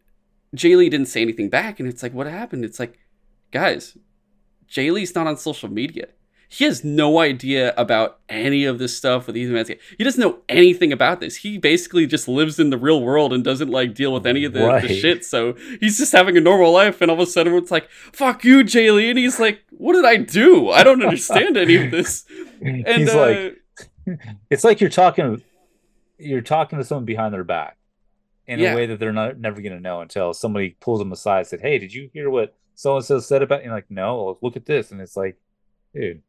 Jay 0.55 0.77
Lee 0.77 0.89
didn't 0.89 1.09
say 1.09 1.23
anything 1.23 1.49
back, 1.49 1.81
and 1.81 1.89
it's 1.89 2.03
like, 2.03 2.13
what 2.13 2.27
happened? 2.27 2.65
It's 2.65 2.79
like, 2.79 2.99
guys, 3.51 3.97
Jay 4.67 4.91
Lee's 4.91 5.15
not 5.15 5.27
on 5.27 5.37
social 5.37 5.71
media. 5.71 6.09
He 6.53 6.65
has 6.65 6.83
no 6.83 7.21
idea 7.21 7.73
about 7.77 8.19
any 8.29 8.65
of 8.65 8.81
this 8.81 8.97
stuff 8.97 9.29
with 9.29 9.37
Ethan 9.37 9.55
Sciver. 9.55 9.79
He 9.97 10.03
doesn't 10.03 10.21
know 10.21 10.41
anything 10.49 10.93
about 10.93 11.21
this. 11.21 11.37
He 11.37 11.59
basically 11.59 12.09
just 12.09 12.27
lives 12.27 12.59
in 12.59 12.71
the 12.71 12.77
real 12.77 13.01
world 13.01 13.33
and 13.33 13.45
doesn't 13.45 13.71
like 13.71 13.95
deal 13.95 14.13
with 14.13 14.27
any 14.27 14.43
of 14.45 14.53
the, 14.53 14.81
the 14.83 14.89
shit. 14.89 15.25
So 15.25 15.53
he's 15.79 15.97
just 15.97 16.11
having 16.11 16.37
a 16.37 16.41
normal 16.41 16.73
life, 16.73 17.01
and 17.01 17.09
all 17.09 17.21
of 17.21 17.29
a 17.29 17.31
sudden 17.31 17.55
it's 17.55 17.71
like, 17.71 17.89
"Fuck 17.91 18.43
you, 18.45 18.65
Jay 18.65 18.91
Lee," 18.91 19.11
and 19.11 19.19
he's 19.19 19.39
like, 19.39 19.61
"What 19.71 19.93
did 19.93 20.05
I 20.05 20.17
do? 20.17 20.71
I 20.71 20.83
don't 20.83 21.01
understand 21.05 21.57
any 21.57 21.77
of 21.77 21.93
this." 21.93 22.25
And 22.63 22.85
He's 22.87 23.15
uh, 23.15 23.55
like, 24.07 24.19
it's 24.51 24.65
like 24.65 24.81
you're 24.81 24.91
talking, 24.91 25.41
you're 26.19 26.41
talking 26.43 26.79
to 26.81 26.85
someone 26.85 27.05
behind 27.05 27.33
their 27.33 27.45
back 27.45 27.79
in 28.49 28.59
Yeah. 28.59 28.73
a 28.73 28.77
way 28.77 28.87
that 28.87 28.99
they're 28.99 29.13
not 29.13 29.39
never 29.39 29.63
going 29.63 29.73
to 29.73 29.81
know 29.81 30.01
until 30.01 30.35
somebody 30.35 30.77
pulls 30.81 30.99
them 30.99 31.13
aside 31.13 31.39
and 31.39 31.47
said, 31.47 31.61
"Hey, 31.61 31.79
did 31.79 31.95
you 31.95 32.11
hear 32.13 32.29
what 32.29 32.57
so 32.75 32.97
and 32.97 33.05
so 33.05 33.21
said 33.21 33.41
about?" 33.43 33.57
You? 33.57 33.61
And 33.61 33.65
you're 33.67 33.75
like, 33.77 33.89
no, 33.91 34.37
look 34.43 34.57
at 34.57 34.67
this, 34.67 34.91
and 34.91 35.01
it's 35.01 35.17
like, 35.17 35.39
dude, 35.95 36.23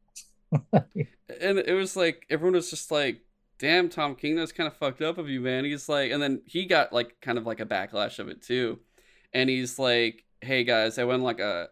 and 0.73 1.60
it 1.60 1.73
was 1.76 1.95
like 1.95 2.26
everyone 2.30 2.56
was 2.56 2.69
just 2.69 2.91
like 2.91 3.22
damn 3.57 3.90
tom 3.90 4.15
king 4.15 4.36
that's 4.36 4.52
kind 4.52 4.68
of 4.68 4.76
fucked 4.76 5.02
up 5.02 5.18
of 5.18 5.30
you 5.30 5.40
man. 5.40 5.65
He's 5.65 5.88
like 5.88 6.11
and 6.11 6.22
then 6.22 6.41
he 6.45 6.65
got 6.65 6.91
like 6.91 7.15
kind 7.22 7.38
of 7.38 7.45
like 7.45 7.60
a 7.60 7.65
backlash 7.65 8.19
of 8.19 8.28
it 8.28 8.41
too. 8.41 8.80
And 9.34 9.49
he's 9.49 9.80
like 9.80 10.26
hey 10.41 10.64
guys 10.64 10.98
i 10.98 11.03
went 11.03 11.22
like 11.22 11.40
a 11.40 11.69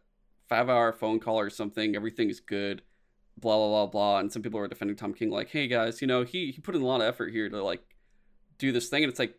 five 0.47 0.69
hour 0.69 0.91
phone 0.91 1.19
call 1.19 1.39
or 1.39 1.49
something. 1.49 1.95
Everything's 1.95 2.39
good. 2.39 2.81
Blah 3.37 3.57
blah 3.57 3.67
blah 3.67 3.85
blah. 3.87 4.19
And 4.19 4.31
some 4.31 4.41
people 4.41 4.59
were 4.59 4.67
defending 4.67 4.97
tom 4.97 5.13
king 5.13 5.29
like 5.29 5.49
hey 5.49 5.67
guys 5.67 6.01
you 6.01 6.07
know 6.07 6.23
he 6.23 6.51
he 6.51 6.61
put 6.61 6.75
in 6.75 6.81
a 6.81 6.85
lot 6.85 7.01
of 7.01 7.07
effort 7.07 7.31
here 7.31 7.49
to 7.49 7.63
like 7.63 7.81
do 8.57 8.71
this 8.71 8.89
thing. 8.89 9.03
And 9.03 9.09
it's 9.09 9.19
like 9.19 9.35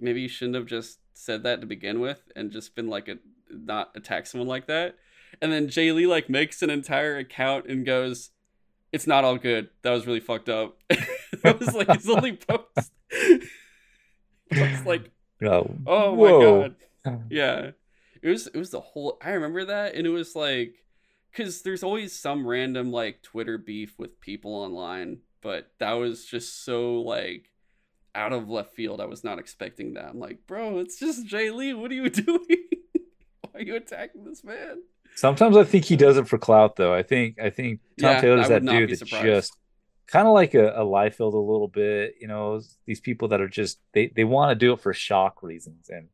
maybe 0.00 0.22
you 0.22 0.28
shouldn't 0.28 0.56
have 0.56 0.66
just 0.66 0.98
said 1.14 1.42
that 1.42 1.60
to 1.60 1.66
begin 1.66 2.00
with 2.00 2.22
and 2.34 2.50
just 2.50 2.74
been 2.74 2.88
like 2.88 3.08
a 3.08 3.18
not 3.50 3.90
attack 3.94 4.26
someone 4.26 4.48
like 4.48 4.66
that. 4.66 4.96
And 5.42 5.52
then 5.52 5.68
jay 5.68 5.92
lee 5.92 6.06
like 6.06 6.30
makes 6.30 6.62
an 6.62 6.70
entire 6.70 7.18
account 7.18 7.66
and 7.66 7.84
goes 7.84 8.30
it's 8.92 9.06
not 9.06 9.24
all 9.24 9.36
good. 9.36 9.68
That 9.82 9.90
was 9.90 10.06
really 10.06 10.20
fucked 10.20 10.48
up. 10.48 10.78
that 10.88 11.58
was 11.58 11.74
like 11.74 11.92
his 11.92 12.08
only 12.08 12.32
post. 12.48 12.92
I 14.52 14.72
was 14.72 14.84
like, 14.84 15.10
oh, 15.44 15.70
oh 15.86 16.14
whoa. 16.14 16.60
my 16.60 16.68
god. 17.04 17.22
Yeah. 17.30 17.70
It 18.22 18.28
was 18.28 18.48
it 18.48 18.56
was 18.56 18.70
the 18.70 18.80
whole 18.80 19.16
I 19.22 19.30
remember 19.30 19.64
that 19.64 19.94
and 19.94 20.06
it 20.06 20.10
was 20.10 20.36
like 20.36 20.74
cuz 21.32 21.62
there's 21.62 21.82
always 21.82 22.12
some 22.12 22.46
random 22.46 22.92
like 22.92 23.22
Twitter 23.22 23.56
beef 23.56 23.98
with 23.98 24.20
people 24.20 24.54
online, 24.54 25.20
but 25.40 25.72
that 25.78 25.92
was 25.92 26.26
just 26.26 26.62
so 26.64 27.00
like 27.00 27.50
out 28.14 28.32
of 28.32 28.50
left 28.50 28.74
field. 28.74 29.00
I 29.00 29.06
was 29.06 29.24
not 29.24 29.38
expecting 29.38 29.94
that. 29.94 30.10
I'm 30.10 30.18
like, 30.18 30.46
"Bro, 30.46 30.80
it's 30.80 30.98
just 30.98 31.26
Jay 31.26 31.50
Lee. 31.50 31.72
What 31.72 31.90
are 31.90 31.94
you 31.94 32.10
doing? 32.10 32.66
Why 33.40 33.50
are 33.54 33.62
you 33.62 33.76
attacking 33.76 34.24
this 34.24 34.44
man?" 34.44 34.82
Sometimes 35.16 35.56
I 35.56 35.64
think 35.64 35.84
he 35.84 35.96
does 35.96 36.16
it 36.16 36.28
for 36.28 36.38
clout, 36.38 36.76
though. 36.76 36.94
I 36.94 37.02
think 37.02 37.38
I 37.40 37.50
think 37.50 37.80
Tom 37.98 38.12
Yeah, 38.12 38.20
Taylor's 38.20 38.48
that 38.48 38.64
dude 38.64 38.90
that 38.90 39.06
just 39.06 39.56
kind 40.06 40.26
of 40.26 40.34
like 40.34 40.54
a, 40.54 40.70
a 40.70 40.84
Liefeld 40.84 41.34
a 41.34 41.38
little 41.38 41.68
bit. 41.68 42.14
You 42.20 42.28
know, 42.28 42.60
these 42.86 43.00
people 43.00 43.28
that 43.28 43.40
are 43.40 43.48
just 43.48 43.80
they 43.92 44.12
they 44.14 44.24
want 44.24 44.50
to 44.50 44.54
do 44.54 44.72
it 44.72 44.80
for 44.80 44.92
shock 44.92 45.42
reasons, 45.42 45.88
and 45.88 46.08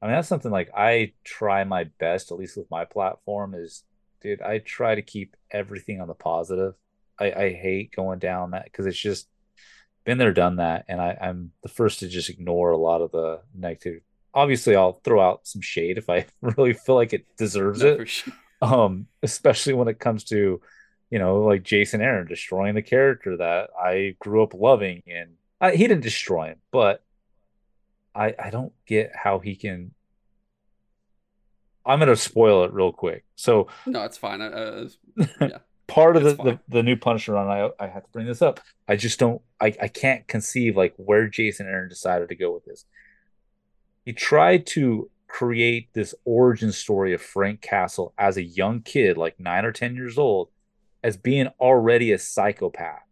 I 0.00 0.06
mean 0.06 0.14
that's 0.14 0.28
something 0.28 0.52
like 0.52 0.70
I 0.76 1.12
try 1.24 1.64
my 1.64 1.84
best, 1.98 2.30
at 2.30 2.38
least 2.38 2.56
with 2.56 2.70
my 2.70 2.84
platform, 2.84 3.54
is 3.54 3.84
dude, 4.22 4.42
I 4.42 4.58
try 4.58 4.94
to 4.94 5.02
keep 5.02 5.36
everything 5.50 6.00
on 6.00 6.08
the 6.08 6.14
positive. 6.14 6.74
I, 7.18 7.32
I 7.32 7.52
hate 7.52 7.94
going 7.94 8.18
down 8.18 8.50
that 8.50 8.64
because 8.64 8.86
it's 8.86 8.98
just 8.98 9.28
been 10.04 10.18
there, 10.18 10.32
done 10.32 10.56
that, 10.56 10.84
and 10.88 11.00
I, 11.00 11.16
I'm 11.20 11.52
the 11.62 11.68
first 11.68 12.00
to 12.00 12.08
just 12.08 12.30
ignore 12.30 12.70
a 12.70 12.76
lot 12.76 13.02
of 13.02 13.10
the 13.10 13.40
negative. 13.54 14.02
Obviously, 14.36 14.76
I'll 14.76 15.00
throw 15.02 15.20
out 15.20 15.46
some 15.48 15.62
shade 15.62 15.98
if 15.98 16.08
I 16.08 16.26
really 16.42 16.74
feel 16.74 16.94
like 16.94 17.12
it 17.12 17.26
deserves 17.36 17.82
No, 17.82 17.88
it. 17.88 18.08
sure. 18.08 18.32
um 18.62 19.06
especially 19.22 19.72
when 19.74 19.88
it 19.88 19.98
comes 19.98 20.24
to 20.24 20.60
you 21.10 21.18
know 21.18 21.42
like 21.44 21.62
jason 21.62 22.00
aaron 22.00 22.26
destroying 22.26 22.74
the 22.74 22.80
character 22.82 23.36
that 23.36 23.68
i 23.78 24.16
grew 24.18 24.42
up 24.42 24.54
loving 24.54 25.02
and 25.06 25.34
I, 25.60 25.72
he 25.76 25.86
didn't 25.86 26.02
destroy 26.02 26.46
him 26.46 26.56
but 26.72 27.02
i 28.14 28.34
i 28.42 28.48
don't 28.48 28.72
get 28.86 29.10
how 29.14 29.38
he 29.40 29.56
can 29.56 29.92
i'm 31.84 31.98
gonna 31.98 32.16
spoil 32.16 32.64
it 32.64 32.72
real 32.72 32.92
quick. 32.92 33.24
So 33.36 33.68
No, 33.84 34.04
it's 34.04 34.16
fine. 34.18 34.40
Uh, 34.40 34.88
part 35.86 36.16
of 36.16 36.24
the, 36.24 36.34
the 36.34 36.58
the 36.68 36.82
new 36.82 36.96
punisher 36.96 37.32
run 37.34 37.46
i 37.48 37.68
i 37.78 37.86
have 37.86 38.04
to 38.04 38.10
bring 38.10 38.26
this 38.26 38.42
up. 38.42 38.60
I 38.88 38.96
just 38.96 39.18
don't 39.18 39.40
i 39.60 39.66
i 39.80 39.88
can't 39.88 40.26
conceive 40.26 40.76
like 40.76 40.94
where 40.96 41.28
jason 41.28 41.66
aaron 41.66 41.88
decided 41.88 42.28
to 42.30 42.34
go 42.34 42.52
with 42.52 42.64
this 42.64 42.84
he 44.06 44.12
tried 44.12 44.66
to 44.66 45.10
create 45.26 45.92
this 45.92 46.14
origin 46.24 46.70
story 46.70 47.12
of 47.12 47.20
Frank 47.20 47.60
Castle 47.60 48.14
as 48.16 48.36
a 48.36 48.42
young 48.42 48.80
kid, 48.80 49.18
like 49.18 49.40
nine 49.40 49.64
or 49.64 49.72
10 49.72 49.96
years 49.96 50.16
old, 50.16 50.48
as 51.02 51.16
being 51.16 51.48
already 51.60 52.12
a 52.12 52.18
psychopath 52.18 53.02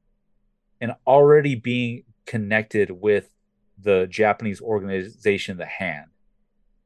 and 0.81 0.93
already 1.05 1.57
being 1.57 2.05
connected 2.27 2.93
with 2.93 3.35
the 3.77 4.07
Japanese 4.09 4.63
organization, 4.63 5.59
The 5.59 5.67
Hand. 5.67 6.07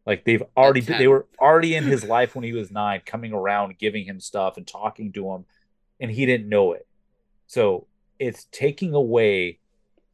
Like 0.06 0.24
they've 0.24 0.43
already, 0.56 0.80
they 0.80 1.06
were 1.06 1.26
already 1.39 1.74
in 1.74 1.85
his 1.85 2.02
life 2.16 2.35
when 2.35 2.44
he 2.44 2.55
was 2.55 2.70
nine, 2.70 3.02
coming 3.05 3.35
around, 3.35 3.76
giving 3.76 4.06
him 4.06 4.20
stuff 4.20 4.56
and 4.56 4.66
talking 4.66 5.12
to 5.12 5.32
him, 5.32 5.44
and 6.01 6.10
he 6.10 6.24
didn't 6.24 6.48
know 6.48 6.72
it. 6.72 6.86
So 7.47 7.86
it's 8.18 8.47
taking 8.52 8.94
away 8.94 9.59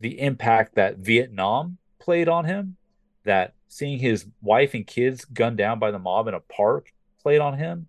the 0.00 0.18
impact 0.18 0.74
that 0.74 0.98
Vietnam 0.98 1.78
played 2.00 2.28
on 2.28 2.44
him, 2.44 2.76
that 3.24 3.54
seeing 3.74 3.98
his 3.98 4.24
wife 4.40 4.72
and 4.72 4.86
kids 4.86 5.24
gunned 5.24 5.56
down 5.56 5.80
by 5.80 5.90
the 5.90 5.98
mob 5.98 6.28
in 6.28 6.34
a 6.34 6.38
park 6.38 6.92
played 7.20 7.40
on 7.40 7.58
him. 7.58 7.88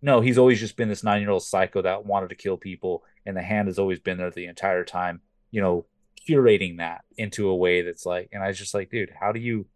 No, 0.00 0.22
he's 0.22 0.38
always 0.38 0.58
just 0.58 0.74
been 0.74 0.88
this 0.88 1.04
nine 1.04 1.20
year 1.20 1.28
old 1.28 1.42
psycho 1.42 1.82
that 1.82 2.06
wanted 2.06 2.30
to 2.30 2.34
kill 2.34 2.56
people, 2.56 3.04
and 3.26 3.36
the 3.36 3.42
hand 3.42 3.68
has 3.68 3.78
always 3.78 3.98
been 4.00 4.16
there 4.16 4.30
the 4.30 4.46
entire 4.46 4.82
time, 4.82 5.20
you 5.50 5.60
know, 5.60 5.84
curating 6.26 6.78
that 6.78 7.02
into 7.18 7.50
a 7.50 7.54
way 7.54 7.82
that's 7.82 8.06
like, 8.06 8.30
and 8.32 8.42
I 8.42 8.48
was 8.48 8.56
just 8.58 8.72
like, 8.72 8.88
dude, 8.88 9.12
how 9.20 9.32
do 9.32 9.40
you, 9.40 9.66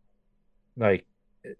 like, 0.74 1.04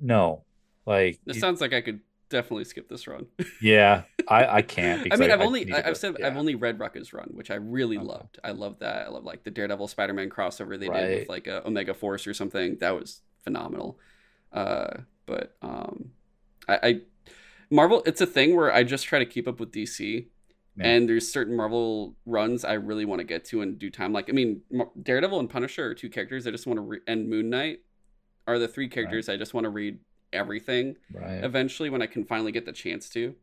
no, 0.00 0.44
like, 0.86 1.20
This 1.26 1.38
sounds 1.38 1.60
like 1.60 1.74
I 1.74 1.82
could 1.82 2.00
definitely 2.30 2.64
skip 2.64 2.88
this 2.88 3.06
run. 3.06 3.26
yeah, 3.60 4.04
I 4.26 4.46
I 4.46 4.62
can't. 4.62 5.06
I 5.12 5.16
mean, 5.16 5.30
I've 5.30 5.42
only 5.42 5.64
I, 5.64 5.64
to 5.64 5.76
I've 5.80 5.84
go- 5.84 5.92
said 5.92 6.16
yeah. 6.18 6.28
I've 6.28 6.38
only 6.38 6.54
read 6.54 6.78
Rucka's 6.78 7.12
run, 7.12 7.28
which 7.32 7.50
I 7.50 7.56
really 7.56 7.98
Okay. 7.98 8.06
loved. 8.06 8.38
I 8.42 8.52
love 8.52 8.78
that. 8.78 9.04
I 9.06 9.10
love 9.10 9.24
like 9.24 9.44
the 9.44 9.50
Daredevil 9.50 9.88
Spider-Man 9.88 10.30
crossover 10.30 10.80
they 10.80 10.88
did 10.88 11.18
with 11.20 11.28
like 11.28 11.46
a 11.46 11.66
Omega 11.68 11.92
Force 11.92 12.26
or 12.26 12.32
something. 12.32 12.78
That 12.80 12.98
was 12.98 13.20
phenomenal. 13.44 13.98
Uh, 14.52 14.98
but 15.26 15.56
um, 15.62 16.10
I, 16.68 16.78
I 16.82 17.00
Marvel, 17.70 18.02
it's 18.06 18.20
a 18.20 18.26
thing 18.26 18.56
where 18.56 18.72
I 18.72 18.84
just 18.84 19.04
try 19.04 19.18
to 19.18 19.26
keep 19.26 19.46
up 19.48 19.60
with 19.60 19.72
DC. 19.72 20.26
Yeah. 20.76 20.86
And 20.86 21.08
there's 21.08 21.30
certain 21.30 21.56
Marvel 21.56 22.16
runs 22.26 22.64
I 22.64 22.72
really 22.74 23.04
want 23.04 23.20
to 23.20 23.24
get 23.24 23.44
to 23.46 23.62
in 23.62 23.78
due 23.78 23.90
time. 23.90 24.12
Like, 24.12 24.28
I 24.28 24.32
mean, 24.32 24.62
Daredevil 25.00 25.38
and 25.38 25.48
Punisher 25.48 25.86
are 25.90 25.94
two 25.94 26.08
characters 26.08 26.46
I 26.48 26.50
just 26.50 26.66
want 26.66 26.78
to 26.78 26.82
read, 26.82 27.02
and 27.06 27.28
Moon 27.28 27.48
Knight 27.48 27.80
are 28.48 28.58
the 28.58 28.66
three 28.66 28.88
characters 28.88 29.28
I 29.28 29.36
just 29.36 29.54
want 29.54 29.64
to 29.64 29.70
read 29.70 29.98
everything 30.32 30.96
Right. 31.12 31.44
eventually 31.44 31.90
when 31.90 32.02
I 32.02 32.06
can 32.06 32.24
finally 32.24 32.50
get 32.50 32.66
the 32.66 32.72
chance 32.72 33.08
to. 33.10 33.36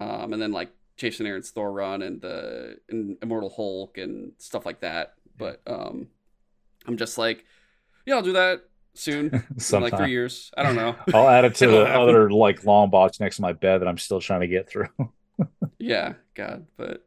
Um, 0.00 0.34
and 0.34 0.42
then 0.42 0.52
like 0.52 0.70
Jason 0.98 1.26
Aaron's 1.26 1.50
Thor 1.50 1.72
run 1.72 2.02
and 2.02 2.20
the 2.20 2.78
and 2.90 3.16
Immortal 3.22 3.50
Hulk 3.56 3.96
and 3.96 4.32
stuff 4.36 4.66
like 4.66 4.80
that. 4.80 5.14
But 5.38 5.62
um, 5.66 6.08
I'm 6.86 6.98
just 6.98 7.16
like, 7.16 7.44
yeah, 8.04 8.16
I'll 8.16 8.22
do 8.22 8.34
that 8.34 8.64
soon, 8.98 9.32
like 9.78 9.96
three 9.96 10.10
years. 10.10 10.50
I 10.56 10.62
don't 10.62 10.76
know. 10.76 10.96
I'll 11.12 11.28
add 11.28 11.44
it 11.44 11.54
to 11.56 11.66
the 11.68 11.86
happen. 11.86 12.00
other 12.00 12.30
like 12.30 12.64
long 12.64 12.90
box 12.90 13.20
next 13.20 13.36
to 13.36 13.42
my 13.42 13.52
bed 13.52 13.80
that 13.80 13.88
I'm 13.88 13.98
still 13.98 14.20
trying 14.20 14.40
to 14.42 14.48
get 14.48 14.68
through. 14.68 14.88
yeah, 15.78 16.14
God, 16.34 16.66
but 16.76 17.06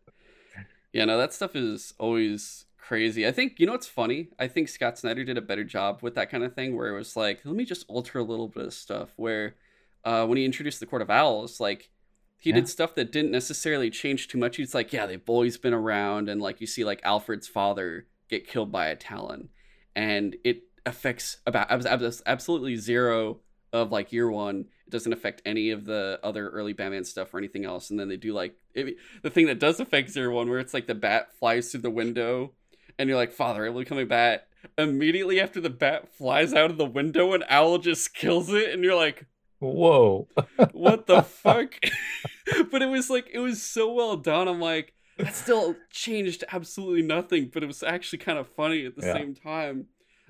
yeah, 0.94 1.06
no, 1.06 1.18
that 1.18 1.34
stuff 1.34 1.56
is 1.56 1.94
always 1.99 2.66
crazy. 2.78 3.28
I 3.28 3.32
think 3.32 3.60
you 3.60 3.66
know 3.66 3.74
what's 3.74 3.88
funny. 3.88 4.30
I 4.40 4.48
think 4.48 4.70
Scott 4.70 4.98
Snyder 4.98 5.24
did 5.24 5.38
a 5.38 5.41
better 5.41 5.64
job 5.64 5.99
with 6.02 6.16
that 6.16 6.30
kind 6.30 6.44
of 6.44 6.53
thing, 6.56 6.76
where 6.76 6.90
it 6.94 6.98
was 6.98 7.16
like, 7.16 7.41
let 7.45 7.56
me 7.56 7.66
just 7.66 7.86
alter 7.88 8.20
a 8.20 8.24
little 8.24 8.48
bit 8.48 8.66
of 8.66 8.74
stuff. 8.74 9.10
Where 9.16 9.56
uh, 10.03 10.26
when 10.26 10.38
he 10.38 10.45
introduced 10.45 10.80
the 10.80 10.86
Court 10.86 11.02
of 11.02 11.10
Owls, 11.10 11.60
like 11.60 11.90
he 12.38 12.52
Yeah. 12.52 12.56
did 12.56 12.70
stuff 12.70 12.95
that 12.95 13.11
didn't 13.11 13.32
necessarily 13.32 13.90
change 13.90 14.28
too 14.30 14.38
much. 14.38 14.56
He's 14.57 14.74
like, 14.74 14.94
yeah, 14.94 15.06
they've 15.06 15.22
always 15.28 15.57
been 15.57 15.74
around, 15.74 16.30
and 16.30 16.41
like 16.41 16.61
you 16.61 16.68
see, 16.68 16.84
like 16.86 17.02
Alfred's 17.03 17.48
father 17.48 18.07
get 18.30 18.48
killed 18.48 18.72
by 18.72 18.88
a 18.88 18.95
Talon, 18.95 19.49
and 19.95 20.36
it 20.44 20.64
affects 20.85 21.38
about 21.45 21.69
abs- 21.72 21.85
abs- 21.85 22.22
absolutely 22.26 22.76
zero 22.76 23.39
of 23.72 23.91
like 23.91 24.11
year 24.11 24.30
one. 24.30 24.65
It 24.88 24.89
doesn't 24.91 25.14
affect 25.14 25.41
any 25.45 25.69
of 25.72 25.85
the 25.85 26.19
other 26.23 26.49
early 26.49 26.73
Batman 26.73 27.03
stuff 27.03 27.34
or 27.34 27.38
anything 27.38 27.65
else. 27.65 27.89
And 27.91 27.99
then 27.99 28.10
they 28.10 28.18
do 28.18 28.34
like 28.34 28.56
it, 28.73 28.97
the 29.22 29.30
thing 29.30 29.45
that 29.47 29.60
does 29.60 29.80
affect 29.80 30.10
zero 30.10 30.35
one, 30.35 30.49
where 30.49 30.60
it's 30.60 30.73
like 30.73 30.88
the 30.88 30.95
bat 30.95 31.34
flies 31.39 31.72
through 31.72 31.81
the 31.81 31.89
window, 31.89 32.53
and 32.97 33.07
you're 33.07 33.18
like, 33.18 33.31
"Father, 33.31 33.65
it 33.65 33.72
will 33.72 33.81
become 33.81 33.99
a 33.99 34.06
bat." 34.06 34.47
Immediately 34.77 35.39
after 35.39 35.61
the 35.61 35.69
bat 35.69 36.10
flies 36.14 36.53
out 36.53 36.69
of 36.72 36.77
the 36.77 36.85
window, 36.85 37.34
an 37.34 37.43
owl 37.49 37.77
just 37.77 38.14
kills 38.14 38.51
it, 38.51 38.72
and 38.73 38.84
you're 38.84 38.95
like, 38.95 39.26
Whoa. 39.60 40.27
"What 40.72 41.06
the 41.06 41.22
fuck?" 41.43 41.76
but 42.72 42.81
it 42.81 42.88
was 42.89 43.10
like 43.10 43.30
it 43.31 43.39
was 43.39 43.61
so 43.61 43.91
well 43.93 44.18
done. 44.18 44.47
I'm 44.47 44.60
like, 44.60 44.93
that 45.18 45.35
still 45.35 45.76
changed 45.91 46.43
absolutely 46.51 47.01
nothing, 47.03 47.51
but 47.53 47.61
it 47.64 47.68
was 47.68 47.84
actually 47.84 48.19
kind 48.19 48.38
of 48.39 48.47
funny 48.47 48.85
at 48.85 48.95
the 48.95 49.06
Yeah. 49.06 49.14
same 49.14 49.35
time. 49.35 49.85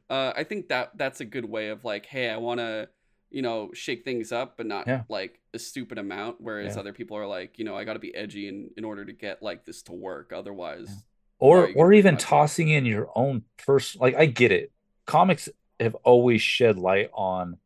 Uh, 0.09 0.33
I 0.35 0.43
think 0.43 0.69
that 0.69 0.91
that's 0.97 1.21
a 1.21 1.25
good 1.25 1.45
way 1.45 1.69
of 1.69 1.85
like, 1.85 2.05
hey, 2.05 2.29
I 2.29 2.37
want 2.37 2.59
to, 2.59 2.89
you 3.29 3.41
know, 3.41 3.69
shake 3.73 4.03
things 4.03 4.31
up, 4.31 4.57
but 4.57 4.65
not 4.65 4.87
Yeah. 4.87 5.03
like 5.07 5.39
a 5.53 5.59
stupid 5.59 5.97
amount. 5.99 6.41
Whereas 6.41 6.75
Yeah. 6.75 6.79
other 6.79 6.93
people 6.93 7.15
are 7.17 7.27
like, 7.27 7.59
you 7.59 7.65
know, 7.65 7.75
I 7.75 7.83
got 7.83 7.93
to 7.93 7.99
be 7.99 8.13
edgy 8.15 8.47
in, 8.47 8.71
in 8.75 8.83
order 8.85 9.05
to 9.05 9.13
get 9.13 9.43
like 9.43 9.65
this 9.65 9.83
to 9.83 9.93
work. 9.93 10.33
Otherwise, 10.33 10.87
Yeah. 10.89 10.95
Or 11.41 11.71
or 11.73 11.93
even 11.93 12.17
tossing 12.17 12.67
in 12.67 12.85
your 12.85 13.09
own 13.15 13.43
personal 13.65 14.05
like 14.07 14.15
I 14.15 14.25
get 14.25 14.51
it. 14.51 14.73
Comics 15.05 15.47
have 15.79 15.95
always 16.03 16.41
shed 16.41 16.77
light 16.77 17.09
on 17.13 17.59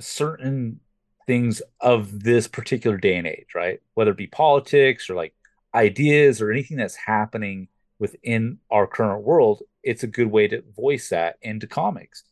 certain 0.00 0.80
things 1.26 1.62
of 1.80 2.24
this 2.24 2.48
particular 2.48 2.96
day 2.96 3.14
and 3.16 3.26
age, 3.26 3.54
right? 3.54 3.80
Whether 3.94 4.10
it 4.12 4.16
be 4.16 4.26
politics 4.26 5.08
or 5.08 5.14
like 5.14 5.34
ideas 5.74 6.40
or 6.42 6.50
anything 6.50 6.76
that's 6.76 6.96
happening 6.96 7.68
within 8.00 8.58
our 8.68 8.88
current 8.88 9.22
world, 9.22 9.62
it's 9.84 10.02
a 10.02 10.08
good 10.08 10.26
way 10.26 10.48
to 10.48 10.64
voice 10.76 11.10
that 11.10 11.36
into 11.42 11.68
comics. 11.68 12.24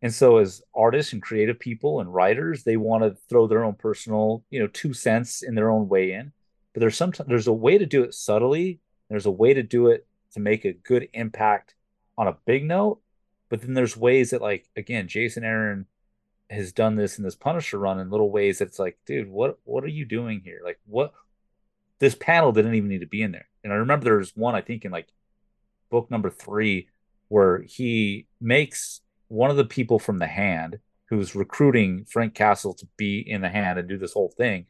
And 0.00 0.14
so 0.14 0.38
as 0.38 0.62
artists 0.74 1.12
and 1.12 1.20
creative 1.20 1.58
people 1.58 2.00
and 2.00 2.14
writers, 2.14 2.64
they 2.64 2.78
want 2.78 3.04
to 3.04 3.18
throw 3.28 3.46
their 3.46 3.64
own 3.64 3.74
personal, 3.74 4.44
you 4.48 4.60
know, 4.60 4.68
two 4.68 4.94
cents 4.94 5.42
in 5.42 5.54
their 5.54 5.70
own 5.70 5.88
way 5.88 6.12
in. 6.12 6.32
But 6.72 6.80
there's 6.80 6.96
sometimes 6.96 7.28
there's 7.28 7.48
a 7.48 7.52
way 7.52 7.76
to 7.76 7.84
do 7.84 8.02
it 8.04 8.14
subtly 8.14 8.80
there's 9.08 9.26
a 9.26 9.30
way 9.30 9.54
to 9.54 9.62
do 9.62 9.88
it 9.88 10.06
to 10.32 10.40
make 10.40 10.64
a 10.64 10.72
good 10.72 11.08
impact 11.12 11.74
on 12.16 12.28
a 12.28 12.36
big 12.44 12.64
note, 12.64 13.00
but 13.48 13.60
then 13.60 13.74
there's 13.74 13.96
ways 13.96 14.30
that 14.30 14.42
like 14.42 14.68
again, 14.76 15.08
Jason 15.08 15.44
Aaron 15.44 15.86
has 16.50 16.72
done 16.72 16.96
this 16.96 17.18
in 17.18 17.24
this 17.24 17.34
Punisher 17.34 17.78
run 17.78 17.98
in 17.98 18.10
little 18.10 18.30
ways 18.30 18.58
that's 18.58 18.78
like, 18.78 18.98
dude, 19.06 19.28
what 19.28 19.58
what 19.64 19.84
are 19.84 19.88
you 19.88 20.04
doing 20.04 20.40
here? 20.44 20.60
Like 20.62 20.78
what 20.86 21.12
this 22.00 22.14
panel 22.14 22.52
didn't 22.52 22.74
even 22.74 22.88
need 22.88 23.00
to 23.00 23.06
be 23.06 23.22
in 23.22 23.32
there. 23.32 23.48
And 23.64 23.72
I 23.72 23.76
remember 23.76 24.04
there 24.04 24.18
was 24.18 24.36
one 24.36 24.54
I 24.54 24.60
think 24.60 24.84
in 24.84 24.92
like 24.92 25.08
book 25.90 26.10
number 26.10 26.30
3 26.30 26.88
where 27.28 27.62
he 27.62 28.26
makes 28.40 29.00
one 29.28 29.50
of 29.50 29.56
the 29.56 29.64
people 29.64 29.98
from 29.98 30.18
the 30.18 30.26
hand 30.26 30.78
who's 31.10 31.34
recruiting 31.34 32.04
Frank 32.04 32.34
Castle 32.34 32.74
to 32.74 32.86
be 32.96 33.18
in 33.18 33.40
the 33.40 33.48
hand 33.48 33.78
and 33.78 33.88
do 33.88 33.98
this 33.98 34.12
whole 34.12 34.32
thing. 34.36 34.66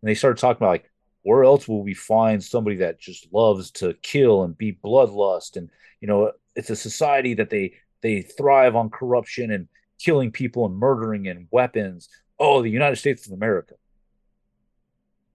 And 0.00 0.08
they 0.08 0.14
started 0.14 0.40
talking 0.40 0.58
about 0.58 0.70
like 0.70 0.90
where 1.22 1.44
else 1.44 1.68
will 1.68 1.82
we 1.82 1.94
find 1.94 2.42
somebody 2.42 2.76
that 2.76 3.00
just 3.00 3.32
loves 3.32 3.70
to 3.70 3.94
kill 4.02 4.42
and 4.42 4.58
be 4.58 4.72
bloodlust 4.72 5.56
and 5.56 5.70
you 6.00 6.08
know 6.08 6.32
it's 6.54 6.70
a 6.70 6.76
society 6.76 7.34
that 7.34 7.50
they 7.50 7.74
they 8.02 8.22
thrive 8.22 8.76
on 8.76 8.90
corruption 8.90 9.50
and 9.50 9.68
killing 9.98 10.30
people 10.30 10.66
and 10.66 10.76
murdering 10.76 11.28
and 11.28 11.46
weapons 11.50 12.08
oh 12.38 12.62
the 12.62 12.70
united 12.70 12.96
states 12.96 13.26
of 13.26 13.32
america 13.32 13.74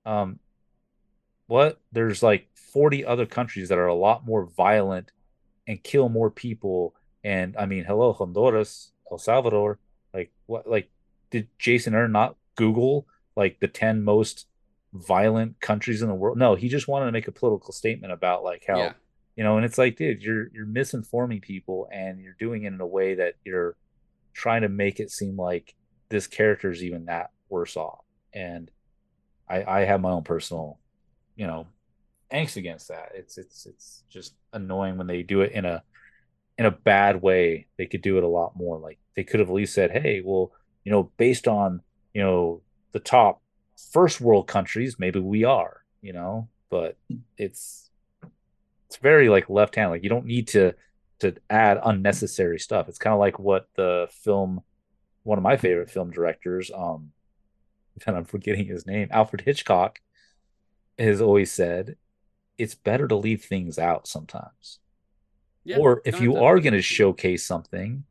um 0.06 0.40
what 1.48 1.80
there's 1.92 2.22
like 2.22 2.48
40 2.74 3.06
other 3.06 3.26
countries 3.26 3.70
that 3.70 3.78
are 3.78 3.88
a 3.88 3.96
lot 3.96 4.26
more 4.26 4.46
violent 4.46 5.12
and 5.68 5.82
kill 5.82 6.10
more 6.10 6.30
people 6.30 6.94
and 7.24 7.56
i 7.58 7.66
mean 7.66 7.84
hello 7.84 8.14
honduras 8.14 8.92
el 9.12 9.18
salvador 9.18 9.80
like 10.14 10.32
what 10.46 10.68
like 10.68 10.90
did 11.32 11.48
jason 11.58 11.94
aaron 11.94 12.12
not 12.12 12.36
google 12.56 13.08
like 13.36 13.60
the 13.60 13.68
10 13.68 14.04
most 14.04 14.48
violent 14.94 15.60
countries 15.60 16.02
in 16.02 16.08
the 16.08 16.14
world. 16.14 16.38
No, 16.38 16.56
he 16.56 16.70
just 16.70 16.88
wanted 16.88 17.06
to 17.06 17.12
make 17.12 17.28
a 17.28 17.32
political 17.32 17.72
statement 17.72 18.14
about 18.14 18.44
like 18.44 18.66
how 18.68 18.78
yeah, 18.78 18.94
you 19.36 19.44
know, 19.44 19.58
and 19.58 19.66
it's 19.66 19.78
like, 19.78 19.96
dude, 19.96 20.22
you're 20.22 20.48
you're 20.54 20.66
misinforming 20.66 21.42
people 21.42 21.88
and 21.92 22.20
you're 22.20 22.36
doing 22.40 22.64
it 22.64 22.74
in 22.74 22.82
a 22.82 22.88
way 22.88 23.16
that 23.16 23.36
you're 23.46 23.76
trying 24.34 24.62
to 24.64 24.70
make 24.70 25.00
it 25.00 25.12
seem 25.12 25.38
like 25.38 25.76
this 26.10 26.28
character 26.28 26.72
is 26.72 26.84
even 26.84 27.06
that 27.06 27.32
worse 27.50 27.78
off. 27.78 28.04
And 28.34 28.72
I 29.50 29.64
I 29.64 29.80
have 29.82 30.02
my 30.02 30.12
own 30.12 30.24
personal, 30.24 30.80
you 31.38 31.48
know, 31.48 31.68
angst 32.34 32.58
against 32.58 32.90
that. 32.90 33.12
It's 33.14 33.38
it's 33.38 33.66
it's 33.66 34.04
just 34.10 34.34
annoying 34.52 34.98
when 34.98 35.08
they 35.08 35.24
do 35.24 35.42
it 35.42 35.54
in 35.54 35.64
a 35.64 35.84
in 36.58 36.66
a 36.66 36.72
bad 36.72 37.22
way. 37.22 37.68
They 37.78 37.86
could 37.86 38.02
do 38.02 38.18
it 38.18 38.24
a 38.24 38.28
lot 38.28 38.58
more. 38.58 38.78
Like 38.80 39.00
they 39.16 39.24
could 39.24 39.40
have 39.40 39.50
at 39.50 39.56
least 39.56 39.74
said, 39.74 39.92
hey, 39.92 40.22
well, 40.26 40.52
you 40.84 40.92
know, 40.92 41.12
based 41.18 41.48
on, 41.48 41.82
you 42.14 42.22
know, 42.22 42.62
the 42.92 43.00
top 43.00 43.42
first 43.92 44.20
world 44.20 44.48
countries, 44.48 44.98
maybe 45.00 45.20
we 45.20 45.44
are, 45.44 45.82
you 46.02 46.14
know, 46.14 46.50
but 46.70 46.98
it's 47.38 47.90
it's 48.88 48.98
very 48.98 49.30
like 49.30 49.50
left 49.50 49.76
hand. 49.76 49.92
Like 49.92 50.04
you 50.04 50.10
don't 50.10 50.26
need 50.26 50.48
to 50.50 50.74
to 51.20 51.36
add 51.50 51.80
unnecessary 51.84 52.60
stuff. 52.60 52.90
It's 52.90 53.00
kind 53.00 53.14
of 53.14 53.20
like 53.20 53.40
what 53.40 53.68
the 53.76 54.08
film 54.12 54.62
one 55.24 55.38
of 55.38 55.44
my 55.44 55.58
favorite 55.58 55.90
film 55.90 56.12
directors, 56.12 56.72
um 56.74 57.12
and 58.06 58.16
I'm 58.16 58.26
forgetting 58.26 58.66
his 58.66 58.86
name, 58.86 59.08
Alfred 59.12 59.42
Hitchcock, 59.42 60.00
has 61.00 61.22
always 61.22 61.52
said 61.52 61.96
it's 62.58 62.76
better 62.76 63.08
to 63.08 63.16
leave 63.16 63.44
things 63.44 63.78
out 63.78 64.08
sometimes. 64.08 64.80
yeah. 65.64 65.78
or 65.78 66.02
if 66.06 66.20
you 66.22 66.38
are 66.38 66.60
going 66.60 66.74
to 66.74 66.82
showcase 66.82 67.46
something, 67.46 68.04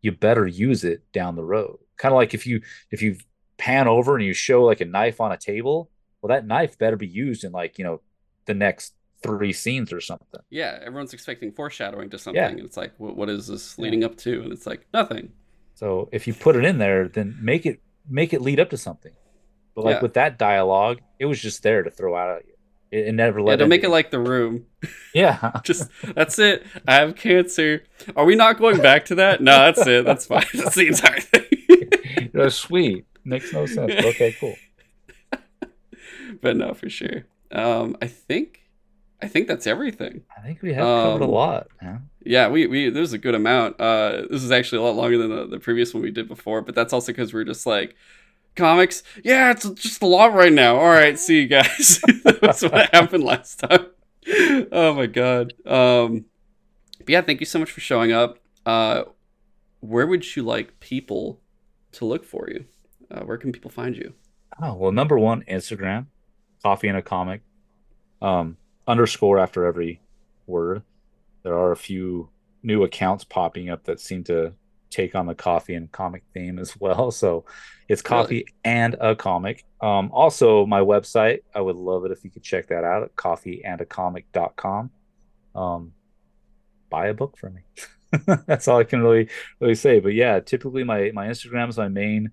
you 0.00 0.10
better 0.12 0.46
use 0.46 0.82
it 0.82 1.00
down 1.12 1.36
the 1.36 1.44
road. 1.44 1.78
Kind 1.96 2.12
of 2.12 2.16
like 2.16 2.34
if 2.34 2.46
you 2.46 2.62
if 2.90 3.00
you 3.02 3.16
pan 3.58 3.86
over 3.86 4.16
and 4.16 4.24
you 4.24 4.32
show 4.32 4.64
like 4.64 4.80
a 4.80 4.84
knife 4.84 5.20
on 5.20 5.30
a 5.30 5.36
table, 5.36 5.88
well, 6.20 6.28
that 6.28 6.46
knife 6.46 6.76
better 6.78 6.96
be 6.96 7.06
used 7.06 7.44
in 7.44 7.52
like 7.52 7.78
you 7.78 7.84
know 7.84 8.00
the 8.46 8.54
next 8.54 8.94
three 9.22 9.52
scenes 9.52 9.92
or 9.92 10.00
something. 10.00 10.40
yeah, 10.50 10.80
everyone's 10.82 11.12
expecting 11.14 11.52
foreshadowing 11.52 12.10
to 12.10 12.18
something, 12.18 12.42
Yeah. 12.42 12.48
and 12.48 12.58
it's 12.58 12.76
like, 12.76 12.92
what, 12.98 13.14
what 13.16 13.28
is 13.28 13.46
this 13.46 13.78
leading 13.78 14.02
up 14.02 14.16
to? 14.16 14.42
And 14.42 14.52
it's 14.52 14.66
like 14.66 14.84
nothing. 14.92 15.30
So 15.74 16.08
if 16.10 16.26
you 16.26 16.34
put 16.34 16.56
it 16.56 16.64
in 16.64 16.78
there, 16.78 17.06
then 17.06 17.38
make 17.40 17.64
it 17.66 17.80
make 18.08 18.32
it 18.34 18.40
lead 18.42 18.58
up 18.58 18.70
to 18.70 18.76
something. 18.76 19.12
But 19.74 19.84
like 19.84 19.96
Yeah. 19.96 20.02
with 20.02 20.14
that 20.14 20.38
dialogue, 20.38 21.00
it 21.18 21.26
was 21.26 21.40
just 21.40 21.62
there 21.62 21.82
to 21.82 21.90
throw 21.90 22.14
out 22.16 22.36
at 22.38 22.46
you. 22.46 22.52
It, 22.90 23.08
it 23.08 23.12
never 23.12 23.40
let. 23.40 23.52
Yeah, 23.52 23.56
don't 23.56 23.68
make 23.70 23.84
it 23.84 23.88
like 23.88 24.10
the 24.10 24.18
room. 24.20 24.66
yeah. 25.14 25.50
Just 25.64 25.88
that's 26.14 26.38
it. 26.38 26.64
I 26.86 26.96
have 26.96 27.16
cancer. 27.16 27.84
Are 28.16 28.26
we 28.26 28.34
not 28.34 28.58
going 28.58 28.82
back 28.82 29.06
to 29.06 29.14
that? 29.14 29.40
No, 29.40 29.52
that's 29.72 29.86
it. 29.86 30.04
That's 30.04 30.26
fine. 30.26 30.44
That's 30.54 30.74
the 30.74 30.88
entire 30.88 31.20
thing. 31.20 32.30
That's 32.34 32.54
sweet. 32.54 33.06
Makes 33.24 33.52
no 33.52 33.64
sense. 33.66 33.92
Okay, 33.92 34.36
cool. 34.38 34.54
but 36.40 36.56
no, 36.56 36.74
for 36.74 36.88
sure. 36.90 37.24
Um, 37.50 37.96
I 38.02 38.06
think, 38.06 38.62
I 39.20 39.28
think 39.28 39.46
that's 39.48 39.66
everything. 39.66 40.22
I 40.36 40.40
think 40.40 40.62
we 40.62 40.72
have 40.74 40.82
covered 40.84 41.22
a 41.22 41.24
Um, 41.26 41.30
lot. 41.30 41.68
Yeah. 41.80 41.98
Yeah, 42.24 42.48
we 42.48 42.66
we 42.66 42.88
there's 42.90 43.12
a 43.12 43.18
good 43.18 43.34
amount. 43.34 43.80
Uh, 43.80 44.22
this 44.30 44.42
is 44.42 44.50
actually 44.50 44.78
a 44.78 44.82
lot 44.82 44.96
longer 44.96 45.18
than 45.18 45.30
the, 45.30 45.46
the 45.46 45.58
previous 45.58 45.92
one 45.92 46.02
we 46.02 46.10
did 46.10 46.28
before, 46.28 46.62
but 46.62 46.74
that's 46.74 46.92
also 46.92 47.12
because 47.12 47.32
we 47.34 47.40
are 47.40 47.44
just 47.44 47.66
like 47.66 47.96
comics. 48.56 49.02
Yeah, 49.24 49.50
it's 49.50 49.68
just 49.70 50.02
a 50.02 50.06
lot 50.06 50.34
right 50.34 50.52
now. 50.52 50.76
All 50.76 50.88
right, 50.88 51.18
see 51.18 51.40
you 51.40 51.46
guys. 51.46 52.00
that's 52.24 52.62
what 52.62 52.92
happened 52.92 53.24
last 53.24 53.60
time. 53.60 53.86
Oh 54.70 54.94
my 54.94 55.06
god. 55.06 55.54
Um, 55.66 56.26
but 56.98 57.08
yeah, 57.08 57.22
thank 57.22 57.40
you 57.40 57.46
so 57.46 57.58
much 57.58 57.70
for 57.70 57.80
showing 57.80 58.12
up. 58.12 58.38
Uh, 58.64 59.04
where 59.80 60.06
would 60.06 60.36
you 60.36 60.42
like 60.42 60.78
people 60.80 61.40
to 61.92 62.04
look 62.04 62.24
for 62.24 62.48
you? 62.48 62.66
Uh, 63.10 63.22
where 63.24 63.36
can 63.36 63.52
people 63.52 63.70
find 63.70 63.96
you? 63.96 64.14
Oh 64.60 64.74
well, 64.74 64.92
number 64.92 65.18
one, 65.18 65.42
Instagram, 65.48 66.06
coffee 66.62 66.88
and 66.88 66.96
a 66.96 67.02
comic, 67.02 67.42
um, 68.20 68.56
underscore 68.86 69.38
after 69.38 69.66
every 69.66 70.00
word. 70.46 70.82
There 71.42 71.58
are 71.58 71.72
a 71.72 71.76
few 71.76 72.28
new 72.62 72.84
accounts 72.84 73.24
popping 73.24 73.68
up 73.68 73.84
that 73.84 73.98
seem 73.98 74.22
to 74.24 74.54
take 74.92 75.14
on 75.14 75.26
the 75.26 75.34
coffee 75.34 75.74
and 75.74 75.90
comic 75.90 76.22
theme 76.34 76.58
as 76.58 76.76
well. 76.78 77.10
So 77.22 77.44
it's 77.88 78.02
coffee 78.02 78.34
really? 78.34 78.46
and 78.64 78.96
a 79.00 79.14
comic. 79.14 79.64
Um, 79.80 80.10
also, 80.12 80.66
my 80.66 80.80
website, 80.80 81.40
I 81.54 81.60
would 81.60 81.76
love 81.76 82.04
it 82.04 82.12
if 82.12 82.24
you 82.24 82.30
could 82.30 82.42
check 82.42 82.68
that 82.68 82.84
out 82.84 83.02
at 83.02 83.14
coffeeandacomic.com. 83.16 84.90
Um, 85.54 85.92
buy 86.88 87.08
a 87.08 87.14
book 87.14 87.36
from 87.36 87.54
me. 87.54 87.62
That's 88.46 88.68
all 88.68 88.78
I 88.78 88.84
can 88.84 89.02
really 89.02 89.28
really 89.60 89.74
say. 89.74 90.00
But 90.00 90.14
yeah, 90.14 90.40
typically 90.40 90.84
my 90.84 91.10
my 91.12 91.26
Instagram 91.28 91.68
is 91.68 91.78
my 91.78 91.88
main 91.88 92.30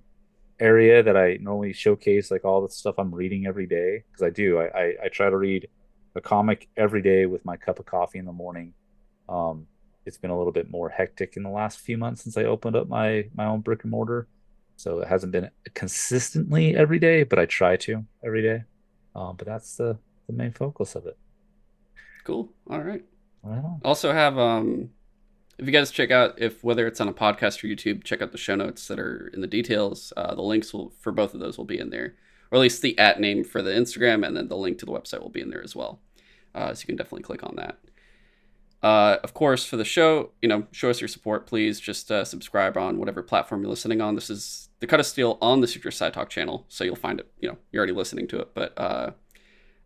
area 0.60 1.02
that 1.02 1.16
I 1.16 1.38
normally 1.42 1.74
showcase 1.74 2.32
like 2.32 2.46
all 2.46 2.62
the 2.62 2.70
stuff 2.70 2.96
I'm 2.98 3.14
reading 3.14 3.46
every 3.46 3.66
day 3.66 4.04
because 4.08 4.24
I 4.24 4.30
do. 4.30 4.60
I, 4.60 4.66
I, 4.66 4.94
I 5.06 5.08
try 5.10 5.30
to 5.30 5.38
read 5.38 5.68
a 6.16 6.22
comic 6.22 6.68
every 6.76 7.02
day 7.02 7.26
with 7.26 7.46
my 7.46 7.58
cup 7.58 7.80
of 7.80 7.86
coffee 7.86 8.20
in 8.20 8.26
the 8.26 8.34
morning. 8.34 8.74
Um, 9.28 9.68
it's 10.10 10.18
been 10.18 10.32
a 10.32 10.38
little 10.38 10.52
bit 10.52 10.70
more 10.70 10.90
hectic 10.90 11.38
in 11.38 11.44
the 11.44 11.50
last 11.50 11.80
few 11.80 11.98
months 11.98 12.24
since 12.24 12.36
I 12.36 12.44
opened 12.44 12.76
up 12.76 12.90
my 12.90 13.26
my 13.36 13.46
own 13.46 13.62
brick 13.62 13.84
and 13.84 13.92
mortar, 13.92 14.28
so 14.76 15.00
it 15.00 15.08
hasn't 15.08 15.32
been 15.32 15.50
consistently 15.76 16.76
every 16.76 17.00
day, 17.00 17.24
but 17.24 17.40
I 17.40 17.46
try 17.46 17.78
to 17.78 18.04
every 18.26 18.42
day. 18.42 18.64
Um, 19.16 19.36
but 19.38 19.48
that's 19.48 19.78
the 19.78 19.98
the 20.28 20.34
main 20.34 20.52
focus 20.52 20.96
of 20.96 21.06
it. 21.06 21.18
Cool. 22.24 22.50
All 22.70 22.82
right. 22.82 23.06
Also 23.86 24.12
have 24.12 24.38
um 24.38 24.90
if 25.60 25.66
you 25.66 25.72
guys 25.72 25.92
check 25.92 26.10
out 26.10 26.42
if 26.42 26.64
whether 26.64 26.88
it's 26.88 27.00
on 27.00 27.08
a 27.08 27.14
podcast 27.14 27.64
or 27.64 27.68
YouTube, 27.68 28.04
check 28.04 28.22
out 28.22 28.32
the 28.32 28.38
show 28.38 28.56
notes 28.56 28.88
that 28.88 29.00
are 29.00 29.30
in 29.34 29.42
the 29.42 29.48
details. 29.48 30.12
Uh, 30.18 30.34
the 30.34 30.42
links 30.42 30.74
will 30.74 30.92
for 31.00 31.12
both 31.12 31.34
of 31.34 31.40
those 31.40 31.58
will 31.58 31.66
be 31.66 31.80
in 31.80 31.92
there, 31.92 32.16
or 32.52 32.58
at 32.58 32.62
least 32.62 32.82
the 32.82 32.98
at 32.98 33.20
name 33.20 33.44
for 33.44 33.62
the 33.62 33.72
Instagram, 33.72 34.26
and 34.26 34.36
then 34.36 34.48
the 34.48 34.58
link 34.58 34.80
to 34.80 34.86
the 34.86 34.92
website 34.92 35.22
will 35.22 35.30
be 35.30 35.42
in 35.42 35.50
there 35.50 35.64
as 35.64 35.76
well. 35.76 36.00
Uh, 36.56 36.74
so 36.74 36.82
you 36.82 36.88
can 36.88 36.96
definitely 36.96 37.22
click 37.22 37.44
on 37.44 37.56
that. 37.58 37.78
Uh, 38.82 39.18
of 39.24 39.34
course, 39.34 39.66
for 39.66 39.76
the 39.76 39.84
show, 39.84 40.32
you 40.42 40.48
know, 40.48 40.66
show 40.72 40.90
us 40.90 41.02
your 41.02 41.08
support, 41.08 41.46
please. 41.46 41.80
Just 41.80 42.12
uh, 42.12 42.24
subscribe 42.24 42.78
on 42.78 42.98
whatever 42.98 43.22
platform 43.22 43.62
you're 43.62 43.70
listening 43.70 44.00
on. 44.00 44.16
This 44.16 44.30
is 44.30 44.70
the 44.80 44.88
Cut 44.88 45.02
of 45.02 45.06
Steel 45.06 45.38
on 45.42 45.60
the 45.60 45.68
Suture 45.68 45.92
Side 45.92 46.14
Talk 46.14 46.30
channel, 46.30 46.66
so 46.70 46.84
you'll 46.84 46.96
find 46.96 47.20
it. 47.20 47.30
You 47.40 47.50
know, 47.50 47.58
you're 47.72 47.82
already 47.82 47.94
listening 47.94 48.28
to 48.30 48.40
it, 48.40 48.52
but 48.54 48.74
uh, 48.78 49.12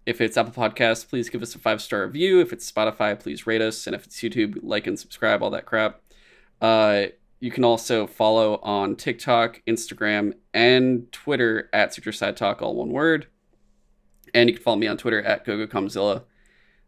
if 0.06 0.22
it's 0.22 0.38
Apple 0.38 0.54
Podcasts, 0.54 1.08
please 1.08 1.30
give 1.30 1.42
us 1.42 1.56
a 1.56 1.60
five 1.60 1.82
star 1.82 2.06
review. 2.06 2.40
If 2.40 2.54
it's 2.54 2.70
Spotify, 2.72 3.20
please 3.20 3.48
rate 3.48 3.62
us. 3.62 3.88
And 3.88 3.96
if 3.96 4.06
it's 4.06 4.18
YouTube, 4.22 4.60
like 4.62 4.86
and 4.86 5.00
subscribe, 5.00 5.42
all 5.42 5.50
that 5.52 5.66
crap. 5.66 6.02
Uh, 6.62 7.06
you 7.40 7.52
can 7.52 7.64
also 7.64 8.08
follow 8.08 8.58
on 8.58 8.96
TikTok, 8.96 9.62
Instagram, 9.68 10.34
and 10.54 11.12
Twitter 11.12 11.70
at 11.74 11.94
Suture 11.94 12.12
Side 12.12 12.38
Talk, 12.38 12.62
all 12.62 12.76
one 12.76 12.90
word. 12.90 13.28
And 14.34 14.50
you 14.50 14.56
can 14.56 14.64
follow 14.64 14.78
me 14.78 14.88
on 14.88 14.98
Twitter 14.98 15.22
at 15.22 15.46
GoGoComzilla. 15.46 16.24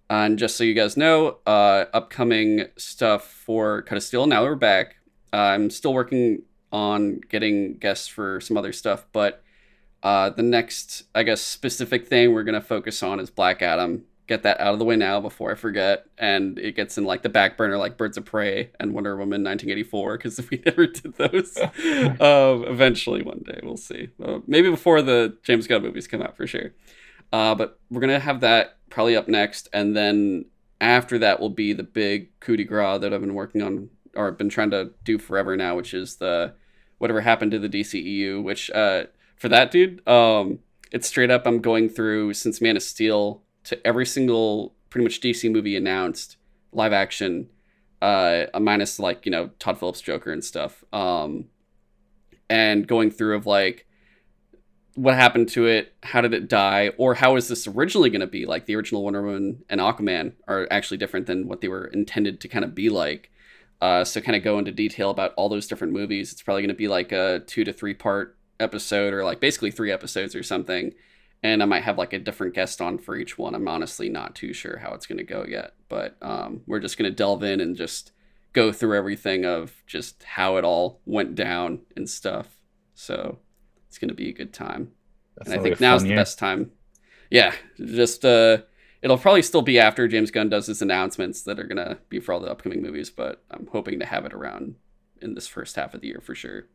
And 0.09 0.37
just 0.37 0.55
so 0.55 0.63
you 0.63 0.73
guys 0.73 0.95
know, 0.95 1.39
uh, 1.47 1.85
upcoming 1.93 2.67
stuff 2.77 3.27
for 3.27 3.81
Cut 3.81 3.97
of 3.97 4.03
Steel. 4.03 4.27
Now 4.27 4.43
we're 4.43 4.55
back. 4.55 4.97
Uh, 5.33 5.37
I'm 5.37 5.69
still 5.69 5.93
working 5.93 6.43
on 6.71 7.21
getting 7.29 7.77
guests 7.77 8.07
for 8.07 8.39
some 8.39 8.57
other 8.57 8.71
stuff, 8.71 9.05
but 9.13 9.43
uh, 10.03 10.29
the 10.29 10.43
next, 10.43 11.03
I 11.15 11.23
guess, 11.23 11.41
specific 11.41 12.07
thing 12.07 12.33
we're 12.33 12.43
gonna 12.43 12.61
focus 12.61 13.01
on 13.01 13.19
is 13.19 13.31
Black 13.31 13.63
Adam. 13.63 14.03
Get 14.27 14.43
that 14.43 14.59
out 14.59 14.73
of 14.73 14.79
the 14.79 14.85
way 14.85 14.95
now 14.95 15.19
before 15.19 15.51
I 15.51 15.55
forget, 15.55 16.05
and 16.17 16.59
it 16.59 16.75
gets 16.75 16.97
in 16.97 17.05
like 17.05 17.23
the 17.23 17.29
back 17.29 17.57
burner, 17.57 17.77
like 17.77 17.97
Birds 17.97 18.17
of 18.17 18.25
Prey 18.25 18.71
and 18.79 18.93
Wonder 18.93 19.15
Woman 19.15 19.43
1984, 19.43 20.17
because 20.17 20.37
if 20.37 20.51
we 20.51 20.61
never 20.65 20.85
did 20.85 21.15
those, 21.15 21.57
um, 22.21 22.65
eventually 22.65 23.23
one 23.23 23.43
day 23.43 23.59
we'll 23.63 23.77
see. 23.77 24.09
Uh, 24.23 24.39
maybe 24.45 24.69
before 24.69 25.01
the 25.01 25.35
James 25.41 25.65
Gunn 25.65 25.81
movies 25.81 26.07
come 26.07 26.21
out 26.21 26.37
for 26.37 26.45
sure. 26.45 26.73
Uh, 27.33 27.55
but 27.55 27.79
we're 27.89 28.01
gonna 28.01 28.19
have 28.19 28.41
that 28.41 28.77
probably 28.95 29.17
up 29.17 29.27
next, 29.27 29.67
and 29.73 29.93
then 29.93 30.45
after 30.79 31.19
that 31.19 31.41
will 31.41 31.49
be 31.49 31.73
the 31.73 31.83
big 31.83 32.29
coup 32.39 32.55
de 32.55 32.63
grace 32.63 33.01
that 33.01 33.13
I've 33.13 33.19
been 33.19 33.33
working 33.33 33.61
on 33.61 33.89
or 34.15 34.31
been 34.31 34.47
trying 34.47 34.69
to 34.69 34.91
do 35.03 35.19
forever 35.19 35.57
now, 35.57 35.75
which 35.75 35.93
is 35.93 36.15
the 36.15 36.53
whatever 36.97 37.19
happened 37.19 37.51
to 37.51 37.59
the 37.59 37.67
DCEU, 37.67 38.41
which 38.41 38.71
uh, 38.71 39.03
for 39.35 39.49
that 39.49 39.69
dude. 39.69 40.07
Um, 40.07 40.59
it's 40.93 41.09
straight 41.09 41.29
up. 41.29 41.45
I'm 41.45 41.59
going 41.59 41.89
through 41.89 42.35
since 42.35 42.61
Man 42.61 42.77
of 42.77 42.83
Steel 42.83 43.41
to 43.65 43.85
every 43.85 44.05
single 44.05 44.73
pretty 44.89 45.03
much 45.03 45.19
DC 45.19 45.51
movie 45.51 45.75
announced 45.75 46.37
live 46.71 46.93
action, 46.93 47.49
uh, 48.01 48.45
minus 48.57 48.97
like 48.97 49.25
you 49.25 49.31
know 49.33 49.49
Todd 49.59 49.77
Phillips 49.77 49.99
Joker 49.99 50.31
and 50.31 50.41
stuff. 50.41 50.85
Um, 50.93 51.47
and 52.49 52.87
going 52.87 53.11
through 53.11 53.35
of 53.35 53.45
like 53.45 53.84
what 54.95 55.15
happened 55.15 55.49
to 55.49 55.67
it, 55.67 55.93
how 56.03 56.21
did 56.21 56.33
it 56.33 56.47
die, 56.47 56.91
or 56.97 57.13
how 57.13 57.35
is 57.35 57.47
this 57.47 57.67
originally 57.67 58.09
going 58.09 58.21
to 58.21 58.27
be? 58.27 58.45
Like 58.45 58.65
the 58.65 58.75
original 58.75 59.03
Wonder 59.03 59.21
Woman 59.21 59.63
and 59.69 59.79
Aquaman 59.79 60.33
are 60.47 60.67
actually 60.71 60.97
different 60.97 61.27
than 61.27 61.47
what 61.47 61.61
they 61.61 61.67
were 61.67 61.85
intended 61.85 62.41
to 62.41 62.47
kind 62.47 62.65
of 62.65 62.73
be 62.73 62.89
like. 62.89 63.31
Uh, 63.81 64.03
so 64.03 64.21
kind 64.21 64.37
of 64.37 64.43
go 64.43 64.57
into 64.57 64.71
detail 64.71 65.09
about 65.09 65.33
all 65.35 65.49
those 65.49 65.67
different 65.67 65.93
movies. 65.93 66.31
It's 66.31 66.41
probably 66.41 66.61
going 66.61 66.69
to 66.69 66.75
be 66.75 66.87
like 66.87 67.11
a 67.11 67.41
two 67.45 67.65
to 67.65 67.73
three 67.73 67.93
part 67.93 68.37
episode 68.59 69.13
or 69.13 69.23
like 69.23 69.39
basically 69.39 69.71
three 69.71 69.91
episodes 69.91 70.35
or 70.35 70.43
something 70.43 70.93
and 71.43 71.61
i 71.61 71.65
might 71.65 71.83
have 71.83 71.97
like 71.97 72.13
a 72.13 72.19
different 72.19 72.53
guest 72.53 72.81
on 72.81 72.97
for 72.97 73.15
each 73.15 73.37
one 73.37 73.53
i'm 73.53 73.67
honestly 73.67 74.09
not 74.09 74.35
too 74.35 74.53
sure 74.53 74.77
how 74.77 74.93
it's 74.93 75.05
going 75.05 75.17
to 75.17 75.23
go 75.23 75.45
yet 75.47 75.73
but 75.89 76.15
um, 76.21 76.61
we're 76.65 76.79
just 76.79 76.97
going 76.97 77.09
to 77.09 77.15
delve 77.15 77.43
in 77.43 77.59
and 77.59 77.75
just 77.75 78.11
go 78.53 78.71
through 78.71 78.97
everything 78.97 79.45
of 79.45 79.83
just 79.85 80.23
how 80.23 80.57
it 80.57 80.63
all 80.63 80.99
went 81.05 81.35
down 81.35 81.79
and 81.95 82.09
stuff 82.09 82.47
so 82.93 83.37
it's 83.95 83.99
going 83.99 84.09
to 84.09 84.15
be 84.15 84.29
a 84.29 84.33
good 84.33 84.53
time 84.53 84.91
That's 85.37 85.49
and 85.49 85.59
i 85.59 85.63
think 85.63 85.79
now's 85.79 86.03
the 86.03 86.09
year. 86.09 86.17
best 86.17 86.37
time 86.37 86.71
yeah 87.29 87.53
just 87.77 88.25
uh 88.25 88.57
it'll 89.01 89.17
probably 89.17 89.41
still 89.41 89.61
be 89.61 89.79
after 89.79 90.07
james 90.07 90.31
gunn 90.31 90.49
does 90.49 90.67
his 90.67 90.81
announcements 90.81 91.43
that 91.43 91.59
are 91.59 91.63
going 91.63 91.77
to 91.77 91.97
be 92.09 92.19
for 92.19 92.33
all 92.33 92.39
the 92.39 92.51
upcoming 92.51 92.81
movies 92.81 93.09
but 93.09 93.43
i'm 93.51 93.67
hoping 93.71 93.99
to 93.99 94.05
have 94.05 94.25
it 94.25 94.33
around 94.33 94.75
in 95.21 95.33
this 95.33 95.47
first 95.47 95.77
half 95.77 95.93
of 95.93 96.01
the 96.01 96.07
year 96.07 96.21
for 96.21 96.35
sure 96.35 96.65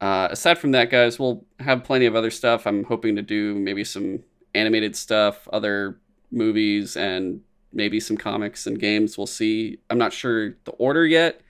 uh, 0.00 0.28
aside 0.30 0.58
from 0.58 0.72
that, 0.72 0.90
guys, 0.90 1.18
we'll 1.18 1.44
have 1.58 1.84
plenty 1.84 2.06
of 2.06 2.14
other 2.14 2.30
stuff. 2.30 2.66
I'm 2.66 2.84
hoping 2.84 3.16
to 3.16 3.22
do 3.22 3.54
maybe 3.54 3.82
some 3.82 4.24
animated 4.54 4.94
stuff, 4.94 5.48
other 5.52 5.98
movies, 6.30 6.96
and 6.96 7.40
maybe 7.72 7.98
some 8.00 8.16
comics 8.16 8.66
and 8.66 8.78
games. 8.78 9.16
We'll 9.16 9.26
see. 9.26 9.78
I'm 9.88 9.98
not 9.98 10.12
sure 10.12 10.56
the 10.64 10.72
order 10.72 11.06
yet, 11.06 11.40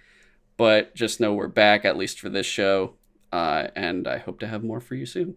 but 0.57 0.95
just 0.95 1.21
know 1.21 1.35
we're 1.35 1.49
back 1.49 1.85
at 1.85 1.97
least 1.97 2.21
for 2.21 2.29
this 2.29 2.47
show, 2.47 2.95
uh, 3.33 3.69
and 3.75 4.07
I 4.07 4.19
hope 4.19 4.41
to 4.41 4.47
have 4.47 4.63
more 4.65 4.81
for 4.81 4.95
you 4.95 5.07
soon. 5.07 5.37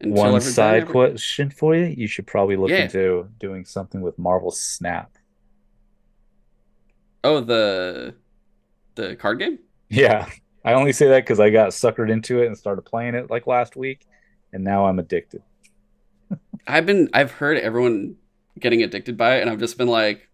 Until 0.00 0.32
One 0.32 0.40
side 0.40 0.82
ever... 0.82 0.92
question 0.92 1.50
for 1.50 1.74
you: 1.74 1.84
You 1.84 2.06
should 2.06 2.26
probably 2.26 2.56
look 2.56 2.70
yeah. 2.70 2.84
into 2.84 3.28
doing 3.38 3.64
something 3.64 4.00
with 4.00 4.18
Marvel 4.18 4.50
Snap. 4.50 5.16
Oh, 7.24 7.40
the 7.40 8.14
the 8.94 9.16
card 9.16 9.38
game. 9.38 9.58
Yeah. 9.88 10.28
I 10.64 10.74
only 10.74 10.92
say 10.92 11.08
that 11.08 11.24
because 11.24 11.40
I 11.40 11.50
got 11.50 11.70
suckered 11.70 12.10
into 12.10 12.40
it 12.40 12.46
and 12.46 12.56
started 12.56 12.82
playing 12.82 13.14
it 13.14 13.30
like 13.30 13.46
last 13.46 13.76
week, 13.76 14.06
and 14.52 14.62
now 14.62 14.86
I'm 14.86 14.98
addicted. 14.98 15.42
I've 16.66 16.86
been 16.86 17.08
I've 17.12 17.32
heard 17.32 17.58
everyone 17.58 18.16
getting 18.58 18.82
addicted 18.82 19.16
by 19.16 19.36
it, 19.36 19.42
and 19.42 19.50
I've 19.50 19.58
just 19.58 19.78
been 19.78 19.88
like, 19.88 20.28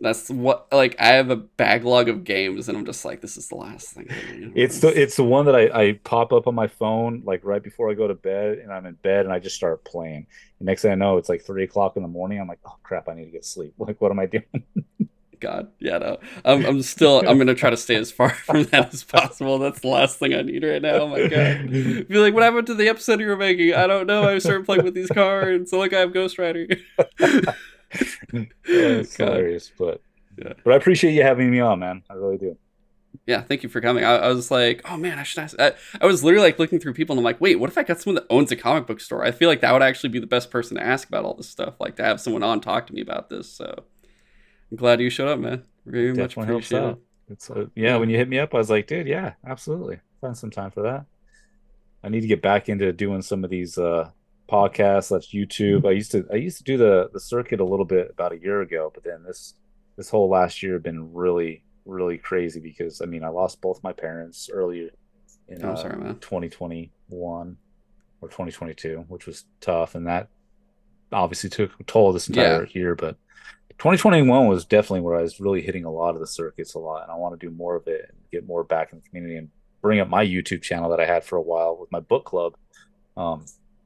that's 0.00 0.28
what 0.28 0.66
like 0.72 0.96
I 0.98 1.08
have 1.08 1.30
a 1.30 1.36
backlog 1.36 2.08
of 2.08 2.24
games, 2.24 2.68
and 2.68 2.76
I'm 2.76 2.84
just 2.84 3.04
like, 3.04 3.20
this 3.20 3.36
is 3.36 3.48
the 3.48 3.56
last 3.56 3.88
thing. 3.90 4.06
It's 4.54 4.80
the 4.80 4.88
it's 4.88 5.16
the 5.16 5.24
one 5.24 5.46
that 5.46 5.54
I, 5.54 5.88
I 5.88 5.92
pop 6.04 6.32
up 6.32 6.46
on 6.46 6.54
my 6.54 6.66
phone 6.66 7.22
like 7.24 7.40
right 7.44 7.62
before 7.62 7.90
I 7.90 7.94
go 7.94 8.08
to 8.08 8.14
bed, 8.14 8.58
and 8.58 8.72
I'm 8.72 8.86
in 8.86 8.94
bed, 8.94 9.24
and 9.24 9.32
I 9.32 9.38
just 9.38 9.56
start 9.56 9.84
playing. 9.84 10.26
And 10.58 10.66
next 10.66 10.82
thing 10.82 10.92
I 10.92 10.96
know, 10.96 11.16
it's 11.16 11.28
like 11.28 11.42
three 11.42 11.64
o'clock 11.64 11.96
in 11.96 12.02
the 12.02 12.08
morning. 12.08 12.40
I'm 12.40 12.48
like, 12.48 12.60
oh 12.66 12.76
crap, 12.82 13.08
I 13.08 13.14
need 13.14 13.26
to 13.26 13.30
get 13.30 13.44
sleep. 13.44 13.74
Like, 13.84 14.00
what 14.00 14.10
am 14.10 14.18
I 14.18 14.26
doing? 14.26 14.64
God, 15.40 15.70
yeah, 15.78 15.98
no. 15.98 16.18
I'm, 16.44 16.64
I'm 16.64 16.82
still. 16.82 17.22
I'm 17.28 17.36
gonna 17.36 17.54
try 17.54 17.68
to 17.68 17.76
stay 17.76 17.96
as 17.96 18.10
far 18.10 18.30
from 18.46 18.64
that 18.64 18.94
as 18.94 19.04
possible. 19.04 19.58
That's 19.58 19.80
the 19.80 19.88
last 19.88 20.18
thing 20.18 20.32
I 20.32 20.40
need 20.40 20.64
right 20.64 20.80
now. 20.80 21.00
Oh 21.00 21.08
my 21.08 21.26
God. 21.26 21.70
Be 22.08 22.18
like, 22.18 22.32
what 22.32 22.42
happened 22.42 22.66
to 22.68 22.74
the 22.74 22.88
episode 22.88 23.20
you 23.20 23.26
were 23.26 23.36
making? 23.36 23.74
I 23.74 23.86
don't 23.86 24.06
know. 24.06 24.26
I 24.26 24.38
started 24.38 24.64
playing 24.64 24.84
with 24.84 24.94
these 24.94 25.10
cards. 25.10 25.70
So 25.70 25.78
like, 25.78 25.92
I 25.92 26.00
have 26.00 26.14
Ghost 26.14 26.38
Rider. 26.38 26.66
it's 28.64 29.16
hilarious, 29.16 29.70
but 29.78 30.00
yeah. 30.38 30.52
But 30.64 30.74
I 30.74 30.76
appreciate 30.76 31.12
you 31.12 31.22
having 31.22 31.50
me 31.50 31.60
on, 31.60 31.78
man. 31.78 32.02
I 32.10 32.14
really 32.14 32.38
do. 32.38 32.56
Yeah, 33.26 33.42
thank 33.42 33.62
you 33.62 33.68
for 33.68 33.80
coming. 33.80 34.04
I, 34.04 34.16
I 34.16 34.28
was 34.28 34.50
like, 34.50 34.82
oh 34.90 34.96
man, 34.96 35.18
I 35.18 35.22
should 35.22 35.38
ask. 35.40 35.58
I, 35.58 35.72
I 36.00 36.06
was 36.06 36.24
literally 36.24 36.46
like 36.46 36.58
looking 36.58 36.80
through 36.80 36.94
people, 36.94 37.14
and 37.14 37.20
I'm 37.20 37.24
like, 37.24 37.40
wait, 37.40 37.58
what 37.58 37.70
if 37.70 37.78
I 37.78 37.82
got 37.82 38.00
someone 38.00 38.16
that 38.16 38.26
owns 38.28 38.50
a 38.52 38.56
comic 38.56 38.86
book 38.86 39.00
store? 39.00 39.24
I 39.24 39.30
feel 39.30 39.48
like 39.48 39.60
that 39.60 39.72
would 39.72 39.82
actually 39.82 40.10
be 40.10 40.18
the 40.18 40.26
best 40.26 40.50
person 40.50 40.76
to 40.76 40.82
ask 40.82 41.08
about 41.08 41.24
all 41.24 41.34
this 41.34 41.48
stuff. 41.48 41.74
Like 41.80 41.96
to 41.96 42.04
have 42.04 42.20
someone 42.20 42.42
on 42.42 42.60
talk 42.60 42.86
to 42.88 42.92
me 42.92 43.00
about 43.00 43.30
this. 43.30 43.48
So 43.48 43.84
I'm 44.70 44.76
glad 44.76 45.00
you 45.00 45.10
showed 45.10 45.28
up, 45.28 45.38
man. 45.38 45.64
Very 45.86 46.12
Definitely 46.12 46.42
much 46.42 46.48
appreciate 46.48 46.82
it. 46.82 46.98
It's 47.30 47.48
a, 47.50 47.70
yeah, 47.74 47.96
when 47.96 48.10
you 48.10 48.18
hit 48.18 48.28
me 48.28 48.38
up, 48.38 48.54
I 48.54 48.58
was 48.58 48.68
like, 48.68 48.86
dude, 48.86 49.06
yeah, 49.06 49.34
absolutely. 49.46 50.00
Find 50.20 50.36
some 50.36 50.50
time 50.50 50.70
for 50.70 50.82
that. 50.82 51.06
I 52.02 52.10
need 52.10 52.20
to 52.20 52.26
get 52.26 52.42
back 52.42 52.68
into 52.68 52.92
doing 52.92 53.22
some 53.22 53.44
of 53.44 53.50
these 53.50 53.78
uh 53.78 54.10
podcasts, 54.50 55.10
that's 55.10 55.32
YouTube. 55.32 55.86
I 55.86 55.92
used 55.92 56.12
to 56.12 56.26
I 56.32 56.36
used 56.36 56.58
to 56.58 56.64
do 56.64 56.76
the 56.76 57.10
the 57.12 57.20
circuit 57.20 57.60
a 57.60 57.64
little 57.64 57.86
bit 57.86 58.10
about 58.10 58.32
a 58.32 58.38
year 58.38 58.60
ago, 58.62 58.90
but 58.92 59.04
then 59.04 59.22
this 59.24 59.54
this 59.96 60.10
whole 60.10 60.28
last 60.28 60.62
year 60.62 60.78
been 60.78 61.12
really 61.12 61.64
really 61.84 62.18
crazy 62.18 62.60
because 62.60 63.00
I 63.00 63.06
mean 63.06 63.24
I 63.24 63.28
lost 63.28 63.60
both 63.60 63.82
my 63.82 63.92
parents 63.92 64.48
earlier 64.52 64.90
in 65.48 65.64
oh, 65.64 65.76
sorry, 65.76 65.94
uh, 66.02 66.14
2021 66.14 66.90
or 67.20 67.56
or 68.24 68.28
2022, 68.28 69.04
which 69.08 69.26
was 69.26 69.44
tough, 69.60 69.94
and 69.94 70.06
that 70.06 70.28
obviously 71.12 71.50
took 71.50 71.70
a 71.78 71.84
toll 71.84 72.12
this 72.12 72.28
entire 72.28 72.64
yeah. 72.64 72.70
year. 72.72 72.94
But 72.94 73.16
2021 73.78 74.46
was 74.48 74.64
definitely 74.64 75.00
where 75.00 75.18
I 75.18 75.22
was 75.22 75.40
really 75.40 75.62
hitting 75.62 75.84
a 75.84 75.92
lot 75.92 76.14
of 76.14 76.20
the 76.20 76.26
circuits 76.26 76.74
a 76.74 76.78
lot, 76.78 77.02
and 77.02 77.12
I 77.12 77.16
want 77.16 77.38
to 77.38 77.46
do 77.46 77.54
more 77.54 77.76
of 77.76 77.86
it 77.86 78.06
and 78.08 78.18
get 78.32 78.46
more 78.46 78.64
back 78.64 78.92
in 78.92 78.98
the 78.98 79.08
community 79.08 79.36
and 79.36 79.50
bring 79.82 80.00
up 80.00 80.08
my 80.08 80.24
YouTube 80.24 80.62
channel 80.62 80.90
that 80.90 81.00
I 81.00 81.06
had 81.06 81.24
for 81.24 81.36
a 81.36 81.42
while 81.42 81.76
with 81.76 81.92
my 81.92 82.00
book 82.00 82.24
club. 82.24 82.54
Um, 83.16 83.44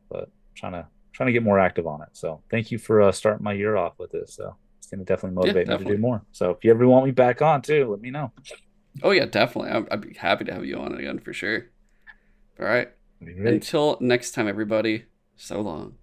but 0.08 0.30
trying 0.58 0.72
to 0.72 0.86
trying 1.12 1.28
to 1.28 1.32
get 1.32 1.42
more 1.42 1.58
active 1.58 1.86
on 1.86 2.02
it. 2.02 2.08
So 2.12 2.42
thank 2.50 2.70
you 2.70 2.78
for 2.78 3.02
uh, 3.02 3.12
starting 3.12 3.42
my 3.42 3.52
year 3.52 3.76
off 3.76 3.98
with 3.98 4.12
this. 4.12 4.34
So 4.34 4.56
it's 4.78 4.88
going 4.88 5.00
to 5.00 5.04
definitely 5.04 5.34
motivate 5.34 5.66
yeah, 5.66 5.72
definitely. 5.72 5.84
me 5.84 5.90
to 5.90 5.96
do 5.96 6.02
more. 6.02 6.22
So 6.32 6.50
if 6.50 6.64
you 6.64 6.70
ever 6.70 6.86
want 6.86 7.06
me 7.06 7.12
back 7.12 7.42
on 7.42 7.62
too, 7.62 7.90
let 7.90 8.00
me 8.00 8.10
know. 8.10 8.32
Oh 9.02 9.10
yeah, 9.10 9.26
definitely. 9.26 9.70
I'd, 9.70 9.88
I'd 9.90 10.00
be 10.00 10.14
happy 10.14 10.44
to 10.44 10.52
have 10.52 10.64
you 10.64 10.78
on 10.78 10.94
again 10.94 11.18
for 11.18 11.32
sure. 11.32 11.66
All 12.60 12.66
right. 12.66 12.90
Until 13.20 13.98
next 14.00 14.32
time, 14.32 14.48
everybody. 14.48 15.06
So 15.36 15.60
long. 15.60 15.94